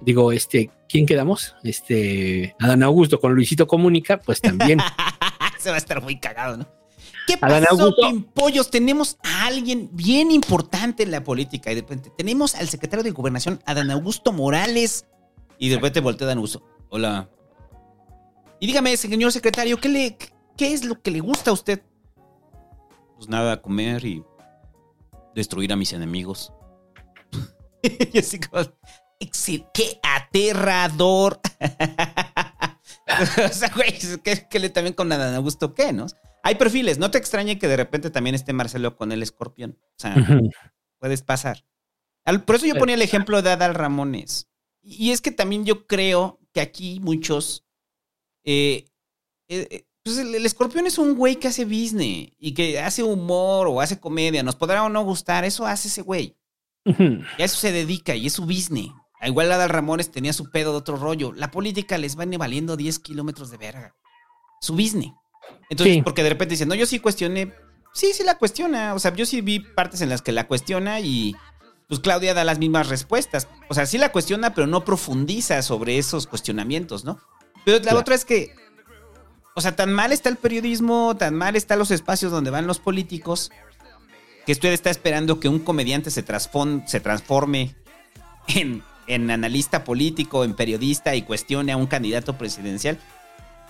digo, 0.00 0.30
este, 0.30 0.70
¿quién 0.88 1.06
quedamos? 1.06 1.56
Este, 1.64 2.54
Adán 2.60 2.82
Augusto 2.84 3.18
con 3.18 3.34
Luisito 3.34 3.66
Comunica, 3.66 4.20
pues 4.20 4.40
también. 4.40 4.78
Se 5.58 5.70
va 5.70 5.76
a 5.76 5.78
estar 5.78 6.02
muy 6.02 6.20
cagado, 6.20 6.58
¿no? 6.58 6.68
¿Qué 7.26 7.34
Adán 7.40 7.64
pasó. 7.68 7.94
Pimpollos? 7.96 8.70
Tenemos 8.70 9.16
a 9.22 9.46
alguien 9.46 9.88
bien 9.92 10.30
importante 10.30 11.02
en 11.02 11.10
la 11.10 11.24
política 11.24 11.72
y 11.72 11.76
de 11.76 11.80
repente 11.80 12.12
tenemos 12.16 12.54
al 12.54 12.68
secretario 12.68 13.02
de 13.02 13.10
Gobernación, 13.10 13.60
Adán 13.64 13.90
Augusto 13.90 14.30
Morales, 14.32 15.06
y 15.58 15.68
de 15.68 15.76
repente 15.76 16.00
voltea 16.00 16.26
Adán 16.26 16.38
Augusto. 16.38 16.62
Hola. 16.90 17.28
Y 18.60 18.66
dígame, 18.66 18.96
señor 18.96 19.32
secretario, 19.32 19.78
¿qué, 19.78 19.88
le, 19.88 20.18
¿qué 20.56 20.72
es 20.72 20.84
lo 20.84 21.00
que 21.02 21.10
le 21.10 21.20
gusta 21.20 21.50
a 21.50 21.54
usted? 21.54 21.82
Pues 23.16 23.28
nada, 23.28 23.60
comer 23.60 24.04
y 24.04 24.24
destruir 25.34 25.72
a 25.72 25.76
mis 25.76 25.92
enemigos. 25.92 26.52
y 27.82 28.18
así 28.18 28.38
como, 28.40 28.62
"Excel- 29.20 29.68
¡Qué 29.74 30.00
aterrador! 30.02 31.40
o 33.44 33.48
sea, 33.52 33.70
güey, 33.74 33.98
que, 34.22 34.48
que 34.48 34.58
le 34.58 34.70
también 34.70 34.94
con 34.94 35.10
Adán 35.12 35.34
Augusto, 35.34 35.74
¿qué, 35.74 35.92
no? 35.92 36.06
Hay 36.42 36.56
perfiles, 36.56 36.98
no 36.98 37.10
te 37.10 37.18
extrañe 37.18 37.58
que 37.58 37.68
de 37.68 37.76
repente 37.76 38.10
también 38.10 38.34
esté 38.34 38.52
Marcelo 38.52 38.96
con 38.96 39.12
el 39.12 39.22
escorpión. 39.22 39.78
O 39.80 39.94
sea, 39.98 40.14
puedes 40.98 41.22
pasar. 41.22 41.64
Al- 42.24 42.44
por 42.44 42.56
eso 42.56 42.66
yo 42.66 42.74
ponía 42.76 42.94
el 42.94 43.02
ejemplo 43.02 43.40
de 43.42 43.50
Adal 43.50 43.74
Ramones. 43.74 44.48
Y 44.84 45.10
es 45.12 45.20
que 45.20 45.30
también 45.30 45.64
yo 45.64 45.86
creo 45.86 46.38
que 46.52 46.60
aquí 46.60 47.00
muchos. 47.00 47.64
eh, 48.44 48.84
eh, 49.48 49.66
eh, 49.70 49.86
pues 50.02 50.18
el, 50.18 50.34
el 50.34 50.44
escorpión 50.44 50.86
es 50.86 50.98
un 50.98 51.14
güey 51.16 51.36
que 51.36 51.48
hace 51.48 51.64
business 51.64 52.30
y 52.38 52.52
que 52.52 52.78
hace 52.78 53.02
humor 53.02 53.66
o 53.68 53.80
hace 53.80 53.98
comedia. 53.98 54.42
Nos 54.42 54.54
podrá 54.56 54.82
o 54.84 54.90
no 54.90 55.02
gustar, 55.02 55.44
eso 55.46 55.66
hace 55.66 55.88
ese 55.88 56.02
güey. 56.02 56.36
Y 56.84 57.42
a 57.42 57.44
eso 57.46 57.56
se 57.56 57.72
dedica 57.72 58.14
y 58.14 58.26
es 58.26 58.34
su 58.34 58.42
business. 58.44 58.88
Igual 59.22 59.50
Adal 59.50 59.70
Ramones 59.70 60.10
tenía 60.10 60.34
su 60.34 60.50
pedo 60.50 60.72
de 60.72 60.78
otro 60.78 60.96
rollo. 60.96 61.32
La 61.32 61.50
política 61.50 61.96
les 61.96 62.18
va 62.18 62.26
valiendo 62.36 62.76
10 62.76 62.98
kilómetros 62.98 63.50
de 63.50 63.56
verga. 63.56 63.96
Su 64.60 64.74
business. 64.74 65.12
Entonces, 65.70 65.94
Sí. 65.96 66.02
porque 66.02 66.22
de 66.22 66.28
repente 66.28 66.52
dicen, 66.52 66.68
no, 66.68 66.74
yo 66.74 66.84
sí 66.84 66.98
cuestioné. 66.98 67.54
Sí, 67.94 68.12
sí 68.12 68.22
la 68.24 68.36
cuestiona. 68.36 68.92
O 68.92 68.98
sea, 68.98 69.14
yo 69.14 69.24
sí 69.24 69.40
vi 69.40 69.60
partes 69.60 70.02
en 70.02 70.10
las 70.10 70.20
que 70.20 70.32
la 70.32 70.46
cuestiona 70.46 71.00
y 71.00 71.34
pues 71.88 72.00
Claudia 72.00 72.34
da 72.34 72.44
las 72.44 72.58
mismas 72.58 72.88
respuestas. 72.88 73.48
O 73.68 73.74
sea, 73.74 73.86
sí 73.86 73.98
la 73.98 74.12
cuestiona, 74.12 74.54
pero 74.54 74.66
no 74.66 74.84
profundiza 74.84 75.60
sobre 75.62 75.98
esos 75.98 76.26
cuestionamientos, 76.26 77.04
¿no? 77.04 77.18
Pero 77.64 77.78
la 77.78 77.82
Claro. 77.82 77.98
otra 78.00 78.14
es 78.14 78.24
que, 78.24 78.54
o 79.54 79.60
sea, 79.60 79.76
tan 79.76 79.92
mal 79.92 80.12
está 80.12 80.28
el 80.28 80.36
periodismo, 80.36 81.16
tan 81.16 81.34
mal 81.34 81.56
están 81.56 81.78
los 81.78 81.90
espacios 81.90 82.32
donde 82.32 82.50
van 82.50 82.66
los 82.66 82.78
políticos, 82.78 83.50
que 84.46 84.52
usted 84.52 84.72
está 84.72 84.90
esperando 84.90 85.40
que 85.40 85.48
un 85.48 85.58
comediante 85.60 86.10
se, 86.10 86.24
se 86.86 87.00
transforme 87.00 87.74
en, 88.48 88.82
en 89.06 89.30
analista 89.30 89.84
político, 89.84 90.44
en 90.44 90.54
periodista 90.54 91.14
y 91.14 91.22
cuestione 91.22 91.72
a 91.72 91.76
un 91.76 91.86
candidato 91.86 92.36
presidencial. 92.36 92.98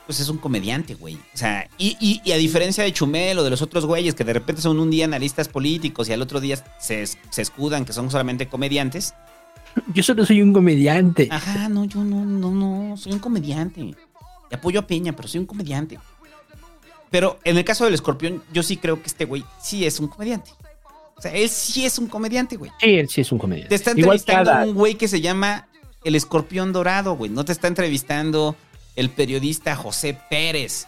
Pues 0.07 0.21
es 0.21 0.29
un 0.29 0.37
comediante, 0.39 0.95
güey. 0.95 1.15
O 1.15 1.37
sea, 1.37 1.69
y, 1.79 1.97
y- 1.99 2.21
y 2.25 2.33
a 2.33 2.37
diferencia 2.37 2.85
de 2.85 2.93
Chumel 2.93 3.39
o 3.39 3.43
de 3.45 3.49
los 3.51 3.63
otros 3.63 3.87
güeyes 3.87 4.15
que 4.15 4.23
de 4.25 4.35
repente 4.35 4.61
son 4.61 4.79
un 4.79 4.91
día 4.91 5.07
analistas 5.07 5.49
políticos 5.49 6.09
y 6.09 6.13
al 6.13 6.21
otro 6.21 6.41
día 6.41 6.57
se, 6.79 7.07
se 7.07 7.43
escudan 7.43 7.85
que 7.87 7.93
son 7.95 8.11
solamente 8.11 8.47
comediantes. 8.49 9.15
Yo 9.95 10.03
solo 10.03 10.25
soy 10.27 10.43
un 10.43 10.53
comediante. 10.53 11.29
Ajá, 11.31 11.69
no, 11.69 11.85
yo 11.87 12.05
no, 12.05 12.25
no, 12.25 12.51
no, 12.51 12.97
soy 12.99 13.13
un 13.13 13.19
comediante. 13.19 13.81
Y 13.81 13.95
apoyo 14.55 14.79
a 14.81 14.87
Peña, 14.87 15.17
pero 15.17 15.27
soy 15.27 15.41
un 15.41 15.47
comediante. 15.47 15.99
Pero 17.11 17.39
en 17.45 17.57
el 17.57 17.65
caso 17.65 17.85
del 17.85 17.95
escorpión, 17.95 18.43
yo 18.53 18.63
sí 18.63 18.77
creo 18.77 19.01
que 19.01 19.07
este 19.07 19.25
güey 19.25 19.45
sí 19.61 19.85
es 19.87 20.01
un 20.01 20.09
comediante. 20.09 20.51
O 21.17 21.21
sea, 21.23 21.33
él 21.33 21.49
sí 21.49 21.85
es 21.87 21.99
un 21.99 22.09
comediante, 22.09 22.57
güey. 22.57 22.71
Sí, 22.81 22.95
él 22.97 23.09
sí 23.09 23.21
es 23.21 23.31
un 23.33 23.39
comediante. 23.39 23.69
Te 23.71 23.75
está 23.77 23.91
Igual 23.93 24.19
entrevistando 24.19 24.51
cada- 24.51 24.65
un 24.67 24.75
güey 24.75 24.97
que 24.97 25.09
se 25.09 25.21
llama 25.21 25.69
el 26.03 26.15
escorpión 26.17 26.73
dorado, 26.73 27.17
güey. 27.17 27.31
No 27.31 27.45
te 27.45 27.53
está 27.53 27.69
entrevistando 27.69 28.57
el 28.97 29.11
periodista 29.11 29.77
José 29.77 30.19
Pérez. 30.31 30.87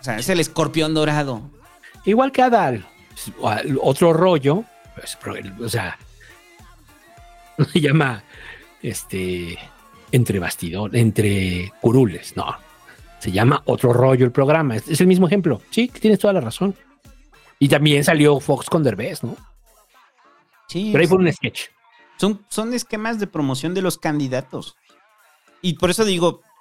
O 0.00 0.04
sea, 0.04 0.18
es 0.18 0.28
el 0.28 0.40
escorpión 0.40 0.94
dorado. 0.94 1.42
Igual 2.04 2.32
que 2.32 2.42
Adal. 2.42 2.86
otro 3.80 4.12
rollo, 4.12 4.64
pues, 4.94 5.18
o 5.60 5.68
sea, 5.68 5.98
se 7.72 7.80
llama 7.80 8.22
este 8.82 9.58
entre 10.10 10.38
bastidor, 10.38 10.94
entre 10.96 11.72
curules, 11.80 12.36
no. 12.36 12.56
Se 13.18 13.30
llama 13.30 13.62
Otro 13.66 13.92
rollo 13.92 14.26
el 14.26 14.32
programa. 14.32 14.76
Es, 14.76 14.88
es 14.88 15.00
el 15.00 15.06
mismo 15.06 15.28
ejemplo. 15.28 15.62
Sí, 15.70 15.86
tienes 15.88 16.18
toda 16.18 16.32
la 16.32 16.40
razón. 16.40 16.74
Y 17.60 17.68
también 17.68 18.02
salió 18.02 18.40
Fox 18.40 18.68
con 18.68 18.82
Derbez, 18.82 19.22
¿no? 19.22 19.36
Sí. 20.66 20.90
Pero 20.90 21.02
ahí 21.02 21.06
fue 21.06 21.18
un 21.18 21.32
sketch. 21.32 21.68
Son, 22.18 22.44
son 22.48 22.74
esquemas 22.74 23.20
de 23.20 23.28
promoción 23.28 23.74
de 23.74 23.82
los 23.82 23.96
candidatos. 23.96 24.76
Y 25.60 25.74
por 25.74 25.90
eso 25.90 26.04
digo, 26.04 26.40
pues, 26.40 26.51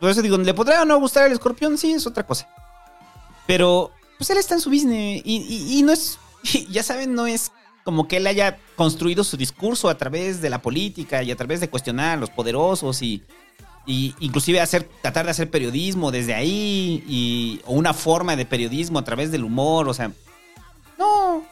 por 0.00 0.10
eso 0.10 0.22
digo, 0.22 0.36
¿le 0.38 0.54
podrá 0.54 0.82
o 0.82 0.84
no 0.84 0.98
gustar 0.98 1.26
el 1.26 1.32
escorpión? 1.32 1.76
Sí, 1.78 1.92
es 1.92 2.06
otra 2.06 2.24
cosa. 2.24 2.48
Pero, 3.46 3.92
pues 4.18 4.28
él 4.30 4.38
está 4.38 4.54
en 4.54 4.60
su 4.60 4.70
business. 4.70 5.22
Y, 5.24 5.36
y- 5.36 5.78
y 5.78 5.82
no 5.82 5.92
es, 5.92 6.18
ya 6.70 6.82
saben, 6.82 7.14
no 7.14 7.26
es 7.26 7.50
como 7.84 8.06
que 8.06 8.18
él 8.18 8.26
haya 8.26 8.58
construido 8.76 9.24
su 9.24 9.36
discurso 9.38 9.88
a 9.88 9.96
través 9.96 10.42
de 10.42 10.50
la 10.50 10.60
política 10.60 11.22
y 11.22 11.30
a 11.30 11.36
través 11.36 11.60
de 11.60 11.70
cuestionar 11.70 12.18
a 12.18 12.20
los 12.20 12.28
poderosos 12.28 13.00
y, 13.00 13.22
y 13.86 14.14
inclusive 14.20 14.60
hacer, 14.60 14.86
tratar 15.00 15.24
de 15.24 15.30
hacer 15.30 15.50
periodismo 15.50 16.10
desde 16.10 16.34
ahí 16.34 17.02
y, 17.08 17.60
o 17.64 17.72
una 17.72 17.94
forma 17.94 18.36
de 18.36 18.44
periodismo 18.44 18.98
a 18.98 19.04
través 19.04 19.30
del 19.30 19.42
humor. 19.44 19.88
O 19.88 19.94
sea, 19.94 20.12
no. 20.98 21.42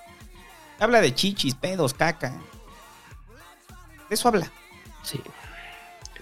Habla 0.78 1.00
de 1.00 1.14
chichis, 1.14 1.54
pedos, 1.54 1.94
caca. 1.94 2.38
De 4.10 4.14
eso 4.14 4.28
habla. 4.28 4.52
Sí. 5.02 5.18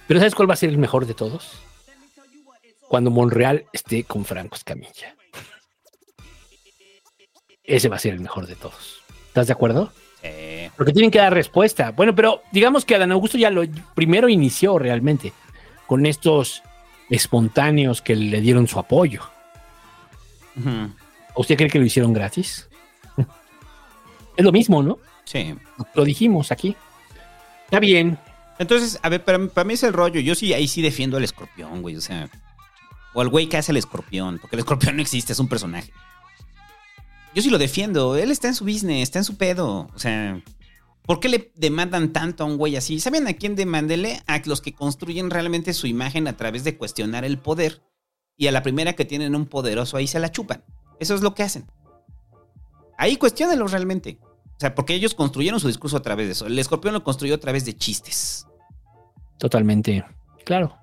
Pero 0.06 0.20
¿sabes 0.20 0.34
cuál 0.36 0.48
va 0.48 0.54
a 0.54 0.58
ser 0.58 0.70
el 0.70 0.78
mejor 0.78 1.06
de 1.06 1.14
todos? 1.14 1.50
Cuando 2.94 3.10
Monreal 3.10 3.64
esté 3.73 4.05
con 4.05 4.24
Franco 4.24 4.55
Escamilla. 4.55 5.16
Ese 7.64 7.89
va 7.89 7.97
a 7.97 7.98
ser 7.98 8.14
el 8.14 8.20
mejor 8.20 8.47
de 8.47 8.55
todos. 8.55 9.02
¿Estás 9.26 9.48
de 9.48 9.52
acuerdo? 9.52 9.92
Sí. 10.23 10.28
Porque 10.76 10.92
tienen 10.92 11.10
que 11.10 11.18
dar 11.18 11.34
respuesta. 11.34 11.90
Bueno, 11.90 12.14
pero 12.14 12.42
digamos 12.52 12.84
que 12.84 12.94
Adán 12.94 13.10
Augusto 13.10 13.36
ya 13.36 13.50
lo 13.50 13.64
primero 13.97 14.28
inició 14.28 14.78
realmente 14.78 15.32
con 15.89 16.06
estos 16.06 16.62
espontáneos 17.10 18.00
que 18.00 18.14
le 18.14 18.40
dieron 18.40 18.68
su 18.68 18.78
apoyo. 18.78 19.23
¿Usted 21.34 21.56
cree 21.56 21.70
que 21.70 21.81
lo 21.81 21.86
hicieron 21.86 22.12
gratis? 22.12 22.68
Es 24.36 24.44
lo 24.44 24.52
mismo, 24.52 24.84
¿no? 24.84 24.98
Sí. 25.24 25.52
Lo 25.94 26.05
dijimos 26.05 26.52
aquí. 26.52 26.76
Está 27.64 27.81
bien. 27.81 28.18
Entonces, 28.60 29.00
a 29.02 29.08
ver, 29.08 29.24
para, 29.24 29.48
para 29.48 29.64
mí 29.64 29.74
es 29.74 29.82
el 29.82 29.92
rollo. 29.92 30.20
Yo 30.20 30.36
sí, 30.36 30.55
ahí 30.55 30.68
sí 30.68 30.81
defiendo 30.81 31.16
al 31.16 31.24
escorpión, 31.24 31.82
güey. 31.82 31.97
O 31.97 32.00
sea, 32.00 32.31
o 33.15 33.20
al 33.20 33.28
güey 33.28 33.49
que 33.49 33.57
hace 33.57 33.73
el 33.73 33.78
escorpión. 33.78 34.39
Porque 34.39 34.57
el 34.57 34.60
escorpión 34.60 34.97
no 34.97 35.02
existe, 35.02 35.33
es 35.33 35.39
un 35.39 35.49
personaje. 35.49 35.93
Yo 37.34 37.43
sí 37.43 37.51
lo 37.51 37.59
defiendo. 37.59 38.17
Él 38.17 38.31
está 38.31 38.49
en 38.49 38.55
su 38.55 38.65
business, 38.65 39.02
está 39.02 39.18
en 39.18 39.25
su 39.25 39.36
pedo. 39.36 39.89
O 39.94 39.99
sea, 39.99 40.43
¿por 41.07 41.20
qué 41.20 41.28
le 41.28 41.52
demandan 41.57 42.12
tanto 42.12 42.44
a 42.44 42.47
un 42.47 42.57
güey 42.57 42.76
así? 42.76 43.01
¿Saben 43.01 43.26
a 43.26 43.33
quién 43.34 43.57
demándele? 43.57 44.23
A 44.26 44.41
los 44.44 44.60
que 44.60 44.75
construyen 44.75 45.31
realmente 45.31 45.73
su 45.73 45.86
imagen 45.86 46.28
a 46.28 46.36
través 46.36 46.65
de 46.65 46.76
cuestionar 46.76 47.25
el 47.25 47.39
poder. 47.39 47.83
Y 48.36 48.47
a 48.49 48.52
la 48.52 48.62
primera 48.62 48.94
que 48.94 49.05
tienen 49.05 49.34
un 49.34 49.47
poderoso 49.47 49.97
ahí 49.97 50.07
se 50.07 50.18
la 50.18 50.31
chupan. 50.31 50.65
Eso 51.01 51.15
es 51.15 51.23
lo 51.23 51.34
que 51.34 51.43
hacen. 51.43 51.67
Ahí 52.99 53.17
cuestionenlo 53.17 53.67
realmente. 53.67 54.18
O 54.57 54.60
sea, 54.60 54.75
porque 54.75 54.94
ellos 54.94 55.15
construyeron 55.15 55.59
su 55.59 55.67
discurso 55.67 55.97
a 55.97 56.02
través 56.02 56.26
de 56.26 56.33
eso. 56.33 56.47
El 56.47 56.59
escorpión 56.59 56.94
lo 56.94 57.02
construyó 57.02 57.34
a 57.34 57.39
través 57.39 57.65
de 57.65 57.76
chistes. 57.76 58.47
Totalmente. 59.39 60.05
Claro. 60.44 60.76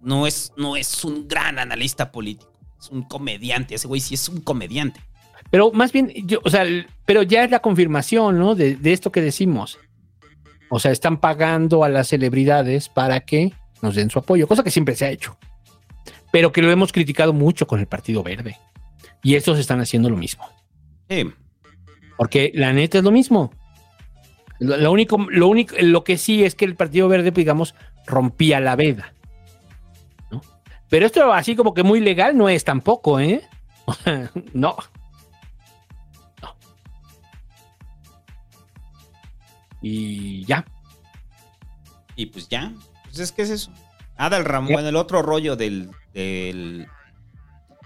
No 0.00 0.26
es, 0.26 0.52
no 0.56 0.76
es 0.76 1.04
un 1.04 1.26
gran 1.26 1.58
analista 1.58 2.12
político. 2.12 2.52
Es 2.80 2.88
un 2.90 3.02
comediante. 3.02 3.74
Ese 3.74 3.88
güey 3.88 4.00
sí 4.00 4.14
es 4.14 4.28
un 4.28 4.40
comediante. 4.40 5.00
Pero 5.50 5.72
más 5.72 5.92
bien, 5.92 6.12
yo, 6.26 6.40
o 6.44 6.50
sea, 6.50 6.64
pero 7.06 7.22
ya 7.22 7.44
es 7.44 7.50
la 7.50 7.60
confirmación, 7.60 8.38
¿no? 8.38 8.54
De, 8.54 8.76
de 8.76 8.92
esto 8.92 9.10
que 9.10 9.20
decimos. 9.20 9.78
O 10.70 10.78
sea, 10.78 10.92
están 10.92 11.18
pagando 11.18 11.84
a 11.84 11.88
las 11.88 12.08
celebridades 12.08 12.88
para 12.88 13.20
que 13.20 13.52
nos 13.80 13.94
den 13.94 14.10
su 14.10 14.18
apoyo, 14.18 14.46
cosa 14.46 14.62
que 14.62 14.70
siempre 14.70 14.94
se 14.94 15.06
ha 15.06 15.10
hecho. 15.10 15.38
Pero 16.30 16.52
que 16.52 16.60
lo 16.60 16.70
hemos 16.70 16.92
criticado 16.92 17.32
mucho 17.32 17.66
con 17.66 17.80
el 17.80 17.86
Partido 17.86 18.22
Verde. 18.22 18.58
Y 19.22 19.34
estos 19.34 19.58
están 19.58 19.80
haciendo 19.80 20.10
lo 20.10 20.16
mismo. 20.16 20.44
Sí. 21.08 21.32
Porque 22.18 22.52
la 22.54 22.72
neta 22.72 22.98
es 22.98 23.04
lo 23.04 23.10
mismo. 23.10 23.50
Lo, 24.58 24.76
lo 24.76 24.92
único, 24.92 25.16
lo 25.30 25.48
único, 25.48 25.74
lo 25.80 26.04
que 26.04 26.18
sí 26.18 26.44
es 26.44 26.54
que 26.54 26.66
el 26.66 26.76
Partido 26.76 27.08
Verde, 27.08 27.30
digamos, 27.30 27.74
rompía 28.06 28.60
la 28.60 28.76
veda. 28.76 29.14
Pero 30.88 31.06
esto 31.06 31.32
así 31.32 31.54
como 31.54 31.74
que 31.74 31.82
muy 31.82 32.00
legal 32.00 32.36
no 32.36 32.48
es 32.48 32.64
tampoco, 32.64 33.20
¿eh? 33.20 33.42
no. 34.52 34.76
No. 36.42 36.56
Y 39.82 40.44
ya. 40.46 40.64
Y 42.16 42.26
pues 42.26 42.48
ya. 42.48 42.72
Pues 43.04 43.18
es 43.18 43.32
que 43.32 43.42
es 43.42 43.50
eso. 43.50 43.72
Adal 44.16 44.44
Ramón, 44.44 44.72
bueno, 44.72 44.88
el 44.88 44.96
otro 44.96 45.22
rollo 45.22 45.54
del, 45.54 45.90
del 46.12 46.88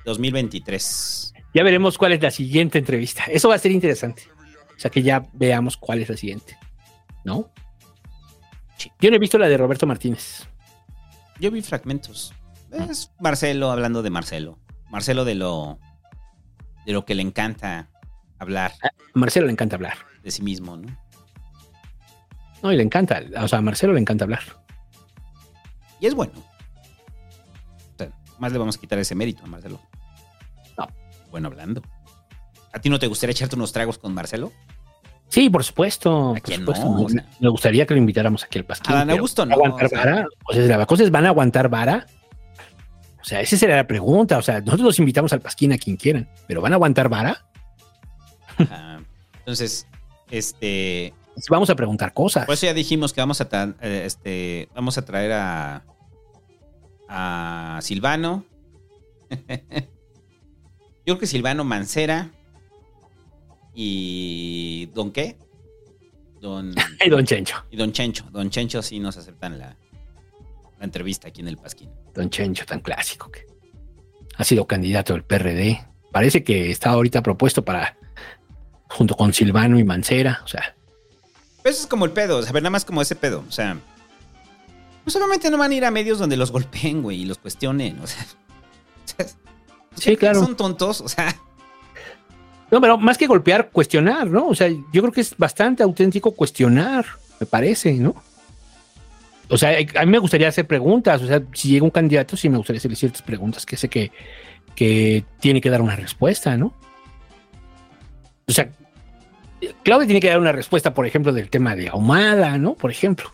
2023. 0.05 1.35
Ya 1.55 1.63
veremos 1.63 1.99
cuál 1.99 2.13
es 2.13 2.23
la 2.23 2.31
siguiente 2.31 2.79
entrevista. 2.79 3.25
Eso 3.25 3.49
va 3.49 3.57
a 3.57 3.59
ser 3.59 3.73
interesante. 3.73 4.23
O 4.75 4.81
sea, 4.81 4.91
que 4.91 5.03
ya 5.03 5.27
veamos 5.35 5.77
cuál 5.77 6.01
es 6.01 6.09
la 6.09 6.17
siguiente. 6.17 6.57
¿No? 7.25 7.51
Yo 9.01 9.11
no 9.11 9.17
he 9.17 9.19
visto 9.19 9.39
la 9.39 9.49
de 9.49 9.57
Roberto 9.57 9.87
Martínez. 9.87 10.49
Yo 11.39 11.51
vi 11.51 11.61
fragmentos. 11.63 12.33
Es 12.73 13.12
Marcelo 13.20 13.70
hablando 13.70 14.02
de 14.02 14.10
Marcelo. 14.10 14.59
Marcelo 14.91 15.25
de 15.25 15.34
lo 15.34 15.78
de 16.86 16.92
lo 16.92 17.05
que 17.05 17.15
le 17.15 17.23
encanta 17.23 17.89
hablar. 18.39 18.73
A 18.83 18.91
Marcelo 19.15 19.47
le 19.47 19.52
encanta 19.52 19.76
hablar. 19.76 19.97
De 20.23 20.31
sí 20.31 20.42
mismo, 20.42 20.76
¿no? 20.76 20.97
No, 22.62 22.73
y 22.73 22.76
le 22.76 22.83
encanta. 22.83 23.20
O 23.41 23.49
sea, 23.49 23.59
a 23.59 23.62
Marcelo 23.62 23.92
le 23.92 24.01
encanta 24.01 24.25
hablar. 24.25 24.42
Y 26.01 26.07
es 26.07 26.15
bueno. 26.15 26.33
O 26.36 27.99
sea, 27.99 28.10
más 28.39 28.52
le 28.52 28.59
vamos 28.59 28.76
a 28.76 28.81
quitar 28.81 28.99
ese 28.99 29.15
mérito 29.15 29.44
a 29.44 29.47
Marcelo. 29.47 29.81
No. 30.78 30.86
Bueno, 31.31 31.49
hablando. 31.49 31.83
¿A 32.73 32.78
ti 32.81 32.89
no 32.89 32.99
te 32.99 33.07
gustaría 33.07 33.33
echarte 33.33 33.57
unos 33.57 33.73
tragos 33.73 33.99
con 33.99 34.15
Marcelo? 34.15 34.52
Sí, 35.28 35.49
por 35.51 35.65
supuesto. 35.65 36.31
por 36.34 36.42
quién 36.42 36.60
supuesto. 36.60 36.84
no? 36.84 37.02
O 37.02 37.09
sea- 37.09 37.26
Me 37.41 37.49
gustaría 37.49 37.86
que 37.86 37.94
lo 37.94 37.99
invitáramos 37.99 38.44
aquí 38.44 38.59
al 38.59 38.65
Pasquín. 38.65 38.92
A 38.92 38.99
Dan 38.99 39.09
pero 39.09 39.18
Augusto 39.18 39.47
no, 39.47 39.55
¿Aguantar 39.55 39.86
o 39.86 39.89
sea. 39.89 39.99
vara? 39.99 40.26
O 40.47 40.52
sea, 40.52 41.10
¿van 41.10 41.26
a 41.26 41.28
aguantar 41.28 41.68
vara? 41.68 42.07
O 43.23 43.25
sea, 43.25 43.41
esa 43.41 43.57
será 43.57 43.76
la 43.76 43.86
pregunta. 43.86 44.36
O 44.39 44.42
sea, 44.42 44.60
nosotros 44.60 44.81
los 44.86 44.99
invitamos 44.99 45.33
al 45.33 45.41
Pasquín 45.41 45.73
a 45.73 45.78
quien 45.78 45.97
quieran, 45.97 46.28
pero 46.49 46.60
¿van 46.60 46.73
a 46.73 46.76
aguantar 46.76 47.09
vara? 47.09 47.47
Ah, 48.59 49.01
entonces, 49.39 49.86
este. 50.31 51.15
Vamos 51.49 51.70
a 51.70 51.75
preguntar 51.76 52.12
cosas. 52.12 52.44
Por 52.44 52.55
eso 52.55 52.67
ya 52.67 52.75
dijimos 52.75 53.12
que 53.15 53.20
vamos 53.23 53.41
a, 53.41 53.49
tra- 53.49 53.75
eh, 53.81 54.02
este, 54.05 54.68
vamos 54.75 54.99
a 54.99 55.05
traer 55.05 55.33
a, 55.33 55.83
a 57.09 57.78
Silvano. 57.81 58.44
Yo 59.31 59.57
creo 61.05 61.18
que 61.18 61.26
Silvano 61.26 61.65
Mancera. 61.65 62.31
Y. 63.75 64.86
¿Don 64.94 65.10
qué? 65.12 65.39
Don. 66.41 66.75
Y 67.05 67.09
Don 67.10 67.25
Chencho. 67.25 67.57
Y 67.70 67.76
Don 67.76 67.92
Chencho. 67.92 68.25
Don 68.31 68.51
Chencho 68.51 68.83
sí 68.83 68.99
nos 69.01 69.17
aceptan 69.17 69.59
la, 69.59 69.76
la 70.83 70.86
entrevista 70.86 71.28
aquí 71.28 71.41
en 71.41 71.47
el 71.47 71.57
Pasquín. 71.57 71.91
Don 72.12 72.28
Chencho, 72.28 72.67
tan 72.67 72.81
clásico 72.81 73.31
que 73.31 73.47
ha 74.36 74.43
sido 74.43 74.67
candidato 74.67 75.12
del 75.12 75.23
PRD. 75.23 75.81
Parece 76.11 76.43
que 76.43 76.73
está 76.73 76.91
ahorita 76.91 77.23
propuesto 77.23 77.65
para, 77.65 77.97
junto 78.89 79.15
con 79.17 79.33
Silvano 79.33 79.78
y 79.78 79.85
Mancera. 79.85 80.41
O 80.44 80.49
sea, 80.49 80.75
Pero 81.62 81.73
eso 81.73 81.83
es 81.83 81.86
como 81.86 82.05
el 82.05 82.11
pedo, 82.11 82.39
o 82.39 82.43
sea, 82.43 82.52
nada 82.52 82.70
más 82.70 82.85
como 82.85 83.01
ese 83.01 83.15
pedo. 83.15 83.44
O 83.49 83.52
sea, 83.52 83.78
pues 85.05 85.15
obviamente 85.15 85.51
no 85.51 85.57
van 85.57 85.70
a 85.70 85.75
ir 85.77 85.85
a 85.85 85.93
medios 85.93 86.19
donde 86.19 86.36
los 86.36 86.51
golpeen, 86.51 87.01
güey, 87.01 87.23
y 87.23 87.25
los 87.27 87.39
cuestionen. 87.39 88.01
O 88.01 88.07
sea, 88.09 88.27
o 89.05 89.17
sea, 89.17 89.27
Sí, 89.94 90.17
claro. 90.17 90.41
Son 90.41 90.57
tontos, 90.57 91.01
o 91.01 91.09
sea. 91.09 91.36
No, 92.73 92.81
pero 92.81 92.99
más 92.99 93.19
que 93.19 93.28
golpear, 93.28 93.70
cuestionar, 93.70 94.27
¿no? 94.27 94.49
O 94.49 94.55
sea, 94.57 94.69
yo 94.69 95.02
creo 95.02 95.12
que 95.12 95.20
es 95.20 95.36
bastante 95.36 95.85
auténtico 95.85 96.33
cuestionar, 96.33 97.07
me 97.39 97.47
parece, 97.47 97.93
¿no? 97.93 98.17
O 99.49 99.59
sea, 99.59 99.77
a 99.97 100.05
mí 100.07 100.11
me 100.11 100.19
gustaría 100.19 100.49
hacer 100.49 100.67
preguntas, 100.67 101.21
o 101.23 101.27
sea, 101.27 101.43
si 101.53 101.69
llega 101.69 101.85
un 101.85 101.91
candidato, 101.91 102.37
sí 102.37 102.49
me 102.49 102.57
gustaría 102.57 102.79
hacerle 102.79 102.97
ciertas 102.97 103.23
preguntas 103.23 103.67
que 103.67 103.77
sé 103.77 103.89
que, 103.89 104.11
que 104.75 105.25
tiene 105.41 105.61
que 105.61 105.69
dar 105.71 105.83
una 105.83 105.97
respuesta, 105.97 106.57
¿no? 106.57 106.73
O 108.49 108.53
sea, 108.53 108.71
Claudia 109.83 110.07
tiene 110.07 110.21
que 110.21 110.29
dar 110.29 110.41
una 110.41 110.53
respuesta, 110.53 110.95
por 110.95 111.07
ejemplo, 111.07 111.33
del 111.33 111.49
tema 111.51 111.77
de 111.77 111.89
Ahumada, 111.89 112.59
¿no? 112.59 112.75
Por 112.75 112.91
ejemplo. 112.91 113.31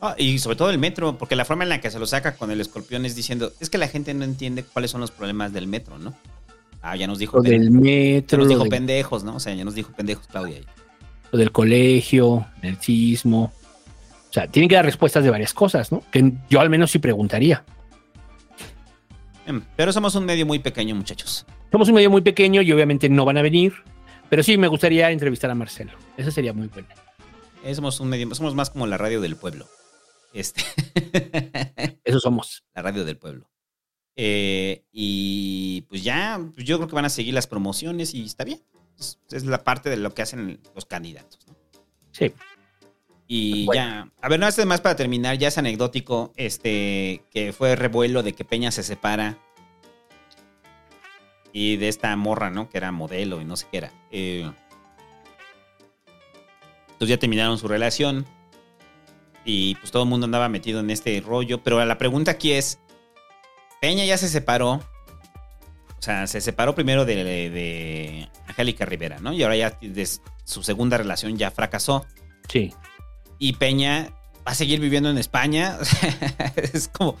Ah, 0.00 0.14
y 0.18 0.38
sobre 0.38 0.56
todo 0.56 0.70
el 0.70 0.78
metro, 0.78 1.18
porque 1.18 1.34
la 1.36 1.44
forma 1.44 1.64
en 1.64 1.70
la 1.70 1.80
que 1.80 1.90
se 1.90 1.98
lo 1.98 2.06
saca 2.06 2.36
con 2.36 2.50
el 2.50 2.60
escorpión 2.60 3.04
es 3.04 3.16
diciendo, 3.16 3.52
es 3.60 3.70
que 3.70 3.78
la 3.78 3.88
gente 3.88 4.14
no 4.14 4.24
entiende 4.24 4.62
cuáles 4.62 4.90
son 4.90 5.00
los 5.00 5.10
problemas 5.10 5.52
del 5.52 5.66
metro, 5.66 5.98
¿no? 5.98 6.14
Ah, 6.82 6.94
ya 6.96 7.06
nos 7.08 7.18
dijo, 7.18 7.38
Lo 7.38 7.42
del 7.42 7.70
metro, 7.72 8.38
ya 8.38 8.42
nos 8.42 8.48
dijo 8.48 8.64
de- 8.64 8.70
pendejos, 8.70 9.24
¿no? 9.24 9.36
O 9.36 9.40
sea, 9.40 9.54
ya 9.54 9.64
nos 9.64 9.74
dijo 9.74 9.92
pendejos 9.92 10.26
Claudia. 10.28 10.60
lo 11.32 11.38
del 11.38 11.50
colegio, 11.52 12.46
el 12.62 12.80
sismo. 12.80 13.52
O 14.30 14.32
sea, 14.32 14.46
tienen 14.46 14.68
que 14.68 14.74
dar 14.74 14.84
respuestas 14.84 15.24
de 15.24 15.30
varias 15.30 15.54
cosas, 15.54 15.90
¿no? 15.90 16.02
Que 16.10 16.32
yo 16.50 16.60
al 16.60 16.68
menos 16.68 16.90
sí 16.90 16.98
preguntaría. 16.98 17.64
Em, 19.46 19.62
Pero 19.76 19.92
somos 19.92 20.14
un 20.14 20.26
medio 20.26 20.44
muy 20.44 20.58
pequeño, 20.58 20.94
muchachos. 20.94 21.46
Somos 21.72 21.88
un 21.88 21.94
medio 21.94 22.10
muy 22.10 22.20
pequeño 22.20 22.60
y 22.60 22.70
obviamente 22.72 23.08
no 23.08 23.24
van 23.24 23.36
a 23.36 23.42
venir 23.42 23.74
Pero 24.30 24.42
sí, 24.42 24.56
me 24.56 24.68
gustaría 24.68 25.10
entrevistar 25.10 25.50
a 25.50 25.54
Marcelo. 25.54 25.92
Eso 26.16 26.30
sería 26.30 26.52
muy 26.52 26.68
bueno. 26.68 26.88
Eh, 27.64 27.74
somos, 27.74 27.98
un 28.00 28.08
medio, 28.08 28.32
somos 28.34 28.54
más 28.54 28.70
como 28.70 28.86
la 28.86 28.98
radio 28.98 29.20
del 29.20 29.36
pueblo. 29.36 29.66
Este. 30.34 30.62
Eso 32.04 32.20
somos. 32.20 32.64
La 32.74 32.82
radio 32.82 33.06
del 33.06 33.16
pueblo. 33.16 33.50
Eh, 34.16 34.84
y 34.92 35.82
pues 35.88 36.04
ya, 36.04 36.38
pues 36.54 36.66
yo 36.66 36.76
creo 36.76 36.88
que 36.88 36.94
van 36.94 37.06
a 37.06 37.10
seguir 37.10 37.32
las 37.32 37.46
promociones 37.46 38.12
y 38.12 38.24
está 38.24 38.44
bien. 38.44 38.60
Es, 38.98 39.18
es 39.30 39.44
la 39.44 39.64
parte 39.64 39.88
de 39.88 39.96
lo 39.96 40.12
que 40.12 40.22
hacen 40.22 40.60
los 40.74 40.84
candidatos. 40.84 41.38
¿no? 41.46 41.56
Sí. 42.12 42.32
Y 43.30 43.66
Bueno. 43.66 43.80
ya. 43.82 44.08
A 44.22 44.28
ver, 44.28 44.40
no 44.40 44.46
hace 44.46 44.64
más 44.64 44.80
para 44.80 44.96
terminar, 44.96 45.36
ya 45.36 45.48
es 45.48 45.58
anecdótico, 45.58 46.32
este, 46.36 47.22
que 47.30 47.52
fue 47.52 47.76
revuelo 47.76 48.22
de 48.22 48.32
que 48.32 48.44
Peña 48.44 48.70
se 48.70 48.82
separa. 48.82 49.38
Y 51.52 51.76
de 51.76 51.88
esta 51.88 52.14
morra, 52.16 52.50
¿no? 52.50 52.68
Que 52.68 52.78
era 52.78 52.90
modelo 52.90 53.40
y 53.40 53.44
no 53.44 53.56
sé 53.56 53.66
qué 53.70 53.78
era. 53.78 53.92
Eh, 54.10 54.50
entonces 56.88 57.08
ya 57.08 57.18
terminaron 57.18 57.58
su 57.58 57.68
relación. 57.68 58.26
Y 59.44 59.74
pues 59.76 59.90
todo 59.90 60.02
el 60.02 60.08
mundo 60.08 60.24
andaba 60.26 60.48
metido 60.48 60.80
en 60.80 60.90
este 60.90 61.20
rollo. 61.20 61.62
Pero 61.62 61.82
la 61.84 61.96
pregunta 61.98 62.32
aquí 62.32 62.52
es: 62.52 62.80
Peña 63.80 64.04
ya 64.04 64.18
se 64.18 64.28
separó. 64.28 64.72
O 65.98 66.02
sea, 66.02 66.26
se 66.26 66.40
separó 66.40 66.74
primero 66.74 67.04
de, 67.04 67.14
de 67.24 68.28
Angélica 68.46 68.84
Rivera, 68.84 69.18
¿no? 69.20 69.32
Y 69.32 69.42
ahora 69.42 69.56
ya 69.56 69.78
su 70.44 70.62
segunda 70.62 70.96
relación 70.96 71.36
ya 71.36 71.50
fracasó. 71.50 72.06
Sí. 72.48 72.72
Y 73.38 73.54
Peña 73.54 74.10
va 74.46 74.52
a 74.52 74.54
seguir 74.54 74.80
viviendo 74.80 75.10
en 75.10 75.18
España. 75.18 75.78
Es 76.56 76.88
como. 76.88 77.16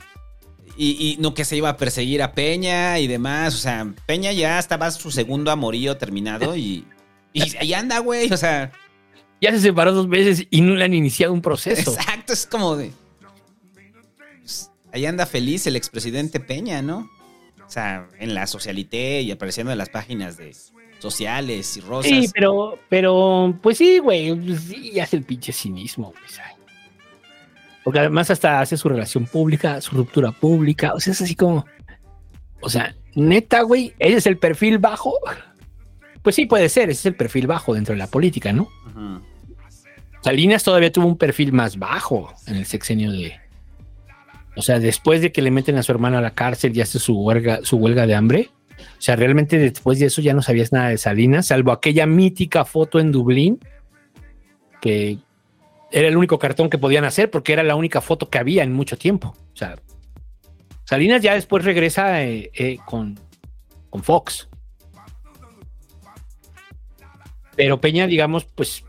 Y, 0.76 0.90
y 0.90 1.16
no 1.20 1.34
que 1.34 1.44
se 1.44 1.56
iba 1.56 1.68
a 1.70 1.76
perseguir 1.76 2.22
a 2.22 2.32
Peña 2.32 2.98
y 3.00 3.06
demás. 3.06 3.54
O 3.54 3.58
sea, 3.58 3.92
Peña 4.06 4.32
ya 4.32 4.58
estaba 4.58 4.90
su 4.90 5.10
segundo 5.10 5.50
amorío 5.50 5.96
terminado 5.96 6.56
y. 6.56 6.84
Y 7.32 7.56
ahí 7.56 7.74
anda, 7.74 7.98
güey. 7.98 8.32
O 8.32 8.36
sea. 8.36 8.72
Ya 9.40 9.52
se 9.52 9.60
separó 9.60 9.92
dos 9.92 10.08
veces 10.08 10.46
y 10.50 10.60
no 10.60 10.74
le 10.74 10.84
han 10.84 10.94
iniciado 10.94 11.32
un 11.32 11.42
proceso. 11.42 11.92
Exacto, 11.92 12.32
es 12.32 12.44
como 12.46 12.76
de. 12.76 12.90
pues, 14.40 14.70
ahí 14.92 15.06
anda 15.06 15.26
feliz 15.26 15.66
el 15.68 15.76
expresidente 15.76 16.40
Peña, 16.40 16.82
¿no? 16.82 17.08
O 17.64 17.70
sea, 17.70 18.08
en 18.18 18.34
la 18.34 18.46
socialité 18.46 19.20
y 19.20 19.30
apareciendo 19.30 19.70
en 19.70 19.78
las 19.78 19.90
páginas 19.90 20.36
de 20.36 20.54
sociales 20.98 21.76
y 21.76 21.80
rosas. 21.80 22.10
Sí, 22.10 22.30
pero, 22.32 22.78
pero, 22.88 23.56
pues 23.62 23.78
sí, 23.78 23.98
güey, 23.98 24.34
pues 24.34 24.60
sí, 24.62 24.98
hace 25.00 25.16
el 25.16 25.22
pinche 25.22 25.52
cinismo. 25.52 26.12
¿sabes? 26.26 26.52
Porque 27.84 28.00
además 28.00 28.30
hasta 28.30 28.60
hace 28.60 28.76
su 28.76 28.88
relación 28.88 29.26
pública, 29.26 29.80
su 29.80 29.96
ruptura 29.96 30.32
pública, 30.32 30.92
o 30.94 31.00
sea, 31.00 31.12
es 31.12 31.22
así 31.22 31.34
como, 31.34 31.64
o 32.60 32.68
sea, 32.68 32.94
neta, 33.14 33.62
güey, 33.62 33.94
ese 33.98 34.18
es 34.18 34.26
el 34.26 34.38
perfil 34.38 34.78
bajo. 34.78 35.14
Pues 36.22 36.36
sí, 36.36 36.46
puede 36.46 36.68
ser, 36.68 36.90
ese 36.90 37.00
es 37.00 37.06
el 37.06 37.14
perfil 37.14 37.46
bajo 37.46 37.74
dentro 37.74 37.94
de 37.94 37.98
la 37.98 38.08
política, 38.08 38.52
¿no? 38.52 38.68
Ujú. 38.88 39.22
Salinas 40.20 40.64
todavía 40.64 40.92
tuvo 40.92 41.06
un 41.06 41.16
perfil 41.16 41.52
más 41.52 41.78
bajo 41.78 42.34
en 42.46 42.56
el 42.56 42.66
sexenio 42.66 43.12
de. 43.12 43.40
O 44.56 44.62
sea, 44.62 44.80
después 44.80 45.22
de 45.22 45.30
que 45.30 45.40
le 45.40 45.50
meten 45.50 45.76
a 45.76 45.82
su 45.82 45.92
hermana 45.92 46.18
a 46.18 46.20
la 46.20 46.34
cárcel 46.34 46.76
y 46.76 46.80
hace 46.80 46.98
su 46.98 47.18
huelga, 47.18 47.60
su 47.62 47.76
huelga 47.76 48.06
de 48.06 48.14
hambre. 48.14 48.50
O 48.78 49.00
sea, 49.00 49.16
realmente 49.16 49.58
después 49.58 49.98
de 49.98 50.06
eso 50.06 50.20
ya 50.20 50.34
no 50.34 50.42
sabías 50.42 50.72
nada 50.72 50.88
de 50.88 50.98
Salinas, 50.98 51.46
salvo 51.46 51.72
aquella 51.72 52.06
mítica 52.06 52.64
foto 52.64 53.00
en 53.00 53.12
Dublín, 53.12 53.60
que 54.80 55.18
era 55.90 56.08
el 56.08 56.16
único 56.16 56.38
cartón 56.38 56.70
que 56.70 56.78
podían 56.78 57.04
hacer 57.04 57.30
porque 57.30 57.52
era 57.52 57.62
la 57.62 57.74
única 57.74 58.00
foto 58.00 58.28
que 58.28 58.38
había 58.38 58.62
en 58.62 58.72
mucho 58.72 58.96
tiempo. 58.96 59.34
O 59.52 59.56
sea, 59.56 59.76
Salinas 60.84 61.22
ya 61.22 61.34
después 61.34 61.64
regresa 61.64 62.22
eh, 62.22 62.50
eh, 62.54 62.78
con, 62.84 63.18
con 63.90 64.02
Fox. 64.02 64.48
Pero 67.56 67.80
Peña, 67.80 68.06
digamos, 68.06 68.44
pues 68.44 68.84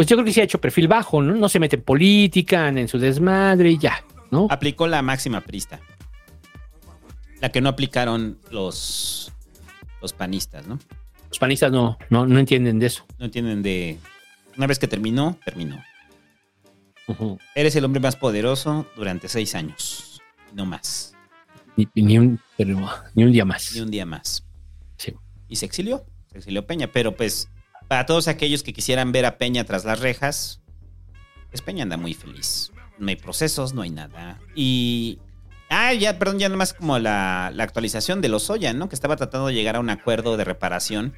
pues 0.00 0.08
yo 0.08 0.16
creo 0.16 0.24
que 0.24 0.32
sí 0.32 0.40
ha 0.40 0.44
hecho 0.44 0.62
perfil 0.62 0.88
bajo, 0.88 1.20
¿no? 1.20 1.34
No 1.34 1.50
se 1.50 1.60
mete 1.60 1.76
en 1.76 1.82
política, 1.82 2.68
en 2.68 2.88
su 2.88 2.98
desmadre 2.98 3.72
y 3.72 3.76
ya, 3.76 4.02
¿no? 4.30 4.46
Aplicó 4.48 4.86
la 4.86 5.02
máxima 5.02 5.42
prista. 5.42 5.78
La 7.40 7.50
que 7.50 7.60
no 7.60 7.68
aplicaron 7.68 8.38
los, 8.50 9.32
los 10.00 10.12
panistas, 10.12 10.66
¿no? 10.66 10.78
Los 11.28 11.38
panistas 11.38 11.70
no, 11.72 11.96
no, 12.10 12.26
no 12.26 12.38
entienden 12.38 12.78
de 12.78 12.86
eso. 12.86 13.06
No 13.18 13.26
entienden 13.26 13.62
de. 13.62 13.98
Una 14.56 14.66
vez 14.66 14.78
que 14.78 14.88
terminó, 14.88 15.38
terminó. 15.44 15.82
Eres 17.54 17.74
el 17.76 17.84
hombre 17.84 18.00
más 18.00 18.16
poderoso 18.16 18.86
durante 18.96 19.28
seis 19.28 19.54
años. 19.54 20.20
No 20.52 20.66
más. 20.66 21.14
ni, 21.76 21.88
ni 21.94 22.18
un, 22.18 22.40
pero, 22.56 22.88
ni 23.14 23.24
un 23.24 23.32
día 23.32 23.44
más. 23.44 23.72
Ni 23.74 23.80
un 23.80 23.90
día 23.90 24.06
más. 24.06 24.44
Sí. 24.96 25.14
Y 25.48 25.56
se 25.56 25.66
exilió. 25.66 26.04
Se 26.30 26.38
exilió 26.38 26.66
Peña. 26.66 26.88
Pero 26.92 27.16
pues, 27.16 27.48
para 27.88 28.06
todos 28.06 28.28
aquellos 28.28 28.62
que 28.62 28.72
quisieran 28.72 29.12
ver 29.12 29.26
a 29.26 29.38
Peña 29.38 29.64
tras 29.64 29.84
las 29.84 30.00
rejas, 30.00 30.60
pues 31.48 31.62
Peña 31.62 31.84
anda 31.84 31.96
muy 31.96 32.14
feliz. 32.14 32.72
No 32.98 33.08
hay 33.08 33.16
procesos, 33.16 33.72
no 33.72 33.82
hay 33.82 33.90
nada. 33.90 34.38
Y. 34.54 35.18
Ah, 35.70 35.94
ya, 35.94 36.18
perdón, 36.18 36.40
ya 36.40 36.48
nomás 36.48 36.74
como 36.74 36.98
la, 36.98 37.52
la 37.54 37.62
actualización 37.62 38.20
de 38.20 38.28
Lozoya, 38.28 38.72
¿no? 38.72 38.88
Que 38.88 38.96
estaba 38.96 39.16
tratando 39.16 39.46
de 39.46 39.54
llegar 39.54 39.76
a 39.76 39.80
un 39.80 39.88
acuerdo 39.88 40.36
de 40.36 40.44
reparación. 40.44 41.14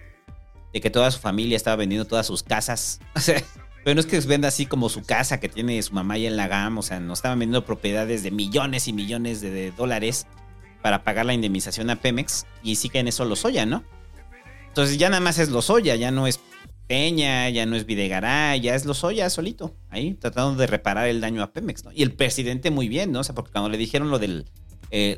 De 0.75 0.81
que 0.81 0.91
toda 0.91 1.11
su 1.11 1.19
familia 1.19 1.57
estaba 1.57 1.77
vendiendo 1.77 2.07
todas 2.07 2.27
sus 2.27 2.43
casas. 2.43 3.01
O 3.15 3.21
sea, 3.21 3.43
pero 3.83 3.95
no 3.95 4.01
es 4.01 4.07
que 4.07 4.21
venda 4.21 4.49
así 4.49 4.67
como 4.67 4.89
su 4.89 5.03
casa 5.03 5.41
que 5.41 5.49
tiene 5.49 5.83
su 5.83 5.95
mamá 5.95 6.19
ya 6.19 6.29
en 6.29 6.37
la 6.37 6.49
GAM. 6.49 6.79
O 6.79 6.83
sea, 6.83 7.01
no 7.01 7.15
estaban 7.15 7.39
vendiendo 7.39 7.65
propiedades 7.65 8.23
de 8.23 8.31
millones 8.31 8.89
y 8.89 8.93
millones 8.93 9.41
de, 9.41 9.51
de 9.51 9.73
dólares 9.73 10.27
para 10.83 11.03
pagar 11.03 11.25
la 11.25 11.35
indemnización 11.35 11.89
a 11.89 11.97
Pemex. 11.97 12.47
Y 12.63 12.77
sí 12.77 12.91
que 12.91 12.99
en 12.99 13.09
eso 13.09 13.25
Lozoya, 13.25 13.65
¿no? 13.65 13.83
Entonces 14.69 14.99
ya 14.99 15.09
nada 15.09 15.21
más 15.21 15.39
es 15.39 15.49
Lozoya, 15.49 15.97
ya 15.97 16.11
no 16.11 16.27
es 16.27 16.41
Peña, 16.93 17.49
ya 17.49 17.65
no 17.65 17.75
es 17.75 17.87
Videgaray, 17.87 18.61
ya 18.61 18.75
es 18.75 18.85
Lozoya 18.85 19.31
solito, 19.31 19.75
ahí 19.89 20.13
tratando 20.13 20.61
de 20.61 20.67
reparar 20.67 21.09
el 21.09 21.23
daño 21.23 21.43
a 21.43 21.51
Pemex, 21.51 21.87
¿no? 21.87 21.91
Y 21.91 22.03
el 22.03 22.13
presidente 22.13 22.71
muy 22.71 22.87
bien, 22.87 23.13
¿no? 23.13 23.21
O 23.21 23.25
sea, 23.25 23.35
porque 23.35 23.51
cuando 23.51 23.71
le 23.71 23.79
dijeron 23.79 24.11
lo 24.11 24.19
de 24.19 24.45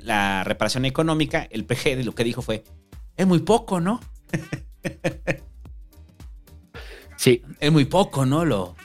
la 0.04 0.44
reparación 0.44 0.84
económica, 0.84 1.48
el 1.50 1.64
PG 1.64 1.96
de 1.96 2.04
lo 2.04 2.14
que 2.14 2.22
dijo 2.22 2.42
fue, 2.42 2.62
es 3.16 3.26
muy 3.26 3.40
poco, 3.40 3.80
¿no? 3.80 3.98
Sí. 7.16 7.42
Es 7.58 7.72
muy 7.72 7.86
poco, 7.86 8.24
¿no? 8.24 8.44
Lo, 8.44 8.76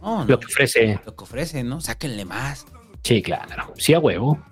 no, 0.00 0.24
Lo 0.24 0.40
que 0.40 0.46
ofrece. 0.46 1.00
Lo 1.04 1.14
que 1.16 1.24
ofrece, 1.24 1.64
¿no? 1.64 1.82
Sáquenle 1.82 2.24
más. 2.24 2.64
Sí, 3.02 3.20
claro. 3.20 3.74
Sí, 3.76 3.92
a 3.92 3.98
huevo. 3.98 4.42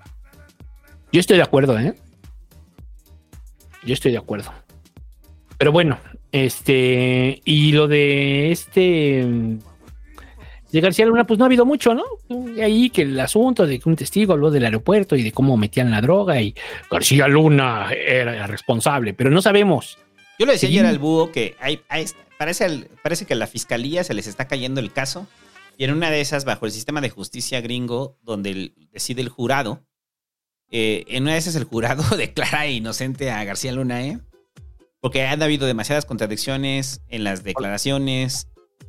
Yo 1.13 1.21
estoy 1.21 1.39
de 1.39 1.45
acuerdo, 1.45 1.79
¿eh? 1.79 1.95
Yo 3.85 3.95
estoy 3.95 4.13
de 4.13 4.19
acuerdo. 4.19 4.53
Pero 5.57 5.73
bueno, 5.73 5.99
este. 6.45 7.41
Y 7.45 7.73
lo 7.73 7.89
de 7.89 8.53
este. 8.53 9.25
De 10.73 10.81
García 10.81 11.07
Luna, 11.07 11.25
pues 11.27 11.39
no 11.39 11.45
ha 11.45 11.47
habido 11.47 11.65
mucho, 11.65 11.95
¿no? 11.95 12.05
Y 12.55 12.61
ahí 12.61 12.91
que 12.91 13.03
el 13.03 13.19
asunto 13.21 13.67
de 13.67 13.79
que 13.79 13.89
un 13.89 13.97
testigo 13.97 14.33
habló 14.35 14.51
del 14.51 14.65
aeropuerto 14.65 15.17
y 15.17 15.23
de 15.23 15.33
cómo 15.33 15.57
metían 15.57 15.91
la 15.91 16.01
droga 16.03 16.41
y 16.43 16.55
García 16.91 17.29
Luna 17.29 17.89
era 17.93 18.47
responsable, 18.47 19.15
pero 19.15 19.31
no 19.31 19.41
sabemos. 19.41 19.97
Yo 20.39 20.45
le 20.45 20.53
decía 20.53 20.69
Sí. 20.69 20.75
ayer 20.79 20.87
al 20.87 20.99
búho 20.99 21.31
que 21.33 21.57
hay, 21.61 21.81
hay- 21.89 22.07
parece, 22.37 22.91
parece 23.03 23.25
que 23.25 23.33
a 23.33 23.37
la 23.37 23.47
fiscalía 23.47 24.05
se 24.05 24.13
les 24.13 24.27
está 24.27 24.49
cayendo 24.49 24.81
el 24.81 24.93
caso. 24.93 25.27
Y 25.79 25.85
en 25.85 25.93
una 25.93 26.11
de 26.11 26.21
esas, 26.21 26.45
bajo 26.45 26.67
el 26.67 26.73
sistema 26.73 27.01
de 27.01 27.11
justicia 27.11 27.61
gringo, 27.63 28.19
donde 28.23 28.51
el- 28.51 28.75
decide 28.93 29.23
el 29.23 29.29
jurado, 29.31 29.81
eh, 30.71 31.05
en 31.07 31.23
una 31.23 31.33
de 31.35 31.39
esas 31.39 31.55
el 31.55 31.65
jurado 31.65 32.03
declara 32.19 32.67
inocente 32.67 33.31
a 33.31 33.45
García 33.45 33.73
Luna, 33.73 34.05
¿eh? 34.05 34.19
Porque 35.01 35.27
han 35.27 35.43
habido 35.43 35.67
demasiadas 35.67 36.05
contradicciones 36.05 37.03
en 37.09 37.25
las 37.25 37.45
declaraciones. 37.45 38.49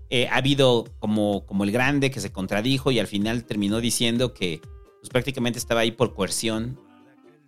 Eh, 0.09 0.27
ha 0.27 0.37
habido 0.37 0.85
como, 0.99 1.45
como 1.45 1.63
el 1.63 1.71
grande 1.71 2.11
que 2.11 2.21
se 2.21 2.31
contradijo 2.31 2.91
y 2.91 2.99
al 2.99 3.07
final 3.07 3.43
terminó 3.43 3.81
diciendo 3.81 4.33
que 4.33 4.61
pues, 5.01 5.09
prácticamente 5.09 5.59
estaba 5.59 5.81
ahí 5.81 5.91
por 5.91 6.13
coerción 6.15 6.79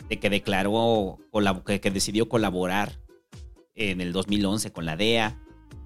de 0.09 0.19
que 0.19 0.29
declaró, 0.29 1.19
que, 1.65 1.79
que 1.79 1.91
decidió 1.91 2.27
colaborar 2.27 2.99
en 3.75 4.01
el 4.01 4.11
2011 4.11 4.71
con 4.71 4.85
la 4.85 4.97
DEA. 4.97 5.39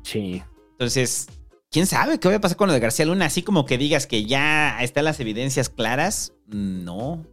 Sí. 0.03 0.41
Entonces, 0.71 1.27
¿quién 1.69 1.85
sabe 1.85 2.19
qué 2.19 2.29
va 2.29 2.35
a 2.35 2.41
pasar 2.41 2.57
con 2.57 2.67
lo 2.67 2.73
de 2.73 2.79
García 2.79 3.05
Luna? 3.05 3.25
Así 3.25 3.43
como 3.43 3.65
que 3.65 3.77
digas 3.77 4.07
que 4.07 4.25
ya 4.25 4.81
están 4.81 5.05
las 5.05 5.19
evidencias 5.19 5.69
claras, 5.69 6.33
no. 6.47 7.25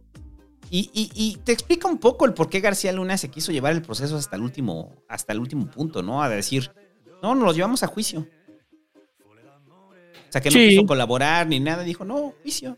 Y, 0.73 0.89
y- 0.93 1.11
y 1.13 1.35
te 1.43 1.51
explica 1.51 1.87
un 1.89 1.97
poco 1.97 2.23
el 2.25 2.33
por 2.33 2.49
qué 2.49 2.61
García 2.61 2.93
Luna 2.93 3.17
se 3.17 3.29
quiso 3.29 3.51
llevar 3.51 3.73
el 3.73 3.81
proceso 3.81 4.15
hasta 4.15 4.37
el 4.37 4.41
último, 4.41 4.95
hasta 5.09 5.33
el 5.33 5.39
último 5.39 5.69
punto, 5.69 6.01
¿no? 6.01 6.23
A 6.23 6.29
decir, 6.29 6.71
no, 7.21 7.35
nos 7.35 7.43
lo 7.43 7.51
llevamos 7.53 7.83
a 7.83 7.87
juicio. 7.87 8.25
O 9.25 10.31
sea, 10.31 10.39
que 10.39 10.49
no 10.49 10.53
Sí. 10.53 10.69
quiso 10.69 10.85
colaborar 10.85 11.45
ni 11.47 11.59
nada, 11.59 11.83
dijo, 11.83 12.05
no, 12.05 12.33
juicio. 12.41 12.77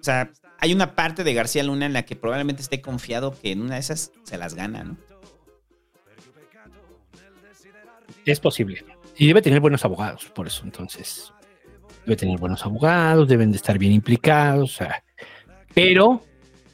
O 0.00 0.02
sea, 0.02 0.30
hay 0.58 0.72
una 0.74 0.96
parte 0.96 1.22
de 1.22 1.32
García 1.32 1.62
Luna 1.62 1.86
en 1.86 1.92
la 1.92 2.04
que 2.04 2.16
probablemente 2.16 2.60
esté 2.60 2.80
confiado 2.80 3.38
que 3.40 3.52
en 3.52 3.60
una 3.62 3.74
de 3.74 3.80
esas 3.80 4.10
se 4.24 4.36
las 4.36 4.54
gana, 4.54 4.82
¿no? 4.82 4.96
Es 8.24 8.40
posible. 8.40 8.84
Y 9.16 9.28
debe 9.28 9.42
tener 9.42 9.60
buenos 9.60 9.84
abogados, 9.84 10.26
por 10.34 10.46
eso 10.48 10.64
entonces. 10.64 11.32
Debe 12.04 12.16
tener 12.16 12.38
buenos 12.38 12.64
abogados, 12.64 13.28
deben 13.28 13.50
de 13.50 13.56
estar 13.56 13.78
bien 13.78 13.92
implicados. 13.92 14.74
o 14.74 14.76
sea, 14.84 15.02
pero, 15.76 16.22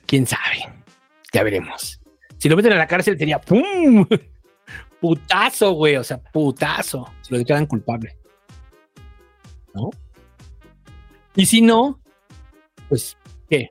quién 0.06 0.28
sabe. 0.28 0.64
Ya 1.32 1.42
veremos. 1.42 2.00
Si 2.38 2.48
lo 2.48 2.54
meten 2.54 2.72
a 2.72 2.76
la 2.76 2.86
cárcel 2.86 3.18
sería 3.18 3.40
¡pum! 3.40 4.06
putazo, 5.00 5.72
güey, 5.72 5.96
o 5.96 6.04
sea, 6.04 6.22
putazo. 6.22 7.12
Se 7.20 7.32
lo 7.32 7.38
declaran 7.38 7.66
culpable. 7.66 8.16
¿No? 9.74 9.90
Y 11.34 11.46
si 11.46 11.62
no, 11.62 12.00
pues, 12.88 13.16
¿qué? 13.50 13.70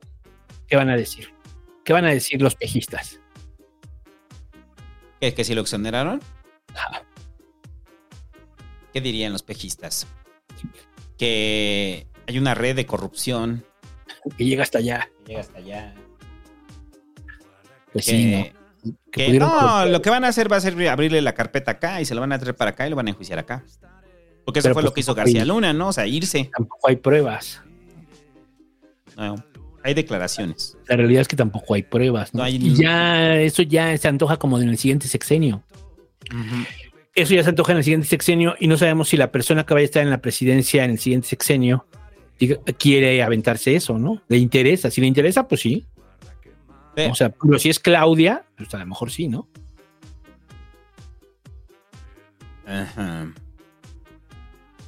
¿Qué 0.67 0.75
van 0.75 0.89
a 0.89 0.97
decir? 0.97 1.33
¿Qué 1.85 1.93
van 1.93 2.03
a 2.03 2.09
decir 2.09 2.41
los 2.41 2.55
pejistas? 2.55 3.21
¿Que, 5.21 5.33
que 5.33 5.45
si 5.45 5.55
lo 5.55 5.61
exoneraron? 5.61 6.19
¿Qué 8.91 8.99
dirían 8.99 9.31
los 9.31 9.43
pejistas? 9.43 10.07
Que 11.17 12.05
hay 12.27 12.37
una 12.37 12.53
red 12.53 12.75
de 12.75 12.85
corrupción. 12.85 13.63
Que 14.37 14.45
llega 14.45 14.63
hasta 14.63 14.79
allá. 14.79 15.09
Que 15.23 15.29
llega 15.29 15.41
hasta 15.41 15.57
allá. 15.57 15.93
Pues 17.93 18.05
que, 18.05 18.11
sí, 18.11 18.53
¿no? 18.83 18.93
que 19.11 19.39
no, 19.39 19.85
lo 19.85 20.01
que 20.01 20.09
van 20.09 20.23
a 20.23 20.29
hacer 20.29 20.51
va 20.51 20.57
a 20.57 20.61
ser 20.61 20.87
abrirle 20.87 21.21
la 21.21 21.33
carpeta 21.33 21.71
acá 21.71 22.01
y 22.01 22.05
se 22.05 22.15
lo 22.15 22.21
van 22.21 22.31
a 22.31 22.39
traer 22.39 22.55
para 22.55 22.71
acá 22.71 22.87
y 22.87 22.89
lo 22.89 22.95
van 22.95 23.07
a 23.07 23.09
enjuiciar 23.11 23.39
acá. 23.39 23.63
Porque 24.45 24.59
eso 24.59 24.65
Pero 24.65 24.75
fue 24.75 24.81
pues 24.81 24.89
lo 24.89 24.93
que 24.93 25.01
hizo 25.01 25.13
García 25.13 25.45
Luna, 25.45 25.73
¿no? 25.73 25.89
O 25.89 25.93
sea, 25.93 26.07
irse. 26.07 26.49
Tampoco 26.55 26.87
hay 26.87 26.95
pruebas. 26.95 27.61
No, 29.15 29.35
hay 29.83 29.93
declaraciones. 29.93 30.77
La 30.87 30.95
realidad 30.95 31.21
es 31.21 31.27
que 31.27 31.35
tampoco 31.35 31.73
hay 31.73 31.83
pruebas, 31.83 32.33
¿no? 32.33 32.39
No 32.39 32.43
hay 32.43 32.55
y 32.55 32.75
ya, 32.75 33.39
eso 33.39 33.61
ya 33.61 33.95
se 33.97 34.07
antoja 34.07 34.37
como 34.37 34.59
en 34.59 34.69
el 34.69 34.77
siguiente 34.77 35.07
sexenio. 35.07 35.63
Eso 37.13 37.33
ya 37.33 37.43
se 37.43 37.49
antoja 37.49 37.73
en 37.73 37.79
el 37.79 37.83
siguiente 37.83 38.07
sexenio 38.07 38.55
y 38.59 38.67
no 38.67 38.77
sabemos 38.77 39.09
si 39.09 39.17
la 39.17 39.31
persona 39.31 39.65
que 39.65 39.73
vaya 39.73 39.83
a 39.83 39.85
estar 39.85 40.03
en 40.03 40.09
la 40.09 40.21
presidencia 40.21 40.85
en 40.85 40.91
el 40.91 40.99
siguiente 40.99 41.27
sexenio 41.27 41.85
diga- 42.47 42.61
quiere 42.77 43.21
aventarse 43.23 43.75
eso, 43.75 43.97
¿no? 43.97 44.21
Le 44.27 44.37
interesa. 44.37 44.89
Si 44.91 44.99
le 45.01 45.07
interesa, 45.07 45.47
pues 45.47 45.61
sí. 45.61 45.85
O 47.09 47.15
sea, 47.15 47.29
pero 47.29 47.57
si 47.57 47.69
es 47.69 47.79
Claudia, 47.79 48.43
pues 48.57 48.73
a 48.73 48.77
lo 48.79 48.85
mejor 48.85 49.11
sí, 49.11 49.27
¿no? 49.29 49.47
Ajá. 52.65 53.33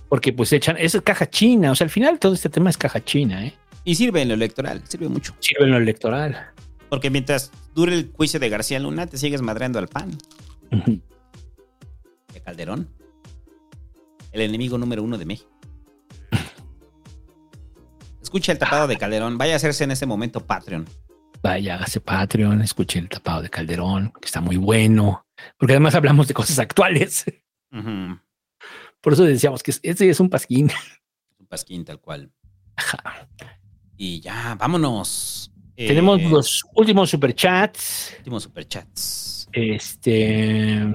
Porque 0.09 0.31
pues 0.33 0.51
echan, 0.53 0.75
es 0.77 0.99
caja 1.03 1.29
china, 1.29 1.71
o 1.71 1.75
sea, 1.75 1.85
al 1.85 1.91
final 1.91 2.19
todo 2.19 2.33
este 2.33 2.49
tema 2.49 2.69
es 2.69 2.77
caja 2.77 3.03
china, 3.03 3.45
¿eh? 3.45 3.53
Y 3.83 3.95
sirve 3.95 4.21
en 4.21 4.27
lo 4.27 4.33
electoral, 4.35 4.81
sirve 4.87 5.09
mucho. 5.09 5.33
Sirve 5.39 5.65
en 5.65 5.71
lo 5.71 5.77
electoral. 5.77 6.51
Porque 6.89 7.09
mientras 7.09 7.51
dure 7.73 7.93
el 7.93 8.11
juicio 8.13 8.39
de 8.39 8.49
García 8.49 8.79
Luna, 8.79 9.07
te 9.07 9.17
sigues 9.17 9.41
madreando 9.41 9.79
al 9.79 9.87
PAN. 9.87 10.11
De 10.71 12.41
Calderón. 12.41 12.89
El 14.31 14.41
enemigo 14.41 14.77
número 14.77 15.03
uno 15.03 15.17
de 15.17 15.25
México. 15.25 15.49
Escucha 18.33 18.51
el 18.51 18.57
tapado 18.57 18.87
de 18.87 18.97
Calderón. 18.97 19.37
Vaya 19.37 19.53
a 19.53 19.55
hacerse 19.57 19.83
en 19.83 19.91
este 19.91 20.07
momento 20.07 20.43
Patreon. 20.43 20.89
Vaya, 21.43 21.75
hágase 21.75 22.01
Patreon, 22.01 22.63
escuche 22.63 22.97
el 22.97 23.07
tapado 23.07 23.43
de 23.43 23.49
Calderón, 23.51 24.11
que 24.19 24.25
está 24.25 24.41
muy 24.41 24.57
bueno. 24.57 25.27
Porque 25.55 25.73
además 25.73 25.93
hablamos 25.93 26.27
de 26.27 26.33
cosas 26.33 26.57
actuales. 26.57 27.25
Por 29.01 29.13
eso 29.13 29.23
decíamos 29.23 29.61
que 29.61 29.69
ese 29.83 30.09
es 30.09 30.19
un 30.19 30.31
pasquín. 30.31 30.71
Un 31.37 31.45
pasquín 31.45 31.85
tal 31.85 31.99
cual. 31.99 32.31
Y 33.97 34.19
ya, 34.19 34.55
vámonos. 34.59 35.51
Eh, 35.77 35.87
Tenemos 35.87 36.19
los 36.23 36.63
últimos 36.73 37.11
superchats. 37.11 38.15
Últimos 38.17 38.41
superchats. 38.41 39.47
Este. 39.51 40.91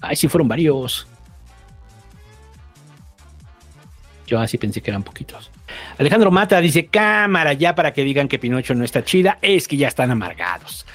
Ay, 0.00 0.14
sí, 0.14 0.28
fueron 0.28 0.46
varios. 0.46 1.08
Yo 4.32 4.40
así 4.40 4.56
pensé 4.56 4.80
que 4.80 4.90
eran 4.90 5.02
poquitos. 5.02 5.50
Alejandro 5.98 6.30
Mata 6.30 6.58
dice: 6.62 6.86
Cámara, 6.86 7.52
ya 7.52 7.74
para 7.74 7.92
que 7.92 8.02
digan 8.02 8.28
que 8.28 8.38
Pinocho 8.38 8.74
no 8.74 8.82
está 8.82 9.04
chida, 9.04 9.36
es 9.42 9.68
que 9.68 9.76
ya 9.76 9.88
están 9.88 10.10
amargados. 10.10 10.86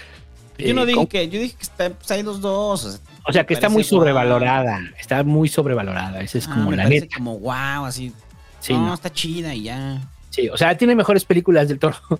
Yo 0.57 0.73
no 0.73 0.81
Eh, 0.81 0.85
dije 0.87 0.97
con- 0.97 1.05
que, 1.05 1.29
yo 1.29 1.39
dije 1.39 1.55
que 1.55 1.61
está, 1.61 1.91
pues 1.91 2.09
hay 2.09 2.23
los 2.23 2.41
dos. 2.41 2.83
O 2.85 2.89
sea, 2.89 2.99
O 3.25 3.31
sea, 3.31 3.45
que 3.45 3.53
está 3.53 3.69
muy 3.69 3.83
sobrevalorada. 3.83 4.79
Está 4.99 5.23
muy 5.23 5.49
sobrevalorada. 5.49 6.19
Esa 6.21 6.39
es 6.39 6.47
Ah, 6.47 6.53
como 6.55 6.71
me 6.71 6.77
la 6.77 6.85
neta. 6.89 7.15
como 7.15 7.37
wow, 7.37 7.85
así. 7.85 8.11
Sí, 8.59 8.73
no, 8.73 8.87
no. 8.87 8.93
está 8.95 9.13
chida 9.13 9.53
y 9.53 9.63
ya. 9.63 10.01
Sí, 10.31 10.49
o 10.49 10.57
sea, 10.57 10.75
tiene 10.75 10.95
mejores 10.95 11.23
películas 11.25 11.67
del 11.67 11.77
toro. 11.77 11.95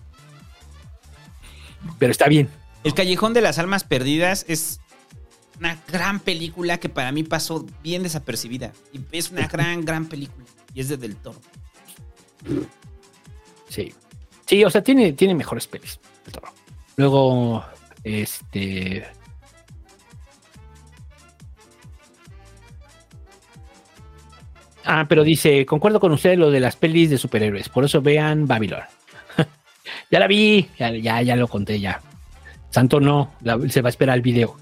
Pero 1.98 2.12
está 2.12 2.28
bien. 2.28 2.48
El 2.84 2.94
Callejón 2.94 3.34
de 3.34 3.42
las 3.42 3.58
Almas 3.58 3.84
Perdidas 3.84 4.46
es 4.48 4.80
una 5.60 5.78
gran 5.92 6.20
película 6.20 6.78
que 6.80 6.90
para 6.90 7.12
mí 7.12 7.24
pasó 7.24 7.66
bien 7.82 8.04
desapercibida. 8.04 8.72
Y 8.94 9.00
es 9.18 9.32
una 9.32 9.48
gran, 9.52 9.84
gran 9.84 10.06
película. 10.06 10.46
Y 10.78 10.82
es 10.82 10.90
de 10.90 10.98
Del 10.98 11.16
Toro. 11.16 11.40
Sí. 13.68 13.92
Sí, 14.46 14.64
o 14.64 14.70
sea, 14.70 14.84
tiene, 14.84 15.14
tiene 15.14 15.34
mejores 15.34 15.66
pelis. 15.66 16.00
del 16.24 16.34
Toro. 16.34 16.50
Luego, 16.98 17.66
este. 18.04 19.04
Ah, 24.86 25.08
pero 25.10 25.24
dice, 25.24 25.66
concuerdo 25.66 26.00
con 26.00 26.12
usted 26.12 26.38
lo 26.38 26.52
de 26.52 26.60
las 26.60 26.76
pelis 26.76 27.10
de 27.10 27.18
superhéroes, 27.18 27.70
por 27.70 27.84
eso 27.84 28.00
vean 28.04 28.46
Babylon. 28.46 28.84
ya 30.12 30.20
la 30.20 30.28
vi, 30.28 30.70
ya, 30.78 30.92
ya, 30.92 31.24
ya 31.24 31.36
lo 31.36 31.48
conté 31.48 31.80
ya. 31.80 32.02
Santo 32.70 33.00
no, 33.00 33.34
se 33.68 33.82
va 33.82 33.88
a 33.88 33.90
esperar 33.90 34.16
el 34.16 34.22
video. 34.22 34.56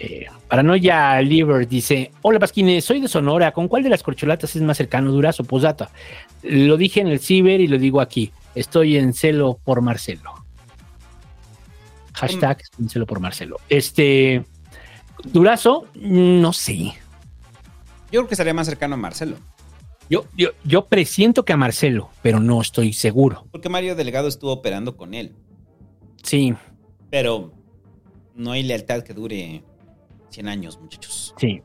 Eh, 0.00 0.26
Paranoia 0.48 1.20
Liver 1.20 1.66
dice: 1.66 2.12
Hola 2.22 2.38
Pasquines, 2.38 2.84
soy 2.84 3.00
de 3.00 3.08
Sonora. 3.08 3.52
¿Con 3.52 3.68
cuál 3.68 3.82
de 3.82 3.88
las 3.88 4.02
corcholatas 4.02 4.54
es 4.54 4.62
más 4.62 4.76
cercano? 4.76 5.10
Durazo, 5.10 5.44
posdata. 5.44 5.90
Lo 6.42 6.76
dije 6.76 7.00
en 7.00 7.08
el 7.08 7.18
ciber 7.18 7.60
y 7.60 7.66
lo 7.66 7.78
digo 7.78 8.00
aquí. 8.00 8.32
Estoy 8.54 8.96
en 8.96 9.12
celo 9.12 9.58
por 9.64 9.80
Marcelo. 9.82 10.32
Hashtag 12.14 12.62
en 12.78 12.88
celo 12.88 13.06
por 13.06 13.20
Marcelo. 13.20 13.56
Este 13.68 14.44
Durazo, 15.24 15.86
no 15.94 16.52
sé. 16.52 16.94
Yo 18.10 18.20
creo 18.20 18.28
que 18.28 18.34
estaría 18.34 18.54
más 18.54 18.66
cercano 18.66 18.94
a 18.94 18.98
Marcelo. 18.98 19.36
Yo, 20.08 20.24
yo, 20.36 20.50
yo 20.64 20.86
presiento 20.86 21.44
que 21.44 21.52
a 21.52 21.56
Marcelo, 21.56 22.10
pero 22.22 22.40
no 22.40 22.62
estoy 22.62 22.94
seguro. 22.94 23.46
Porque 23.50 23.68
Mario 23.68 23.94
Delgado 23.94 24.26
estuvo 24.28 24.52
operando 24.52 24.96
con 24.96 25.12
él. 25.12 25.34
Sí, 26.22 26.54
Pero 27.10 27.52
no 28.34 28.52
hay 28.52 28.62
lealtad 28.62 29.02
que 29.02 29.14
dure 29.14 29.62
100 30.30 30.48
años, 30.48 30.78
muchachos. 30.80 31.34
sí. 31.38 31.62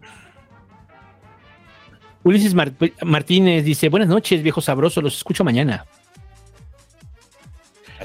Ulises 2.25 2.53
Mar- 2.53 2.71
Martínez 3.03 3.65
dice: 3.65 3.89
Buenas 3.89 4.07
noches, 4.07 4.41
viejo 4.41 4.61
sabroso, 4.61 5.01
los 5.01 5.17
escucho 5.17 5.43
mañana. 5.43 5.85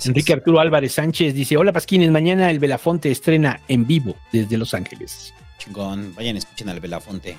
Enrique 0.04 0.32
Arturo 0.32 0.58
Álvarez 0.60 0.92
Sánchez 0.94 1.34
dice: 1.34 1.56
Hola 1.56 1.72
Pasquines, 1.72 2.10
mañana 2.10 2.50
el 2.50 2.58
Belafonte 2.58 3.10
estrena 3.12 3.60
en 3.68 3.86
vivo 3.86 4.16
desde 4.32 4.56
Los 4.58 4.74
Ángeles. 4.74 5.32
Chingón. 5.58 6.14
Vayan, 6.16 6.36
escuchen 6.36 6.68
al 6.68 6.80
Belafonte. 6.80 7.36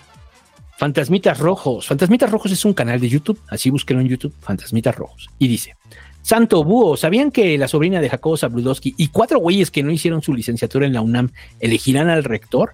Fantasmitas 0.78 1.38
Rojos. 1.40 1.86
Fantasmitas 1.88 2.32
Rojos 2.32 2.52
es 2.54 2.64
un 2.64 2.74
canal 2.74 3.00
de 3.02 3.10
YouTube, 3.10 3.40
así 3.50 3.70
búsquenlo 3.70 4.02
en 4.02 4.08
YouTube, 4.08 4.34
Fantasmitas 4.40 4.96
Rojos. 4.96 5.30
Y 5.38 5.50
dice, 5.50 5.76
Santo 6.22 6.64
Búho, 6.64 6.96
¿sabían 6.96 7.32
que 7.32 7.58
la 7.58 7.68
sobrina 7.68 8.00
de 8.00 8.10
Jacobo 8.10 8.38
Zabludowski 8.38 8.94
y 8.98 9.10
cuatro 9.10 9.40
güeyes 9.40 9.70
que 9.72 9.84
no 9.84 9.92
hicieron 9.92 10.22
su 10.22 10.34
licenciatura 10.34 10.86
en 10.86 10.94
la 10.94 11.02
UNAM 11.02 11.32
elegirán 11.60 12.10
al 12.10 12.24
rector? 12.24 12.72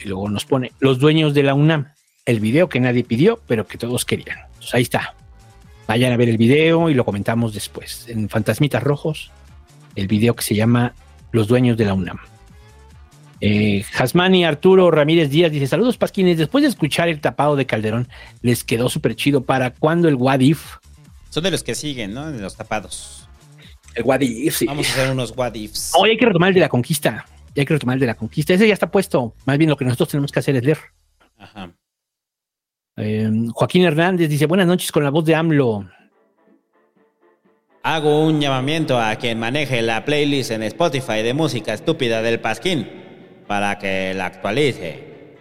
Y 0.00 0.08
luego 0.08 0.28
nos 0.28 0.44
pone, 0.44 0.72
los 0.78 0.98
dueños 0.98 1.34
de 1.34 1.42
la 1.42 1.54
UNAM, 1.54 1.92
el 2.24 2.40
video 2.40 2.68
que 2.68 2.80
nadie 2.80 3.04
pidió, 3.04 3.40
pero 3.46 3.66
que 3.66 3.78
todos 3.78 4.04
querían. 4.04 4.38
Entonces 4.46 4.74
ahí 4.74 4.82
está. 4.82 5.14
Vayan 5.86 6.12
a 6.12 6.16
ver 6.16 6.28
el 6.28 6.36
video 6.36 6.90
y 6.90 6.94
lo 6.94 7.04
comentamos 7.04 7.54
después. 7.54 8.06
En 8.08 8.28
Fantasmitas 8.28 8.82
Rojos, 8.82 9.30
el 9.94 10.06
video 10.06 10.36
que 10.36 10.42
se 10.42 10.54
llama 10.54 10.94
Los 11.32 11.48
dueños 11.48 11.76
de 11.76 11.86
la 11.86 11.94
UNAM. 11.94 12.18
Eh, 13.40 13.84
Jasmani 13.92 14.44
Arturo 14.44 14.90
Ramírez 14.90 15.30
Díaz 15.30 15.52
dice: 15.52 15.66
Saludos, 15.66 15.96
Pasquines. 15.96 16.36
Después 16.36 16.62
de 16.62 16.68
escuchar 16.68 17.08
el 17.08 17.20
tapado 17.20 17.56
de 17.56 17.66
Calderón, 17.66 18.08
les 18.42 18.64
quedó 18.64 18.88
súper 18.88 19.16
chido. 19.16 19.44
¿Para 19.44 19.70
cuándo 19.70 20.08
el 20.08 20.16
What 20.16 20.40
If? 20.40 20.76
Son 21.30 21.42
de 21.44 21.50
los 21.50 21.62
que 21.62 21.74
siguen, 21.74 22.14
¿no? 22.14 22.30
De 22.30 22.40
los 22.40 22.56
tapados. 22.56 23.28
El 23.94 24.04
What 24.04 24.20
If, 24.20 24.56
sí. 24.56 24.66
Vamos 24.66 24.88
a 24.88 24.92
hacer 24.92 25.10
unos 25.10 25.32
what 25.36 25.54
ifs. 25.54 25.92
Hoy 25.94 26.10
hay 26.10 26.16
que 26.18 26.26
retomar 26.26 26.48
el 26.48 26.54
de 26.54 26.60
la 26.60 26.68
conquista. 26.68 27.26
Ya 27.58 27.62
hay 27.62 27.66
que 27.66 27.74
retomar 27.74 27.94
el 27.94 28.00
de 28.00 28.06
la 28.06 28.14
conquista. 28.14 28.54
Ese 28.54 28.68
ya 28.68 28.74
está 28.74 28.88
puesto. 28.88 29.34
Más 29.44 29.58
bien 29.58 29.68
lo 29.68 29.76
que 29.76 29.84
nosotros 29.84 30.10
tenemos 30.10 30.30
que 30.30 30.38
hacer 30.38 30.54
es 30.54 30.62
leer. 30.62 30.78
Ajá. 31.36 31.72
Eh, 32.96 33.28
Joaquín 33.52 33.82
Hernández 33.82 34.30
dice: 34.30 34.46
Buenas 34.46 34.68
noches 34.68 34.92
con 34.92 35.02
la 35.02 35.10
voz 35.10 35.24
de 35.24 35.34
AMLO. 35.34 35.90
Hago 37.82 38.24
un 38.24 38.40
llamamiento 38.40 39.00
a 39.00 39.16
quien 39.16 39.40
maneje 39.40 39.82
la 39.82 40.04
playlist 40.04 40.52
en 40.52 40.62
Spotify 40.62 41.24
de 41.24 41.34
música 41.34 41.74
estúpida 41.74 42.22
del 42.22 42.38
Pasquín 42.38 42.88
para 43.48 43.76
que 43.76 44.14
la 44.14 44.26
actualice. 44.26 45.34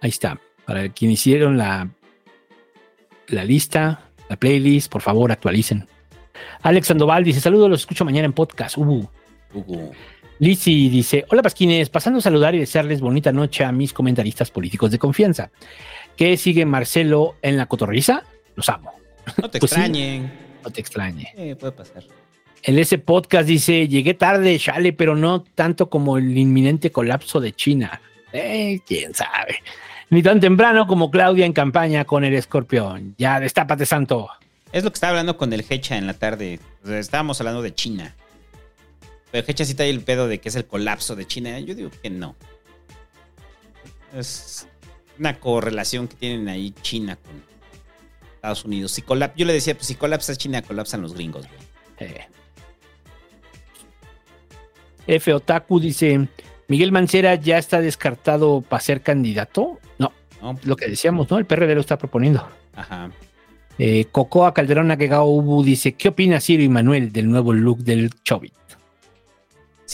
Ahí 0.00 0.10
está. 0.10 0.40
Para 0.64 0.88
quien 0.88 1.12
hicieron 1.12 1.56
la, 1.56 1.90
la 3.28 3.44
lista, 3.44 4.00
la 4.28 4.34
playlist, 4.34 4.90
por 4.90 5.00
favor, 5.00 5.30
actualicen. 5.30 5.86
Alex 6.62 6.88
Sandoval 6.88 7.22
dice: 7.22 7.38
Saludos, 7.38 7.70
los 7.70 7.80
escucho 7.82 8.04
mañana 8.04 8.26
en 8.26 8.32
podcast. 8.32 8.76
Uh. 8.78 9.08
Ujú. 9.54 9.92
Lizzy 10.38 10.88
dice: 10.88 11.24
Hola 11.30 11.42
Pasquines, 11.42 11.88
pasando 11.90 12.18
a 12.18 12.22
saludar 12.22 12.54
y 12.54 12.58
desearles 12.58 13.00
bonita 13.00 13.32
noche 13.32 13.64
a 13.64 13.72
mis 13.72 13.92
comentaristas 13.92 14.50
políticos 14.50 14.90
de 14.90 14.98
confianza. 14.98 15.50
¿Qué 16.16 16.36
sigue 16.36 16.64
Marcelo 16.64 17.36
en 17.42 17.56
la 17.56 17.66
cotorriza? 17.66 18.22
Los 18.56 18.68
amo. 18.68 18.92
No 19.40 19.48
te 19.50 19.58
Pues 19.60 19.70
sí. 19.72 19.76
extrañen. 19.80 20.32
No 20.62 20.70
te 20.70 20.80
extrañe. 20.80 21.32
Eh, 21.36 21.56
puede 21.56 21.72
pasar. 21.72 22.02
En 22.62 22.78
ese 22.78 22.98
podcast 22.98 23.46
dice, 23.46 23.88
llegué 23.88 24.14
tarde, 24.14 24.58
chale, 24.58 24.92
pero 24.94 25.14
no 25.14 25.42
tanto 25.42 25.90
como 25.90 26.16
el 26.16 26.36
inminente 26.38 26.90
colapso 26.90 27.38
de 27.40 27.52
China. 27.52 28.00
Eh, 28.32 28.80
quién 28.86 29.14
sabe. 29.14 29.58
Ni 30.10 30.22
tan 30.22 30.40
temprano 30.40 30.86
como 30.86 31.10
Claudia 31.10 31.44
en 31.44 31.52
campaña 31.52 32.04
con 32.04 32.24
el 32.24 32.34
escorpión. 32.34 33.14
Ya, 33.18 33.38
destápate, 33.38 33.84
santo. 33.84 34.28
Es 34.72 34.82
lo 34.82 34.90
que 34.90 34.94
estaba 34.94 35.10
hablando 35.10 35.36
con 35.36 35.52
el 35.52 35.64
Hecha 35.68 35.96
en 35.98 36.06
la 36.06 36.14
tarde. 36.14 36.58
O 36.82 36.86
sea, 36.86 36.98
estábamos 36.98 37.38
hablando 37.40 37.60
de 37.60 37.74
China. 37.74 38.14
Pero 39.34 39.44
Hecha 39.48 39.64
sí 39.64 39.74
trae 39.74 39.90
el 39.90 40.00
pedo 40.00 40.28
de 40.28 40.38
que 40.38 40.48
es 40.48 40.54
el 40.54 40.64
colapso 40.64 41.16
de 41.16 41.26
China. 41.26 41.58
Yo 41.58 41.74
digo 41.74 41.90
que 42.00 42.08
no. 42.08 42.36
Es 44.14 44.68
una 45.18 45.40
correlación 45.40 46.06
que 46.06 46.14
tienen 46.14 46.46
ahí 46.46 46.72
China 46.82 47.16
con 47.16 47.42
Estados 48.36 48.64
Unidos. 48.64 48.92
Si 48.92 49.02
colap- 49.02 49.32
yo 49.34 49.44
le 49.44 49.52
decía, 49.52 49.74
pues 49.74 49.88
si 49.88 49.96
colapsa 49.96 50.36
China, 50.36 50.62
colapsan 50.62 51.02
los 51.02 51.14
gringos, 51.14 51.48
güey. 51.48 51.60
Eh. 51.98 52.26
F. 55.08 55.32
Otaku 55.34 55.80
dice: 55.80 56.28
Miguel 56.68 56.92
Mancera 56.92 57.34
ya 57.34 57.58
está 57.58 57.80
descartado 57.80 58.60
para 58.60 58.80
ser 58.82 59.02
candidato. 59.02 59.80
No, 59.98 60.12
No, 60.40 60.56
lo 60.62 60.76
que 60.76 60.86
decíamos, 60.86 61.28
¿no? 61.28 61.38
El 61.38 61.44
PRD 61.46 61.74
lo 61.74 61.80
está 61.80 61.98
proponiendo. 61.98 62.48
Ajá. 62.76 63.10
Eh, 63.80 64.04
Cocoa 64.12 64.54
Calderón 64.54 64.92
Agegao 64.92 65.26
Ubu 65.26 65.64
dice: 65.64 65.94
¿Qué 65.94 66.06
opina 66.10 66.40
Ciro 66.40 66.62
y 66.62 66.68
Manuel 66.68 67.10
del 67.10 67.28
nuevo 67.28 67.52
look 67.52 67.78
del 67.78 68.10
Chobit? 68.22 68.54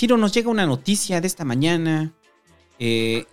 Ciro, 0.00 0.16
nos 0.16 0.32
llega 0.32 0.48
una 0.48 0.64
noticia 0.64 1.20
de 1.20 1.26
esta 1.26 1.44
mañana 1.44 2.14
eh, 2.78 3.26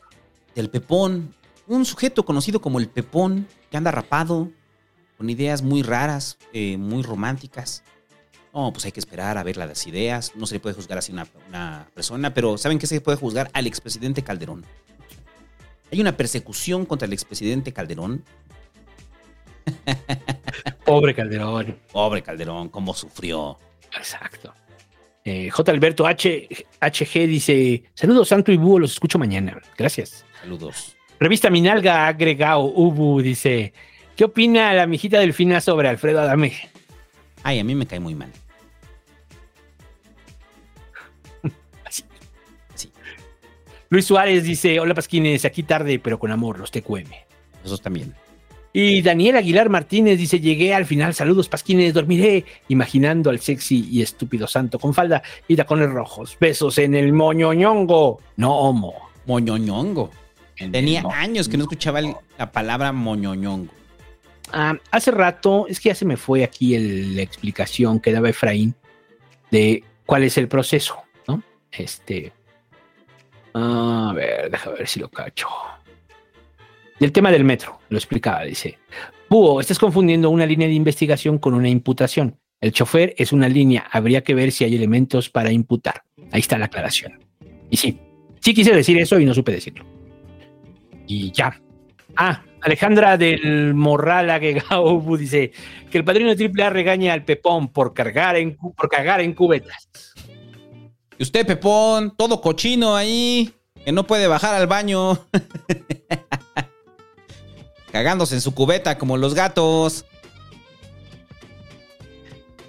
del 0.53 0.69
Pepón. 0.69 1.33
Un 1.65 1.85
sujeto 1.85 2.25
conocido 2.25 2.59
como 2.59 2.77
el 2.79 2.89
Pepón, 2.89 3.47
que 3.71 3.77
anda 3.77 3.89
rapado, 3.89 4.51
con 5.17 5.29
ideas 5.29 5.61
muy 5.61 5.81
raras, 5.81 6.37
eh, 6.51 6.75
muy 6.75 7.03
románticas. 7.03 7.83
No, 8.53 8.73
pues 8.73 8.83
hay 8.83 8.91
que 8.91 8.99
esperar 8.99 9.37
a 9.37 9.43
ver 9.43 9.55
las 9.55 9.87
ideas. 9.87 10.33
No 10.35 10.45
se 10.45 10.55
le 10.55 10.59
puede 10.59 10.75
juzgar 10.75 10.97
así 10.97 11.13
a 11.13 11.15
una, 11.15 11.27
una 11.47 11.89
persona, 11.93 12.33
pero 12.33 12.57
¿saben 12.57 12.79
qué 12.79 12.87
se 12.87 12.99
puede 12.99 13.17
juzgar 13.17 13.49
al 13.53 13.65
expresidente 13.65 14.21
Calderón? 14.21 14.65
Hay 15.89 16.01
una 16.01 16.17
persecución 16.17 16.85
contra 16.85 17.05
el 17.05 17.13
expresidente 17.13 17.71
Calderón. 17.71 18.25
Pobre 20.85 21.15
Calderón. 21.15 21.79
Pobre 21.93 22.21
Calderón, 22.21 22.67
cómo 22.67 22.93
sufrió. 22.93 23.57
Exacto. 23.97 24.53
Eh, 25.29 25.49
J. 25.51 25.71
Alberto 25.73 26.07
H, 26.07 26.47
HG 26.79 27.27
dice: 27.27 27.83
Saludos, 27.93 28.29
Santo 28.29 28.49
y 28.53 28.55
Búho, 28.55 28.79
los 28.79 28.93
escucho 28.93 29.19
mañana. 29.19 29.61
Gracias. 29.77 30.25
Saludos. 30.39 30.95
Revista 31.19 31.49
Minalga 31.49 32.07
agregado 32.07 32.61
Ubu 32.61 33.21
dice: 33.21 33.73
¿Qué 34.15 34.23
opina 34.23 34.71
la 34.73 34.87
mijita 34.87 35.19
delfina 35.19 35.59
sobre 35.59 35.89
Alfredo 35.89 36.21
Adame? 36.21 36.53
Ay, 37.43 37.59
a 37.59 37.65
mí 37.65 37.75
me 37.75 37.85
cae 37.85 37.99
muy 37.99 38.15
mal. 38.15 38.31
Luis 43.89 44.05
Suárez 44.05 44.45
dice: 44.45 44.79
Hola 44.79 44.93
Pasquines, 44.93 45.43
aquí 45.43 45.63
tarde, 45.63 45.99
pero 45.99 46.17
con 46.19 46.31
amor, 46.31 46.57
los 46.57 46.71
TQM. 46.71 47.11
Esos 47.65 47.81
también. 47.81 48.15
Y 48.79 49.01
Daniel 49.01 49.37
Aguilar 49.37 49.69
Martínez 49.69 50.19
dice: 50.19 50.39
Llegué 50.39 50.75
al 50.75 50.85
final, 50.85 51.15
saludos 51.15 51.49
Pasquines, 51.49 51.95
dormiré 51.95 52.45
imaginando 52.67 53.31
al 53.31 53.39
sexy 53.39 53.87
y 53.91 54.03
estúpido 54.03 54.45
santo 54.45 54.77
con 54.77 54.93
falda 54.93 55.23
y 55.47 55.55
tacones 55.55 55.89
rojos. 55.89 56.37
Besos 56.39 56.77
en 56.77 56.93
el 56.93 57.11
moñoñongo, 57.11 58.21
no 58.35 58.55
homo. 58.55 58.93
Moñoñongo. 59.25 60.11
En 60.57 60.71
Tenía 60.71 61.01
mo- 61.01 61.11
años 61.11 61.49
que 61.49 61.57
no 61.57 61.63
escuchaba 61.63 61.97
el- 62.01 62.15
la 62.37 62.51
palabra 62.51 62.91
moñoñongo. 62.91 63.73
Ah, 64.53 64.75
hace 64.91 65.09
rato, 65.09 65.65
es 65.67 65.79
que 65.79 65.89
ya 65.89 65.95
se 65.95 66.05
me 66.05 66.15
fue 66.15 66.43
aquí 66.43 66.75
el- 66.75 67.15
la 67.15 67.23
explicación 67.23 67.99
que 67.99 68.11
daba 68.11 68.29
Efraín 68.29 68.75
de 69.49 69.83
cuál 70.05 70.21
es 70.23 70.37
el 70.37 70.47
proceso, 70.47 70.97
¿no? 71.27 71.41
Este. 71.71 72.31
A 73.55 74.13
ver, 74.15 74.51
déjame 74.51 74.77
ver 74.77 74.87
si 74.87 74.99
lo 74.99 75.09
cacho. 75.09 75.47
Del 76.99 77.11
tema 77.11 77.31
del 77.31 77.43
metro, 77.43 77.79
lo 77.89 77.97
explicaba, 77.97 78.43
dice. 78.43 78.79
Búho, 79.29 79.59
estás 79.59 79.77
confundiendo 79.77 80.29
una 80.29 80.45
línea 80.45 80.67
de 80.67 80.73
investigación 80.73 81.37
con 81.37 81.53
una 81.53 81.69
imputación. 81.69 82.39
El 82.59 82.71
chofer 82.71 83.13
es 83.17 83.33
una 83.33 83.47
línea, 83.47 83.85
habría 83.91 84.23
que 84.23 84.33
ver 84.33 84.51
si 84.51 84.63
hay 84.63 84.75
elementos 84.75 85.29
para 85.29 85.51
imputar. 85.51 86.01
Ahí 86.31 86.39
está 86.39 86.57
la 86.57 86.65
aclaración. 86.65 87.19
Y 87.69 87.77
sí, 87.77 87.99
sí 88.39 88.53
quise 88.53 88.73
decir 88.73 88.97
eso 88.97 89.19
y 89.19 89.25
no 89.25 89.33
supe 89.33 89.51
decirlo. 89.51 89.85
Y 91.05 91.31
ya. 91.31 91.61
Ah, 92.15 92.43
Alejandra 92.61 93.15
del 93.17 93.75
Morral 93.75 94.29
Agregado 94.31 94.99
dice 95.17 95.51
que 95.91 95.99
el 95.99 96.03
padrino 96.03 96.33
de 96.33 96.51
AAA 96.51 96.69
regaña 96.71 97.13
al 97.13 97.23
Pepón 97.23 97.67
por 97.67 97.93
cargar 97.93 98.37
en, 98.37 98.55
por 98.55 98.89
cagar 98.89 99.21
en 99.21 99.33
cubetas. 99.33 99.87
Y 101.19 101.23
usted, 101.23 101.45
Pepón, 101.45 102.15
todo 102.17 102.41
cochino 102.41 102.95
ahí, 102.95 103.51
que 103.85 103.91
no 103.91 104.05
puede 104.05 104.27
bajar 104.27 104.55
al 104.55 104.67
baño. 104.67 105.19
Cagándose 107.97 108.35
en 108.35 108.41
su 108.41 108.53
cubeta 108.53 108.99
como 108.99 109.17
los 109.17 109.33
gatos. 109.33 110.05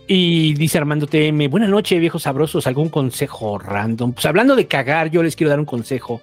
Y 0.06 0.54
dice 0.54 0.78
Armando 0.78 1.06
TM, 1.06 1.50
buenas 1.50 1.68
noches, 1.68 2.00
viejos 2.00 2.22
sabrosos, 2.22 2.66
algún 2.66 2.88
consejo 2.88 3.58
random. 3.58 4.14
Pues 4.14 4.24
hablando 4.24 4.56
de 4.56 4.66
cagar, 4.66 5.10
yo 5.10 5.22
les 5.22 5.36
quiero 5.36 5.50
dar 5.50 5.60
un 5.60 5.66
consejo 5.66 6.22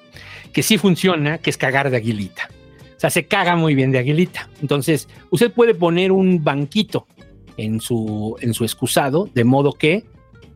que 0.52 0.64
sí 0.64 0.80
funciona, 0.80 1.38
que 1.38 1.52
es 1.52 1.58
cagar 1.58 1.92
de 1.92 1.98
aguilita. 1.98 2.50
O 2.98 3.00
sea, 3.00 3.12
se 3.12 3.28
caga 3.28 3.56
muy 3.56 3.76
bien 3.76 3.92
de 3.92 4.00
aguilita. 4.00 4.50
Entonces, 4.60 5.08
usted 5.30 5.52
puede 5.52 5.76
poner 5.76 6.12
un 6.12 6.44
banquito 6.44 7.06
en 7.58 7.82
su, 7.82 8.36
en 8.42 8.56
su 8.56 8.64
excusado, 8.64 9.30
de 9.36 9.44
modo 9.44 9.74
que 9.74 10.04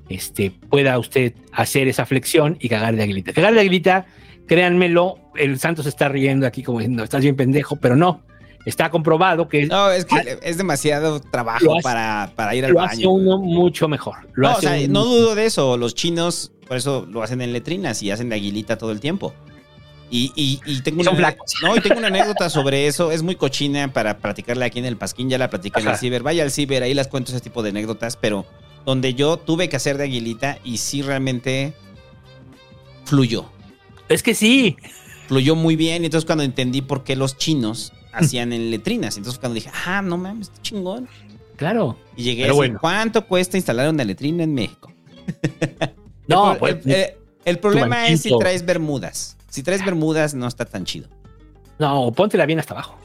este, 0.10 0.50
pueda 0.72 0.98
usted 0.98 1.36
hacer 1.52 1.88
esa 1.88 2.08
flexión 2.08 2.58
y 2.60 2.68
cagar 2.68 2.96
de 2.96 3.04
aguilita. 3.04 3.32
Cagar 3.32 3.54
de 3.54 3.60
aguilita, 3.60 4.08
créanmelo, 4.48 5.20
el 5.36 5.60
santo 5.60 5.84
se 5.84 5.90
está 5.90 6.10
riendo 6.10 6.48
aquí 6.48 6.64
como 6.64 6.80
diciendo, 6.80 7.04
estás 7.04 7.22
bien 7.22 7.36
pendejo, 7.36 7.76
pero 7.76 7.96
no. 7.96 8.28
Está 8.66 8.90
comprobado 8.92 9.48
que 9.48 9.66
No, 9.68 9.90
es 9.90 10.06
que 10.06 10.38
es 10.44 10.58
demasiado 10.58 11.20
trabajo 11.22 11.74
hace- 11.74 11.82
para, 11.84 12.32
para 12.36 12.54
ir 12.56 12.66
al 12.66 12.74
lo 12.74 12.82
hace 12.82 12.98
baño. 12.98 13.12
uno 13.12 13.38
mucho 13.40 13.88
mejor. 13.88 14.16
Lo 14.34 14.50
No, 14.50 14.54
o 14.56 14.58
hace 14.58 14.68
sea, 14.68 14.86
uno- 14.90 15.00
no 15.00 15.06
dudo 15.06 15.36
de 15.36 15.46
eso. 15.46 15.78
Los 15.78 15.96
chinos, 15.96 16.52
por 16.68 16.78
eso 16.78 17.08
lo 17.10 17.24
hacen 17.24 17.42
en 17.42 17.54
letrinas 17.54 18.04
y 18.04 18.12
hacen 18.12 18.30
de 18.30 18.36
aguilita 18.36 18.78
todo 18.78 18.92
el 18.92 19.00
tiempo. 19.00 19.34
Y, 20.12 20.32
y- 20.36 20.60
y 20.66 20.82
tengo, 20.82 21.04
Son 21.04 21.16
una, 21.16 21.36
no, 21.64 21.78
y 21.78 21.80
tengo 21.82 21.98
una 22.00 22.08
anécdota 22.08 22.50
sobre 22.50 22.88
eso. 22.88 23.12
Es 23.12 23.22
muy 23.24 23.36
cochina 23.36 23.94
para 23.94 24.18
platicarla 24.18 24.66
aquí 24.66 24.80
en 24.80 24.86
el 24.86 24.98
Pasquín. 24.98 25.30
Ya 25.30 25.38
la 25.38 25.50
platiqué 25.50 25.80
en 25.80 25.86
el 25.86 25.92
Ajá. 25.94 26.00
Ciber. 26.00 26.22
Vaya 26.24 26.44
al 26.44 26.52
Ciber, 26.52 26.84
ahí 26.84 26.94
las 26.94 27.08
cuento 27.08 27.32
ese 27.32 27.42
tipo 27.42 27.64
de 27.64 27.70
anécdotas. 27.70 28.18
Pero 28.18 28.46
donde 28.86 29.14
yo 29.14 29.38
tuve 29.38 29.70
que 29.70 29.76
hacer 29.78 29.98
de 29.98 30.04
aguilita 30.06 30.58
y 30.64 30.78
sí 30.78 31.02
realmente 31.02 31.74
fluyó. 33.06 33.46
Es 34.10 34.24
que 34.24 34.34
sí. 34.36 34.78
Fluyó 35.28 35.56
muy 35.56 35.76
bien. 35.76 36.04
Y 36.04 36.06
entonces 36.08 36.26
cuando 36.26 36.44
entendí 36.44 36.82
por 36.82 37.04
qué 37.04 37.16
los 37.16 37.38
chinos 37.38 37.94
hacían 38.12 38.54
en 38.54 38.72
letrinas. 38.72 39.18
Entonces 39.18 39.40
cuando 39.40 39.56
dije, 39.56 39.72
ah, 39.86 40.02
no 40.02 40.18
mames, 40.18 40.50
está 40.50 40.62
chingón. 40.62 41.08
Claro. 41.56 41.98
Y 42.16 42.24
llegué 42.24 42.44
Pero 42.44 42.54
así, 42.54 42.58
bueno. 42.58 42.78
¿cuánto 42.80 43.26
cuesta 43.28 43.58
instalar 43.58 43.90
una 43.90 44.04
letrina 44.04 44.44
en 44.44 44.54
México? 44.54 44.92
No, 46.28 46.52
el, 46.54 46.58
pues, 46.60 46.86
el- 46.86 46.92
el- 46.92 47.14
el 47.46 47.58
problema 47.60 48.08
es 48.08 48.22
si 48.22 48.38
traes 48.38 48.64
bermudas. 48.64 49.36
Si 49.50 49.64
traes 49.64 49.84
bermudas 49.84 50.36
no 50.36 50.46
está 50.48 50.64
tan 50.66 50.86
chido. 50.86 51.08
No, 51.80 52.12
póntela 52.12 52.46
bien 52.46 52.60
hasta 52.60 52.76
abajo. 52.76 53.00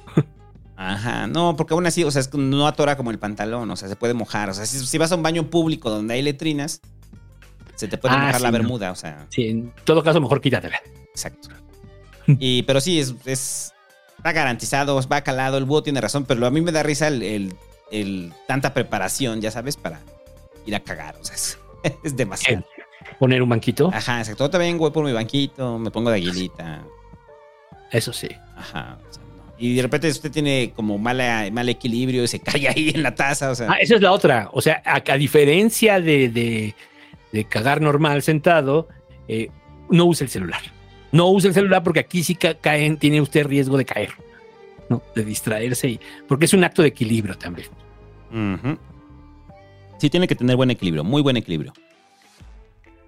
Ajá, 0.77 1.27
no, 1.27 1.57
porque 1.57 1.73
aún 1.73 1.87
así, 1.87 2.05
o 2.05 2.11
sea, 2.11 2.21
es 2.21 2.35
no 2.35 2.67
atora 2.67 2.97
como 2.99 3.11
el 3.13 3.19
pantalón, 3.19 3.71
o 3.71 3.77
sea, 3.77 3.89
se 3.89 3.97
puede 3.97 4.13
mojar. 4.13 4.51
O 4.51 4.55
sea, 4.55 4.67
si, 4.67 4.85
si 4.85 4.99
vas 4.99 5.11
a 5.13 5.15
un 5.17 5.23
baño 5.23 5.49
público 5.49 5.89
donde 5.89 6.15
hay 6.15 6.23
letrinas, 6.23 6.81
se 7.77 7.89
te 7.89 7.97
puede 7.97 8.15
Ah, 8.15 8.19
mojar 8.19 8.37
sí, 8.37 8.43
la 8.43 8.51
no. 8.51 8.59
bermuda, 8.59 8.91
o 8.91 8.97
sea, 8.97 9.25
Sí, 9.31 9.49
en 9.49 9.73
todo 9.85 10.03
caso, 10.03 10.21
mejor 10.21 10.41
quítatela. 10.43 10.81
exacto. 11.11 11.49
Y, 12.27 12.63
pero 12.65 12.81
sí, 12.81 12.99
es, 13.01 13.15
es- 13.25 13.73
está 14.25 14.33
garantizado, 14.33 14.99
va 15.07 15.21
calado, 15.21 15.59
el 15.59 15.65
búho 15.67 15.83
tiene 15.83 16.01
razón, 16.01 16.25
pero 16.25 16.47
a 16.47 16.51
mí 16.51 16.63
me 16.63 16.73
da 16.73 16.83
risa 16.83 17.09
el, 17.09 17.23
el- 17.23 17.55
el- 17.91 18.33
tanta 18.49 18.73
preparación, 18.73 19.43
ya 19.43 19.51
sabes, 19.51 19.77
para 19.77 20.01
ir 20.65 20.75
a 20.75 20.81
cagar, 20.81 21.15
o 21.21 21.25
sea, 21.25 21.35
es, 21.35 21.59
es 22.03 22.17
demasiado. 22.17 22.65
Poner 23.19 23.43
un 23.43 23.51
banquito. 23.51 23.91
Ajá, 23.93 24.21
exacto. 24.21 24.45
Yo 24.47 24.51
también 24.51 24.79
voy 24.79 24.91
por 24.93 25.05
mi 25.05 25.13
banquito, 25.13 25.79
me 25.79 25.91
pongo 25.91 26.09
de 26.09 26.17
aguilita. 26.17 26.83
Eso 27.93 28.15
sí. 28.15 28.29
Ajá. 28.57 28.99
o 29.09 29.13
sea, 29.13 29.23
no. 29.37 29.53
Y 29.59 29.75
de 29.77 29.83
repente 29.83 30.09
usted 30.09 30.31
tiene 30.33 30.73
como 30.75 30.97
mala, 30.97 31.47
mal 31.53 31.69
equilibrio 31.69 32.25
y 32.25 32.29
se 32.29 32.41
cae 32.41 32.67
ahí 32.67 32.93
en 32.95 33.03
la 33.03 33.15
taza. 33.15 33.51
O 33.51 33.55
sea, 33.55 33.69
Ah, 33.73 33.77
esa 33.79 33.97
es 33.97 34.01
la 34.01 34.11
otra. 34.11 34.49
O 34.53 34.63
sea, 34.63 34.83
a, 34.87 35.03
a 35.13 35.17
diferencia 35.19 36.01
de, 36.01 36.31
de- 36.31 36.75
de 37.31 37.45
cagar 37.45 37.83
normal 37.83 38.23
sentado, 38.23 38.89
eh, 39.29 39.51
no 39.91 40.07
use 40.07 40.25
el 40.25 40.31
celular. 40.31 40.63
No 41.15 41.29
use 41.31 41.47
el 41.49 41.55
celular 41.55 41.83
porque 41.85 42.01
aquí 42.01 42.25
sí 42.25 42.35
ca- 42.35 42.55
caen, 42.55 42.97
tiene 42.99 43.21
usted 43.21 43.47
riesgo 43.47 43.77
de 43.79 43.85
caer, 43.85 44.11
¿no? 44.89 45.01
De 45.15 45.25
distraerse, 45.25 45.89
y, 45.89 46.01
porque 46.27 46.47
es 46.47 46.53
un 46.55 46.65
acto 46.65 46.83
de 46.83 46.89
equilibrio 46.89 47.39
también. 47.39 47.69
Sí, 49.99 50.11
tiene 50.11 50.27
que 50.27 50.35
tener 50.35 50.57
buen 50.57 50.71
equilibrio, 50.71 51.05
muy 51.05 51.23
buen 51.23 51.37
equilibrio. 51.37 51.73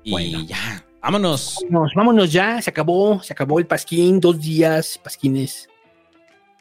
Y 0.04 0.12
Bueno. 0.12 0.40
ya, 0.46 0.84
vámonos. 1.02 1.58
Vámonos, 1.68 1.92
vámonos 1.96 2.32
ya, 2.32 2.62
se 2.62 2.70
acabó, 2.70 3.20
se 3.22 3.32
acabó 3.32 3.58
el 3.58 3.66
pasquín, 3.66 4.20
dos 4.20 4.40
días, 4.40 5.00
pasquines. 5.02 5.68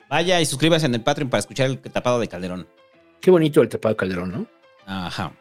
Vaya 0.09 0.41
y 0.41 0.45
suscríbase 0.45 0.87
en 0.87 0.95
el 0.95 1.01
Patreon 1.01 1.29
para 1.29 1.39
escuchar 1.41 1.67
el 1.67 1.79
tapado 1.79 2.19
de 2.19 2.27
Calderón. 2.27 2.67
Qué 3.21 3.29
bonito 3.29 3.61
el 3.61 3.69
tapado 3.69 3.93
de 3.93 3.97
Calderón, 3.97 4.31
¿no? 4.31 4.45
Ajá. 4.87 5.31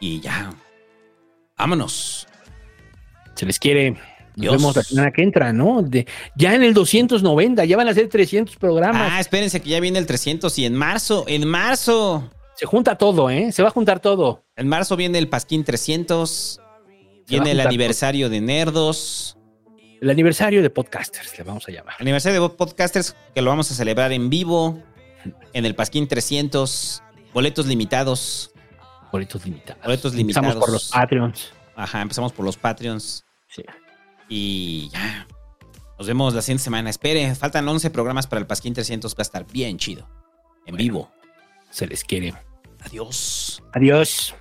Y 0.00 0.20
ya. 0.20 0.52
Vámonos. 1.56 2.26
Se 3.34 3.46
les 3.46 3.58
quiere. 3.58 3.96
Nos 4.46 4.56
vemos 4.56 4.76
la 4.76 4.82
semana 4.82 5.10
que 5.12 5.22
entra, 5.22 5.52
¿no? 5.52 5.82
De, 5.82 6.06
ya 6.36 6.54
en 6.54 6.62
el 6.62 6.74
290, 6.74 7.64
ya 7.64 7.76
van 7.76 7.88
a 7.88 7.94
ser 7.94 8.08
300 8.08 8.56
programas. 8.56 9.12
Ah, 9.12 9.20
espérense 9.20 9.60
que 9.60 9.70
ya 9.70 9.80
viene 9.80 9.98
el 9.98 10.06
300 10.06 10.58
y 10.58 10.64
en 10.64 10.74
marzo, 10.74 11.24
en 11.28 11.46
marzo. 11.46 12.30
Se 12.56 12.66
junta 12.66 12.96
todo, 12.96 13.30
¿eh? 13.30 13.52
Se 13.52 13.62
va 13.62 13.68
a 13.68 13.72
juntar 13.72 14.00
todo. 14.00 14.44
En 14.56 14.68
marzo 14.68 14.96
viene 14.96 15.18
el 15.18 15.28
Pasquín 15.28 15.64
300. 15.64 16.60
Viene 17.26 17.52
el 17.52 17.60
aniversario 17.60 18.28
de 18.28 18.40
Nerdos. 18.40 19.38
El 20.00 20.10
aniversario 20.10 20.62
de 20.62 20.70
Podcasters, 20.70 21.38
le 21.38 21.44
vamos 21.44 21.68
a 21.68 21.72
llamar. 21.72 21.94
Aniversario 21.98 22.42
de 22.42 22.48
Podcasters 22.50 23.14
que 23.34 23.42
lo 23.42 23.50
vamos 23.50 23.70
a 23.70 23.74
celebrar 23.74 24.12
en 24.12 24.30
vivo. 24.30 24.82
En 25.52 25.64
el 25.64 25.74
Pasquín 25.74 26.08
300. 26.08 27.02
Boletos 27.32 27.66
limitados. 27.66 28.52
Boletos 29.12 29.44
limitados. 29.44 29.82
Boletos 29.82 30.14
limitados. 30.14 30.46
Empezamos 30.46 30.56
por 30.56 30.72
los 30.72 30.88
Patreons. 30.90 31.52
Ajá, 31.76 32.02
empezamos 32.02 32.32
por 32.32 32.44
los 32.44 32.56
Patreons. 32.56 33.24
Y 34.30 34.88
ya. 34.90 35.26
Nos 35.98 36.06
vemos 36.06 36.32
la 36.32 36.40
siguiente 36.40 36.64
semana. 36.64 36.88
Espere, 36.88 37.34
faltan 37.34 37.68
11 37.68 37.90
programas 37.90 38.26
para 38.26 38.40
el 38.40 38.46
Pasquín 38.46 38.72
300. 38.72 39.12
Va 39.12 39.16
a 39.18 39.22
estar 39.22 39.46
bien 39.46 39.76
chido. 39.76 40.08
En 40.64 40.76
vivo. 40.76 41.10
Se 41.68 41.86
les 41.86 42.04
quiere. 42.04 42.32
Adiós. 42.82 43.62
Adiós. 43.74 44.34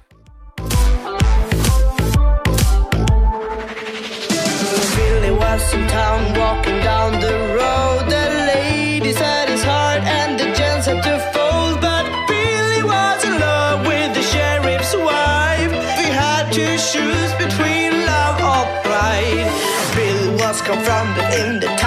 Billy 4.95 5.31
was 5.31 5.73
in 5.73 5.87
town 5.87 6.39
walking 6.39 6.79
down 6.81 7.19
the 7.19 7.27
road. 7.27 7.48
confounded 20.69 21.33
in 21.33 21.59
the 21.59 21.78